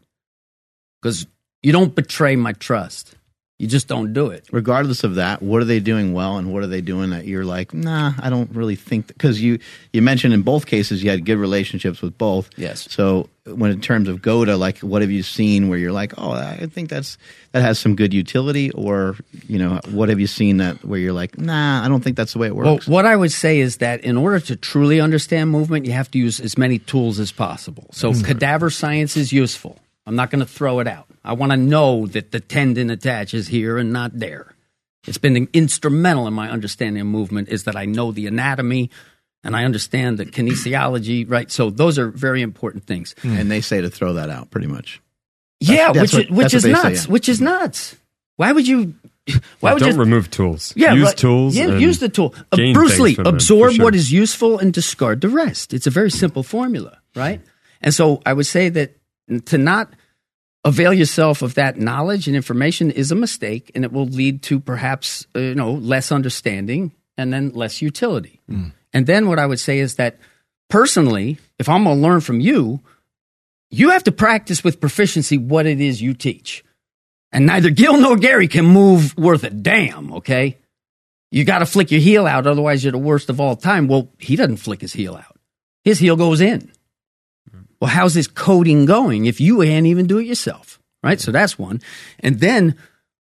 Because 1.01 1.27
you 1.63 1.73
don't 1.73 1.95
betray 1.95 2.37
my 2.37 2.53
trust. 2.53 3.15
You 3.59 3.67
just 3.67 3.89
don't 3.89 4.13
do 4.13 4.29
it. 4.29 4.47
regardless 4.53 5.03
of 5.03 5.17
that, 5.17 5.43
what 5.43 5.61
are 5.61 5.65
they 5.65 5.81
doing 5.81 6.13
well 6.13 6.37
and 6.39 6.53
what 6.53 6.63
are 6.63 6.69
they 6.69 6.81
doing 6.81 7.11
that 7.11 7.27
you're 7.27 7.45
like, 7.45 7.75
nah, 7.75 8.13
I 8.21 8.31
don't 8.31 8.49
really 8.55 8.77
think 8.77 9.09
because 9.09 9.43
you 9.43 9.59
you 9.93 10.01
mentioned 10.01 10.33
in 10.33 10.43
both 10.43 10.67
cases 10.67 11.03
you 11.03 11.11
had 11.11 11.25
good 11.25 11.39
relationships 11.39 12.01
with 12.01 12.17
both. 12.17 12.51
Yes. 12.57 12.87
So 12.89 13.29
when 13.47 13.73
in 13.73 13.81
terms 13.81 14.09
of 14.09 14.23
GOATA, 14.23 14.57
like 14.57 14.79
what 14.79 15.03
have 15.03 15.11
you 15.11 15.25
seen 15.25 15.69
where 15.69 15.77
you're 15.77 15.91
like, 15.91 16.15
oh, 16.19 16.31
I 16.31 16.67
think 16.67 16.89
that's 16.89 17.19
that 17.51 17.63
has 17.63 17.81
some 17.81 17.97
good 17.97 18.15
utility, 18.15 18.71
or 18.71 19.17
you 19.49 19.59
know, 19.59 19.81
what 19.91 20.09
have 20.09 20.21
you 20.21 20.29
seen 20.29 20.59
that 20.59 20.85
where 20.85 21.01
you're 21.01 21.13
like, 21.13 21.37
nah, 21.37 21.85
I 21.85 21.89
don't 21.89 22.05
think 22.05 22.17
that's 22.17 22.35
the 22.35 22.39
way 22.39 22.47
it 22.47 22.55
Well, 22.55 22.75
works. 22.75 22.87
what 22.87 23.07
I 23.07 23.17
would 23.17 23.33
say 23.33 23.59
is 23.59 23.79
that 23.79 24.03
in 24.05 24.17
order 24.17 24.39
to 24.39 24.55
truly 24.55 25.01
understand 25.01 25.51
movement, 25.51 25.85
you 25.85 25.93
have 25.95 26.13
to 26.13 26.19
use 26.19 26.39
as 26.39 26.57
many 26.57 26.79
tools 26.79 27.19
as 27.19 27.33
possible. 27.33 27.89
So, 27.91 28.13
hmm. 28.13 28.23
cadaver 28.23 28.71
science 28.71 29.17
is 29.17 29.33
useful. 29.33 29.81
I'm 30.07 30.15
not 30.15 30.31
going 30.31 30.41
to 30.41 30.47
throw 30.47 30.79
it 30.79 30.87
out. 30.87 31.07
I 31.25 31.33
want 31.35 31.53
to 31.53 31.57
know 31.57 32.07
that 32.09 32.31
the 32.33 32.41
tendon 32.41 32.91
attaches 32.91 33.49
here 33.49 33.79
and 33.79 33.93
not 33.93 34.19
there. 34.19 34.55
It's 35.07 35.19
been 35.19 35.49
instrumental 35.53 36.27
in 36.27 36.35
my 36.35 36.51
understanding 36.51 37.01
of 37.01 37.07
movement 37.07 37.49
is 37.49 37.65
that 37.65 37.77
I 37.77 37.85
know 37.87 38.13
the 38.13 38.27
anatomy 38.27 38.91
and 39.45 39.57
I 39.57 39.65
understand 39.65 40.19
the 40.19 40.27
kinesiology, 40.27 41.29
right? 41.31 41.51
So 41.51 41.71
those 41.71 41.99
are 41.99 42.11
very 42.11 42.43
important 42.43 42.85
things. 42.85 43.15
and 43.23 43.51
they 43.51 43.61
say 43.61 43.81
to 43.81 43.89
throw 43.91 44.15
that 44.15 44.31
out, 44.31 44.51
pretty 44.51 44.67
much. 44.67 45.01
Yeah, 45.61 45.93
that's 45.93 46.13
which 46.13 46.29
what- 46.31 46.37
which 46.45 46.55
is 46.55 46.65
what 46.65 46.69
they 46.73 46.75
say, 46.79 46.89
nuts. 46.89 47.07
yeah. 47.07 47.13
Which 47.13 47.29
is 47.29 47.41
nuts. 47.41 47.97
Why 48.37 48.53
would 48.53 48.69
you? 48.69 48.95
Why 49.61 49.73
would 49.75 49.81
don't 49.81 49.95
you? 49.95 49.99
remove 49.99 50.31
tools. 50.31 50.73
Yeah, 50.77 50.93
use 50.95 51.07
right. 51.07 51.17
tools. 51.17 51.57
Yeah, 51.57 51.77
use 51.77 51.99
the 51.99 52.09
tool. 52.09 52.35
Uh, 52.53 52.57
Bruce 52.73 52.99
Lee, 52.99 53.15
from 53.15 53.23
it, 53.23 53.31
for 53.31 53.35
absorb 53.35 53.73
sure. 53.73 53.85
what 53.85 53.95
is 53.95 54.11
useful 54.13 54.59
and 54.59 54.73
discard 54.73 55.21
the 55.21 55.29
rest. 55.29 55.75
It's 55.75 55.87
a 55.87 55.91
very 55.91 56.11
simple 56.11 56.43
formula, 56.43 56.99
right? 57.17 57.41
And 57.81 57.93
so 57.93 58.23
I 58.25 58.33
would 58.33 58.47
say 58.47 58.69
that 58.71 58.97
to 59.47 59.59
not 59.59 59.91
avail 60.69 60.93
yourself 60.93 61.43
of 61.43 61.55
that 61.55 61.79
knowledge 61.79 62.27
and 62.27 62.37
information 62.37 62.91
is 62.91 63.11
a 63.11 63.15
mistake, 63.15 63.71
and 63.75 63.85
it 63.85 63.93
will 63.93 64.07
lead 64.07 64.43
to 64.43 64.61
perhaps 64.61 65.27
uh, 65.35 65.41
you 65.41 65.55
know 65.55 65.73
less 65.73 66.13
understanding 66.13 66.93
and 67.17 67.33
then 67.33 67.51
less 67.51 67.83
utility. 67.83 68.41
And 68.93 69.07
then 69.07 69.29
what 69.29 69.39
I 69.39 69.47
would 69.47 69.61
say 69.61 69.81
is 69.81 69.97
that 69.97 70.19
personally, 70.71 71.39
if 71.59 71.69
I'm 71.69 71.85
going 71.85 71.97
to 71.97 72.03
learn 72.03 72.21
from 72.21 72.41
you, 72.41 72.81
you 73.71 73.91
have 73.91 74.05
to 74.05 74.13
practice 74.13 74.63
with 74.63 74.81
proficiency 74.81 75.37
what 75.37 75.67
it 75.67 75.81
is 75.81 76.01
you 76.01 76.15
teach. 76.15 76.65
And 77.33 77.45
neither 77.45 77.71
Gil 77.71 78.01
nor 78.01 78.17
Gary 78.17 78.49
can 78.49 78.65
move 78.65 79.17
worth 79.19 79.45
a 79.45 79.51
damn, 79.51 80.13
okay? 80.15 80.57
You 81.31 81.45
got 81.45 81.59
to 81.59 81.67
flick 81.67 81.91
your 81.91 82.01
heel 82.01 82.27
out, 82.27 82.47
otherwise 82.47 82.83
you're 82.83 82.93
the 82.93 82.99
worst 82.99 83.29
of 83.29 83.41
all 83.41 83.57
time. 83.57 83.89
Well, 83.89 84.11
he 84.19 84.37
doesn't 84.37 84.57
flick 84.57 84.81
his 84.81 84.95
heel 84.95 85.15
out. 85.15 85.39
His 85.85 85.99
heel 85.99 86.17
goes 86.17 86.41
in. 86.41 86.73
Well, 87.81 87.91
how's 87.91 88.15
this 88.15 88.27
coding 88.27 88.87
going 88.87 89.27
if 89.27 89.41
you 89.41 89.61
can't 89.63 89.87
even 89.87 90.07
do 90.07 90.19
it 90.19 90.27
yourself? 90.27 90.81
Right? 91.03 91.21
So 91.21 91.31
that's 91.31 91.59
one. 91.59 91.81
And 92.19 92.41
then 92.41 92.77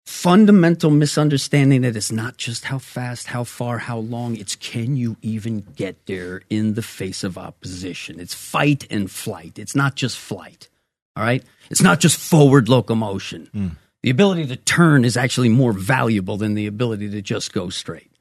fundamental 0.06 0.91
misunderstanding 0.91 1.82
that 1.82 1.95
it's 1.95 2.11
not 2.11 2.38
just 2.38 2.65
how 2.65 2.77
fast, 2.77 3.27
how 3.27 3.44
far, 3.44 3.80
how 3.80 3.98
long, 3.98 4.38
it's 4.38 4.56
can 4.56 4.95
you 4.95 5.18
even 5.22 5.61
get 5.76 6.06
there 6.06 6.41
in 6.49 6.76
the 6.76 6.82
face 6.82 7.23
of 7.23 7.38
opposition? 7.38 8.19
It's 8.19 8.34
fight 8.34 8.88
and 8.90 9.10
flight. 9.11 9.60
It's 9.60 9.76
not 9.76 9.95
just 9.95 10.18
flight. 10.18 10.69
All 11.18 11.23
right? 11.23 11.44
It's 11.69 11.82
not 11.82 11.99
just 11.99 12.18
forward 12.18 12.69
locomotion. 12.69 13.49
The 14.03 14.10
ability 14.11 14.45
to 14.48 14.56
turn 14.56 15.03
is 15.03 15.18
actually 15.18 15.49
more 15.49 15.73
valuable 15.73 16.38
than 16.38 16.53
the 16.53 16.68
ability 16.68 17.10
to 17.10 17.22
just 17.22 17.52
go 17.52 17.69
straight. 17.69 18.11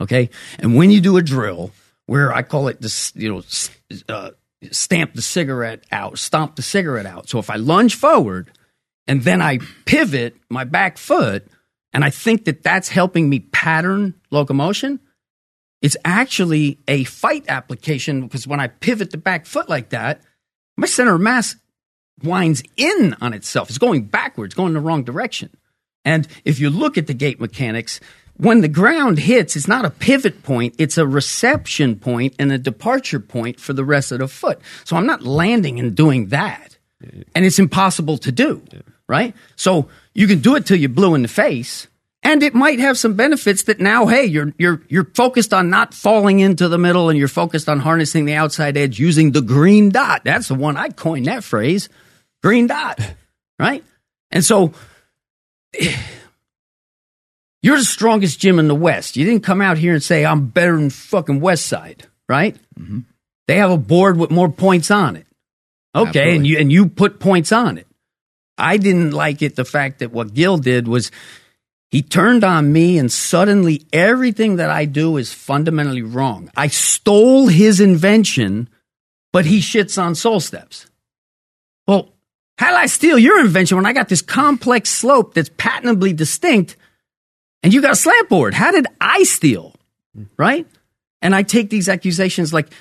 Okay? 0.00 0.28
And 0.58 0.76
when 0.76 0.90
you 0.90 1.00
do 1.00 1.16
a 1.16 1.22
drill 1.22 1.72
where 2.04 2.32
I 2.32 2.42
call 2.42 2.68
it 2.68 2.82
this, 2.82 3.12
you 3.16 3.32
know, 3.32 3.42
uh, 4.08 4.30
stamp 4.70 5.14
the 5.14 5.22
cigarette 5.22 5.84
out, 5.90 6.18
stomp 6.18 6.56
the 6.56 6.62
cigarette 6.62 7.06
out. 7.06 7.28
So 7.28 7.38
if 7.38 7.50
I 7.50 7.56
lunge 7.56 7.94
forward 7.94 8.50
and 9.06 9.22
then 9.22 9.40
I 9.40 9.58
pivot 9.84 10.36
my 10.48 10.64
back 10.64 10.98
foot 10.98 11.46
and 11.92 12.04
I 12.04 12.10
think 12.10 12.44
that 12.44 12.62
that's 12.62 12.88
helping 12.88 13.28
me 13.28 13.40
pattern 13.40 14.14
locomotion, 14.30 15.00
it's 15.82 15.96
actually 16.04 16.78
a 16.86 17.04
fight 17.04 17.44
application 17.48 18.22
because 18.22 18.46
when 18.46 18.60
I 18.60 18.68
pivot 18.68 19.10
the 19.10 19.18
back 19.18 19.46
foot 19.46 19.68
like 19.68 19.90
that, 19.90 20.20
my 20.76 20.86
center 20.86 21.14
of 21.14 21.20
mass 21.20 21.56
winds 22.22 22.62
in 22.76 23.16
on 23.20 23.32
itself. 23.32 23.68
It's 23.68 23.78
going 23.78 24.04
backwards, 24.04 24.54
going 24.54 24.68
in 24.68 24.74
the 24.74 24.80
wrong 24.80 25.04
direction. 25.04 25.50
And 26.04 26.26
if 26.44 26.60
you 26.60 26.70
look 26.70 26.98
at 26.98 27.06
the 27.06 27.14
gait 27.14 27.40
mechanics, 27.40 28.00
when 28.40 28.62
the 28.62 28.68
ground 28.68 29.18
hits, 29.18 29.54
it's 29.54 29.68
not 29.68 29.84
a 29.84 29.90
pivot 29.90 30.42
point, 30.42 30.74
it's 30.78 30.96
a 30.96 31.06
reception 31.06 31.96
point 31.96 32.34
and 32.38 32.50
a 32.50 32.58
departure 32.58 33.20
point 33.20 33.60
for 33.60 33.72
the 33.72 33.84
rest 33.84 34.12
of 34.12 34.20
the 34.20 34.28
foot. 34.28 34.60
So 34.84 34.96
I'm 34.96 35.06
not 35.06 35.22
landing 35.22 35.78
and 35.78 35.94
doing 35.94 36.28
that. 36.28 36.78
And 37.34 37.44
it's 37.44 37.58
impossible 37.58 38.18
to 38.18 38.32
do, 38.32 38.62
right? 39.08 39.34
So 39.56 39.88
you 40.14 40.26
can 40.26 40.40
do 40.40 40.56
it 40.56 40.66
till 40.66 40.78
you're 40.78 40.88
blue 40.88 41.14
in 41.14 41.22
the 41.22 41.28
face. 41.28 41.86
And 42.22 42.42
it 42.42 42.54
might 42.54 42.78
have 42.80 42.98
some 42.98 43.14
benefits 43.14 43.62
that 43.64 43.80
now, 43.80 44.06
hey, 44.06 44.26
you're 44.26 44.52
you're 44.58 44.82
you're 44.88 45.06
focused 45.14 45.54
on 45.54 45.70
not 45.70 45.94
falling 45.94 46.40
into 46.40 46.68
the 46.68 46.76
middle 46.76 47.08
and 47.08 47.18
you're 47.18 47.28
focused 47.28 47.66
on 47.66 47.80
harnessing 47.80 48.26
the 48.26 48.34
outside 48.34 48.76
edge 48.76 48.98
using 48.98 49.32
the 49.32 49.40
green 49.40 49.88
dot. 49.88 50.22
That's 50.24 50.48
the 50.48 50.54
one 50.54 50.76
I 50.76 50.90
coined 50.90 51.26
that 51.26 51.44
phrase. 51.44 51.88
Green 52.42 52.66
dot. 52.66 53.00
Right? 53.58 53.84
And 54.30 54.42
so 54.42 54.72
you're 57.62 57.76
the 57.78 57.84
strongest 57.84 58.40
gym 58.40 58.58
in 58.58 58.68
the 58.68 58.74
West. 58.74 59.16
You 59.16 59.24
didn't 59.24 59.44
come 59.44 59.60
out 59.60 59.78
here 59.78 59.92
and 59.92 60.02
say, 60.02 60.24
I'm 60.24 60.46
better 60.46 60.76
than 60.76 60.90
fucking 60.90 61.40
West 61.40 61.66
Side, 61.66 62.06
right? 62.28 62.56
Mm-hmm. 62.78 63.00
They 63.46 63.56
have 63.56 63.70
a 63.70 63.76
board 63.76 64.16
with 64.16 64.30
more 64.30 64.48
points 64.48 64.90
on 64.90 65.16
it. 65.16 65.26
Okay, 65.94 66.08
Absolutely. 66.08 66.36
and 66.36 66.46
you 66.46 66.58
and 66.58 66.72
you 66.72 66.88
put 66.88 67.18
points 67.18 67.50
on 67.50 67.76
it. 67.76 67.86
I 68.56 68.76
didn't 68.76 69.10
like 69.10 69.42
it 69.42 69.56
the 69.56 69.64
fact 69.64 69.98
that 69.98 70.12
what 70.12 70.34
Gil 70.34 70.58
did 70.58 70.86
was 70.86 71.10
he 71.90 72.02
turned 72.02 72.44
on 72.44 72.72
me 72.72 72.98
and 72.98 73.10
suddenly 73.10 73.84
everything 73.92 74.56
that 74.56 74.70
I 74.70 74.84
do 74.84 75.16
is 75.16 75.32
fundamentally 75.32 76.02
wrong. 76.02 76.50
I 76.56 76.68
stole 76.68 77.48
his 77.48 77.80
invention, 77.80 78.68
but 79.32 79.46
he 79.46 79.58
shits 79.58 80.00
on 80.00 80.14
soul 80.14 80.38
steps. 80.38 80.86
Well, 81.88 82.12
how 82.58 82.68
did 82.68 82.76
I 82.76 82.86
steal 82.86 83.18
your 83.18 83.40
invention 83.40 83.76
when 83.76 83.86
I 83.86 83.92
got 83.92 84.08
this 84.08 84.22
complex 84.22 84.90
slope 84.90 85.34
that's 85.34 85.50
patently 85.56 86.12
distinct 86.12 86.76
and 87.62 87.72
you 87.72 87.82
got 87.82 87.92
a 87.92 87.96
slant 87.96 88.28
board? 88.28 88.54
How 88.54 88.70
did 88.70 88.86
I 89.00 89.22
steal? 89.24 89.74
Right? 90.36 90.66
And 91.22 91.34
I 91.34 91.42
take 91.42 91.70
these 91.70 91.88
accusations 91.88 92.52
like, 92.52 92.72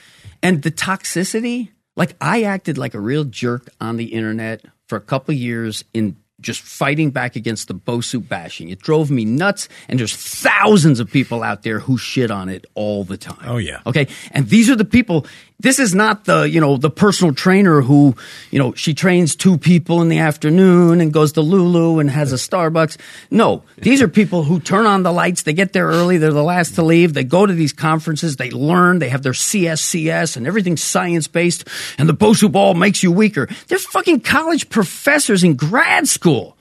and 0.42 0.62
the 0.62 0.72
toxicity, 0.72 1.70
like 1.96 2.16
I 2.22 2.44
acted 2.44 2.78
like 2.78 2.94
a 2.94 3.00
real 3.00 3.26
jerk 3.26 3.70
on 3.82 3.98
the 3.98 4.06
internet 4.06 4.64
for 4.88 4.96
a 4.96 5.02
couple 5.02 5.34
years 5.34 5.84
in 5.94 6.16
just 6.42 6.62
fighting 6.62 7.12
back 7.12 7.36
against 7.36 7.68
the 7.68 7.74
Bosu 7.74 8.26
bashing. 8.26 8.70
It 8.70 8.80
drove 8.80 9.12
me 9.12 9.26
nuts, 9.26 9.68
and 9.88 10.00
there's 10.00 10.16
thousands 10.16 11.00
of 11.00 11.12
people 11.12 11.44
out 11.44 11.64
there 11.64 11.80
who 11.80 11.98
shit 11.98 12.32
on 12.32 12.48
it 12.50 12.66
all 12.76 13.04
the 13.04 13.18
time. 13.18 13.44
Oh, 13.44 13.58
yeah. 13.58 13.82
Okay. 13.86 14.08
And 14.32 14.48
these 14.48 14.70
are 14.70 14.76
the 14.76 14.86
people. 14.86 15.26
This 15.62 15.78
is 15.78 15.94
not 15.94 16.24
the, 16.24 16.44
you 16.44 16.62
know, 16.62 16.78
the 16.78 16.90
personal 16.90 17.34
trainer 17.34 17.82
who, 17.82 18.16
you 18.50 18.60
know, 18.60 18.74
she 18.76 18.94
trains 18.94 19.36
two 19.36 19.58
people 19.58 20.02
in 20.02 20.08
the 20.08 20.20
afternoon 20.20 21.02
and 21.02 21.12
goes 21.12 21.34
to 21.34 21.42
Lulu 21.42 22.00
and 22.00 22.10
has 22.10 22.32
a 22.32 22.38
Starbucks. 22.38 22.98
No, 23.30 23.64
these 23.78 24.02
are 24.02 24.08
people 24.08 24.44
who 24.44 24.62
turn 24.62 24.86
on 24.86 25.04
the 25.04 25.12
lights. 25.12 25.42
They 25.42 25.52
get 25.52 25.74
there 25.74 25.88
early. 25.88 26.18
They're 26.18 26.32
the 26.32 26.44
last 26.44 26.76
to 26.76 26.84
leave. 26.84 27.14
They 27.14 27.26
go 27.26 27.46
to 27.46 27.52
these 27.52 27.74
conferences. 27.74 28.38
They 28.38 28.52
learn. 28.52 29.00
They 29.00 29.10
have 29.10 29.22
their 29.22 29.34
CSCS 29.34 30.38
and 30.38 30.48
everything's 30.48 30.82
science 30.82 31.28
based. 31.28 31.68
And 31.98 32.08
the 32.08 32.14
Bosu 32.14 32.50
ball 32.50 32.74
makes 32.74 33.04
you 33.04 33.12
weaker. 33.12 33.50
They're 33.68 33.80
fucking 33.80 34.22
college 34.22 34.70
professors 34.70 35.44
in 35.44 35.56
grad 35.56 36.08
school. 36.08 36.56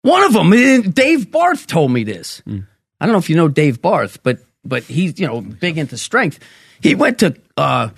One 0.00 0.22
of 0.22 0.32
them, 0.32 0.50
eh, 0.54 0.80
Dave 0.80 1.30
Barth 1.30 1.66
told 1.66 1.92
me 1.92 2.04
this. 2.04 2.42
I 3.00 3.06
don't 3.06 3.12
know 3.12 3.18
if 3.18 3.28
you 3.28 3.36
know 3.36 3.48
Dave 3.48 3.82
Barth, 3.82 4.22
but 4.22 4.38
but 4.64 4.84
he's 4.84 5.18
you 5.18 5.26
know 5.26 5.40
big 5.40 5.78
into 5.78 5.98
strength. 5.98 6.38
He 6.80 6.94
went 6.94 7.18
to 7.18 7.36
uh, 7.56 7.90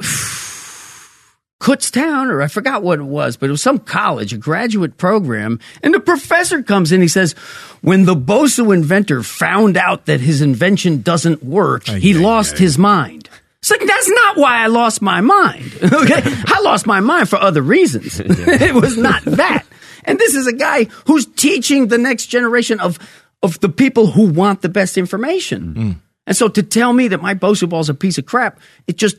Kutztown, 1.60 2.28
or 2.30 2.42
I 2.42 2.48
forgot 2.48 2.82
what 2.82 2.98
it 3.00 3.04
was, 3.04 3.36
but 3.36 3.48
it 3.48 3.50
was 3.50 3.62
some 3.62 3.78
college, 3.78 4.32
a 4.32 4.36
graduate 4.36 4.98
program, 4.98 5.58
and 5.82 5.92
the 5.92 6.00
professor 6.00 6.62
comes 6.62 6.92
in. 6.92 7.00
He 7.00 7.08
says, 7.08 7.32
"When 7.80 8.04
the 8.04 8.14
Bosu 8.14 8.72
inventor 8.72 9.22
found 9.22 9.76
out 9.76 10.06
that 10.06 10.20
his 10.20 10.42
invention 10.42 11.02
doesn't 11.02 11.42
work, 11.42 11.88
he 11.88 12.14
lost 12.14 12.58
his 12.58 12.78
mind." 12.78 13.28
It's 13.60 13.70
like 13.72 13.84
that's 13.84 14.08
not 14.08 14.36
why 14.36 14.62
I 14.62 14.68
lost 14.68 15.02
my 15.02 15.20
mind. 15.20 15.72
Okay, 15.82 16.22
I 16.24 16.60
lost 16.62 16.86
my 16.86 17.00
mind 17.00 17.28
for 17.28 17.36
other 17.36 17.62
reasons. 17.62 18.20
it 18.24 18.74
was 18.74 18.96
not 18.96 19.24
that. 19.24 19.64
And 20.04 20.20
this 20.20 20.36
is 20.36 20.46
a 20.46 20.52
guy 20.52 20.84
who's 21.06 21.26
teaching 21.26 21.88
the 21.88 21.98
next 21.98 22.26
generation 22.26 22.78
of 22.78 22.98
of 23.42 23.58
the 23.58 23.68
people 23.68 24.06
who 24.06 24.28
want 24.28 24.62
the 24.62 24.68
best 24.68 24.96
information. 24.96 26.00
And 26.26 26.36
so 26.36 26.48
to 26.48 26.62
tell 26.62 26.92
me 26.92 27.08
that 27.08 27.22
my 27.22 27.34
Bosu 27.34 27.68
ball 27.68 27.80
is 27.80 27.88
a 27.88 27.94
piece 27.94 28.18
of 28.18 28.26
crap, 28.26 28.60
it 28.86 28.96
just 28.96 29.16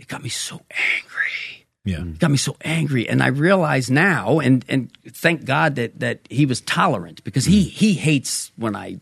it 0.00 0.08
got 0.08 0.22
me 0.22 0.28
so 0.30 0.60
angry. 0.70 1.66
Yeah. 1.84 2.02
It 2.02 2.18
got 2.18 2.30
me 2.30 2.36
so 2.36 2.56
angry, 2.62 3.08
and 3.08 3.22
I 3.22 3.28
realize 3.28 3.90
now, 3.90 4.38
and 4.38 4.64
and 4.68 4.90
thank 5.08 5.44
God 5.44 5.76
that 5.76 5.98
that 6.00 6.20
he 6.28 6.46
was 6.46 6.60
tolerant 6.60 7.24
because 7.24 7.44
he 7.44 7.64
mm. 7.64 7.70
he 7.70 7.94
hates 7.94 8.52
when 8.56 8.76
I 8.76 9.00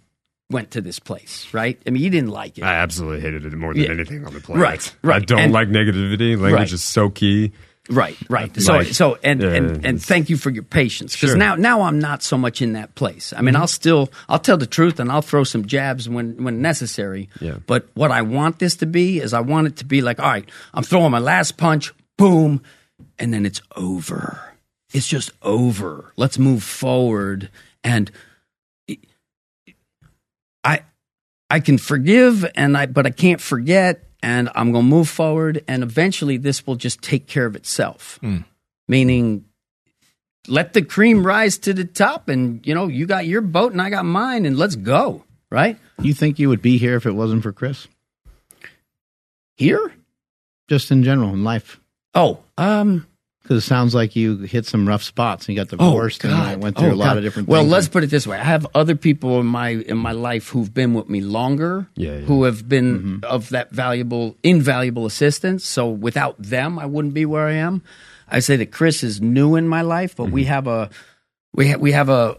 went 0.51 0.71
to 0.71 0.81
this 0.81 0.99
place, 0.99 1.47
right? 1.53 1.79
I 1.87 1.91
mean, 1.91 2.03
he 2.03 2.09
didn't 2.09 2.31
like 2.31 2.57
it. 2.57 2.65
I 2.65 2.75
absolutely 2.75 3.21
hated 3.21 3.45
it 3.45 3.53
more 3.55 3.75
than 3.75 3.83
Yeah. 3.83 3.91
anything 3.91 4.25
on 4.27 4.33
the 4.33 4.41
planet. 4.41 4.63
Right, 4.63 4.95
right. 5.03 5.23
I 5.23 5.25
don't 5.25 5.41
And- 5.41 5.53
like 5.53 5.69
negativity. 5.69 6.31
Language 6.41 6.53
Right. 6.53 6.73
is 6.73 6.83
so 6.83 7.11
key. 7.11 7.53
Right, 7.91 8.17
right. 8.29 8.55
So, 8.61 8.75
Right. 8.75 8.95
so, 8.95 9.19
and 9.23 9.43
Yeah, 9.43 9.49
and 9.49 9.87
and 9.87 10.03
thank 10.03 10.29
you 10.29 10.37
for 10.37 10.51
your 10.51 10.63
patience 10.63 11.15
because 11.15 11.31
Sure. 11.31 11.39
now 11.39 11.55
now 11.55 11.83
I'm 11.83 11.99
not 11.99 12.23
so 12.23 12.37
much 12.37 12.61
in 12.61 12.75
that 12.75 12.95
place. 12.95 13.33
I 13.33 13.41
mean, 13.41 13.55
mm-hmm. 13.55 13.63
I'll 13.63 13.67
still 13.69 14.11
I'll 14.29 14.39
tell 14.39 14.59
the 14.59 14.67
truth 14.67 15.01
and 15.01 15.11
I'll 15.11 15.23
throw 15.23 15.45
some 15.45 15.67
jabs 15.67 16.09
when 16.09 16.43
when 16.45 16.61
necessary. 16.61 17.29
Yeah. 17.41 17.57
But 17.67 17.89
what 17.95 18.11
I 18.11 18.23
want 18.23 18.59
this 18.59 18.77
to 18.77 18.87
be 18.87 19.21
is 19.21 19.33
I 19.33 19.41
want 19.41 19.69
it 19.69 19.77
to 19.77 19.85
be 19.85 20.03
like, 20.03 20.21
all 20.21 20.29
right, 20.29 20.49
I'm 20.75 20.83
throwing 20.83 21.11
my 21.11 21.19
last 21.19 21.57
punch, 21.57 21.93
boom, 22.17 22.63
and 23.19 23.33
then 23.33 23.47
it's 23.47 23.63
over. 23.75 24.39
It's 24.93 25.09
just 25.09 25.31
over. 25.43 26.13
Let's 26.17 26.39
move 26.39 26.63
forward 26.63 27.51
and. 27.83 28.11
I 30.65 30.83
I 31.49 31.61
can 31.61 31.79
forgive 31.79 32.45
and 32.55 32.77
I 32.77 32.87
but 32.87 33.07
I 33.07 33.11
can't 33.11 33.41
forget 33.41 34.08
and 34.23 34.49
I'm 34.55 34.73
going 34.73 34.85
to 34.85 34.89
move 34.91 35.09
forward 35.09 35.65
and 35.67 35.83
eventually 35.83 36.37
this 36.37 36.67
will 36.67 36.77
just 36.77 37.03
take 37.03 37.27
care 37.27 37.47
of 37.47 37.57
itself. 37.57 38.19
Meaning 38.89 39.45
let 40.47 40.73
the 40.73 40.83
cream 40.83 41.27
rise 41.27 41.59
to 41.59 41.75
the 41.75 41.85
top 41.85 42.29
and 42.29 42.67
you 42.67 42.75
know 42.75 42.87
you 42.87 43.05
got 43.07 43.27
your 43.27 43.43
boat 43.43 43.73
and 43.73 43.83
I 43.83 43.91
got 43.91 44.05
mine 44.05 44.47
and 44.47 44.57
let's 44.57 44.77
go, 44.77 45.25
right? 45.51 45.77
You 46.01 46.15
think 46.15 46.39
you 46.39 46.49
would 46.49 46.63
be 46.63 46.79
here 46.79 46.95
if 46.97 47.05
it 47.07 47.13
wasn't 47.13 47.43
for 47.43 47.53
Chris? 47.53 47.89
Here? 49.57 49.93
Just 50.69 50.91
in 50.93 51.03
general 51.03 51.31
in 51.35 51.43
life, 51.43 51.81
Oh, 52.15 52.39
um 52.57 53.07
because 53.49 53.65
it 53.65 53.67
sounds 53.67 53.95
like 53.95 54.15
you 54.15 54.39
hit 54.41 54.67
some 54.67 54.87
rough 54.87 55.03
spots 55.03 55.47
and 55.47 55.57
you 55.57 55.63
got 55.63 55.71
divorced 55.71 56.23
oh, 56.25 56.29
and 56.29 56.37
I 56.37 56.57
went 56.57 56.77
through 56.77 56.91
Oh, 56.91 56.93
a 56.93 56.95
lot 56.95 57.05
God. 57.07 57.17
of 57.17 57.23
different. 57.23 57.49
Well, 57.49 57.65
let's 57.65 57.89
put 57.89 58.05
it 58.05 58.11
this 58.11 58.27
way: 58.27 58.39
I 58.39 58.45
have 58.45 58.67
other 58.75 58.95
people 58.95 59.41
in 59.41 59.47
my 59.47 59.71
in 59.71 59.97
my 59.97 60.13
life 60.13 60.49
who've 60.49 60.73
been 60.73 60.93
with 60.93 61.09
me 61.09 61.23
longer, 61.23 61.89
Yeah, 61.97 62.11
yeah. 62.13 62.19
who 62.27 62.45
have 62.45 62.69
been 62.69 62.99
mm-hmm. 62.99 63.25
of 63.25 63.49
that 63.49 63.71
valuable, 63.71 64.37
invaluable 64.43 65.07
assistance. 65.07 65.65
So 65.65 65.89
without 65.89 66.37
them, 66.39 66.79
I 66.79 66.85
wouldn't 66.85 67.15
be 67.15 67.25
where 67.25 67.47
I 67.47 67.55
am. 67.55 67.83
I 68.29 68.41
say 68.41 68.57
that 68.57 68.71
Chris 68.71 69.03
is 69.03 69.23
new 69.23 69.57
in 69.57 69.67
my 69.67 69.81
life, 69.81 70.15
but 70.15 70.31
we 70.31 70.43
mm-hmm. 70.43 70.49
have 70.51 70.67
a 70.67 70.91
we 71.55 71.71
ha- 71.71 71.79
we 71.79 71.93
have 71.93 72.11
a 72.11 72.37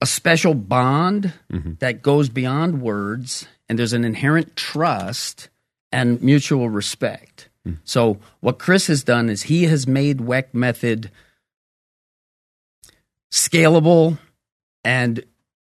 a 0.00 0.06
special 0.06 0.54
bond 0.54 1.32
mm-hmm. 1.52 1.72
that 1.80 2.02
goes 2.02 2.28
beyond 2.28 2.80
words, 2.80 3.48
and 3.68 3.76
there's 3.76 3.94
an 3.94 4.04
inherent 4.04 4.54
trust 4.54 5.48
and 5.90 6.22
mutual 6.22 6.70
respect. 6.70 7.48
So 7.84 8.18
what 8.40 8.58
Chris 8.58 8.86
has 8.86 9.02
done 9.04 9.28
is 9.28 9.44
he 9.44 9.64
has 9.64 9.86
made 9.86 10.18
WeckMethod 10.18 11.10
scalable 13.30 14.18
and 14.84 15.24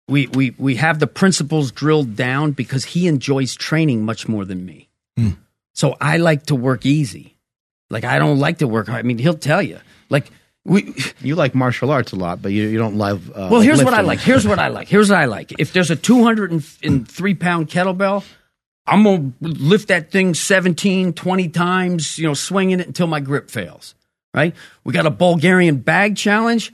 we, 0.08 0.28
we, 0.28 0.56
we 0.58 0.76
have 0.76 1.00
the 1.00 1.08
principles 1.08 1.72
drilled 1.72 2.16
down 2.16 2.52
because 2.52 2.86
he 2.86 3.08
enjoys 3.08 3.56
training 3.56 4.06
much 4.06 4.28
more 4.28 4.46
than 4.46 4.66
me. 4.66 4.90
So 5.74 5.96
I 6.02 6.18
like 6.18 6.48
to 6.48 6.56
work 6.56 6.86
easy. 6.86 7.38
Like 7.90 8.04
I 8.04 8.18
don't 8.20 8.40
like 8.40 8.58
to 8.60 8.68
work 8.68 8.88
hard. 8.88 9.00
I 9.00 9.04
mean, 9.04 9.20
he'll 9.20 9.38
tell 9.38 9.62
you. 9.62 9.80
Like 10.10 10.32
we 10.66 10.94
you 11.22 11.36
like 11.36 11.54
martial 11.56 11.92
arts 11.92 12.12
a 12.12 12.16
lot, 12.16 12.42
but 12.42 12.52
you, 12.52 12.68
you 12.68 12.78
don't 12.78 12.96
love. 12.98 13.30
Uh, 13.30 13.50
well, 13.52 13.62
here's 13.62 13.84
what 13.84 13.94
I 13.94 14.02
like. 14.02 14.20
Here's 14.20 14.48
what 14.48 14.60
I 14.60 14.70
like. 14.70 14.88
Here's 14.88 15.10
what 15.10 15.20
I 15.20 15.26
like. 15.26 15.54
If 15.60 15.74
there's 15.74 15.92
a 15.92 15.96
203 15.96 17.36
pound 17.36 17.70
kettlebell, 17.70 18.24
I'm 18.88 19.04
going 19.04 19.34
to 19.44 19.48
lift 19.48 19.90
that 19.90 20.12
thing 20.12 20.34
17, 20.34 21.14
20 21.14 21.50
times, 21.50 22.18
you 22.18 22.26
know, 22.28 22.34
swinging 22.34 22.80
it 22.80 22.88
until 22.88 23.08
my 23.08 23.20
grip 23.20 23.50
fails. 23.52 23.94
Right? 24.34 24.56
We 24.84 24.94
got 24.94 25.06
a 25.06 25.10
Bulgarian 25.12 25.78
bag 25.78 26.16
challenge. 26.16 26.72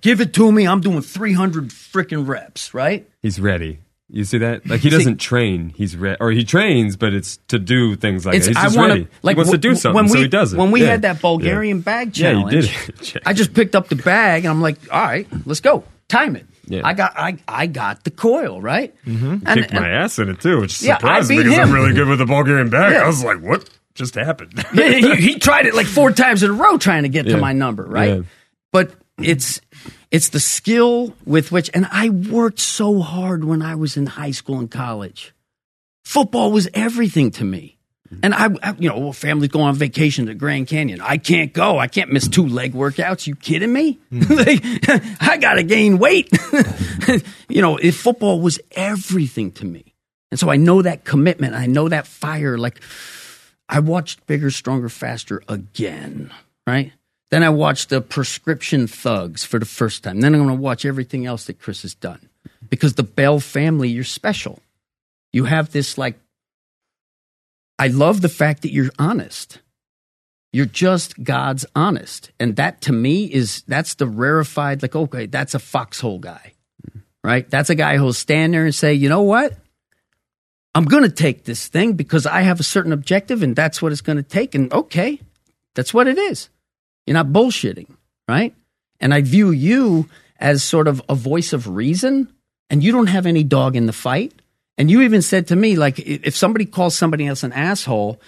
Give 0.00 0.20
it 0.20 0.32
to 0.34 0.50
me. 0.52 0.66
I'm 0.66 0.80
doing 0.80 1.00
300 1.00 1.68
freaking 1.68 2.26
reps. 2.28 2.74
Right? 2.74 3.08
He's 3.22 3.40
ready. 3.40 3.78
You 4.10 4.24
see 4.24 4.36
that? 4.38 4.66
Like 4.66 4.80
he 4.80 4.90
doesn't 4.90 5.16
train. 5.18 5.70
He's 5.74 5.96
ready, 5.96 6.18
or 6.20 6.30
he 6.32 6.44
trains, 6.44 6.96
but 6.96 7.14
it's 7.14 7.38
to 7.48 7.58
do 7.58 7.96
things 7.96 8.26
like 8.26 8.34
It's, 8.34 8.44
that. 8.46 8.50
He's 8.50 8.58
I 8.58 8.64
just 8.64 8.76
want 8.76 8.90
ready. 8.90 9.04
to 9.06 9.10
like 9.22 9.36
he 9.36 9.38
wants 9.38 9.52
to 9.52 9.58
do 9.58 9.74
something, 9.74 9.94
when 9.94 10.04
we, 10.04 10.10
so 10.10 10.18
he 10.18 10.28
does 10.28 10.52
it. 10.52 10.58
When 10.58 10.70
we 10.70 10.82
Yeah. 10.82 10.88
had 10.88 11.02
that 11.02 11.22
Bulgarian 11.22 11.78
Yeah. 11.78 11.82
bag 11.82 12.18
Yeah, 12.18 12.32
you 12.44 12.50
did 12.50 12.64
challenge. 13.00 13.16
I 13.24 13.32
just 13.32 13.54
picked 13.54 13.74
up 13.74 13.88
the 13.88 13.96
bag 13.96 14.44
and 14.44 14.52
I'm 14.52 14.60
like, 14.60 14.76
all 14.92 15.00
right, 15.00 15.26
let's 15.46 15.60
go. 15.60 15.84
Time 16.08 16.36
it. 16.36 16.44
Yeah. 16.72 16.80
I 16.84 16.94
got 16.94 17.12
I 17.16 17.36
I 17.46 17.66
got 17.66 18.02
the 18.04 18.10
coil 18.10 18.60
right. 18.60 18.94
Mm-hmm. 19.04 19.46
And, 19.46 19.60
kicked 19.60 19.74
my 19.74 19.90
ass 19.90 20.18
in 20.18 20.30
it 20.30 20.40
too, 20.40 20.60
which 20.60 20.80
Yeah, 20.80 20.96
surprised 20.96 21.28
me 21.28 21.36
because 21.36 21.58
I'm 21.58 21.70
really 21.70 21.92
good 21.92 22.08
with 22.08 22.18
the 22.18 22.26
Bulgarian 22.26 22.70
bag. 22.70 22.92
Yeah. 22.92 23.02
I 23.02 23.06
was 23.06 23.22
like, 23.22 23.40
what 23.40 23.68
just 23.94 24.14
happened? 24.14 24.64
yeah, 24.74 24.88
he, 24.88 25.14
he 25.16 25.38
tried 25.38 25.66
it 25.66 25.74
like 25.74 25.86
four 25.86 26.12
times 26.12 26.42
in 26.42 26.50
a 26.50 26.54
row 26.54 26.78
trying 26.78 27.02
to 27.02 27.10
get 27.10 27.26
to 27.26 27.36
my 27.36 27.52
number, 27.52 27.84
right? 27.84 28.16
Yeah. 28.16 28.22
But 28.72 28.92
it's 29.18 29.60
it's 30.10 30.30
the 30.30 30.40
skill 30.40 31.14
with 31.26 31.52
which 31.52 31.70
and 31.74 31.86
I 31.92 32.08
worked 32.08 32.58
so 32.58 33.00
hard 33.00 33.44
when 33.44 33.60
I 33.60 33.74
was 33.74 33.98
in 33.98 34.06
high 34.06 34.30
school 34.30 34.58
and 34.58 34.70
college. 34.70 35.34
Football 36.04 36.52
was 36.52 36.68
everything 36.72 37.30
to 37.32 37.44
me. 37.44 37.76
And 38.22 38.34
I, 38.34 38.48
I 38.62 38.74
you 38.78 38.88
know, 38.88 39.12
family's 39.12 39.50
going 39.50 39.66
on 39.66 39.74
vacation 39.74 40.26
to 40.26 40.34
Grand 40.34 40.68
Canyon. 40.68 41.00
I 41.00 41.16
can't 41.16 41.52
go. 41.52 41.78
I 41.78 41.86
can't 41.86 42.10
miss 42.12 42.28
two 42.28 42.46
leg 42.46 42.72
workouts. 42.72 43.26
You 43.26 43.34
kidding 43.34 43.72
me? 43.72 43.98
Hmm. 44.10 44.20
like, 44.34 44.62
I 45.20 45.38
got 45.38 45.54
to 45.54 45.62
gain 45.62 45.98
weight. 45.98 46.30
you 47.48 47.62
know, 47.62 47.76
if 47.76 47.96
football 47.96 48.40
was 48.40 48.60
everything 48.72 49.52
to 49.52 49.64
me. 49.64 49.94
And 50.30 50.40
so 50.40 50.50
I 50.50 50.56
know 50.56 50.82
that 50.82 51.04
commitment. 51.04 51.54
I 51.54 51.66
know 51.66 51.88
that 51.88 52.06
fire. 52.06 52.56
Like, 52.56 52.80
I 53.68 53.80
watched 53.80 54.26
Bigger, 54.26 54.50
Stronger, 54.50 54.88
Faster 54.88 55.42
again, 55.48 56.32
right? 56.66 56.92
Then 57.30 57.42
I 57.42 57.50
watched 57.50 57.88
the 57.88 58.00
Prescription 58.00 58.86
Thugs 58.86 59.44
for 59.44 59.58
the 59.58 59.66
first 59.66 60.04
time. 60.04 60.20
Then 60.20 60.34
I'm 60.34 60.44
going 60.44 60.56
to 60.56 60.62
watch 60.62 60.84
everything 60.84 61.26
else 61.26 61.46
that 61.46 61.58
Chris 61.58 61.82
has 61.82 61.94
done. 61.94 62.28
Because 62.68 62.94
the 62.94 63.02
Bell 63.02 63.40
family, 63.40 63.88
you're 63.88 64.04
special. 64.04 64.60
You 65.32 65.44
have 65.44 65.72
this, 65.72 65.96
like, 65.96 66.18
I 67.82 67.88
love 67.88 68.20
the 68.20 68.28
fact 68.28 68.62
that 68.62 68.72
you're 68.72 68.92
honest. 68.96 69.58
You're 70.52 70.66
just 70.66 71.24
God's 71.24 71.66
honest. 71.74 72.30
And 72.38 72.54
that 72.54 72.80
to 72.82 72.92
me 72.92 73.24
is, 73.24 73.64
that's 73.66 73.94
the 73.94 74.06
rarefied, 74.06 74.82
like, 74.82 74.94
okay, 74.94 75.26
that's 75.26 75.56
a 75.56 75.58
foxhole 75.58 76.20
guy, 76.20 76.52
right? 77.24 77.50
That's 77.50 77.70
a 77.70 77.74
guy 77.74 77.96
who'll 77.96 78.12
stand 78.12 78.54
there 78.54 78.64
and 78.64 78.72
say, 78.72 78.94
you 78.94 79.08
know 79.08 79.22
what? 79.22 79.54
I'm 80.76 80.84
going 80.84 81.02
to 81.02 81.10
take 81.10 81.42
this 81.42 81.66
thing 81.66 81.94
because 81.94 82.24
I 82.24 82.42
have 82.42 82.60
a 82.60 82.62
certain 82.62 82.92
objective 82.92 83.42
and 83.42 83.56
that's 83.56 83.82
what 83.82 83.90
it's 83.90 84.00
going 84.00 84.18
to 84.18 84.22
take. 84.22 84.54
And 84.54 84.72
okay, 84.72 85.18
that's 85.74 85.92
what 85.92 86.06
it 86.06 86.18
is. 86.18 86.50
You're 87.04 87.14
not 87.14 87.32
bullshitting, 87.32 87.92
right? 88.28 88.54
And 89.00 89.12
I 89.12 89.22
view 89.22 89.50
you 89.50 90.08
as 90.38 90.62
sort 90.62 90.86
of 90.86 91.02
a 91.08 91.16
voice 91.16 91.52
of 91.52 91.66
reason 91.66 92.32
and 92.70 92.80
you 92.84 92.92
don't 92.92 93.08
have 93.08 93.26
any 93.26 93.42
dog 93.42 93.74
in 93.74 93.86
the 93.86 93.92
fight. 93.92 94.40
And 94.78 94.90
you 94.90 95.02
even 95.02 95.22
said 95.22 95.48
to 95.48 95.56
me, 95.56 95.76
like, 95.76 95.98
if 95.98 96.36
somebody 96.36 96.64
calls 96.64 96.96
somebody 96.96 97.26
else 97.26 97.42
an 97.42 97.52
asshole, 97.52 98.20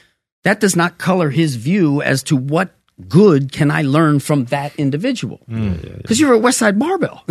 that 0.42 0.60
does 0.60 0.76
not 0.76 0.98
color 0.98 1.30
his 1.30 1.56
view 1.56 2.02
as 2.02 2.22
to 2.24 2.36
what 2.36 2.74
good 3.08 3.50
can 3.50 3.70
I 3.70 3.82
learn 3.82 4.20
from 4.20 4.44
that 4.46 4.76
individual. 4.76 5.40
Mm. 5.50 5.98
Because 5.98 6.20
you're 6.20 6.34
a 6.34 6.38
West 6.38 6.58
Side 6.58 6.78
Barbell. 6.78 7.24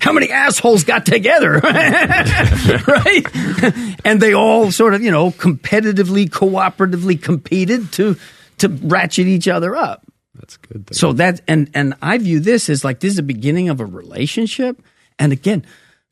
How 0.00 0.12
many 0.12 0.30
assholes 0.30 0.84
got 0.84 1.06
together? 1.06 1.54
right? 1.62 3.24
and 4.04 4.20
they 4.20 4.32
all 4.32 4.70
sort 4.70 4.94
of, 4.94 5.02
you 5.02 5.10
know, 5.10 5.30
competitively, 5.32 6.28
cooperatively 6.28 7.20
competed 7.20 7.90
to 7.92 8.16
to 8.58 8.68
ratchet 8.68 9.26
each 9.26 9.48
other 9.48 9.74
up. 9.74 10.06
That's 10.34 10.56
good. 10.58 10.86
Though. 10.86 10.94
So 10.94 11.12
that 11.14 11.40
and 11.48 11.70
and 11.74 11.94
I 12.00 12.18
view 12.18 12.38
this 12.38 12.68
as 12.68 12.84
like 12.84 13.00
this 13.00 13.10
is 13.10 13.16
the 13.16 13.22
beginning 13.22 13.68
of 13.68 13.80
a 13.80 13.86
relationship. 13.86 14.80
And 15.18 15.32
again, 15.32 15.64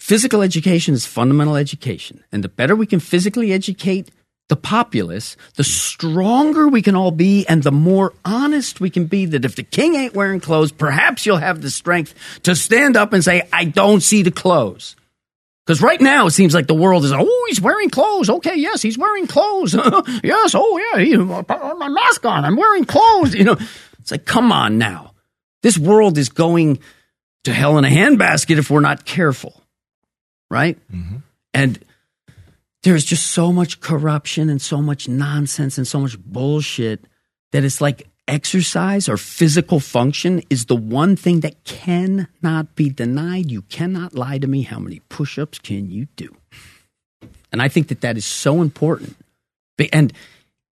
physical 0.03 0.43
education 0.43 0.95
is 0.95 1.07
fundamental 1.07 1.55
education. 1.55 2.25
And 2.33 2.43
the 2.43 2.49
better 2.49 2.75
we 2.75 2.87
can 2.87 2.99
physically 2.99 3.53
educate 3.53 4.11
the 4.49 4.57
populace, 4.57 5.37
the 5.55 5.63
stronger 5.63 6.67
we 6.67 6.83
can 6.83 6.97
all 6.97 7.13
be 7.13 7.47
and 7.47 7.63
the 7.63 7.71
more 7.71 8.13
honest 8.25 8.81
we 8.81 8.91
can 8.91 9.07
be 9.07 9.27
that 9.27 9.45
if 9.45 9.55
the 9.55 9.63
king 9.63 9.95
ain't 9.95 10.13
wearing 10.13 10.41
clothes, 10.41 10.73
perhaps 10.73 11.25
you'll 11.25 11.37
have 11.37 11.63
the 11.63 11.71
strength 11.71 12.15
to 12.43 12.57
stand 12.57 12.97
up 12.97 13.13
and 13.13 13.23
say, 13.23 13.49
I 13.53 13.65
don't 13.65 14.03
see 14.03 14.23
the 14.23 14.33
clothes. 14.33 14.97
Because 15.65 15.81
right 15.81 16.01
now 16.01 16.27
it 16.27 16.33
seems 16.33 16.53
like 16.53 16.67
the 16.67 16.75
world 16.75 17.05
is, 17.05 17.13
oh, 17.13 17.47
he's 17.49 17.61
wearing 17.61 17.89
clothes. 17.89 18.29
Okay, 18.29 18.57
yes, 18.57 18.83
he's 18.83 18.99
wearing 18.99 19.29
clothes. 19.29 19.73
yes, 20.25 20.55
oh 20.57 20.79
yeah, 20.79 21.05
he, 21.05 21.17
my 21.17 21.89
mask 21.89 22.27
on. 22.27 22.45
I'm 22.45 22.57
wearing 22.57 22.85
clothes. 22.85 23.35
You 23.43 23.45
know, 23.45 23.57
it's 24.01 24.11
like, 24.11 24.25
come 24.25 24.51
on 24.51 24.79
now. 24.79 25.15
This 25.63 25.79
world 25.79 26.19
is 26.19 26.29
going 26.29 26.81
to 27.45 27.53
hell 27.53 27.79
in 27.79 27.85
a 27.85 27.89
handbasket 27.89 28.59
if 28.59 28.69
we're 28.69 28.81
not 28.81 29.05
careful, 29.05 29.62
right? 30.53 30.79
Mm-hmm. 30.93 31.17
And 31.55 31.79
there's 32.83 33.05
just 33.05 33.29
so 33.29 33.53
much 33.53 33.81
corruption 33.81 34.51
and 34.51 34.61
so 34.61 34.83
much 34.83 35.09
nonsense 35.09 35.79
and 35.79 35.89
so 35.89 36.01
much 36.01 36.19
bullshit 36.19 37.07
that 37.53 37.65
it's 37.65 37.81
like 37.81 38.07
exercise 38.29 39.09
or 39.09 39.17
physical 39.17 39.81
function 39.81 40.43
is 40.51 40.67
the 40.67 40.77
one 40.77 41.17
thing 41.17 41.41
that 41.41 41.65
cannot 41.65 42.75
be 42.77 42.91
denied. 42.91 43.51
You 43.51 43.63
cannot 43.63 44.15
lie 44.15 44.39
to 44.39 44.47
me. 44.47 44.63
How 44.63 44.79
many 44.79 45.01
push 45.09 45.39
ups 45.39 45.59
can 45.59 45.91
you 45.91 46.07
do? 46.17 46.35
And 47.51 47.63
I 47.63 47.69
think 47.69 47.89
that 47.89 48.03
that 48.03 48.17
is 48.17 48.27
so 48.27 48.61
important. 48.61 49.17
And 49.93 50.13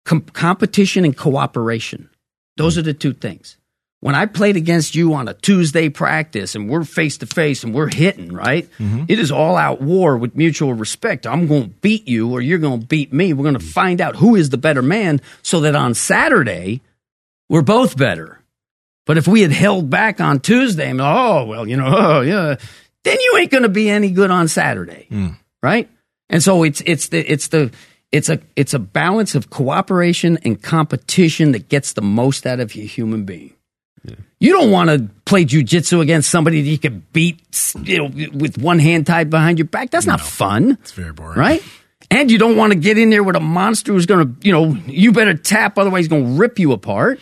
com- 0.04 0.20
competition 0.20 1.04
and 1.04 1.16
cooperation, 1.16 2.10
those 2.56 2.76
mm. 2.76 2.80
are 2.80 2.82
the 2.82 2.94
two 2.94 3.12
things. 3.12 3.56
When 4.00 4.14
I 4.14 4.24
played 4.24 4.56
against 4.56 4.94
you 4.94 5.12
on 5.12 5.28
a 5.28 5.34
Tuesday 5.34 5.90
practice 5.90 6.54
and 6.54 6.70
we're 6.70 6.84
face 6.84 7.18
to 7.18 7.26
face 7.26 7.62
and 7.62 7.74
we're 7.74 7.90
hitting, 7.92 8.32
right? 8.32 8.66
Mm-hmm. 8.78 9.04
It 9.08 9.18
is 9.18 9.30
all 9.30 9.56
out 9.56 9.82
war 9.82 10.16
with 10.16 10.34
mutual 10.34 10.72
respect. 10.72 11.26
I'm 11.26 11.46
going 11.46 11.64
to 11.64 11.68
beat 11.68 12.08
you 12.08 12.32
or 12.32 12.40
you're 12.40 12.58
going 12.58 12.80
to 12.80 12.86
beat 12.86 13.12
me. 13.12 13.34
We're 13.34 13.42
going 13.42 13.58
to 13.58 13.60
find 13.60 14.00
out 14.00 14.16
who 14.16 14.36
is 14.36 14.48
the 14.48 14.56
better 14.56 14.80
man 14.80 15.20
so 15.42 15.60
that 15.60 15.76
on 15.76 15.92
Saturday, 15.92 16.80
we're 17.50 17.60
both 17.60 17.94
better. 17.98 18.40
But 19.04 19.18
if 19.18 19.28
we 19.28 19.42
had 19.42 19.52
held 19.52 19.90
back 19.90 20.18
on 20.18 20.40
Tuesday, 20.40 20.88
and, 20.88 21.00
oh, 21.00 21.44
well, 21.44 21.68
you 21.68 21.76
know, 21.76 21.86
oh, 21.94 22.20
yeah, 22.22 22.56
then 23.04 23.18
you 23.20 23.36
ain't 23.38 23.50
going 23.50 23.64
to 23.64 23.68
be 23.68 23.90
any 23.90 24.12
good 24.12 24.30
on 24.30 24.48
Saturday. 24.48 25.08
Mm. 25.10 25.36
Right? 25.62 25.90
And 26.30 26.42
so 26.42 26.62
it's, 26.62 26.80
it's 26.86 27.08
the, 27.08 27.30
it's 27.30 27.48
the, 27.48 27.70
it's 28.12 28.30
a, 28.30 28.40
it's 28.56 28.72
a 28.72 28.78
balance 28.78 29.34
of 29.34 29.50
cooperation 29.50 30.38
and 30.42 30.60
competition 30.62 31.52
that 31.52 31.68
gets 31.68 31.92
the 31.92 32.02
most 32.02 32.46
out 32.46 32.60
of 32.60 32.74
your 32.74 32.86
human 32.86 33.24
being. 33.24 33.52
You 34.38 34.52
don't 34.52 34.70
want 34.70 34.88
to 34.88 35.10
play 35.26 35.44
jujitsu 35.44 36.00
against 36.00 36.30
somebody 36.30 36.62
that 36.62 36.68
you 36.68 36.78
can 36.78 37.04
beat 37.12 37.40
you 37.82 37.98
know, 37.98 38.28
with 38.32 38.56
one 38.56 38.78
hand 38.78 39.06
tied 39.06 39.28
behind 39.28 39.58
your 39.58 39.66
back. 39.68 39.90
That's 39.90 40.06
not 40.06 40.20
fun 40.20 40.78
It's 40.80 40.92
very 40.92 41.12
boring. 41.12 41.38
right? 41.38 41.62
And 42.10 42.30
you 42.30 42.38
don't 42.38 42.56
want 42.56 42.72
to 42.72 42.78
get 42.78 42.96
in 42.96 43.10
there 43.10 43.22
with 43.22 43.36
a 43.36 43.40
monster 43.40 43.92
who's 43.92 44.06
going 44.06 44.26
to, 44.26 44.46
you 44.46 44.52
know, 44.52 44.74
you 44.86 45.12
better 45.12 45.34
tap, 45.34 45.78
otherwise 45.78 46.00
he's 46.00 46.08
going 46.08 46.24
to 46.24 46.30
rip 46.40 46.58
you 46.58 46.72
apart, 46.72 47.20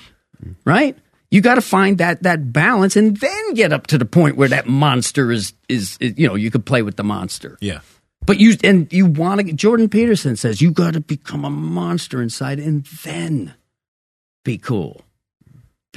right? 0.64 0.96
You 1.30 1.40
got 1.42 1.56
to 1.56 1.60
find 1.60 1.98
that 1.98 2.22
that 2.22 2.54
balance, 2.54 2.96
and 2.96 3.14
then 3.16 3.54
get 3.54 3.70
up 3.72 3.88
to 3.88 3.98
the 3.98 4.06
point 4.06 4.38
where 4.38 4.48
that 4.48 4.66
monster 4.66 5.30
is, 5.30 5.52
is 5.68 5.98
is 6.00 6.14
you 6.16 6.26
know 6.26 6.36
you 6.36 6.50
could 6.50 6.64
play 6.64 6.80
with 6.80 6.96
the 6.96 7.04
monster. 7.04 7.58
Yeah. 7.60 7.80
But 8.24 8.38
you 8.40 8.56
and 8.64 8.90
you 8.90 9.04
want 9.04 9.46
to. 9.46 9.52
Jordan 9.52 9.90
Peterson 9.90 10.36
says 10.36 10.62
you 10.62 10.70
got 10.70 10.94
to 10.94 11.00
become 11.00 11.44
a 11.44 11.50
monster 11.50 12.22
inside, 12.22 12.58
and 12.58 12.84
then 13.04 13.52
be 14.42 14.56
cool. 14.56 15.02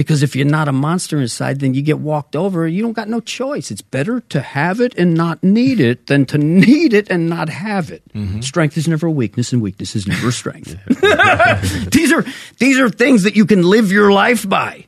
Because 0.02 0.24
if 0.24 0.36
you're 0.36 0.46
not 0.46 0.68
a 0.68 0.72
monster 0.72 1.20
inside, 1.22 1.60
then 1.60 1.76
you 1.76 1.84
get 1.84 2.00
walked 2.00 2.36
over. 2.36 2.68
You 2.68 2.82
don't 2.82 2.94
got 2.94 3.08
no 3.08 3.20
choice. 3.20 3.70
It's 3.70 3.84
better 3.84 4.22
to 4.30 4.42
have 4.42 4.82
it 4.82 4.96
and 4.98 5.14
not 5.14 5.44
need 5.44 5.80
it 5.80 6.08
than 6.08 6.26
to 6.26 6.40
need 6.40 6.94
it 6.94 7.10
and 7.12 7.30
not 7.30 7.50
have 7.50 7.92
it. 7.92 8.02
Mm-hmm. 8.14 8.42
Strength 8.42 8.78
is 8.78 8.88
never 8.88 9.06
a 9.06 9.12
weakness, 9.12 9.54
and 9.54 9.62
weakness 9.62 9.96
is 9.96 10.08
never 10.08 10.30
a 10.30 10.32
strength. 10.32 10.76
these 11.92 12.12
are 12.12 12.26
these 12.58 12.80
are 12.80 12.90
things 12.90 13.24
that 13.24 13.36
you 13.36 13.46
can 13.46 13.62
live 13.62 13.92
your 13.92 14.12
life 14.12 14.48
by. 14.48 14.88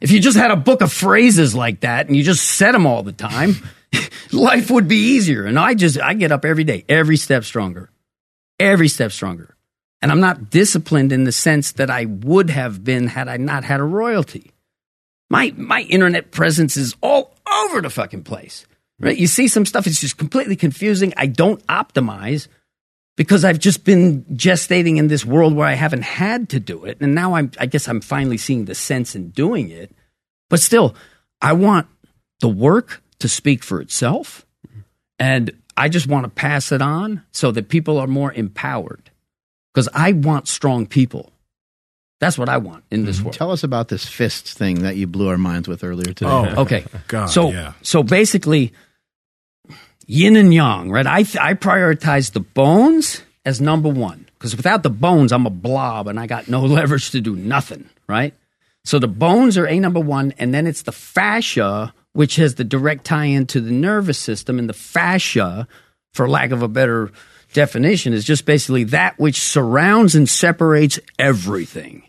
If 0.00 0.10
you 0.10 0.18
just 0.18 0.36
had 0.36 0.50
a 0.50 0.56
book 0.56 0.80
of 0.80 0.92
phrases 0.92 1.54
like 1.54 1.80
that 1.80 2.08
and 2.08 2.16
you 2.16 2.24
just 2.24 2.44
said 2.44 2.72
them 2.72 2.84
all 2.84 3.04
the 3.04 3.12
time, 3.12 3.54
life 4.32 4.70
would 4.72 4.88
be 4.88 5.14
easier. 5.14 5.44
And 5.44 5.56
I 5.56 5.74
just 5.74 6.00
I 6.00 6.14
get 6.14 6.32
up 6.32 6.44
every 6.44 6.64
day, 6.64 6.84
every 6.88 7.16
step 7.16 7.44
stronger, 7.44 7.90
every 8.58 8.88
step 8.88 9.12
stronger. 9.12 9.54
And 10.00 10.12
I'm 10.12 10.20
not 10.20 10.50
disciplined 10.50 11.12
in 11.12 11.24
the 11.24 11.32
sense 11.32 11.72
that 11.72 11.90
I 11.90 12.04
would 12.04 12.50
have 12.50 12.84
been 12.84 13.08
had 13.08 13.28
I 13.28 13.36
not 13.36 13.64
had 13.64 13.80
a 13.80 13.84
royalty. 13.84 14.52
My 15.28 15.52
my 15.56 15.82
internet 15.82 16.30
presence 16.30 16.76
is 16.76 16.94
all 17.02 17.34
over 17.64 17.80
the 17.80 17.90
fucking 17.90 18.22
place. 18.22 18.66
Right? 19.00 19.16
You 19.16 19.26
see 19.26 19.46
some 19.48 19.66
stuff, 19.66 19.86
it's 19.86 20.00
just 20.00 20.18
completely 20.18 20.56
confusing. 20.56 21.12
I 21.16 21.26
don't 21.26 21.64
optimize 21.66 22.48
because 23.16 23.44
I've 23.44 23.58
just 23.58 23.84
been 23.84 24.24
gestating 24.24 24.96
in 24.96 25.08
this 25.08 25.24
world 25.24 25.54
where 25.54 25.66
I 25.66 25.74
haven't 25.74 26.02
had 26.02 26.48
to 26.50 26.60
do 26.60 26.84
it. 26.84 26.98
And 27.00 27.14
now 27.14 27.34
I'm 27.34 27.50
I 27.58 27.66
guess 27.66 27.88
I'm 27.88 28.00
finally 28.00 28.38
seeing 28.38 28.64
the 28.64 28.74
sense 28.74 29.14
in 29.14 29.30
doing 29.30 29.70
it. 29.70 29.92
But 30.48 30.60
still, 30.60 30.94
I 31.40 31.52
want 31.52 31.88
the 32.40 32.48
work 32.48 33.02
to 33.18 33.28
speak 33.28 33.62
for 33.62 33.80
itself. 33.80 34.46
And 35.18 35.52
I 35.76 35.88
just 35.88 36.06
want 36.06 36.24
to 36.24 36.30
pass 36.30 36.72
it 36.72 36.82
on 36.82 37.22
so 37.32 37.50
that 37.52 37.68
people 37.68 37.98
are 37.98 38.06
more 38.06 38.32
empowered. 38.32 39.07
Because 39.78 39.90
I 39.94 40.10
want 40.10 40.48
strong 40.48 40.86
people. 40.88 41.30
That's 42.18 42.36
what 42.36 42.48
I 42.48 42.56
want 42.56 42.82
in 42.90 43.04
this 43.04 43.18
mm-hmm. 43.18 43.26
world. 43.26 43.34
Tell 43.34 43.52
us 43.52 43.62
about 43.62 43.86
this 43.86 44.04
fists 44.04 44.52
thing 44.52 44.82
that 44.82 44.96
you 44.96 45.06
blew 45.06 45.28
our 45.28 45.38
minds 45.38 45.68
with 45.68 45.84
earlier 45.84 46.12
today. 46.12 46.28
Oh, 46.28 46.46
Okay. 46.62 46.84
God, 47.06 47.26
so 47.26 47.52
yeah. 47.52 47.74
so 47.82 48.02
basically 48.02 48.72
yin 50.04 50.34
and 50.34 50.52
yang, 50.52 50.90
right? 50.90 51.06
I 51.06 51.18
I 51.20 51.54
prioritize 51.54 52.32
the 52.32 52.40
bones 52.40 53.22
as 53.44 53.60
number 53.60 53.88
1 53.88 54.26
because 54.34 54.56
without 54.56 54.82
the 54.82 54.90
bones 54.90 55.30
I'm 55.30 55.46
a 55.46 55.50
blob 55.50 56.08
and 56.08 56.18
I 56.18 56.26
got 56.26 56.48
no 56.48 56.62
leverage 56.64 57.12
to 57.12 57.20
do 57.20 57.36
nothing, 57.36 57.88
right? 58.08 58.34
So 58.84 58.98
the 58.98 59.06
bones 59.06 59.56
are 59.56 59.68
a 59.68 59.78
number 59.78 60.00
1 60.00 60.34
and 60.38 60.52
then 60.52 60.66
it's 60.66 60.82
the 60.82 60.90
fascia 60.90 61.94
which 62.14 62.34
has 62.34 62.56
the 62.56 62.64
direct 62.64 63.04
tie 63.04 63.26
into 63.26 63.60
the 63.60 63.70
nervous 63.70 64.18
system 64.18 64.58
and 64.58 64.68
the 64.68 64.74
fascia 64.74 65.68
for 66.14 66.28
lack 66.28 66.50
of 66.50 66.64
a 66.64 66.68
better 66.68 67.12
definition 67.52 68.12
is 68.12 68.24
just 68.24 68.44
basically 68.44 68.84
that 68.84 69.18
which 69.18 69.40
surrounds 69.40 70.14
and 70.14 70.28
separates 70.28 70.98
everything. 71.18 72.04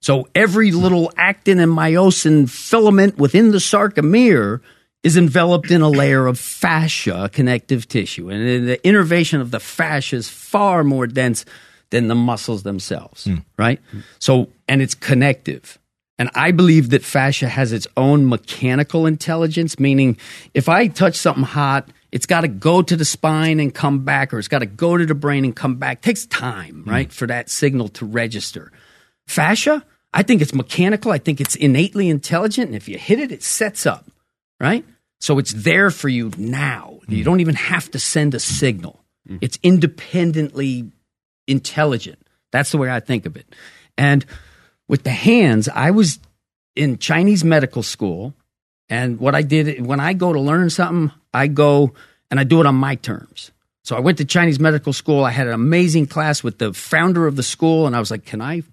So 0.00 0.28
every 0.34 0.72
little 0.72 1.12
actin 1.16 1.58
and 1.58 1.72
myosin 1.72 2.48
filament 2.48 3.18
within 3.18 3.50
the 3.50 3.58
sarcomere 3.58 4.60
is 5.02 5.16
enveloped 5.16 5.70
in 5.70 5.82
a 5.82 5.88
layer 5.88 6.26
of 6.26 6.38
fascia, 6.38 7.30
connective 7.32 7.88
tissue. 7.88 8.28
And 8.30 8.68
the 8.68 8.86
innervation 8.86 9.40
of 9.40 9.50
the 9.50 9.60
fascia 9.60 10.16
is 10.16 10.28
far 10.28 10.84
more 10.84 11.06
dense 11.06 11.44
than 11.90 12.08
the 12.08 12.14
muscles 12.14 12.62
themselves, 12.62 13.24
hmm. 13.24 13.36
right? 13.58 13.80
So, 14.18 14.48
and 14.68 14.80
it's 14.80 14.94
connective. 14.94 15.78
And 16.18 16.30
I 16.34 16.50
believe 16.50 16.90
that 16.90 17.02
fascia 17.02 17.48
has 17.48 17.72
its 17.72 17.86
own 17.96 18.28
mechanical 18.28 19.06
intelligence, 19.06 19.78
meaning 19.78 20.18
if 20.52 20.68
I 20.68 20.86
touch 20.86 21.16
something 21.16 21.44
hot, 21.44 21.88
it's 22.12 22.26
got 22.26 22.42
to 22.42 22.48
go 22.48 22.82
to 22.82 22.96
the 22.96 23.04
spine 23.04 23.60
and 23.60 23.74
come 23.74 24.04
back, 24.04 24.34
or 24.34 24.38
it's 24.38 24.48
got 24.48 24.60
to 24.60 24.66
go 24.66 24.96
to 24.96 25.06
the 25.06 25.14
brain 25.14 25.44
and 25.44 25.54
come 25.54 25.76
back. 25.76 26.02
takes 26.02 26.26
time, 26.26 26.84
mm. 26.84 26.90
right, 26.90 27.12
for 27.12 27.26
that 27.26 27.48
signal 27.48 27.88
to 27.88 28.04
register. 28.04 28.72
Fascia, 29.26 29.84
I 30.12 30.22
think 30.22 30.42
it's 30.42 30.54
mechanical. 30.54 31.12
I 31.12 31.18
think 31.18 31.40
it's 31.40 31.54
innately 31.54 32.08
intelligent. 32.08 32.68
And 32.68 32.76
if 32.76 32.88
you 32.88 32.98
hit 32.98 33.20
it, 33.20 33.30
it 33.30 33.42
sets 33.42 33.86
up, 33.86 34.10
right? 34.58 34.84
So 35.20 35.38
it's 35.38 35.52
there 35.52 35.90
for 35.90 36.08
you 36.08 36.32
now. 36.36 37.00
Mm. 37.06 37.16
You 37.16 37.24
don't 37.24 37.40
even 37.40 37.54
have 37.54 37.90
to 37.92 37.98
send 37.98 38.34
a 38.34 38.38
mm. 38.38 38.40
signal. 38.40 38.96
It's 39.40 39.60
independently 39.62 40.90
intelligent. 41.46 42.18
That's 42.50 42.72
the 42.72 42.78
way 42.78 42.90
I 42.90 42.98
think 42.98 43.26
of 43.26 43.36
it. 43.36 43.54
And 43.96 44.24
with 44.88 45.04
the 45.04 45.10
hands, 45.10 45.68
I 45.68 45.92
was 45.92 46.18
in 46.74 46.98
Chinese 46.98 47.44
medical 47.44 47.82
school. 47.82 48.34
And 48.90 49.20
what 49.20 49.36
I 49.36 49.42
did 49.42 49.86
when 49.86 50.00
I 50.00 50.12
go 50.12 50.32
to 50.32 50.40
learn 50.40 50.68
something, 50.68 51.16
I 51.32 51.46
go 51.46 51.94
and 52.30 52.40
I 52.40 52.44
do 52.44 52.60
it 52.60 52.66
on 52.66 52.74
my 52.74 52.96
terms. 52.96 53.52
So 53.84 53.96
I 53.96 54.00
went 54.00 54.18
to 54.18 54.24
Chinese 54.24 54.60
medical 54.60 54.92
school. 54.92 55.24
I 55.24 55.30
had 55.30 55.46
an 55.46 55.54
amazing 55.54 56.06
class 56.06 56.42
with 56.42 56.58
the 56.58 56.74
founder 56.74 57.26
of 57.26 57.36
the 57.36 57.42
school. 57.42 57.86
And 57.86 57.96
I 57.96 58.00
was 58.00 58.10
like, 58.10 58.26
Can 58.26 58.42
I 58.42 58.64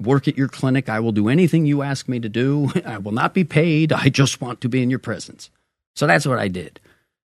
work 0.00 0.28
at 0.28 0.38
your 0.38 0.48
clinic? 0.48 0.88
I 0.88 1.00
will 1.00 1.12
do 1.12 1.28
anything 1.28 1.66
you 1.66 1.82
ask 1.82 2.08
me 2.08 2.20
to 2.20 2.28
do. 2.28 2.70
I 2.86 2.98
will 2.98 3.12
not 3.12 3.34
be 3.34 3.44
paid. 3.44 3.92
I 3.92 4.08
just 4.08 4.40
want 4.40 4.60
to 4.62 4.68
be 4.68 4.82
in 4.82 4.90
your 4.90 5.00
presence. 5.00 5.50
So 5.96 6.06
that's 6.06 6.26
what 6.26 6.38
I 6.38 6.48
did. 6.48 6.80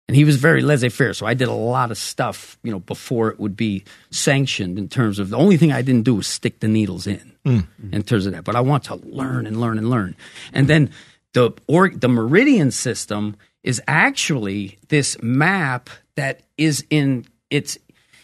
And 0.08 0.14
he 0.14 0.24
was 0.24 0.36
very 0.36 0.62
laissez 0.62 0.88
faire. 0.88 1.14
So 1.14 1.26
I 1.26 1.34
did 1.34 1.48
a 1.48 1.52
lot 1.52 1.90
of 1.90 1.98
stuff, 1.98 2.58
you 2.62 2.70
know, 2.70 2.78
before 2.78 3.28
it 3.28 3.40
would 3.40 3.56
be 3.56 3.82
sanctioned 4.10 4.78
in 4.78 4.88
terms 4.88 5.18
of 5.18 5.30
the 5.30 5.36
only 5.36 5.56
thing 5.56 5.72
I 5.72 5.82
didn't 5.82 6.04
do 6.04 6.14
was 6.14 6.28
stick 6.28 6.60
the 6.60 6.68
needles 6.68 7.08
in, 7.08 7.32
mm. 7.44 7.66
in 7.92 8.02
terms 8.04 8.24
of 8.26 8.32
that. 8.32 8.44
But 8.44 8.54
I 8.54 8.60
want 8.60 8.84
to 8.84 8.94
learn 8.94 9.48
and 9.48 9.60
learn 9.60 9.78
and 9.78 9.90
learn. 9.90 10.14
And 10.52 10.68
then 10.68 10.90
the 11.36 11.52
or, 11.66 11.90
the 11.90 12.08
meridian 12.08 12.70
system 12.70 13.36
is 13.62 13.82
actually 13.86 14.78
this 14.88 15.20
map 15.22 15.90
that 16.14 16.40
is 16.56 16.82
in 16.88 17.26
it's 17.50 17.78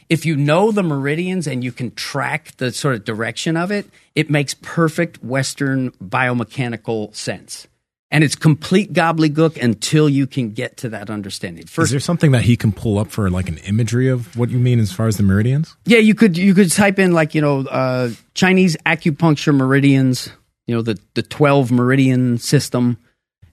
if 0.09 0.25
you 0.25 0.35
know 0.35 0.73
the 0.73 0.83
meridians 0.83 1.47
and 1.47 1.63
you 1.63 1.73
can 1.73 1.91
track 1.91 2.57
the 2.57 2.73
sort 2.73 2.95
of 2.95 3.05
direction 3.05 3.57
of 3.57 3.71
it, 3.71 3.87
it 4.15 4.31
makes 4.31 4.55
perfect 4.55 5.23
Western 5.23 5.91
biomechanical 5.93 7.15
sense. 7.15 7.67
And 8.11 8.25
it's 8.25 8.35
complete 8.35 8.93
gobbledygook 8.93 9.63
until 9.63 10.09
you 10.09 10.27
can 10.27 10.51
get 10.51 10.79
to 10.79 10.91
that 10.91 11.09
understanding. 11.09 11.67
First, 11.67 11.87
Is 11.87 11.91
there 11.93 12.01
something 12.01 12.33
that 12.33 12.43
he 12.43 12.57
can 12.57 12.73
pull 12.73 12.99
up 12.99 13.11
for 13.11 13.31
like 13.31 13.49
an 13.49 13.59
imagery 13.59 14.09
of 14.09 14.35
what 14.37 14.51
you 14.51 14.59
mean 14.59 14.81
as 14.81 14.93
far 14.93 15.07
as 15.07 15.17
the 15.19 15.23
meridians? 15.23 15.77
yeah, 15.85 15.99
you 15.99 16.15
could 16.15 16.37
you 16.37 16.55
could 16.55 16.71
type 16.71 16.99
in 16.99 17.13
like 17.13 17.35
you 17.35 17.41
know 17.41 17.61
uh, 17.61 18.11
Chinese 18.35 18.77
acupuncture 18.85 19.55
meridians, 19.55 20.31
you 20.73 20.79
know 20.79 20.83
the 20.83 20.99
the 21.13 21.23
twelve 21.23 21.71
meridian 21.71 22.39
system, 22.39 22.97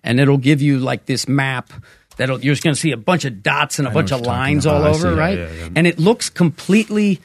and 0.06 0.22
it'll 0.22 0.38
give 0.38 0.62
you 0.62 0.80
like 0.80 1.06
this 1.06 1.28
map 1.28 1.74
that'll 2.16 2.40
you're 2.40 2.54
just 2.54 2.64
going 2.64 2.74
to 2.74 2.80
see 2.80 2.92
a 2.92 2.98
bunch 2.98 3.26
of 3.26 3.44
dots 3.44 3.78
and 3.78 3.88
a 3.90 3.92
bunch 3.92 4.14
of 4.14 4.22
lines 4.22 4.66
all 4.66 4.86
I 4.86 4.90
over, 4.90 5.12
see. 5.14 5.20
right? 5.20 5.38
Yeah, 5.38 5.52
yeah. 5.52 5.70
And 5.76 5.86
it 5.86 6.00
looks 6.00 6.30
completely. 6.30 7.20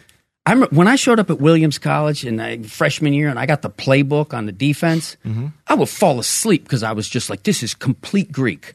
I 0.45 0.57
when 0.57 0.89
I 0.89 0.97
showed 0.97 1.21
up 1.21 1.31
at 1.31 1.39
Williams 1.39 1.79
College 1.79 2.27
in 2.27 2.41
uh, 2.41 2.57
freshman 2.67 3.13
year, 3.13 3.29
and 3.29 3.39
I 3.39 3.47
got 3.47 3.63
the 3.63 3.71
playbook 3.71 4.35
on 4.35 4.47
the 4.47 4.53
defense. 4.53 5.17
Mm-hmm. 5.25 5.47
I 5.69 5.75
would 5.75 5.89
fall 5.89 6.19
asleep 6.19 6.65
because 6.65 6.83
I 6.83 6.91
was 6.91 7.09
just 7.09 7.31
like, 7.31 7.45
"This 7.45 7.63
is 7.63 7.73
complete 7.73 8.33
Greek." 8.33 8.75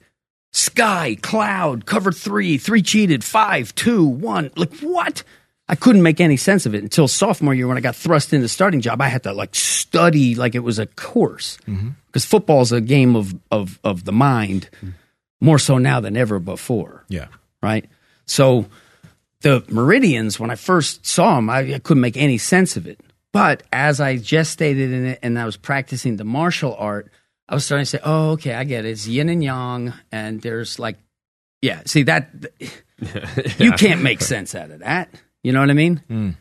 Sky, 0.54 1.18
cloud, 1.22 1.86
cover 1.86 2.14
three, 2.14 2.58
three 2.58 2.82
cheated, 2.82 3.26
five, 3.26 3.76
two, 3.76 4.06
one. 4.06 4.52
Like 4.56 4.74
what? 4.78 5.24
I 5.70 5.76
couldn't 5.76 6.02
make 6.02 6.20
any 6.20 6.36
sense 6.36 6.66
of 6.66 6.74
it 6.74 6.82
until 6.82 7.08
sophomore 7.08 7.54
year 7.54 7.68
when 7.68 7.78
I 7.78 7.82
got 7.82 7.96
thrust 7.96 8.34
into 8.34 8.48
starting 8.48 8.82
job. 8.82 9.00
I 9.02 9.08
had 9.08 9.24
to 9.24 9.34
like 9.34 9.54
study 9.54 10.34
like 10.34 10.56
it 10.56 10.60
was 10.60 10.80
a 10.80 10.88
course 10.88 11.60
mm-hmm. 11.68 11.90
because 12.08 12.26
football 12.26 12.62
is 12.62 12.72
a 12.72 12.82
game 12.82 13.16
of, 13.16 13.36
of 13.52 13.80
of 13.84 14.04
the 14.04 14.12
mind, 14.12 14.70
more 15.40 15.60
so 15.60 15.78
now 15.78 16.00
than 16.00 16.18
ever 16.18 16.40
before 16.40 17.06
Yeah. 17.08 17.28
right? 17.62 17.86
So 18.26 18.66
the 19.41 19.64
meridians, 19.70 20.40
when 20.40 20.50
I 20.50 20.56
first 20.56 21.06
saw 21.06 21.36
them, 21.36 21.50
I, 21.50 21.76
I 21.76 21.80
couldn't 21.80 22.02
make 22.02 22.18
any 22.18 22.40
sense 22.40 22.76
of 22.76 22.88
it. 22.88 23.00
But 23.32 23.62
as 23.72 24.02
I 24.02 24.18
gestated 24.18 24.91
in 24.91 25.06
it 25.06 25.20
and 25.22 25.38
I 25.38 25.46
was 25.46 25.56
practicing 25.56 26.18
the 26.18 26.24
martial 26.26 26.76
art, 26.76 27.12
I 27.48 27.54
was 27.54 27.64
starting 27.64 27.84
to 27.86 27.90
say, 27.90 28.00
"Oh, 28.04 28.32
okay, 28.32 28.56
I 28.56 28.64
get 28.64 28.86
it. 28.86 28.90
It's 28.90 29.08
yin 29.08 29.30
and 29.30 29.44
yang, 29.44 29.94
and 30.12 30.41
there's 30.41 30.80
like, 30.80 30.98
yeah. 31.62 31.82
See 31.86 32.04
that 32.04 32.30
you 33.60 33.72
can't 33.78 34.02
make 34.02 34.22
sense 34.22 34.56
out 34.56 34.72
of 34.72 34.80
that. 34.80 35.10
You 35.44 35.52
know 35.52 35.60
what 35.61 35.70
I 35.70 35.74
mean? 35.74 35.98
Hmm. 36.07 36.32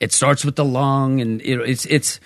It 0.00 0.12
starts 0.12 0.44
with 0.44 0.56
the 0.56 0.64
lung, 0.64 1.20
and 1.20 1.42
it, 1.42 1.58
it's 1.68 1.86
it's 1.86 2.20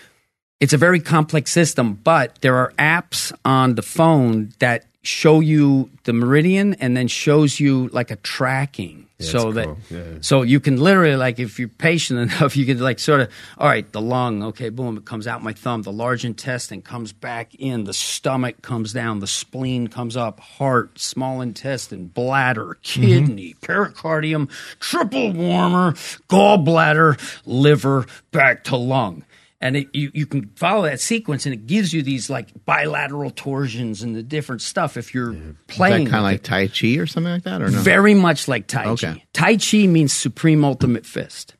it's 0.60 0.72
a 0.72 0.78
very 0.78 1.00
complex 1.00 1.50
system, 1.50 1.94
but 1.94 2.38
there 2.40 2.56
are 2.56 2.72
apps 2.78 3.32
on 3.44 3.74
the 3.74 3.82
phone 3.82 4.52
that 4.58 4.86
show 5.02 5.40
you 5.40 5.90
the 6.04 6.12
meridian 6.12 6.74
and 6.74 6.96
then 6.96 7.08
shows 7.08 7.58
you 7.58 7.88
like 7.88 8.10
a 8.10 8.16
tracking. 8.16 9.08
So 9.22 9.52
that 9.52 9.66
cool. 9.66 9.78
Yeah. 9.90 10.04
so 10.20 10.42
you 10.42 10.60
can 10.60 10.76
literally 10.76 11.16
like 11.16 11.38
if 11.38 11.58
you're 11.58 11.68
patient 11.68 12.18
enough, 12.32 12.56
you 12.56 12.66
can 12.66 12.78
like 12.78 12.98
sort 12.98 13.20
of 13.20 13.30
all 13.58 13.68
right, 13.68 13.90
the 13.92 14.00
lung, 14.00 14.42
okay, 14.42 14.68
boom, 14.68 14.96
it 14.96 15.04
comes 15.04 15.26
out 15.26 15.42
my 15.42 15.52
thumb, 15.52 15.82
the 15.82 15.92
large 15.92 16.24
intestine 16.24 16.82
comes 16.82 17.12
back 17.12 17.54
in, 17.54 17.84
the 17.84 17.94
stomach 17.94 18.62
comes 18.62 18.92
down, 18.92 19.20
the 19.20 19.26
spleen 19.26 19.88
comes 19.88 20.16
up, 20.16 20.40
heart, 20.40 20.98
small 20.98 21.40
intestine, 21.40 22.06
bladder, 22.06 22.76
mm-hmm. 22.82 23.02
kidney, 23.02 23.54
pericardium, 23.62 24.48
triple 24.80 25.32
warmer, 25.32 25.92
gallbladder, 26.28 27.18
liver, 27.46 28.06
back 28.30 28.64
to 28.64 28.76
lung. 28.76 29.24
And 29.62 29.76
it, 29.76 29.88
you, 29.94 30.10
you 30.12 30.26
can 30.26 30.50
follow 30.56 30.82
that 30.82 30.98
sequence, 30.98 31.46
and 31.46 31.54
it 31.54 31.68
gives 31.68 31.92
you 31.92 32.02
these 32.02 32.28
like 32.28 32.48
bilateral 32.66 33.30
torsions 33.30 34.02
and 34.02 34.16
the 34.16 34.22
different 34.22 34.60
stuff 34.60 34.96
if 34.96 35.14
you're 35.14 35.32
Is 35.32 35.38
that 35.38 35.66
playing. 35.68 36.06
kind 36.06 36.16
of 36.16 36.22
like 36.24 36.40
it. 36.40 36.44
Tai 36.44 36.66
Chi 36.66 36.88
or 36.98 37.06
something 37.06 37.32
like 37.32 37.44
that, 37.44 37.62
or 37.62 37.70
no? 37.70 37.78
Very 37.78 38.12
much 38.12 38.48
like 38.48 38.66
Tai 38.66 38.96
Chi. 38.96 39.22
Tai 39.32 39.56
Chi 39.56 39.86
means 39.86 40.12
supreme 40.12 40.64
ultimate 40.64 41.06
fist. 41.06 41.54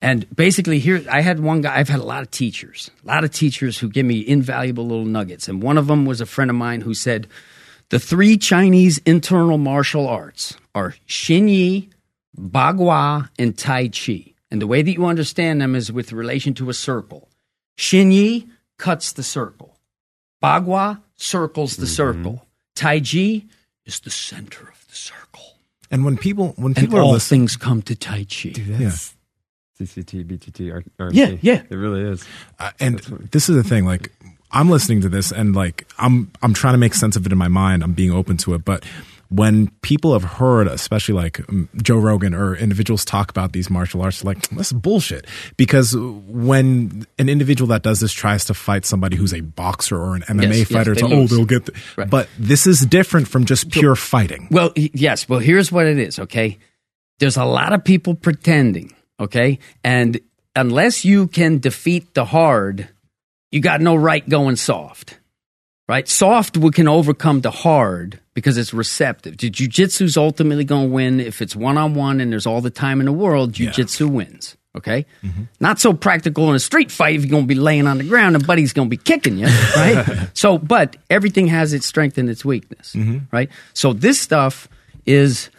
And 0.00 0.24
basically, 0.34 0.78
here, 0.78 1.04
I 1.10 1.20
had 1.20 1.40
one 1.40 1.62
guy, 1.62 1.76
I've 1.76 1.88
had 1.88 1.98
a 1.98 2.04
lot 2.04 2.22
of 2.22 2.30
teachers, 2.30 2.92
a 3.04 3.08
lot 3.08 3.24
of 3.24 3.32
teachers 3.32 3.78
who 3.78 3.88
give 3.88 4.06
me 4.06 4.24
invaluable 4.26 4.86
little 4.86 5.04
nuggets. 5.04 5.48
And 5.48 5.60
one 5.60 5.78
of 5.78 5.88
them 5.88 6.06
was 6.06 6.20
a 6.20 6.26
friend 6.26 6.48
of 6.50 6.56
mine 6.56 6.80
who 6.80 6.94
said, 6.94 7.26
the 7.88 7.98
three 7.98 8.36
Chinese 8.38 8.98
internal 8.98 9.58
martial 9.58 10.08
arts 10.08 10.56
are 10.74 10.94
Xin 11.08 11.48
Yi, 11.50 11.90
Bagua, 12.38 13.28
and 13.38 13.58
Tai 13.58 13.88
Chi. 13.88 14.32
And 14.50 14.62
the 14.62 14.66
way 14.66 14.82
that 14.82 14.92
you 14.92 15.06
understand 15.06 15.60
them 15.60 15.74
is 15.74 15.90
with 15.90 16.12
relation 16.12 16.54
to 16.54 16.70
a 16.70 16.74
circle. 16.74 17.28
Xin 17.76 18.12
Yi 18.12 18.46
cuts 18.78 19.12
the 19.12 19.22
circle. 19.22 19.76
Bagua 20.42 21.00
circles 21.16 21.76
the 21.76 21.86
circle. 21.86 22.46
Tai 22.74 23.00
Chi 23.00 23.44
is 23.86 24.00
the 24.00 24.10
center 24.10 24.68
of 24.68 24.84
the 24.88 24.94
circle. 24.94 25.56
And 25.90 26.04
when 26.04 26.16
people 26.16 26.54
when 26.56 26.74
people 26.74 26.98
are 26.98 27.02
all 27.02 27.12
listening, 27.12 27.42
things 27.42 27.56
come 27.56 27.82
to 27.82 27.94
Tai 27.94 28.24
Chi. 28.24 28.52
That's 28.56 29.14
CCT, 29.78 30.24
BTT, 30.24 30.72
R- 30.72 30.82
RMC. 31.08 31.14
Yeah, 31.14 31.36
yeah. 31.40 31.62
It 31.68 31.74
really 31.74 32.02
is. 32.02 32.24
uh, 32.58 32.70
and 32.80 32.98
this 33.32 33.48
is 33.48 33.56
the 33.56 33.62
thing, 33.64 33.84
like 33.84 34.10
I'm 34.50 34.68
listening 34.70 35.00
to 35.02 35.08
this 35.08 35.32
and 35.32 35.54
like 35.54 35.86
I'm 35.98 36.30
I'm 36.42 36.54
trying 36.54 36.74
to 36.74 36.78
make 36.78 36.94
sense 36.94 37.16
of 37.16 37.26
it 37.26 37.32
in 37.32 37.38
my 37.38 37.48
mind. 37.48 37.82
I'm 37.82 37.92
being 37.92 38.12
open 38.12 38.36
to 38.38 38.54
it, 38.54 38.64
but 38.64 38.84
when 39.32 39.68
people 39.80 40.12
have 40.12 40.24
heard, 40.24 40.66
especially 40.66 41.14
like 41.14 41.40
um, 41.48 41.68
Joe 41.82 41.96
Rogan 41.96 42.34
or 42.34 42.54
individuals 42.54 43.04
talk 43.04 43.30
about 43.30 43.52
these 43.52 43.70
martial 43.70 44.02
arts, 44.02 44.24
like 44.24 44.46
that's 44.50 44.72
bullshit. 44.72 45.26
Because 45.56 45.96
when 45.96 47.06
an 47.18 47.28
individual 47.28 47.68
that 47.68 47.82
does 47.82 48.00
this 48.00 48.12
tries 48.12 48.44
to 48.46 48.54
fight 48.54 48.84
somebody 48.84 49.16
who's 49.16 49.32
a 49.32 49.40
boxer 49.40 49.96
or 49.96 50.14
an 50.14 50.22
MMA 50.22 50.42
Yes, 50.42 50.58
yes, 50.58 50.68
fighter, 50.68 50.92
it's 50.92 51.00
they 51.00 51.08
like, 51.08 51.16
oh, 51.16 51.26
they'll 51.26 51.44
get. 51.46 51.66
The, 51.66 51.72
Right. 51.96 52.08
But 52.08 52.28
this 52.38 52.66
is 52.66 52.80
different 52.80 53.28
from 53.28 53.44
just 53.44 53.70
pure 53.70 53.96
fighting. 53.96 54.48
Well, 54.50 54.72
yes. 54.76 55.28
Well, 55.28 55.40
here's 55.40 55.72
what 55.72 55.86
it 55.86 55.98
is, 55.98 56.18
okay? 56.18 56.58
There's 57.18 57.36
a 57.36 57.44
lot 57.44 57.72
of 57.72 57.84
people 57.84 58.14
pretending, 58.14 58.94
okay? 59.18 59.58
And 59.82 60.20
unless 60.54 61.04
you 61.04 61.28
can 61.28 61.58
defeat 61.58 62.14
the 62.14 62.24
hard, 62.24 62.88
you 63.50 63.60
got 63.60 63.80
no 63.80 63.94
right 63.94 64.26
going 64.28 64.56
soft, 64.56 65.18
right? 65.88 66.06
Soft 66.06 66.56
we 66.56 66.70
can 66.70 66.88
overcome 66.88 67.40
the 67.40 67.50
hard 67.50 68.20
because 68.34 68.58
it's 68.58 68.72
receptive. 68.72 69.36
Jiu 69.36 69.68
jitsu's 69.68 70.16
ultimately 70.16 70.64
going 70.64 70.88
to 70.88 70.94
win 70.94 71.20
if 71.20 71.42
it's 71.42 71.54
one 71.54 71.78
on 71.78 71.94
one 71.94 72.20
and 72.20 72.32
there's 72.32 72.46
all 72.46 72.60
the 72.60 72.70
time 72.70 73.00
in 73.00 73.06
the 73.06 73.12
world, 73.12 73.52
jiu 73.52 73.70
jitsu 73.70 74.08
wins. 74.08 74.56
Okay, 74.74 75.04
mm-hmm. 75.22 75.42
not 75.60 75.80
so 75.80 75.92
practical 75.92 76.48
in 76.48 76.54
a 76.54 76.58
street 76.58 76.90
fight 76.90 77.16
if 77.16 77.22
you're 77.22 77.30
going 77.30 77.42
to 77.42 77.46
be 77.46 77.54
laying 77.54 77.86
on 77.86 77.98
the 77.98 78.04
ground 78.04 78.36
and 78.36 78.46
buddy's 78.46 78.72
going 78.72 78.88
to 78.88 78.90
be 78.90 78.96
kicking 78.96 79.36
you, 79.36 79.46
right? 79.76 80.30
so, 80.32 80.56
but 80.56 80.96
everything 81.10 81.46
has 81.48 81.74
its 81.74 81.84
strength 81.84 82.16
and 82.16 82.30
its 82.30 82.42
weakness, 82.42 82.94
mm-hmm. 82.94 83.18
right? 83.30 83.50
So 83.74 83.92
this 83.92 84.18
stuff 84.18 84.70
is 85.04 85.50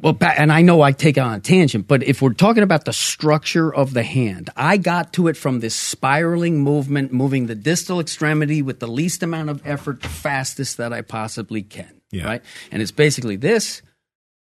well, 0.00 0.16
and 0.20 0.52
I 0.52 0.62
know 0.62 0.82
I 0.82 0.90
take 0.92 1.16
it 1.16 1.20
on 1.20 1.34
a 1.34 1.40
tangent, 1.40 1.86
but 1.86 2.02
if 2.02 2.20
we're 2.20 2.32
talking 2.32 2.64
about 2.64 2.84
the 2.84 2.92
structure 2.92 3.72
of 3.72 3.94
the 3.94 4.02
hand, 4.02 4.50
I 4.56 4.76
got 4.76 5.12
to 5.14 5.28
it 5.28 5.36
from 5.36 5.60
this 5.60 5.76
spiraling 5.76 6.60
movement, 6.60 7.12
moving 7.12 7.46
the 7.46 7.54
distal 7.54 8.00
extremity 8.00 8.60
with 8.60 8.80
the 8.80 8.88
least 8.88 9.22
amount 9.22 9.50
of 9.50 9.62
effort, 9.64 10.02
the 10.02 10.08
fastest 10.08 10.78
that 10.78 10.92
I 10.92 11.02
possibly 11.02 11.62
can. 11.62 12.00
Yeah. 12.10 12.24
Right? 12.24 12.42
And 12.72 12.82
it's 12.82 12.90
basically 12.90 13.36
this, 13.36 13.82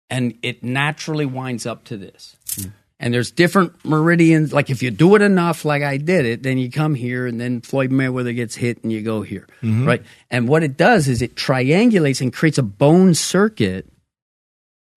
and 0.09 0.39
it 0.43 0.63
naturally 0.63 1.27
winds 1.27 1.67
up 1.67 1.85
to 1.85 1.97
this. 1.97 2.37
Mm-hmm. 2.47 2.71
And 3.01 3.15
there's 3.15 3.31
different 3.31 3.85
meridians. 3.85 4.53
Like 4.53 4.71
if 4.71 4.83
you 4.83 4.91
do 4.91 5.15
it 5.17 5.23
enough, 5.23 5.65
like 5.65 5.83
I 5.83 5.97
did 5.97 6.27
it, 6.27 6.43
then 6.43 6.59
you 6.59 6.71
come 6.71 6.95
here, 6.95 7.27
and 7.27 7.41
then 7.41 7.61
Floyd 7.61 7.91
Mayweather 7.91 8.35
gets 8.37 8.55
hit, 8.55 8.85
and 8.85 8.93
you 8.93 9.03
go 9.03 9.23
here, 9.23 9.49
mm-hmm. 9.63 9.87
right? 9.87 10.03
And 10.31 10.47
what 10.47 10.63
it 10.63 10.77
does 10.77 11.09
is 11.09 11.23
it 11.23 11.35
triangulates 11.35 12.21
and 12.21 12.33
creates 12.33 12.59
a 12.59 12.63
bone 12.63 13.15
circuit 13.15 13.91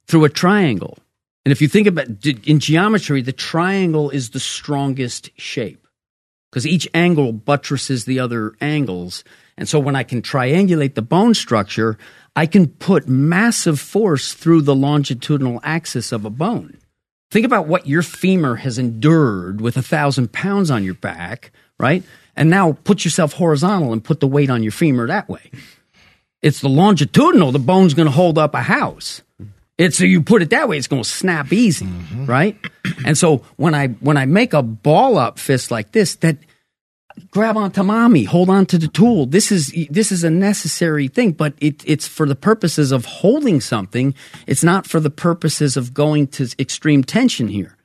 through 0.07 0.25
a 0.25 0.29
triangle. 0.29 0.97
And 1.45 1.51
if 1.51 1.61
you 1.61 1.67
think 1.67 1.87
about 1.87 2.07
in 2.25 2.59
geometry, 2.59 3.21
the 3.21 3.33
triangle 3.33 4.09
is 4.09 4.29
the 4.29 4.39
strongest 4.39 5.29
shape 5.37 5.87
because 6.49 6.65
each 6.67 6.87
angle 6.93 7.33
buttresses 7.33 8.05
the 8.05 8.19
other 8.19 8.53
angles. 8.61 9.23
And 9.57 9.67
so 9.67 9.79
when 9.79 9.95
I 9.95 10.03
can 10.03 10.21
triangulate 10.21 10.95
the 10.95 11.01
bone 11.01 11.33
structure, 11.33 11.97
I 12.35 12.45
can 12.45 12.67
put 12.67 13.07
massive 13.07 13.79
force 13.79 14.33
through 14.33 14.61
the 14.61 14.75
longitudinal 14.75 15.59
axis 15.63 16.11
of 16.11 16.25
a 16.25 16.29
bone. 16.29 16.77
Think 17.31 17.45
about 17.45 17.67
what 17.67 17.87
your 17.87 18.03
femur 18.03 18.57
has 18.57 18.77
endured 18.77 19.59
with 19.59 19.75
a 19.77 19.81
thousand 19.81 20.31
pounds 20.31 20.69
on 20.69 20.83
your 20.83 20.93
back, 20.93 21.51
right? 21.79 22.03
And 22.35 22.49
now 22.49 22.73
put 22.83 23.03
yourself 23.03 23.33
horizontal 23.33 23.91
and 23.91 24.03
put 24.03 24.19
the 24.19 24.27
weight 24.27 24.49
on 24.49 24.63
your 24.63 24.71
femur 24.71 25.07
that 25.07 25.27
way. 25.27 25.51
It's 26.43 26.61
the 26.61 26.69
longitudinal, 26.69 27.51
the 27.51 27.59
bone's 27.59 27.93
going 27.95 28.05
to 28.05 28.11
hold 28.11 28.37
up 28.37 28.53
a 28.53 28.61
house. 28.61 29.21
It's 29.77 29.97
so 29.97 30.05
you 30.05 30.21
put 30.21 30.41
it 30.41 30.51
that 30.51 30.69
way, 30.69 30.77
it's 30.77 30.87
going 30.87 31.03
to 31.03 31.09
snap 31.09 31.51
easy, 31.51 31.85
mm-hmm. 31.85 32.25
right? 32.27 32.57
And 33.05 33.17
so 33.17 33.37
when 33.55 33.73
I 33.73 33.87
when 33.87 34.17
I 34.17 34.25
make 34.25 34.53
a 34.53 34.61
ball 34.61 35.17
up 35.17 35.39
fist 35.39 35.71
like 35.71 35.91
this, 35.93 36.15
that 36.17 36.37
grab 37.31 37.57
onto 37.57 37.83
mommy, 37.83 38.23
hold 38.23 38.49
on 38.49 38.65
to 38.67 38.77
the 38.77 38.87
tool. 38.87 39.25
This 39.25 39.51
is 39.51 39.73
this 39.89 40.11
is 40.11 40.23
a 40.23 40.29
necessary 40.29 41.07
thing, 41.07 41.31
but 41.31 41.53
it, 41.59 41.83
it's 41.85 42.07
for 42.07 42.27
the 42.27 42.35
purposes 42.35 42.91
of 42.91 43.05
holding 43.05 43.61
something. 43.61 44.13
It's 44.45 44.63
not 44.63 44.85
for 44.85 44.99
the 44.99 45.09
purposes 45.09 45.75
of 45.75 45.93
going 45.93 46.27
to 46.27 46.49
extreme 46.59 47.03
tension 47.03 47.47
here. 47.47 47.77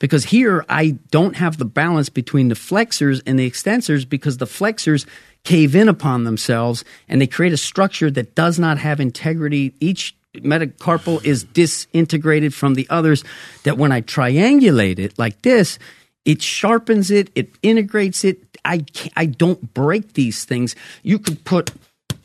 Because 0.00 0.26
here 0.26 0.64
I 0.68 0.92
don't 1.10 1.36
have 1.36 1.58
the 1.58 1.64
balance 1.64 2.08
between 2.08 2.48
the 2.48 2.54
flexors 2.54 3.20
and 3.26 3.38
the 3.38 3.50
extensors 3.50 4.08
because 4.08 4.36
the 4.36 4.46
flexors 4.46 5.06
cave 5.42 5.74
in 5.74 5.88
upon 5.88 6.22
themselves 6.22 6.84
and 7.08 7.20
they 7.20 7.26
create 7.26 7.52
a 7.52 7.56
structure 7.56 8.10
that 8.12 8.36
does 8.36 8.60
not 8.60 8.78
have 8.78 9.00
integrity. 9.00 9.74
Each 9.80 10.16
metacarpal 10.36 11.24
is 11.24 11.44
disintegrated 11.44 12.54
from 12.54 12.74
the 12.74 12.86
others 12.90 13.24
that 13.64 13.78
when 13.78 13.92
I 13.92 14.02
triangulate 14.02 14.98
it 14.98 15.18
like 15.18 15.42
this, 15.42 15.78
it 16.24 16.42
sharpens 16.42 17.10
it, 17.10 17.30
it 17.34 17.54
integrates 17.62 18.24
it. 18.24 18.58
I 18.64 18.84
I 19.16 19.26
don't 19.26 19.72
break 19.74 20.12
these 20.12 20.44
things. 20.44 20.76
You 21.02 21.18
could 21.18 21.44
put 21.44 21.72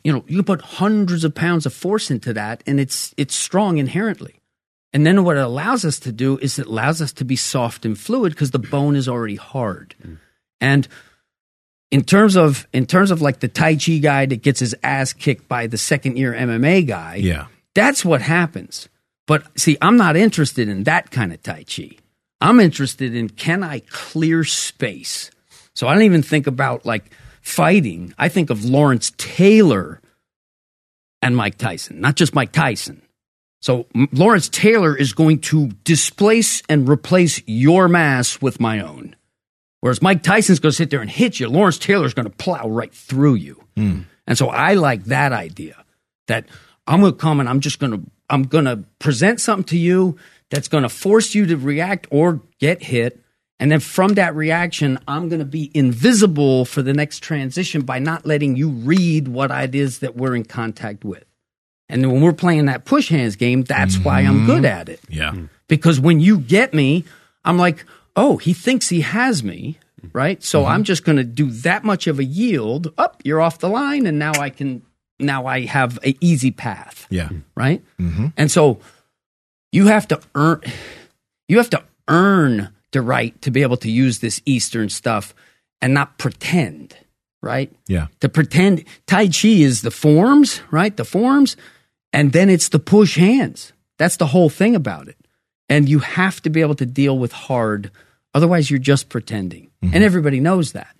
you 0.02 0.12
know, 0.12 0.24
you 0.26 0.42
put 0.42 0.60
hundreds 0.60 1.24
of 1.24 1.34
pounds 1.34 1.64
of 1.64 1.72
force 1.72 2.10
into 2.10 2.34
that 2.34 2.62
and 2.66 2.78
it's 2.78 3.14
it's 3.16 3.34
strong 3.34 3.78
inherently. 3.78 4.34
And 4.92 5.04
then 5.04 5.24
what 5.24 5.36
it 5.36 5.42
allows 5.42 5.84
us 5.84 5.98
to 6.00 6.12
do 6.12 6.38
is 6.38 6.58
it 6.58 6.66
allows 6.66 7.02
us 7.02 7.12
to 7.14 7.24
be 7.24 7.34
soft 7.34 7.84
and 7.84 7.98
fluid 7.98 8.32
because 8.32 8.52
the 8.52 8.60
bone 8.60 8.94
is 8.94 9.08
already 9.08 9.34
hard. 9.36 9.94
Mm. 10.04 10.18
And 10.60 10.88
in 11.90 12.04
terms 12.04 12.36
of 12.36 12.66
in 12.72 12.86
terms 12.86 13.10
of 13.10 13.22
like 13.22 13.40
the 13.40 13.48
Tai 13.48 13.76
Chi 13.76 13.98
guy 13.98 14.26
that 14.26 14.42
gets 14.42 14.60
his 14.60 14.74
ass 14.82 15.12
kicked 15.12 15.48
by 15.48 15.66
the 15.66 15.78
second 15.78 16.16
year 16.18 16.32
MMA 16.32 16.86
guy, 16.86 17.16
Yeah. 17.16 17.46
That's 17.74 18.04
what 18.04 18.22
happens. 18.22 18.88
But 19.26 19.58
see, 19.58 19.76
I'm 19.80 19.96
not 19.96 20.16
interested 20.16 20.68
in 20.68 20.84
that 20.84 21.10
kind 21.10 21.32
of 21.32 21.42
Tai 21.42 21.64
Chi. 21.64 21.96
I'm 22.40 22.60
interested 22.60 23.14
in 23.14 23.30
can 23.30 23.62
I 23.62 23.80
clear 23.88 24.44
space? 24.44 25.30
So 25.74 25.88
I 25.88 25.94
don't 25.94 26.02
even 26.02 26.22
think 26.22 26.46
about 26.46 26.84
like 26.84 27.10
fighting. 27.40 28.14
I 28.18 28.28
think 28.28 28.50
of 28.50 28.64
Lawrence 28.64 29.12
Taylor 29.16 30.00
and 31.22 31.36
Mike 31.36 31.56
Tyson, 31.56 32.00
not 32.00 32.16
just 32.16 32.34
Mike 32.34 32.52
Tyson. 32.52 33.00
So 33.62 33.86
Lawrence 34.12 34.50
Taylor 34.50 34.94
is 34.94 35.14
going 35.14 35.40
to 35.40 35.68
displace 35.84 36.62
and 36.68 36.86
replace 36.86 37.42
your 37.46 37.88
mass 37.88 38.42
with 38.42 38.60
my 38.60 38.80
own. 38.80 39.16
Whereas 39.80 40.02
Mike 40.02 40.22
Tyson's 40.22 40.60
going 40.60 40.72
to 40.72 40.76
sit 40.76 40.90
there 40.90 41.00
and 41.00 41.10
hit 41.10 41.40
you. 41.40 41.48
Lawrence 41.48 41.78
Taylor's 41.78 42.12
going 42.12 42.28
to 42.28 42.36
plow 42.36 42.68
right 42.68 42.92
through 42.92 43.36
you. 43.36 43.64
Hmm. 43.74 44.00
And 44.26 44.36
so 44.36 44.48
I 44.48 44.74
like 44.74 45.04
that 45.04 45.32
idea 45.32 45.82
that 46.26 46.46
I'm 46.86 47.00
going 47.00 47.12
to 47.12 47.18
come 47.18 47.40
and 47.40 47.48
I'm 47.48 47.60
just 47.60 47.78
going 47.78 47.92
to 47.92 48.02
I'm 48.30 48.44
going 48.44 48.64
to 48.64 48.84
present 48.98 49.40
something 49.40 49.64
to 49.64 49.78
you 49.78 50.16
that's 50.50 50.68
going 50.68 50.82
to 50.82 50.88
force 50.88 51.34
you 51.34 51.46
to 51.46 51.56
react 51.56 52.06
or 52.10 52.40
get 52.58 52.82
hit. 52.82 53.20
And 53.60 53.70
then 53.70 53.80
from 53.80 54.14
that 54.14 54.34
reaction, 54.34 54.98
I'm 55.06 55.28
going 55.28 55.38
to 55.38 55.44
be 55.46 55.70
invisible 55.74 56.64
for 56.64 56.82
the 56.82 56.92
next 56.92 57.22
transition 57.22 57.82
by 57.82 57.98
not 57.98 58.26
letting 58.26 58.56
you 58.56 58.70
read 58.70 59.28
what 59.28 59.50
it 59.50 59.74
is 59.74 60.00
that 60.00 60.16
we're 60.16 60.34
in 60.34 60.44
contact 60.44 61.04
with. 61.04 61.24
And 61.88 62.02
then 62.02 62.10
when 62.10 62.22
we're 62.22 62.32
playing 62.32 62.66
that 62.66 62.84
push 62.84 63.08
hands 63.08 63.36
game, 63.36 63.62
that's 63.62 63.98
why 63.98 64.20
I'm 64.20 64.38
mm-hmm. 64.38 64.46
good 64.46 64.64
at 64.64 64.88
it 64.88 65.00
Yeah. 65.08 65.34
because 65.68 66.00
when 66.00 66.18
you 66.18 66.38
get 66.38 66.74
me, 66.74 67.04
I'm 67.44 67.58
like, 67.58 67.84
oh, 68.16 68.38
he 68.38 68.54
thinks 68.54 68.88
he 68.88 69.02
has 69.02 69.44
me. 69.44 69.78
right? 70.12 70.42
So 70.42 70.62
mm-hmm. 70.62 70.72
I'm 70.72 70.84
just 70.84 71.04
going 71.04 71.16
to 71.16 71.24
do 71.24 71.50
that 71.50 71.84
much 71.84 72.06
of 72.06 72.18
a 72.18 72.24
yield. 72.24 72.92
Up, 72.98 73.22
you're 73.24 73.40
off 73.40 73.58
the 73.58 73.68
line, 73.68 74.06
and 74.06 74.18
now 74.18 74.32
I 74.32 74.50
can 74.50 74.82
now 75.26 75.46
I 75.46 75.66
have 75.66 75.98
an 76.04 76.14
easy 76.20 76.50
path, 76.50 77.06
Yeah. 77.10 77.28
right? 77.56 77.82
Mm-hmm. 78.00 78.28
And 78.36 78.50
so 78.50 78.80
you 79.72 79.86
have 79.86 80.08
to 80.08 80.20
earn 80.34 80.60
you 81.48 81.58
have 81.58 81.70
to 81.70 81.82
earn 82.08 82.70
the 82.92 83.02
right 83.02 83.40
to 83.42 83.50
be 83.50 83.62
able 83.62 83.76
to 83.78 83.90
use 83.90 84.20
this 84.20 84.40
Eastern 84.46 84.88
stuff 84.88 85.34
and 85.82 85.92
not 85.92 86.16
pretend, 86.16 86.96
right? 87.42 87.70
Yeah. 87.86 88.06
To 88.20 88.28
pretend 88.28 88.84
Tai 89.06 89.28
Chi 89.28 89.48
is 89.48 89.82
the 89.82 89.90
forms, 89.90 90.62
right? 90.70 90.96
The 90.96 91.04
forms, 91.04 91.56
and 92.12 92.32
then 92.32 92.48
it's 92.48 92.68
the 92.70 92.78
push 92.78 93.16
hands. 93.16 93.72
That's 93.98 94.16
the 94.16 94.28
whole 94.28 94.48
thing 94.48 94.74
about 94.74 95.08
it. 95.08 95.16
And 95.68 95.88
you 95.88 95.98
have 95.98 96.40
to 96.42 96.50
be 96.50 96.60
able 96.60 96.74
to 96.76 96.86
deal 96.86 97.18
with 97.18 97.32
hard, 97.32 97.90
otherwise, 98.32 98.70
you're 98.70 98.78
just 98.78 99.08
pretending. 99.08 99.70
And 99.82 99.92
mm-hmm. 99.92 100.02
everybody 100.02 100.40
knows 100.40 100.72
that, 100.72 100.94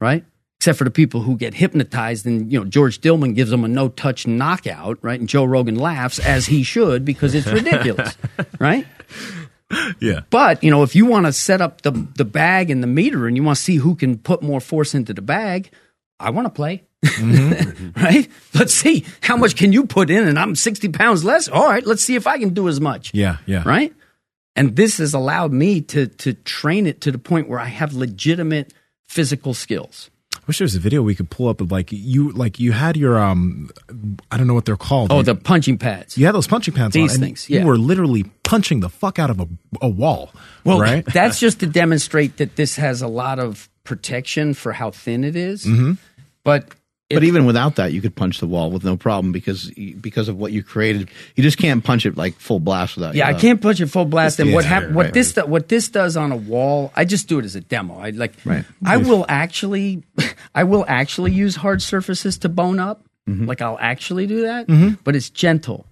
right? 0.00 0.24
Except 0.58 0.78
for 0.78 0.84
the 0.84 0.90
people 0.90 1.20
who 1.20 1.36
get 1.36 1.54
hypnotized, 1.54 2.26
and 2.26 2.50
you 2.50 2.58
know 2.58 2.64
George 2.64 3.00
Dillman 3.00 3.34
gives 3.34 3.50
them 3.50 3.64
a 3.64 3.68
no-touch 3.68 4.26
knockout, 4.26 4.98
right? 5.02 5.20
And 5.20 5.28
Joe 5.28 5.44
Rogan 5.44 5.76
laughs 5.76 6.18
as 6.18 6.46
he 6.46 6.62
should 6.62 7.04
because 7.04 7.34
it's 7.34 7.46
ridiculous, 7.46 8.16
right? 8.58 8.86
Yeah. 10.00 10.20
But 10.30 10.64
you 10.64 10.70
know, 10.70 10.82
if 10.82 10.94
you 10.96 11.06
want 11.06 11.26
to 11.26 11.32
set 11.32 11.60
up 11.60 11.82
the 11.82 11.90
the 11.90 12.24
bag 12.24 12.70
and 12.70 12.82
the 12.82 12.86
meter, 12.86 13.26
and 13.26 13.36
you 13.36 13.42
want 13.42 13.58
to 13.58 13.62
see 13.62 13.76
who 13.76 13.94
can 13.94 14.18
put 14.18 14.42
more 14.42 14.60
force 14.60 14.94
into 14.94 15.12
the 15.12 15.22
bag, 15.22 15.70
I 16.18 16.30
want 16.30 16.46
to 16.46 16.50
play. 16.50 16.84
Mm-hmm. 17.04 17.52
Mm-hmm. 17.76 18.02
right? 18.02 18.28
Let's 18.54 18.72
see 18.74 19.04
how 19.20 19.36
much 19.36 19.56
can 19.56 19.72
you 19.72 19.86
put 19.86 20.10
in, 20.10 20.26
and 20.26 20.38
I'm 20.38 20.54
sixty 20.56 20.88
pounds 20.88 21.24
less. 21.24 21.48
All 21.48 21.68
right, 21.68 21.84
let's 21.86 22.02
see 22.02 22.14
if 22.14 22.26
I 22.26 22.38
can 22.38 22.54
do 22.54 22.68
as 22.68 22.80
much. 22.80 23.12
Yeah. 23.14 23.36
Yeah. 23.46 23.62
Right? 23.64 23.94
And 24.56 24.74
this 24.74 24.98
has 24.98 25.12
allowed 25.14 25.52
me 25.52 25.82
to 25.82 26.06
to 26.06 26.32
train 26.32 26.86
it 26.86 27.02
to 27.02 27.12
the 27.12 27.18
point 27.18 27.48
where 27.48 27.60
I 27.60 27.66
have 27.66 27.92
legitimate 27.92 28.72
physical 29.06 29.52
skills. 29.54 30.10
I 30.36 30.42
wish 30.46 30.58
there 30.58 30.64
was 30.64 30.74
a 30.74 30.80
video 30.80 31.02
we 31.02 31.14
could 31.14 31.30
pull 31.30 31.48
up 31.48 31.60
of 31.60 31.72
like 31.72 31.88
you 31.90 32.30
like 32.32 32.60
you 32.60 32.72
had 32.72 32.96
your 32.96 33.18
um 33.18 33.70
I 34.30 34.36
don't 34.36 34.46
know 34.46 34.54
what 34.54 34.64
they're 34.64 34.76
called. 34.76 35.10
Oh, 35.12 35.18
You- 35.18 35.22
the 35.24 35.34
punching 35.34 35.78
pads. 35.78 36.16
you 36.16 36.26
had 36.26 36.34
those 36.34 36.46
punching 36.46 36.74
pads 36.74 36.94
These 36.94 37.14
on, 37.14 37.20
things, 37.20 37.48
yeah. 37.50 37.60
You 37.60 37.66
were 37.66 37.76
literally 37.78 38.24
punching 38.44 38.80
the 38.80 38.88
fuck 38.88 39.18
out 39.18 39.30
of 39.30 39.40
a, 39.40 39.48
a 39.82 39.88
wall. 39.88 40.30
Well, 40.64 40.78
right? 40.80 41.04
that's 41.12 41.40
just 41.40 41.60
to 41.60 41.66
demonstrate 41.82 42.36
that 42.36 42.56
this 42.56 42.76
has 42.76 43.02
a 43.02 43.08
lot 43.08 43.38
of 43.38 43.68
protection 43.84 44.54
for 44.54 44.72
how 44.72 44.90
thin 44.90 45.24
it 45.24 45.36
is. 45.36 45.64
Mm-hmm. 45.64 45.92
But 46.44 46.68
But 47.08 47.22
even 47.22 47.46
without 47.46 47.76
that, 47.76 47.92
you 47.92 48.00
could 48.02 48.16
punch 48.16 48.40
the 48.40 48.48
wall 48.48 48.70
with 48.72 48.82
no 48.82 48.96
problem 48.96 49.30
because 49.30 49.70
because 50.00 50.28
of 50.28 50.36
what 50.38 50.50
you 50.50 50.64
created. 50.64 51.08
You 51.36 51.42
just 51.44 51.56
can't 51.56 51.84
punch 51.84 52.04
it 52.04 52.16
like 52.16 52.34
full 52.34 52.58
blast 52.58 52.96
without. 52.96 53.14
Yeah, 53.14 53.28
I 53.28 53.32
uh, 53.32 53.38
can't 53.38 53.60
punch 53.60 53.80
it 53.80 53.86
full 53.86 54.06
blast. 54.06 54.40
And 54.40 54.52
what 54.52 54.64
Yeah, 54.64 54.70
hap- 54.80 54.90
what 54.90 55.04
right, 55.06 55.14
this 55.14 55.34
do- 55.34 55.46
what 55.46 55.68
this 55.68 55.88
does 55.88 56.16
on 56.16 56.32
a 56.32 56.36
wall, 56.36 56.92
I 56.96 57.04
just 57.04 57.28
do 57.28 57.38
it 57.38 57.44
as 57.44 57.54
a 57.54 57.60
demo. 57.60 57.96
I 57.98 58.10
like. 58.10 58.32
Right. 58.44 58.64
I 58.84 58.96
will 58.96 59.24
actually, 59.28 60.02
I 60.54 60.64
will 60.64 60.84
actually 60.88 61.30
use 61.30 61.54
hard 61.54 61.80
surfaces 61.80 62.38
to 62.38 62.48
bone 62.48 62.80
up. 62.80 63.02
Like 63.28 63.60
I'll 63.62 63.78
actually 63.80 64.26
do 64.28 64.42
that, 64.42 64.98
but 65.04 65.14
it's 65.16 65.30
gentle. 65.30 65.86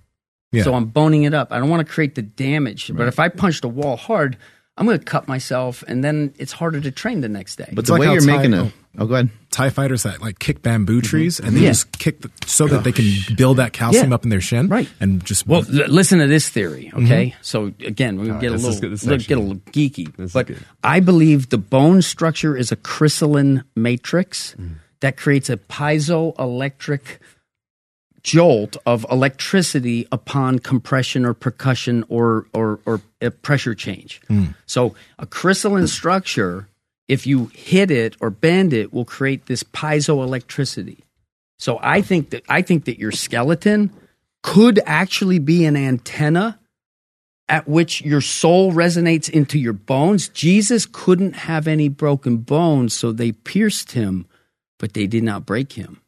Yeah. 0.53 0.63
So 0.63 0.75
I'm 0.75 0.85
boning 0.87 1.25
it 1.25 1.35
up. 1.35 1.53
I 1.53 1.59
don't 1.59 1.69
want 1.69 1.85
to 1.85 1.93
create 1.93 2.15
the 2.15 2.23
damage. 2.23 2.93
But 2.95 3.09
if 3.09 3.19
I 3.19 3.29
punch 3.29 3.61
the 3.61 3.69
wall 3.69 3.97
hard, 3.97 4.37
I'm 4.77 4.87
going 4.87 4.99
to 4.99 5.05
cut 5.05 5.27
myself, 5.27 5.83
and 5.89 6.03
then 6.05 6.33
it's 6.39 6.53
harder 6.53 6.81
to 6.81 6.91
train 6.93 7.23
the 7.23 7.29
next 7.29 7.57
day. 7.57 7.69
But 7.73 7.81
It's 7.81 7.87
the 7.89 7.95
like 7.95 8.01
way 8.03 8.13
you're 8.13 8.21
Thai- 8.21 8.37
making 8.37 8.55
a 8.55 8.73
oh, 8.99 9.07
go 9.07 9.15
ahead. 9.15 9.31
Thai 9.51 9.71
fighters 9.71 10.03
that 10.05 10.21
like 10.21 10.39
kick 10.39 10.63
bamboo 10.63 10.99
mm-hmm. 10.99 11.07
trees 11.07 11.39
and 11.41 11.57
they 11.57 11.61
Yeah. 11.61 11.71
just 11.71 11.93
kick 11.99 12.21
the, 12.23 12.31
so 12.47 12.67
that 12.67 12.83
they 12.85 12.93
can 12.93 13.07
build 13.37 13.59
that 13.59 13.73
calcium 13.73 14.09
Yeah. 14.11 14.15
up 14.15 14.25
in 14.25 14.31
their 14.31 14.41
shin, 14.41 14.69
Right. 14.69 14.89
And 15.01 15.25
just 15.25 15.47
Well, 15.47 15.65
l- 15.73 15.89
listen 15.89 16.19
to 16.19 16.27
this 16.27 16.49
theory, 16.49 16.91
mm-hmm. 16.93 17.05
okay? 17.05 17.35
So 17.43 17.67
again, 17.85 18.19
we 18.19 18.27
get 18.29 18.45
a 18.45 18.51
this 18.51 18.61
is 18.61 18.65
little 18.67 18.81
good. 18.81 18.93
This 18.93 19.03
is 19.03 19.09
look- 19.09 19.15
actually 19.21 19.29
get 19.29 19.39
a 19.39 19.41
little 19.47 19.63
geeky, 19.73 20.17
This 20.17 20.27
is 20.27 20.33
but 20.33 20.47
good. 20.49 20.65
I 20.83 21.01
believe 21.01 21.51
the 21.51 21.59
bone 21.59 22.03
structure 22.03 22.57
is 22.57 22.73
a 22.73 22.77
crystalline 22.77 23.63
matrix 23.77 24.55
Mm. 24.59 24.75
that 25.01 25.17
creates 25.17 25.49
a 25.51 25.57
piezoelectric 25.57 27.19
jolt 28.23 28.77
of 28.87 29.05
electricity 29.11 30.09
upon 30.11 30.59
compression 30.59 31.27
or 31.27 31.35
percussion 31.35 32.05
or 32.09 32.47
or, 32.55 32.81
or 32.87 33.01
a 33.21 33.31
pressure 33.31 33.75
change. 33.75 34.21
Mm. 34.31 34.55
So 34.67 34.95
a 35.19 35.27
crystalline 35.27 35.87
structure, 35.89 36.67
if 37.09 37.27
you 37.27 37.51
hit 37.55 37.91
it 37.91 38.17
or 38.21 38.31
bend 38.31 38.73
it, 38.73 38.93
will 38.93 39.05
create 39.05 39.47
this 39.47 39.63
piezoelectricity. 39.63 41.01
So 41.59 41.79
I 41.83 42.01
think 42.01 42.31
that 42.31 42.43
I 42.49 42.63
think 42.63 42.85
that 42.87 42.99
your 42.99 43.13
skeleton 43.13 43.91
could 44.43 44.81
actually 44.85 45.39
be 45.39 45.65
an 45.65 45.77
antenna 45.77 46.59
at 47.49 47.69
which 47.69 48.03
your 48.03 48.21
soul 48.21 48.73
resonates 48.73 49.29
into 49.29 49.59
your 49.59 49.73
bones. 49.73 50.29
Jesus 50.29 50.87
couldn't 50.87 51.35
have 51.35 51.69
any 51.69 51.89
broken 51.89 52.39
bones, 52.39 52.95
so 52.95 53.13
they 53.13 53.33
pierced 53.33 53.93
him, 53.93 54.27
but 54.79 54.95
they 54.95 55.07
did 55.07 55.23
not 55.23 55.47
break 55.47 55.73
him. 55.73 56.01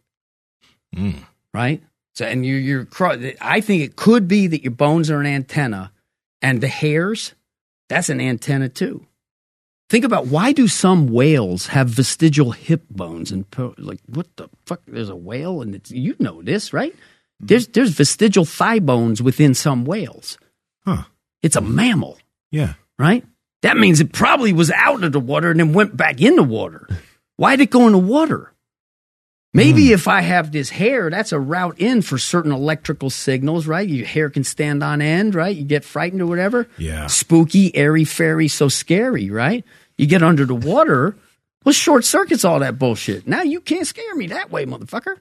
Mm. 0.95 1.25
Right? 1.53 1.83
So, 2.15 2.25
and 2.25 2.47
you, 2.47 2.57
you're, 2.57 2.87
cro- 2.87 3.33
I 3.41 3.61
think 3.61 3.83
it 3.83 3.97
could 3.97 4.27
be 4.27 4.47
that 4.47 4.63
your 4.63 4.73
bones 4.73 5.11
are 5.11 5.21
an 5.21 5.27
antenna, 5.27 5.93
and 6.41 6.61
the 6.61 6.69
hairs, 6.69 7.35
that's 7.89 8.09
an 8.09 8.21
antenna 8.21 8.71
too. 8.71 9.07
Think 9.89 10.05
about 10.05 10.27
why 10.27 10.53
do 10.53 10.67
some 10.67 11.07
whales 11.09 11.69
have 11.69 11.89
vestigial 11.89 12.51
hip 12.51 12.83
bones 12.91 13.31
and 13.31 13.49
po- 13.51 13.75
like 13.79 14.01
what 14.09 14.27
the 14.37 14.49
fuck? 14.67 14.81
There's 14.87 15.09
a 15.11 15.17
whale 15.17 15.63
and 15.63 15.75
it's 15.75 15.91
you 15.93 16.17
know 16.19 16.43
this 16.43 16.73
right? 16.73 16.93
Mm-hmm. 16.93 17.47
There's 17.47 17.69
there's 17.69 17.91
vestigial 17.91 18.45
thigh 18.45 18.81
bones 18.81 19.23
within 19.23 19.55
some 19.55 19.85
whales. 19.85 20.39
Huh. 20.85 21.05
It's 21.43 21.57
a 21.57 21.61
mammal, 21.61 22.19
Yeah. 22.51 22.75
right? 22.99 23.25
That 23.63 23.77
means 23.77 24.01
it 24.01 24.13
probably 24.13 24.53
was 24.53 24.71
out 24.73 25.05
of 25.05 25.13
the 25.13 25.21
water 25.21 25.51
and 25.51 25.61
then 25.61 25.73
went 25.73 25.97
back 25.97 26.21
in 26.21 26.35
the 26.37 26.43
water. 26.43 26.89
Why'd 27.37 27.61
it 27.61 27.71
go 27.71 27.87
in 27.87 27.93
the 27.93 27.99
water? 27.99 28.53
Maybe 29.57 29.87
hmm. 29.87 29.95
if 29.95 30.07
I 30.07 30.21
have 30.21 30.53
this 30.53 30.71
hair, 30.71 31.09
that's 31.11 31.33
a 31.33 31.41
route 31.41 31.79
in 31.79 32.03
for 32.03 32.19
certain 32.19 32.53
electrical 32.53 33.11
signals, 33.11 33.67
right? 33.67 33.89
Your 33.89 34.07
hair 34.07 34.29
can 34.31 34.45
stand 34.45 34.83
on 34.83 35.01
end, 35.01 35.35
right? 35.35 35.57
You 35.57 35.65
get 35.65 35.85
frightened 35.85 36.21
or 36.21 36.27
whatever. 36.27 36.69
Yeah. 36.79 37.07
Spooky, 37.07 37.75
airy, 37.75 38.05
fairy, 38.05 38.49
so 38.49 38.69
scary, 38.69 39.31
right? 39.31 39.65
You 39.97 40.07
get 40.07 40.23
under 40.23 40.45
the 40.45 40.55
water, 40.55 41.17
well, 41.65 41.73
short 41.73 42.05
circuits 42.05 42.45
all 42.45 42.61
that 42.61 42.79
bullshit. 42.79 43.27
Now 43.27 43.43
you 43.43 43.61
can't 43.61 43.87
scare 43.87 44.15
me 44.15 44.29
that 44.29 44.51
way, 44.51 44.67
motherfucker, 44.67 45.17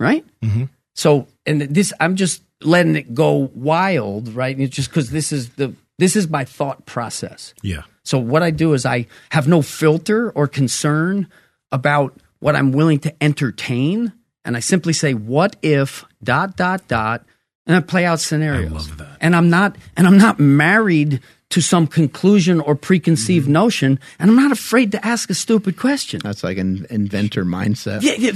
right? 0.00 0.24
Mm-hmm. 0.42 0.64
So, 0.94 1.28
and 1.44 1.60
this, 1.60 1.92
I'm 2.00 2.16
just 2.16 2.42
letting 2.62 2.96
it 2.96 3.14
go 3.14 3.50
wild, 3.54 4.34
right? 4.34 4.56
And 4.56 4.64
it's 4.64 4.74
just 4.74 4.88
because 4.88 5.10
this 5.10 5.32
is 5.32 5.50
the 5.50 5.74
this 5.98 6.16
is 6.16 6.28
my 6.28 6.44
thought 6.44 6.86
process. 6.86 7.54
Yeah. 7.62 7.82
So 8.02 8.18
what 8.18 8.42
I 8.42 8.50
do 8.50 8.74
is 8.74 8.84
I 8.84 9.06
have 9.30 9.48
no 9.48 9.62
filter 9.62 10.30
or 10.30 10.46
concern 10.46 11.28
about 11.72 12.18
what 12.40 12.56
I'm 12.56 12.72
willing 12.72 12.98
to 13.00 13.14
entertain, 13.22 14.12
and 14.44 14.56
I 14.56 14.60
simply 14.60 14.92
say, 14.92 15.14
"What 15.14 15.56
if?" 15.62 16.04
dot 16.22 16.56
dot 16.56 16.86
dot, 16.88 17.24
and 17.66 17.76
I 17.76 17.80
play 17.80 18.04
out 18.04 18.20
scenarios. 18.20 18.70
I 18.70 18.74
love 18.74 18.98
that. 18.98 19.16
And 19.20 19.34
I'm 19.36 19.50
not 19.50 19.76
and 19.96 20.06
I'm 20.06 20.18
not 20.18 20.38
married 20.38 21.20
to 21.48 21.60
some 21.60 21.86
conclusion 21.86 22.60
or 22.60 22.74
preconceived 22.74 23.44
Mm-hmm. 23.44 23.52
notion, 23.52 24.00
and 24.18 24.30
I'm 24.30 24.36
not 24.36 24.50
afraid 24.50 24.90
to 24.92 25.06
ask 25.06 25.30
a 25.30 25.34
stupid 25.34 25.76
question. 25.76 26.20
That's 26.22 26.42
like 26.42 26.58
an 26.58 26.86
inventor 26.90 27.44
mindset. 27.44 28.02
Yeah, 28.02 28.14
yeah, 28.18 28.32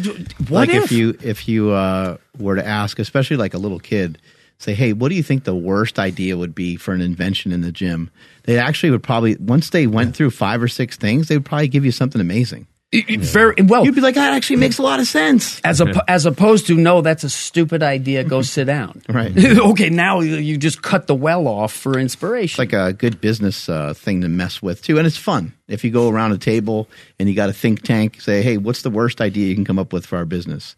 what 0.48 0.68
like 0.68 0.70
if? 0.70 0.84
if, 0.84 0.92
you 0.92 1.18
if 1.22 1.48
you 1.48 1.70
uh, 1.70 2.18
were 2.38 2.54
to 2.54 2.64
ask, 2.66 2.98
especially 3.00 3.36
like 3.36 3.52
a 3.52 3.58
little 3.58 3.80
kid, 3.80 4.18
say, 4.58 4.74
"Hey, 4.74 4.92
what 4.92 5.08
do 5.08 5.16
you 5.16 5.24
think 5.24 5.42
the 5.42 5.56
worst 5.56 5.98
idea 5.98 6.36
would 6.36 6.54
be 6.54 6.76
for 6.76 6.92
an 6.94 7.00
invention 7.00 7.50
in 7.50 7.62
the 7.62 7.72
gym?" 7.72 8.10
They 8.44 8.58
actually 8.58 8.90
would 8.90 9.02
probably 9.02 9.34
once 9.40 9.70
they 9.70 9.88
went 9.88 10.14
through 10.14 10.30
five 10.30 10.62
or 10.62 10.68
six 10.68 10.96
things, 10.96 11.26
they 11.26 11.36
would 11.36 11.44
probably 11.44 11.68
give 11.68 11.84
you 11.84 11.92
something 11.92 12.20
amazing. 12.20 12.68
Very 12.92 13.54
well. 13.62 13.84
You'd 13.84 13.94
be 13.94 14.00
like, 14.00 14.16
"That 14.16 14.32
actually 14.34 14.56
makes 14.56 14.78
a 14.78 14.82
lot 14.82 14.98
of 14.98 15.06
sense." 15.06 15.60
as 15.62 15.80
a, 15.80 15.84
as 16.08 16.26
opposed 16.26 16.66
to 16.66 16.74
no, 16.74 17.02
that's 17.02 17.22
a 17.22 17.30
stupid 17.30 17.84
idea. 17.84 18.24
Go 18.24 18.42
sit 18.42 18.64
down. 18.64 19.00
Right. 19.08 19.32
okay, 19.58 19.90
now 19.90 20.20
you- 20.20 20.36
you 20.38 20.56
just 20.58 20.82
cut 20.82 21.06
the 21.06 21.14
well 21.14 21.46
off 21.46 21.72
for 21.72 21.98
inspiration. 22.00 22.50
It's 22.54 22.58
like 22.58 22.72
a 22.72 22.92
good 22.92 23.20
business 23.20 23.68
uh, 23.68 23.94
thing 23.94 24.22
to 24.22 24.28
mess 24.28 24.60
with 24.60 24.82
too, 24.82 24.98
and 24.98 25.06
it's 25.06 25.16
fun. 25.16 25.52
If 25.68 25.84
you 25.84 25.92
go 25.92 26.08
around 26.08 26.32
a 26.32 26.38
table 26.38 26.88
and 27.20 27.28
you 27.28 27.36
got 27.36 27.48
a 27.48 27.52
think 27.52 27.82
tank, 27.82 28.20
say, 28.20 28.42
"Hey, 28.42 28.56
what's 28.56 28.82
the 28.82 28.90
worst 28.90 29.20
idea 29.20 29.46
you 29.46 29.54
can 29.54 29.64
come 29.64 29.78
up 29.78 29.92
with 29.92 30.04
for 30.04 30.16
our 30.16 30.24
business?" 30.24 30.74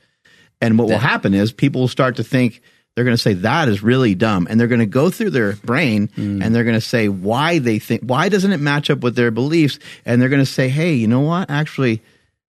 And 0.61 0.79
what 0.79 0.89
will 0.89 0.99
happen 0.99 1.33
is 1.33 1.51
people 1.51 1.81
will 1.81 1.89
start 1.89 2.17
to 2.17 2.25
think 2.25 2.61
they're 2.95 3.05
going 3.05 3.17
to 3.17 3.23
say 3.23 3.35
that 3.35 3.69
is 3.69 3.83
really 3.83 4.15
dumb, 4.15 4.47
and 4.51 4.61
they're 4.61 4.69
going 4.69 4.81
to 4.81 4.87
go 4.87 5.11
through 5.11 5.31
their 5.31 5.55
brain 5.55 6.09
mm. 6.09 6.45
and 6.45 6.55
they're 6.55 6.65
going 6.65 6.75
to 6.75 6.81
say 6.81 7.09
why 7.09 7.59
they 7.59 7.79
think 7.79 8.03
why 8.03 8.29
doesn't 8.29 8.53
it 8.53 8.61
match 8.61 8.91
up 8.91 9.01
with 9.01 9.17
their 9.17 9.31
beliefs, 9.31 9.79
and 10.05 10.21
they're 10.21 10.29
going 10.29 10.43
to 10.43 10.47
say, 10.47 10.69
"Hey, 10.69 10.95
you 10.95 11.07
know 11.07 11.21
what? 11.21 11.51
Actually." 11.51 12.03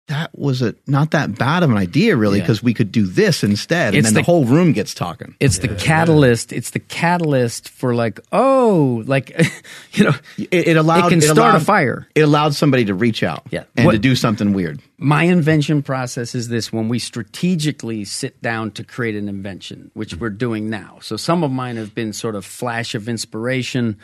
That 0.09 0.39
was 0.39 0.61
a 0.61 0.75
not 0.87 1.13
that 1.13 1.39
bad 1.39 1.63
of 1.63 1.71
an 1.71 1.79
idea, 1.79 2.15
really, 2.15 2.37
Yeah. 2.39 2.45
because 2.45 2.63
we 2.63 2.75
could 2.75 2.93
do 2.93 3.07
this 3.07 3.43
instead, 3.43 3.89
and 3.95 3.97
It's 3.97 4.09
then 4.09 4.15
the, 4.15 4.21
the- 4.21 4.25
whole 4.27 4.45
room 4.45 4.73
gets 4.73 4.93
talking. 4.93 5.35
it's 5.41 5.59
the 5.61 5.69
catalyst. 5.69 6.53
It's 6.53 6.71
the 6.71 6.79
catalyst 6.79 7.71
for 7.71 7.95
like, 7.95 8.21
oh, 8.31 9.03
like 9.07 9.31
you 9.93 10.05
know, 10.05 10.13
It, 10.37 10.69
it 10.69 10.77
allowed 10.77 11.07
it 11.07 11.09
can 11.11 11.21
start 11.23 11.39
allowed, 11.39 11.57
a 11.57 11.61
fire. 11.65 12.07
It 12.15 12.21
allowed 12.21 12.55
somebody 12.55 12.85
to 12.85 12.93
reach 12.95 13.23
out, 13.23 13.45
Yeah. 13.51 13.65
and 13.77 13.87
What- 13.87 13.93
to 13.93 13.99
do 13.99 14.15
something 14.15 14.53
weird. 14.53 14.81
My 14.99 15.25
invention 15.25 15.83
process 15.83 16.35
is 16.35 16.49
this: 16.49 16.71
when 16.71 16.89
we 16.91 16.99
strategically 16.99 18.05
sit 18.05 18.41
down 18.43 18.73
to 18.73 18.85
create 18.85 19.15
an 19.17 19.29
invention, 19.29 19.91
which 19.95 20.15
we're 20.17 20.29
doing 20.31 20.69
now. 20.69 20.99
So 21.01 21.17
some 21.17 21.43
of 21.43 21.51
mine 21.51 21.77
have 21.77 21.95
been 21.95 22.13
sort 22.13 22.35
of 22.35 22.45
flash 22.45 22.95
of 22.95 23.09
inspiration. 23.09 23.97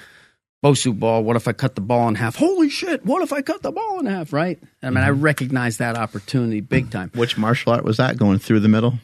Bosu 0.64 0.98
ball. 0.98 1.24
What 1.24 1.36
if 1.36 1.48
I 1.48 1.52
cut 1.52 1.74
the 1.74 1.80
ball 1.80 2.08
in 2.08 2.16
half? 2.16 2.36
Holy 2.36 2.68
shit! 2.68 3.04
What 3.04 3.22
if 3.22 3.32
I 3.32 3.40
cut 3.40 3.62
the 3.62 3.72
ball 3.72 3.98
in 4.00 4.06
half? 4.06 4.32
Right? 4.32 4.58
I 4.82 4.90
mean, 4.90 4.98
I 5.02 5.08
recognize 5.08 5.78
that 5.78 5.96
opportunity 5.96 6.60
big 6.60 6.90
time. 6.90 7.10
Which 7.14 7.38
martial 7.38 7.72
art 7.72 7.84
was 7.84 7.96
that? 7.96 8.18
Going 8.18 8.38
through 8.38 8.60
the 8.60 8.68
middle? 8.68 8.98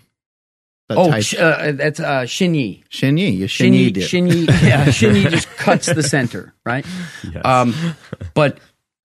That 0.89 0.99
Oh, 0.99 1.19
sh- 1.21 1.35
uh, 1.35 1.73
that's 1.73 1.99
uh, 1.99 2.23
Xin 2.23 2.55
Yi. 2.55 2.85
Shinyi. 2.91 3.37
You 3.39 3.47
Xin 3.47 3.73
Yi 3.73 3.91
Shinyi, 3.91 3.93
did. 3.93 4.03
Xin 4.05 4.33
Yi, 4.33 4.69
yeah, 4.69 4.85
Xin 4.87 5.15
Yi 5.25 5.31
just 5.31 5.49
cuts 5.57 5.87
the 5.87 6.03
center, 6.03 6.55
right? 6.65 6.87
Um, 7.45 7.75
but 8.35 8.59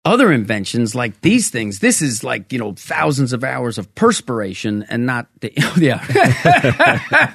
other 0.03 0.32
inventions 0.32 0.94
like 0.94 1.22
these 1.22 1.49
things, 1.52 1.80
this 1.80 2.02
is 2.02 2.23
like 2.23 2.52
you 2.52 2.60
know 2.60 2.73
thousands 2.73 3.34
of 3.34 3.44
hours 3.44 3.78
of 3.78 3.94
perspiration 3.95 4.84
and 4.90 5.06
not 5.06 5.28
the 5.40 5.53
yeah. 5.78 7.34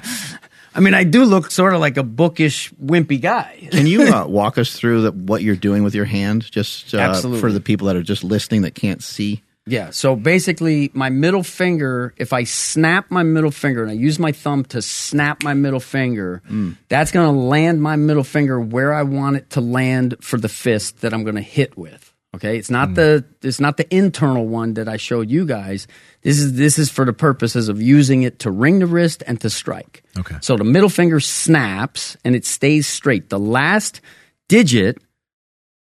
I 0.77 0.79
mean, 0.79 0.93
I 0.93 1.05
do 1.05 1.25
look 1.25 1.49
sort 1.49 1.73
of 1.73 1.79
like 1.79 1.97
a 1.97 2.03
bookish, 2.03 2.71
wimpy 2.73 3.19
guy. 3.19 3.67
Can 3.71 3.87
you 3.87 4.03
uh, 4.13 4.27
walk 4.27 4.59
us 4.59 4.73
through 4.73 5.01
the, 5.01 5.11
what 5.11 5.41
you're 5.41 5.55
doing 5.55 5.83
with 5.83 5.95
your 5.95 6.05
hand, 6.05 6.49
just 6.51 6.93
uh, 6.93 6.99
Absolutely. 6.99 7.41
for 7.41 7.51
the 7.51 7.59
people 7.59 7.87
that 7.87 7.95
are 7.95 8.03
just 8.03 8.23
listening 8.23 8.61
that 8.61 8.75
can't 8.75 9.03
see? 9.03 9.41
Yeah. 9.65 9.89
So 9.89 10.15
basically, 10.15 10.91
my 10.93 11.09
middle 11.09 11.41
finger, 11.41 12.13
if 12.15 12.31
I 12.31 12.43
snap 12.43 13.09
my 13.09 13.23
middle 13.23 13.51
finger 13.51 13.81
and 13.81 13.91
I 13.91 13.95
use 13.95 14.19
my 14.19 14.31
thumb 14.31 14.65
to 14.65 14.81
snap 14.81 15.43
my 15.43 15.55
middle 15.55 15.79
finger, 15.79 16.41
that's 16.89 17.11
going 17.11 17.25
to 17.25 17.37
land 17.37 17.81
my 17.81 17.95
middle 17.95 18.23
finger 18.23 18.61
where 18.61 18.93
I 18.93 19.01
want 19.01 19.35
it 19.35 19.49
to 19.51 19.61
land 19.61 20.15
for 20.21 20.37
the 20.37 20.47
fist 20.47 21.01
that 21.01 21.13
I'm 21.13 21.23
going 21.23 21.35
to 21.35 21.41
hit 21.41 21.75
with. 21.75 22.13
Okay. 22.35 22.57
It's 22.57 22.69
not 22.69 22.89
mm. 22.89 22.95
the 22.95 23.25
it's 23.41 23.59
not 23.59 23.77
the 23.77 23.93
internal 23.95 24.45
one 24.47 24.75
that 24.75 24.87
I 24.87 24.97
showed 24.97 25.29
you 25.29 25.45
guys. 25.45 25.87
This 26.21 26.39
is 26.39 26.53
this 26.53 26.77
is 26.77 26.89
for 26.89 27.05
the 27.05 27.13
purposes 27.13 27.69
of 27.69 27.81
using 27.81 28.23
it 28.23 28.39
to 28.39 28.51
ring 28.51 28.79
the 28.79 28.85
wrist 28.85 29.23
and 29.25 29.39
to 29.41 29.49
strike. 29.49 30.03
Okay. 30.17 30.35
So 30.41 30.57
the 30.57 30.63
middle 30.63 30.89
finger 30.89 31.19
snaps 31.19 32.17
and 32.23 32.35
it 32.35 32.45
stays 32.45 32.85
straight. 32.85 33.29
The 33.29 33.39
last 33.39 34.01
digit 34.47 35.01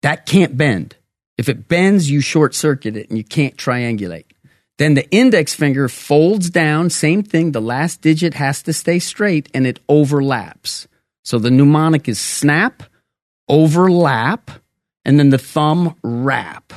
that 0.01 0.26
can't 0.26 0.57
bend. 0.57 0.95
If 1.38 1.49
it 1.49 1.68
bends, 1.68 2.11
you 2.11 2.22
short 2.22 2.53
circuit 2.53 2.95
it 2.95 3.10
and 3.10 3.18
you 3.18 3.23
can't 3.23 3.55
triangulate. 3.55 4.26
Then 4.77 4.95
the 4.95 5.10
index 5.11 5.53
finger 5.53 5.88
folds 5.88 6.49
down, 6.49 6.89
same 6.89 7.23
thing. 7.23 7.51
The 7.51 7.61
last 7.61 8.01
digit 8.01 8.34
has 8.34 8.64
to 8.64 8.73
stay 8.73 8.99
straight 8.99 9.49
and 9.53 9.65
it 9.68 9.80
overlaps. 9.88 10.88
So 11.23 11.39
the 11.39 11.51
mnemonic 11.51 12.10
is 12.10 12.19
snap, 12.19 12.84
overlap, 13.47 14.51
and 15.06 15.20
then 15.20 15.30
the 15.30 15.38
thumb 15.38 15.96
wrap. 16.04 16.74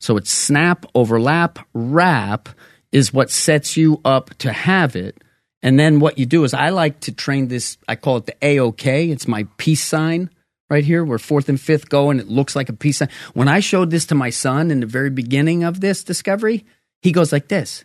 So 0.00 0.16
it's 0.16 0.30
snap, 0.30 0.84
overlap, 0.94 1.58
wrap 1.74 2.48
is 2.90 3.12
what 3.12 3.30
sets 3.30 3.76
you 3.76 4.00
up 4.04 4.34
to 4.38 4.52
have 4.52 4.96
it. 4.96 5.22
And 5.62 5.78
then 5.78 6.00
what 6.00 6.18
you 6.18 6.26
do 6.26 6.44
is 6.44 6.54
I 6.54 6.70
like 6.70 7.00
to 7.00 7.12
train 7.12 7.48
this, 7.48 7.78
I 7.86 7.94
call 7.96 8.16
it 8.16 8.26
the 8.26 8.34
AOK. 8.42 9.10
It's 9.10 9.28
my 9.28 9.46
peace 9.56 9.82
sign 9.82 10.28
right 10.68 10.84
here 10.84 11.04
where 11.04 11.18
fourth 11.18 11.48
and 11.48 11.60
fifth 11.60 11.88
go 11.88 12.10
and 12.10 12.18
it 12.18 12.28
looks 12.28 12.56
like 12.56 12.68
a 12.68 12.72
peace 12.72 12.98
sign. 12.98 13.08
When 13.32 13.48
I 13.48 13.60
showed 13.60 13.90
this 13.90 14.06
to 14.06 14.14
my 14.14 14.30
son 14.30 14.70
in 14.70 14.80
the 14.80 14.86
very 14.86 15.10
beginning 15.10 15.62
of 15.62 15.80
this 15.80 16.02
discovery, 16.02 16.64
he 17.00 17.12
goes 17.12 17.32
like 17.32 17.48
this. 17.48 17.84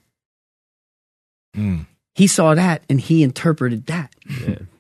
Hmm. 1.53 1.81
He 2.15 2.27
saw 2.27 2.55
that 2.55 2.81
and 2.89 2.99
he 2.99 3.21
interpreted 3.23 3.85
that. 3.87 4.13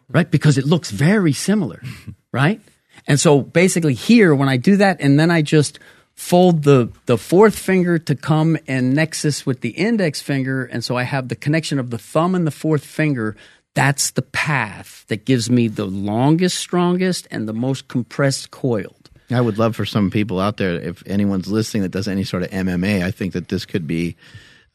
Right? 0.09 0.29
Because 0.29 0.57
it 0.57 0.65
looks 0.65 0.89
very 0.89 1.33
similar. 1.33 1.81
Right? 2.33 2.61
And 3.07 3.19
so 3.19 3.41
basically 3.41 3.93
here 3.93 4.35
when 4.35 4.49
I 4.49 4.57
do 4.57 4.77
that 4.77 4.99
and 4.99 5.19
then 5.19 5.31
I 5.31 5.41
just 5.41 5.79
fold 6.13 6.63
the 6.63 6.91
the 7.05 7.17
fourth 7.17 7.57
finger 7.57 7.99
to 7.99 8.15
come 8.15 8.57
and 8.67 8.93
nexus 8.93 9.45
with 9.45 9.61
the 9.61 9.69
index 9.69 10.19
finger 10.21 10.65
and 10.65 10.83
so 10.83 10.97
I 10.97 11.03
have 11.03 11.29
the 11.29 11.35
connection 11.35 11.77
of 11.79 11.91
the 11.91 11.99
thumb 11.99 12.33
and 12.35 12.45
the 12.45 12.51
fourth 12.51 12.83
finger 12.83 13.35
that's 13.75 14.09
the 14.11 14.23
path 14.23 15.05
that 15.09 15.25
gives 15.25 15.51
me 15.51 15.67
the 15.67 15.85
longest 15.85 16.57
strongest 16.57 17.27
and 17.29 17.47
the 17.47 17.53
most 17.53 17.87
compressed 17.87 18.49
coiled 18.49 19.07
I 19.29 19.41
would 19.41 19.57
love 19.57 19.75
for 19.75 19.85
some 19.85 20.09
people 20.09 20.39
out 20.39 20.57
there, 20.57 20.75
if 20.75 21.03
anyone's 21.05 21.47
listening 21.47 21.83
that 21.83 21.91
does 21.91 22.07
any 22.07 22.23
sort 22.23 22.43
of 22.43 22.49
MMA, 22.49 23.03
I 23.03 23.11
think 23.11 23.33
that 23.33 23.49
this 23.49 23.65
could 23.65 23.85
be 23.85 24.15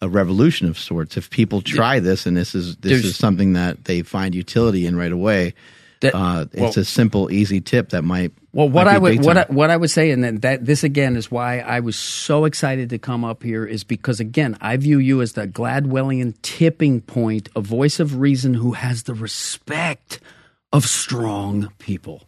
a 0.03 0.09
revolution 0.09 0.69
of 0.69 0.79
sorts. 0.79 1.17
If 1.17 1.31
people 1.31 1.63
try 1.63 2.01
this 2.01 2.27
and 2.27 2.37
this 2.37 2.55
is 2.55 2.77
this 2.77 2.91
There's- 2.91 3.05
is 3.05 3.17
something 3.17 3.55
that 3.55 3.87
they 3.87 4.03
find 4.03 4.35
utility 4.35 4.85
in 4.87 4.95
right 4.97 5.13
away, 5.13 5.55
That- 6.03 6.15
uh, 6.15 6.47
it's 6.53 6.61
well- 6.61 6.73
a 6.77 6.85
simple, 6.85 7.33
easy 7.33 7.61
tip 7.61 7.89
that 7.91 8.03
might. 8.03 8.33
Well, 8.53 8.69
what 8.69 8.85
might 8.85 8.97
I 8.97 8.99
would 8.99 9.25
what 9.25 9.39
I, 9.39 9.47
what 9.49 9.71
I 9.71 9.77
would 9.79 9.91
say, 9.91 10.11
and 10.11 10.23
then 10.23 10.37
that 10.41 10.67
this 10.67 10.85
again 10.85 11.17
is 11.17 11.31
why 11.31 11.61
I 11.61 11.81
was 11.81 11.97
so 11.97 12.45
excited 12.45 12.91
to 12.91 12.99
come 12.99 13.25
up 13.25 13.43
here, 13.43 13.65
is 13.65 13.83
because 13.83 14.21
again 14.21 14.59
I 14.61 14.77
view 14.77 14.99
you 14.99 15.23
as 15.23 15.33
the 15.33 15.49
Gladwellian 15.49 16.35
tipping 16.43 17.01
point, 17.01 17.49
a 17.57 17.63
voice 17.63 17.99
of 17.99 18.21
reason 18.21 18.53
who 18.55 18.73
has 18.73 19.05
the 19.05 19.15
respect 19.15 20.21
of 20.71 20.85
strong 20.85 21.73
people, 21.79 22.25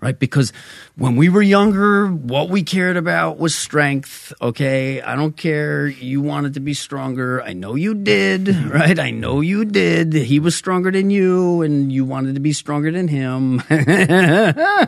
right? 0.00 0.18
Because 0.18 0.52
when 0.96 1.16
we 1.16 1.28
were 1.28 1.42
younger, 1.42 2.06
what 2.08 2.48
we 2.48 2.62
cared 2.62 2.96
about 2.96 3.38
was 3.38 3.54
strength. 3.54 4.32
Okay, 4.40 5.00
I 5.00 5.16
don't 5.16 5.36
care. 5.36 5.86
You 5.86 6.20
wanted 6.20 6.54
to 6.54 6.60
be 6.60 6.74
stronger. 6.74 7.42
I 7.42 7.52
know 7.52 7.74
you 7.74 7.94
did, 7.94 8.46
mm-hmm. 8.46 8.70
right? 8.70 8.98
I 8.98 9.10
know 9.10 9.40
you 9.40 9.64
did. 9.64 10.12
He 10.12 10.40
was 10.40 10.54
stronger 10.56 10.90
than 10.90 11.10
you, 11.10 11.62
and 11.62 11.92
you 11.92 12.04
wanted 12.04 12.34
to 12.34 12.40
be 12.40 12.52
stronger 12.52 12.90
than 12.90 13.08
him. 13.08 13.58
that- 13.68 14.80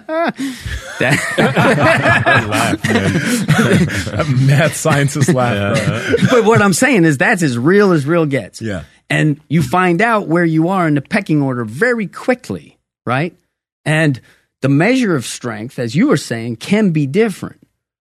Mad 4.47 4.73
scientist 4.73 5.33
laugh. 5.33 5.87
bro. 5.87 6.15
but 6.31 6.45
what 6.45 6.63
I'm 6.63 6.73
saying 6.73 7.05
is 7.05 7.19
that's 7.19 7.43
as 7.43 7.59
real 7.59 7.93
as 7.93 8.07
real 8.07 8.27
gets. 8.27 8.61
Yeah. 8.61 8.85
And 9.11 9.41
you 9.49 9.63
find 9.63 10.01
out 10.01 10.27
where 10.27 10.45
you 10.45 10.69
are 10.69 10.89
in 10.89 10.95
the 10.95 11.03
pecking 11.03 11.43
order 11.43 11.65
very 11.65 12.07
quickly, 12.07 12.79
right? 13.05 13.37
And 13.85 14.21
the 14.63 14.69
measure 14.69 15.15
of 15.15 15.27
strength, 15.27 15.79
as 15.79 15.95
you 15.95 16.09
were 16.09 16.17
saying, 16.17 16.57
can 16.57 16.91
be 16.91 17.07
different. 17.07 17.61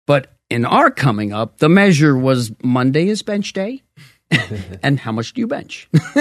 But 0.06 0.32
in 0.50 0.64
our 0.64 0.90
coming 0.90 1.32
up, 1.32 1.58
the 1.58 1.68
measure 1.68 2.16
was 2.16 2.50
Monday 2.62 3.08
is 3.08 3.22
bench 3.22 3.52
day. 3.52 3.82
and 4.82 4.98
how 4.98 5.12
much 5.12 5.34
do 5.34 5.40
you 5.40 5.46
bench? 5.46 5.88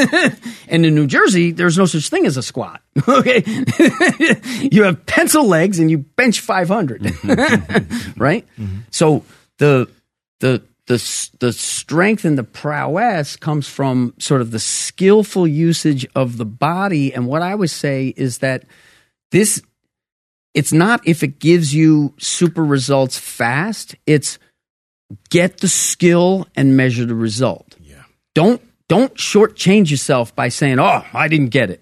and 0.68 0.86
in 0.86 0.94
New 0.94 1.08
Jersey, 1.08 1.52
there's 1.52 1.78
no 1.78 1.86
such 1.86 2.10
thing 2.10 2.26
as 2.26 2.38
a 2.38 2.44
squat. 2.44 2.82
Okay. 3.08 3.44
you 4.72 4.84
have 4.84 5.06
pencil 5.06 5.46
legs 5.48 5.80
and 5.80 5.90
you 5.90 6.00
bench 6.00 6.40
500. 6.42 7.04
right? 8.18 8.46
Mm-hmm. 8.60 8.80
So 8.92 9.24
the, 9.58 9.90
the, 10.40 10.62
the, 10.88 11.30
the 11.40 11.54
strength 11.54 12.26
and 12.26 12.38
the 12.38 12.44
prowess 12.44 13.36
comes 13.36 13.68
from 13.68 14.14
sort 14.20 14.42
of 14.42 14.52
the 14.52 14.60
skillful 14.60 15.48
usage 15.48 16.06
of 16.16 16.38
the 16.38 16.46
body. 16.46 17.14
And 17.14 17.26
what 17.28 17.42
I 17.42 17.56
would 17.56 17.70
say 17.70 18.14
is 18.16 18.40
that 18.40 18.66
this, 19.32 19.62
it's 20.56 20.74
not 20.74 21.08
if 21.08 21.22
it 21.22 21.38
gives 21.38 21.76
you 21.76 22.14
super 22.18 22.66
results 22.66 23.20
fast, 23.20 23.96
it's 24.08 24.40
get 25.30 25.60
the 25.60 25.68
skill 25.68 26.48
and 26.56 26.76
measure 26.76 27.06
the 27.06 27.14
result. 27.14 27.76
Yeah. 27.80 28.04
Don't 28.34 28.62
don't 28.88 29.14
shortchange 29.16 29.92
yourself 29.92 30.36
by 30.36 30.48
saying, 30.50 30.80
"Oh, 30.80 31.06
I 31.14 31.28
didn't 31.28 31.50
get 31.50 31.70
it." 31.70 31.82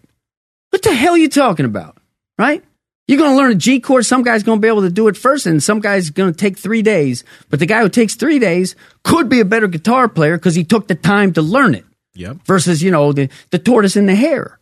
What 0.71 0.81
the 0.81 0.93
hell 0.93 1.13
are 1.13 1.17
you 1.17 1.29
talking 1.29 1.65
about? 1.65 1.97
Right? 2.37 2.63
You're 3.07 3.19
going 3.19 3.31
to 3.31 3.37
learn 3.37 3.51
a 3.51 3.55
G 3.55 3.79
chord. 3.79 4.05
Some 4.05 4.23
guy's 4.23 4.43
going 4.43 4.59
to 4.59 4.61
be 4.61 4.69
able 4.69 4.81
to 4.81 4.89
do 4.89 5.07
it 5.07 5.17
first, 5.17 5.45
and 5.45 5.61
some 5.61 5.81
guy's 5.81 6.09
going 6.09 6.31
to 6.31 6.37
take 6.37 6.57
three 6.57 6.81
days. 6.81 7.23
But 7.49 7.59
the 7.59 7.65
guy 7.65 7.81
who 7.81 7.89
takes 7.89 8.15
three 8.15 8.39
days 8.39 8.75
could 9.03 9.29
be 9.29 9.39
a 9.39 9.45
better 9.45 9.67
guitar 9.67 10.07
player 10.07 10.37
because 10.37 10.55
he 10.55 10.63
took 10.63 10.87
the 10.87 10.95
time 10.95 11.33
to 11.33 11.41
learn 11.41 11.75
it. 11.75 11.85
Yep. 12.15 12.37
Versus, 12.45 12.81
you 12.81 12.91
know, 12.91 13.11
the, 13.11 13.29
the 13.49 13.59
tortoise 13.59 13.97
and 13.97 14.07
the 14.07 14.15
hare, 14.15 14.57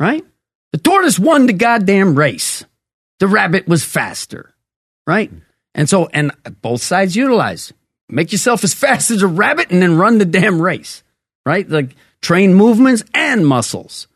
right? 0.00 0.24
The 0.72 0.78
tortoise 0.78 1.18
won 1.18 1.46
the 1.46 1.52
goddamn 1.52 2.16
race. 2.16 2.64
The 3.20 3.26
rabbit 3.28 3.68
was 3.68 3.84
faster, 3.84 4.54
right? 5.06 5.30
And 5.74 5.88
so, 5.88 6.06
and 6.12 6.32
both 6.62 6.82
sides 6.82 7.16
utilize. 7.16 7.72
Make 8.08 8.32
yourself 8.32 8.64
as 8.64 8.74
fast 8.74 9.10
as 9.10 9.22
a 9.22 9.26
rabbit 9.26 9.70
and 9.70 9.80
then 9.82 9.96
run 9.96 10.18
the 10.18 10.24
damn 10.24 10.60
race, 10.60 11.02
right? 11.46 11.68
Like 11.68 11.96
train 12.20 12.54
movements 12.54 13.02
and 13.14 13.46
muscles. 13.46 14.08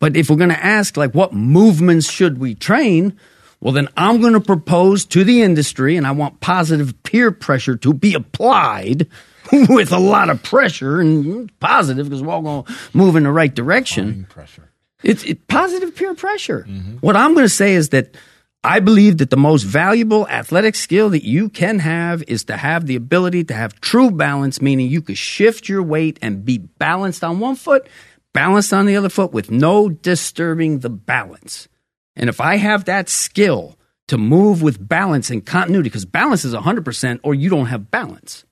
But 0.00 0.16
if 0.16 0.30
we're 0.30 0.36
going 0.36 0.50
to 0.50 0.64
ask, 0.64 0.96
like, 0.96 1.14
what 1.14 1.32
movements 1.32 2.10
should 2.10 2.38
we 2.38 2.54
train? 2.54 3.18
Well, 3.60 3.72
then 3.72 3.88
I'm 3.96 4.20
going 4.20 4.34
to 4.34 4.40
propose 4.40 5.04
to 5.06 5.24
the 5.24 5.42
industry, 5.42 5.96
and 5.96 6.06
I 6.06 6.12
want 6.12 6.40
positive 6.40 7.02
peer 7.02 7.32
pressure 7.32 7.76
to 7.78 7.92
be 7.92 8.14
applied 8.14 9.08
with 9.52 9.92
a 9.92 9.98
lot 9.98 10.30
of 10.30 10.42
pressure 10.42 11.00
and 11.00 11.50
positive 11.58 12.08
because 12.08 12.22
we're 12.22 12.32
all 12.32 12.42
going 12.42 12.62
to 12.64 12.74
move 12.92 13.16
in 13.16 13.24
the 13.24 13.32
right 13.32 13.52
direction. 13.52 14.26
Pressure. 14.28 14.67
It's 15.02 15.24
it, 15.24 15.46
positive 15.46 15.94
peer 15.94 16.14
pressure. 16.14 16.64
What 17.00 17.16
I'm 17.16 17.34
going 17.34 17.44
to 17.44 17.50
say 17.50 17.74
is 17.74 17.90
that 17.90 18.16
I 18.64 18.80
believe 18.80 19.18
that 19.18 19.30
the 19.30 19.36
most 19.36 19.62
valuable 19.62 20.26
athletic 20.28 20.74
skill 20.74 21.10
that 21.10 21.24
you 21.24 21.48
can 21.48 21.78
have 21.78 22.24
is 22.26 22.44
to 22.44 22.56
have 22.56 22.86
the 22.86 22.96
ability 22.96 23.44
to 23.44 23.54
have 23.54 23.80
true 23.80 24.10
balance, 24.10 24.60
meaning 24.60 24.88
you 24.88 25.00
could 25.00 25.16
shift 25.16 25.68
your 25.68 25.82
weight 25.82 26.18
and 26.20 26.44
be 26.44 26.58
balanced 26.58 27.22
on 27.22 27.38
one 27.38 27.54
foot, 27.54 27.88
balanced 28.34 28.72
on 28.72 28.86
the 28.86 28.96
other 28.96 29.08
foot 29.08 29.32
with 29.32 29.50
no 29.50 29.88
disturbing 29.88 30.80
the 30.80 30.90
balance. 30.90 31.68
And 32.16 32.28
if 32.28 32.40
I 32.40 32.56
have 32.56 32.86
that 32.86 33.08
skill 33.08 33.78
to 34.08 34.18
move 34.18 34.60
with 34.60 34.86
balance 34.86 35.30
and 35.30 35.46
continuity, 35.46 35.88
because 35.88 36.04
balance 36.04 36.44
is 36.44 36.54
100% 36.54 37.20
or 37.22 37.34
you 37.34 37.48
don't 37.48 37.66
have 37.66 37.92
balance. 37.92 38.44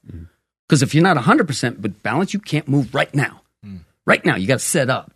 Because 0.68 0.82
if 0.82 0.94
you're 0.94 1.02
not 1.02 1.16
100% 1.16 1.80
with 1.80 2.02
balance, 2.02 2.32
you 2.32 2.40
can't 2.40 2.68
move 2.68 2.94
right 2.94 3.12
now. 3.14 3.42
Mm. 3.64 3.80
Right 4.06 4.24
now, 4.24 4.36
you 4.36 4.46
got 4.46 4.60
to 4.60 4.64
set 4.64 4.88
up, 4.88 5.12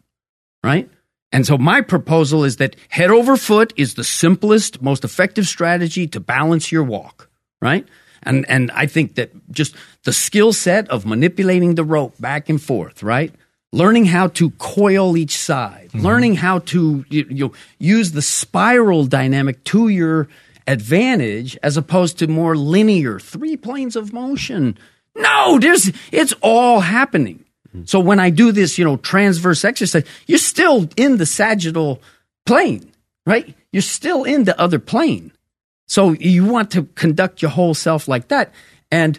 right? 0.65 0.91
And 1.33 1.47
so 1.47 1.57
my 1.57 1.81
proposal 1.81 2.45
is 2.45 2.57
that 2.57 2.77
head 2.89 3.11
over 3.11 3.37
foot 3.37 3.73
is 3.77 3.95
the 3.95 4.05
simplest, 4.05 4.83
most 4.83 5.05
effective 5.05 5.47
strategy 5.47 6.07
to 6.09 6.21
balance 6.21 6.73
your 6.73 6.83
walk, 6.83 7.29
right? 7.63 7.87
And 8.23 8.49
and 8.49 8.71
I 8.73 8.87
think 8.87 9.15
that 9.15 9.31
just 9.51 9.75
the 10.05 10.13
skill 10.13 10.53
set 10.53 10.89
of 10.89 11.07
manipulating 11.07 11.75
the 11.75 11.85
rope 11.85 12.15
back 12.21 12.49
and 12.49 12.61
forth, 12.61 13.03
right? 13.03 13.35
Learning 13.73 14.05
how 14.07 14.27
to 14.29 14.51
coil 14.53 15.17
each 15.17 15.37
side, 15.37 15.89
mm-hmm. 15.89 16.05
learning 16.05 16.35
how 16.35 16.59
to 16.59 17.05
you, 17.09 17.27
you 17.31 17.53
use 17.79 18.13
the 18.13 18.23
spiral 18.23 19.07
dynamic 19.07 19.63
to 19.65 19.89
your 19.89 20.29
advantage 20.67 21.57
as 21.63 21.77
opposed 21.77 22.19
to 22.19 22.27
more 22.27 22.57
linear 22.57 23.19
three 23.19 23.57
planes 23.57 23.97
of 23.97 24.13
motion. 24.13 24.77
No, 25.17 25.59
there's 25.59 25.93
it's 26.13 26.35
all 26.43 26.81
happening. 26.81 27.45
So 27.85 28.01
when 28.01 28.19
I 28.19 28.31
do 28.31 28.53
this, 28.53 28.79
you 28.79 28.85
know, 28.85 28.97
transverse 28.97 29.65
exercise, 29.65 30.05
you're 30.27 30.39
still 30.39 30.89
in 30.97 31.19
the 31.19 31.27
sagittal 31.27 32.03
plane, 32.47 32.91
right? 33.27 33.55
You're 33.73 33.83
still 33.83 34.25
in 34.25 34.45
the 34.45 34.59
other 34.61 34.79
plane. 34.79 35.33
So 35.87 36.13
you 36.13 36.45
want 36.45 36.73
to 36.73 36.85
conduct 36.95 37.43
your 37.43 37.51
whole 37.51 37.75
self 37.75 38.09
like 38.09 38.29
that. 38.29 38.53
And 38.91 39.19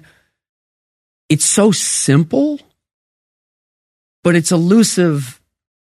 it's 1.30 1.46
so 1.46 1.72
simple, 1.72 2.60
but 4.24 4.36
it's 4.36 4.52
elusive 4.52 5.42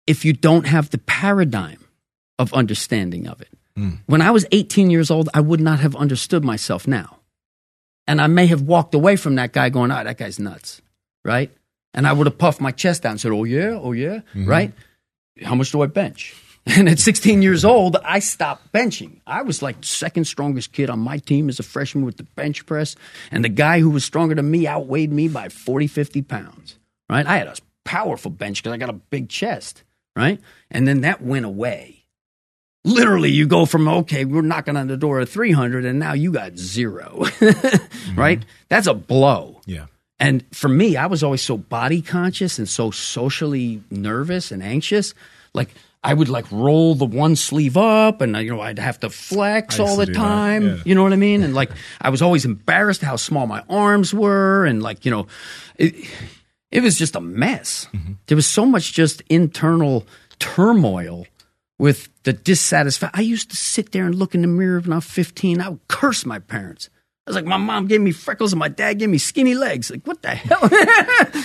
if 0.07 0.25
you 0.25 0.33
don't 0.33 0.67
have 0.67 0.91
the 0.91 0.99
paradigm 0.99 1.79
of 2.39 2.53
understanding 2.53 3.27
of 3.29 3.41
it. 3.41 3.49
When 4.07 4.21
I 4.21 4.31
was 4.31 4.45
18 4.53 4.91
years 4.91 5.11
old, 5.11 5.31
I 5.33 5.41
would 5.41 5.61
not 5.61 5.81
have 5.81 5.97
understood 5.97 6.45
myself 6.45 6.87
now. 6.87 7.19
And 8.07 8.21
I 8.21 8.27
may 8.27 8.47
have 8.49 8.61
walked 8.63 8.95
away 8.95 9.17
from 9.17 9.37
that 9.37 9.53
guy 9.53 9.71
going, 9.71 9.91
ah, 9.91 10.03
that 10.05 10.19
guy's 10.19 10.39
nuts, 10.39 10.83
right? 11.25 11.51
And 11.95 12.07
I 12.07 12.13
would 12.13 12.27
have 12.27 12.39
puffed 12.39 12.61
my 12.61 12.71
chest 12.71 13.05
out 13.05 13.11
and 13.11 13.21
said, 13.21 13.33
oh, 13.33 13.45
yeah, 13.45 13.79
oh, 13.81 13.93
yeah, 13.93 14.21
mm-hmm. 14.35 14.47
right? 14.47 14.73
How 15.43 15.55
much 15.55 15.73
do 15.73 15.83
I 15.83 15.87
bench? 15.87 16.35
And 16.65 16.89
at 16.89 17.01
16 17.01 17.43
years 17.43 17.65
old, 17.65 17.97
I 18.05 18.21
stopped 18.21 18.73
benching. 18.73 19.21
I 19.27 19.43
was 19.43 19.63
like 19.63 19.77
second 19.81 20.27
strongest 20.27 20.71
kid 20.71 20.91
on 20.91 21.01
my 21.01 21.19
team 21.19 21.49
as 21.49 21.59
a 21.59 21.65
freshman 21.65 22.05
with 22.05 22.19
the 22.19 22.23
bench 22.23 22.67
press. 22.67 22.95
And 23.33 23.45
the 23.45 23.49
guy 23.49 23.81
who 23.81 23.91
was 23.91 24.05
stronger 24.05 24.37
than 24.37 24.49
me 24.49 24.69
outweighed 24.69 25.13
me 25.13 25.27
by 25.27 25.49
40, 25.49 25.89
50 25.89 26.23
pounds, 26.23 26.79
right? 27.11 27.27
I 27.27 27.39
had 27.39 27.49
a 27.49 27.57
powerful 27.85 28.31
bench 28.31 28.63
because 28.63 28.73
I 28.73 28.77
got 28.77 28.91
a 28.91 28.93
big 28.93 29.29
chest, 29.29 29.83
right? 30.15 30.41
And 30.71 30.87
then 30.87 31.01
that 31.01 31.21
went 31.21 31.47
away. 31.47 32.05
Literally, 32.85 33.31
you 33.31 33.47
go 33.47 33.65
from, 33.65 33.87
okay, 33.87 34.25
we're 34.25 34.43
knocking 34.43 34.77
on 34.77 34.89
the 34.89 34.97
door 34.97 35.21
at 35.21 35.29
300, 35.29 35.85
and 35.85 35.99
now 35.99 36.15
you 36.15 36.33
got 36.33 36.57
0 36.57 37.19
right? 38.17 38.41
Mm-hmm. 38.41 38.49
That's 38.69 38.89
a 38.89 38.95
blow. 38.95 39.61
Yeah. 39.67 39.87
And 40.19 40.45
for 40.53 40.69
me, 40.69 40.97
I 40.97 41.07
was 41.07 41.23
always 41.23 41.43
so 41.43 41.57
body 41.57 42.01
conscious 42.01 42.59
and 42.59 42.69
so 42.69 42.91
socially 42.91 43.83
nervous 43.91 44.53
and 44.53 44.63
anxious. 44.63 45.15
Like 45.53 45.75
I 46.05 46.15
would 46.15 46.29
like 46.29 46.51
roll 46.51 46.95
the 46.95 47.05
one 47.05 47.37
sleeve 47.37 47.77
up 47.77 48.21
and 48.21 48.37
you 48.37 48.51
know 48.51 48.61
I'd 48.61 48.79
have 48.79 49.01
to 49.01 49.11
flex 49.11 49.79
all 49.79 49.97
the 49.97 50.07
time. 50.07 50.67
yeah. 50.67 50.77
You 50.85 50.95
know 50.95 51.03
what 51.03 51.13
I 51.13 51.17
mean? 51.17 51.43
And 51.43 51.55
like 51.55 51.71
I 52.01 52.11
was 52.11 52.23
always 52.23 52.45
embarrassed 52.45 53.03
how 53.03 53.17
small 53.17 53.47
my 53.47 53.63
arms 53.69 54.13
were 54.13 54.65
and 54.65 54.83
like, 54.83 55.05
you 55.05 55.11
know, 55.11 55.27
it, 55.77 55.95
it 56.71 56.83
was 56.83 56.97
just 56.97 57.17
a 57.17 57.21
mess. 57.21 57.89
Mm-hmm. 57.93 58.15
There 58.27 58.37
was 58.37 58.47
so 58.47 58.67
much 58.67 58.93
just 58.93 59.23
internal 59.29 60.07
turmoil 60.39 61.27
with 61.79 62.09
the 62.25 62.33
dissatisfaction. 62.33 63.19
I 63.19 63.23
used 63.23 63.51
to 63.51 63.57
sit 63.57 63.93
there 63.93 64.07
and 64.07 64.15
look 64.15 64.35
in 64.35 64.43
the 64.43 64.49
mirror 64.49 64.81
when 64.81 64.93
I 64.93 64.97
was 64.97 65.05
15. 65.05 65.61
I 65.61 65.69
would 65.69 65.89
curse 65.89 66.25
my 66.25 66.39
parents. 66.39 66.89
I 67.27 67.31
was 67.31 67.37
like, 67.37 67.45
my 67.45 67.57
mom 67.57 67.87
gave 67.87 68.01
me 68.01 68.11
freckles 68.11 68.53
and 68.53 68.59
my 68.59 68.69
dad 68.69 68.99
gave 68.99 69.09
me 69.09 69.19
skinny 69.19 69.55
legs. 69.55 69.91
Like, 69.91 70.05
what 70.05 70.23
the 70.23 70.31
hell? 70.31 70.69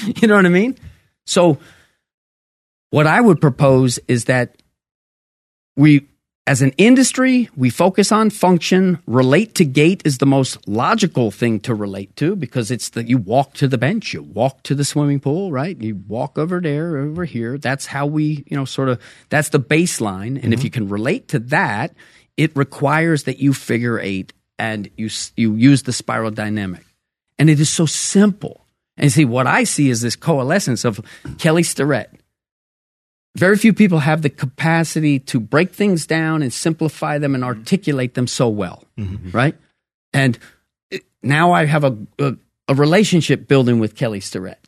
you 0.16 0.28
know 0.28 0.36
what 0.36 0.46
I 0.46 0.50
mean? 0.50 0.76
So, 1.26 1.60
what 2.90 3.06
I 3.06 3.22
would 3.22 3.40
propose 3.40 4.00
is 4.08 4.26
that 4.26 4.56
we, 5.76 6.08
as 6.48 6.64
an 6.64 6.72
industry, 6.78 7.50
we 7.56 7.70
focus 7.70 8.12
on 8.12 8.32
function. 8.32 8.98
Relate 9.06 9.54
to 9.56 9.66
gait 9.66 10.02
is 10.04 10.18
the 10.18 10.26
most 10.26 10.68
logical 10.68 11.30
thing 11.30 11.60
to 11.60 11.76
relate 11.76 12.16
to 12.16 12.36
because 12.36 12.72
it's 12.72 12.90
that 12.90 13.08
you 13.08 13.20
walk 13.20 13.54
to 13.56 13.68
the 13.68 13.78
bench, 13.78 14.14
you 14.14 14.24
walk 14.24 14.64
to 14.64 14.74
the 14.74 14.86
swimming 14.86 15.20
pool, 15.20 15.52
right? 15.52 15.80
You 15.80 16.02
walk 16.08 16.40
over 16.40 16.60
there, 16.60 16.98
over 16.98 17.26
here. 17.26 17.60
That's 17.60 17.86
how 17.86 18.08
we, 18.08 18.46
you 18.48 18.58
know, 18.58 18.66
sort 18.66 18.90
of, 18.90 19.00
that's 19.30 19.50
the 19.50 19.60
baseline. 19.60 20.42
And 20.42 20.54
if 20.54 20.60
mm-hmm. 20.60 20.66
you 20.66 20.72
can 20.72 20.90
relate 20.90 21.28
to 21.30 21.40
that, 21.40 21.94
it 22.38 22.56
requires 22.56 23.24
that 23.24 23.40
you 23.40 23.54
figure 23.54 24.00
eight 24.00 24.34
and 24.60 24.90
you, 24.98 25.10
you 25.36 25.56
use 25.56 25.84
the 25.84 25.94
spiral 25.94 26.32
dynamic. 26.32 26.84
And 27.40 27.50
it 27.50 27.60
is 27.60 27.70
so 27.70 27.86
simple. 27.86 28.66
And 28.98 29.12
see, 29.12 29.26
what 29.26 29.48
I 29.48 29.64
see 29.64 29.90
is 29.90 30.02
this 30.02 30.16
coalescence 30.16 30.84
of 30.84 31.00
Kelly 31.38 31.64
Starrett, 31.64 32.10
very 33.36 33.58
few 33.58 33.74
people 33.74 34.00
have 34.00 34.24
the 34.24 34.30
capacity 34.30 35.20
to 35.20 35.40
break 35.40 35.74
things 35.74 36.08
down 36.08 36.42
and 36.42 36.52
simplify 36.52 37.20
them 37.20 37.36
and 37.36 37.44
articulate 37.44 38.16
them 38.16 38.26
so 38.26 38.50
well, 38.50 38.84
mm-hmm. 38.98 39.30
right? 39.32 39.56
And 40.14 40.40
it- 40.90 41.06
now 41.22 41.52
I 41.52 41.66
have 41.66 41.84
a, 41.84 41.96
a 42.18 42.38
a 42.68 42.76
relationship 42.76 43.48
building 43.48 43.80
with 43.80 43.96
Kelly 43.96 44.20
Starrett, 44.20 44.60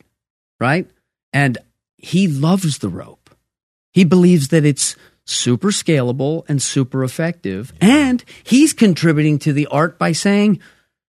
right? 0.58 0.88
And 1.32 1.58
he 1.98 2.28
loves 2.28 2.78
the 2.78 2.88
rope. 2.88 3.30
He 3.92 4.04
believes 4.04 4.48
that 4.48 4.64
it's 4.64 4.96
super 5.30 5.68
scalable 5.68 6.44
and 6.48 6.60
super 6.60 7.04
effective, 7.04 7.72
and 7.80 8.24
he's 8.42 8.72
contributing 8.72 9.38
to 9.40 9.52
the 9.52 9.66
art 9.66 9.98
by 9.98 10.12
saying 10.12 10.60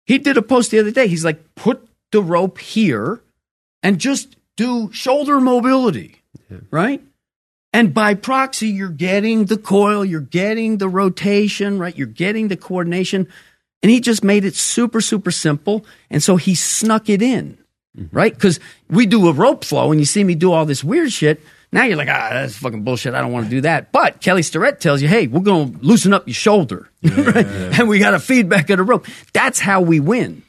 he 0.05 0.19
did 0.19 0.37
a 0.37 0.43
post 0.43 0.71
the 0.71 0.79
other 0.79 0.91
day. 0.91 1.09
He's 1.09 1.25
like, 1.25 1.55
put 1.55 1.89
the 2.11 2.23
rope 2.23 2.59
here 2.59 3.23
and 3.83 3.99
just 3.99 4.37
do 4.57 4.93
shoulder 4.93 5.41
mobility, 5.41 6.23
right? 6.71 7.03
And 7.73 7.95
by 7.95 8.15
proxy, 8.15 8.69
you're 8.69 8.91
getting 8.91 9.47
the 9.47 9.57
coil, 9.57 10.05
you're 10.05 10.21
getting 10.21 10.77
the 10.77 10.89
rotation, 10.89 11.79
right? 11.79 11.97
You're 11.97 12.07
getting 12.07 12.49
the 12.49 12.57
coordination. 12.57 13.29
And 13.83 13.91
he 13.91 14.01
just 14.01 14.23
made 14.23 14.45
it 14.45 14.55
super, 14.55 15.01
super 15.01 15.31
simple. 15.31 15.85
And 16.11 16.23
so 16.23 16.37
he 16.37 16.55
snuck 16.55 17.09
it 17.09 17.23
in, 17.23 17.59
mm-hmm. 17.97 18.15
right? 18.15 18.33
Because 18.33 18.61
we 18.91 19.07
do 19.07 19.27
a 19.27 19.33
rope 19.33 19.65
flow 19.65 19.91
and 19.91 19.99
you 19.99 20.05
see 20.05 20.23
me 20.23 20.35
do 20.35 20.53
all 20.53 20.67
this 20.67 20.85
weird 20.85 21.13
shit. 21.13 21.41
Now 21.73 21.85
you're 21.85 21.97
like, 21.97 22.09
ah, 22.09 22.29
that's 22.33 22.57
fucking 22.57 22.83
bullshit. 22.83 23.15
I 23.15 23.23
don't 23.23 23.33
want 23.33 23.47
to 23.47 23.51
do 23.51 23.63
that. 23.63 23.93
But 23.93 24.21
Kelly 24.21 24.43
Starrett 24.43 24.79
tells 24.79 25.01
you, 25.01 25.09
hey, 25.09 25.27
we're 25.27 25.41
going 25.41 25.73
to 25.73 25.85
loosen 25.85 26.13
up 26.13 26.29
your 26.29 26.35
shoulder. 26.35 26.91
right? 27.03 27.47
And 27.47 27.89
we 27.89 27.99
got 27.99 28.13
a 28.13 28.21
feedback 28.21 28.69
of 28.69 28.77
the 28.77 28.83
rope. 28.83 29.07
That's 29.33 29.59
how 29.59 29.81
we 29.81 29.99
win, 29.99 30.43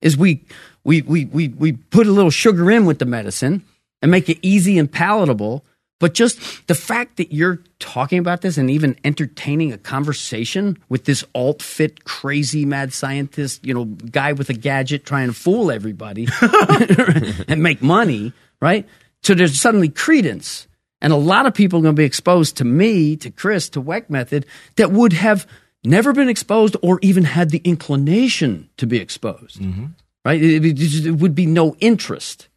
is 0.00 0.16
we, 0.16 0.44
we, 0.84 1.02
we, 1.02 1.24
we, 1.24 1.48
we 1.48 1.72
put 1.72 2.06
a 2.06 2.12
little 2.12 2.30
sugar 2.30 2.70
in 2.70 2.86
with 2.86 3.00
the 3.00 3.04
medicine 3.04 3.64
and 4.00 4.12
make 4.12 4.28
it 4.28 4.38
easy 4.42 4.78
and 4.78 4.90
palatable. 4.90 5.64
But 5.98 6.14
just 6.14 6.66
the 6.66 6.74
fact 6.74 7.18
that 7.18 7.32
you're 7.32 7.58
talking 7.78 8.18
about 8.20 8.40
this 8.40 8.56
and 8.56 8.70
even 8.70 8.96
entertaining 9.04 9.72
a 9.72 9.78
conversation 9.78 10.78
with 10.88 11.04
this 11.04 11.24
alt 11.34 11.62
fit, 11.62 12.04
crazy 12.04 12.64
mad 12.64 12.94
scientist, 12.94 13.66
you 13.66 13.74
know, 13.74 13.84
guy 13.84 14.32
with 14.32 14.48
a 14.48 14.54
gadget 14.54 15.04
trying 15.04 15.26
to 15.26 15.34
fool 15.34 15.70
everybody 15.70 16.26
and 17.48 17.62
make 17.62 17.82
money, 17.82 18.32
right? 18.62 18.88
So 19.22 19.34
there's 19.34 19.60
suddenly 19.60 19.88
credence. 19.88 20.66
And 21.02 21.12
a 21.12 21.16
lot 21.16 21.46
of 21.46 21.54
people 21.54 21.78
are 21.78 21.82
going 21.82 21.96
to 21.96 22.00
be 22.00 22.04
exposed 22.04 22.56
to 22.58 22.64
me, 22.64 23.16
to 23.16 23.30
Chris, 23.30 23.68
to 23.70 23.82
WeckMethod 23.82 24.44
that 24.76 24.92
would 24.92 25.14
have 25.14 25.46
never 25.82 26.12
been 26.12 26.28
exposed 26.28 26.76
or 26.82 26.98
even 27.02 27.24
had 27.24 27.50
the 27.50 27.60
inclination 27.64 28.68
to 28.76 28.86
be 28.86 28.98
exposed, 28.98 29.60
mm-hmm. 29.60 29.86
right? 30.24 30.42
It, 30.42 30.64
it- 30.64 31.06
it 31.06 31.12
would 31.12 31.34
be 31.34 31.46
no 31.46 31.74
interest. 31.80 32.48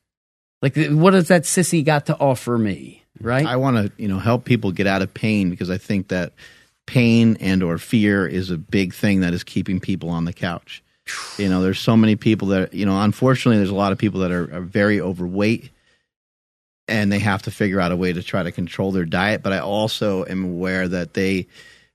Like, 0.61 0.75
what 0.77 1.13
has 1.13 1.27
that 1.29 1.43
sissy 1.43 1.83
got 1.83 2.05
to 2.05 2.17
offer 2.17 2.57
me, 2.57 3.03
right? 3.19 3.45
I 3.45 3.57
want 3.57 3.77
to, 3.77 3.91
you 4.01 4.07
know, 4.07 4.19
help 4.19 4.45
people 4.45 4.71
get 4.71 4.87
out 4.87 5.01
of 5.01 5.13
pain 5.13 5.49
because 5.49 5.69
I 5.69 5.77
think 5.77 6.07
that 6.09 6.33
pain 6.85 7.37
and 7.39 7.63
or 7.63 7.77
fear 7.77 8.25
is 8.27 8.49
a 8.49 8.57
big 8.57 8.93
thing 8.93 9.21
that 9.21 9.33
is 9.33 9.43
keeping 9.43 9.79
people 9.79 10.09
on 10.09 10.23
the 10.25 10.33
couch. 10.33 10.81
You 11.37 11.49
know, 11.49 11.61
there's 11.61 11.79
so 11.79 11.97
many 11.97 12.15
people 12.15 12.49
that, 12.49 12.73
you 12.73 12.85
know, 12.85 13.01
unfortunately, 13.01 13.57
there's 13.57 13.69
a 13.69 13.75
lot 13.75 13.91
of 13.91 13.97
people 13.97 14.21
that 14.21 14.31
are, 14.31 14.53
are 14.55 14.61
very 14.61 15.01
overweight 15.01 15.69
and 16.87 17.11
they 17.11 17.19
have 17.19 17.43
to 17.43 17.51
figure 17.51 17.79
out 17.79 17.91
a 17.91 17.97
way 17.97 18.13
to 18.13 18.23
try 18.23 18.43
to 18.43 18.51
control 18.51 18.91
their 18.91 19.05
diet. 19.05 19.41
But 19.43 19.53
I 19.53 19.59
also 19.59 20.25
am 20.25 20.43
aware 20.43 20.87
that 20.87 21.13
they 21.13 21.47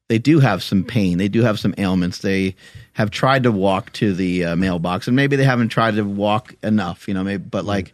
they 0.08 0.18
do 0.18 0.40
have 0.40 0.62
some 0.62 0.84
pain. 0.84 1.18
They 1.18 1.28
do 1.28 1.42
have 1.42 1.58
some 1.58 1.74
ailments. 1.76 2.18
They 2.18 2.56
have 2.94 3.10
tried 3.10 3.42
to 3.42 3.52
walk 3.52 3.92
to 3.94 4.14
the 4.14 4.46
uh, 4.46 4.56
mailbox, 4.56 5.06
and 5.06 5.14
maybe 5.14 5.36
they 5.36 5.44
haven't 5.44 5.68
tried 5.68 5.96
to 5.96 6.02
walk 6.02 6.54
enough. 6.62 7.08
You 7.08 7.14
know, 7.14 7.24
maybe, 7.24 7.44
but 7.44 7.64
like 7.64 7.92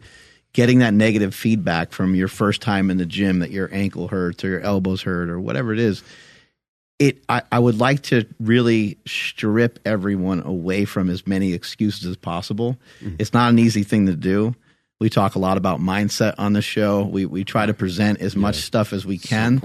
getting 0.53 0.79
that 0.79 0.93
negative 0.93 1.35
feedback 1.35 1.91
from 1.91 2.15
your 2.15 2.29
first 2.29 2.61
time 2.61 2.89
in 2.89 2.97
the 2.97 3.05
gym 3.05 3.39
that 3.39 3.51
your 3.51 3.69
ankle 3.73 4.07
hurts 4.07 4.43
or 4.45 4.47
your 4.47 4.61
elbows 4.61 5.01
hurt 5.01 5.29
or 5.29 5.37
whatever 5.37 5.73
it 5.73 5.79
is. 5.79 6.01
It, 6.97 7.21
I, 7.27 7.41
I 7.51 7.59
would 7.59 7.77
like 7.77 8.03
to 8.03 8.25
really 8.39 8.97
strip 9.05 9.79
everyone 9.83 10.43
away 10.43 10.85
from 10.85 11.09
as 11.09 11.27
many 11.27 11.51
excuses 11.51 12.05
as 12.05 12.15
possible. 12.15 12.77
It's 13.19 13.33
not 13.33 13.49
an 13.49 13.59
easy 13.59 13.83
thing 13.83 14.05
to 14.05 14.15
do. 14.15 14.55
We 14.99 15.09
talk 15.09 15.35
a 15.35 15.39
lot 15.39 15.57
about 15.57 15.79
mindset 15.79 16.35
on 16.37 16.53
the 16.53 16.61
show. 16.61 17.03
We 17.03 17.25
we 17.25 17.43
try 17.43 17.65
to 17.65 17.73
present 17.73 18.21
as 18.21 18.35
much 18.35 18.55
stuff 18.57 18.93
as 18.93 19.05
we 19.05 19.17
can. 19.17 19.61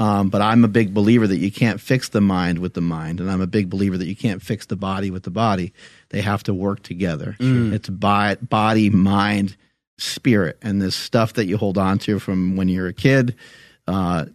Um, 0.00 0.28
but 0.28 0.42
I'm 0.42 0.64
a 0.64 0.68
big 0.68 0.92
believer 0.92 1.26
that 1.28 1.36
you 1.36 1.52
can't 1.52 1.80
fix 1.80 2.08
the 2.08 2.20
mind 2.20 2.58
with 2.58 2.74
the 2.74 2.80
mind, 2.80 3.20
and 3.20 3.30
I'm 3.30 3.40
a 3.40 3.46
big 3.46 3.70
believer 3.70 3.96
that 3.96 4.06
you 4.06 4.16
can't 4.16 4.42
fix 4.42 4.66
the 4.66 4.74
body 4.76 5.12
with 5.12 5.22
the 5.22 5.30
body. 5.30 5.72
They 6.10 6.20
have 6.20 6.42
to 6.44 6.54
work 6.54 6.82
together. 6.82 7.36
It's 7.72 7.88
bi- 7.88 8.34
body, 8.36 8.90
mind, 8.90 9.56
spirit, 9.98 10.58
and 10.62 10.82
this 10.82 10.96
stuff 10.96 11.34
that 11.34 11.46
you 11.46 11.56
hold 11.56 11.78
on 11.78 11.98
to 12.00 12.18
from 12.18 12.56
when 12.56 12.68
you're 12.68 12.88
a 12.88 12.92
kid. 12.92 13.36
Uh, 13.86 14.26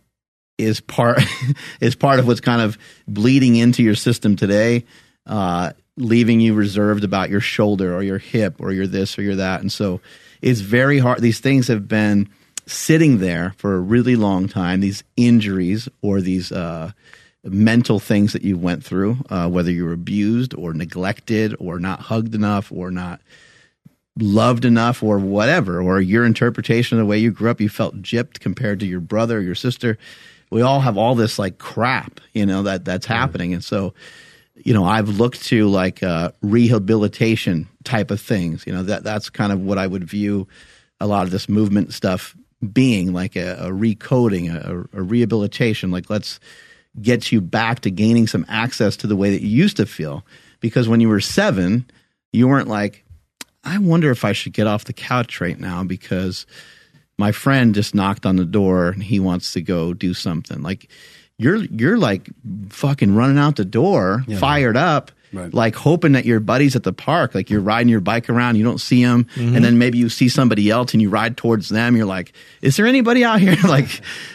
is 0.58 0.80
part 0.80 1.22
is 1.82 1.96
part 1.96 2.20
of 2.20 2.28
what's 2.28 2.42
kind 2.42 2.62
of 2.62 2.78
bleeding 3.08 3.58
into 3.58 3.84
your 3.84 3.96
system 3.96 4.38
today, 4.38 4.86
uh, 5.26 5.74
leaving 5.98 6.40
you 6.40 6.54
reserved 6.54 7.04
about 7.04 7.30
your 7.30 7.42
shoulder 7.42 7.94
or 7.94 8.04
your 8.04 8.20
hip 8.20 8.56
or 8.60 8.72
your 8.72 8.88
this 8.88 9.20
or 9.20 9.22
your 9.22 9.36
that, 9.36 9.60
and 9.60 9.72
so 9.72 10.00
it's 10.42 10.62
very 10.62 11.00
hard. 11.00 11.22
These 11.22 11.40
things 11.40 11.68
have 11.68 11.88
been 11.88 12.30
sitting 12.66 13.18
there 13.18 13.54
for 13.58 13.76
a 13.76 13.80
really 13.80 14.16
long 14.16 14.48
time. 14.48 14.80
These 14.80 15.04
injuries 15.18 15.90
or 16.02 16.22
these 16.22 16.52
uh, 16.52 16.92
mental 17.44 18.00
things 18.00 18.34
that 18.34 18.44
you 18.44 18.58
went 18.58 18.84
through, 18.84 19.18
uh, 19.30 19.50
whether 19.50 19.72
you 19.72 19.86
were 19.86 19.94
abused 19.94 20.54
or 20.54 20.74
neglected 20.74 21.56
or 21.60 21.80
not 21.80 22.00
hugged 22.00 22.36
enough 22.36 22.72
or 22.72 22.92
not 22.92 23.22
loved 24.18 24.66
enough 24.66 25.02
or 25.02 25.18
whatever, 25.18 25.82
or 25.82 26.02
your 26.02 26.26
interpretation 26.26 26.98
of 26.98 27.04
the 27.04 27.10
way 27.10 27.18
you 27.18 27.32
grew 27.32 27.50
up, 27.50 27.62
you 27.62 27.70
felt 27.70 28.02
gypped 28.02 28.40
compared 28.40 28.80
to 28.82 28.86
your 28.86 29.00
brother 29.00 29.38
or 29.38 29.42
your 29.42 29.56
sister. 29.56 29.98
We 30.52 30.62
all 30.62 30.82
have 30.82 30.98
all 30.98 31.16
this 31.16 31.40
like 31.40 31.58
crap, 31.58 32.20
you 32.34 32.46
know, 32.46 32.64
that 32.64 32.86
that's 32.86 33.06
happening. 33.06 33.54
And 33.54 33.64
so, 33.64 33.94
you 34.64 34.74
know, 34.74 34.86
I've 34.86 35.10
looked 35.10 35.44
to 35.46 35.68
like 35.68 36.04
uh, 36.04 36.32
rehabilitation 36.42 37.68
type 37.84 38.12
of 38.12 38.20
things. 38.20 38.66
You 38.68 38.74
know, 38.74 38.84
that 38.84 39.04
that's 39.04 39.30
kind 39.30 39.52
of 39.52 39.62
what 39.62 39.78
I 39.78 39.88
would 39.88 40.04
view 40.04 40.48
a 41.00 41.08
lot 41.08 41.24
of 41.24 41.32
this 41.32 41.48
movement 41.48 41.94
stuff 41.94 42.36
being 42.74 43.14
like 43.14 43.36
a, 43.36 43.56
a 43.56 43.70
recoding, 43.70 44.54
a, 44.54 44.86
a 44.98 45.02
rehabilitation. 45.02 45.92
Like 45.92 46.10
let's 46.10 46.40
get 47.02 47.32
you 47.32 47.40
back 47.40 47.82
to 47.82 47.92
gaining 47.92 48.28
some 48.28 48.46
access 48.50 48.98
to 48.98 49.08
the 49.08 49.16
way 49.16 49.32
that 49.32 49.42
you 49.42 49.50
used 49.50 49.78
to 49.78 49.86
feel. 49.86 50.26
Because 50.60 50.90
when 50.90 51.00
you 51.00 51.08
were 51.08 51.22
seven, 51.22 51.90
you 52.34 52.48
weren't 52.48 52.68
like, 52.68 53.06
I 53.64 53.78
wonder 53.78 54.12
if 54.12 54.26
I 54.26 54.34
should 54.34 54.54
get 54.54 54.68
off 54.68 54.86
the 54.86 54.94
couch 54.94 55.40
right 55.40 55.60
now 55.60 55.84
because 55.84 56.46
my 57.18 57.32
friend 57.32 57.76
just 57.76 57.96
knocked 57.96 58.26
on 58.26 58.36
the 58.36 58.46
door 58.46 58.90
and 58.90 59.04
he 59.04 59.20
wants 59.20 59.54
to 59.54 59.62
go 59.62 59.94
do 59.94 60.14
something. 60.14 60.62
Like 60.62 60.90
you're 61.40 61.56
you're 61.56 61.98
like 61.98 62.30
fucking 62.70 63.16
running 63.16 63.40
out 63.40 63.56
the 63.56 63.66
door, 63.66 64.24
fired 64.40 64.78
up, 64.78 65.12
Right. 65.32 65.54
like 65.54 65.76
hoping 65.76 66.14
that 66.14 66.26
your 66.26 66.40
buddies 66.40 66.76
at 66.76 66.82
the 66.82 66.92
park, 66.92 67.36
like 67.36 67.52
you're 67.52 67.62
riding 67.62 67.88
your 67.88 68.00
bike 68.02 68.32
around, 68.32 68.56
you 68.56 68.64
don't 68.64 68.82
see 68.82 69.04
them, 69.04 69.26
Mm-hmm. 69.36 69.56
and 69.56 69.64
then 69.64 69.78
maybe 69.78 70.00
you 70.00 70.10
see 70.10 70.28
somebody 70.28 70.70
else 70.72 70.94
and 70.94 71.02
you 71.04 71.10
ride 71.10 71.38
towards 71.38 71.70
them. 71.70 71.96
You're 71.96 72.08
like, 72.08 72.34
is 72.64 72.76
there 72.78 72.88
anybody 72.88 73.24
out 73.24 73.40
here 73.40 73.56
like 73.68 73.88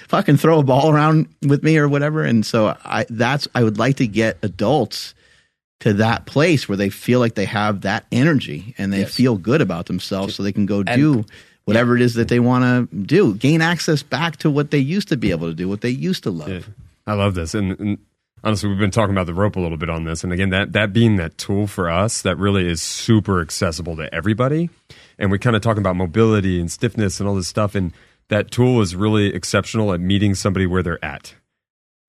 fucking 0.08 0.36
throw 0.36 0.60
a 0.60 0.62
ball 0.62 0.91
around 0.91 1.26
with 1.42 1.62
me 1.65 1.78
or 1.78 1.89
whatever? 1.89 2.23
And 2.24 2.47
so 2.47 2.76
I 2.84 3.07
that's 3.10 3.47
I 3.57 3.65
would 3.65 3.76
like 3.78 3.97
to 3.97 4.07
get 4.07 4.39
adults 4.42 5.15
to 5.81 5.92
that 5.94 6.26
place 6.26 6.68
where 6.68 6.76
they 6.76 6.91
feel 6.91 7.18
like 7.18 7.34
they 7.34 7.44
have 7.44 7.81
that 7.83 8.07
energy 8.12 8.74
and 8.78 8.92
they 8.92 9.00
Yes. 9.00 9.15
feel 9.15 9.36
good 9.36 9.60
about 9.60 9.86
themselves 9.86 10.36
so 10.36 10.42
they 10.44 10.52
can 10.52 10.65
go 10.65 10.83
do 10.84 11.24
whatever 11.65 11.97
it 11.97 12.02
is 12.02 12.15
that 12.15 12.28
they 12.28 12.39
want 12.41 12.62
to 12.91 12.97
do 12.97 13.34
gain 13.34 13.60
access 13.62 14.02
back 14.02 14.36
to 14.36 14.49
what 14.50 14.70
they 14.70 14.78
used 14.78 15.08
to 15.08 15.16
be 15.16 15.31
able 15.33 15.49
to 15.49 15.55
do 15.55 15.68
what 15.68 15.81
they 15.81 15.91
used 15.91 16.23
to 16.23 16.31
love 16.31 16.70
I 17.07 17.15
love 17.15 17.34
this. 17.34 17.55
And, 17.55 17.78
and 17.78 17.99
honestly, 18.42 18.68
we've 18.68 18.78
been 18.78 18.91
talking 18.91 19.15
about 19.15 19.26
the 19.26 19.34
rope 19.34 19.57
a 19.57 19.60
little 19.60 19.76
bit 19.76 19.91
on 19.91 20.05
this. 20.05 20.24
And 20.24 20.33
again, 20.33 20.50
that, 20.50 20.73
that 20.73 20.92
being 20.92 21.16
that 21.16 21.39
tool 21.39 21.66
for 21.66 21.91
us 21.91 22.23
that 22.23 22.39
really 22.39 22.68
is 22.68 22.83
super 22.83 23.41
accessible 23.41 23.97
to 23.97 24.12
everybody. 24.15 24.70
And 25.18 25.31
we 25.31 25.39
kind 25.39 25.57
of 25.57 25.62
talk 25.62 25.76
about 25.76 25.97
mobility 25.97 26.60
and 26.60 26.70
stiffness 26.70 27.20
and 27.20 27.28
all 27.28 27.34
this 27.34 27.49
stuff. 27.49 27.74
And 27.74 27.92
that 28.28 28.50
tool 28.50 28.81
is 28.81 28.97
really 28.97 29.34
exceptional 29.34 29.92
at 29.92 30.00
meeting 30.00 30.34
somebody 30.34 30.66
where 30.66 30.83
they're 30.83 31.05
at, 31.05 31.34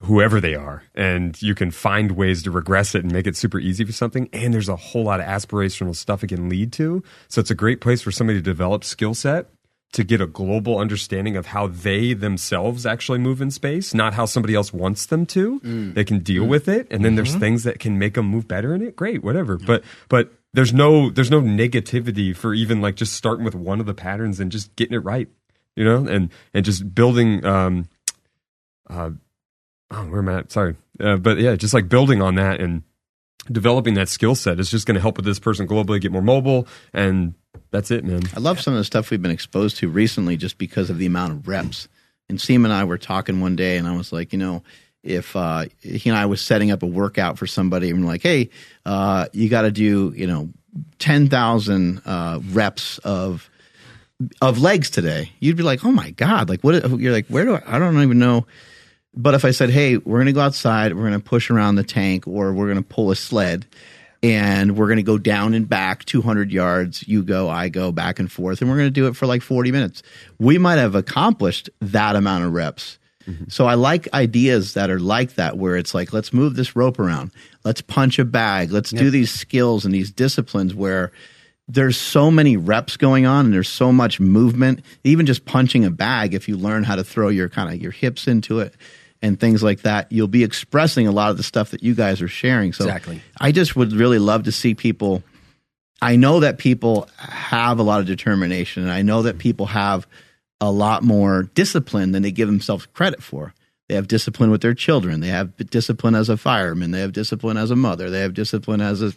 whoever 0.02 0.40
they 0.40 0.56
are. 0.56 0.84
And 0.94 1.40
you 1.42 1.56
can 1.56 1.72
find 1.72 2.12
ways 2.12 2.44
to 2.44 2.52
regress 2.52 2.96
it 2.96 3.04
and 3.04 3.12
make 3.12 3.28
it 3.28 3.36
super 3.36 3.60
easy 3.60 3.84
for 3.84 3.92
something. 3.92 4.30
And 4.32 4.54
there's 4.54 4.70
a 4.70 4.76
whole 4.76 5.04
lot 5.04 5.20
of 5.20 5.26
aspirational 5.26 5.96
stuff 5.96 6.24
it 6.24 6.28
can 6.28 6.50
lead 6.50 6.72
to. 6.74 7.04
So 7.28 7.42
it's 7.42 7.52
a 7.52 7.56
great 7.56 7.82
place 7.82 8.02
for 8.02 8.12
somebody 8.12 8.40
to 8.40 8.44
develop 8.44 8.84
skill 8.84 9.14
set 9.14 9.50
to 9.94 10.04
get 10.04 10.20
a 10.20 10.28
global 10.28 10.78
understanding 10.78 11.38
of 11.38 11.46
how 11.48 11.68
they 11.68 12.14
themselves 12.14 12.86
actually 12.86 13.18
move 13.20 13.42
in 13.42 13.50
space, 13.50 13.94
not 13.94 14.14
how 14.14 14.26
somebody 14.26 14.54
else 14.54 14.74
wants 14.74 15.06
them 15.06 15.26
to. 15.28 15.60
They 15.94 16.04
can 16.04 16.20
deal 16.20 16.44
with 16.46 16.68
it, 16.68 16.88
and 16.92 17.06
then 17.06 17.16
there's 17.16 17.34
things 17.40 17.64
that 17.64 17.80
can 17.80 17.98
make 17.98 18.16
them 18.16 18.26
move 18.26 18.46
better 18.48 18.76
in 18.76 18.82
it. 18.82 18.96
Great, 18.98 19.24
whatever. 19.24 19.58
But 19.58 19.84
but 20.10 20.34
there's 20.54 20.74
no 20.74 21.10
there's 21.10 21.32
no 21.32 21.40
negativity 21.42 22.36
for 22.36 22.54
even 22.54 22.82
like 22.82 22.96
just 22.96 23.14
starting 23.14 23.46
with 23.46 23.56
one 23.56 23.80
of 23.80 23.86
the 23.86 23.94
patterns 23.94 24.40
and 24.42 24.52
just 24.52 24.76
getting 24.76 24.96
it 24.96 25.04
right, 25.04 25.30
you 25.78 25.86
know, 25.86 26.06
and 26.06 26.30
and 26.54 26.66
just 26.66 26.94
building. 26.94 27.46
Um, 27.46 27.88
uh, 28.90 29.12
oh, 29.92 30.04
where 30.08 30.20
am 30.20 30.30
I? 30.30 30.40
At? 30.40 30.52
Sorry, 30.52 30.76
uh, 31.00 31.16
but 31.18 31.38
yeah, 31.40 31.56
just 31.56 31.74
like 31.74 31.88
building 31.88 32.22
on 32.22 32.36
that 32.36 32.60
and 32.60 32.84
developing 33.50 33.94
that 33.94 34.10
skill 34.10 34.36
set 34.36 34.60
is 34.60 34.70
just 34.72 34.86
going 34.88 34.96
to 34.96 35.02
help 35.02 35.16
with 35.16 35.26
this 35.26 35.40
person 35.40 35.68
globally 35.68 36.02
get 36.02 36.12
more 36.12 36.22
mobile 36.22 36.68
and. 36.94 37.36
That's 37.72 37.92
it, 37.92 38.06
man. 38.06 38.22
i 38.36 38.40
love 38.40 38.62
some 38.62 38.74
of 38.74 38.78
the 38.78 38.86
stuff 38.86 39.10
we've 39.10 39.22
been 39.22 39.32
exposed 39.32 39.78
to 39.78 39.90
recently 39.90 40.38
just 40.38 40.58
because 40.58 40.90
of 40.90 40.98
the 40.98 41.06
amount 41.06 41.34
of 41.34 41.48
reps 41.48 41.88
and 42.30 42.40
Seema 42.40 42.66
and 42.66 42.74
I 42.74 42.84
were 42.86 42.98
talking 42.98 43.40
one 43.40 43.56
day 43.56 43.78
and 43.78 43.88
I 43.88 43.96
was 43.96 44.12
like, 44.12 44.34
you 44.34 44.40
know, 44.40 44.64
if 45.04 45.36
uh, 45.36 45.66
he 45.82 46.10
and 46.10 46.18
I 46.18 46.26
was 46.26 46.42
setting 46.42 46.72
up 46.72 46.82
a 46.82 46.88
workout 46.88 47.38
for 47.38 47.46
somebody 47.46 47.92
and 47.92 48.06
like, 48.06 48.24
hey, 48.24 48.50
uh, 48.86 49.28
you 49.34 49.50
got 49.50 49.62
to 49.64 49.72
do, 49.72 50.14
you 50.16 50.26
know, 50.26 50.50
10,000 51.00 52.02
uh, 52.06 52.40
reps 52.52 52.98
of 53.00 53.50
of 54.42 54.60
legs 54.60 54.90
today, 54.90 55.30
you'd 55.40 55.58
be 55.58 55.64
like, 55.64 55.84
oh 55.84 55.92
my 55.92 56.12
God, 56.12 56.48
like 56.48 56.62
what? 56.62 56.90
You're 57.00 57.12
like, 57.12 57.28
where 57.28 57.44
do 57.44 57.56
I, 57.56 57.76
I 57.76 57.80
don't 57.80 58.02
even 58.02 58.18
know. 58.18 58.48
But 59.14 59.34
if 59.34 59.46
I 59.46 59.52
said, 59.52 59.70
hey, 59.70 59.98
we're 59.98 60.18
going 60.18 60.28
to 60.28 60.34
go 60.34 60.42
outside, 60.42 60.94
we're 60.94 61.08
going 61.08 61.14
to 61.14 61.20
push 61.20 61.50
around 61.50 61.76
the 61.76 61.84
tank 61.84 62.28
or 62.28 62.54
we're 62.54 62.66
going 62.66 62.78
to 62.78 62.84
pull 62.84 63.12
a 63.12 63.16
sled 63.16 63.66
and 64.26 64.76
we're 64.76 64.88
going 64.88 64.98
to 64.98 65.04
go 65.04 65.20
down 65.20 65.54
and 65.54 65.70
back 65.70 66.04
200 66.06 66.52
yards, 66.52 67.08
you 67.08 67.22
go, 67.22 67.48
I 67.48 67.70
go, 67.70 67.92
back 67.92 68.18
and 68.18 68.32
forth, 68.32 68.60
and 68.60 68.68
we're 68.68 68.78
going 68.78 68.88
to 68.88 68.92
do 68.92 69.06
it 69.06 69.16
for 69.16 69.28
like 69.28 69.44
40 69.44 69.72
minutes. 69.72 70.02
We 70.40 70.58
might 70.58 70.78
have 70.78 70.96
accomplished 70.96 71.70
that 71.80 72.16
amount 72.16 72.44
of 72.44 72.52
reps. 72.52 72.98
Mm-hmm. 73.28 73.46
So 73.50 73.68
I 73.68 73.76
like 73.76 74.12
ideas 74.16 74.74
that 74.74 74.90
are 74.90 75.00
like 75.00 75.36
that, 75.36 75.60
where 75.60 75.76
it's 75.76 75.94
like, 75.94 76.12
let's 76.12 76.34
move 76.34 76.56
this 76.56 76.76
rope 76.76 76.98
around, 76.98 77.34
let's 77.64 77.82
punch 77.82 78.18
a 78.18 78.26
bag, 78.26 78.72
let's 78.72 78.90
do 78.90 79.12
these 79.12 79.32
skills 79.32 79.86
and 79.86 79.94
these 79.94 80.12
disciplines 80.12 80.74
where 80.74 81.12
there's 81.68 81.98
so 81.98 82.32
many 82.32 82.58
reps 82.58 82.98
going 82.98 83.28
on 83.28 83.46
and 83.46 83.54
there's 83.54 83.70
so 83.70 83.92
much 83.92 84.20
movement. 84.20 84.84
Even 85.04 85.28
just 85.28 85.46
punching 85.46 85.86
a 85.86 85.92
bag, 85.92 86.34
if 86.34 86.48
you 86.48 86.58
learn 86.58 86.84
how 86.84 86.96
to 86.96 87.04
throw 87.04 87.30
your 87.30 87.50
kind 87.50 87.72
of 87.72 87.80
your 87.80 87.92
hips 87.92 88.28
into 88.28 88.60
it 88.60 88.74
and 89.26 89.40
things 89.40 89.64
like 89.64 89.82
that, 89.82 90.12
you'll 90.12 90.28
be 90.28 90.44
expressing 90.44 91.08
a 91.08 91.12
lot 91.12 91.32
of 91.32 91.38
the 91.38 91.44
stuff 91.44 91.72
that 91.72 91.82
you 91.82 91.96
guys 91.96 92.22
are 92.22 92.28
sharing. 92.28 92.74
So 92.74 92.84
Exactly. 92.84 93.24
I 93.42 93.52
just 93.52 93.76
would 93.76 93.92
really 93.92 94.20
love 94.20 94.44
to 94.44 94.52
see 94.52 94.76
people. 94.76 95.24
I 96.00 96.16
know 96.16 96.42
that 96.42 96.60
people 96.60 97.10
have 97.18 97.80
a 97.80 97.84
lot 97.84 98.00
of 98.02 98.06
determination, 98.06 98.84
and 98.84 98.92
I 98.92 99.02
know 99.02 99.24
that 99.24 99.40
people 99.40 99.66
have 99.66 100.06
a 100.62 100.70
lot 100.70 101.02
more 101.02 101.50
discipline 101.56 102.12
than 102.12 102.22
they 102.22 102.30
give 102.30 102.48
themselves 102.48 102.86
credit 102.94 103.24
for. 103.24 103.56
They 103.90 103.96
have 103.96 104.08
discipline 104.08 104.52
with 104.52 104.62
their 104.62 104.76
children. 104.76 105.22
They 105.22 105.30
have 105.30 105.58
discipline 105.58 106.14
as 106.14 106.30
a 106.30 106.38
fireman. 106.38 106.92
They 106.92 107.02
have 107.02 107.12
discipline 107.12 107.58
as 107.58 107.72
a 107.72 107.76
mother. 107.76 108.12
They 108.12 108.22
have 108.22 108.36
discipline 108.36 108.80
as 108.80 109.02
a 109.02 109.14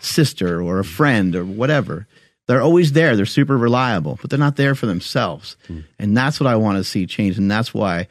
sister 0.00 0.62
or 0.62 0.78
a 0.78 0.84
friend 0.84 1.36
or 1.36 1.44
whatever. 1.44 2.06
They're 2.48 2.62
always 2.62 2.92
there. 2.92 3.14
They're 3.14 3.26
super 3.26 3.58
reliable, 3.58 4.18
but 4.22 4.30
they're 4.30 4.38
not 4.38 4.56
there 4.56 4.74
for 4.74 4.86
themselves. 4.86 5.58
Hmm. 5.66 5.80
And 5.98 6.16
that's 6.16 6.40
what 6.40 6.46
I 6.46 6.56
want 6.56 6.78
to 6.78 6.84
see 6.84 7.06
change. 7.06 7.36
And 7.36 7.50
that's 7.50 7.74
why 7.74 8.08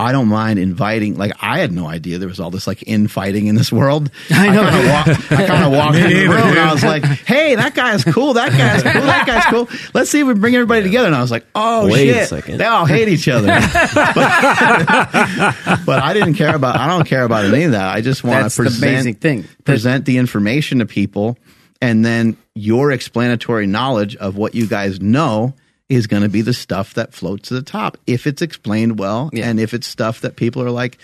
I 0.00 0.12
don't 0.12 0.28
mind 0.28 0.60
inviting. 0.60 1.16
Like 1.16 1.32
I 1.40 1.58
had 1.58 1.72
no 1.72 1.88
idea 1.88 2.18
there 2.18 2.28
was 2.28 2.38
all 2.38 2.50
this 2.50 2.68
like 2.68 2.84
infighting 2.86 3.48
in 3.48 3.56
this 3.56 3.72
world. 3.72 4.10
I 4.30 4.48
know. 4.50 4.62
I 4.62 4.70
kind 4.70 4.86
of 4.86 4.86
walked, 5.18 5.32
I 5.32 5.46
kind 5.46 5.64
of 5.64 5.72
walked 5.72 5.96
into 5.96 6.08
the 6.14 6.26
room 6.28 6.36
and 6.38 6.58
I 6.58 6.72
was 6.72 6.84
like, 6.84 7.02
"Hey, 7.04 7.56
that 7.56 7.74
guy 7.74 7.94
is 7.94 8.04
cool. 8.04 8.34
That 8.34 8.52
guy 8.52 8.76
is 8.76 8.82
cool. 8.84 9.02
That 9.02 9.26
guy's 9.26 9.44
cool. 9.46 9.68
Let's 9.94 10.10
see 10.10 10.20
if 10.20 10.26
we 10.28 10.34
bring 10.34 10.54
everybody 10.54 10.84
together." 10.84 11.08
And 11.08 11.16
I 11.16 11.20
was 11.20 11.32
like, 11.32 11.46
"Oh 11.54 11.88
Wait 11.88 12.10
a 12.10 12.14
shit, 12.14 12.28
second. 12.28 12.58
they 12.58 12.64
all 12.64 12.86
hate 12.86 13.08
each 13.08 13.26
other." 13.28 13.48
but, 13.94 14.14
but 15.84 16.02
I 16.02 16.12
didn't 16.14 16.34
care 16.34 16.54
about. 16.54 16.76
I 16.78 16.86
don't 16.86 17.06
care 17.06 17.24
about 17.24 17.44
any 17.46 17.64
of 17.64 17.72
that. 17.72 17.88
I 17.94 18.00
just 18.00 18.24
want 18.24 18.42
That's 18.42 18.56
to 18.56 18.62
the 18.62 18.70
present 18.70 18.84
amazing 18.92 19.14
thing. 19.14 19.44
present 19.64 20.04
the 20.04 20.18
information 20.18 20.78
to 20.78 20.86
people, 20.86 21.36
and 21.80 22.04
then 22.04 22.36
your 22.54 22.92
explanatory 22.92 23.66
knowledge 23.66 24.16
of 24.16 24.36
what 24.36 24.54
you 24.54 24.66
guys 24.66 25.00
know 25.00 25.54
is 25.88 26.06
going 26.06 26.22
to 26.22 26.28
be 26.28 26.42
the 26.42 26.52
stuff 26.52 26.94
that 26.94 27.14
floats 27.14 27.48
to 27.48 27.54
the 27.54 27.62
top 27.62 27.96
if 28.06 28.26
it's 28.26 28.42
explained 28.42 28.98
well, 28.98 29.30
Yeah. 29.32 29.48
and 29.48 29.58
if 29.60 29.72
it's 29.74 29.86
stuff 29.86 30.20
that 30.20 30.36
people 30.36 30.62
are 30.62 30.70
like, 30.70 30.98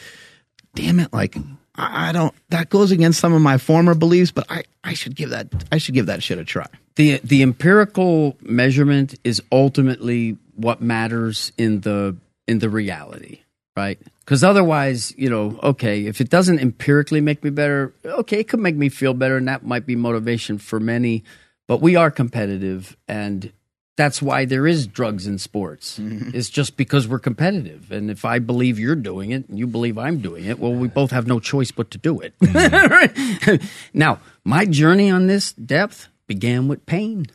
"Damn 0.74 1.00
it!" 1.00 1.12
Like 1.12 1.36
I 1.76 2.12
don't. 2.12 2.32
That 2.50 2.70
goes 2.70 2.90
against 2.92 3.18
some 3.18 3.32
of 3.32 3.42
my 3.42 3.58
former 3.58 3.94
beliefs, 3.94 4.30
but 4.30 4.46
I 4.48 4.64
I 4.84 4.94
should 4.94 5.16
give 5.16 5.30
that 5.30 5.48
I 5.72 5.78
should 5.78 5.94
give 5.94 6.06
that 6.06 6.22
shit 6.22 6.38
a 6.38 6.44
try. 6.44 6.66
the 6.96 7.20
the 7.24 7.42
empirical 7.42 8.36
measurement 8.42 9.18
is 9.24 9.42
ultimately 9.50 10.36
what 10.54 10.80
matters 10.80 11.50
in 11.58 11.80
the 11.80 12.14
in 12.46 12.58
the 12.60 12.68
reality 12.70 13.40
right 13.76 13.98
because 14.20 14.44
otherwise 14.44 15.12
you 15.16 15.28
know 15.28 15.58
okay 15.64 16.06
if 16.06 16.20
it 16.20 16.30
doesn't 16.30 16.60
empirically 16.60 17.20
make 17.20 17.42
me 17.42 17.50
better 17.50 17.92
okay 18.04 18.38
it 18.40 18.44
could 18.48 18.60
make 18.60 18.76
me 18.76 18.88
feel 18.88 19.14
better 19.14 19.36
and 19.36 19.48
that 19.48 19.64
might 19.66 19.84
be 19.86 19.96
motivation 19.96 20.58
for 20.58 20.78
many 20.78 21.24
but 21.66 21.80
we 21.80 21.96
are 21.96 22.10
competitive 22.10 22.96
and 23.08 23.50
that's 23.96 24.20
why 24.20 24.44
there 24.44 24.66
is 24.66 24.86
drugs 24.86 25.26
in 25.26 25.38
sports 25.38 25.98
mm-hmm. 25.98 26.30
it's 26.34 26.50
just 26.50 26.76
because 26.76 27.06
we're 27.06 27.18
competitive 27.18 27.90
and 27.90 28.10
if 28.10 28.24
i 28.24 28.38
believe 28.38 28.78
you're 28.78 28.96
doing 28.96 29.30
it 29.30 29.48
and 29.48 29.58
you 29.58 29.66
believe 29.66 29.98
i'm 29.98 30.18
doing 30.18 30.44
it 30.44 30.58
well 30.58 30.72
we 30.72 30.88
both 30.88 31.10
have 31.10 31.26
no 31.26 31.40
choice 31.40 31.70
but 31.70 31.90
to 31.90 31.98
do 31.98 32.20
it 32.20 32.34
mm-hmm. 32.42 33.66
now 33.94 34.18
my 34.44 34.64
journey 34.64 35.10
on 35.10 35.26
this 35.26 35.52
depth 35.52 36.08
began 36.26 36.68
with 36.68 36.84
pain 36.86 37.26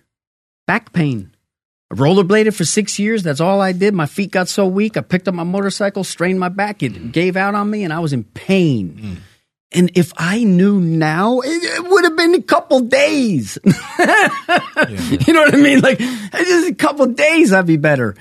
back 0.67 0.93
pain 0.93 1.31
I 1.91 1.95
rollerbladed 1.95 2.53
for 2.53 2.65
six 2.65 2.99
years. 2.99 3.23
That's 3.23 3.41
all 3.41 3.61
I 3.61 3.71
did. 3.71 3.95
My 3.95 4.05
feet 4.05 4.31
got 4.31 4.47
so 4.47 4.67
weak. 4.67 4.95
I 4.95 5.01
picked 5.01 5.27
up 5.27 5.33
my 5.33 5.43
motorcycle, 5.43 6.03
strained 6.03 6.39
my 6.39 6.49
back. 6.49 6.83
It 6.83 6.93
mm-hmm. 6.93 7.09
gave 7.09 7.35
out 7.35 7.55
on 7.55 7.69
me, 7.69 7.83
and 7.83 7.91
I 7.91 7.97
was 7.97 8.13
in 8.13 8.25
pain. 8.25 8.99
Mm. 9.01 9.17
And 9.71 9.91
if 9.93 10.11
I 10.17 10.43
knew 10.43 10.79
now, 10.79 11.41
it, 11.41 11.47
it 11.47 11.87
would 11.87 12.03
have 12.03 12.15
been 12.15 12.33
a 12.35 12.41
couple 12.41 12.81
days. 12.81 13.57
You 15.09 15.33
know 15.33 15.41
what 15.41 15.53
I 15.53 15.57
mean? 15.57 15.81
Like 15.81 15.99
just 15.99 16.69
a 16.69 16.75
couple 16.75 17.05
days, 17.07 17.53
I'd 17.53 17.67
be 17.67 17.77
better. 17.77 18.15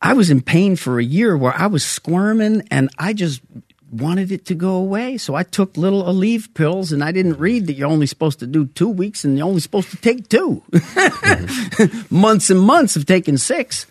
I 0.00 0.14
was 0.14 0.30
in 0.30 0.40
pain 0.40 0.76
for 0.76 0.98
a 0.98 1.04
year 1.04 1.36
where 1.36 1.54
I 1.54 1.66
was 1.66 1.84
squirming, 1.84 2.66
and 2.70 2.88
I 2.98 3.12
just 3.12 3.42
wanted 3.90 4.32
it 4.32 4.46
to 4.46 4.54
go 4.54 4.76
away. 4.76 5.18
So 5.18 5.34
I 5.34 5.42
took 5.42 5.76
little 5.76 6.04
Aleve 6.04 6.54
pills, 6.54 6.92
and 6.92 7.04
I 7.04 7.12
didn't 7.12 7.38
read 7.38 7.66
that 7.66 7.74
you're 7.74 7.88
only 7.88 8.06
supposed 8.06 8.38
to 8.40 8.46
do 8.46 8.66
two 8.66 8.88
weeks, 8.88 9.24
and 9.24 9.36
you're 9.36 9.46
only 9.46 9.60
supposed 9.60 9.90
to 9.90 9.96
take 9.98 10.28
2 10.28 10.62
mm-hmm. 10.70 12.14
months 12.16 12.50
and 12.50 12.60
months 12.60 12.96
of 12.96 13.04
taking 13.06 13.36
six. 13.36 13.86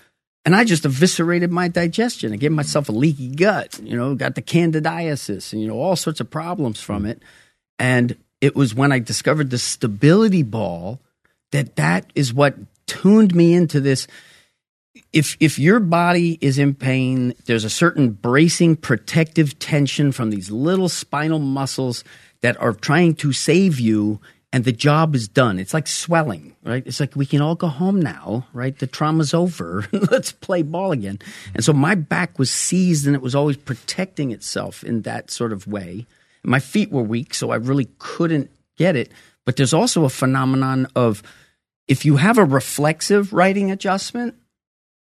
And 0.45 0.55
I 0.55 0.63
just 0.63 0.85
eviscerated 0.85 1.51
my 1.51 1.67
digestion. 1.67 2.33
I 2.33 2.37
gave 2.37 2.51
myself 2.51 2.89
a 2.89 2.93
leaky 2.93 3.29
gut, 3.29 3.79
you 3.83 3.95
know, 3.95 4.15
got 4.15 4.35
the 4.35 4.41
candidiasis 4.41 5.51
and, 5.51 5.61
you 5.61 5.67
know, 5.67 5.79
all 5.79 5.95
sorts 5.95 6.21
of 6.21 6.29
problems 6.29 6.81
from 6.81 7.03
mm. 7.03 7.09
it. 7.09 7.21
And 7.77 8.15
it 8.41 8.55
was 8.55 8.73
when 8.73 8.91
I 8.91 8.99
discovered 8.99 9.49
the 9.49 9.57
stability 9.57 10.43
ball 10.43 10.99
that 11.51 11.75
that 11.75 12.11
is 12.15 12.33
what 12.33 12.55
tuned 12.87 13.35
me 13.35 13.53
into 13.53 13.81
this. 13.81 14.07
If, 15.11 15.35
if 15.39 15.59
your 15.59 15.79
body 15.79 16.37
is 16.41 16.57
in 16.57 16.73
pain, 16.73 17.33
there's 17.45 17.63
a 17.63 17.69
certain 17.69 18.11
bracing 18.11 18.77
protective 18.77 19.59
tension 19.59 20.11
from 20.11 20.29
these 20.29 20.49
little 20.49 20.89
spinal 20.89 21.39
muscles 21.39 22.03
that 22.41 22.59
are 22.61 22.73
trying 22.73 23.15
to 23.15 23.33
save 23.33 23.79
you 23.79 24.21
and 24.51 24.63
the 24.63 24.71
job 24.71 25.15
is 25.15 25.27
done. 25.27 25.59
It's 25.59 25.73
like 25.73 25.87
swelling, 25.87 26.55
right? 26.63 26.85
It's 26.85 26.99
like 26.99 27.15
we 27.15 27.25
can 27.25 27.41
all 27.41 27.55
go 27.55 27.67
home 27.67 28.01
now, 28.01 28.47
right? 28.53 28.77
The 28.77 28.87
trauma's 28.87 29.33
over. 29.33 29.85
Let's 29.91 30.31
play 30.31 30.63
ball 30.63 30.91
again. 30.91 31.19
And 31.53 31.63
so 31.63 31.71
my 31.73 31.95
back 31.95 32.39
was 32.39 32.49
seized 32.49 33.05
and 33.05 33.15
it 33.15 33.21
was 33.21 33.35
always 33.35 33.57
protecting 33.57 34.31
itself 34.31 34.83
in 34.83 35.03
that 35.03 35.29
sort 35.29 35.53
of 35.53 35.67
way. 35.67 36.07
My 36.43 36.59
feet 36.59 36.91
were 36.91 37.03
weak, 37.03 37.33
so 37.33 37.51
I 37.51 37.55
really 37.57 37.89
couldn't 37.99 38.49
get 38.77 38.95
it. 38.95 39.11
But 39.45 39.55
there's 39.55 39.73
also 39.73 40.05
a 40.05 40.09
phenomenon 40.09 40.87
of 40.95 41.21
if 41.87 42.05
you 42.05 42.17
have 42.17 42.37
a 42.37 42.45
reflexive 42.45 43.33
righting 43.33 43.71
adjustment, 43.71 44.35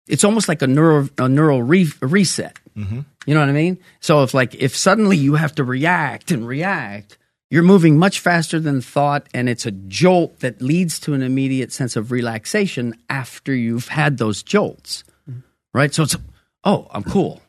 it's 0.07 0.23
almost 0.23 0.47
like 0.49 0.61
a 0.61 0.67
neural 0.67 1.09
a 1.17 1.29
neural 1.29 1.63
re- 1.63 1.91
reset. 2.01 2.59
Mm-hmm. 2.75 3.01
You 3.25 3.33
know 3.33 3.39
what 3.39 3.49
I 3.49 3.53
mean? 3.53 3.77
So 3.99 4.23
if 4.23 4.33
like 4.33 4.55
if 4.55 4.75
suddenly 4.75 5.15
you 5.15 5.35
have 5.35 5.55
to 5.55 5.63
react 5.63 6.31
and 6.31 6.47
react, 6.47 7.17
you're 7.51 7.63
moving 7.63 7.99
much 7.99 8.21
faster 8.21 8.61
than 8.61 8.80
thought, 8.80 9.27
and 9.33 9.49
it's 9.49 9.65
a 9.65 9.71
jolt 9.71 10.39
that 10.39 10.61
leads 10.61 10.99
to 11.01 11.13
an 11.13 11.21
immediate 11.21 11.73
sense 11.73 11.97
of 11.97 12.09
relaxation 12.09 12.95
after 13.09 13.53
you've 13.53 13.89
had 13.89 14.17
those 14.17 14.41
jolts, 14.41 15.03
mm-hmm. 15.30 15.41
right? 15.73 15.93
So 15.93 16.03
it's 16.03 16.15
oh, 16.63 16.88
I'm 16.91 17.03
cool 17.03 17.41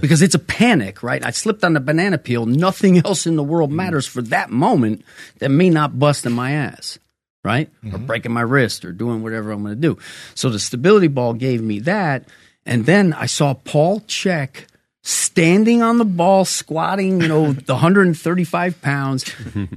because 0.00 0.20
it's 0.20 0.34
a 0.34 0.38
panic, 0.38 1.02
right? 1.02 1.24
I 1.24 1.30
slipped 1.30 1.64
on 1.64 1.72
the 1.72 1.80
banana 1.80 2.18
peel. 2.18 2.44
Nothing 2.44 2.98
else 2.98 3.26
in 3.26 3.36
the 3.36 3.42
world 3.42 3.70
mm-hmm. 3.70 3.78
matters 3.78 4.06
for 4.06 4.20
that 4.22 4.50
moment 4.50 5.02
that 5.38 5.48
me 5.48 5.70
not 5.70 5.98
busting 5.98 6.32
my 6.32 6.52
ass, 6.52 6.98
right? 7.42 7.70
Or 7.82 7.88
mm-hmm. 7.88 8.06
breaking 8.06 8.32
my 8.32 8.42
wrist 8.42 8.84
or 8.84 8.92
doing 8.92 9.22
whatever 9.22 9.52
I'm 9.52 9.62
going 9.62 9.74
to 9.74 9.80
do. 9.80 9.96
So 10.34 10.50
the 10.50 10.58
stability 10.58 11.08
ball 11.08 11.32
gave 11.32 11.62
me 11.62 11.80
that. 11.80 12.28
And 12.66 12.84
then 12.84 13.14
I 13.14 13.24
saw 13.24 13.54
Paul 13.54 14.00
Chek 14.00 14.66
standing 15.06 15.82
on 15.82 15.98
the 15.98 16.04
ball, 16.04 16.44
squatting, 16.44 17.20
you 17.20 17.28
know, 17.28 17.52
the 17.52 17.74
135 17.74 18.82
pounds. 18.82 19.24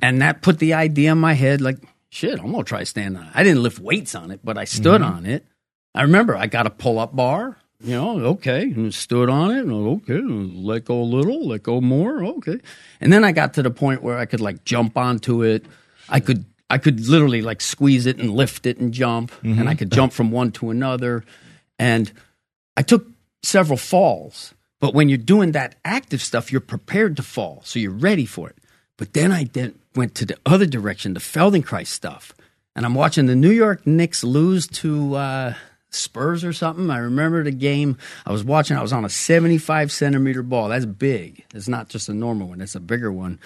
and 0.02 0.22
that 0.22 0.42
put 0.42 0.58
the 0.58 0.74
idea 0.74 1.12
in 1.12 1.20
my 1.20 1.34
head 1.34 1.62
like, 1.62 1.78
shit, 2.10 2.40
I'm 2.40 2.52
going 2.52 2.64
to 2.64 2.68
try 2.68 2.84
standing 2.84 3.22
on 3.22 3.28
it. 3.28 3.34
I 3.36 3.44
didn't 3.44 3.62
lift 3.62 3.80
weights 3.80 4.16
on 4.16 4.32
it, 4.32 4.40
but 4.44 4.58
I 4.58 4.64
stood 4.64 5.02
mm-hmm. 5.02 5.14
on 5.18 5.26
it. 5.28 5.46
I 5.94 6.02
remember 6.02 6.36
I 6.36 6.48
got 6.48 6.66
a 6.66 6.72
pull 6.72 6.98
up 7.00 7.16
bar. 7.16 7.58
You 7.82 7.94
know, 7.94 8.20
okay, 8.32 8.64
and 8.64 8.94
stood 8.94 9.30
on 9.30 9.52
it. 9.52 9.60
And 9.60 9.72
okay, 9.72 10.20
let 10.20 10.84
go 10.84 11.00
a 11.00 11.02
little, 11.02 11.48
let 11.48 11.64
go 11.64 11.80
more. 11.80 12.22
Okay, 12.26 12.60
and 13.00 13.14
then 13.14 13.24
I 13.24 13.32
got 13.32 13.54
to 13.54 13.64
the 13.64 13.72
point 13.72 14.04
where 14.04 14.18
I 14.18 14.26
could 14.26 14.42
like 14.42 14.66
jump 14.66 14.98
onto 14.98 15.44
it. 15.44 15.66
I 16.10 16.20
could, 16.20 16.44
I 16.70 16.78
could 16.78 17.08
literally 17.08 17.42
like 17.42 17.62
squeeze 17.62 18.06
it 18.06 18.20
and 18.20 18.34
lift 18.34 18.66
it 18.66 18.80
and 18.80 18.94
jump, 18.94 19.32
and 19.44 19.62
I 19.62 19.64
mm-hmm. 19.64 19.78
could 19.78 19.92
jump 19.94 20.12
from 20.12 20.30
one 20.30 20.52
to 20.54 20.72
another. 20.72 21.24
And 21.78 22.12
I 22.76 22.82
took 22.82 23.08
several 23.44 23.78
falls, 23.78 24.54
but 24.80 24.94
when 24.94 25.10
you're 25.10 25.18
doing 25.18 25.52
that 25.54 25.76
active 25.84 26.22
stuff, 26.22 26.52
you're 26.52 26.62
prepared 26.62 27.18
to 27.18 27.24
fall, 27.24 27.62
so 27.64 27.80
you're 27.80 27.92
ready 27.92 28.26
for 28.26 28.50
it. 28.50 28.56
But 28.98 29.14
then 29.14 29.32
I 29.32 29.46
then 29.46 29.78
went 29.96 30.16
to 30.16 30.26
the 30.26 30.38
other 30.46 30.66
direction, 30.66 31.14
the 31.14 31.20
Feldenkrais 31.20 31.88
stuff, 31.88 32.34
and 32.76 32.86
I'm 32.86 32.96
watching 32.96 33.26
the 33.26 33.36
New 33.36 33.52
York 33.52 33.86
Knicks 33.86 34.24
lose 34.24 34.68
to 34.68 35.16
uh, 35.16 35.54
Spurs 35.90 36.44
or 36.46 36.54
something. 36.54 36.90
I 36.90 37.00
remember 37.00 37.44
the 37.44 37.52
game 37.52 37.98
I 38.26 38.32
was 38.32 38.44
watching. 38.44 38.78
I 38.78 38.82
was 38.82 38.94
on 38.94 39.04
a 39.06 39.10
75 39.10 39.92
centimeter 39.92 40.44
ball. 40.44 40.70
That's 40.70 40.86
big. 40.86 41.44
It's 41.54 41.68
not 41.68 41.90
just 41.90 42.10
a 42.10 42.14
normal 42.14 42.50
one. 42.50 42.62
It's 42.62 42.76
a 42.76 42.80
bigger 42.80 43.12
one. 43.12 43.40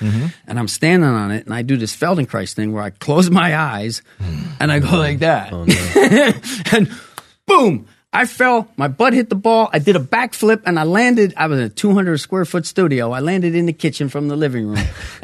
And 0.45 0.59
I'm 0.59 0.67
standing 0.67 1.09
on 1.09 1.31
it, 1.31 1.45
and 1.45 1.53
I 1.53 1.61
do 1.61 1.77
this 1.77 1.95
Feldenkrais 1.95 2.53
thing 2.53 2.73
where 2.73 2.83
I 2.83 2.89
close 2.89 3.29
my 3.41 3.55
eyes 3.57 4.01
and 4.59 4.71
I 4.71 4.79
go 4.79 4.97
like 4.97 5.19
that, 5.19 5.51
and 6.73 6.91
boom. 7.47 7.87
I 8.13 8.25
fell, 8.25 8.67
my 8.77 8.87
butt 8.87 9.13
hit 9.13 9.29
the 9.29 9.35
ball. 9.35 9.69
I 9.73 9.79
did 9.79 9.95
a 9.95 9.99
backflip 9.99 10.61
and 10.65 10.79
I 10.79 10.83
landed. 10.83 11.33
I 11.35 11.47
was 11.47 11.57
in 11.57 11.65
a 11.65 11.69
200 11.69 12.19
square 12.19 12.45
foot 12.45 12.67
studio. 12.67 13.11
I 13.11 13.19
landed 13.21 13.55
in 13.55 13.65
the 13.65 13.73
kitchen 13.73 14.07
from 14.07 14.27
the 14.27 14.35
living 14.35 14.67
room. 14.67 14.85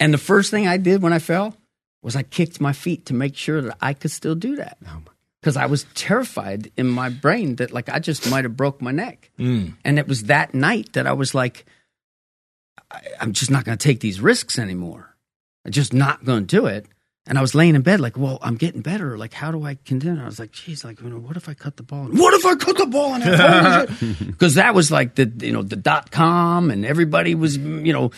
and 0.00 0.12
the 0.12 0.18
first 0.18 0.50
thing 0.50 0.66
I 0.66 0.76
did 0.76 1.02
when 1.02 1.12
I 1.12 1.20
fell 1.20 1.56
was 2.02 2.16
I 2.16 2.24
kicked 2.24 2.60
my 2.60 2.72
feet 2.72 3.06
to 3.06 3.14
make 3.14 3.36
sure 3.36 3.62
that 3.62 3.78
I 3.80 3.94
could 3.94 4.10
still 4.10 4.34
do 4.34 4.56
that. 4.56 4.78
Oh, 4.88 5.02
because 5.40 5.56
I 5.56 5.66
was 5.66 5.84
terrified 5.94 6.70
in 6.76 6.88
my 6.88 7.08
brain 7.08 7.56
that 7.56 7.70
like 7.70 7.88
I 7.88 8.00
just 8.00 8.28
might 8.28 8.44
have 8.44 8.56
broke 8.56 8.82
my 8.82 8.90
neck. 8.90 9.30
Mm. 9.38 9.74
And 9.84 9.98
it 9.98 10.08
was 10.08 10.24
that 10.24 10.52
night 10.52 10.92
that 10.94 11.06
I 11.06 11.12
was 11.12 11.34
like, 11.34 11.64
I, 12.90 13.02
I'm 13.20 13.32
just 13.32 13.50
not 13.52 13.64
going 13.64 13.78
to 13.78 13.82
take 13.82 14.00
these 14.00 14.20
risks 14.20 14.58
anymore. 14.58 15.16
I'm 15.64 15.72
just 15.72 15.94
not 15.94 16.24
going 16.24 16.46
to 16.46 16.56
do 16.56 16.66
it. 16.66 16.86
And 17.30 17.38
I 17.38 17.42
was 17.42 17.54
laying 17.54 17.76
in 17.76 17.82
bed, 17.82 18.00
like, 18.00 18.18
well, 18.18 18.40
I'm 18.42 18.56
getting 18.56 18.80
better. 18.80 19.16
Like, 19.16 19.32
how 19.32 19.52
do 19.52 19.62
I 19.62 19.78
continue? 19.84 20.20
I 20.20 20.26
was 20.26 20.40
like, 20.40 20.50
geez, 20.50 20.84
like, 20.84 21.00
you 21.00 21.08
know, 21.08 21.20
what 21.20 21.36
if 21.36 21.48
I 21.48 21.54
cut 21.54 21.76
the 21.76 21.84
ball? 21.84 22.06
What 22.06 22.34
if 22.34 22.44
I 22.44 22.56
cut 22.56 22.76
the 22.76 22.86
ball? 22.86 23.20
Because 24.26 24.56
that 24.56 24.74
was 24.74 24.90
like 24.90 25.14
the, 25.14 25.30
you 25.38 25.52
know, 25.52 25.62
the 25.62 25.76
dot 25.76 26.10
com, 26.10 26.72
and 26.72 26.84
everybody 26.84 27.36
was, 27.36 27.56
you 27.56 27.92
know, 27.92 28.10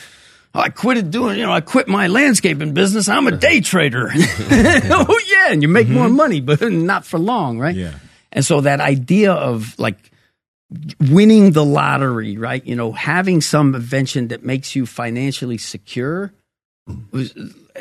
I 0.55 0.70
quit 0.70 1.10
doing, 1.10 1.39
you 1.39 1.44
know, 1.44 1.52
I 1.52 1.60
quit 1.60 1.89
my 1.89 2.07
landscaping 2.07 2.73
business. 2.73 3.07
I'm 3.07 3.26
a 3.26 3.32
day 3.32 3.60
trader. 3.60 4.10
oh 4.15 5.20
yeah, 5.31 5.52
and 5.52 5.60
you 5.60 5.68
make 5.68 5.89
more 5.89 6.07
mm-hmm. 6.07 6.16
money, 6.16 6.41
but 6.41 6.62
not 6.73 7.05
for 7.05 7.18
long, 7.18 7.58
right? 7.58 7.76
Yeah. 7.76 7.94
And 8.32 8.42
so 8.42 8.62
that 8.62 8.81
idea 8.81 9.32
of 9.34 9.78
like 9.78 9.99
winning 11.00 11.50
the 11.50 11.66
lottery, 11.66 12.39
right? 12.39 12.65
You 12.65 12.76
know, 12.76 12.92
having 12.92 13.42
some 13.42 13.74
invention 13.74 14.28
that 14.28 14.42
makes 14.42 14.74
you 14.74 14.86
financially 14.86 15.58
secure 15.58 16.32
mm. 16.89 17.12
was 17.12 17.34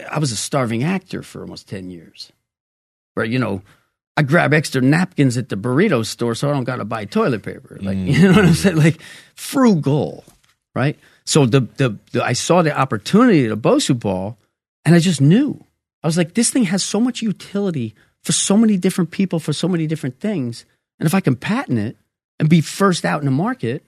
I 0.10 0.20
was 0.20 0.32
a 0.32 0.36
starving 0.36 0.84
actor 0.84 1.24
for 1.24 1.42
almost 1.42 1.68
10 1.68 1.90
years. 1.90 2.32
Where, 3.14 3.26
you 3.26 3.40
know, 3.40 3.62
I 4.18 4.24
grab 4.24 4.54
extra 4.54 4.82
napkins 4.82 5.38
at 5.38 5.50
the 5.50 5.56
burrito 5.56 6.06
store 6.06 6.36
so 6.36 6.50
I 6.50 6.54
don't 6.54 6.64
got 6.64 6.78
to 6.78 6.86
buy 6.86 7.06
toilet 7.06 7.44
paper. 7.44 7.78
Like, 7.82 7.98
you 8.00 8.22
know 8.24 8.34
what 8.34 8.46
I'm 8.46 8.54
saying? 8.54 8.78
Like 8.78 9.02
frugal, 9.36 10.24
right? 10.76 10.98
So 11.26 11.46
the, 11.46 11.62
the, 11.62 11.98
the 12.12 12.24
I 12.24 12.34
saw 12.34 12.62
the 12.62 12.78
opportunity 12.78 13.46
at 13.46 13.52
a 13.52 13.58
Bosu 13.58 13.98
ball 14.00 14.38
and 14.86 14.96
I 14.96 15.00
just 15.00 15.22
knew. 15.22 15.64
I 16.04 16.08
was 16.08 16.18
like, 16.18 16.34
this 16.34 16.50
thing 16.50 16.64
has 16.66 16.84
so 16.84 17.00
much 17.00 17.22
utility 17.22 17.94
for 18.24 18.32
so 18.32 18.58
many 18.58 18.78
different 18.78 19.12
people, 19.12 19.40
for 19.40 19.54
so 19.54 19.68
many 19.68 19.88
different 19.88 20.20
things. 20.20 20.66
And 21.00 21.08
if 21.08 21.14
I 21.14 21.20
can 21.20 21.36
patent 21.36 21.80
it 21.80 21.98
and 22.40 22.50
be 22.50 22.62
first 22.62 23.06
out 23.06 23.22
in 23.22 23.26
the 23.26 23.32
market, 23.32 23.84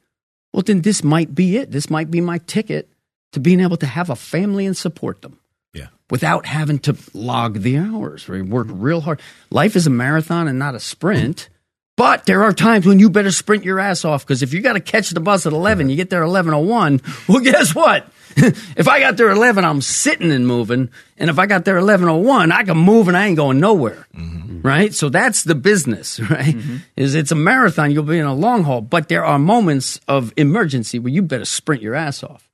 well, 0.54 0.64
then 0.64 0.82
this 0.82 1.04
might 1.04 1.34
be 1.34 1.58
it. 1.58 1.72
This 1.72 1.90
might 1.90 2.12
be 2.12 2.22
my 2.22 2.38
ticket 2.40 2.90
to 3.32 3.40
being 3.40 3.60
able 3.60 3.78
to 3.78 3.88
have 3.88 4.10
a 4.10 4.16
family 4.16 4.66
and 4.66 4.78
support 4.78 5.22
them 5.22 5.40
Yeah. 5.74 5.88
without 6.10 6.46
having 6.46 6.80
to 6.80 6.96
log 7.14 7.60
the 7.60 7.78
hours 7.78 8.30
or 8.30 8.44
work 8.44 8.68
real 8.70 9.02
hard. 9.02 9.22
Life 9.50 9.76
is 9.76 9.88
a 9.88 9.90
marathon 9.90 10.48
and 10.48 10.60
not 10.60 10.76
a 10.76 10.80
sprint. 10.80 11.50
But 11.96 12.26
there 12.26 12.44
are 12.44 12.54
times 12.54 12.88
when 12.88 12.98
you 13.00 13.10
better 13.10 13.32
sprint 13.32 13.64
your 13.64 13.80
ass 13.80 14.04
off 14.04 14.26
because 14.26 14.42
if 14.42 14.52
you 14.52 14.62
got 14.62 14.74
to 14.74 14.80
catch 14.80 15.12
the 15.12 15.20
bus 15.20 15.46
at 15.46 15.54
11, 15.54 15.90
you 15.90 15.96
get 15.96 16.10
there 16.10 16.24
11.01, 16.24 17.28
well, 17.28 17.40
guess 17.40 17.76
what? 17.76 18.08
if 18.36 18.88
I 18.88 19.00
got 19.00 19.16
there 19.18 19.30
11, 19.30 19.64
I'm 19.64 19.82
sitting 19.82 20.32
and 20.32 20.48
moving. 20.48 20.90
And 21.18 21.30
if 21.30 21.38
I 21.38 21.46
got 21.46 21.66
there 21.66 21.76
11.01, 21.76 22.52
I 22.52 22.64
can 22.64 22.78
move 22.78 23.08
and 23.08 23.16
I 23.16 23.28
ain't 23.28 23.38
going 23.38 23.60
nowhere. 23.60 24.08
Mm-hmm. 24.16 24.62
Right? 24.62 24.92
So 24.92 25.10
that's 25.10 25.44
the 25.44 25.54
business, 25.54 26.20
right? 26.32 26.56
Mm-hmm. 26.56 26.78
Is 26.96 27.14
it's 27.14 27.32
a 27.32 27.36
marathon, 27.36 27.92
you'll 27.92 28.04
be 28.04 28.18
in 28.18 28.26
a 28.26 28.34
long 28.34 28.64
haul. 28.64 28.82
But 28.82 29.08
there 29.08 29.24
are 29.24 29.38
moments 29.38 30.00
of 30.08 30.34
emergency 30.36 30.98
where 30.98 31.14
you 31.14 31.22
better 31.22 31.46
sprint 31.46 31.84
your 31.84 31.94
ass 31.94 32.24
off. 32.24 32.50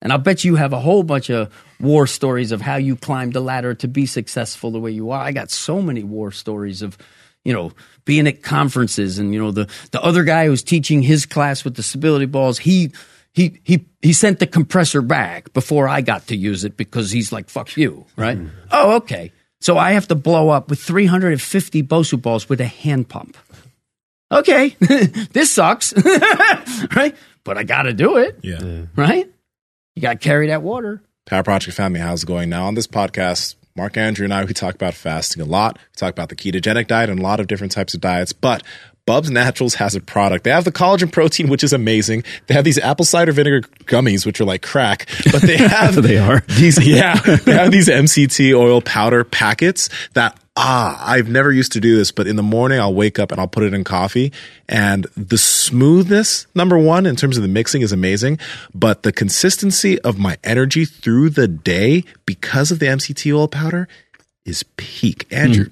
And 0.00 0.12
I'll 0.12 0.18
bet 0.18 0.44
you 0.44 0.54
have 0.56 0.72
a 0.72 0.80
whole 0.80 1.02
bunch 1.02 1.28
of 1.28 1.52
war 1.80 2.06
stories 2.06 2.52
of 2.52 2.60
how 2.60 2.76
you 2.76 2.96
climbed 2.96 3.32
the 3.32 3.40
ladder 3.40 3.74
to 3.74 3.88
be 3.88 4.06
successful 4.06 4.70
the 4.70 4.80
way 4.80 4.90
you 4.90 5.10
are. 5.10 5.20
I 5.22 5.32
got 5.32 5.50
so 5.50 5.80
many 5.80 6.02
war 6.02 6.30
stories 6.32 6.82
of, 6.82 6.98
you 7.44 7.52
know, 7.52 7.72
being 8.04 8.26
at 8.26 8.42
conferences 8.42 9.18
and, 9.18 9.32
you 9.32 9.40
know, 9.40 9.50
the, 9.50 9.68
the 9.92 10.02
other 10.02 10.24
guy 10.24 10.46
who's 10.46 10.62
teaching 10.62 11.02
his 11.02 11.24
class 11.26 11.64
with 11.64 11.76
the 11.76 11.82
stability 11.82 12.26
balls, 12.26 12.58
he, 12.58 12.90
he, 13.32 13.60
he, 13.62 13.86
he 14.02 14.12
sent 14.12 14.38
the 14.40 14.46
compressor 14.46 15.02
back 15.02 15.52
before 15.52 15.86
I 15.88 16.00
got 16.00 16.26
to 16.28 16.36
use 16.36 16.64
it 16.64 16.76
because 16.76 17.10
he's 17.10 17.30
like, 17.32 17.48
fuck 17.48 17.76
you, 17.76 18.06
right? 18.16 18.38
Mm-hmm. 18.38 18.48
Oh, 18.72 18.96
okay. 18.96 19.30
So 19.60 19.76
I 19.78 19.92
have 19.92 20.08
to 20.08 20.14
blow 20.14 20.48
up 20.50 20.70
with 20.70 20.80
350 20.80 21.82
Bosu 21.84 22.20
balls 22.20 22.48
with 22.48 22.60
a 22.60 22.66
hand 22.66 23.08
pump. 23.08 23.36
Okay, 24.30 24.68
this 25.32 25.50
sucks, 25.50 25.94
right? 26.96 27.14
But 27.44 27.56
I 27.56 27.62
got 27.64 27.82
to 27.84 27.92
do 27.94 28.18
it, 28.18 28.38
Yeah. 28.42 28.86
right? 28.94 29.26
You 29.96 30.02
got 30.02 30.12
to 30.12 30.18
carry 30.18 30.48
that 30.48 30.62
water. 30.62 31.02
Power 31.28 31.42
Project 31.42 31.76
family, 31.76 32.00
how's 32.00 32.22
it 32.22 32.26
going? 32.26 32.48
Now 32.48 32.64
on 32.66 32.74
this 32.74 32.86
podcast, 32.86 33.54
Mark 33.76 33.96
Andrew 33.98 34.24
and 34.24 34.32
I 34.32 34.44
we 34.44 34.54
talk 34.54 34.74
about 34.74 34.94
fasting 34.94 35.42
a 35.42 35.44
lot. 35.44 35.76
We 35.78 35.96
talk 35.96 36.10
about 36.10 36.30
the 36.30 36.36
ketogenic 36.36 36.86
diet 36.86 37.10
and 37.10 37.20
a 37.20 37.22
lot 37.22 37.38
of 37.38 37.46
different 37.48 37.72
types 37.72 37.92
of 37.92 38.00
diets, 38.00 38.32
but 38.32 38.62
Bubs 39.04 39.30
Naturals 39.30 39.74
has 39.74 39.94
a 39.94 40.00
product. 40.00 40.44
They 40.44 40.50
have 40.50 40.64
the 40.64 40.72
collagen 40.72 41.10
protein, 41.12 41.48
which 41.48 41.62
is 41.64 41.72
amazing. 41.74 42.24
They 42.46 42.54
have 42.54 42.64
these 42.64 42.78
apple 42.78 43.04
cider 43.04 43.32
vinegar 43.32 43.60
gummies, 43.84 44.24
which 44.26 44.40
are 44.40 44.44
like 44.44 44.62
crack, 44.62 45.06
but 45.30 45.42
they 45.42 45.56
have 45.68 45.94
They 46.02 46.16
are. 46.18 46.40
these. 46.48 46.78
Yeah, 46.86 47.14
they 47.20 47.52
have 47.52 47.70
these 47.72 47.88
MCT 47.88 48.54
oil 48.58 48.80
powder 48.82 49.22
packets 49.24 49.88
that 50.14 50.38
ah, 50.58 51.02
I've 51.06 51.28
never 51.28 51.52
used 51.52 51.72
to 51.72 51.80
do 51.80 51.96
this, 51.96 52.10
but 52.10 52.26
in 52.26 52.36
the 52.36 52.42
morning 52.42 52.80
I'll 52.80 52.92
wake 52.92 53.18
up 53.18 53.30
and 53.30 53.40
I'll 53.40 53.48
put 53.48 53.62
it 53.62 53.72
in 53.72 53.84
coffee, 53.84 54.32
and 54.68 55.04
the 55.16 55.38
smoothness, 55.38 56.46
number 56.54 56.76
one, 56.76 57.06
in 57.06 57.16
terms 57.16 57.36
of 57.36 57.42
the 57.42 57.48
mixing, 57.48 57.82
is 57.82 57.92
amazing, 57.92 58.38
but 58.74 59.04
the 59.04 59.12
consistency 59.12 60.00
of 60.00 60.18
my 60.18 60.36
energy 60.42 60.84
through 60.84 61.30
the 61.30 61.46
day 61.46 62.04
because 62.26 62.72
of 62.72 62.80
the 62.80 62.86
MCT 62.86 63.32
oil 63.32 63.48
powder 63.48 63.88
is 64.44 64.64
peak. 64.76 65.26
Andrew, 65.30 65.66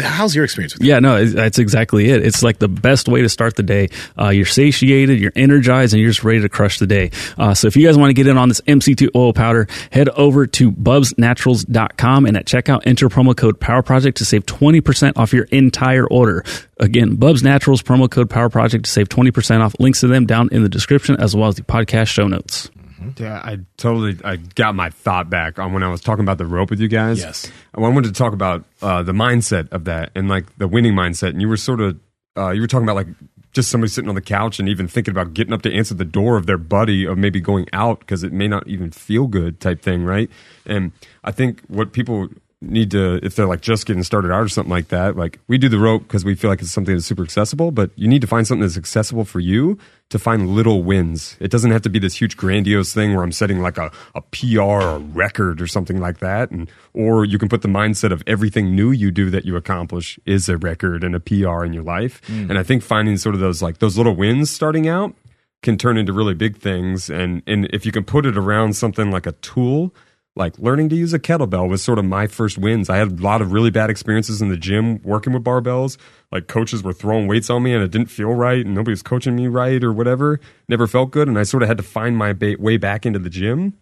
how's 0.00 0.34
your 0.34 0.44
experience 0.44 0.74
with 0.74 0.82
it? 0.82 0.86
Yeah, 0.86 0.98
no, 0.98 1.24
that's 1.24 1.58
exactly 1.58 2.10
it. 2.10 2.24
It's 2.24 2.42
like 2.42 2.58
the 2.58 2.68
best 2.68 3.08
way 3.08 3.22
to 3.22 3.28
start 3.28 3.56
the 3.56 3.62
day. 3.62 3.88
Uh, 4.18 4.28
you're 4.28 4.46
satiated, 4.46 5.18
you're 5.18 5.32
energized, 5.36 5.92
and 5.94 6.00
you're 6.00 6.10
just 6.10 6.24
ready 6.24 6.40
to 6.40 6.48
crush 6.48 6.78
the 6.78 6.86
day. 6.86 7.10
Uh, 7.38 7.54
so 7.54 7.66
if 7.66 7.76
you 7.76 7.86
guys 7.86 7.96
want 7.96 8.10
to 8.10 8.14
get 8.14 8.26
in 8.26 8.36
on 8.36 8.48
this 8.48 8.60
MCT 8.62 9.10
oil 9.14 9.32
powder, 9.32 9.68
head 9.92 10.08
over 10.10 10.46
to 10.46 10.72
bubsnaturals.com 10.72 12.26
and 12.26 12.36
at 12.36 12.46
checkout, 12.46 12.82
enter 12.86 13.08
promo 13.08 13.36
code 13.36 13.60
Power 13.60 13.82
Project 13.82 14.18
to 14.18 14.24
save 14.24 14.46
20% 14.46 15.16
off 15.16 15.32
your 15.32 15.44
entire 15.44 16.06
order. 16.06 16.44
Again, 16.78 17.16
Bubs 17.16 17.42
Naturals 17.42 17.82
promo 17.82 18.10
code 18.10 18.30
Power 18.30 18.48
Project 18.48 18.86
to 18.86 18.90
save 18.90 19.08
20% 19.08 19.60
off. 19.60 19.74
Links 19.78 20.00
to 20.00 20.08
them 20.08 20.26
down 20.26 20.48
in 20.50 20.62
the 20.62 20.68
description 20.68 21.16
as 21.20 21.36
well 21.36 21.48
as 21.48 21.56
the 21.56 21.62
podcast 21.62 22.08
show 22.08 22.26
notes. 22.26 22.70
Yeah, 23.16 23.40
I 23.42 23.58
totally 23.76 24.18
I 24.24 24.36
got 24.36 24.74
my 24.74 24.90
thought 24.90 25.30
back 25.30 25.58
on 25.58 25.72
when 25.72 25.82
I 25.82 25.88
was 25.88 26.00
talking 26.00 26.24
about 26.24 26.38
the 26.38 26.46
rope 26.46 26.70
with 26.70 26.80
you 26.80 26.88
guys. 26.88 27.20
Yes. 27.20 27.50
I 27.74 27.80
wanted 27.80 28.04
to 28.04 28.12
talk 28.12 28.32
about 28.32 28.64
uh, 28.82 29.02
the 29.02 29.12
mindset 29.12 29.70
of 29.72 29.84
that 29.84 30.10
and 30.14 30.28
like 30.28 30.56
the 30.58 30.68
winning 30.68 30.94
mindset. 30.94 31.30
And 31.30 31.40
you 31.40 31.48
were 31.48 31.56
sort 31.56 31.80
of 31.80 31.98
uh, 32.36 32.50
you 32.50 32.60
were 32.60 32.66
talking 32.66 32.84
about 32.84 32.96
like 32.96 33.08
just 33.52 33.70
somebody 33.70 33.90
sitting 33.90 34.08
on 34.08 34.14
the 34.14 34.20
couch 34.20 34.60
and 34.60 34.68
even 34.68 34.86
thinking 34.86 35.12
about 35.12 35.34
getting 35.34 35.52
up 35.52 35.62
to 35.62 35.74
answer 35.74 35.94
the 35.94 36.04
door 36.04 36.36
of 36.36 36.46
their 36.46 36.58
buddy 36.58 37.04
of 37.04 37.18
maybe 37.18 37.40
going 37.40 37.66
out 37.72 38.00
because 38.00 38.22
it 38.22 38.32
may 38.32 38.46
not 38.46 38.66
even 38.68 38.90
feel 38.90 39.26
good 39.26 39.60
type 39.60 39.82
thing, 39.82 40.04
right? 40.04 40.30
And 40.66 40.92
I 41.24 41.32
think 41.32 41.62
what 41.66 41.92
people 41.92 42.28
need 42.62 42.90
to 42.90 43.18
if 43.24 43.36
they're 43.36 43.46
like 43.46 43.62
just 43.62 43.86
getting 43.86 44.02
started 44.02 44.30
out 44.30 44.42
or 44.42 44.48
something 44.48 44.70
like 44.70 44.88
that 44.88 45.16
like 45.16 45.38
we 45.48 45.56
do 45.56 45.68
the 45.68 45.78
rope 45.78 46.02
because 46.02 46.26
we 46.26 46.34
feel 46.34 46.50
like 46.50 46.60
it's 46.60 46.70
something 46.70 46.94
that's 46.94 47.06
super 47.06 47.22
accessible 47.22 47.70
but 47.70 47.90
you 47.96 48.06
need 48.06 48.20
to 48.20 48.26
find 48.26 48.46
something 48.46 48.60
that's 48.60 48.76
accessible 48.76 49.24
for 49.24 49.40
you 49.40 49.78
to 50.10 50.18
find 50.18 50.48
little 50.48 50.82
wins. 50.82 51.36
It 51.38 51.52
doesn't 51.52 51.70
have 51.70 51.82
to 51.82 51.88
be 51.88 52.00
this 52.00 52.20
huge 52.20 52.36
grandiose 52.36 52.92
thing 52.92 53.14
where 53.14 53.24
i'm 53.24 53.32
setting 53.32 53.60
like 53.62 53.78
a, 53.78 53.90
a 54.14 54.20
pr 54.20 54.60
or 54.60 54.98
record 54.98 55.62
or 55.62 55.66
something 55.66 56.00
like 56.00 56.18
that 56.18 56.50
and 56.50 56.70
or 56.92 57.24
you 57.24 57.38
can 57.38 57.48
put 57.48 57.62
the 57.62 57.68
mindset 57.68 58.12
of 58.12 58.22
everything 58.26 58.76
new 58.76 58.90
you 58.90 59.10
do 59.10 59.30
that 59.30 59.46
you 59.46 59.56
accomplish 59.56 60.18
is 60.26 60.48
a 60.50 60.58
record 60.58 61.02
and 61.02 61.14
a 61.14 61.20
pr 61.20 61.64
in 61.64 61.72
your 61.72 61.84
life. 61.84 62.20
Mm. 62.26 62.50
And 62.50 62.58
i 62.58 62.62
think 62.62 62.82
finding 62.82 63.16
sort 63.16 63.34
of 63.34 63.40
those 63.40 63.62
like 63.62 63.78
those 63.78 63.96
little 63.96 64.14
wins 64.14 64.50
starting 64.50 64.86
out 64.86 65.14
can 65.62 65.78
turn 65.78 65.96
into 65.96 66.12
really 66.12 66.34
big 66.34 66.58
things 66.58 67.08
and 67.08 67.42
and 67.46 67.66
if 67.72 67.86
you 67.86 67.92
can 67.92 68.04
put 68.04 68.26
it 68.26 68.36
around 68.36 68.76
something 68.76 69.10
like 69.10 69.26
a 69.26 69.32
tool 69.32 69.94
like 70.36 70.58
learning 70.58 70.88
to 70.90 70.96
use 70.96 71.12
a 71.12 71.18
kettlebell 71.18 71.68
was 71.68 71.82
sort 71.82 71.98
of 71.98 72.04
my 72.04 72.26
first 72.26 72.56
wins. 72.56 72.88
I 72.88 72.96
had 72.96 73.18
a 73.18 73.22
lot 73.22 73.42
of 73.42 73.52
really 73.52 73.70
bad 73.70 73.90
experiences 73.90 74.40
in 74.40 74.48
the 74.48 74.56
gym 74.56 75.02
working 75.02 75.32
with 75.32 75.42
barbells. 75.42 75.96
Like 76.30 76.46
coaches 76.46 76.82
were 76.82 76.92
throwing 76.92 77.26
weights 77.26 77.50
on 77.50 77.62
me 77.62 77.74
and 77.74 77.82
it 77.82 77.90
didn't 77.90 78.10
feel 78.10 78.32
right 78.32 78.64
and 78.64 78.74
nobody 78.74 78.92
was 78.92 79.02
coaching 79.02 79.34
me 79.34 79.48
right 79.48 79.82
or 79.82 79.92
whatever. 79.92 80.38
Never 80.68 80.86
felt 80.86 81.10
good 81.10 81.26
and 81.26 81.38
I 81.38 81.42
sort 81.42 81.62
of 81.62 81.68
had 81.68 81.78
to 81.78 81.82
find 81.82 82.16
my 82.16 82.32
ba- 82.32 82.56
way 82.58 82.76
back 82.76 83.04
into 83.04 83.18
the 83.18 83.30
gym. 83.30 83.74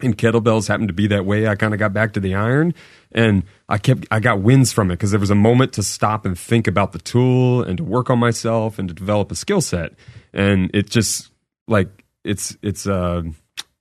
And 0.00 0.18
kettlebells 0.18 0.68
happened 0.68 0.88
to 0.88 0.94
be 0.94 1.06
that 1.06 1.24
way. 1.24 1.46
I 1.46 1.54
kind 1.54 1.72
of 1.72 1.78
got 1.78 1.94
back 1.94 2.12
to 2.14 2.20
the 2.20 2.34
iron 2.34 2.74
and 3.12 3.44
I 3.68 3.78
kept 3.78 4.06
I 4.10 4.20
got 4.20 4.42
wins 4.42 4.72
from 4.72 4.90
it 4.90 4.94
because 4.94 5.12
there 5.12 5.20
was 5.20 5.30
a 5.30 5.36
moment 5.36 5.72
to 5.74 5.82
stop 5.82 6.26
and 6.26 6.38
think 6.38 6.66
about 6.66 6.92
the 6.92 6.98
tool 6.98 7.62
and 7.62 7.78
to 7.78 7.84
work 7.84 8.10
on 8.10 8.18
myself 8.18 8.78
and 8.78 8.88
to 8.88 8.94
develop 8.94 9.32
a 9.32 9.36
skill 9.36 9.60
set. 9.60 9.92
And 10.34 10.70
it 10.74 10.90
just 10.90 11.30
like 11.66 12.04
it's 12.24 12.56
it's 12.60 12.86
uh 12.86 13.22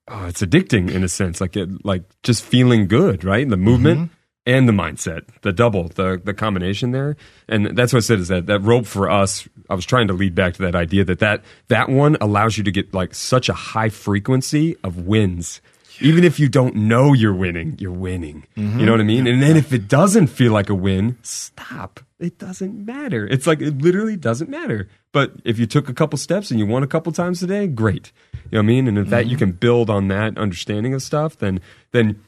oh, 0.07 0.25
it's 0.25 0.41
addicting 0.41 0.91
in 0.91 1.03
a 1.03 1.09
sense, 1.09 1.41
like 1.41 1.55
it, 1.55 1.85
like 1.85 2.03
just 2.23 2.43
feeling 2.43 2.87
good, 2.87 3.23
right? 3.23 3.47
The 3.47 3.57
movement 3.57 3.99
mm-hmm. 3.99 4.13
and 4.45 4.67
the 4.67 4.73
mindset, 4.73 5.25
the 5.41 5.53
double, 5.53 5.89
the 5.89 6.21
the 6.23 6.33
combination 6.33 6.91
there, 6.91 7.15
and 7.47 7.77
that's 7.77 7.93
what 7.93 7.99
I 7.99 8.01
said 8.01 8.19
is 8.19 8.27
that 8.27 8.47
that 8.47 8.59
rope 8.59 8.85
for 8.85 9.09
us. 9.09 9.47
I 9.69 9.75
was 9.75 9.85
trying 9.85 10.07
to 10.07 10.13
lead 10.13 10.35
back 10.35 10.53
to 10.55 10.61
that 10.63 10.75
idea 10.75 11.03
that 11.05 11.19
that 11.19 11.43
that 11.67 11.89
one 11.89 12.17
allows 12.19 12.57
you 12.57 12.63
to 12.63 12.71
get 12.71 12.93
like 12.93 13.15
such 13.15 13.49
a 13.49 13.53
high 13.53 13.89
frequency 13.89 14.75
of 14.83 15.05
wins. 15.05 15.61
Even 16.03 16.23
if 16.23 16.39
you 16.39 16.49
don't 16.49 16.75
know 16.75 17.13
you're 17.13 17.33
winning, 17.33 17.77
you're 17.79 17.91
winning. 17.91 18.45
Mm-hmm. 18.57 18.79
You 18.79 18.85
know 18.85 18.91
what 18.91 19.01
I 19.01 19.05
mean? 19.05 19.25
And 19.25 19.41
then 19.41 19.57
if 19.57 19.71
it 19.71 19.87
doesn't 19.87 20.27
feel 20.27 20.51
like 20.51 20.69
a 20.69 20.75
win, 20.75 21.17
stop. 21.21 21.99
It 22.19 22.37
doesn't 22.37 22.85
matter. 22.85 23.25
It's 23.25 23.47
like 23.47 23.61
it 23.61 23.81
literally 23.81 24.15
doesn't 24.15 24.49
matter. 24.49 24.89
But 25.11 25.33
if 25.43 25.59
you 25.59 25.65
took 25.65 25.89
a 25.89 25.93
couple 25.93 26.17
steps 26.17 26.51
and 26.51 26.59
you 26.59 26.65
won 26.65 26.83
a 26.83 26.87
couple 26.87 27.11
times 27.11 27.39
today, 27.39 27.67
great. 27.67 28.11
You 28.33 28.39
know 28.51 28.59
what 28.59 28.63
I 28.63 28.67
mean? 28.67 28.87
And 28.87 28.97
if 28.97 29.09
that 29.09 29.25
you 29.25 29.31
mm-hmm. 29.31 29.39
can 29.39 29.51
build 29.53 29.89
on 29.89 30.07
that 30.09 30.37
understanding 30.37 30.93
of 30.93 31.01
stuff, 31.01 31.37
then 31.37 31.59
then 31.91 32.21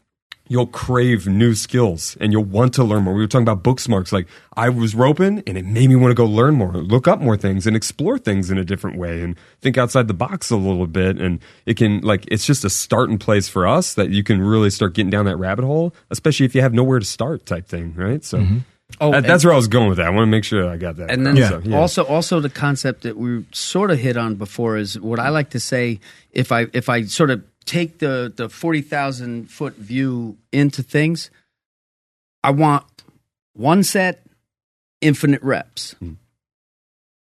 you'll 0.48 0.68
crave 0.68 1.28
new 1.28 1.56
skills 1.56 2.16
and 2.20 2.32
you'll 2.32 2.44
want 2.44 2.74
to 2.76 2.84
learn 2.84 3.04
more. 3.04 3.14
We 3.14 3.22
were 3.22 3.28
talking 3.28 3.44
about 3.48 3.64
book 3.64 3.80
smarts. 3.80 4.12
Like 4.12 4.28
I 4.56 4.70
was 4.70 4.94
roping 4.94 5.42
and 5.48 5.58
it 5.58 5.66
made 5.66 5.90
me 5.90 5.96
want 5.96 6.12
to 6.12 6.16
go 6.16 6.26
learn 6.26 6.56
more, 6.56 6.72
look 6.74 7.08
up 7.08 7.20
more 7.20 7.36
things 7.38 7.66
and 7.66 7.76
explore 7.76 8.18
things 8.18 8.52
in 8.52 8.58
a 8.58 8.64
different 8.64 8.98
way 8.98 9.22
and 9.22 9.38
think 9.62 9.78
outside 9.78 10.08
the 10.08 10.14
box 10.14 10.52
a 10.52 10.56
little 10.56 10.88
bit. 10.88 11.20
And 11.20 11.40
it 11.66 11.78
can 11.78 12.02
like, 12.02 12.26
it's 12.30 12.46
just 12.46 12.64
a 12.64 12.70
starting 12.70 13.18
place 13.18 13.50
for 13.50 13.68
us 13.68 13.96
that 13.96 14.10
you 14.12 14.24
can 14.24 14.42
really 14.42 14.70
start 14.70 14.94
getting 14.94 15.10
down 15.10 15.26
that 15.26 15.38
rabbit 15.38 15.66
hole, 15.66 15.96
especially 16.12 16.46
if 16.46 16.54
you 16.54 16.62
have 16.62 16.74
nowhere 16.74 17.00
to 17.00 17.06
start 17.06 17.46
type 17.46 17.68
thing. 17.68 17.96
Right. 17.96 18.24
So 18.24 18.40
mm-hmm. 18.40 18.58
Oh, 19.02 19.12
that- 19.12 19.18
and- 19.18 19.26
that's 19.26 19.44
where 19.44 19.54
I 19.54 19.58
was 19.58 19.68
going 19.68 19.90
with 19.90 19.98
that. 19.98 20.06
I 20.06 20.10
want 20.12 20.28
to 20.28 20.32
make 20.32 20.44
sure 20.44 20.70
I 20.70 20.78
got 20.78 20.98
that. 20.98 21.10
And 21.10 21.26
then 21.26 21.38
across. 21.38 21.64
So, 21.64 21.70
yeah. 21.70 21.80
also 21.80 22.06
also 22.06 22.40
the 22.40 22.52
concept 22.52 23.02
that 23.02 23.18
we 23.18 23.44
sort 23.52 23.90
of 23.90 23.98
hit 23.98 24.16
on 24.16 24.36
before 24.36 24.78
is 24.78 25.00
what 25.00 25.20
I 25.20 25.30
like 25.30 25.50
to 25.50 25.60
say 25.60 26.00
if 26.32 26.52
I 26.52 26.68
if 26.72 26.88
I 26.88 27.06
sort 27.06 27.32
of 27.32 27.44
take 27.66 28.00
the 28.00 28.32
the 28.36 28.50
forty 28.50 28.82
thousand 28.82 29.50
foot 29.50 29.76
view 29.76 30.38
into 30.52 30.84
things, 30.84 31.30
I 32.44 32.52
want 32.52 32.86
one 33.54 33.84
set, 33.84 34.26
infinite 35.02 35.42
reps. 35.42 35.94
Hmm. 35.94 36.14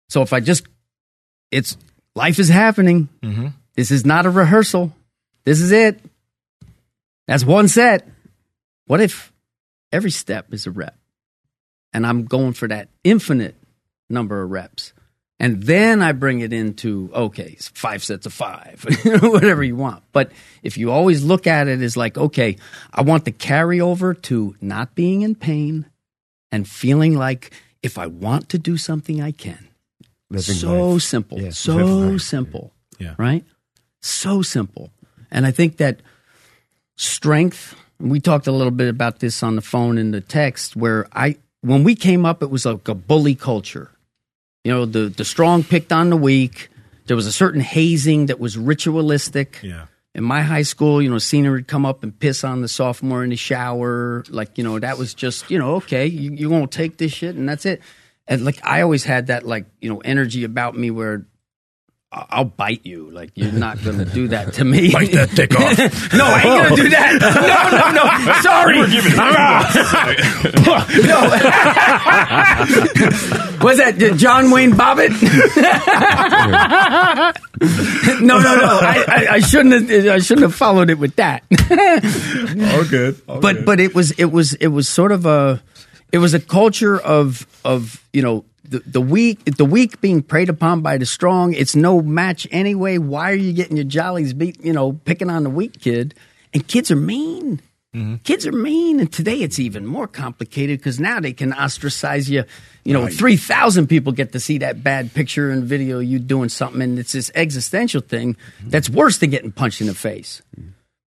So 0.08 0.22
if 0.22 0.32
I 0.32 0.40
just 0.40 0.66
it's 1.50 1.76
life 2.14 2.38
is 2.38 2.48
happening. 2.48 3.08
Mm-hmm. 3.22 3.48
This 3.74 3.90
is 3.90 4.04
not 4.06 4.24
a 4.24 4.30
rehearsal. 4.30 4.92
This 5.44 5.60
is 5.60 5.72
it. 5.72 6.00
That's 7.26 7.44
one 7.44 7.66
set. 7.68 8.06
What 8.86 9.00
if 9.00 9.32
every 9.90 10.10
step 10.10 10.52
is 10.52 10.66
a 10.66 10.70
rep? 10.70 10.96
and 11.94 12.04
I'm 12.04 12.24
going 12.24 12.52
for 12.52 12.68
that 12.68 12.88
infinite 13.04 13.54
number 14.10 14.42
of 14.42 14.50
reps. 14.50 14.92
And 15.40 15.64
then 15.64 16.00
I 16.00 16.12
bring 16.12 16.40
it 16.40 16.52
into, 16.52 17.10
okay, 17.12 17.56
five 17.74 18.04
sets 18.04 18.24
of 18.24 18.32
five, 18.32 18.86
whatever 19.22 19.64
you 19.64 19.74
want. 19.74 20.04
But 20.12 20.30
if 20.62 20.78
you 20.78 20.92
always 20.92 21.24
look 21.24 21.46
at 21.46 21.66
it 21.66 21.80
as 21.80 21.96
like, 21.96 22.16
okay, 22.16 22.56
I 22.92 23.02
want 23.02 23.24
the 23.24 23.32
carryover 23.32 24.20
to 24.22 24.56
not 24.60 24.94
being 24.94 25.22
in 25.22 25.34
pain 25.34 25.86
and 26.52 26.68
feeling 26.68 27.16
like 27.16 27.50
if 27.82 27.98
I 27.98 28.06
want 28.06 28.48
to 28.50 28.58
do 28.58 28.76
something, 28.76 29.20
I 29.20 29.32
can. 29.32 29.68
Living 30.30 30.54
so 30.54 30.90
life. 30.92 31.02
simple. 31.02 31.40
Yeah, 31.40 31.50
so 31.50 32.16
simple. 32.16 32.72
Yeah. 32.98 33.14
Right? 33.18 33.44
So 34.02 34.40
simple. 34.40 34.90
And 35.30 35.44
I 35.44 35.50
think 35.50 35.78
that 35.78 36.00
strength, 36.96 37.74
we 37.98 38.20
talked 38.20 38.46
a 38.46 38.52
little 38.52 38.70
bit 38.70 38.88
about 38.88 39.18
this 39.18 39.42
on 39.42 39.56
the 39.56 39.62
phone 39.62 39.98
in 39.98 40.12
the 40.12 40.20
text, 40.20 40.76
where 40.76 41.08
I, 41.12 41.36
when 41.60 41.82
we 41.82 41.96
came 41.96 42.24
up, 42.24 42.42
it 42.42 42.50
was 42.50 42.64
like 42.64 42.86
a 42.88 42.94
bully 42.94 43.34
culture. 43.34 43.90
You 44.64 44.72
know, 44.72 44.86
the, 44.86 45.10
the 45.10 45.24
strong 45.24 45.62
picked 45.62 45.92
on 45.92 46.10
the 46.10 46.16
weak. 46.16 46.70
There 47.06 47.16
was 47.16 47.26
a 47.26 47.32
certain 47.32 47.60
hazing 47.60 48.26
that 48.26 48.40
was 48.40 48.56
ritualistic. 48.56 49.60
Yeah. 49.62 49.86
In 50.14 50.24
my 50.24 50.42
high 50.42 50.62
school, 50.62 51.02
you 51.02 51.10
know, 51.10 51.18
senior 51.18 51.52
would 51.52 51.68
come 51.68 51.84
up 51.84 52.02
and 52.02 52.18
piss 52.18 52.44
on 52.44 52.62
the 52.62 52.68
sophomore 52.68 53.24
in 53.24 53.30
the 53.30 53.36
shower. 53.36 54.24
Like, 54.30 54.56
you 54.56 54.64
know, 54.64 54.78
that 54.78 54.96
was 54.96 55.12
just, 55.12 55.50
you 55.50 55.58
know, 55.58 55.74
okay, 55.76 56.06
you, 56.06 56.32
you're 56.32 56.50
going 56.50 56.66
to 56.66 56.76
take 56.76 56.96
this 56.96 57.12
shit 57.12 57.34
and 57.36 57.48
that's 57.48 57.66
it. 57.66 57.82
And 58.26 58.44
like, 58.44 58.64
I 58.64 58.80
always 58.80 59.04
had 59.04 59.26
that, 59.26 59.44
like, 59.44 59.66
you 59.80 59.92
know, 59.92 59.98
energy 59.98 60.44
about 60.44 60.76
me 60.76 60.90
where 60.90 61.26
I'll 62.14 62.44
bite 62.44 62.86
you. 62.86 63.10
Like 63.10 63.32
you're 63.34 63.50
not 63.50 63.82
going 63.82 63.98
to 63.98 64.04
do 64.04 64.28
that 64.28 64.52
to 64.54 64.64
me. 64.64 64.92
Bite 64.92 65.10
that 65.12 65.30
dick 65.34 65.52
off. 65.58 66.12
no, 66.14 66.24
I 66.26 66.42
ain't 66.42 66.44
going 66.44 66.76
to 66.76 66.82
do 66.82 66.88
that. 66.90 67.14
No, 67.34 67.70
no, 67.78 67.90
no. 67.90 68.04
Sorry. 68.42 68.76
no. 73.58 73.64
Was 73.64 73.78
that 73.78 74.14
John 74.16 74.50
Wayne 74.50 74.72
Bobbitt? 74.72 75.10
no, 78.20 78.38
no, 78.38 78.56
no. 78.56 78.78
I, 78.80 79.04
I, 79.08 79.26
I 79.34 79.40
shouldn't 79.40 79.90
have. 79.90 80.06
I 80.06 80.18
shouldn't 80.18 80.42
have 80.42 80.54
followed 80.54 80.90
it 80.90 80.98
with 80.98 81.16
that. 81.16 81.42
Oh, 81.50 82.86
good. 82.88 83.20
but 83.26 83.64
but 83.64 83.80
it 83.80 83.94
was 83.94 84.12
it 84.12 84.26
was 84.26 84.54
it 84.54 84.68
was 84.68 84.88
sort 84.88 85.12
of 85.12 85.26
a 85.26 85.62
it 86.12 86.18
was 86.18 86.34
a 86.34 86.40
culture 86.40 86.98
of 87.00 87.46
of 87.64 88.02
you 88.12 88.22
know 88.22 88.44
the, 88.74 88.90
the 88.90 89.00
weak 89.00 89.44
the 89.44 89.64
weak 89.64 90.00
being 90.00 90.22
preyed 90.22 90.48
upon 90.48 90.80
by 90.80 90.98
the 90.98 91.06
strong 91.06 91.52
it's 91.52 91.76
no 91.76 92.02
match 92.02 92.48
anyway. 92.50 92.98
Why 92.98 93.30
are 93.30 93.36
you 93.36 93.52
getting 93.52 93.76
your 93.76 93.84
jollies 93.84 94.34
beat 94.34 94.62
you 94.64 94.72
know 94.72 94.92
picking 94.92 95.30
on 95.30 95.44
the 95.44 95.50
weak 95.50 95.80
kid? 95.80 96.14
And 96.52 96.66
kids 96.66 96.90
are 96.90 96.96
mean. 96.96 97.60
Mm-hmm. 97.94 98.16
Kids 98.24 98.44
are 98.46 98.52
mean 98.52 98.98
and 98.98 99.12
today 99.12 99.36
it's 99.36 99.60
even 99.60 99.86
more 99.86 100.08
complicated 100.08 100.80
because 100.80 100.98
now 100.98 101.20
they 101.20 101.32
can 101.32 101.52
ostracize 101.52 102.28
you. 102.28 102.44
You 102.84 102.94
know 102.94 103.06
3000 103.06 103.86
people 103.86 104.12
get 104.12 104.32
to 104.32 104.40
see 104.40 104.58
that 104.58 104.82
bad 104.82 105.14
picture 105.14 105.50
and 105.50 105.62
video 105.62 106.00
you 106.00 106.18
doing 106.18 106.48
something 106.48 106.82
and 106.82 106.98
it's 106.98 107.12
this 107.12 107.30
existential 107.36 108.00
thing 108.00 108.34
mm-hmm. 108.34 108.70
that's 108.70 108.90
worse 108.90 109.18
than 109.18 109.30
getting 109.30 109.52
punched 109.52 109.80
in 109.80 109.86
the 109.86 109.94
face. 109.94 110.42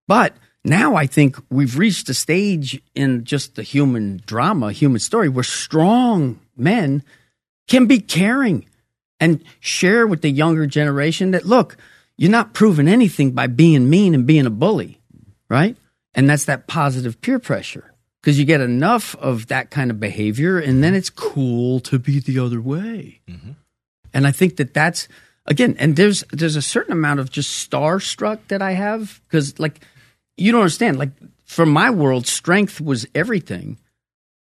But 0.08 0.34
now 0.64 0.96
I 0.96 1.06
think 1.06 1.38
we've 1.50 1.78
reached 1.78 2.08
a 2.08 2.14
stage 2.14 2.82
in 2.96 3.26
just 3.26 3.56
the 3.56 3.64
human 3.64 4.22
drama, 4.26 4.72
human 4.72 5.00
story, 5.00 5.28
where 5.28 5.44
strong 5.44 6.40
men 6.56 7.04
can 7.68 7.86
be 7.86 8.00
caring 8.00 8.66
and 9.20 9.44
share 9.60 10.08
with 10.08 10.22
the 10.22 10.30
younger 10.30 10.68
generation 10.68 11.32
that, 11.32 11.46
look, 11.46 11.78
you're 12.18 12.32
not 12.32 12.54
proving 12.54 12.88
anything 12.88 13.32
by 13.32 13.48
being 13.48 13.90
mean 13.90 14.14
and 14.14 14.26
being 14.26 14.46
a 14.46 14.52
bully, 14.52 15.00
right? 15.50 15.76
And 16.14 16.30
that's 16.30 16.46
that 16.46 16.68
positive 16.68 17.22
peer 17.22 17.40
pressure 17.40 17.94
because 18.22 18.40
you 18.40 18.46
get 18.46 18.62
enough 18.62 19.16
of 19.16 19.48
that 19.48 19.70
kind 19.70 19.92
of 19.92 20.00
behavior 20.00 20.58
and 20.58 20.84
then 20.84 20.96
it's 20.96 21.10
cool 21.10 21.80
to 21.82 22.00
be 22.00 22.20
the 22.20 22.40
other 22.40 22.60
way. 22.60 23.22
Mm-hmm. 23.28 23.52
And 24.14 24.26
I 24.26 24.32
think 24.32 24.58
that 24.58 24.74
that's 24.74 25.08
again, 25.46 25.76
and 25.80 25.96
there's 25.96 26.24
there's 26.32 26.56
a 26.56 26.62
certain 26.62 26.92
amount 26.94 27.20
of 27.20 27.32
just 27.32 27.70
starstruck 27.70 28.40
that 28.48 28.62
I 28.62 28.72
have 28.72 29.22
because 29.28 29.60
like 29.60 29.82
you 30.38 30.52
don't 30.52 30.62
understand. 30.62 30.98
Like 30.98 31.12
from 31.46 31.70
my 31.70 31.90
world, 31.90 32.26
strength 32.26 32.82
was 32.82 33.06
everything, 33.14 33.78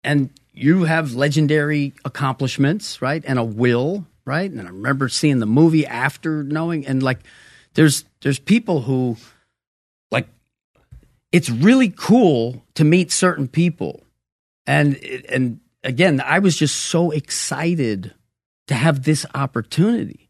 and 0.03 0.29
you 0.57 0.85
have 0.85 1.13
legendary 1.13 1.93
accomplishments, 2.03 3.01
right, 3.01 3.23
and 3.25 3.37
a 3.37 3.43
will, 3.43 4.05
right. 4.25 4.49
And 4.49 4.61
I 4.61 4.65
remember 4.65 5.07
seeing 5.07 5.39
the 5.39 5.45
movie 5.45 5.85
after 5.85 6.43
knowing, 6.43 6.85
and 6.87 7.03
like 7.03 7.19
there's 7.75 8.05
there's 8.21 8.39
people 8.39 8.81
who 8.81 9.17
like 10.11 10.27
it's 11.31 11.49
really 11.49 11.89
cool 11.89 12.63
to 12.75 12.83
meet 12.83 13.11
certain 13.11 13.47
people, 13.47 14.03
and 14.65 14.97
and 15.29 15.59
again, 15.83 16.21
I 16.25 16.39
was 16.39 16.57
just 16.57 16.75
so 16.75 17.11
excited 17.11 18.13
to 18.67 18.73
have 18.75 19.03
this 19.03 19.25
opportunity. 19.35 20.29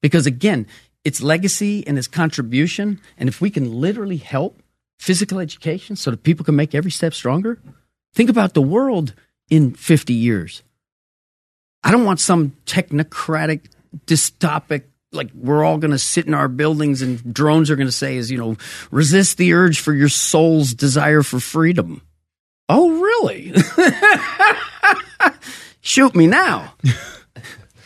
Because 0.00 0.26
again, 0.26 0.66
it's 1.02 1.20
legacy 1.20 1.86
and 1.86 1.98
its 1.98 2.06
contribution, 2.06 3.00
and 3.18 3.28
if 3.28 3.40
we 3.40 3.50
can 3.50 3.80
literally 3.80 4.18
help 4.18 4.62
physical 4.98 5.40
education 5.40 5.96
so 5.96 6.10
that 6.10 6.22
people 6.22 6.44
can 6.44 6.56
make 6.56 6.74
every 6.74 6.90
step 6.90 7.12
stronger, 7.12 7.58
think 8.14 8.30
about 8.30 8.54
the 8.54 8.62
world 8.62 9.14
in 9.50 9.74
50 9.74 10.12
years. 10.12 10.62
I 11.82 11.90
don't 11.90 12.04
want 12.04 12.20
some 12.20 12.56
technocratic, 12.66 13.66
dystopic, 14.06 14.84
like 15.12 15.30
we're 15.34 15.64
all 15.64 15.78
going 15.78 15.90
to 15.90 15.98
sit 15.98 16.26
in 16.26 16.34
our 16.34 16.48
buildings 16.48 17.02
and 17.02 17.32
drones 17.32 17.70
are 17.70 17.76
going 17.76 17.88
to 17.88 17.92
say, 17.92 18.16
is, 18.16 18.30
you 18.30 18.38
know, 18.38 18.56
resist 18.90 19.36
the 19.36 19.52
urge 19.52 19.80
for 19.80 19.92
your 19.92 20.08
soul's 20.08 20.74
desire 20.74 21.22
for 21.22 21.38
freedom. 21.38 22.02
Oh, 22.68 23.00
really? 23.00 23.52
Shoot 25.80 26.14
me 26.14 26.26
now. 26.26 26.74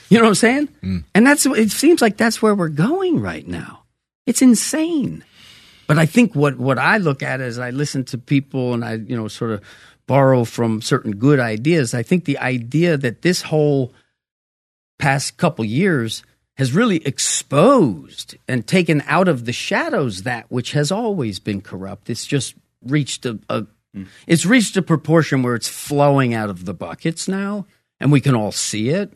You 0.08 0.18
know 0.18 0.24
what 0.24 0.30
I'm 0.30 0.34
saying? 0.36 0.68
Hmm. 0.80 0.98
And 1.14 1.26
that's 1.26 1.44
it 1.44 1.70
seems 1.70 2.00
like 2.00 2.16
that's 2.16 2.40
where 2.40 2.54
we're 2.54 2.68
going 2.68 3.20
right 3.20 3.46
now. 3.46 3.84
It's 4.26 4.42
insane. 4.42 5.24
But 5.86 5.98
I 5.98 6.06
think 6.06 6.34
what 6.34 6.58
what 6.58 6.78
I 6.78 6.98
look 6.98 7.22
at 7.22 7.40
is 7.40 7.58
I 7.58 7.70
listen 7.70 8.04
to 8.04 8.18
people 8.18 8.74
and 8.74 8.84
I 8.84 8.94
you 8.94 9.16
know 9.16 9.28
sort 9.28 9.50
of 9.50 9.62
borrow 10.08 10.42
from 10.42 10.82
certain 10.82 11.12
good 11.12 11.38
ideas. 11.38 11.94
I 11.94 12.02
think 12.02 12.24
the 12.24 12.38
idea 12.38 12.96
that 12.96 13.22
this 13.22 13.42
whole 13.42 13.94
past 14.98 15.36
couple 15.36 15.64
years 15.64 16.24
has 16.56 16.72
really 16.72 17.06
exposed 17.06 18.36
and 18.48 18.66
taken 18.66 19.00
out 19.06 19.28
of 19.28 19.44
the 19.44 19.52
shadows 19.52 20.24
that 20.24 20.50
which 20.50 20.72
has 20.72 20.90
always 20.90 21.38
been 21.38 21.60
corrupt. 21.60 22.10
It's 22.10 22.26
just 22.26 22.56
reached 22.84 23.24
a, 23.24 23.38
a 23.48 23.66
hmm. 23.94 24.04
it's 24.26 24.44
reached 24.44 24.76
a 24.76 24.82
proportion 24.82 25.44
where 25.44 25.54
it's 25.54 25.68
flowing 25.68 26.34
out 26.34 26.50
of 26.50 26.64
the 26.64 26.74
buckets 26.74 27.28
now, 27.28 27.66
and 28.00 28.10
we 28.10 28.20
can 28.20 28.34
all 28.34 28.50
see 28.50 28.88
it. 28.88 29.12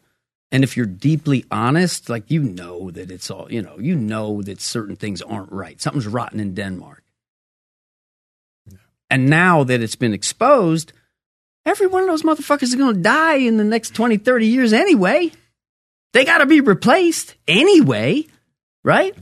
And 0.53 0.63
if 0.63 0.77
you're 0.77 0.87
deeply 0.87 1.45
honest, 1.51 2.09
like 2.09 2.31
you 2.31 2.43
know 2.43 2.91
that 2.91 3.11
it's 3.11 3.31
all, 3.31 3.51
you 3.51 3.63
know, 3.63 3.79
you 3.79 3.97
know 3.97 4.43
that 4.43 4.61
certain 4.61 4.97
things 4.97 5.23
aren't 5.23 5.51
right. 5.51 5.81
Something's 5.81 6.07
rotten 6.07 6.39
in 6.39 6.55
Denmark. 6.55 7.02
And 9.13 9.29
now 9.29 9.63
that 9.65 9.83
it's 9.83 9.95
been 9.95 10.15
exposed, 10.15 10.95
every 11.67 11.87
one 11.87 12.01
of 12.01 12.09
those 12.09 12.23
motherfuckers 12.23 12.63
is 12.63 12.75
going 12.75 12.95
to 12.95 13.03
die 13.03 13.35
in 13.35 13.59
the 13.59 13.65
next 13.65 13.91
20, 13.95 14.17
30 14.17 14.47
years 14.47 14.73
anyway. 14.73 15.31
They 16.15 16.25
got 16.25 16.39
to 16.39 16.47
be 16.47 16.63
replaced 16.63 17.35
anyway, 17.47 18.25
right? 18.83 19.15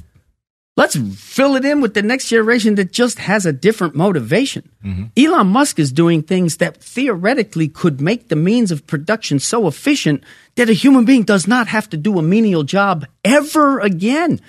Let's 0.77 0.97
fill 0.97 1.57
it 1.57 1.65
in 1.65 1.81
with 1.81 1.95
the 1.95 2.03
next 2.03 2.29
generation 2.29 2.77
that 2.77 2.93
just 2.93 3.19
has 3.19 3.47
a 3.47 3.53
different 3.53 3.97
motivation. 3.97 4.71
Mm-hmm. 4.85 5.07
Elon 5.17 5.49
Musk 5.49 5.81
is 5.81 5.91
doing 5.91 6.23
things 6.23 6.59
that 6.59 6.77
theoretically 6.77 7.67
could 7.67 8.01
make 8.01 8.29
the 8.29 8.37
means 8.37 8.71
of 8.71 8.87
production 8.87 9.41
so 9.41 9.67
efficient 9.67 10.23
that 10.55 10.71
a 10.71 10.73
human 10.73 11.05
being 11.05 11.25
does 11.25 11.49
not 11.49 11.67
have 11.67 11.91
to 11.91 11.97
do 11.97 12.17
a 12.17 12.23
menial 12.23 12.63
job 12.63 13.07
ever 13.25 13.81
again. 13.81 14.41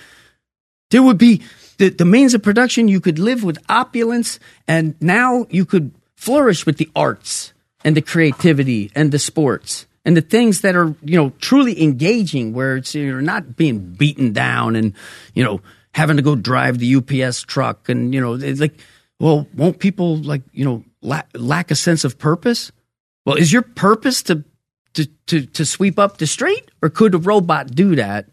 There 0.92 1.02
would 1.02 1.18
be 1.18 1.42
the, 1.82 1.90
the 1.90 2.06
means 2.06 2.36
of 2.36 2.44
production, 2.44 2.88
you 2.88 3.02
could 3.02 3.18
live 3.18 3.44
with 3.44 3.58
opulence, 3.68 4.40
and 4.68 4.94
now 5.02 5.48
you 5.50 5.66
could 5.66 5.92
flourish 6.16 6.64
with 6.64 6.78
the 6.78 6.88
arts 6.96 7.54
and 7.84 7.98
the 7.98 8.04
creativity 8.04 8.92
and 8.94 9.12
the 9.12 9.18
sports 9.18 9.88
and 10.06 10.16
the 10.16 10.22
things 10.22 10.62
that 10.62 10.76
are, 10.76 10.94
you 11.04 11.18
know, 11.18 11.32
truly 11.40 11.82
engaging 11.82 12.54
where 12.54 12.78
it's 12.78 12.94
you're 12.94 13.20
not 13.20 13.56
being 13.56 13.80
beaten 13.80 14.32
down 14.32 14.76
and, 14.76 14.94
you 15.34 15.44
know, 15.44 15.60
having 15.96 16.18
to 16.18 16.22
go 16.22 16.36
drive 16.36 16.78
the 16.78 16.96
UPS 16.98 17.42
truck 17.42 17.90
and, 17.90 18.14
you 18.14 18.22
know, 18.22 18.36
it's 18.36 18.62
like, 18.62 18.80
well, 19.20 19.48
won't 19.56 19.80
people 19.80 20.18
like, 20.18 20.44
you 20.52 20.64
know, 20.64 20.84
lack, 21.02 21.30
lack 21.34 21.72
a 21.72 21.76
sense 21.76 22.04
of 22.04 22.20
purpose? 22.20 22.72
Well, 23.26 23.38
is 23.38 23.52
your 23.52 23.64
purpose 23.64 24.22
to, 24.24 24.44
to, 24.94 25.08
to, 25.26 25.48
to 25.48 25.66
sweep 25.66 25.98
up 25.98 26.20
the 26.20 26.28
street 26.28 26.70
or 26.84 26.90
could 26.90 27.16
a 27.16 27.18
robot 27.18 27.74
do 27.74 27.96
that? 27.96 28.28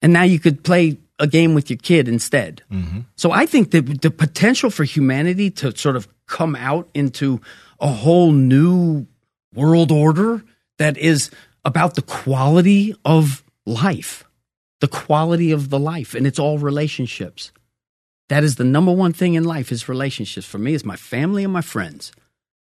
And 0.00 0.14
now 0.14 0.22
you 0.22 0.38
could 0.38 0.64
play 0.64 0.96
a 1.18 1.26
game 1.26 1.54
with 1.54 1.70
your 1.70 1.78
kid 1.78 2.08
instead. 2.08 2.62
Mm-hmm. 2.70 3.00
So 3.16 3.32
I 3.32 3.46
think 3.46 3.70
that 3.70 4.02
the 4.02 4.10
potential 4.10 4.70
for 4.70 4.84
humanity 4.84 5.50
to 5.52 5.76
sort 5.76 5.96
of 5.96 6.08
come 6.26 6.54
out 6.56 6.88
into 6.94 7.40
a 7.80 7.88
whole 7.88 8.32
new 8.32 9.06
world 9.54 9.90
order 9.90 10.44
that 10.78 10.98
is 10.98 11.30
about 11.64 11.94
the 11.94 12.02
quality 12.02 12.94
of 13.04 13.42
life, 13.64 14.24
the 14.80 14.88
quality 14.88 15.52
of 15.52 15.70
the 15.70 15.78
life, 15.78 16.14
and 16.14 16.26
it's 16.26 16.38
all 16.38 16.58
relationships. 16.58 17.52
That 18.28 18.44
is 18.44 18.56
the 18.56 18.64
number 18.64 18.92
one 18.92 19.12
thing 19.12 19.34
in 19.34 19.44
life 19.44 19.72
is 19.72 19.88
relationships. 19.88 20.46
For 20.46 20.58
me, 20.58 20.74
it's 20.74 20.84
my 20.84 20.96
family 20.96 21.44
and 21.44 21.52
my 21.52 21.60
friends. 21.60 22.12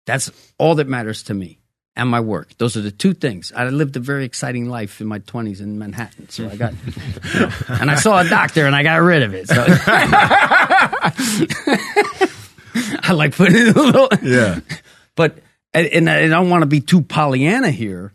That's 0.06 0.32
all 0.58 0.76
that 0.76 0.88
matters 0.88 1.24
to 1.24 1.34
me. 1.34 1.60
And 1.98 2.10
my 2.10 2.20
work. 2.20 2.58
Those 2.58 2.76
are 2.76 2.82
the 2.82 2.92
two 2.92 3.14
things. 3.14 3.54
I 3.56 3.70
lived 3.70 3.96
a 3.96 4.02
very 4.02 4.26
exciting 4.26 4.68
life 4.68 5.00
in 5.00 5.08
my 5.08 5.20
20s 5.20 5.62
in 5.62 5.80
Manhattan. 5.80 6.28
So 6.28 6.50
I 6.50 6.58
got, 6.58 6.74
you 7.34 7.40
know, 7.40 7.50
and 7.70 7.90
I 7.90 7.96
saw 7.96 8.20
a 8.20 8.28
doctor 8.28 8.66
and 8.66 8.76
I 8.76 8.84
got 8.84 8.98
rid 8.98 9.24
of 9.24 9.34
it. 9.34 9.48
So 9.48 9.66
I 13.02 13.14
like 13.14 13.34
putting 13.36 13.56
it 13.56 13.78
a 13.78 13.82
little. 13.82 14.10
Yeah. 14.22 14.60
But, 15.16 15.38
and, 15.74 15.88
and 15.88 16.10
I 16.10 16.28
don't 16.28 16.50
want 16.50 16.64
to 16.64 16.68
be 16.68 16.82
too 16.82 17.02
Pollyanna 17.02 17.72
here, 17.72 18.12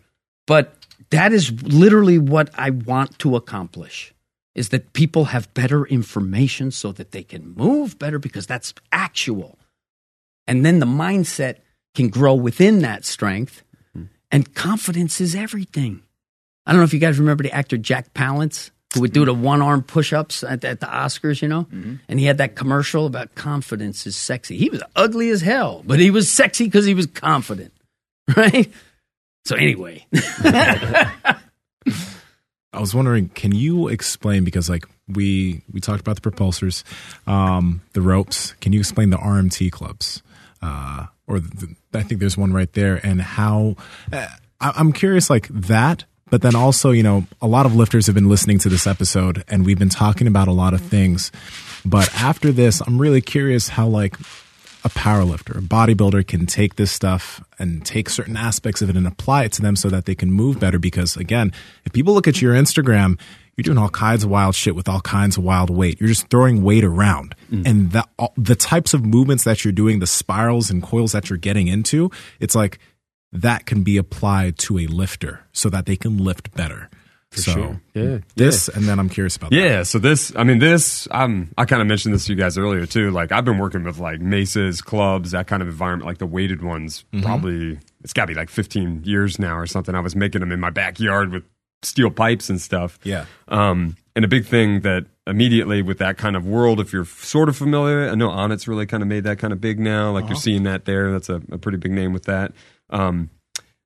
but 0.46 0.74
that 1.08 1.32
is 1.32 1.50
literally 1.62 2.18
what 2.18 2.50
I 2.58 2.70
want 2.70 3.18
to 3.20 3.36
accomplish 3.36 4.12
is 4.54 4.70
that 4.70 4.92
people 4.92 5.26
have 5.26 5.52
better 5.54 5.86
information 5.86 6.70
so 6.70 6.92
that 6.92 7.12
they 7.12 7.22
can 7.22 7.54
move 7.54 7.98
better 7.98 8.18
because 8.18 8.46
that's 8.46 8.74
actual. 8.92 9.58
And 10.46 10.66
then 10.66 10.80
the 10.80 10.86
mindset 10.86 11.58
can 11.94 12.08
grow 12.08 12.34
within 12.34 12.80
that 12.80 13.04
strength. 13.04 13.62
And 14.30 14.54
confidence 14.54 15.20
is 15.20 15.34
everything. 15.34 16.02
I 16.66 16.72
don't 16.72 16.80
know 16.80 16.84
if 16.84 16.94
you 16.94 17.00
guys 17.00 17.18
remember 17.18 17.42
the 17.42 17.52
actor 17.52 17.76
Jack 17.76 18.14
Palance 18.14 18.70
who 18.94 19.00
would 19.00 19.12
do 19.12 19.24
the 19.24 19.34
one 19.34 19.62
arm 19.62 19.82
push 19.82 20.12
ups 20.12 20.42
at, 20.42 20.64
at 20.64 20.80
the 20.80 20.86
Oscars, 20.86 21.42
you 21.42 21.48
know? 21.48 21.66
And 22.08 22.18
he 22.18 22.26
had 22.26 22.38
that 22.38 22.56
commercial 22.56 23.06
about 23.06 23.34
confidence 23.34 24.06
is 24.06 24.16
sexy. 24.16 24.56
He 24.56 24.68
was 24.68 24.82
ugly 24.96 25.30
as 25.30 25.40
hell, 25.42 25.82
but 25.86 26.00
he 26.00 26.10
was 26.10 26.30
sexy 26.30 26.64
because 26.64 26.86
he 26.86 26.94
was 26.94 27.06
confident, 27.06 27.72
right? 28.36 28.70
So, 29.44 29.56
anyway, 29.56 30.06
I 30.12 31.36
was 32.78 32.94
wondering, 32.94 33.28
can 33.30 33.54
you 33.54 33.88
explain 33.88 34.44
because 34.44 34.68
like 34.68 34.84
we 35.08 35.62
we 35.72 35.80
talked 35.80 36.00
about 36.00 36.20
the 36.20 36.30
propulsors, 36.30 36.84
um, 37.26 37.82
the 37.92 38.00
ropes. 38.00 38.54
Can 38.60 38.72
you 38.72 38.80
explain 38.80 39.10
the 39.10 39.16
RMT 39.16 39.72
clubs? 39.72 40.22
Uh, 40.62 41.06
or 41.26 41.40
the, 41.40 41.74
I 41.92 42.02
think 42.02 42.20
there's 42.20 42.36
one 42.36 42.52
right 42.52 42.72
there, 42.72 43.00
and 43.04 43.20
how 43.20 43.76
uh, 44.12 44.26
I'm 44.60 44.92
curious, 44.92 45.30
like 45.30 45.48
that. 45.48 46.04
But 46.30 46.42
then 46.42 46.54
also, 46.54 46.92
you 46.92 47.02
know, 47.02 47.26
a 47.42 47.48
lot 47.48 47.66
of 47.66 47.74
lifters 47.74 48.06
have 48.06 48.14
been 48.14 48.28
listening 48.28 48.58
to 48.60 48.68
this 48.68 48.86
episode, 48.86 49.42
and 49.48 49.66
we've 49.66 49.78
been 49.78 49.88
talking 49.88 50.28
about 50.28 50.46
a 50.46 50.52
lot 50.52 50.74
of 50.74 50.80
things. 50.80 51.32
But 51.84 52.08
after 52.14 52.52
this, 52.52 52.80
I'm 52.80 53.00
really 53.00 53.20
curious 53.20 53.70
how 53.70 53.88
like 53.88 54.16
a 54.84 54.88
power 54.90 55.24
lifter, 55.24 55.58
a 55.58 55.62
bodybuilder 55.62 56.26
can 56.26 56.46
take 56.46 56.76
this 56.76 56.92
stuff 56.92 57.42
and 57.58 57.84
take 57.84 58.08
certain 58.08 58.36
aspects 58.36 58.80
of 58.80 58.88
it 58.88 58.96
and 58.96 59.06
apply 59.06 59.44
it 59.44 59.52
to 59.52 59.62
them 59.62 59.76
so 59.76 59.88
that 59.88 60.06
they 60.06 60.14
can 60.14 60.30
move 60.30 60.60
better. 60.60 60.78
Because 60.78 61.16
again, 61.16 61.52
if 61.84 61.92
people 61.92 62.14
look 62.14 62.28
at 62.28 62.40
your 62.40 62.54
Instagram, 62.54 63.18
you're 63.66 63.74
doing 63.74 63.78
all 63.82 63.90
kinds 63.90 64.24
of 64.24 64.30
wild 64.30 64.54
shit 64.54 64.74
with 64.74 64.88
all 64.88 65.00
kinds 65.00 65.36
of 65.36 65.44
wild 65.44 65.70
weight. 65.70 66.00
You're 66.00 66.08
just 66.08 66.28
throwing 66.28 66.62
weight 66.64 66.84
around. 66.84 67.34
And 67.50 67.92
the, 67.92 68.04
all- 68.18 68.32
the 68.36 68.54
types 68.56 68.94
of 68.94 69.04
movements 69.04 69.44
that 69.44 69.64
you're 69.64 69.72
doing, 69.72 69.98
the 69.98 70.06
spirals 70.06 70.70
and 70.70 70.82
coils 70.82 71.12
that 71.12 71.28
you're 71.30 71.38
getting 71.38 71.68
into, 71.68 72.10
it's 72.40 72.54
like 72.54 72.78
that 73.32 73.66
can 73.66 73.82
be 73.82 73.96
applied 73.96 74.58
to 74.58 74.78
a 74.78 74.86
lifter 74.86 75.44
so 75.52 75.68
that 75.70 75.86
they 75.86 75.96
can 75.96 76.18
lift 76.18 76.52
better. 76.54 76.88
so 77.32 77.52
sure. 77.52 77.80
Yeah. 77.94 78.18
this, 78.34 78.68
and 78.68 78.86
then 78.86 78.98
I'm 78.98 79.08
curious 79.08 79.36
about 79.36 79.50
that. 79.50 79.56
Yeah, 79.56 79.82
so 79.84 80.00
this, 80.00 80.32
I 80.34 80.42
mean, 80.42 80.58
this, 80.58 81.06
um, 81.12 81.50
I 81.56 81.64
kind 81.64 81.80
of 81.80 81.86
mentioned 81.86 82.12
this 82.12 82.26
to 82.26 82.32
you 82.32 82.36
guys 82.38 82.58
earlier 82.58 82.86
too. 82.86 83.12
Like, 83.12 83.30
I've 83.30 83.44
been 83.44 83.58
working 83.58 83.84
with 83.84 83.98
like 84.00 84.20
maces, 84.20 84.80
clubs, 84.82 85.30
that 85.30 85.46
kind 85.46 85.62
of 85.62 85.68
environment, 85.68 86.06
like 86.06 86.18
the 86.18 86.26
weighted 86.26 86.60
ones. 86.62 87.04
Probably, 87.22 87.78
it's 88.02 88.12
got 88.12 88.22
to 88.24 88.26
be 88.28 88.34
like 88.34 88.50
15 88.50 89.02
years 89.04 89.38
now 89.38 89.56
or 89.56 89.66
something. 89.66 89.94
I 89.94 90.00
was 90.00 90.16
making 90.16 90.40
them 90.40 90.50
in 90.50 90.58
my 90.58 90.70
backyard 90.70 91.30
with 91.30 91.44
steel 91.82 92.10
pipes 92.10 92.50
and 92.50 92.60
stuff. 92.60 92.98
Yeah. 93.02 93.26
Um, 93.48 93.96
and 94.16 94.24
a 94.24 94.28
big 94.28 94.46
thing 94.46 94.80
that 94.80 95.06
immediately 95.26 95.82
with 95.82 95.98
that 95.98 96.18
kind 96.18 96.36
of 96.36 96.46
world, 96.46 96.80
if 96.80 96.92
you're 96.92 97.04
sort 97.04 97.48
of 97.48 97.56
familiar, 97.56 98.08
I 98.08 98.14
know 98.14 98.28
Onnit's 98.30 98.66
really 98.66 98.86
kind 98.86 99.02
of 99.02 99.08
made 99.08 99.24
that 99.24 99.38
kind 99.38 99.52
of 99.52 99.60
big 99.60 99.78
now. 99.78 100.10
Like 100.12 100.26
you're 100.28 100.36
seeing 100.36 100.64
that 100.64 100.84
there. 100.84 101.12
That's 101.12 101.28
a, 101.28 101.40
a 101.50 101.58
pretty 101.58 101.78
big 101.78 101.92
name 101.92 102.12
with 102.12 102.24
that. 102.24 102.52
Um, 102.90 103.30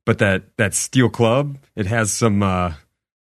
but 0.06 0.18
that 0.18 0.44
that 0.56 0.74
steel 0.74 1.08
club, 1.08 1.58
it 1.76 1.86
has 1.86 2.10
some 2.12 2.42
uh, 2.42 2.74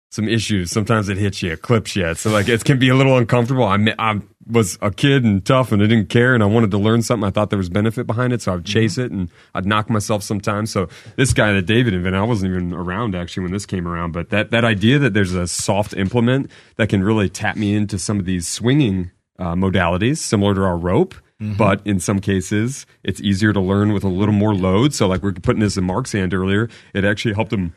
some 0.09 0.27
issues. 0.27 0.71
Sometimes 0.71 1.07
it 1.07 1.17
hits 1.17 1.41
you, 1.41 1.53
it 1.53 1.61
clips 1.61 1.95
you. 1.95 2.13
So 2.15 2.31
like 2.31 2.49
it 2.49 2.63
can 2.65 2.79
be 2.79 2.89
a 2.89 2.95
little 2.95 3.17
uncomfortable. 3.17 3.63
I 3.63 3.77
I 3.97 4.21
was 4.47 4.77
a 4.81 4.89
kid 4.89 5.23
and 5.23 5.45
tough, 5.45 5.71
and 5.71 5.81
I 5.81 5.85
didn't 5.85 6.09
care, 6.09 6.33
and 6.33 6.41
I 6.41 6.47
wanted 6.47 6.71
to 6.71 6.77
learn 6.77 7.03
something. 7.03 7.27
I 7.27 7.31
thought 7.31 7.51
there 7.51 7.57
was 7.57 7.69
benefit 7.69 8.07
behind 8.07 8.33
it, 8.33 8.41
so 8.41 8.55
I'd 8.55 8.65
chase 8.65 8.97
it, 8.97 9.11
and 9.11 9.29
I'd 9.53 9.65
knock 9.65 9.89
myself 9.89 10.23
sometimes. 10.23 10.71
So 10.71 10.89
this 11.15 11.33
guy 11.33 11.53
that 11.53 11.67
David 11.67 11.93
invented, 11.93 12.19
I 12.19 12.23
wasn't 12.23 12.51
even 12.51 12.73
around 12.73 13.15
actually 13.15 13.43
when 13.43 13.51
this 13.51 13.67
came 13.67 13.87
around, 13.87 14.11
but 14.11 14.29
that 14.29 14.49
that 14.51 14.65
idea 14.65 14.97
that 14.99 15.13
there's 15.13 15.33
a 15.33 15.47
soft 15.47 15.93
implement 15.93 16.49
that 16.77 16.89
can 16.89 17.03
really 17.03 17.29
tap 17.29 17.55
me 17.55 17.75
into 17.75 17.99
some 17.99 18.19
of 18.19 18.25
these 18.25 18.47
swinging 18.47 19.11
uh, 19.37 19.53
modalities, 19.53 20.17
similar 20.17 20.55
to 20.55 20.61
our 20.61 20.77
rope. 20.77 21.15
But 21.57 21.79
in 21.87 22.01
some 22.01 22.19
cases, 22.19 22.85
it's 23.01 23.21
easier 23.21 23.53
to 23.53 23.61
learn 23.61 23.93
with 23.93 24.03
a 24.03 24.09
little 24.09 24.33
more 24.33 24.53
load. 24.53 24.93
So, 24.93 25.07
like 25.07 25.23
we're 25.23 25.31
putting 25.31 25.61
this 25.61 25.77
in 25.77 25.85
Mark's 25.85 26.11
hand 26.11 26.33
earlier, 26.33 26.69
it 26.93 27.05
actually 27.05 27.33
helped 27.33 27.53
him 27.53 27.73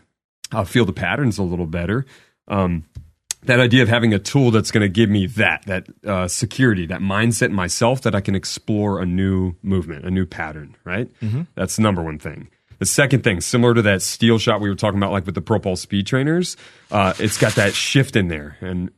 uh, 0.53 0.65
feel 0.65 0.85
the 0.85 0.93
patterns 0.93 1.39
a 1.39 1.43
little 1.43 1.67
better. 1.67 2.05
Um, 2.49 2.85
that 3.45 3.59
idea 3.59 3.83
of 3.83 3.89
having 3.89 4.15
a 4.15 4.19
tool 4.19 4.53
that's 4.53 4.71
going 4.71 4.83
to 4.83 4.89
give 4.89 5.11
me 5.11 5.27
that 5.27 5.65
that 5.67 5.87
uh, 6.07 6.29
security, 6.29 6.87
that 6.87 7.01
mindset 7.01 7.47
in 7.47 7.55
myself 7.55 8.03
that 8.03 8.15
I 8.15 8.21
can 8.21 8.35
explore 8.35 9.01
a 9.01 9.07
new 9.07 9.55
movement, 9.63 10.05
a 10.05 10.11
new 10.11 10.27
pattern. 10.27 10.77
Right. 10.85 11.11
That's 11.55 11.77
the 11.77 11.83
number 11.83 12.03
one 12.03 12.19
thing. 12.19 12.49
The 12.79 12.87
second 12.87 13.23
thing, 13.23 13.41
similar 13.41 13.75
to 13.75 13.83
that 13.83 14.03
steel 14.03 14.39
shot 14.39 14.61
we 14.61 14.69
were 14.69 14.75
talking 14.75 14.99
about, 14.99 15.13
like 15.13 15.25
with 15.27 15.37
the 15.37 15.43
Propulse 15.43 15.79
speed 15.79 16.07
trainers, 16.07 16.57
uh, 16.91 17.15
it's 17.19 17.39
got 17.39 17.55
that 17.55 17.75
shift 17.75 18.17
in 18.17 18.29
there, 18.29 18.57
and 18.61 18.91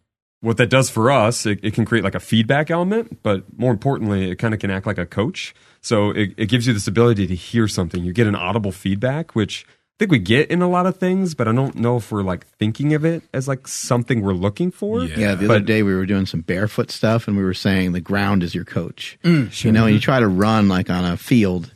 what 0.44 0.58
that 0.58 0.68
does 0.68 0.91
for 0.91 1.10
us, 1.10 1.47
it, 1.47 1.58
it 1.62 1.73
can 1.73 1.86
create 1.86 2.05
like 2.05 2.15
a 2.15 2.20
feedback 2.20 2.70
element, 2.70 3.23
but 3.23 3.44
more 3.58 3.73
importantly, 3.73 4.31
it 4.31 4.36
kind 4.36 4.52
of 4.52 4.60
can 4.60 4.70
act 4.70 4.86
like 4.86 4.99
a 4.99 5.07
coach. 5.07 5.55
So 5.81 6.10
it, 6.10 6.34
it 6.36 6.47
gives 6.50 6.66
you 6.66 6.74
this 6.74 6.86
ability 6.86 7.26
to 7.26 7.34
hear 7.34 7.66
something. 7.66 8.05
You 8.05 8.12
get 8.12 8.26
an 8.26 8.34
audible 8.34 8.70
feedback, 8.70 9.34
which 9.34 9.66
I 9.94 9.97
think 10.00 10.10
we 10.10 10.18
get 10.18 10.50
in 10.50 10.60
a 10.60 10.68
lot 10.68 10.86
of 10.86 10.97
things, 10.97 11.36
but 11.36 11.47
I 11.47 11.52
don't 11.52 11.76
know 11.76 11.98
if 11.98 12.10
we're 12.10 12.24
like 12.24 12.44
thinking 12.58 12.94
of 12.94 13.05
it 13.05 13.23
as 13.32 13.47
like 13.47 13.68
something 13.68 14.23
we're 14.23 14.32
looking 14.32 14.73
for. 14.73 15.05
Yeah. 15.05 15.16
Yeah, 15.16 15.34
the 15.36 15.44
other 15.44 15.60
But- 15.60 15.66
day 15.66 15.84
we 15.84 15.94
were 15.94 16.05
doing 16.05 16.26
some 16.26 16.40
barefoot 16.40 16.90
stuff, 16.90 17.28
and 17.28 17.36
we 17.36 17.44
were 17.44 17.55
saying 17.55 17.92
the 17.92 18.00
ground 18.00 18.42
is 18.42 18.56
your 18.56 18.64
coach. 18.64 19.16
Mm, 19.23 19.64
you 19.64 19.70
know, 19.70 19.84
when 19.84 19.94
you 19.94 20.00
try 20.00 20.18
to 20.18 20.26
run 20.26 20.66
like 20.68 20.90
on 20.90 21.05
a 21.05 21.16
field, 21.16 21.73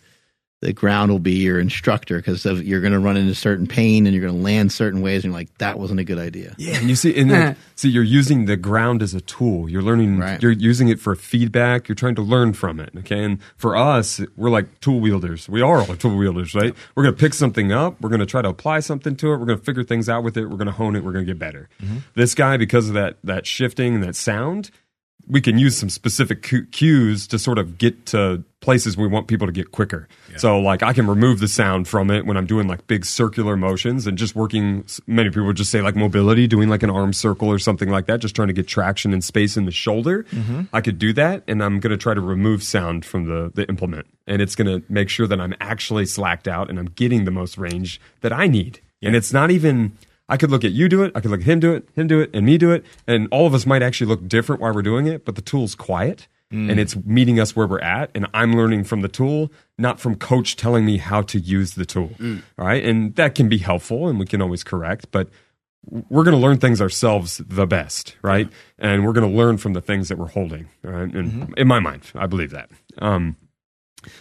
the 0.60 0.72
ground 0.72 1.12
will 1.12 1.20
be 1.20 1.34
your 1.34 1.60
instructor 1.60 2.16
because 2.16 2.44
you're 2.44 2.80
going 2.80 2.92
to 2.92 2.98
run 2.98 3.16
into 3.16 3.34
certain 3.34 3.66
pain 3.66 4.06
and 4.06 4.14
you're 4.14 4.26
going 4.26 4.36
to 4.36 4.42
land 4.42 4.72
certain 4.72 5.02
ways, 5.02 5.24
and 5.24 5.32
you're 5.32 5.40
like, 5.40 5.56
that 5.58 5.78
wasn't 5.78 6.00
a 6.00 6.04
good 6.04 6.18
idea. 6.18 6.56
Yeah, 6.58 6.78
and 6.78 6.88
you 6.88 6.96
see, 6.96 7.16
and 7.16 7.30
then, 7.30 7.56
see, 7.76 7.88
you're 7.88 8.02
using 8.02 8.46
the 8.46 8.56
ground 8.56 9.00
as 9.00 9.14
a 9.14 9.20
tool. 9.20 9.68
You're 9.68 9.82
learning. 9.82 10.18
Right. 10.18 10.42
You're 10.42 10.52
using 10.52 10.88
it 10.88 10.98
for 10.98 11.14
feedback. 11.14 11.88
You're 11.88 11.94
trying 11.94 12.16
to 12.16 12.22
learn 12.22 12.54
from 12.54 12.80
it. 12.80 12.90
Okay, 12.98 13.22
and 13.22 13.38
for 13.56 13.76
us, 13.76 14.20
we're 14.36 14.50
like 14.50 14.80
tool 14.80 14.98
wielders. 14.98 15.48
We 15.48 15.62
are 15.62 15.78
all 15.78 15.96
tool 15.96 16.16
wielders, 16.16 16.54
right? 16.56 16.74
We're 16.96 17.04
gonna 17.04 17.16
pick 17.16 17.34
something 17.34 17.70
up. 17.70 18.00
We're 18.00 18.10
gonna 18.10 18.26
try 18.26 18.42
to 18.42 18.48
apply 18.48 18.80
something 18.80 19.14
to 19.16 19.32
it. 19.32 19.36
We're 19.38 19.46
gonna 19.46 19.58
figure 19.58 19.84
things 19.84 20.08
out 20.08 20.24
with 20.24 20.36
it. 20.36 20.46
We're 20.46 20.56
gonna 20.56 20.72
hone 20.72 20.96
it. 20.96 21.04
We're 21.04 21.12
gonna 21.12 21.24
get 21.24 21.38
better. 21.38 21.68
Mm-hmm. 21.80 21.98
This 22.14 22.34
guy, 22.34 22.56
because 22.56 22.88
of 22.88 22.94
that 22.94 23.18
that 23.22 23.46
shifting 23.46 23.94
and 23.94 24.02
that 24.02 24.16
sound, 24.16 24.72
we 25.28 25.40
can 25.40 25.58
use 25.58 25.76
some 25.76 25.90
specific 25.90 26.42
cues 26.72 27.28
to 27.28 27.38
sort 27.38 27.58
of 27.58 27.78
get 27.78 28.06
to 28.06 28.42
places 28.60 28.96
we 28.96 29.06
want 29.06 29.28
people 29.28 29.46
to 29.46 29.52
get 29.52 29.70
quicker. 29.70 30.08
So, 30.36 30.58
like, 30.60 30.82
I 30.82 30.92
can 30.92 31.06
remove 31.06 31.40
the 31.40 31.48
sound 31.48 31.86
from 31.88 32.10
it 32.10 32.26
when 32.26 32.36
I'm 32.36 32.46
doing 32.46 32.66
like 32.68 32.86
big 32.86 33.04
circular 33.04 33.56
motions 33.56 34.06
and 34.06 34.18
just 34.18 34.34
working. 34.34 34.84
Many 35.06 35.30
people 35.30 35.52
just 35.52 35.70
say 35.70 35.80
like 35.80 35.96
mobility, 35.96 36.46
doing 36.46 36.68
like 36.68 36.82
an 36.82 36.90
arm 36.90 37.12
circle 37.12 37.48
or 37.48 37.58
something 37.58 37.88
like 37.88 38.06
that, 38.06 38.20
just 38.20 38.34
trying 38.34 38.48
to 38.48 38.54
get 38.54 38.66
traction 38.66 39.12
and 39.12 39.22
space 39.22 39.56
in 39.56 39.64
the 39.64 39.70
shoulder. 39.70 40.24
Mm-hmm. 40.24 40.62
I 40.72 40.80
could 40.80 40.98
do 40.98 41.12
that, 41.14 41.44
and 41.46 41.62
I'm 41.62 41.80
going 41.80 41.90
to 41.90 41.96
try 41.96 42.14
to 42.14 42.20
remove 42.20 42.62
sound 42.62 43.04
from 43.04 43.24
the 43.24 43.50
the 43.54 43.68
implement, 43.68 44.06
and 44.26 44.42
it's 44.42 44.54
going 44.54 44.66
to 44.66 44.92
make 44.92 45.08
sure 45.08 45.26
that 45.26 45.40
I'm 45.40 45.54
actually 45.60 46.06
slacked 46.06 46.48
out 46.48 46.68
and 46.68 46.78
I'm 46.78 46.86
getting 46.86 47.24
the 47.24 47.30
most 47.30 47.58
range 47.58 48.00
that 48.20 48.32
I 48.32 48.46
need. 48.46 48.80
And 49.02 49.14
it's 49.14 49.32
not 49.32 49.50
even. 49.50 49.96
I 50.30 50.36
could 50.36 50.50
look 50.50 50.62
at 50.62 50.72
you 50.72 50.90
do 50.90 51.04
it, 51.04 51.12
I 51.14 51.20
could 51.20 51.30
look 51.30 51.40
at 51.40 51.46
him 51.46 51.58
do 51.58 51.72
it, 51.72 51.88
him 51.94 52.06
do 52.06 52.20
it, 52.20 52.28
and 52.34 52.44
me 52.44 52.58
do 52.58 52.70
it, 52.70 52.84
and 53.06 53.28
all 53.30 53.46
of 53.46 53.54
us 53.54 53.64
might 53.64 53.82
actually 53.82 54.08
look 54.08 54.28
different 54.28 54.60
while 54.60 54.74
we're 54.74 54.82
doing 54.82 55.06
it, 55.06 55.24
but 55.24 55.36
the 55.36 55.40
tool's 55.40 55.74
quiet 55.74 56.28
and 56.50 56.80
it's 56.80 56.96
meeting 56.96 57.38
us 57.38 57.54
where 57.54 57.66
we're 57.66 57.80
at, 57.80 58.10
and 58.14 58.26
I'm 58.32 58.56
learning 58.56 58.84
from 58.84 59.02
the 59.02 59.08
tool, 59.08 59.52
not 59.76 60.00
from 60.00 60.16
coach 60.16 60.56
telling 60.56 60.86
me 60.86 60.96
how 60.96 61.22
to 61.22 61.38
use 61.38 61.74
the 61.74 61.84
tool. 61.84 62.10
All 62.58 62.66
right, 62.66 62.82
and 62.82 63.14
that 63.16 63.34
can 63.34 63.48
be 63.48 63.58
helpful, 63.58 64.08
and 64.08 64.18
we 64.18 64.24
can 64.26 64.40
always 64.40 64.64
correct, 64.64 65.10
but 65.10 65.28
we're 65.90 66.24
going 66.24 66.36
to 66.36 66.40
learn 66.40 66.58
things 66.58 66.80
ourselves 66.80 67.40
the 67.46 67.66
best, 67.66 68.16
right? 68.22 68.48
And 68.78 69.06
we're 69.06 69.12
going 69.12 69.30
to 69.30 69.36
learn 69.36 69.56
from 69.58 69.72
the 69.74 69.80
things 69.80 70.08
that 70.08 70.18
we're 70.18 70.26
holding, 70.28 70.68
right? 70.82 71.12
And 71.14 71.54
in 71.56 71.68
my 71.68 71.80
mind, 71.80 72.02
I 72.14 72.26
believe 72.26 72.50
that. 72.50 72.70
Um, 72.98 73.36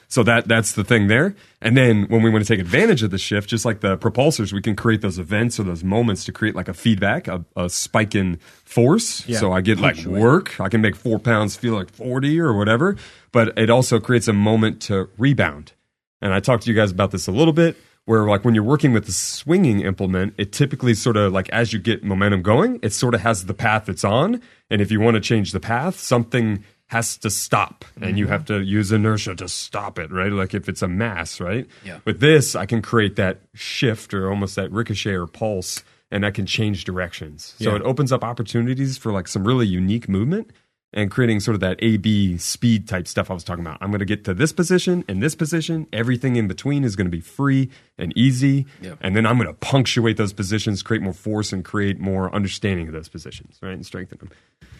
so 0.08 0.24
that 0.24 0.48
that's 0.48 0.74
the 0.74 0.84
thing 0.84 1.08
there. 1.08 1.36
And 1.62 1.76
then 1.76 2.04
when 2.10 2.22
we 2.22 2.30
want 2.30 2.46
to 2.46 2.48
take 2.48 2.60
advantage 2.60 3.04
of 3.04 3.12
the 3.12 3.18
shift, 3.18 3.50
just 3.50 3.66
like 3.66 3.82
the 3.82 3.98
propulsors, 3.98 4.54
we 4.54 4.62
can 4.62 4.76
create 4.76 5.02
those 5.02 5.18
events 5.20 5.60
or 5.60 5.64
those 5.64 5.84
moments 5.84 6.24
to 6.26 6.32
create 6.32 6.56
like 6.56 6.68
a 6.68 6.74
feedback, 6.74 7.28
a, 7.28 7.44
a 7.56 7.70
spike 7.70 8.16
in 8.16 8.38
force. 8.64 9.26
So 9.40 9.52
I 9.52 9.62
get 9.62 9.80
like 9.80 9.98
work. 10.06 10.60
I 10.60 10.70
can 10.70 10.82
make 10.82 10.96
four 10.96 11.20
pounds 11.20 11.56
feel 11.56 11.74
like 11.74 11.90
40 11.92 12.40
or 12.40 12.54
whatever, 12.54 12.96
but 13.32 13.58
it 13.58 13.70
also 13.70 14.00
creates 14.00 14.28
a 14.28 14.34
moment 14.34 14.82
to 14.84 15.10
rebound. 15.18 15.74
And 16.22 16.34
I 16.34 16.40
talked 16.40 16.64
to 16.64 16.70
you 16.70 16.76
guys 16.76 16.92
about 16.92 17.12
this 17.12 17.28
a 17.28 17.32
little 17.32 17.54
bit 17.54 17.78
where 18.08 18.24
like 18.24 18.46
when 18.46 18.56
you're 18.56 18.64
working 18.64 18.94
with 18.94 19.06
the 19.06 19.12
swinging 19.12 19.82
implement, 19.82 20.34
it 20.38 20.54
typically 20.54 20.94
sort 20.94 21.18
of 21.18 21.34
like 21.34 21.50
as 21.50 21.74
you 21.74 21.80
get 21.80 22.06
momentum 22.06 22.42
going, 22.42 22.80
it 22.82 22.94
sort 22.94 23.14
of 23.14 23.20
has 23.22 23.46
the 23.46 23.54
path 23.54 23.90
it's 23.90 24.06
on. 24.06 24.42
And 24.70 24.82
if 24.82 24.92
you 24.92 25.02
want 25.02 25.16
to 25.16 25.22
change 25.22 25.52
the 25.52 25.60
path, 25.60 26.00
something 26.00 26.64
has 26.88 27.18
to 27.18 27.30
stop 27.30 27.84
and 28.02 28.18
you 28.18 28.26
mm-hmm. 28.26 28.32
have 28.32 28.46
to 28.46 28.62
use 28.62 28.92
inertia 28.92 29.36
to 29.36 29.48
stop 29.50 30.00
it, 30.00 30.10
right? 30.12 30.32
Like 30.32 30.54
if 30.54 30.70
it's 30.70 30.82
a 30.82 30.88
mass, 30.88 31.42
right? 31.42 31.68
Yeah. 31.84 32.00
With 32.06 32.22
this, 32.22 32.56
I 32.56 32.66
can 32.66 32.82
create 32.82 33.18
that 33.18 33.42
shift 33.54 34.14
or 34.14 34.30
almost 34.30 34.56
that 34.56 34.72
ricochet 34.72 35.14
or 35.14 35.28
pulse 35.28 35.84
and 36.10 36.26
I 36.26 36.32
can 36.32 36.46
change 36.46 36.86
directions. 36.86 37.56
So 37.60 37.72
Yeah. 37.72 37.78
it 37.78 37.82
opens 37.82 38.14
up 38.14 38.24
opportunities 38.24 38.98
for 38.98 39.12
like 39.12 39.28
some 39.28 39.46
really 39.46 39.68
unique 39.68 40.08
movement 40.08 40.52
and 40.98 41.12
creating 41.12 41.40
sort 41.40 41.54
of 41.54 41.62
that 41.62 41.78
A 41.80 41.98
B 41.98 42.38
speed 42.38 42.88
type 42.88 43.08
stuff 43.08 43.30
I 43.30 43.36
was 43.36 43.44
talking 43.44 43.64
about. 43.64 43.78
I'm 43.82 43.92
going 43.92 44.00
to 44.00 44.06
get 44.06 44.26
to 44.26 44.34
this 44.34 44.52
position 44.52 45.06
and 45.08 45.22
this 45.22 45.36
position. 45.36 45.86
Everything 45.94 46.36
in 46.36 46.48
between 46.48 46.84
is 46.84 46.96
going 46.96 47.06
to 47.06 47.12
be 47.12 47.22
free 47.22 47.70
and 48.00 48.12
easy. 48.18 48.66
Yep. 48.82 48.98
And 49.02 49.16
then 49.16 49.28
I'm 49.28 49.38
going 49.38 49.48
to 49.48 49.54
punctuate 49.54 50.18
those 50.18 50.34
positions, 50.34 50.82
create 50.82 51.04
more 51.04 51.14
force, 51.14 51.54
and 51.54 51.64
create 51.64 52.00
more 52.00 52.34
understanding 52.34 52.88
of 52.88 52.94
those 52.94 53.10
positions, 53.10 53.60
right? 53.62 53.74
And 53.74 53.86
strengthen 53.86 54.18
them. 54.18 54.32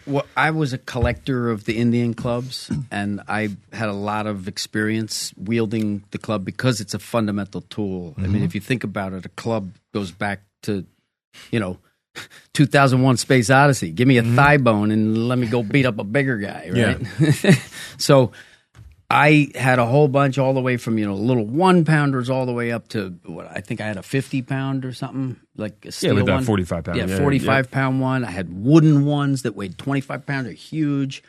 Well, 0.06 0.26
I 0.36 0.50
was 0.50 0.72
a 0.72 0.78
collector 0.78 1.50
of 1.50 1.66
the 1.66 1.78
Indian 1.78 2.14
clubs, 2.14 2.68
and 2.90 3.20
I 3.28 3.50
had 3.72 3.88
a 3.88 3.94
lot 3.94 4.26
of 4.26 4.48
experience 4.48 5.32
wielding 5.36 6.02
the 6.10 6.18
club 6.18 6.44
because 6.44 6.80
it's 6.80 6.94
a 6.94 6.98
fundamental 6.98 7.60
tool. 7.60 8.14
I 8.18 8.22
mean, 8.22 8.32
mm-hmm. 8.32 8.44
if 8.44 8.56
you 8.56 8.60
think 8.60 8.82
about 8.82 9.12
it, 9.12 9.24
a 9.24 9.30
club 9.30 9.70
goes 9.94 10.10
back 10.10 10.40
to, 10.62 10.84
you 11.52 11.60
know, 11.60 11.78
2001 12.54 13.16
Space 13.16 13.50
Odyssey. 13.50 13.90
Give 13.90 14.08
me 14.08 14.18
a 14.18 14.22
mm-hmm. 14.22 14.36
thigh 14.36 14.56
bone 14.56 14.90
and 14.90 15.28
let 15.28 15.38
me 15.38 15.46
go 15.46 15.62
beat 15.62 15.86
up 15.86 15.98
a 15.98 16.04
bigger 16.04 16.38
guy, 16.38 16.70
right? 16.72 17.58
so 17.98 18.32
I 19.10 19.50
had 19.54 19.78
a 19.78 19.86
whole 19.86 20.08
bunch 20.08 20.36
all 20.36 20.52
the 20.52 20.60
way 20.60 20.76
from 20.76 20.98
you 20.98 21.06
know 21.06 21.14
little 21.14 21.46
one 21.46 21.84
pounders 21.84 22.28
all 22.28 22.44
the 22.44 22.52
way 22.52 22.72
up 22.72 22.88
to 22.88 23.18
what 23.24 23.46
I 23.50 23.60
think 23.60 23.80
I 23.80 23.86
had 23.86 23.96
a 23.96 24.02
fifty 24.02 24.42
pound 24.42 24.84
or 24.84 24.92
something 24.92 25.36
like 25.56 25.86
a 25.86 25.92
steel 25.92 26.14
like 26.14 26.26
that 26.26 26.34
one. 26.34 26.44
45 26.44 26.84
pound, 26.84 26.98
Yeah, 26.98 27.06
yeah, 27.06 27.16
forty 27.16 27.38
five 27.38 27.68
yeah. 27.70 27.74
pound 27.74 28.00
one. 28.00 28.24
I 28.24 28.30
had 28.30 28.52
wooden 28.52 29.06
ones 29.06 29.42
that 29.42 29.56
weighed 29.56 29.78
twenty 29.78 30.02
five 30.02 30.26
pounds. 30.26 30.44
They're 30.44 30.52
huge, 30.52 31.22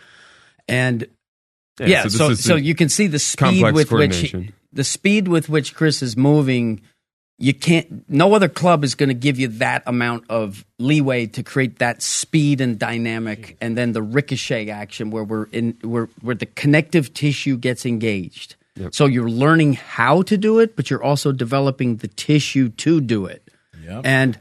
and 0.68 1.08
yeah. 1.80 2.04
this 2.04 2.18
so 2.18 2.32
is 2.32 2.44
so, 2.44 2.56
you 2.56 2.76
can 2.76 2.90
see 2.90 3.08
the 3.08 3.20
speed 3.20 3.72
with 3.74 3.92
which 3.92 4.18
he- 4.18 4.52
the 4.74 4.84
speed 4.84 5.30
with 5.30 5.48
which 5.48 5.74
Chris 5.74 6.02
is 6.02 6.18
moving. 6.18 6.82
You 7.40 7.54
can't. 7.54 8.08
No 8.10 8.34
other 8.34 8.50
club 8.50 8.84
is 8.84 8.96
going 8.96 9.10
to 9.10 9.16
give 9.16 9.40
you 9.40 9.48
that 9.48 9.84
amount 9.88 10.26
of 10.30 10.66
leeway 10.78 11.26
to 11.28 11.42
create 11.42 11.80
that 11.80 12.02
speed 12.02 12.60
and 12.62 12.78
dynamic, 12.78 13.40
mm-hmm. 13.42 13.58
and 13.62 13.78
then 13.78 13.94
the 13.94 14.02
ricochet 14.02 14.70
action 14.70 15.10
where 15.10 15.24
we're 15.24 15.46
in 15.46 15.78
where 15.82 16.10
where 16.22 16.36
the 16.36 16.46
connective 16.46 17.14
tissue 17.14 17.58
gets 17.58 17.86
engaged. 17.86 18.56
So 18.92 19.08
you're 19.08 19.30
learning 19.30 19.74
how 19.74 20.22
to 20.22 20.38
do 20.38 20.60
it, 20.60 20.78
but 20.78 20.90
you're 20.90 21.04
also 21.04 21.34
developing 21.34 21.98
the 21.98 22.08
tissue 22.08 22.70
to 22.70 23.02
do 23.02 23.26
it. 23.26 23.46
Yep. 23.84 24.02
And 24.06 24.38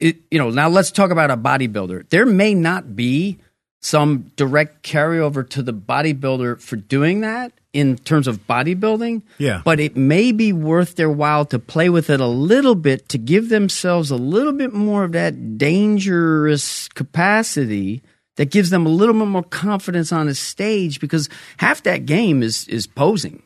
it, 0.00 0.16
you 0.30 0.38
know, 0.38 0.50
now 0.50 0.68
let's 0.68 0.90
talk 0.90 1.10
about 1.10 1.30
a 1.30 1.36
bodybuilder. 1.36 2.08
There 2.08 2.26
may 2.26 2.54
not 2.54 2.96
be 2.96 3.38
some 3.80 4.32
direct 4.36 4.82
carryover 4.82 5.48
to 5.50 5.62
the 5.62 5.74
bodybuilder 5.74 6.60
for 6.60 6.76
doing 6.76 7.20
that 7.20 7.52
in 7.76 7.98
terms 7.98 8.26
of 8.26 8.46
bodybuilding. 8.46 9.20
Yeah. 9.36 9.60
But 9.62 9.80
it 9.80 9.96
may 9.96 10.32
be 10.32 10.50
worth 10.50 10.96
their 10.96 11.10
while 11.10 11.44
to 11.46 11.58
play 11.58 11.90
with 11.90 12.08
it 12.08 12.20
a 12.20 12.26
little 12.26 12.74
bit 12.74 13.10
to 13.10 13.18
give 13.18 13.50
themselves 13.50 14.10
a 14.10 14.16
little 14.16 14.54
bit 14.54 14.72
more 14.72 15.04
of 15.04 15.12
that 15.12 15.58
dangerous 15.58 16.88
capacity 16.88 18.02
that 18.36 18.50
gives 18.50 18.70
them 18.70 18.86
a 18.86 18.88
little 18.88 19.14
bit 19.14 19.26
more 19.26 19.42
confidence 19.42 20.10
on 20.10 20.26
a 20.26 20.34
stage 20.34 21.00
because 21.00 21.28
half 21.58 21.82
that 21.82 22.06
game 22.06 22.42
is 22.42 22.66
is 22.68 22.86
posing, 22.86 23.42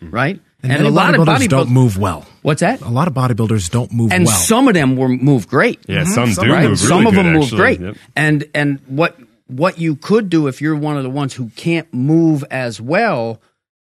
mm-hmm. 0.00 0.10
right? 0.10 0.40
And, 0.64 0.84
a 0.84 0.90
lot 0.90 1.14
of 1.14 1.20
bodybuilders 1.20 1.48
don't 1.48 1.70
move 1.70 1.98
well. 1.98 2.26
What's 2.42 2.62
that? 2.62 2.80
A 2.80 2.88
lot 2.88 3.06
of 3.06 3.14
bodybuilders 3.14 3.70
don't 3.70 3.92
move 3.92 4.10
and 4.10 4.26
well. 4.26 4.34
some 4.34 4.66
of 4.66 4.74
them 4.74 4.96
were 4.96 5.08
move 5.08 5.46
great. 5.46 5.78
Yeah, 5.86 6.02
mm-hmm. 6.02 6.32
some 6.32 6.44
do 6.44 6.52
right? 6.52 6.68
move 6.68 6.80
some 6.80 7.04
really 7.04 7.06
of 7.06 7.14
them 7.14 7.32
move 7.32 7.42
actually. 7.44 7.58
great. 7.58 7.80
Yep. 7.80 7.96
And 8.16 8.44
and 8.54 8.80
what 8.88 9.16
what 9.48 9.78
you 9.78 9.96
could 9.96 10.28
do 10.28 10.46
if 10.46 10.60
you're 10.60 10.76
one 10.76 10.96
of 10.96 11.02
the 11.02 11.10
ones 11.10 11.34
who 11.34 11.50
can't 11.56 11.92
move 11.92 12.44
as 12.50 12.80
well, 12.80 13.40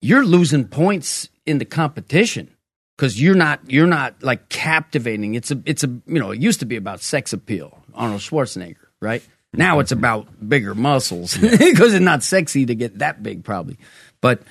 you're 0.05 0.27
losing 0.27 0.69
points 0.69 1.31
in 1.47 1.57
the 1.57 1.65
competition 1.65 2.55
because 2.95 3.21
you're 3.21 3.35
not 3.35 3.61
you're 3.71 3.87
not 3.87 4.23
like 4.23 4.51
captivating. 4.51 5.35
It's 5.35 5.51
a 5.51 5.63
it's 5.65 5.83
a 5.83 5.89
you 5.89 6.21
know 6.21 6.31
it 6.31 6.41
used 6.41 6.61
to 6.61 6.67
be 6.67 6.77
about 6.77 7.01
sex 7.01 7.33
appeal, 7.33 7.83
Arnold 7.95 8.21
Schwarzenegger, 8.21 8.87
right? 9.01 9.27
Now 9.55 9.79
it's 9.79 9.93
about 9.93 10.47
bigger 10.47 10.75
muscles 10.75 11.37
because 11.39 11.95
it's 11.95 12.05
not 12.05 12.23
sexy 12.23 12.67
to 12.67 12.75
get 12.75 12.99
that 12.99 13.23
big, 13.23 13.45
probably. 13.45 13.79
But 14.21 14.43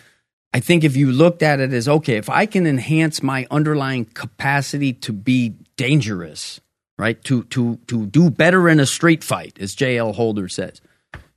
I 0.55 0.59
think 0.59 0.83
if 0.83 0.95
you 0.95 1.11
looked 1.11 1.43
at 1.43 1.59
it 1.59 1.71
as 1.71 1.87
okay, 1.87 2.15
if 2.15 2.31
I 2.31 2.47
can 2.47 2.65
enhance 2.65 3.21
my 3.21 3.45
underlying 3.51 4.05
capacity 4.05 4.93
to 4.93 5.13
be 5.13 5.49
dangerous, 5.77 6.61
right? 6.97 7.23
To 7.25 7.43
to 7.43 7.77
to 7.87 8.07
do 8.07 8.31
better 8.31 8.67
in 8.69 8.79
a 8.79 8.87
street 8.87 9.23
fight, 9.23 9.59
as 9.59 9.75
JL 9.75 10.15
Holder 10.15 10.47
says. 10.47 10.81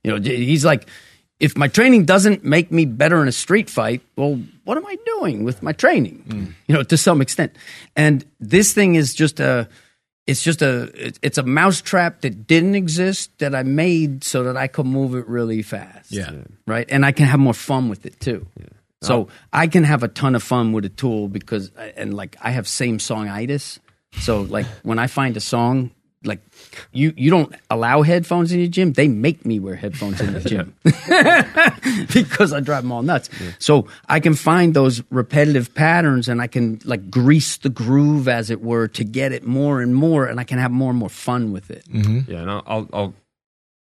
You 0.03 0.17
know, 0.17 0.21
he's 0.21 0.65
like, 0.65 0.87
if 1.39 1.55
my 1.57 1.67
training 1.67 2.05
doesn't 2.05 2.43
make 2.43 2.71
me 2.71 2.85
better 2.85 3.21
in 3.21 3.27
a 3.27 3.31
street 3.31 3.69
fight, 3.69 4.01
well, 4.15 4.39
what 4.63 4.77
am 4.77 4.85
I 4.85 4.97
doing 5.17 5.43
with 5.43 5.61
my 5.61 5.71
training? 5.71 6.23
Hmm. 6.29 6.45
You 6.67 6.75
know, 6.75 6.83
to 6.83 6.97
some 6.97 7.21
extent. 7.21 7.55
And 7.95 8.25
this 8.39 8.73
thing 8.73 8.95
is 8.95 9.13
just 9.13 9.39
a 9.39 9.67
it's 10.25 10.43
just 10.43 10.61
a, 10.61 10.91
it's 11.21 11.37
a 11.37 11.43
mousetrap 11.43 12.19
that 12.19 12.47
didn't 12.47 12.75
exist 12.75 13.31
that 13.39 13.55
I 13.55 13.63
made 13.63 14.25
so 14.25 14.43
that 14.43 14.57
I 14.57 14.67
could 14.67 14.85
move 14.85 15.15
it 15.15 15.25
really 15.25 15.61
fast 15.61 16.11
Yeah. 16.11 16.31
right? 16.65 16.85
And 16.89 17.05
I 17.05 17.13
can 17.13 17.27
have 17.27 17.39
more 17.39 17.53
fun 17.53 17.87
with 17.87 18.05
it 18.05 18.19
too. 18.19 18.45
Yeah. 18.59 18.65
So 19.03 19.29
I 19.53 19.67
can 19.67 19.85
have 19.85 20.03
a 20.03 20.09
ton 20.09 20.35
of 20.35 20.43
fun 20.43 20.73
with 20.73 20.83
a 20.83 20.89
tool 20.89 21.29
because, 21.29 21.71
and 21.95 22.13
like 22.13 22.35
I 22.41 22.49
have 22.51 22.67
same 22.67 22.97
songitis. 22.97 23.79
So 24.19 24.41
like 24.41 24.65
when 24.83 24.99
I 24.99 25.07
find 25.07 25.37
a 25.37 25.39
song, 25.39 25.91
like 26.25 26.41
you 26.91 27.13
you 27.15 27.29
don't 27.29 27.53
allow 27.69 28.01
headphones 28.01 28.51
in 28.51 28.59
your 28.59 28.69
gym, 28.69 28.93
they 28.93 29.07
make 29.07 29.45
me 29.45 29.59
wear 29.59 29.75
headphones 29.75 30.21
in 30.21 30.33
the 30.33 30.41
gym 30.41 30.75
because 32.13 32.53
I 32.53 32.59
drive 32.59 32.83
them 32.83 32.91
all 32.91 33.03
nuts. 33.03 33.29
So 33.59 33.87
I 34.07 34.19
can 34.19 34.35
find 34.35 34.73
those 34.73 35.03
repetitive 35.09 35.73
patterns 35.73 36.27
and 36.27 36.41
I 36.41 36.47
can 36.47 36.79
like 36.85 37.09
grease 37.09 37.57
the 37.57 37.69
groove 37.69 38.27
as 38.27 38.49
it 38.49 38.61
were 38.61 38.87
to 38.89 39.03
get 39.03 39.31
it 39.31 39.45
more 39.45 39.81
and 39.81 39.95
more, 39.95 40.25
and 40.25 40.39
I 40.39 40.43
can 40.43 40.59
have 40.59 40.71
more 40.71 40.89
and 40.89 40.99
more 40.99 41.09
fun 41.09 41.51
with 41.51 41.69
it. 41.71 41.85
Mm-hmm. 41.89 42.31
Yeah, 42.31 42.39
and 42.39 42.51
I'll, 42.51 42.63
I'll 42.65 42.89
I'll 42.93 43.13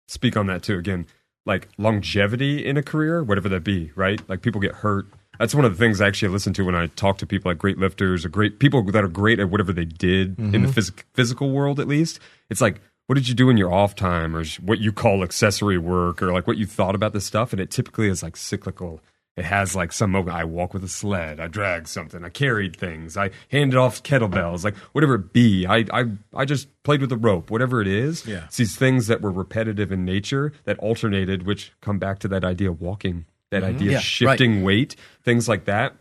speak 0.07 0.37
on 0.37 0.47
that 0.47 0.63
too. 0.63 0.77
Again, 0.77 1.05
like 1.45 1.67
longevity 1.77 2.65
in 2.65 2.77
a 2.77 2.83
career, 2.83 3.23
whatever 3.23 3.49
that 3.49 3.63
be, 3.63 3.91
right? 3.95 4.21
Like 4.29 4.41
people 4.41 4.61
get 4.61 4.75
hurt. 4.75 5.07
That's 5.39 5.55
one 5.55 5.65
of 5.65 5.71
the 5.71 5.77
things 5.77 6.01
I 6.01 6.07
actually 6.07 6.29
listen 6.29 6.53
to 6.53 6.65
when 6.65 6.75
I 6.75 6.87
talk 6.87 7.17
to 7.19 7.25
people 7.25 7.49
like 7.49 7.57
great 7.57 7.77
lifters 7.77 8.25
or 8.25 8.29
great 8.29 8.59
people 8.59 8.83
that 8.83 9.03
are 9.03 9.07
great 9.07 9.39
at 9.39 9.49
whatever 9.49 9.71
they 9.71 9.85
did 9.85 10.37
in 10.37 10.51
the 10.51 10.57
mm-hmm. 10.57 10.67
phys- 10.71 11.03
physical 11.13 11.49
world. 11.51 11.79
At 11.79 11.87
least 11.87 12.19
it's 12.49 12.59
like, 12.59 12.81
what 13.07 13.15
did 13.15 13.27
you 13.29 13.33
do 13.33 13.49
in 13.49 13.57
your 13.57 13.73
off 13.73 13.95
time, 13.95 14.35
or 14.35 14.43
what 14.61 14.79
you 14.79 14.91
call 14.91 15.23
accessory 15.23 15.79
work, 15.79 16.21
or 16.21 16.31
like 16.31 16.45
what 16.45 16.57
you 16.57 16.67
thought 16.67 16.93
about 16.93 17.13
this 17.13 17.25
stuff? 17.25 17.53
And 17.53 17.59
it 17.59 17.71
typically 17.71 18.07
is 18.07 18.21
like 18.21 18.37
cyclical. 18.37 19.01
It 19.37 19.45
has 19.45 19.73
like 19.73 19.93
some 19.93 20.11
moment. 20.11 20.35
I 20.35 20.43
walk 20.43 20.73
with 20.73 20.83
a 20.83 20.89
sled. 20.89 21.39
I 21.39 21.47
drag 21.47 21.87
something. 21.87 22.25
I 22.25 22.29
carried 22.29 22.75
things. 22.75 23.15
I 23.15 23.31
handed 23.49 23.77
off 23.77 24.03
kettlebells. 24.03 24.65
Like 24.65 24.75
whatever 24.91 25.15
it 25.15 25.31
be. 25.31 25.65
I 25.65 25.85
I 25.93 26.05
I 26.35 26.43
just 26.43 26.67
played 26.83 26.99
with 26.99 27.11
a 27.13 27.17
rope. 27.17 27.49
Whatever 27.49 27.81
it 27.81 27.87
is. 27.87 28.25
Yeah. 28.25 28.43
It's 28.45 28.57
these 28.57 28.75
things 28.75 29.07
that 29.07 29.21
were 29.21 29.31
repetitive 29.31 29.93
in 29.93 30.03
nature 30.03 30.51
that 30.65 30.77
alternated, 30.79 31.47
which 31.47 31.71
come 31.79 31.97
back 31.97 32.19
to 32.19 32.27
that 32.27 32.43
idea 32.43 32.69
of 32.69 32.81
walking, 32.81 33.25
that 33.51 33.63
idea 33.63 33.79
Mm-hmm. 33.79 33.89
Yeah, 33.91 33.97
of 33.97 34.03
shifting 34.03 34.63
weight, 34.63 34.95
things 35.23 35.47
like 35.47 35.65
that. 35.65 35.95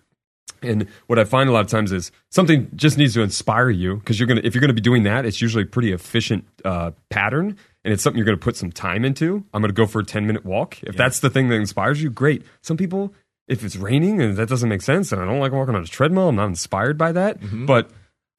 And 0.60 0.88
what 1.06 1.18
I 1.20 1.24
find 1.24 1.48
a 1.48 1.52
lot 1.52 1.60
of 1.60 1.68
times 1.68 1.92
is 1.92 2.10
something 2.30 2.68
just 2.74 2.98
needs 2.98 3.14
to 3.14 3.22
inspire 3.22 3.70
you 3.70 3.96
because 3.96 4.18
you're 4.18 4.26
gonna 4.26 4.40
if 4.42 4.54
you're 4.54 4.60
gonna 4.60 4.72
be 4.72 4.80
doing 4.80 5.04
that, 5.04 5.24
it's 5.24 5.40
usually 5.40 5.62
a 5.62 5.66
pretty 5.66 5.92
efficient 5.92 6.44
uh, 6.64 6.90
pattern, 7.10 7.56
and 7.84 7.92
it's 7.94 8.02
something 8.02 8.18
you're 8.18 8.24
gonna 8.26 8.36
put 8.38 8.56
some 8.56 8.72
time 8.72 9.04
into. 9.04 9.44
I'm 9.54 9.60
gonna 9.62 9.72
go 9.72 9.86
for 9.86 10.00
a 10.00 10.04
10 10.04 10.26
minute 10.26 10.44
walk. 10.44 10.82
If 10.82 10.96
that's 10.96 11.20
the 11.20 11.30
thing 11.30 11.48
that 11.50 11.56
inspires 11.56 12.02
you, 12.02 12.10
great. 12.10 12.42
Some 12.62 12.76
people, 12.76 13.14
if 13.46 13.62
it's 13.62 13.76
raining 13.76 14.20
and 14.20 14.36
that 14.36 14.48
doesn't 14.48 14.68
make 14.68 14.82
sense, 14.82 15.12
and 15.12 15.22
I 15.22 15.26
don't 15.26 15.38
like 15.38 15.52
walking 15.52 15.76
on 15.76 15.82
a 15.82 15.86
treadmill, 15.86 16.28
I'm 16.30 16.36
not 16.36 16.46
inspired 16.46 16.98
by 16.98 17.12
that. 17.12 17.38
But 17.66 17.90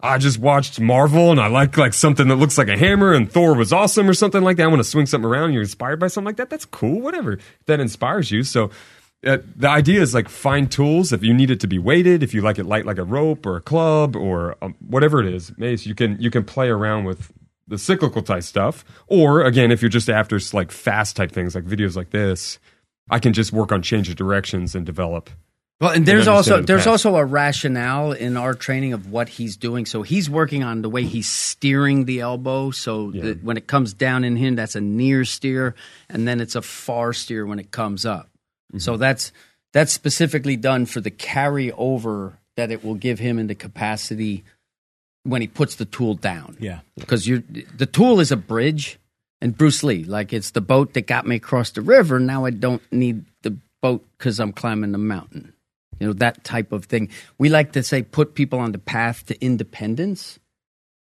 I 0.01 0.17
just 0.17 0.39
watched 0.39 0.79
Marvel 0.79 1.31
and 1.31 1.39
I 1.39 1.47
like 1.47 1.77
like 1.77 1.93
something 1.93 2.27
that 2.27 2.35
looks 2.35 2.57
like 2.57 2.67
a 2.67 2.77
hammer 2.77 3.13
and 3.13 3.31
Thor 3.31 3.53
was 3.53 3.71
awesome 3.71 4.09
or 4.09 4.13
something 4.13 4.41
like 4.41 4.57
that. 4.57 4.63
I 4.63 4.67
want 4.67 4.79
to 4.81 4.83
swing 4.83 5.05
something 5.05 5.29
around. 5.29 5.53
You're 5.53 5.61
inspired 5.61 5.99
by 6.01 6.07
something 6.07 6.25
like 6.25 6.37
that. 6.37 6.49
That's 6.49 6.65
cool. 6.65 6.99
Whatever 6.99 7.37
that 7.67 7.79
inspires 7.79 8.29
you. 8.29 8.43
So 8.43 8.71
uh, 9.25 9.37
the 9.55 9.67
idea 9.67 10.01
is 10.01 10.13
like 10.13 10.29
find 10.29 10.71
tools 10.71 11.11
if 11.11 11.23
you 11.23 11.33
need 11.33 11.51
it 11.51 11.59
to 11.59 11.67
be 11.67 11.77
weighted, 11.77 12.23
if 12.23 12.33
you 12.33 12.41
like 12.41 12.57
it 12.57 12.65
light 12.65 12.85
like 12.85 12.97
a 12.97 13.03
rope 13.03 13.45
or 13.45 13.57
a 13.57 13.61
club 13.61 14.15
or 14.15 14.55
um, 14.61 14.75
whatever 14.79 15.19
it 15.19 15.33
is. 15.33 15.51
Mace, 15.57 15.85
you 15.85 15.95
can 15.95 16.17
you 16.19 16.31
can 16.31 16.43
play 16.43 16.69
around 16.69 17.03
with 17.03 17.31
the 17.67 17.77
cyclical 17.77 18.21
type 18.21 18.43
stuff. 18.43 18.85
Or 19.07 19.43
again, 19.43 19.71
if 19.71 19.81
you're 19.81 19.89
just 19.89 20.09
after 20.09 20.39
like 20.53 20.71
fast 20.71 21.15
type 21.15 21.31
things 21.31 21.53
like 21.53 21.65
videos 21.65 21.95
like 21.95 22.11
this, 22.11 22.59
I 23.09 23.19
can 23.19 23.33
just 23.33 23.51
work 23.51 23.71
on 23.71 23.81
change 23.81 24.09
of 24.09 24.15
directions 24.15 24.73
and 24.73 24.85
develop. 24.85 25.29
Well, 25.81 25.91
and 25.91 26.05
there's 26.05 26.27
also 26.27 26.57
the 26.57 26.63
there's 26.63 26.87
also 26.87 27.15
a 27.15 27.23
rationale 27.23 28.11
in 28.11 28.35
our 28.35 28.53
training 28.53 28.93
of 28.93 29.11
what 29.11 29.29
he's 29.29 29.55
doing. 29.55 29.85
So 29.85 30.01
he's 30.01 30.29
working 30.29 30.61
on 30.63 30.81
the 30.81 30.89
way 30.89 31.03
he's 31.03 31.29
steering 31.29 32.05
the 32.05 32.19
elbow. 32.19 32.71
So 32.71 33.11
that 33.11 33.43
when 33.43 33.55
it 33.55 33.67
comes 33.67 33.93
down 33.93 34.23
in 34.23 34.35
him, 34.35 34.55
that's 34.55 34.75
a 34.75 34.81
near 34.81 35.23
steer, 35.23 35.75
and 36.09 36.27
then 36.27 36.41
it's 36.41 36.55
a 36.55 36.61
far 36.61 37.13
steer 37.13 37.45
when 37.45 37.59
it 37.59 37.71
comes 37.71 38.05
up. 38.05 38.28
Mm-hmm. 38.71 38.79
So 38.79 38.97
that's 38.97 39.31
that's 39.73 39.93
specifically 39.93 40.55
done 40.55 40.85
for 40.85 41.01
the 41.01 41.11
carryover 41.11 42.33
that 42.55 42.71
it 42.71 42.83
will 42.83 42.95
give 42.95 43.19
him 43.19 43.39
in 43.39 43.47
the 43.47 43.55
capacity 43.55 44.43
when 45.23 45.41
he 45.41 45.47
puts 45.47 45.75
the 45.75 45.85
tool 45.85 46.15
down. 46.15 46.57
Yeah. 46.59 46.79
because 46.97 47.27
you 47.27 47.43
the 47.75 47.85
tool 47.85 48.19
is 48.19 48.31
a 48.31 48.37
bridge. 48.37 48.99
And 49.41 49.57
bruce 49.57 49.83
lee 49.85 50.03
like 50.03 50.33
it's 50.33 50.51
the 50.51 50.59
boat 50.59 50.93
that 50.95 51.07
got 51.07 51.25
me 51.25 51.37
across 51.37 51.71
the 51.71 51.81
river. 51.81 52.19
Now 52.19 52.43
i 52.43 52.49
don't 52.49 52.81
need 52.91 53.23
the 53.41 53.57
boat 53.81 54.05
because 54.17 54.37
i'm 54.39 54.51
climbing 54.51 54.91
the 54.91 54.97
mountain. 54.97 55.53
You 55.97 56.07
know 56.07 56.13
that 56.13 56.43
type 56.43 56.73
of 56.73 56.85
thing. 56.85 57.09
We 57.37 57.47
like 57.47 57.71
to 57.73 57.83
say 57.83 58.01
put 58.01 58.35
people 58.35 58.59
on 58.59 58.73
the 58.73 58.79
path 58.79 59.25
to 59.27 59.41
independence 59.41 60.39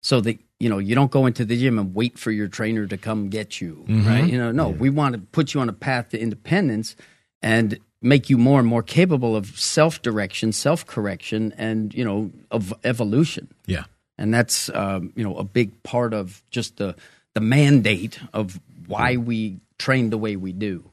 so 0.02 0.20
that 0.20 0.38
you 0.60 0.68
know 0.68 0.76
you 0.76 0.94
don't 0.94 1.10
go 1.10 1.24
into 1.24 1.46
the 1.46 1.56
gym 1.56 1.78
and 1.78 1.94
wait 1.94 2.18
for 2.18 2.30
your 2.30 2.48
trainer 2.48 2.86
to 2.86 2.98
come 2.98 3.30
get 3.30 3.58
you 3.58 3.86
mm-hmm. 3.88 4.06
right? 4.06 4.26
You 4.30 4.36
know 4.36 4.52
no 4.52 4.68
we 4.68 4.90
want 4.90 5.14
to 5.14 5.20
put 5.20 5.54
you 5.54 5.60
on 5.60 5.70
a 5.70 5.74
path 5.74 6.10
to 6.10 6.20
independence 6.20 6.94
and 7.42 7.78
make 8.02 8.28
you 8.30 8.38
more 8.38 8.58
and 8.60 8.68
more 8.68 8.82
capable 8.82 9.34
of 9.36 9.58
self-direction 9.58 10.52
self-correction 10.52 11.52
and 11.56 11.94
you 11.94 12.04
know 12.04 12.30
of 12.50 12.72
evolution 12.84 13.48
Yeah. 13.66 13.84
and 14.18 14.32
that's 14.32 14.68
um, 14.70 15.12
you 15.16 15.24
know 15.24 15.36
a 15.36 15.44
big 15.44 15.82
part 15.82 16.12
of 16.14 16.42
just 16.50 16.76
the 16.76 16.94
the 17.34 17.40
mandate 17.40 18.18
of 18.32 18.58
why 18.86 19.16
we 19.16 19.58
train 19.78 20.10
the 20.10 20.16
way 20.18 20.36
we 20.36 20.52
do. 20.52 20.90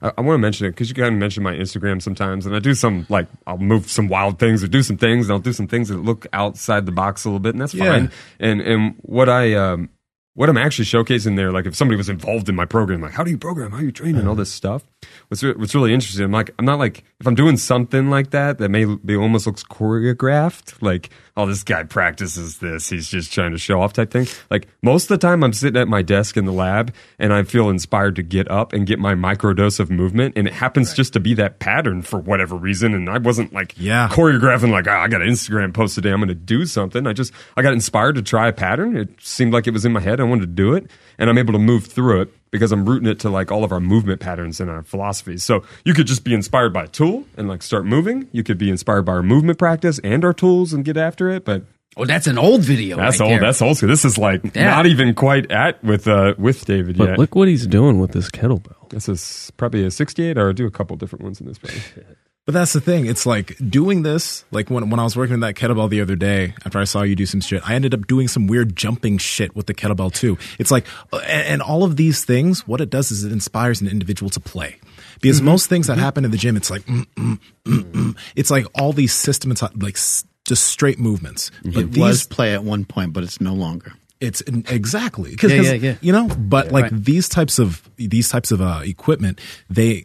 I, 0.00 0.12
I 0.18 0.20
want 0.20 0.34
to 0.34 0.38
mention 0.38 0.66
it 0.66 0.70
because 0.70 0.88
you 0.88 0.94
kind 0.94 1.12
of 1.12 1.18
mention 1.18 1.42
my 1.42 1.54
Instagram 1.54 2.00
sometimes, 2.00 2.46
and 2.46 2.54
I 2.54 2.60
do 2.60 2.74
some 2.74 3.06
like 3.08 3.26
I'll 3.46 3.58
move 3.58 3.90
some 3.90 4.06
wild 4.08 4.38
things 4.38 4.62
or 4.62 4.68
do 4.68 4.82
some 4.82 4.96
things, 4.96 5.26
and 5.26 5.32
I'll 5.32 5.38
do 5.40 5.52
some 5.52 5.66
things 5.66 5.88
that 5.88 5.96
look 5.96 6.26
outside 6.32 6.86
the 6.86 6.92
box 6.92 7.24
a 7.24 7.28
little 7.28 7.40
bit, 7.40 7.54
and 7.54 7.60
that's 7.60 7.74
Yeah. 7.74 7.84
fine. 7.86 8.10
And 8.38 8.60
and 8.60 8.94
what 9.02 9.28
I 9.28 9.54
um 9.54 9.88
what 10.34 10.48
I'm 10.48 10.56
actually 10.56 10.84
showcasing 10.84 11.34
there, 11.34 11.50
like 11.50 11.66
if 11.66 11.74
somebody 11.74 11.96
was 11.96 12.08
involved 12.08 12.48
in 12.48 12.54
my 12.54 12.64
program, 12.66 13.00
like 13.00 13.12
how 13.12 13.24
do 13.24 13.30
you 13.32 13.38
program, 13.38 13.72
how 13.72 13.78
do 13.78 13.84
you 13.86 13.90
train, 13.92 14.16
and 14.16 14.28
all 14.28 14.36
this 14.36 14.52
stuff. 14.52 14.84
What's 15.28 15.42
re- 15.42 15.54
what's 15.54 15.74
really 15.74 15.92
interesting. 15.94 16.24
I'm 16.24 16.32
like 16.32 16.50
I'm 16.58 16.64
not 16.64 16.78
like 16.78 17.04
if 17.20 17.26
I'm 17.26 17.34
doing 17.34 17.56
something 17.56 18.10
like 18.10 18.30
that 18.30 18.58
that 18.58 18.68
may 18.70 18.84
be 18.84 19.16
almost 19.16 19.46
looks 19.46 19.62
choreographed. 19.64 20.80
Like 20.82 21.10
oh, 21.36 21.46
this 21.46 21.62
guy 21.62 21.84
practices 21.84 22.58
this. 22.58 22.88
He's 22.88 23.08
just 23.08 23.32
trying 23.32 23.52
to 23.52 23.58
show 23.58 23.80
off 23.80 23.92
type 23.92 24.10
thing. 24.10 24.26
Like 24.50 24.68
most 24.82 25.04
of 25.04 25.08
the 25.08 25.18
time, 25.18 25.44
I'm 25.44 25.52
sitting 25.52 25.80
at 25.80 25.86
my 25.88 26.02
desk 26.02 26.36
in 26.36 26.44
the 26.46 26.52
lab 26.52 26.92
and 27.18 27.32
I 27.32 27.42
feel 27.44 27.68
inspired 27.70 28.16
to 28.16 28.22
get 28.22 28.50
up 28.50 28.72
and 28.72 28.86
get 28.86 28.98
my 28.98 29.14
microdose 29.14 29.78
of 29.80 29.90
movement, 29.90 30.34
and 30.36 30.46
it 30.48 30.54
happens 30.54 30.94
just 30.94 31.12
to 31.12 31.20
be 31.20 31.34
that 31.34 31.58
pattern 31.60 32.02
for 32.02 32.18
whatever 32.18 32.56
reason. 32.56 32.94
And 32.94 33.08
I 33.08 33.18
wasn't 33.18 33.52
like 33.52 33.74
Yeah. 33.76 34.08
choreographing 34.08 34.70
like 34.70 34.86
oh, 34.88 34.92
I 34.92 35.08
got 35.08 35.22
an 35.22 35.28
Instagram 35.28 35.72
post 35.72 35.94
today. 35.94 36.10
I'm 36.10 36.18
going 36.18 36.28
to 36.28 36.34
do 36.34 36.66
something. 36.66 37.06
I 37.06 37.12
just 37.12 37.32
I 37.56 37.62
got 37.62 37.72
inspired 37.72 38.14
to 38.16 38.22
try 38.22 38.48
a 38.48 38.52
pattern. 38.52 38.96
It 38.96 39.10
seemed 39.20 39.52
like 39.52 39.66
it 39.66 39.72
was 39.72 39.84
in 39.84 39.92
my 39.92 40.00
head. 40.00 40.20
I 40.20 40.24
wanted 40.24 40.42
to 40.42 40.46
do 40.48 40.74
it, 40.74 40.90
and 41.18 41.30
I'm 41.30 41.38
able 41.38 41.52
to 41.52 41.58
move 41.58 41.86
through 41.86 42.22
it 42.22 42.34
because 42.50 42.72
I'm 42.72 42.84
rooting 42.88 43.08
it 43.08 43.20
to 43.20 43.30
like 43.30 43.50
all 43.52 43.64
of 43.64 43.72
our 43.72 43.80
movement 43.80 44.20
patterns 44.20 44.60
and 44.60 44.70
our 44.70 44.82
philosophies. 44.82 45.42
So 45.44 45.64
you 45.84 45.94
could 45.94 46.06
just 46.06 46.24
be 46.24 46.34
inspired 46.34 46.72
by 46.72 46.84
a 46.84 46.88
tool 46.88 47.24
and 47.36 47.48
like 47.48 47.62
start 47.62 47.84
moving. 47.86 48.28
You 48.32 48.42
could 48.42 48.58
be 48.58 48.70
inspired 48.70 49.02
by 49.02 49.12
our 49.12 49.22
movement 49.22 49.58
practice 49.58 49.98
and 50.04 50.24
our 50.24 50.32
tools 50.32 50.72
and 50.72 50.84
get 50.84 50.96
after 50.96 51.28
it. 51.30 51.44
But 51.44 51.62
Oh, 51.96 52.04
that's 52.04 52.28
an 52.28 52.38
old 52.38 52.60
video. 52.62 52.96
that's 52.96 53.18
right 53.18 53.26
old. 53.26 53.32
there. 53.32 53.40
That's 53.40 53.60
old 53.60 53.76
school. 53.78 53.88
This 53.88 54.04
is 54.04 54.16
like 54.18 54.54
Yeah. 54.54 54.70
not 54.70 54.86
even 54.86 55.14
quite 55.14 55.50
at 55.50 55.82
with 55.82 56.06
uh 56.06 56.34
with 56.38 56.64
David 56.64 56.96
But 56.96 57.08
yet. 57.08 57.18
look 57.18 57.34
what 57.34 57.48
he's 57.48 57.66
doing 57.66 57.98
with 57.98 58.12
this 58.12 58.30
kettlebell. 58.30 58.88
This 58.90 59.08
is 59.08 59.50
probably 59.56 59.84
a 59.84 59.90
68 59.90 60.38
or 60.38 60.50
I 60.50 60.52
do 60.52 60.66
a 60.66 60.70
couple 60.70 60.96
different 60.96 61.24
ones 61.24 61.40
in 61.40 61.46
this. 61.48 61.58
Probably. 61.58 61.80
But 62.48 62.54
that's 62.54 62.72
the 62.72 62.80
thing. 62.80 63.04
It's 63.04 63.26
like 63.26 63.58
doing 63.68 64.04
this, 64.04 64.42
like 64.50 64.70
when, 64.70 64.88
when 64.88 64.98
I 64.98 65.04
was 65.04 65.14
working 65.18 65.38
with 65.38 65.42
that 65.42 65.54
kettlebell 65.54 65.90
the 65.90 66.00
other 66.00 66.16
day, 66.16 66.54
after 66.64 66.78
I 66.78 66.84
saw 66.84 67.02
you 67.02 67.14
do 67.14 67.26
some 67.26 67.42
shit, 67.42 67.60
I 67.68 67.74
ended 67.74 67.92
up 67.92 68.06
doing 68.06 68.26
some 68.26 68.46
weird 68.46 68.74
jumping 68.74 69.18
shit 69.18 69.54
with 69.54 69.66
the 69.66 69.74
kettlebell 69.74 70.14
too. 70.14 70.38
It's 70.58 70.70
like, 70.70 70.86
and, 71.12 71.46
and 71.46 71.60
all 71.60 71.84
of 71.84 71.96
these 71.96 72.24
things, 72.24 72.66
what 72.66 72.80
it 72.80 72.88
does 72.88 73.10
is 73.10 73.22
it 73.22 73.32
inspires 73.32 73.82
an 73.82 73.86
individual 73.86 74.30
to 74.30 74.40
play. 74.40 74.78
Because 75.20 75.42
most 75.42 75.66
things 75.68 75.88
that 75.88 75.98
happen 75.98 76.24
in 76.24 76.30
the 76.30 76.38
gym, 76.38 76.56
it's 76.56 76.70
like, 76.70 76.80
mm, 76.86 77.04
mm, 77.16 77.38
mm, 77.66 77.82
mm. 77.82 78.18
it's 78.34 78.50
like 78.50 78.64
all 78.80 78.94
these 78.94 79.12
systems, 79.12 79.62
like 79.76 79.98
just 80.46 80.64
straight 80.64 80.98
movements. 80.98 81.50
But 81.62 81.76
It 81.76 81.92
these, 81.92 82.02
was 82.02 82.26
play 82.26 82.54
at 82.54 82.64
one 82.64 82.86
point, 82.86 83.12
but 83.12 83.24
it's 83.24 83.42
no 83.42 83.52
longer. 83.52 83.92
it's 84.20 84.40
exactly 84.40 85.32
because 85.32 85.52
Yeah, 85.52 85.60
yeah, 85.60 85.72
yeah. 85.74 85.94
you 86.00 86.12
know 86.12 86.28
but 86.28 86.72
like 86.72 86.84
right. 86.90 87.04
these 87.04 87.28
types 87.28 87.58
of 87.58 87.88
these 87.96 88.30
types 88.30 88.50
of 88.50 88.62
uh, 88.62 88.80
equipment 88.84 89.38
they 89.70 90.04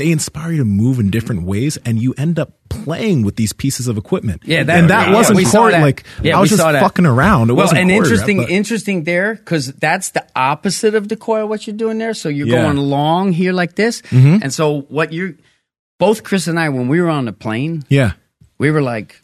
they 0.00 0.10
inspire 0.10 0.50
you 0.52 0.58
to 0.58 0.64
move 0.64 0.98
in 0.98 1.10
different 1.10 1.42
ways 1.42 1.76
and 1.84 2.00
you 2.02 2.14
end 2.18 2.38
up 2.38 2.54
playing 2.68 3.22
with 3.22 3.36
these 3.36 3.52
pieces 3.52 3.86
of 3.86 3.96
equipment 3.98 4.42
Yeah, 4.44 4.64
that, 4.64 4.78
and 4.78 4.90
that 4.90 5.08
yeah, 5.08 5.14
wasn't 5.14 5.36
we 5.36 5.44
saw 5.44 5.68
that. 5.70 5.80
like 5.82 6.04
Yeah, 6.22 6.36
i 6.36 6.40
was 6.40 6.50
just 6.50 6.62
fucking 6.62 7.06
around 7.06 7.50
it 7.50 7.54
well, 7.54 7.64
wasn't 7.66 7.80
and 7.82 7.90
choreographed, 7.90 7.96
interesting, 8.04 8.36
but- 8.38 8.50
interesting 8.50 9.04
there 9.04 9.34
because 9.34 9.72
that's 9.74 10.10
the 10.10 10.24
opposite 10.34 10.94
of 10.94 11.06
decoy. 11.08 11.44
What 11.46 11.66
you're 11.66 11.76
doing 11.76 11.98
there, 11.98 12.14
so 12.14 12.28
you're 12.28 12.46
Yeah. 12.48 12.56
Mm-hmm. 12.64 12.76
going 12.76 12.88
long 12.90 13.32
here 13.32 13.52
like 13.52 13.74
this, 13.76 14.02
and 14.10 14.52
so 14.52 14.82
what 14.88 15.12
you're 15.12 15.34
both 15.98 16.22
Chris 16.24 16.48
and 16.48 16.58
I 16.58 16.70
when 16.70 16.88
we 16.88 17.00
were 17.00 17.10
on 17.10 17.26
the 17.26 17.32
plane, 17.32 17.84
yeah 17.88 18.12
we 18.58 18.70
were 18.70 18.82
like, 18.82 19.22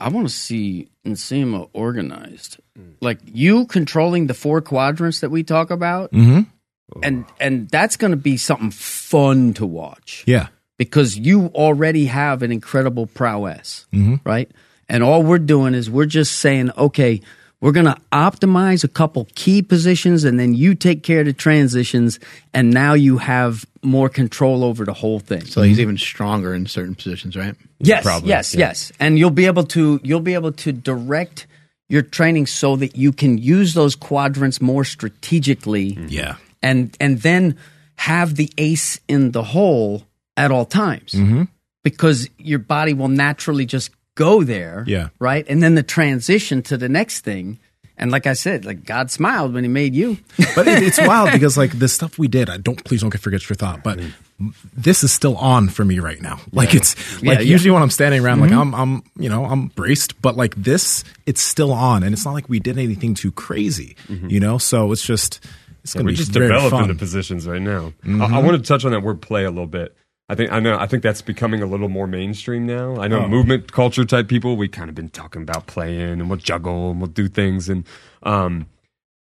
I 0.00 0.08
want 0.08 0.26
to 0.28 0.32
see 0.34 0.88
Nsima 1.06 1.68
organized, 1.72 2.58
like 3.00 3.18
you 3.26 3.66
controlling 3.66 4.26
the 4.28 4.34
four 4.34 4.60
quadrants 4.60 5.20
that 5.20 5.30
we 5.30 5.42
talk 5.42 5.70
about, 5.70 6.12
Mhm. 6.12 6.46
And 7.02 7.24
and 7.40 7.68
that's 7.70 7.96
going 7.96 8.10
to 8.10 8.16
be 8.16 8.36
something 8.36 8.70
fun 8.70 9.54
to 9.54 9.66
watch 9.66 10.24
yeah 10.26 10.48
because 10.78 11.16
you 11.16 11.46
already 11.54 12.06
have 12.06 12.42
an 12.42 12.50
incredible 12.50 13.06
prowess, 13.06 13.86
Mm-hmm. 13.92 14.16
right? 14.24 14.50
And 14.88 15.04
all 15.04 15.22
we're 15.22 15.38
doing 15.38 15.74
is 15.74 15.88
we're 15.88 16.06
just 16.06 16.38
saying, 16.40 16.72
okay, 16.76 17.20
we're 17.60 17.72
going 17.72 17.86
to 17.86 17.96
optimize 18.10 18.82
a 18.82 18.88
couple 18.88 19.28
key 19.36 19.62
positions 19.62 20.24
and 20.24 20.40
then 20.40 20.54
you 20.54 20.74
take 20.74 21.04
care 21.04 21.20
of 21.20 21.26
the 21.26 21.32
transitions. 21.32 22.18
And 22.52 22.72
now 22.72 22.94
you 22.94 23.18
have 23.18 23.64
more 23.82 24.08
control 24.08 24.64
over 24.64 24.84
the 24.84 24.92
whole 24.92 25.20
thing. 25.20 25.44
So 25.44 25.62
he's 25.62 25.78
even 25.78 25.96
stronger 25.96 26.52
in 26.52 26.66
certain 26.66 26.96
positions, 26.96 27.36
right? 27.36 27.54
yes, 27.78 28.02
probably, 28.02 28.30
yes, 28.30 28.52
yeah. 28.52 28.66
yes. 28.68 28.92
And 28.98 29.18
you'll 29.18 29.30
be 29.30 29.46
able 29.46 29.64
to, 29.64 30.00
you'll 30.02 30.20
be 30.20 30.34
able 30.34 30.52
to 30.52 30.72
direct 30.72 31.46
your 31.88 32.02
training 32.02 32.46
so 32.46 32.74
that 32.76 32.96
you 32.96 33.12
can 33.12 33.38
use 33.38 33.74
those 33.74 33.94
quadrants 33.94 34.60
more 34.60 34.82
strategically 34.82 35.96
yeah 36.08 36.36
and 36.62 36.96
and 37.00 37.20
then 37.22 37.56
have 37.96 38.34
the 38.36 38.50
ace 38.58 39.00
in 39.08 39.32
the 39.32 39.42
hole 39.42 40.02
at 40.36 40.50
all 40.50 40.64
times. 40.64 41.12
Mm-hmm. 41.12 41.42
because 41.84 42.28
your 42.38 42.58
body 42.58 42.94
will 42.94 43.08
naturally 43.08 43.66
just 43.66 43.90
go 44.14 44.42
there 44.44 44.84
Yeah. 44.86 45.08
right? 45.18 45.44
And 45.48 45.62
then 45.62 45.74
the 45.74 45.82
transition 45.82 46.62
to 46.62 46.76
the 46.76 46.88
next 46.88 47.20
thing. 47.24 47.58
And 47.98 48.10
like 48.10 48.26
i 48.26 48.32
said 48.32 48.64
like 48.64 48.84
god 48.84 49.10
smiled 49.10 49.52
when 49.54 49.62
he 49.64 49.68
made 49.68 49.94
you. 49.94 50.16
But 50.56 50.66
it, 50.66 50.82
it's 50.82 50.98
wild 50.98 51.30
because 51.36 51.56
like 51.58 51.78
the 51.78 51.88
stuff 51.88 52.18
we 52.18 52.26
did 52.26 52.48
i 52.50 52.56
don't 52.56 52.82
please 52.84 53.00
don't 53.02 53.10
get 53.10 53.20
forget 53.20 53.48
your 53.48 53.54
thought 53.56 53.82
but 53.84 54.00
this 54.74 55.04
is 55.04 55.12
still 55.12 55.36
on 55.36 55.68
for 55.68 55.84
me 55.84 55.98
right 56.00 56.20
now. 56.20 56.40
Like 56.52 56.74
it's 56.74 56.96
like 57.22 57.22
Yeah, 57.22 57.32
yeah. 57.34 57.52
usually 57.54 57.70
when 57.70 57.82
i'm 57.82 57.90
standing 57.90 58.24
around 58.24 58.40
like 58.40 58.50
i'm 58.50 58.74
i'm 58.74 59.02
you 59.16 59.28
know 59.28 59.44
i'm 59.44 59.68
braced 59.68 60.20
but 60.22 60.36
like 60.36 60.54
this 60.56 61.04
it's 61.26 61.40
still 61.42 61.70
on. 61.72 62.02
And 62.02 62.12
it's 62.12 62.24
not 62.24 62.34
like 62.34 62.48
we 62.48 62.58
did 62.60 62.76
anything 62.78 63.14
too 63.14 63.30
crazy 63.30 63.94
you 64.08 64.40
know? 64.40 64.58
So 64.58 64.90
it's 64.92 65.04
just 65.04 65.40
it's 65.82 65.94
gonna 65.94 66.06
We're 66.06 66.12
just 66.14 66.32
developing 66.32 66.70
fun. 66.78 66.88
the 66.88 66.94
positions 66.94 67.46
right 67.46 67.60
now. 67.62 67.92
I, 68.06 68.36
I 68.36 68.38
want 68.42 68.56
to 68.56 68.62
touch 68.66 68.84
on 68.84 68.92
that 68.92 69.02
word 69.02 69.20
play 69.20 69.44
a 69.44 69.50
little 69.50 69.66
bit. 69.66 69.96
I 70.28 70.34
think 70.34 70.52
I 70.52 70.60
know. 70.60 70.78
I 70.78 70.86
think 70.86 71.02
that's 71.02 71.20
becoming 71.20 71.62
a 71.62 71.66
little 71.66 71.88
more 71.88 72.06
mainstream 72.06 72.64
now. 72.66 72.96
I 73.00 73.08
know 73.08 73.28
movement 73.28 73.72
culture 73.72 74.04
type 74.04 74.28
people. 74.28 74.56
We 74.56 74.68
kind 74.68 74.88
of 74.88 74.94
been 74.94 75.10
talking 75.10 75.42
about 75.42 75.66
playing 75.66 76.20
and 76.20 76.30
we'll 76.30 76.38
juggle 76.38 76.92
and 76.92 77.00
we'll 77.00 77.10
do 77.10 77.28
things. 77.28 77.68
And 77.68 77.84
um, 78.22 78.66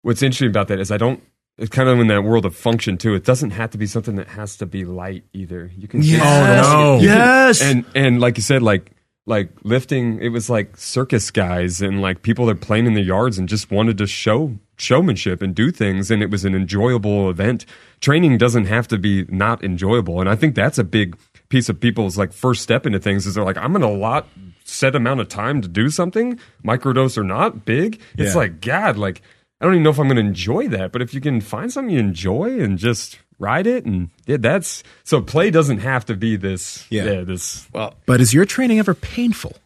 what's 0.02 0.22
interesting 0.22 0.48
about 0.48 0.68
that 0.68 0.80
is 0.80 0.90
I 0.90 0.96
don't. 0.98 1.22
It's 1.56 1.70
kind 1.70 1.88
of 1.88 1.98
in 1.98 2.06
that 2.08 2.22
world 2.22 2.44
of 2.44 2.54
function 2.54 2.98
too. 2.98 3.14
It 3.14 3.24
doesn't 3.24 3.50
have 3.50 3.70
to 3.70 3.78
be 3.78 3.86
something 3.86 4.14
that 4.16 4.28
has 4.28 4.56
to 4.58 4.66
be 4.66 4.84
light 4.84 5.24
either. 5.32 5.70
You 5.76 5.88
can 5.88 6.02
Yes. 6.02 6.66
Oh, 6.66 6.72
no. 6.72 6.94
You 7.00 7.08
can- 7.08 7.16
Yes. 7.18 7.62
and 7.62 7.84
and 7.94 8.20
like 8.20 8.36
you 8.36 8.42
said, 8.42 8.62
like 8.62 8.90
like 9.26 9.50
lifting, 9.62 10.20
it 10.20 10.28
was 10.28 10.48
like 10.50 10.76
circus 10.76 11.30
guys 11.30 11.80
and 11.82 12.00
like 12.02 12.22
people 12.22 12.46
that 12.46 12.60
playing 12.60 12.86
in 12.86 12.94
the 12.94 13.02
yards 13.02 13.38
and 13.38 13.48
just 13.48 13.70
wanted 13.70 13.98
to 13.98 14.06
show 14.06 14.56
showmanship 14.78 15.42
and 15.42 15.54
do 15.54 15.70
things, 15.70 16.10
and 16.10 16.22
it 16.22 16.30
was 16.30 16.44
an 16.44 16.54
enjoyable 16.54 17.28
event. 17.30 17.66
Training 18.00 18.38
doesn't 18.38 18.64
have 18.66 18.88
to 18.88 18.98
be 18.98 19.24
not 19.28 19.62
enjoyable, 19.62 20.20
and 20.20 20.28
I 20.28 20.36
think 20.36 20.54
that's 20.54 20.78
a 20.78 20.84
big 20.84 21.16
piece 21.48 21.68
of 21.68 21.80
people's 21.80 22.16
like 22.18 22.32
first 22.32 22.62
step 22.62 22.86
into 22.86 22.98
things 22.98 23.26
is 23.26 23.34
they're 23.34 23.44
like, 23.44 23.56
I'm 23.56 23.72
gonna 23.72 23.90
lot 23.90 24.28
set 24.64 24.94
amount 24.94 25.20
of 25.20 25.28
time 25.28 25.62
to 25.62 25.68
do 25.68 25.88
something, 25.90 26.38
microdose 26.64 27.16
or 27.18 27.24
not, 27.24 27.64
big. 27.64 28.00
It's 28.16 28.34
Yeah. 28.34 28.38
like 28.40 28.60
God, 28.60 28.96
like 28.96 29.22
I 29.60 29.64
don't 29.64 29.74
even 29.74 29.82
know 29.82 29.90
if 29.90 29.98
I'm 29.98 30.08
gonna 30.08 30.20
enjoy 30.20 30.68
that, 30.68 30.92
but 30.92 31.02
if 31.02 31.12
you 31.14 31.20
can 31.20 31.40
find 31.40 31.72
something 31.72 31.92
you 31.94 31.98
enjoy 32.00 32.60
and 32.60 32.78
just 32.78 33.18
ride 33.40 33.66
it 33.66 33.84
and 33.86 34.10
yeah, 34.26 34.36
that's 34.38 34.82
so 35.04 35.20
play 35.22 35.50
doesn't 35.50 35.78
have 35.78 36.04
to 36.06 36.14
be 36.16 36.34
this 36.36 36.84
Yeah. 36.90 37.04
yeah 37.04 37.20
this 37.22 37.68
well 37.72 37.94
but 38.04 38.20
is 38.20 38.34
your 38.34 38.44
training 38.44 38.78
ever 38.80 38.94
painful 38.94 39.56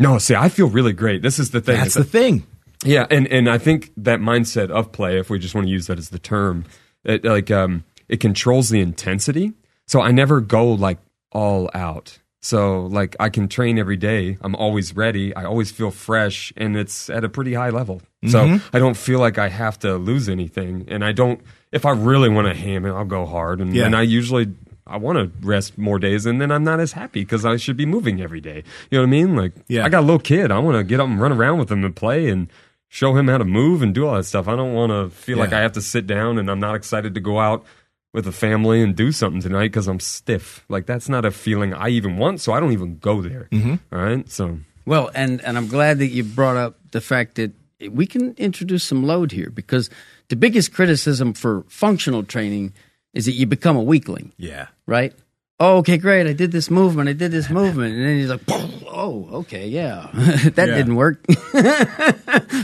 no, 0.00 0.16
see, 0.18 0.34
I 0.34 0.48
feel 0.48 0.66
really 0.68 0.94
great. 0.94 1.20
This 1.22 1.38
is 1.38 1.50
the 1.50 1.60
thing. 1.60 1.76
that's 1.76 1.88
is 1.88 1.94
the 1.94 2.04
thing 2.04 2.44
yeah, 2.84 3.06
and 3.10 3.26
and 3.28 3.48
I 3.48 3.58
think 3.58 3.90
that 3.96 4.20
mindset 4.20 4.70
of 4.70 4.92
play, 4.92 5.18
if 5.18 5.30
we 5.30 5.38
just 5.38 5.54
want 5.54 5.66
to 5.66 5.70
use 5.70 5.86
that 5.88 5.98
as 5.98 6.08
the 6.10 6.18
term, 6.18 6.64
it 7.04 7.24
like 7.24 7.50
um 7.50 7.84
it 8.08 8.20
controls 8.20 8.68
the 8.70 8.80
intensity. 8.80 9.52
So 9.86 10.00
I 10.00 10.10
never 10.12 10.40
go 10.40 10.68
like 10.72 10.98
all 11.32 11.70
out. 11.74 12.18
So 12.42 12.86
like 12.86 13.16
I 13.20 13.28
can 13.28 13.48
train 13.48 13.78
every 13.78 13.96
day. 13.98 14.38
I'm 14.40 14.54
always 14.54 14.96
ready. 14.96 15.34
I 15.36 15.44
always 15.44 15.70
feel 15.70 15.90
fresh, 15.90 16.52
and 16.56 16.76
it's 16.76 17.10
at 17.10 17.22
a 17.24 17.28
pretty 17.28 17.52
high 17.54 17.70
level. 17.70 18.00
So 18.26 18.58
I 18.72 18.78
don't 18.78 18.96
feel 18.96 19.18
like 19.18 19.38
I 19.38 19.48
have 19.48 19.78
to 19.80 19.96
lose 19.96 20.28
anything, 20.28 20.84
and 20.88 21.04
I 21.04 21.12
don't. 21.12 21.40
If 21.72 21.86
I 21.86 21.90
really 21.92 22.28
want 22.28 22.48
to 22.48 22.54
ham 22.54 22.84
it, 22.84 22.90
I'll 22.92 23.04
go 23.04 23.24
hard, 23.26 23.60
and, 23.60 23.74
Yeah. 23.74 23.86
and 23.86 23.94
I 23.96 24.02
usually. 24.02 24.48
I 24.86 24.96
want 24.96 25.18
to 25.18 25.30
rest 25.46 25.78
more 25.78 26.00
days, 26.00 26.26
and 26.26 26.40
then 26.40 26.50
I'm 26.50 26.64
not 26.64 26.80
as 26.80 26.92
happy 26.92 27.20
because 27.20 27.44
I 27.44 27.56
should 27.58 27.76
be 27.76 27.86
moving 27.86 28.20
every 28.20 28.40
day. 28.40 28.64
You 28.90 28.98
know 28.98 29.02
what 29.02 29.06
I 29.06 29.10
mean? 29.10 29.36
Like, 29.36 29.52
Yeah. 29.68 29.84
I 29.84 29.88
got 29.88 30.00
a 30.00 30.06
little 30.06 30.18
kid. 30.18 30.50
I 30.50 30.58
want 30.58 30.78
to 30.78 30.82
get 30.82 30.98
up 30.98 31.06
and 31.06 31.20
run 31.20 31.30
around 31.32 31.58
with 31.60 31.70
him 31.70 31.84
and 31.84 31.94
play 31.94 32.28
and 32.28 32.48
show 32.90 33.16
him 33.16 33.28
how 33.28 33.38
to 33.38 33.44
move 33.44 33.80
and 33.80 33.94
do 33.94 34.06
all 34.06 34.16
that 34.16 34.24
stuff. 34.24 34.48
I 34.48 34.56
don't 34.56 34.74
want 34.74 34.90
to 34.90 35.16
feel 35.16 35.38
like 35.38 35.52
I 35.52 35.60
have 35.60 35.72
to 35.72 35.80
sit 35.80 36.06
down 36.06 36.38
and 36.38 36.50
I'm 36.50 36.58
not 36.58 36.74
excited 36.74 37.14
to 37.14 37.20
go 37.20 37.38
out 37.38 37.64
with 38.12 38.26
a 38.26 38.32
family 38.32 38.82
and 38.82 38.96
do 38.96 39.12
something 39.12 39.40
tonight 39.40 39.68
because 39.68 39.86
I'm 39.86 40.00
stiff. 40.00 40.64
Like 40.68 40.86
that's 40.86 41.08
not 41.08 41.24
a 41.24 41.30
feeling 41.30 41.72
I 41.72 41.88
even 41.88 42.18
want, 42.18 42.40
so 42.40 42.52
I 42.52 42.60
don't 42.60 42.72
even 42.72 42.98
go 42.98 43.22
there. 43.22 43.48
Mm-hmm. 43.52 43.76
All 43.94 44.02
right, 44.02 44.28
so 44.28 44.58
Well, 44.84 45.10
and 45.14 45.40
and 45.42 45.56
I'm 45.56 45.68
glad 45.68 46.00
that 46.00 46.08
you 46.08 46.24
brought 46.24 46.56
up 46.56 46.78
the 46.90 47.00
fact 47.00 47.36
that 47.36 47.52
we 47.88 48.06
can 48.06 48.34
introduce 48.36 48.84
some 48.84 49.04
load 49.04 49.30
here 49.32 49.48
because 49.48 49.88
the 50.28 50.36
biggest 50.36 50.74
criticism 50.74 51.32
for 51.32 51.64
functional 51.68 52.24
training 52.24 52.74
is 53.14 53.24
that 53.24 53.32
you 53.32 53.46
become 53.46 53.76
a 53.76 53.82
weakling, 53.82 54.32
yeah 54.36 54.66
right? 54.86 55.14
Oh, 55.62 55.76
okay, 55.78 55.98
great. 55.98 56.26
I 56.26 56.32
did 56.32 56.52
this 56.52 56.70
movement. 56.70 57.10
I 57.10 57.12
did 57.12 57.30
this 57.30 57.50
movement, 57.60 57.94
and 57.94 58.02
then 58.04 58.16
he's 58.18 58.30
like, 58.30 58.40
"Oh, 58.88 59.28
okay, 59.40 59.68
yeah, 59.68 60.08
that 60.14 60.68
Yeah. 60.68 60.74
didn't 60.76 60.96
work." 60.96 61.22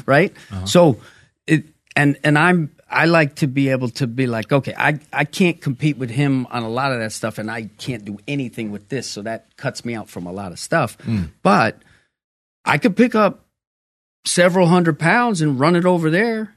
right? 0.07 0.33
Uh-huh. 0.51 0.67
So 0.67 1.01
it 1.47 1.65
and 1.95 2.19
and 2.25 2.39
I'm 2.39 2.71
I 2.91 3.05
like 3.07 3.37
to 3.37 3.47
be 3.49 3.69
able 3.69 3.91
to 3.91 4.07
be 4.07 4.27
like, 4.27 4.51
okay, 4.53 4.75
I 4.77 4.99
I 5.13 5.25
can't 5.25 5.61
compete 5.61 5.99
with 5.99 6.11
him 6.11 6.47
on 6.47 6.63
a 6.63 6.69
lot 6.71 6.93
of 6.93 6.99
that 7.01 7.13
stuff, 7.13 7.39
and 7.39 7.51
I 7.51 7.69
can't 7.79 8.05
do 8.05 8.19
anything 8.27 8.71
with 8.73 8.89
this, 8.89 9.07
so 9.07 9.23
that 9.23 9.55
cuts 9.57 9.85
me 9.85 9.95
out 9.95 10.09
from 10.09 10.27
a 10.27 10.33
lot 10.33 10.53
of 10.53 10.59
stuff. 10.59 10.97
Hmm. 11.03 11.25
But 11.43 11.77
I 12.65 12.79
could 12.79 12.97
pick 12.97 13.15
up 13.15 13.45
several 14.25 14.67
hundred 14.69 14.99
pounds 14.99 15.41
and 15.43 15.61
run 15.61 15.77
it 15.77 15.85
over 15.85 16.11
there, 16.11 16.55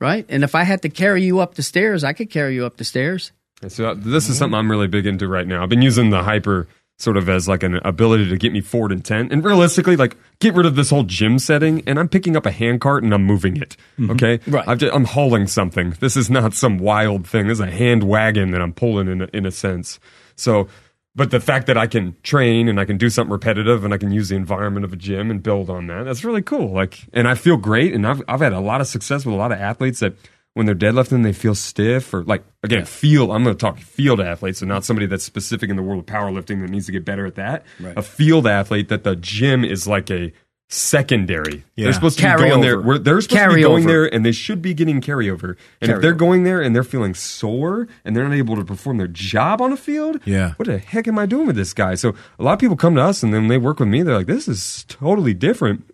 right? 0.00 0.24
And 0.28 0.44
if 0.44 0.54
I 0.54 0.62
had 0.64 0.82
to 0.82 0.88
carry 0.88 1.24
you 1.24 1.40
up 1.40 1.54
the 1.54 1.62
stairs, 1.62 2.04
I 2.04 2.12
could 2.12 2.30
carry 2.30 2.54
you 2.54 2.64
up 2.64 2.76
the 2.76 2.84
stairs. 2.84 3.32
So 3.68 3.90
uh, 3.90 3.94
this 3.96 4.28
is 4.28 4.38
something 4.38 4.58
I'm 4.58 4.70
really 4.70 4.88
big 4.88 5.06
into 5.06 5.28
right 5.28 5.46
now. 5.46 5.62
I've 5.62 5.68
been 5.68 5.82
using 5.82 6.10
the 6.10 6.22
hyper 6.22 6.68
sort 6.98 7.16
of 7.16 7.28
as 7.28 7.48
like 7.48 7.64
an 7.64 7.74
ability 7.84 8.28
to 8.28 8.36
get 8.36 8.52
me 8.52 8.60
forward 8.60 8.92
intent 8.92 9.32
and 9.32 9.44
realistically 9.44 9.96
like 9.96 10.16
get 10.38 10.54
rid 10.54 10.64
of 10.64 10.76
this 10.76 10.90
whole 10.90 11.02
gym 11.02 11.40
setting 11.40 11.82
and 11.88 11.98
I'm 11.98 12.08
picking 12.08 12.36
up 12.36 12.46
a 12.46 12.52
handcart 12.52 13.02
and 13.02 13.12
I'm 13.12 13.24
moving 13.24 13.56
it. 13.56 13.76
Okay, 14.10 14.38
Right. 14.46 14.66
I've 14.68 14.78
just, 14.78 14.94
I'm 14.94 15.04
hauling 15.04 15.48
something. 15.48 15.90
This 15.98 16.16
is 16.16 16.30
not 16.30 16.54
some 16.54 16.78
wild 16.78 17.26
thing. 17.26 17.48
This 17.48 17.56
is 17.56 17.66
a 17.66 17.70
hand 17.70 18.04
wagon 18.04 18.52
that 18.52 18.62
I'm 18.62 18.72
pulling 18.72 19.08
in 19.08 19.22
a, 19.22 19.28
in 19.32 19.46
a 19.46 19.50
sense. 19.50 19.98
So. 20.36 20.68
But 21.16 21.30
the 21.30 21.38
fact 21.38 21.68
that 21.68 21.78
I 21.78 21.86
can 21.86 22.16
train 22.24 22.66
and 22.66 22.80
I 22.80 22.84
can 22.84 22.98
do 22.98 23.08
something 23.08 23.30
repetitive 23.30 23.84
and 23.84 23.94
I 23.94 23.98
can 23.98 24.10
use 24.10 24.30
the 24.30 24.34
environment 24.34 24.84
of 24.84 24.92
a 24.92 24.96
gym 24.96 25.30
and 25.30 25.40
build 25.40 25.70
on 25.70 25.86
that, 25.86 26.02
that's 26.02 26.24
really 26.24 26.42
cool. 26.42 26.72
Like, 26.72 27.06
and 27.12 27.28
I 27.28 27.36
feel 27.36 27.56
great. 27.56 27.94
And 27.94 28.04
I've, 28.04 28.20
I've 28.26 28.40
had 28.40 28.52
a 28.52 28.58
lot 28.58 28.80
of 28.80 28.88
success 28.88 29.24
with 29.24 29.32
a 29.32 29.38
lot 29.38 29.52
of 29.52 29.60
athletes 29.60 30.00
that 30.00 30.16
when 30.54 30.66
they're 30.66 30.74
deadlifting, 30.74 31.22
they 31.24 31.32
feel 31.32 31.54
stiff 31.54 32.14
or 32.14 32.22
like, 32.24 32.42
again, 32.62 32.84
feel, 32.84 33.32
I'm 33.32 33.44
going 33.44 33.54
to 33.56 33.60
talk 33.60 33.78
field 33.78 34.20
athletes, 34.20 34.60
so 34.60 34.66
not 34.66 34.84
somebody 34.84 35.06
that's 35.06 35.24
specific 35.24 35.68
in 35.70 35.76
the 35.76 35.82
world 35.82 36.00
of 36.00 36.06
powerlifting 36.06 36.60
that 36.62 36.70
needs 36.70 36.86
to 36.86 36.92
get 36.92 37.04
better 37.04 37.26
at 37.26 37.34
that. 37.34 37.64
Right. 37.80 37.96
A 37.98 38.02
field 38.02 38.46
athlete 38.46 38.88
that 38.88 39.04
the 39.04 39.16
gym 39.16 39.64
is 39.64 39.86
like 39.86 40.10
a 40.10 40.32
secondary. 40.70 41.64
Yeah. 41.76 41.84
They're 41.84 41.92
supposed 41.92 42.18
to 42.18 42.36
be 42.36 42.48
going 42.48 42.60
there. 42.60 42.98
They're 42.98 43.20
supposed 43.20 43.42
to 43.50 43.54
be 43.54 43.62
going 43.62 43.84
Carryover. 43.84 43.86
there 43.86 44.14
and 44.14 44.24
they 44.24 44.32
should 44.32 44.62
be 44.62 44.74
getting 44.74 45.00
carryover. 45.00 45.56
And 45.80 45.90
if 45.90 46.00
they're 46.00 46.14
Carryover. 46.14 46.18
going 46.18 46.42
there 46.44 46.60
and 46.62 46.74
they're 46.74 46.82
feeling 46.82 47.14
sore 47.14 47.86
and 48.04 48.16
they're 48.16 48.24
not 48.24 48.34
able 48.34 48.56
to 48.56 48.64
perform 48.64 48.96
their 48.98 49.06
job 49.08 49.60
on 49.60 49.72
a 49.72 49.76
field, 49.76 50.20
Yeah. 50.24 50.54
what 50.56 50.66
the 50.66 50.78
heck 50.78 51.06
am 51.06 51.18
I 51.18 51.26
doing 51.26 51.46
with 51.46 51.56
this 51.56 51.74
guy? 51.74 51.94
So 51.96 52.14
a 52.38 52.42
lot 52.42 52.54
of 52.54 52.58
people 52.58 52.76
come 52.76 52.94
to 52.96 53.02
us 53.02 53.22
and 53.22 53.32
then 53.32 53.48
they 53.48 53.58
work 53.58 53.78
with 53.78 53.88
me. 53.88 54.02
They're 54.02 54.16
like, 54.16 54.26
this 54.26 54.48
is 54.48 54.84
totally 54.88 55.34
different. 55.34 55.84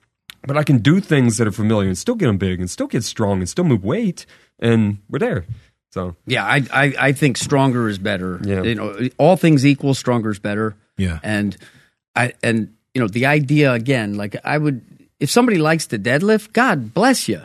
But 0.46 0.56
I 0.56 0.62
can 0.62 0.78
do 0.78 1.00
things 1.00 1.36
that 1.36 1.46
are 1.46 1.52
familiar 1.52 1.88
and 1.88 1.98
still 1.98 2.14
get 2.14 2.26
them 2.26 2.38
big 2.38 2.60
and 2.60 2.70
still 2.70 2.86
get 2.86 3.04
strong 3.04 3.40
and 3.40 3.48
still 3.48 3.64
move 3.64 3.84
weight. 3.84 4.24
And 4.60 4.98
we're 5.08 5.18
there. 5.18 5.44
So 5.92 6.14
Yeah, 6.26 6.44
I, 6.44 6.62
I 6.72 6.94
I 6.98 7.12
think 7.12 7.36
stronger 7.36 7.88
is 7.88 7.98
better. 7.98 8.40
Yeah. 8.44 8.62
You 8.62 8.74
know, 8.74 9.08
all 9.18 9.36
things 9.36 9.66
equal, 9.66 9.94
stronger 9.94 10.30
is 10.30 10.38
better. 10.38 10.76
Yeah. 10.96 11.18
And 11.22 11.56
I 12.14 12.34
and 12.42 12.74
you 12.94 13.00
know 13.00 13.08
the 13.08 13.26
idea 13.26 13.72
again, 13.72 14.14
like 14.14 14.36
I 14.44 14.58
would, 14.58 14.82
if 15.18 15.30
somebody 15.30 15.58
likes 15.58 15.86
to 15.88 15.98
deadlift, 15.98 16.52
God 16.52 16.94
bless 16.94 17.28
you, 17.28 17.42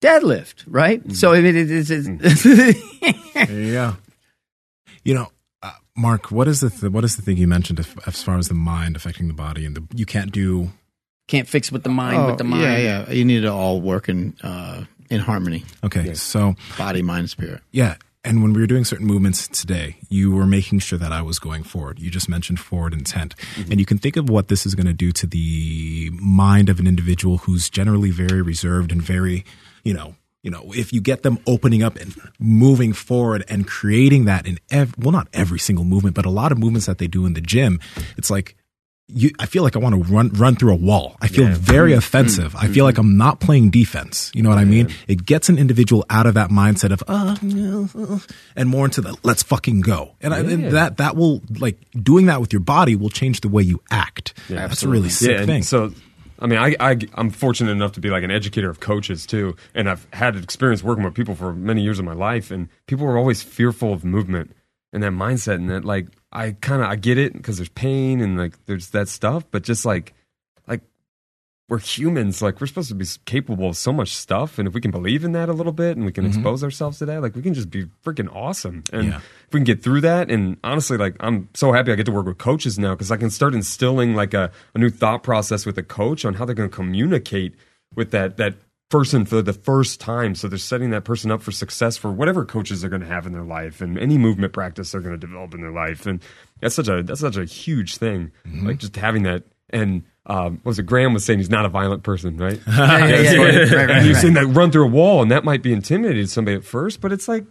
deadlift, 0.00 0.64
right? 0.66 1.00
Mm-hmm. 1.00 1.12
So 1.12 1.32
I 1.32 1.40
mean, 1.40 1.56
it, 1.56 1.70
it's, 1.70 1.90
it's 1.90 2.44
Yeah. 3.50 3.94
You 5.04 5.14
know, 5.14 5.28
uh, 5.62 5.72
Mark, 5.96 6.30
what 6.30 6.48
is 6.48 6.60
the 6.60 6.70
th- 6.70 6.92
what 6.92 7.04
is 7.04 7.16
the 7.16 7.22
thing 7.22 7.36
you 7.36 7.48
mentioned 7.48 7.80
as, 7.80 7.94
as 8.06 8.22
far 8.22 8.38
as 8.38 8.48
the 8.48 8.54
mind 8.54 8.96
affecting 8.96 9.28
the 9.28 9.34
body 9.34 9.66
and 9.66 9.76
the 9.76 9.82
you 9.94 10.06
can't 10.06 10.32
do 10.32 10.70
can't 11.28 11.48
fix 11.48 11.70
with 11.72 11.82
the 11.82 11.88
mind, 11.88 12.26
with 12.26 12.38
the 12.38 12.44
mind. 12.44 12.62
Oh, 12.62 12.66
Yeah, 12.66 12.78
yeah. 12.78 13.10
You 13.10 13.24
need 13.24 13.40
to 13.40 13.52
all 13.52 13.80
work 13.80 14.08
in 14.08 14.34
uh, 14.42 14.84
in 15.12 15.20
harmony, 15.20 15.64
okay. 15.84 16.14
So 16.14 16.54
body, 16.78 17.02
mind, 17.02 17.30
spirit. 17.30 17.60
Yeah. 17.70 17.96
And 18.24 18.40
when 18.40 18.52
we 18.52 18.60
were 18.60 18.68
doing 18.68 18.84
certain 18.84 19.06
movements 19.06 19.48
today, 19.48 19.96
you 20.08 20.30
were 20.30 20.46
making 20.46 20.78
sure 20.78 20.98
that 20.98 21.12
I 21.12 21.22
was 21.22 21.40
going 21.40 21.64
forward. 21.64 21.98
You 21.98 22.08
just 22.08 22.28
mentioned 22.28 22.60
forward 22.60 22.92
intent. 22.92 23.34
Mm-hmm. 23.56 23.72
And 23.72 23.80
you 23.80 23.86
can 23.86 23.98
think 23.98 24.16
of 24.16 24.30
what 24.30 24.46
this 24.46 24.64
is 24.64 24.76
going 24.76 24.86
to 24.86 24.92
do 24.92 25.10
to 25.10 25.26
the 25.26 26.10
mind 26.14 26.68
of 26.68 26.78
an 26.78 26.86
individual 26.86 27.38
who's 27.38 27.68
generally 27.68 28.10
very 28.10 28.40
reserved 28.40 28.92
and 28.92 29.02
very, 29.02 29.44
you 29.82 29.92
know, 29.92 30.14
you 30.42 30.50
know, 30.50 30.72
if 30.72 30.92
you 30.92 31.00
get 31.00 31.22
them 31.22 31.38
opening 31.46 31.82
up 31.82 31.96
and 31.96 32.14
moving 32.38 32.92
forward 32.92 33.44
and 33.48 33.66
creating 33.66 34.24
that 34.26 34.46
in 34.46 34.58
ev- 34.70 34.94
well, 34.98 35.12
not 35.12 35.28
every 35.32 35.58
single 35.58 35.84
movement, 35.84 36.14
but 36.14 36.26
a 36.26 36.30
lot 36.30 36.52
of 36.52 36.58
movements 36.58 36.86
that 36.86 36.98
they 36.98 37.06
do 37.08 37.26
in 37.26 37.34
the 37.34 37.40
gym, 37.40 37.80
it's 38.16 38.30
like 38.30 38.56
you, 39.08 39.30
I 39.38 39.46
feel 39.46 39.62
like 39.62 39.76
I 39.76 39.78
want 39.78 39.94
to 39.94 40.12
run 40.12 40.30
run 40.30 40.56
through 40.56 40.72
a 40.72 40.76
wall. 40.76 41.16
I 41.20 41.28
feel 41.28 41.46
very 41.48 41.92
offensive. 41.92 42.54
I 42.56 42.68
feel 42.68 42.84
like 42.84 42.98
I'm 42.98 43.16
not 43.16 43.40
playing 43.40 43.70
defense. 43.70 44.30
You 44.34 44.42
know 44.42 44.48
what 44.48 44.58
I 44.58 44.64
mean? 44.64 44.88
It 45.06 45.26
gets 45.26 45.48
an 45.48 45.58
individual 45.58 46.04
out 46.08 46.26
of 46.26 46.34
that 46.34 46.50
mindset 46.50 46.92
of 46.92 47.02
uh, 47.08 47.36
uh, 47.98 48.18
and 48.56 48.68
more 48.68 48.86
into 48.86 49.00
the 49.00 49.16
let's 49.22 49.42
fucking 49.42 49.80
go. 49.80 50.14
And, 50.20 50.32
I, 50.32 50.40
and 50.40 50.70
that 50.72 50.96
that 50.96 51.16
will 51.16 51.42
like 51.58 51.78
doing 51.92 52.26
that 52.26 52.40
with 52.40 52.52
your 52.52 52.60
body 52.60 52.96
will 52.96 53.10
change 53.10 53.40
the 53.40 53.48
way 53.48 53.62
you 53.62 53.82
act. 53.90 54.34
That's 54.48 54.82
a 54.82 54.88
really 54.88 55.10
sick 55.10 55.46
thing. 55.46 55.62
So, 55.62 55.92
I 56.38 56.46
mean, 56.46 56.58
I, 56.58 56.76
I 56.80 56.96
I'm 57.14 57.30
fortunate 57.30 57.72
enough 57.72 57.92
to 57.92 58.00
be 58.00 58.08
like 58.08 58.22
an 58.22 58.30
educator 58.30 58.70
of 58.70 58.80
coaches 58.80 59.26
too, 59.26 59.56
and 59.74 59.90
I've 59.90 60.06
had 60.12 60.36
experience 60.36 60.82
working 60.82 61.04
with 61.04 61.14
people 61.14 61.34
for 61.34 61.52
many 61.52 61.82
years 61.82 61.98
of 61.98 62.04
my 62.04 62.14
life, 62.14 62.50
and 62.50 62.68
people 62.86 63.06
were 63.06 63.18
always 63.18 63.42
fearful 63.42 63.92
of 63.92 64.04
movement 64.04 64.54
and 64.92 65.02
that 65.02 65.12
mindset, 65.12 65.56
and 65.56 65.70
that 65.70 65.84
like 65.84 66.06
I 66.32 66.52
kind 66.52 66.82
of 66.82 66.88
I 66.88 66.96
get 66.96 67.18
it 67.18 67.34
because 67.34 67.58
there's 67.58 67.68
pain 67.68 68.20
and 68.20 68.38
like 68.38 68.64
there's 68.66 68.90
that 68.90 69.08
stuff, 69.08 69.44
but 69.50 69.62
just 69.62 69.84
like 69.84 70.14
like 70.66 70.80
we're 71.68 71.78
humans, 71.78 72.42
like 72.42 72.60
we're 72.60 72.66
supposed 72.66 72.88
to 72.88 72.94
be 72.94 73.06
capable 73.24 73.68
of 73.68 73.76
so 73.76 73.92
much 73.92 74.16
stuff, 74.16 74.58
and 74.58 74.66
if 74.66 74.74
we 74.74 74.80
can 74.80 74.90
believe 74.90 75.24
in 75.24 75.32
that 75.32 75.48
a 75.48 75.52
little 75.52 75.72
bit 75.72 75.96
and 75.96 76.06
we 76.06 76.12
can 76.12 76.24
mm-hmm. 76.24 76.38
expose 76.38 76.64
ourselves 76.64 76.98
to 76.98 77.06
that, 77.06 77.22
like 77.22 77.36
we 77.36 77.42
can 77.42 77.54
just 77.54 77.70
be 77.70 77.86
freaking 78.04 78.34
awesome, 78.34 78.82
and 78.92 79.08
Yeah. 79.08 79.16
if 79.18 79.52
we 79.52 79.60
can 79.60 79.64
get 79.64 79.82
through 79.82 80.00
that 80.02 80.30
and 80.30 80.56
honestly 80.64 80.96
like 80.96 81.16
i'm 81.20 81.48
so 81.54 81.72
happy 81.72 81.92
i 81.92 81.94
get 81.94 82.06
to 82.06 82.12
work 82.12 82.26
with 82.26 82.38
coaches 82.38 82.78
now 82.78 82.94
because 82.94 83.10
i 83.10 83.16
can 83.18 83.30
start 83.30 83.54
instilling 83.54 84.14
like 84.14 84.32
a, 84.32 84.50
a 84.74 84.78
new 84.78 84.88
thought 84.90 85.22
process 85.22 85.66
with 85.66 85.76
a 85.76 85.82
coach 85.82 86.24
on 86.24 86.34
how 86.34 86.44
they're 86.46 86.54
going 86.54 86.70
to 86.70 86.74
communicate 86.74 87.54
with 87.94 88.10
that 88.10 88.38
that 88.38 88.54
person 88.92 89.24
for 89.24 89.42
the 89.42 89.52
first 89.52 89.98
time 89.98 90.36
so 90.36 90.46
they're 90.46 90.58
setting 90.58 90.90
that 90.90 91.02
person 91.02 91.32
up 91.32 91.42
for 91.42 91.50
success 91.50 91.96
for 91.96 92.12
whatever 92.12 92.44
coaches 92.44 92.80
they're 92.80 92.90
going 92.90 93.02
to 93.02 93.08
have 93.08 93.26
in 93.26 93.32
their 93.32 93.42
life 93.42 93.80
and 93.80 93.98
any 93.98 94.16
movement 94.18 94.52
practice 94.52 94.92
they're 94.92 95.00
going 95.00 95.18
to 95.18 95.26
develop 95.26 95.52
in 95.54 95.60
their 95.60 95.72
life 95.72 96.06
and 96.06 96.22
that's 96.60 96.74
such 96.74 96.88
a 96.88 97.02
that's 97.02 97.20
such 97.20 97.36
a 97.36 97.44
huge 97.44 97.96
thing 97.96 98.30
like 98.62 98.78
just 98.78 98.94
having 98.94 99.24
that 99.24 99.42
and 99.70 100.04
um, 100.26 100.60
what 100.62 100.66
was 100.66 100.78
it? 100.78 100.84
Graham 100.84 101.14
was 101.14 101.24
saying 101.24 101.40
he's 101.40 101.50
not 101.50 101.64
a 101.64 101.68
violent 101.68 102.04
person, 102.04 102.36
right? 102.36 102.60
yeah, 102.68 103.06
yeah, 103.06 103.20
yeah. 103.20 103.36
Right, 103.40 103.72
right, 103.72 103.88
right. 103.88 104.16
seen 104.16 104.34
that 104.34 104.46
run 104.46 104.70
through 104.70 104.84
a 104.84 104.88
wall, 104.88 105.20
and 105.20 105.30
that 105.32 105.44
might 105.44 105.62
be 105.62 105.72
intimidating 105.72 106.24
to 106.24 106.30
somebody 106.30 106.56
at 106.56 106.64
first, 106.64 107.00
but 107.00 107.12
it's 107.12 107.26
like 107.26 107.44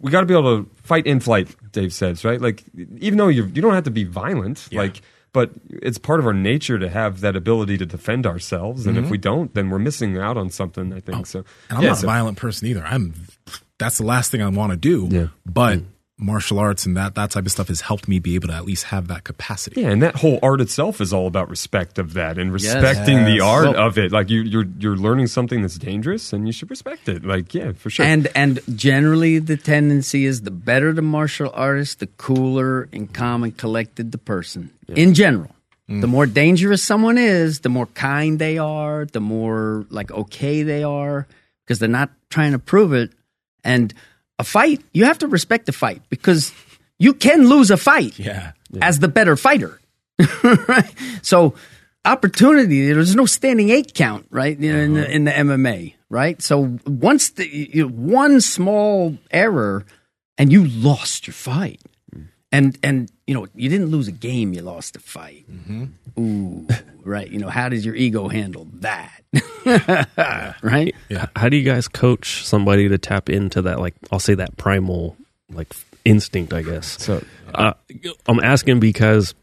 we 0.00 0.10
got 0.10 0.20
to 0.20 0.26
be 0.26 0.34
able 0.34 0.62
to 0.62 0.70
fight 0.82 1.06
in 1.06 1.20
flight. 1.20 1.54
Dave 1.72 1.92
says, 1.92 2.24
right? 2.24 2.40
Like 2.40 2.64
even 2.98 3.16
though 3.16 3.28
you 3.28 3.46
you 3.46 3.62
don't 3.62 3.74
have 3.74 3.84
to 3.84 3.90
be 3.90 4.04
violent, 4.04 4.68
like, 4.72 5.00
but 5.32 5.50
it's 5.68 5.98
part 5.98 6.20
of 6.20 6.26
our 6.26 6.34
nature 6.34 6.78
to 6.78 6.88
have 6.88 7.20
that 7.20 7.36
ability 7.36 7.78
to 7.78 7.86
defend 7.86 8.26
ourselves, 8.26 8.86
and 8.86 8.96
if 8.96 9.04
mm-hmm. 9.04 9.12
we 9.12 9.18
don't, 9.18 9.54
then 9.54 9.70
we're 9.70 9.78
missing 9.78 10.18
out 10.18 10.36
on 10.36 10.50
something. 10.50 10.92
I 10.92 11.00
think 11.00 11.18
oh, 11.18 11.24
so. 11.24 11.38
And 11.68 11.78
I'm 11.78 11.82
Yeah, 11.82 11.90
not 11.90 11.98
so- 11.98 12.06
a 12.06 12.10
violent 12.10 12.38
person 12.38 12.68
either. 12.68 12.84
I'm 12.84 13.14
that's 13.78 13.98
the 13.98 14.04
last 14.04 14.30
thing 14.30 14.42
I 14.42 14.48
want 14.48 14.72
to 14.72 14.76
do. 14.76 15.08
Yeah. 15.10 15.26
But 15.46 15.78
mm. 15.78 15.86
Martial 16.20 16.58
arts 16.58 16.86
and 16.86 16.96
that 16.96 17.14
that 17.14 17.30
type 17.30 17.46
of 17.46 17.52
stuff 17.52 17.68
has 17.68 17.80
helped 17.80 18.06
me 18.06 18.18
be 18.18 18.34
able 18.34 18.48
to 18.48 18.54
at 18.54 18.64
least 18.64 18.84
have 18.84 19.08
that 19.08 19.24
capacity. 19.24 19.80
Yeah, 19.80 19.90
and 19.90 20.02
that 20.02 20.16
whole 20.16 20.38
art 20.42 20.60
itself 20.60 21.00
is 21.00 21.12
all 21.12 21.26
about 21.26 21.48
respect 21.48 21.98
of 21.98 22.14
that 22.14 22.38
and 22.38 22.52
respecting 22.52 23.24
the 23.24 23.40
art 23.40 23.66
Well- 23.66 23.86
of 23.86 23.98
it. 23.98 24.12
Like 24.12 24.30
you, 24.30 24.42
you're 24.42 24.66
you're 24.78 24.96
learning 24.96 25.28
something 25.28 25.62
that's 25.62 25.78
dangerous, 25.78 26.32
and 26.32 26.46
you 26.46 26.52
should 26.52 26.70
respect 26.70 27.08
it. 27.08 27.24
Like 27.24 27.54
yeah, 27.54 27.72
for 27.72 27.90
sure. 27.90 28.04
And 28.04 28.28
and 28.34 28.60
generally 28.74 29.38
the 29.38 29.56
tendency 29.56 30.26
is 30.26 30.42
the 30.42 30.50
better 30.50 30.92
the 30.92 31.02
martial 31.02 31.50
artist, 31.54 32.00
the 32.00 32.06
cooler 32.06 32.88
and 32.92 33.12
calm 33.12 33.42
and 33.42 33.56
collected 33.56 34.12
the 34.12 34.18
person. 34.18 34.70
In 34.88 35.14
general. 35.14 35.54
Mm. 35.88 36.00
The 36.00 36.06
more 36.06 36.26
dangerous 36.26 36.82
someone 36.82 37.18
is, 37.18 37.60
the 37.60 37.68
more 37.68 37.86
kind 37.86 38.38
they 38.38 38.58
are, 38.58 39.06
the 39.06 39.20
more 39.20 39.86
like 39.90 40.10
okay 40.12 40.62
they 40.62 40.84
are 40.84 41.26
because 41.64 41.78
they're 41.78 41.88
not 41.88 42.10
trying 42.30 42.52
to 42.52 42.58
prove 42.58 42.92
it. 42.92 43.10
And 43.64 43.92
a 44.40 44.44
fight, 44.44 44.80
you 44.92 45.04
have 45.04 45.18
to 45.18 45.28
respect 45.28 45.66
the 45.66 45.72
fight 45.72 46.02
because 46.08 46.52
you 46.98 47.12
can 47.14 47.46
lose 47.48 47.70
a 47.70 47.76
fight 47.76 48.18
Yeah. 48.18 48.52
as 48.80 48.98
the 48.98 49.08
better 49.08 49.36
fighter. 49.36 49.78
right? 50.42 50.92
So 51.22 51.54
opportunity, 52.04 52.92
there's 52.92 53.14
no 53.14 53.26
standing 53.26 53.70
eight 53.70 53.94
count, 53.94 54.26
right? 54.30 54.58
You 54.58 54.72
know, 54.72 54.78
in, 54.80 54.94
the, 54.94 55.02
uh-huh. 55.02 55.12
in 55.12 55.24
the 55.24 55.30
MMA, 55.30 55.94
right? 56.08 56.42
So 56.42 56.78
once 56.86 57.30
the 57.30 57.46
you 57.46 57.82
know, 57.84 57.92
one 57.92 58.40
small 58.40 59.16
error 59.30 59.84
and 60.36 60.50
you 60.50 60.64
lost 60.66 61.26
your 61.26 61.34
fight. 61.34 61.80
And 62.52 62.76
and 62.82 63.10
you 63.26 63.34
know, 63.34 63.46
you 63.54 63.68
didn't 63.68 63.88
lose 63.88 64.08
a 64.08 64.12
game, 64.12 64.52
you 64.52 64.62
lost 64.62 64.96
a 64.96 64.98
fight. 64.98 65.46
Ooh, 66.18 66.66
right. 67.04 67.28
You 67.30 67.38
know, 67.38 67.48
how 67.48 67.68
does 67.68 67.84
your 67.86 67.94
ego 67.94 68.28
handle 68.28 68.66
that? 68.80 69.22
right? 70.62 70.94
How 71.36 71.48
do 71.48 71.56
you 71.56 71.62
guys 71.62 71.86
coach 71.86 72.44
somebody 72.44 72.88
to 72.88 72.98
tap 72.98 73.28
into 73.30 73.62
that? 73.62 73.78
Like, 73.78 73.94
I'll 74.10 74.18
say 74.18 74.34
that 74.34 74.56
primal, 74.56 75.16
like 75.52 75.72
instinct, 76.04 76.52
I 76.52 76.62
guess. 76.62 77.00
so 77.00 77.22
Uh, 77.54 77.74
I'm 78.26 78.40
asking 78.40 78.80
because 78.80 79.34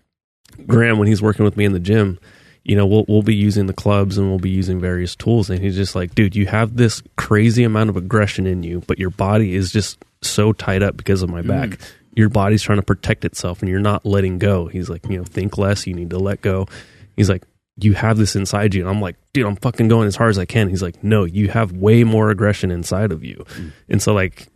Graham, 0.65 0.97
when 0.97 1.07
he's 1.07 1.21
working 1.21 1.45
with 1.45 1.55
me 1.55 1.63
in 1.65 1.71
the 1.73 1.79
gym, 1.79 2.19
you 2.63 2.75
know, 2.75 2.85
we'll 2.85 3.05
we'll 3.07 3.21
be 3.21 3.35
using 3.35 3.67
the 3.67 3.73
clubs 3.73 4.17
and 4.17 4.27
we'll 4.29 4.39
be 4.39 4.49
using 4.49 4.81
various 4.81 5.15
tools, 5.15 5.49
and 5.49 5.61
he's 5.61 5.75
just 5.75 5.95
like, 5.95 6.13
dude, 6.13 6.35
you 6.35 6.45
have 6.47 6.75
this 6.75 7.01
crazy 7.15 7.63
amount 7.63 7.89
of 7.89 7.95
aggression 7.95 8.45
in 8.45 8.63
you, 8.63 8.83
but 8.87 8.99
your 8.99 9.11
body 9.11 9.55
is 9.55 9.71
just 9.71 10.03
so 10.21 10.51
tied 10.51 10.83
up 10.83 10.97
because 10.97 11.21
of 11.21 11.29
my 11.29 11.41
back. 11.41 11.79
Your 12.17 12.29
body's 12.29 12.63
trying 12.63 12.79
to 12.79 12.83
protect 12.83 13.25
itself, 13.25 13.61
and 13.61 13.69
you're 13.69 13.79
not 13.79 14.05
letting 14.05 14.39
go. 14.39 14.67
He's 14.67 14.89
like, 14.89 15.05
you 15.07 15.17
know, 15.17 15.23
think 15.23 15.57
less. 15.57 15.85
You 15.85 15.93
need 15.93 16.09
to 16.09 16.17
let 16.17 16.41
go. 16.41 16.67
He's 17.15 17.29
like, 17.29 17.43
you 17.79 17.93
have 17.93 18.17
this 18.17 18.35
inside 18.35 18.73
you, 18.73 18.81
and 18.81 18.89
I'm 18.89 19.01
like, 19.01 19.15
dude, 19.33 19.45
I'm 19.45 19.55
fucking 19.55 19.87
going 19.87 20.07
as 20.07 20.15
hard 20.15 20.31
as 20.31 20.39
I 20.39 20.45
can. 20.45 20.67
He's 20.67 20.81
like, 20.81 21.03
no, 21.03 21.25
you 21.25 21.49
have 21.49 21.73
way 21.73 22.03
more 22.03 22.31
aggression 22.31 22.71
inside 22.71 23.11
of 23.11 23.23
you, 23.23 23.45
mm. 23.49 23.71
and 23.87 24.01
so 24.01 24.13
like 24.13 24.47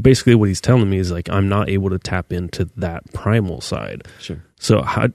basically 0.00 0.34
what 0.34 0.48
he's 0.48 0.60
telling 0.60 0.90
me 0.90 0.98
is 0.98 1.10
like 1.10 1.30
I'm 1.30 1.48
not 1.48 1.70
able 1.70 1.88
to 1.90 1.98
tap 1.98 2.32
into 2.32 2.66
that 2.76 3.10
primal 3.12 3.62
side. 3.62 4.06
Sure. 4.20 4.44
So 4.60 4.82
how 4.82 5.08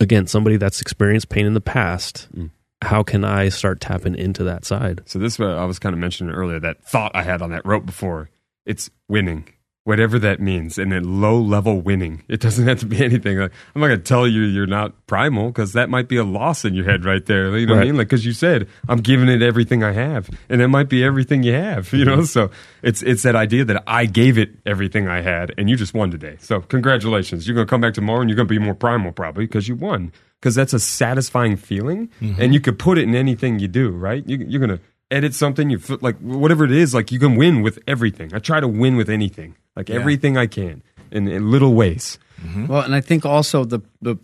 again, 0.00 0.26
somebody 0.26 0.56
that's 0.56 0.80
experienced 0.80 1.28
pain 1.28 1.46
in 1.46 1.54
the 1.54 1.60
past, 1.60 2.28
mm. 2.34 2.50
how 2.82 3.02
can 3.02 3.24
I 3.24 3.48
start 3.48 3.80
tapping 3.80 4.14
into 4.14 4.44
that 4.44 4.64
side? 4.64 5.02
So 5.06 5.18
this 5.18 5.34
is 5.34 5.38
what 5.38 5.50
I 5.50 5.64
was 5.64 5.78
kind 5.78 5.94
of 5.94 5.98
mentioning 5.98 6.34
earlier. 6.34 6.60
That 6.60 6.84
thought 6.84 7.12
I 7.14 7.22
had 7.22 7.42
on 7.42 7.50
that 7.50 7.64
rope 7.64 7.86
before. 7.86 8.30
It's 8.66 8.90
winning. 9.08 9.48
Whatever 9.88 10.18
that 10.18 10.38
means, 10.38 10.76
and 10.76 10.92
then 10.92 11.22
low 11.22 11.40
level 11.40 11.80
winning. 11.80 12.22
It 12.28 12.40
doesn't 12.40 12.68
have 12.68 12.80
to 12.80 12.86
be 12.86 13.02
anything. 13.04 13.38
Like, 13.38 13.52
I'm 13.74 13.80
not 13.80 13.86
going 13.86 13.98
to 13.98 14.04
tell 14.04 14.28
you 14.28 14.42
you're 14.42 14.66
not 14.66 15.06
primal 15.06 15.46
because 15.46 15.72
that 15.72 15.88
might 15.88 16.08
be 16.08 16.18
a 16.18 16.24
loss 16.24 16.66
in 16.66 16.74
your 16.74 16.84
head 16.84 17.06
right 17.06 17.24
there. 17.24 17.56
You 17.56 17.66
know 17.66 17.74
what 17.74 17.84
I 17.84 17.86
mean? 17.86 17.96
Like, 17.96 18.08
because 18.08 18.26
you 18.26 18.34
said 18.34 18.68
I'm 18.86 18.98
giving 18.98 19.30
it 19.30 19.40
everything 19.40 19.82
I 19.82 19.92
have, 19.92 20.28
and 20.50 20.60
it 20.60 20.68
might 20.68 20.90
be 20.90 21.02
everything 21.02 21.42
you 21.42 21.54
have. 21.54 21.90
You 21.94 22.04
know, 22.04 22.18
mm-hmm. 22.18 22.24
so 22.24 22.50
it's 22.82 23.02
it's 23.02 23.22
that 23.22 23.34
idea 23.34 23.64
that 23.64 23.82
I 23.86 24.04
gave 24.04 24.36
it 24.36 24.50
everything 24.66 25.08
I 25.08 25.22
had, 25.22 25.54
and 25.56 25.70
you 25.70 25.76
just 25.76 25.94
won 25.94 26.10
today. 26.10 26.36
So 26.38 26.60
congratulations. 26.60 27.48
You're 27.48 27.54
going 27.54 27.66
to 27.66 27.70
come 27.70 27.80
back 27.80 27.94
tomorrow, 27.94 28.20
and 28.20 28.28
you're 28.28 28.36
going 28.36 28.46
to 28.46 28.54
be 28.54 28.58
more 28.58 28.74
primal 28.74 29.12
probably 29.12 29.46
because 29.46 29.68
you 29.68 29.74
won. 29.74 30.12
Because 30.38 30.54
that's 30.54 30.74
a 30.74 30.78
satisfying 30.78 31.56
feeling, 31.56 32.10
mm-hmm. 32.20 32.40
and 32.40 32.52
you 32.52 32.60
could 32.60 32.78
put 32.78 32.98
it 32.98 33.04
in 33.04 33.14
anything 33.14 33.58
you 33.58 33.68
do. 33.68 33.88
Right? 33.88 34.22
You, 34.28 34.36
you're 34.46 34.60
going 34.60 34.78
to 34.78 34.84
edit 35.10 35.34
something. 35.34 35.70
You 35.70 35.78
feel 35.78 35.98
like 36.00 36.18
whatever 36.18 36.64
it 36.64 36.72
is. 36.72 36.94
Like 36.94 37.12
you 37.12 37.18
can 37.18 37.36
win 37.36 37.62
with 37.62 37.78
everything. 37.86 38.34
I 38.34 38.38
try 38.38 38.60
to 38.60 38.68
win 38.68 38.96
with 38.96 39.08
anything. 39.08 39.56
Like 39.76 39.90
everything 39.90 40.36
I 40.36 40.46
can 40.46 40.82
in, 41.10 41.28
in 41.28 41.50
little 41.50 41.74
ways. 41.74 42.18
Mm-hmm. 42.42 42.66
Well, 42.66 42.82
and 42.82 42.94
I 42.94 43.00
think 43.00 43.24
also 43.24 43.64
the 43.64 43.80
the 44.02 44.16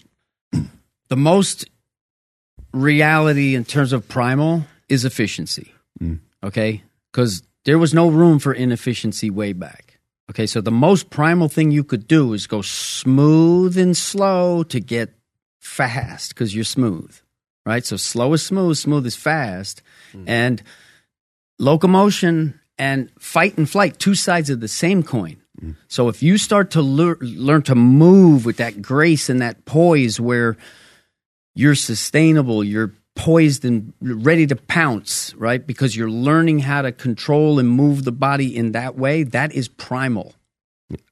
the 1.08 1.16
most 1.16 1.68
reality 2.72 3.54
in 3.54 3.64
terms 3.64 3.92
of 3.92 4.08
primal 4.08 4.64
is 4.88 5.04
efficiency. 5.04 5.72
Mm. 6.00 6.20
Okay, 6.42 6.82
because 7.12 7.42
there 7.64 7.78
was 7.78 7.94
no 7.94 8.08
room 8.08 8.38
for 8.38 8.52
inefficiency 8.52 9.30
way 9.30 9.52
back. 9.52 9.98
Okay, 10.30 10.46
so 10.46 10.60
the 10.60 10.70
most 10.70 11.10
primal 11.10 11.48
thing 11.48 11.70
you 11.70 11.84
could 11.84 12.08
do 12.08 12.32
is 12.32 12.46
go 12.46 12.62
smooth 12.62 13.76
and 13.76 13.96
slow 13.96 14.62
to 14.64 14.80
get 14.80 15.12
fast 15.60 16.30
because 16.30 16.54
you're 16.54 16.64
smooth, 16.64 17.14
right? 17.66 17.84
So 17.84 17.96
slow 17.96 18.32
is 18.32 18.44
smooth, 18.44 18.76
smooth 18.76 19.06
is 19.06 19.16
fast, 19.16 19.82
Mm-hmm. 20.14 20.28
and 20.28 20.62
locomotion 21.58 22.60
and 22.78 23.10
fight 23.18 23.56
and 23.58 23.68
flight, 23.68 23.98
two 23.98 24.14
sides 24.14 24.50
of 24.50 24.60
the 24.60 24.68
same 24.68 25.02
coin. 25.02 25.36
Mm-hmm. 25.60 25.72
So 25.88 26.08
if 26.08 26.22
you 26.22 26.38
start 26.38 26.70
to 26.72 26.82
lear- 26.82 27.18
learn 27.20 27.62
to 27.62 27.74
move 27.74 28.44
with 28.44 28.56
that 28.58 28.82
grace 28.82 29.28
and 29.28 29.40
that 29.40 29.64
poise 29.64 30.20
where 30.20 30.56
you're 31.54 31.76
sustainable, 31.76 32.64
you're 32.64 32.92
poised 33.14 33.64
and 33.64 33.92
ready 34.00 34.46
to 34.46 34.56
pounce, 34.56 35.34
right? 35.36 35.64
Because 35.64 35.96
you're 35.96 36.10
learning 36.10 36.60
how 36.60 36.82
to 36.82 36.90
control 36.90 37.58
and 37.60 37.68
move 37.68 38.04
the 38.04 38.12
body 38.12 38.56
in 38.56 38.72
that 38.72 38.96
way, 38.96 39.22
that 39.22 39.52
is 39.52 39.68
primal. 39.68 40.34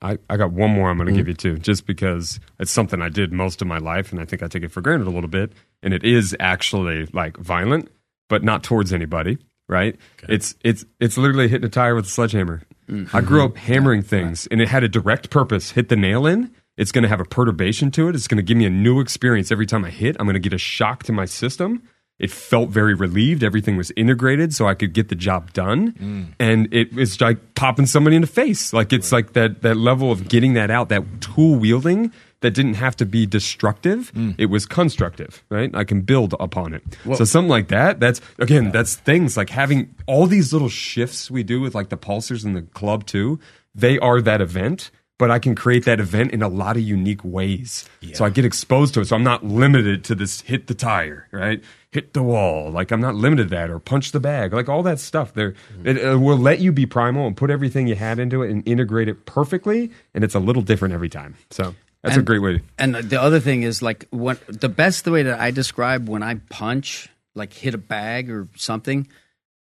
I, 0.00 0.18
I 0.28 0.36
got 0.36 0.52
one 0.52 0.70
more 0.70 0.90
I'm 0.90 0.96
going 0.96 1.06
to 1.06 1.12
give 1.12 1.22
mm-hmm. 1.22 1.48
you 1.48 1.56
too, 1.56 1.58
just 1.58 1.86
because 1.86 2.40
it's 2.58 2.70
something 2.70 3.00
I 3.00 3.08
did 3.08 3.32
most 3.32 3.62
of 3.62 3.68
my 3.68 3.78
life, 3.78 4.12
and 4.12 4.20
I 4.20 4.24
think 4.24 4.42
I 4.42 4.48
take 4.48 4.62
it 4.64 4.72
for 4.72 4.80
granted 4.80 5.06
a 5.06 5.10
little 5.10 5.30
bit. 5.30 5.52
And 5.82 5.94
it 5.94 6.04
is 6.04 6.36
actually 6.38 7.06
like 7.06 7.36
violent, 7.36 7.90
but 8.32 8.42
not 8.42 8.62
towards 8.62 8.94
anybody, 8.94 9.36
right? 9.68 9.94
It's 10.26 10.54
it's 10.64 10.86
it's 10.98 11.18
literally 11.18 11.48
hitting 11.48 11.66
a 11.66 11.68
tire 11.68 11.94
with 11.94 12.06
a 12.06 12.08
sledgehammer. 12.08 12.62
Mm-hmm. 12.88 13.14
I 13.14 13.20
grew 13.20 13.44
up 13.44 13.50
mm-hmm. 13.50 13.72
hammering 13.72 14.02
things, 14.02 14.48
and 14.50 14.58
it 14.58 14.68
had 14.68 14.82
a 14.82 14.88
direct 14.88 15.28
purpose: 15.28 15.72
hit 15.72 15.90
the 15.90 15.96
nail 15.96 16.26
in. 16.26 16.50
It's 16.78 16.92
going 16.92 17.02
to 17.02 17.10
have 17.10 17.20
a 17.20 17.26
perturbation 17.26 17.90
to 17.90 18.08
it. 18.08 18.14
It's 18.14 18.26
going 18.26 18.38
to 18.38 18.42
give 18.42 18.56
me 18.56 18.64
a 18.64 18.70
new 18.70 19.00
experience 19.00 19.52
every 19.52 19.66
time 19.66 19.84
I 19.84 19.90
hit. 19.90 20.16
I'm 20.18 20.24
going 20.24 20.32
to 20.32 20.40
get 20.40 20.54
a 20.54 20.58
shock 20.58 21.02
to 21.02 21.12
my 21.12 21.26
system. 21.26 21.82
It 22.18 22.30
felt 22.30 22.70
very 22.70 22.94
relieved. 22.94 23.44
Everything 23.44 23.76
was 23.76 23.92
integrated, 23.98 24.54
so 24.54 24.66
I 24.66 24.72
could 24.72 24.94
get 24.94 25.10
the 25.10 25.14
job 25.14 25.52
done. 25.52 25.92
Mm. 25.92 26.26
And 26.40 26.72
it 26.72 26.94
was 26.94 27.20
like 27.20 27.54
popping 27.54 27.84
somebody 27.84 28.16
in 28.16 28.22
the 28.22 28.28
face. 28.28 28.72
Like 28.72 28.94
it's 28.94 29.12
like 29.12 29.34
that 29.34 29.60
that 29.60 29.76
level 29.76 30.10
of 30.10 30.26
getting 30.26 30.54
that 30.54 30.70
out, 30.70 30.88
that 30.88 31.04
tool 31.20 31.56
wielding 31.56 32.10
that 32.42 32.52
didn't 32.52 32.74
have 32.74 32.96
to 32.96 33.06
be 33.06 33.26
destructive. 33.26 34.10
Hmm. 34.10 34.32
It 34.38 34.46
was 34.46 34.66
constructive, 34.66 35.42
right? 35.48 35.74
I 35.74 35.84
can 35.84 36.02
build 36.02 36.34
upon 36.38 36.74
it. 36.74 36.82
so 37.04 37.24
something 37.24 37.48
like 37.48 37.68
that. 37.68 37.98
That's 37.98 38.20
again, 38.38 38.70
that's 38.70 38.94
things 38.96 39.36
like 39.36 39.50
having 39.50 39.94
all 40.06 40.26
these 40.26 40.52
little 40.52 40.68
shifts 40.68 41.30
we 41.30 41.42
do 41.42 41.60
with 41.60 41.74
like 41.74 41.88
the 41.88 41.96
pulsers 41.96 42.44
in 42.44 42.52
the 42.52 42.62
club 42.62 43.06
too. 43.06 43.40
They 43.74 43.98
are 43.98 44.20
that 44.20 44.40
event 44.40 44.90
but 45.22 45.30
I 45.30 45.38
can 45.38 45.54
create 45.54 45.84
that 45.84 46.00
event 46.00 46.32
in 46.32 46.42
a 46.42 46.48
lot 46.48 46.76
of 46.76 46.82
unique 46.82 47.22
ways. 47.22 47.88
So 48.12 48.24
I 48.24 48.30
get 48.30 48.44
exposed 48.44 48.94
to 48.94 49.02
it. 49.02 49.04
So 49.04 49.14
I'm 49.14 49.22
not 49.22 49.44
limited 49.44 50.02
to 50.06 50.16
this 50.16 50.40
hit 50.40 50.66
the 50.66 50.74
tire, 50.74 51.28
right? 51.30 51.62
Hit 51.92 52.12
the 52.12 52.24
wall. 52.24 52.72
Like 52.72 52.90
I'm 52.90 53.00
not 53.00 53.14
limited 53.14 53.44
to 53.44 53.48
that 53.50 53.70
or 53.70 53.78
punch 53.78 54.10
the 54.10 54.18
bag. 54.18 54.52
Like 54.52 54.68
all 54.68 54.82
that 54.82 54.98
stuff 54.98 55.32
there. 55.32 55.54
Hmm. 55.76 55.86
It, 55.86 55.98
it 55.98 56.16
will 56.16 56.38
let 56.38 56.58
you 56.58 56.72
be 56.72 56.86
primal 56.86 57.28
and 57.28 57.36
put 57.36 57.50
everything 57.50 57.86
you 57.86 57.94
had 57.94 58.18
into 58.18 58.42
it 58.42 58.50
and 58.50 58.66
integrate 58.66 59.06
it 59.06 59.24
perfectly. 59.24 59.92
And 60.12 60.24
it's 60.24 60.34
a 60.34 60.40
little 60.40 60.60
different 60.60 60.92
every 60.92 61.08
time. 61.08 61.36
So 61.50 61.76
that's 62.02 62.16
a 62.16 62.22
great 62.22 62.40
way. 62.40 62.60
And 62.78 62.96
the 62.96 63.20
other 63.20 63.38
thing 63.38 63.62
is 63.62 63.80
like 63.80 64.06
what 64.10 64.40
the 64.48 64.68
best 64.68 65.06
way 65.06 65.22
that 65.22 65.38
I 65.38 65.52
describe 65.52 66.08
when 66.08 66.22
I 66.22 66.34
punch, 66.50 67.08
like 67.34 67.52
hit 67.52 67.74
a 67.74 67.78
bag 67.78 68.28
or 68.30 68.48
something, 68.56 69.06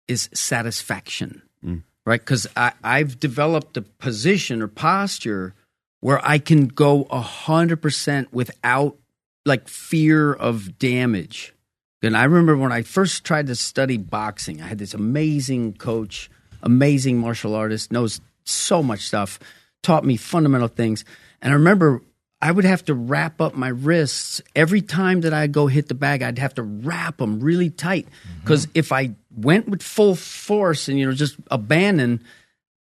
is 0.07 0.29
satisfaction, 0.33 1.43
mm. 1.65 1.83
right? 2.07 2.21
Because 2.21 2.47
I've 2.57 3.19
developed 3.19 3.77
a 3.77 3.83
position 3.83 4.63
or 4.63 4.69
posture 4.69 5.55
where 6.01 6.25
I 6.25 6.39
can 6.39 6.69
go 6.69 7.09
a 7.11 7.21
hundred 7.21 7.83
percent 7.83 8.33
without 8.33 8.97
like 9.45 9.67
fear 9.67 10.33
of 10.33 10.79
damage. 10.79 11.55
And 12.03 12.17
I 12.17 12.25
remember 12.25 12.57
when 12.57 12.71
I 12.71 12.83
first 12.83 13.25
tried 13.25 13.49
to 13.49 13.57
study 13.57 13.97
boxing, 13.97 14.63
I 14.63 14.67
had 14.67 14.79
this 14.79 14.95
amazing 14.95 15.75
coach, 15.75 16.31
amazing 16.63 17.19
martial 17.19 17.57
artist, 17.57 17.91
knows 17.91 18.21
so 18.45 18.83
much 18.83 19.01
stuff, 19.01 19.41
taught 19.83 20.05
me 20.05 20.17
fundamental 20.17 20.69
things. 20.69 21.05
And 21.43 21.53
I 21.53 21.57
remember 21.57 22.03
I 22.41 22.53
would 22.53 22.65
have 22.65 22.85
to 22.85 22.95
wrap 22.95 23.41
up 23.41 23.55
my 23.55 23.69
wrists 23.69 24.41
every 24.55 24.81
time 24.81 25.23
that 25.23 25.35
I'd 25.35 25.53
go 25.53 25.67
hit 25.67 25.89
the 25.89 25.95
bag. 25.95 26.23
I'd 26.23 26.39
have 26.39 26.55
to 26.55 26.63
wrap 26.63 27.17
them 27.17 27.41
really 27.41 27.71
tight 27.71 28.07
mm-hmm. 28.07 28.41
because 28.41 28.69
if 28.75 28.93
I 28.93 29.15
went 29.37 29.69
with 29.69 29.83
full 29.83 30.15
force 30.15 30.89
and 30.89 30.99
you 30.99 31.07
know 31.07 31.13
just 31.13 31.37
abandon, 31.51 32.23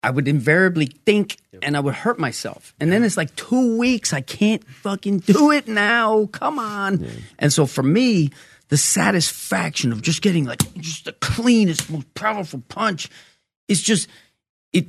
I 0.03 0.11
would 0.11 0.27
invariably 0.27 0.87
think 0.87 1.37
and 1.63 1.75
I 1.75 1.79
would 1.79 1.95
hurt 1.95 2.19
myself. 2.19 2.75
And 2.79 2.91
then 2.91 3.03
it's 3.03 3.17
like 3.17 3.35
two 3.35 3.77
weeks. 3.77 4.13
I 4.13 4.21
can't 4.21 4.63
fucking 4.67 5.19
do 5.19 5.51
it 5.51 5.67
now. 5.67 6.27
Come 6.27 6.59
on. 6.59 7.07
And 7.39 7.51
so 7.51 7.65
for 7.65 7.81
me, 7.81 8.31
the 8.69 8.77
satisfaction 8.77 9.91
of 9.91 10.01
just 10.01 10.21
getting 10.21 10.45
like 10.45 10.61
just 10.75 11.05
the 11.05 11.13
cleanest, 11.13 11.89
most 11.89 12.13
powerful 12.13 12.61
punch 12.67 13.09
is 13.67 13.81
just 13.81 14.07
it 14.73 14.87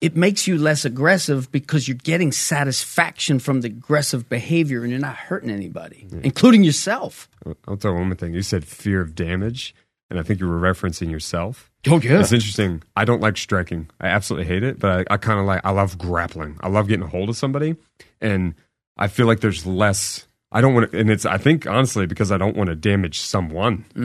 it 0.00 0.14
makes 0.14 0.46
you 0.46 0.58
less 0.58 0.84
aggressive 0.84 1.50
because 1.50 1.88
you're 1.88 1.96
getting 1.96 2.30
satisfaction 2.32 3.38
from 3.38 3.62
the 3.62 3.68
aggressive 3.68 4.28
behavior 4.28 4.82
and 4.82 4.90
you're 4.90 5.00
not 5.00 5.16
hurting 5.16 5.50
anybody, 5.50 6.06
including 6.22 6.62
yourself. 6.64 7.28
I'll 7.66 7.76
tell 7.76 7.92
you 7.92 7.98
one 7.98 8.08
more 8.08 8.14
thing. 8.14 8.34
You 8.34 8.42
said 8.42 8.64
fear 8.64 9.00
of 9.00 9.14
damage, 9.14 9.74
and 10.10 10.20
I 10.20 10.22
think 10.22 10.40
you 10.40 10.46
were 10.48 10.60
referencing 10.60 11.10
yourself. 11.10 11.72
Oh 11.88 12.00
yeah. 12.00 12.20
It's 12.20 12.32
interesting. 12.32 12.82
I 12.94 13.04
don't 13.04 13.20
like 13.20 13.36
striking. 13.36 13.88
I 14.00 14.08
absolutely 14.08 14.46
hate 14.46 14.62
it, 14.62 14.78
but 14.78 15.08
I, 15.10 15.14
I 15.14 15.16
kind 15.16 15.40
of 15.40 15.46
like, 15.46 15.62
I 15.64 15.70
love 15.70 15.96
grappling. 15.96 16.58
I 16.60 16.68
love 16.68 16.88
getting 16.88 17.04
a 17.04 17.08
hold 17.08 17.28
of 17.28 17.36
somebody. 17.36 17.76
And 18.20 18.54
I 18.98 19.08
feel 19.08 19.26
like 19.26 19.40
there's 19.40 19.64
less, 19.66 20.25
I 20.52 20.60
don't 20.60 20.74
want 20.74 20.92
to, 20.92 20.98
and 20.98 21.10
it's, 21.10 21.26
I 21.26 21.38
think 21.38 21.66
honestly, 21.66 22.06
because 22.06 22.30
I 22.30 22.38
don't 22.38 22.56
want 22.56 22.68
to 22.70 22.76
damage 22.76 23.18
someone. 23.18 23.84
Oh 23.96 24.00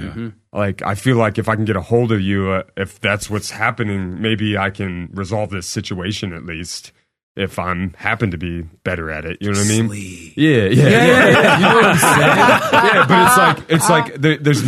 yeah. 0.00 0.30
Like, 0.52 0.82
I 0.82 0.94
feel 0.94 1.16
like 1.16 1.36
if 1.38 1.48
I 1.48 1.56
can 1.56 1.64
get 1.64 1.76
a 1.76 1.80
hold 1.82 2.12
of 2.12 2.20
you, 2.20 2.50
uh, 2.50 2.62
if 2.76 3.00
that's 3.00 3.28
what's 3.28 3.50
happening, 3.50 4.20
maybe 4.20 4.56
I 4.56 4.70
can 4.70 5.10
resolve 5.12 5.50
this 5.50 5.66
situation 5.66 6.32
at 6.32 6.44
least. 6.46 6.92
If 7.36 7.58
I'm 7.60 7.92
happen 7.94 8.32
to 8.32 8.38
be 8.38 8.62
better 8.82 9.08
at 9.10 9.24
it, 9.24 9.38
you 9.40 9.52
know 9.52 9.58
what 9.58 9.66
I 9.66 9.70
mean? 9.70 9.88
Yeah, 10.36 10.64
yeah, 10.64 10.88
yeah. 10.88 11.56
You 11.56 11.64
know 11.64 11.74
what 11.76 11.84
I'm 11.84 11.96
saying? 11.96 12.20
yeah, 12.72 13.06
but 13.06 13.26
it's 13.26 13.36
like 13.38 13.70
it's 13.70 13.88
like 13.90 14.14
there, 14.20 14.36
there's 14.36 14.62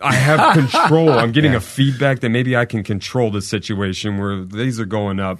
I 0.00 0.14
have 0.14 0.54
control. 0.54 1.10
I'm 1.10 1.32
getting 1.32 1.54
a 1.54 1.60
feedback 1.60 2.20
that 2.20 2.30
maybe 2.30 2.56
I 2.56 2.64
can 2.64 2.82
control 2.82 3.30
the 3.30 3.42
situation 3.42 4.16
where 4.16 4.42
these 4.42 4.80
are 4.80 4.86
going 4.86 5.20
up. 5.20 5.38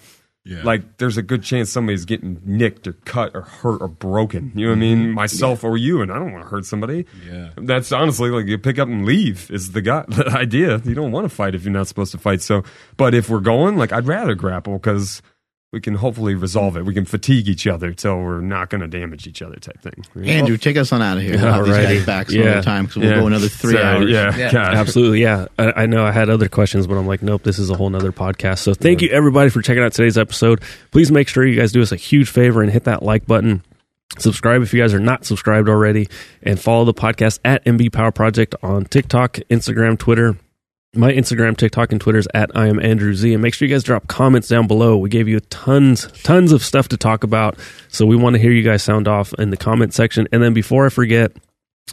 Yeah. 0.49 0.63
Like 0.63 0.97
there's 0.97 1.19
a 1.19 1.23
good 1.23 1.43
chance 1.43 1.71
somebody's 1.71 2.07
getting 2.07 2.41
nicked 2.43 2.87
or 2.87 2.95
cut 3.05 3.33
or 3.35 3.43
hurt 3.43 3.83
or 3.83 3.89
broken. 3.89 4.51
You 4.55 4.65
know 4.65 4.71
what 4.71 4.77
I 4.77 4.81
mean? 4.81 4.99
Mm-hmm. 4.99 5.13
Myself 5.13 5.63
or 5.63 5.77
you, 5.77 6.01
and 6.01 6.11
I 6.11 6.15
don't 6.15 6.33
want 6.33 6.43
to 6.45 6.49
hurt 6.49 6.65
somebody. 6.65 7.05
Yeah. 7.29 7.51
That's 7.57 7.93
honestly 7.93 8.31
like 8.31 8.47
you 8.47 8.57
pick 8.57 8.79
up 8.79 8.89
and 8.89 9.05
leave 9.05 9.51
is 9.51 9.73
the 9.73 9.83
guy 9.83 10.07
the 10.09 10.27
idea. 10.31 10.81
You 10.85 10.95
don't 10.95 11.13
want 11.13 11.27
to 11.27 11.29
fight 11.29 11.55
if 11.55 11.65
you're 11.65 11.73
not 11.73 11.87
supposed 11.87 12.13
to 12.13 12.19
fight. 12.19 12.41
So, 12.41 12.63
but 12.97 13.15
if 13.15 13.29
we're 13.29 13.41
going, 13.41 13.77
like 13.77 13.93
I'd 13.93 14.07
rather 14.07 14.35
grapple 14.35 14.79
because 14.79 15.21
we 15.73 15.81
can 15.83 15.95
hopefully 15.95 16.35
resolve 16.35 16.77
it. 16.79 16.87
We 16.87 16.95
can 16.95 17.05
fatigue 17.05 17.47
each 17.47 17.67
other 17.67 17.93
till 17.93 18.17
we're 18.19 18.41
not 18.41 18.71
going 18.71 18.81
to 18.81 18.87
damage 18.89 19.27
each 19.27 19.43
other, 19.43 19.57
type 19.57 19.79
thing. 19.83 20.03
Andrew, 20.25 20.57
take 20.57 20.79
us 20.79 20.93
on 20.93 21.03
out 21.03 21.19
of 21.19 21.23
here. 21.23 21.33
We'll 21.37 21.53
have 21.53 21.67
these 21.67 21.77
guys 21.77 22.07
back 22.07 22.31
some 22.31 22.41
Yeah. 22.41 22.51
other 22.53 22.63
time 22.63 22.87
because 22.87 23.03
we'll 23.03 23.21
go 23.21 23.27
another 23.27 23.49
three 23.49 23.75
So, 23.75 23.83
hours. 23.83 24.11
Yeah, 24.11 24.35
Yeah. 24.35 24.51
God. 24.51 24.75
Absolutely, 24.75 25.21
yeah. 25.21 25.47
I, 25.59 25.83
I 25.83 25.87
know 25.87 26.07
I 26.07 26.13
had 26.13 26.31
other 26.31 26.49
questions, 26.49 26.87
but 26.87 26.97
I'm 26.97 27.07
like, 27.07 27.21
nope, 27.23 27.43
this 27.43 27.59
is 27.59 27.69
a 27.69 27.75
whole 27.77 27.91
nother 27.91 28.13
podcast. 28.13 28.61
So 28.61 28.73
thank 28.73 29.03
you 29.03 29.11
everybody 29.11 29.51
for 29.51 29.61
checking 29.61 29.83
out 29.83 29.93
today's 29.93 30.17
episode. 30.17 30.63
Please 30.91 31.13
make 31.13 31.29
sure 31.29 31.47
you 31.47 31.61
guys 31.61 31.71
do 31.73 31.83
us 31.83 31.93
a 31.93 31.97
huge 31.97 32.31
favor 32.31 32.63
and 32.63 32.73
hit 32.73 32.85
that 32.85 33.03
like 33.03 33.27
button. 33.27 33.63
Subscribe 34.19 34.63
if 34.63 34.73
you 34.73 34.81
guys 34.81 34.95
are 34.95 34.99
not 34.99 35.27
subscribed 35.27 35.69
already, 35.69 36.09
and 36.43 36.59
follow 36.59 36.87
the 36.87 36.95
podcast 36.95 37.41
at 37.45 37.63
MB 37.67 37.93
Power 37.93 38.11
Project 38.11 38.55
on 38.63 38.87
TikTok, 38.87 39.35
Instagram, 39.51 39.99
Twitter. 39.99 40.39
My 40.95 41.13
Instagram, 41.13 41.55
TikTok, 41.57 41.93
and 41.93 42.01
Twitter 42.01 42.19
is 42.19 42.29
at 42.33 42.51
I 42.57 42.67
am 42.69 42.81
Andrew 42.81 43.15
Z. 43.15 43.35
And 43.35 43.43
make 43.43 43.53
sure 43.53 43.69
you 43.69 43.75
guys 43.75 43.83
drop 43.83 44.09
comments 44.09 44.49
down 44.49 44.67
below. 44.67 44.97
We 44.97 45.11
gave 45.11 45.29
you 45.29 45.39
tons, 45.41 46.07
tons 46.23 46.51
of 46.51 46.65
stuff 46.65 46.89
to 46.89 46.97
talk 46.97 47.25
about. 47.25 47.59
So 47.89 48.07
we 48.07 48.17
want 48.17 48.35
to 48.37 48.41
hear 48.41 48.51
you 48.53 48.63
guys 48.63 48.83
sound 48.83 49.07
off 49.07 49.35
in 49.35 49.51
the 49.51 49.59
comment 49.59 49.93
section. 49.93 50.27
And 50.33 50.43
then 50.43 50.55
before 50.55 50.87
I 50.87 50.89
forget, 50.89 51.33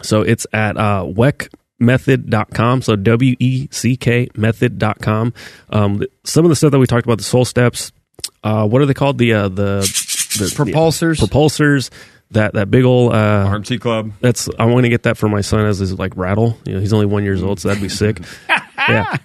so 0.01 0.22
it's 0.22 0.48
at 0.53 0.77
uh, 0.77 1.03
weckmethod.com. 1.06 2.82
So 2.83 2.95
W 2.95 3.35
E 3.38 3.67
C 3.69 3.98
K 3.98 4.30
method.com. 4.35 5.33
Um, 5.72 6.03
some 6.24 6.45
of 6.45 6.49
the 6.49 6.56
stuff 6.56 6.72
that 6.72 6.80
we 6.80 6.88
talked 6.88 7.06
about, 7.06 7.17
the 7.17 7.24
soul 7.25 7.43
steps, 7.43 7.91
uh, 8.45 8.65
what 8.65 8.82
are 8.82 8.85
they 8.85 8.93
called? 8.93 9.17
The 9.17 9.33
uh, 9.33 9.49
the, 9.49 9.80
the 9.82 10.51
Propulsors. 10.56 11.19
the 11.19 11.27
propulsors. 11.27 11.90
That 12.31 12.53
that 12.53 12.71
big 12.71 12.83
old 12.83 13.13
uh, 13.13 13.47
RMT 13.47 13.79
Club. 13.79 14.11
that's 14.19 14.49
I 14.59 14.65
want 14.65 14.83
to 14.83 14.89
get 14.89 15.03
that 15.03 15.15
for 15.15 15.29
my 15.29 15.41
son 15.41 15.65
as 15.65 15.77
his 15.77 15.97
like 15.97 16.17
rattle. 16.17 16.57
You 16.65 16.73
know, 16.73 16.79
he's 16.79 16.91
only 16.91 17.05
one 17.05 17.23
years 17.23 17.43
old, 17.43 17.59
so 17.59 17.67
that'd 17.67 17.83
be 17.83 17.89
sick. 17.89 18.19
yeah, 18.77 19.15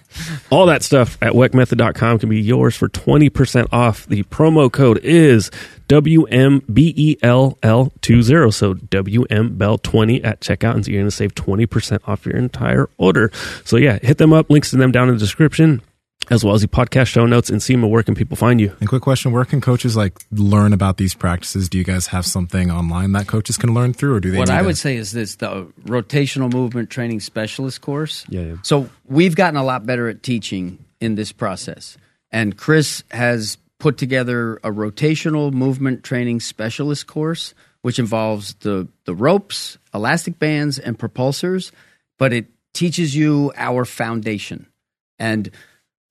all 0.49 0.65
that 0.67 0.81
stuff 0.83 1.17
at 1.21 1.33
weckmethod.com 1.33 2.19
can 2.19 2.29
be 2.29 2.39
yours 2.39 2.75
for 2.75 2.87
twenty 2.89 3.29
percent 3.29 3.69
off. 3.73 4.05
The 4.05 4.23
promo 4.23 4.71
code 4.71 4.99
is 5.03 5.49
WMBELL20. 5.89 8.53
So 8.53 8.73
WMBELL20 8.75 10.25
at 10.25 10.39
checkout, 10.41 10.75
and 10.75 10.85
so 10.85 10.91
you're 10.91 11.01
going 11.01 11.09
to 11.09 11.15
save 11.15 11.35
twenty 11.35 11.65
percent 11.65 12.03
off 12.07 12.25
your 12.25 12.37
entire 12.37 12.87
order. 12.97 13.31
So 13.65 13.77
yeah, 13.77 13.97
hit 14.01 14.19
them 14.19 14.31
up. 14.31 14.49
Links 14.49 14.69
to 14.71 14.77
them 14.77 14.91
down 14.91 15.09
in 15.09 15.15
the 15.15 15.19
description, 15.19 15.81
as 16.29 16.43
well 16.45 16.53
as 16.53 16.61
the 16.61 16.67
podcast 16.67 17.07
show 17.07 17.25
notes. 17.25 17.49
And 17.49 17.61
see 17.61 17.75
where 17.75 18.03
can 18.03 18.15
people 18.15 18.37
find 18.37 18.61
you? 18.61 18.75
And 18.79 18.87
quick 18.87 19.01
question: 19.01 19.31
Where 19.31 19.45
can 19.45 19.61
coaches 19.61 19.95
like 19.95 20.19
learn 20.31 20.73
about 20.73 20.97
these 20.97 21.13
practices? 21.13 21.67
Do 21.69 21.77
you 21.77 21.83
guys 21.83 22.07
have 22.07 22.25
something 22.25 22.69
online 22.71 23.13
that 23.13 23.27
coaches 23.27 23.57
can 23.57 23.73
learn 23.73 23.93
through, 23.93 24.15
or 24.15 24.19
do 24.19 24.31
they? 24.31 24.37
What 24.37 24.49
need 24.49 24.53
I 24.55 24.59
to- 24.59 24.65
would 24.67 24.77
say 24.77 24.95
is 24.95 25.11
this: 25.11 25.35
the 25.35 25.65
rotational 25.85 26.51
movement 26.51 26.89
training 26.89 27.19
specialist 27.21 27.81
course. 27.81 28.25
Yeah, 28.29 28.41
yeah. 28.41 28.55
So 28.63 28.89
we've 29.07 29.35
gotten 29.35 29.57
a 29.57 29.63
lot 29.63 29.85
better 29.85 30.07
at 30.09 30.21
teaching 30.23 30.77
in 30.99 31.15
this 31.15 31.31
process, 31.31 31.97
and 32.31 32.57
Chris 32.57 33.03
has 33.11 33.57
put 33.79 33.97
together 33.97 34.57
a 34.57 34.69
rotational 34.71 35.51
movement 35.51 36.03
training 36.03 36.39
specialist 36.39 37.07
course, 37.07 37.53
which 37.81 37.97
involves 37.97 38.53
the 38.61 38.87
the 39.05 39.15
ropes, 39.15 39.77
elastic 39.93 40.37
bands, 40.37 40.77
and 40.77 40.99
propulsors, 40.99 41.71
but 42.19 42.31
it 42.31 42.45
teaches 42.73 43.15
you 43.15 43.51
our 43.57 43.83
foundation 43.83 44.65
and 45.19 45.51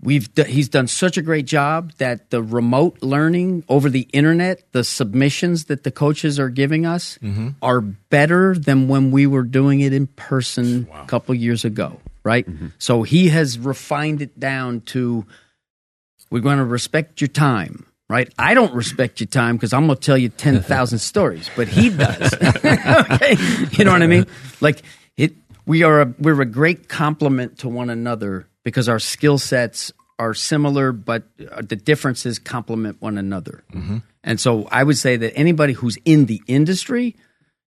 we've 0.02 0.32
d- 0.34 0.44
he's 0.44 0.68
done 0.68 0.86
such 0.86 1.16
a 1.16 1.22
great 1.22 1.46
job 1.46 1.92
that 1.98 2.30
the 2.30 2.42
remote 2.42 2.98
learning 3.02 3.64
over 3.68 3.90
the 3.90 4.08
internet 4.12 4.62
the 4.72 4.84
submissions 4.84 5.66
that 5.66 5.84
the 5.84 5.90
coaches 5.90 6.38
are 6.38 6.48
giving 6.48 6.86
us 6.86 7.18
mm-hmm. 7.22 7.50
are 7.62 7.80
better 7.80 8.54
than 8.54 8.88
when 8.88 9.10
we 9.10 9.26
were 9.26 9.42
doing 9.42 9.80
it 9.80 9.92
in 9.92 10.06
person 10.06 10.88
a 10.94 11.04
couple 11.06 11.34
years 11.34 11.64
ago 11.64 12.00
right? 12.22 12.48
Mm-hmm. 12.48 12.68
So 12.78 13.02
he 13.02 13.28
has 13.30 13.58
refined 13.58 14.22
it 14.22 14.38
down 14.38 14.82
to 14.82 15.24
we're 16.30 16.40
going 16.40 16.58
to 16.58 16.64
respect 16.64 17.20
your 17.20 17.28
time 17.28 17.86
right? 18.08 18.32
I 18.38 18.54
don't 18.54 18.74
respect 18.74 19.20
your 19.20 19.28
time 19.28 19.56
because 19.56 19.72
i'm 19.72 19.86
going 19.86 19.96
to 19.96 20.02
tell 20.04 20.18
you 20.18 20.28
10000 20.28 20.98
stories 21.12 21.50
but 21.56 21.68
he 21.68 21.90
does. 21.90 22.34
Okay? 22.64 23.36
You 23.72 23.84
know 23.84 23.92
what 23.92 24.02
i 24.02 24.06
mean? 24.06 24.26
Like 24.60 24.82
it 25.16 25.34
we 25.66 25.82
are 25.82 26.02
a, 26.02 26.14
we're 26.18 26.40
a 26.40 26.46
great 26.46 26.88
complement 26.88 27.58
to 27.58 27.68
one 27.68 27.90
another 27.90 28.46
because 28.64 28.88
our 28.88 28.98
skill 28.98 29.38
sets 29.38 29.92
are 30.18 30.34
similar 30.34 30.92
but 30.92 31.24
uh, 31.50 31.62
the 31.62 31.76
differences 31.76 32.38
complement 32.38 33.00
one 33.00 33.16
another 33.18 33.64
and 34.22 34.38
so 34.40 34.68
i 34.70 34.82
would 34.84 34.98
say 34.98 35.16
that 35.16 35.32
anybody 35.36 35.72
who's 35.72 35.96
in 36.04 36.26
the 36.26 36.40
industry 36.46 37.16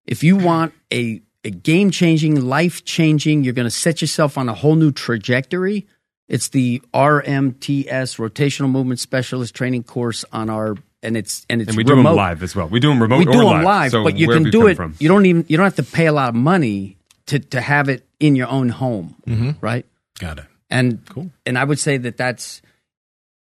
if 0.06 0.22
you 0.22 0.36
want 0.36 0.74
a, 0.92 1.22
a 1.44 1.50
game 1.50 1.90
changing, 1.90 2.44
life 2.46 2.84
changing, 2.84 3.42
you're 3.42 3.54
going 3.54 3.64
to 3.66 3.70
set 3.70 4.02
yourself 4.02 4.36
on 4.36 4.50
a 4.50 4.54
whole 4.54 4.74
new 4.76 4.92
trajectory. 4.92 5.86
It's 6.28 6.48
the 6.48 6.82
RMTS 6.92 8.18
Rotational 8.18 8.70
Movement 8.70 9.00
Specialist 9.00 9.54
Training 9.54 9.84
Course 9.84 10.24
on 10.32 10.50
our 10.50 10.76
and 11.02 11.16
it's 11.16 11.44
and 11.50 11.60
it's 11.60 11.68
And 11.68 11.76
we 11.76 11.84
do 11.84 11.94
them 11.96 12.04
live 12.04 12.42
as 12.42 12.56
well. 12.56 12.68
We 12.68 12.80
do 12.80 12.88
them 12.88 13.00
remote 13.00 13.18
We 13.18 13.26
or 13.26 13.32
do 13.32 13.38
them 13.38 13.46
live. 13.46 13.64
live, 13.64 13.90
So 13.92 14.04
but 14.04 14.16
you 14.16 14.28
can 14.28 14.50
do 14.50 14.66
it. 14.66 14.76
From. 14.76 14.94
You 14.98 15.08
don't 15.08 15.26
even 15.26 15.44
you 15.48 15.56
don't 15.56 15.64
have 15.64 15.76
to 15.76 15.82
pay 15.82 16.06
a 16.06 16.12
lot 16.12 16.28
of 16.30 16.34
money 16.34 16.96
to 17.26 17.38
to 17.38 17.60
have 17.60 17.88
it 17.88 18.06
in 18.20 18.36
your 18.36 18.48
own 18.48 18.68
home, 18.68 19.56
right? 19.60 19.86
Got 20.18 20.38
it. 20.38 20.46
And 20.74 21.04
Cool. 21.08 21.30
and 21.46 21.56
I 21.56 21.64
would 21.64 21.78
say 21.78 21.96
that 21.98 22.16
that's 22.16 22.60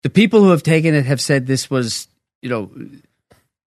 the 0.04 0.10
people 0.10 0.42
who 0.42 0.50
have 0.50 0.64
taken 0.64 0.94
it 0.96 1.06
have 1.06 1.22
said 1.22 1.46
this 1.48 1.70
was 1.70 2.08
you 2.42 2.50
know 2.50 2.72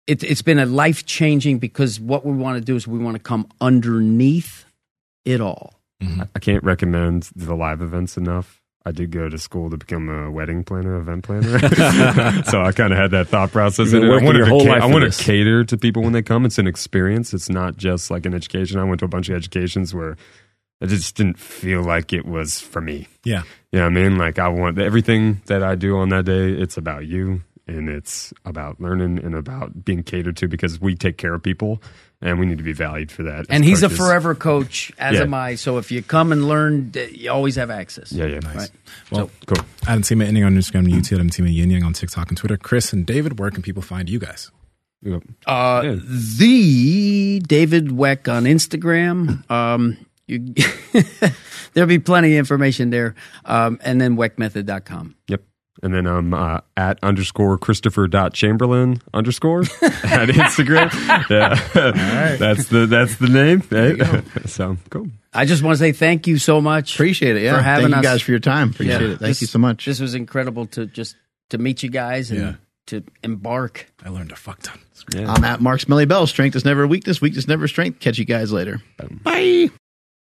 it, 0.06 0.22
it's 0.24 0.42
been 0.42 0.58
a 0.58 0.66
life 0.66 1.04
changing 1.06 1.58
because 1.58 2.00
what 2.00 2.24
we 2.26 2.32
want 2.32 2.58
to 2.58 2.64
do 2.64 2.74
is 2.76 2.86
we 2.88 2.98
want 2.98 3.16
to 3.16 3.22
come 3.22 3.46
underneath 3.60 4.64
it 5.24 5.40
all. 5.40 5.74
I 6.34 6.38
can't 6.38 6.62
recommend 6.64 7.30
the 7.34 7.54
live 7.54 7.80
events 7.80 8.16
enough. 8.18 8.60
I 8.84 8.92
did 8.92 9.10
go 9.10 9.30
to 9.30 9.38
school 9.38 9.70
to 9.70 9.78
become 9.78 10.10
a 10.10 10.30
wedding 10.30 10.62
planner, 10.62 10.96
event 10.96 11.24
planner. 11.24 11.58
so 12.44 12.60
I 12.60 12.72
kind 12.72 12.92
of 12.92 12.98
had 12.98 13.12
that 13.12 13.28
thought 13.28 13.50
process. 13.50 13.90
You've 13.90 14.02
been 14.02 14.02
in 14.02 14.08
it. 14.08 14.10
I 14.10 14.12
working 14.12 14.26
wanted 14.26 14.38
your 14.46 14.58
to 14.58 14.64
ca- 14.66 14.86
I 14.86 14.86
want 14.86 15.10
to 15.10 15.22
cater 15.24 15.64
to 15.64 15.76
people 15.78 16.02
when 16.02 16.12
they 16.12 16.20
come. 16.20 16.44
It's 16.44 16.58
an 16.58 16.66
experience. 16.66 17.32
It's 17.32 17.48
not 17.48 17.78
just 17.78 18.10
like 18.10 18.26
an 18.26 18.34
education. 18.34 18.78
I 18.78 18.84
went 18.84 18.98
to 19.00 19.06
a 19.06 19.08
bunch 19.08 19.30
of 19.30 19.36
educations 19.36 19.94
where 19.94 20.18
it 20.92 20.96
just 20.96 21.16
didn't 21.16 21.38
feel 21.38 21.82
like 21.82 22.12
it 22.12 22.24
was 22.26 22.60
for 22.60 22.80
me. 22.80 23.08
Yeah. 23.24 23.42
You 23.72 23.80
know 23.80 23.84
what 23.86 23.98
I 23.98 24.02
mean? 24.02 24.18
Like 24.18 24.38
I 24.38 24.48
want 24.48 24.78
everything 24.78 25.42
that 25.46 25.62
I 25.62 25.74
do 25.74 25.96
on 25.98 26.10
that 26.10 26.24
day, 26.24 26.50
it's 26.52 26.76
about 26.76 27.06
you 27.06 27.42
and 27.66 27.88
it's 27.88 28.32
about 28.44 28.80
learning 28.80 29.18
and 29.24 29.34
about 29.34 29.84
being 29.84 30.02
catered 30.02 30.36
to 30.36 30.48
because 30.48 30.80
we 30.80 30.94
take 30.94 31.16
care 31.16 31.32
of 31.34 31.42
people 31.42 31.82
and 32.20 32.38
we 32.38 32.46
need 32.46 32.58
to 32.58 32.64
be 32.64 32.72
valued 32.74 33.10
for 33.10 33.22
that. 33.24 33.46
And 33.48 33.64
he's 33.64 33.82
a 33.82 33.88
forever 33.88 34.34
coach, 34.34 34.92
as 34.98 35.14
Yeah. 35.16 35.22
am 35.22 35.34
I. 35.34 35.54
So 35.56 35.78
if 35.78 35.90
you 35.90 36.02
come 36.02 36.30
and 36.32 36.46
learn, 36.46 36.92
you 37.10 37.30
always 37.30 37.56
have 37.56 37.70
access. 37.70 38.12
Yeah, 38.12 38.26
yeah. 38.26 38.38
Nice. 38.40 38.56
Right. 38.56 38.70
Well, 39.10 39.30
Cool. 39.46 39.64
at 39.88 39.98
Nsima 39.98 40.28
Inyang 40.28 40.46
on 40.46 40.56
Instagram 40.56 40.80
and 40.80 40.88
YouTube. 40.92 41.20
at 41.20 41.26
Nsima 41.26 41.52
Yin 41.54 41.70
Yang 41.70 41.82
on 41.84 41.92
TikTok 41.94 42.28
and 42.28 42.36
Twitter. 42.38 42.56
Chris 42.56 42.92
and 42.92 43.04
David, 43.06 43.38
where 43.38 43.50
can 43.50 43.62
people 43.62 43.82
find 43.82 44.08
you 44.08 44.18
guys? 44.18 44.50
Yep. 45.02 45.22
Uh, 45.46 45.82
Yeah. 45.84 45.96
The 46.38 47.40
David 47.40 47.88
Weck 47.88 48.32
on 48.32 48.44
Instagram. 48.44 49.48
Um, 49.50 49.96
you, 50.26 50.54
there'll 51.74 51.88
be 51.88 51.98
plenty 51.98 52.32
of 52.34 52.38
information 52.38 52.90
there. 52.90 53.14
Um, 53.44 53.78
and 53.82 54.00
then 54.00 54.16
weckmethod.com. 54.16 55.16
Yep. 55.28 55.42
And 55.82 55.92
then 55.92 56.06
I'm 56.06 56.32
uh, 56.32 56.60
at 56.76 56.98
underscore 57.02 57.58
Christopher 57.58 58.06
dot 58.06 58.32
Chamberlin 58.32 59.02
underscore 59.12 59.60
at 59.82 60.28
Instagram. 60.28 60.90
yeah, 61.28 62.36
that's 62.36 62.68
the 62.68 62.86
that's 62.86 63.16
the 63.16 63.26
name. 63.28 63.60
Hey. 63.60 63.98
so 64.46 64.78
cool. 64.88 65.08
I 65.34 65.44
just 65.44 65.62
want 65.62 65.74
to 65.74 65.78
say 65.78 65.92
thank 65.92 66.26
you 66.26 66.38
so 66.38 66.60
much. 66.60 66.94
Appreciate 66.94 67.36
it. 67.36 67.42
Yeah. 67.42 67.56
For 67.56 67.62
having 67.62 67.90
Thank 67.90 68.04
you 68.04 68.08
us. 68.08 68.14
guys 68.14 68.22
for 68.22 68.30
your 68.30 68.40
time. 68.40 68.70
Appreciate 68.70 69.00
Yeah. 69.00 69.06
it. 69.08 69.18
Thank 69.18 69.20
This- 69.20 69.40
you 69.42 69.46
so 69.48 69.58
much. 69.58 69.84
This 69.84 70.00
was 70.00 70.14
incredible 70.14 70.66
to 70.68 70.86
just 70.86 71.16
to 71.50 71.58
meet 71.58 71.82
you 71.82 71.90
guys 71.90 72.30
and 72.30 72.40
Yeah. 72.40 72.54
to 72.86 73.02
embark. 73.22 73.92
I 74.02 74.08
learned 74.10 74.30
a 74.32 74.36
fuck 74.36 74.62
ton. 74.62 74.78
Yeah. 75.12 75.30
I'm 75.30 75.44
at 75.44 75.60
Mark 75.60 75.80
Smelly 75.80 76.06
Bell. 76.06 76.26
Strength 76.26 76.56
is 76.56 76.64
never 76.64 76.84
a 76.84 76.86
weakness. 76.86 77.20
Weakness 77.20 77.46
never 77.48 77.64
a 77.64 77.68
strength. 77.68 78.00
Catch 78.00 78.18
you 78.18 78.24
guys 78.24 78.52
later. 78.52 78.80
Bye. 79.24 79.68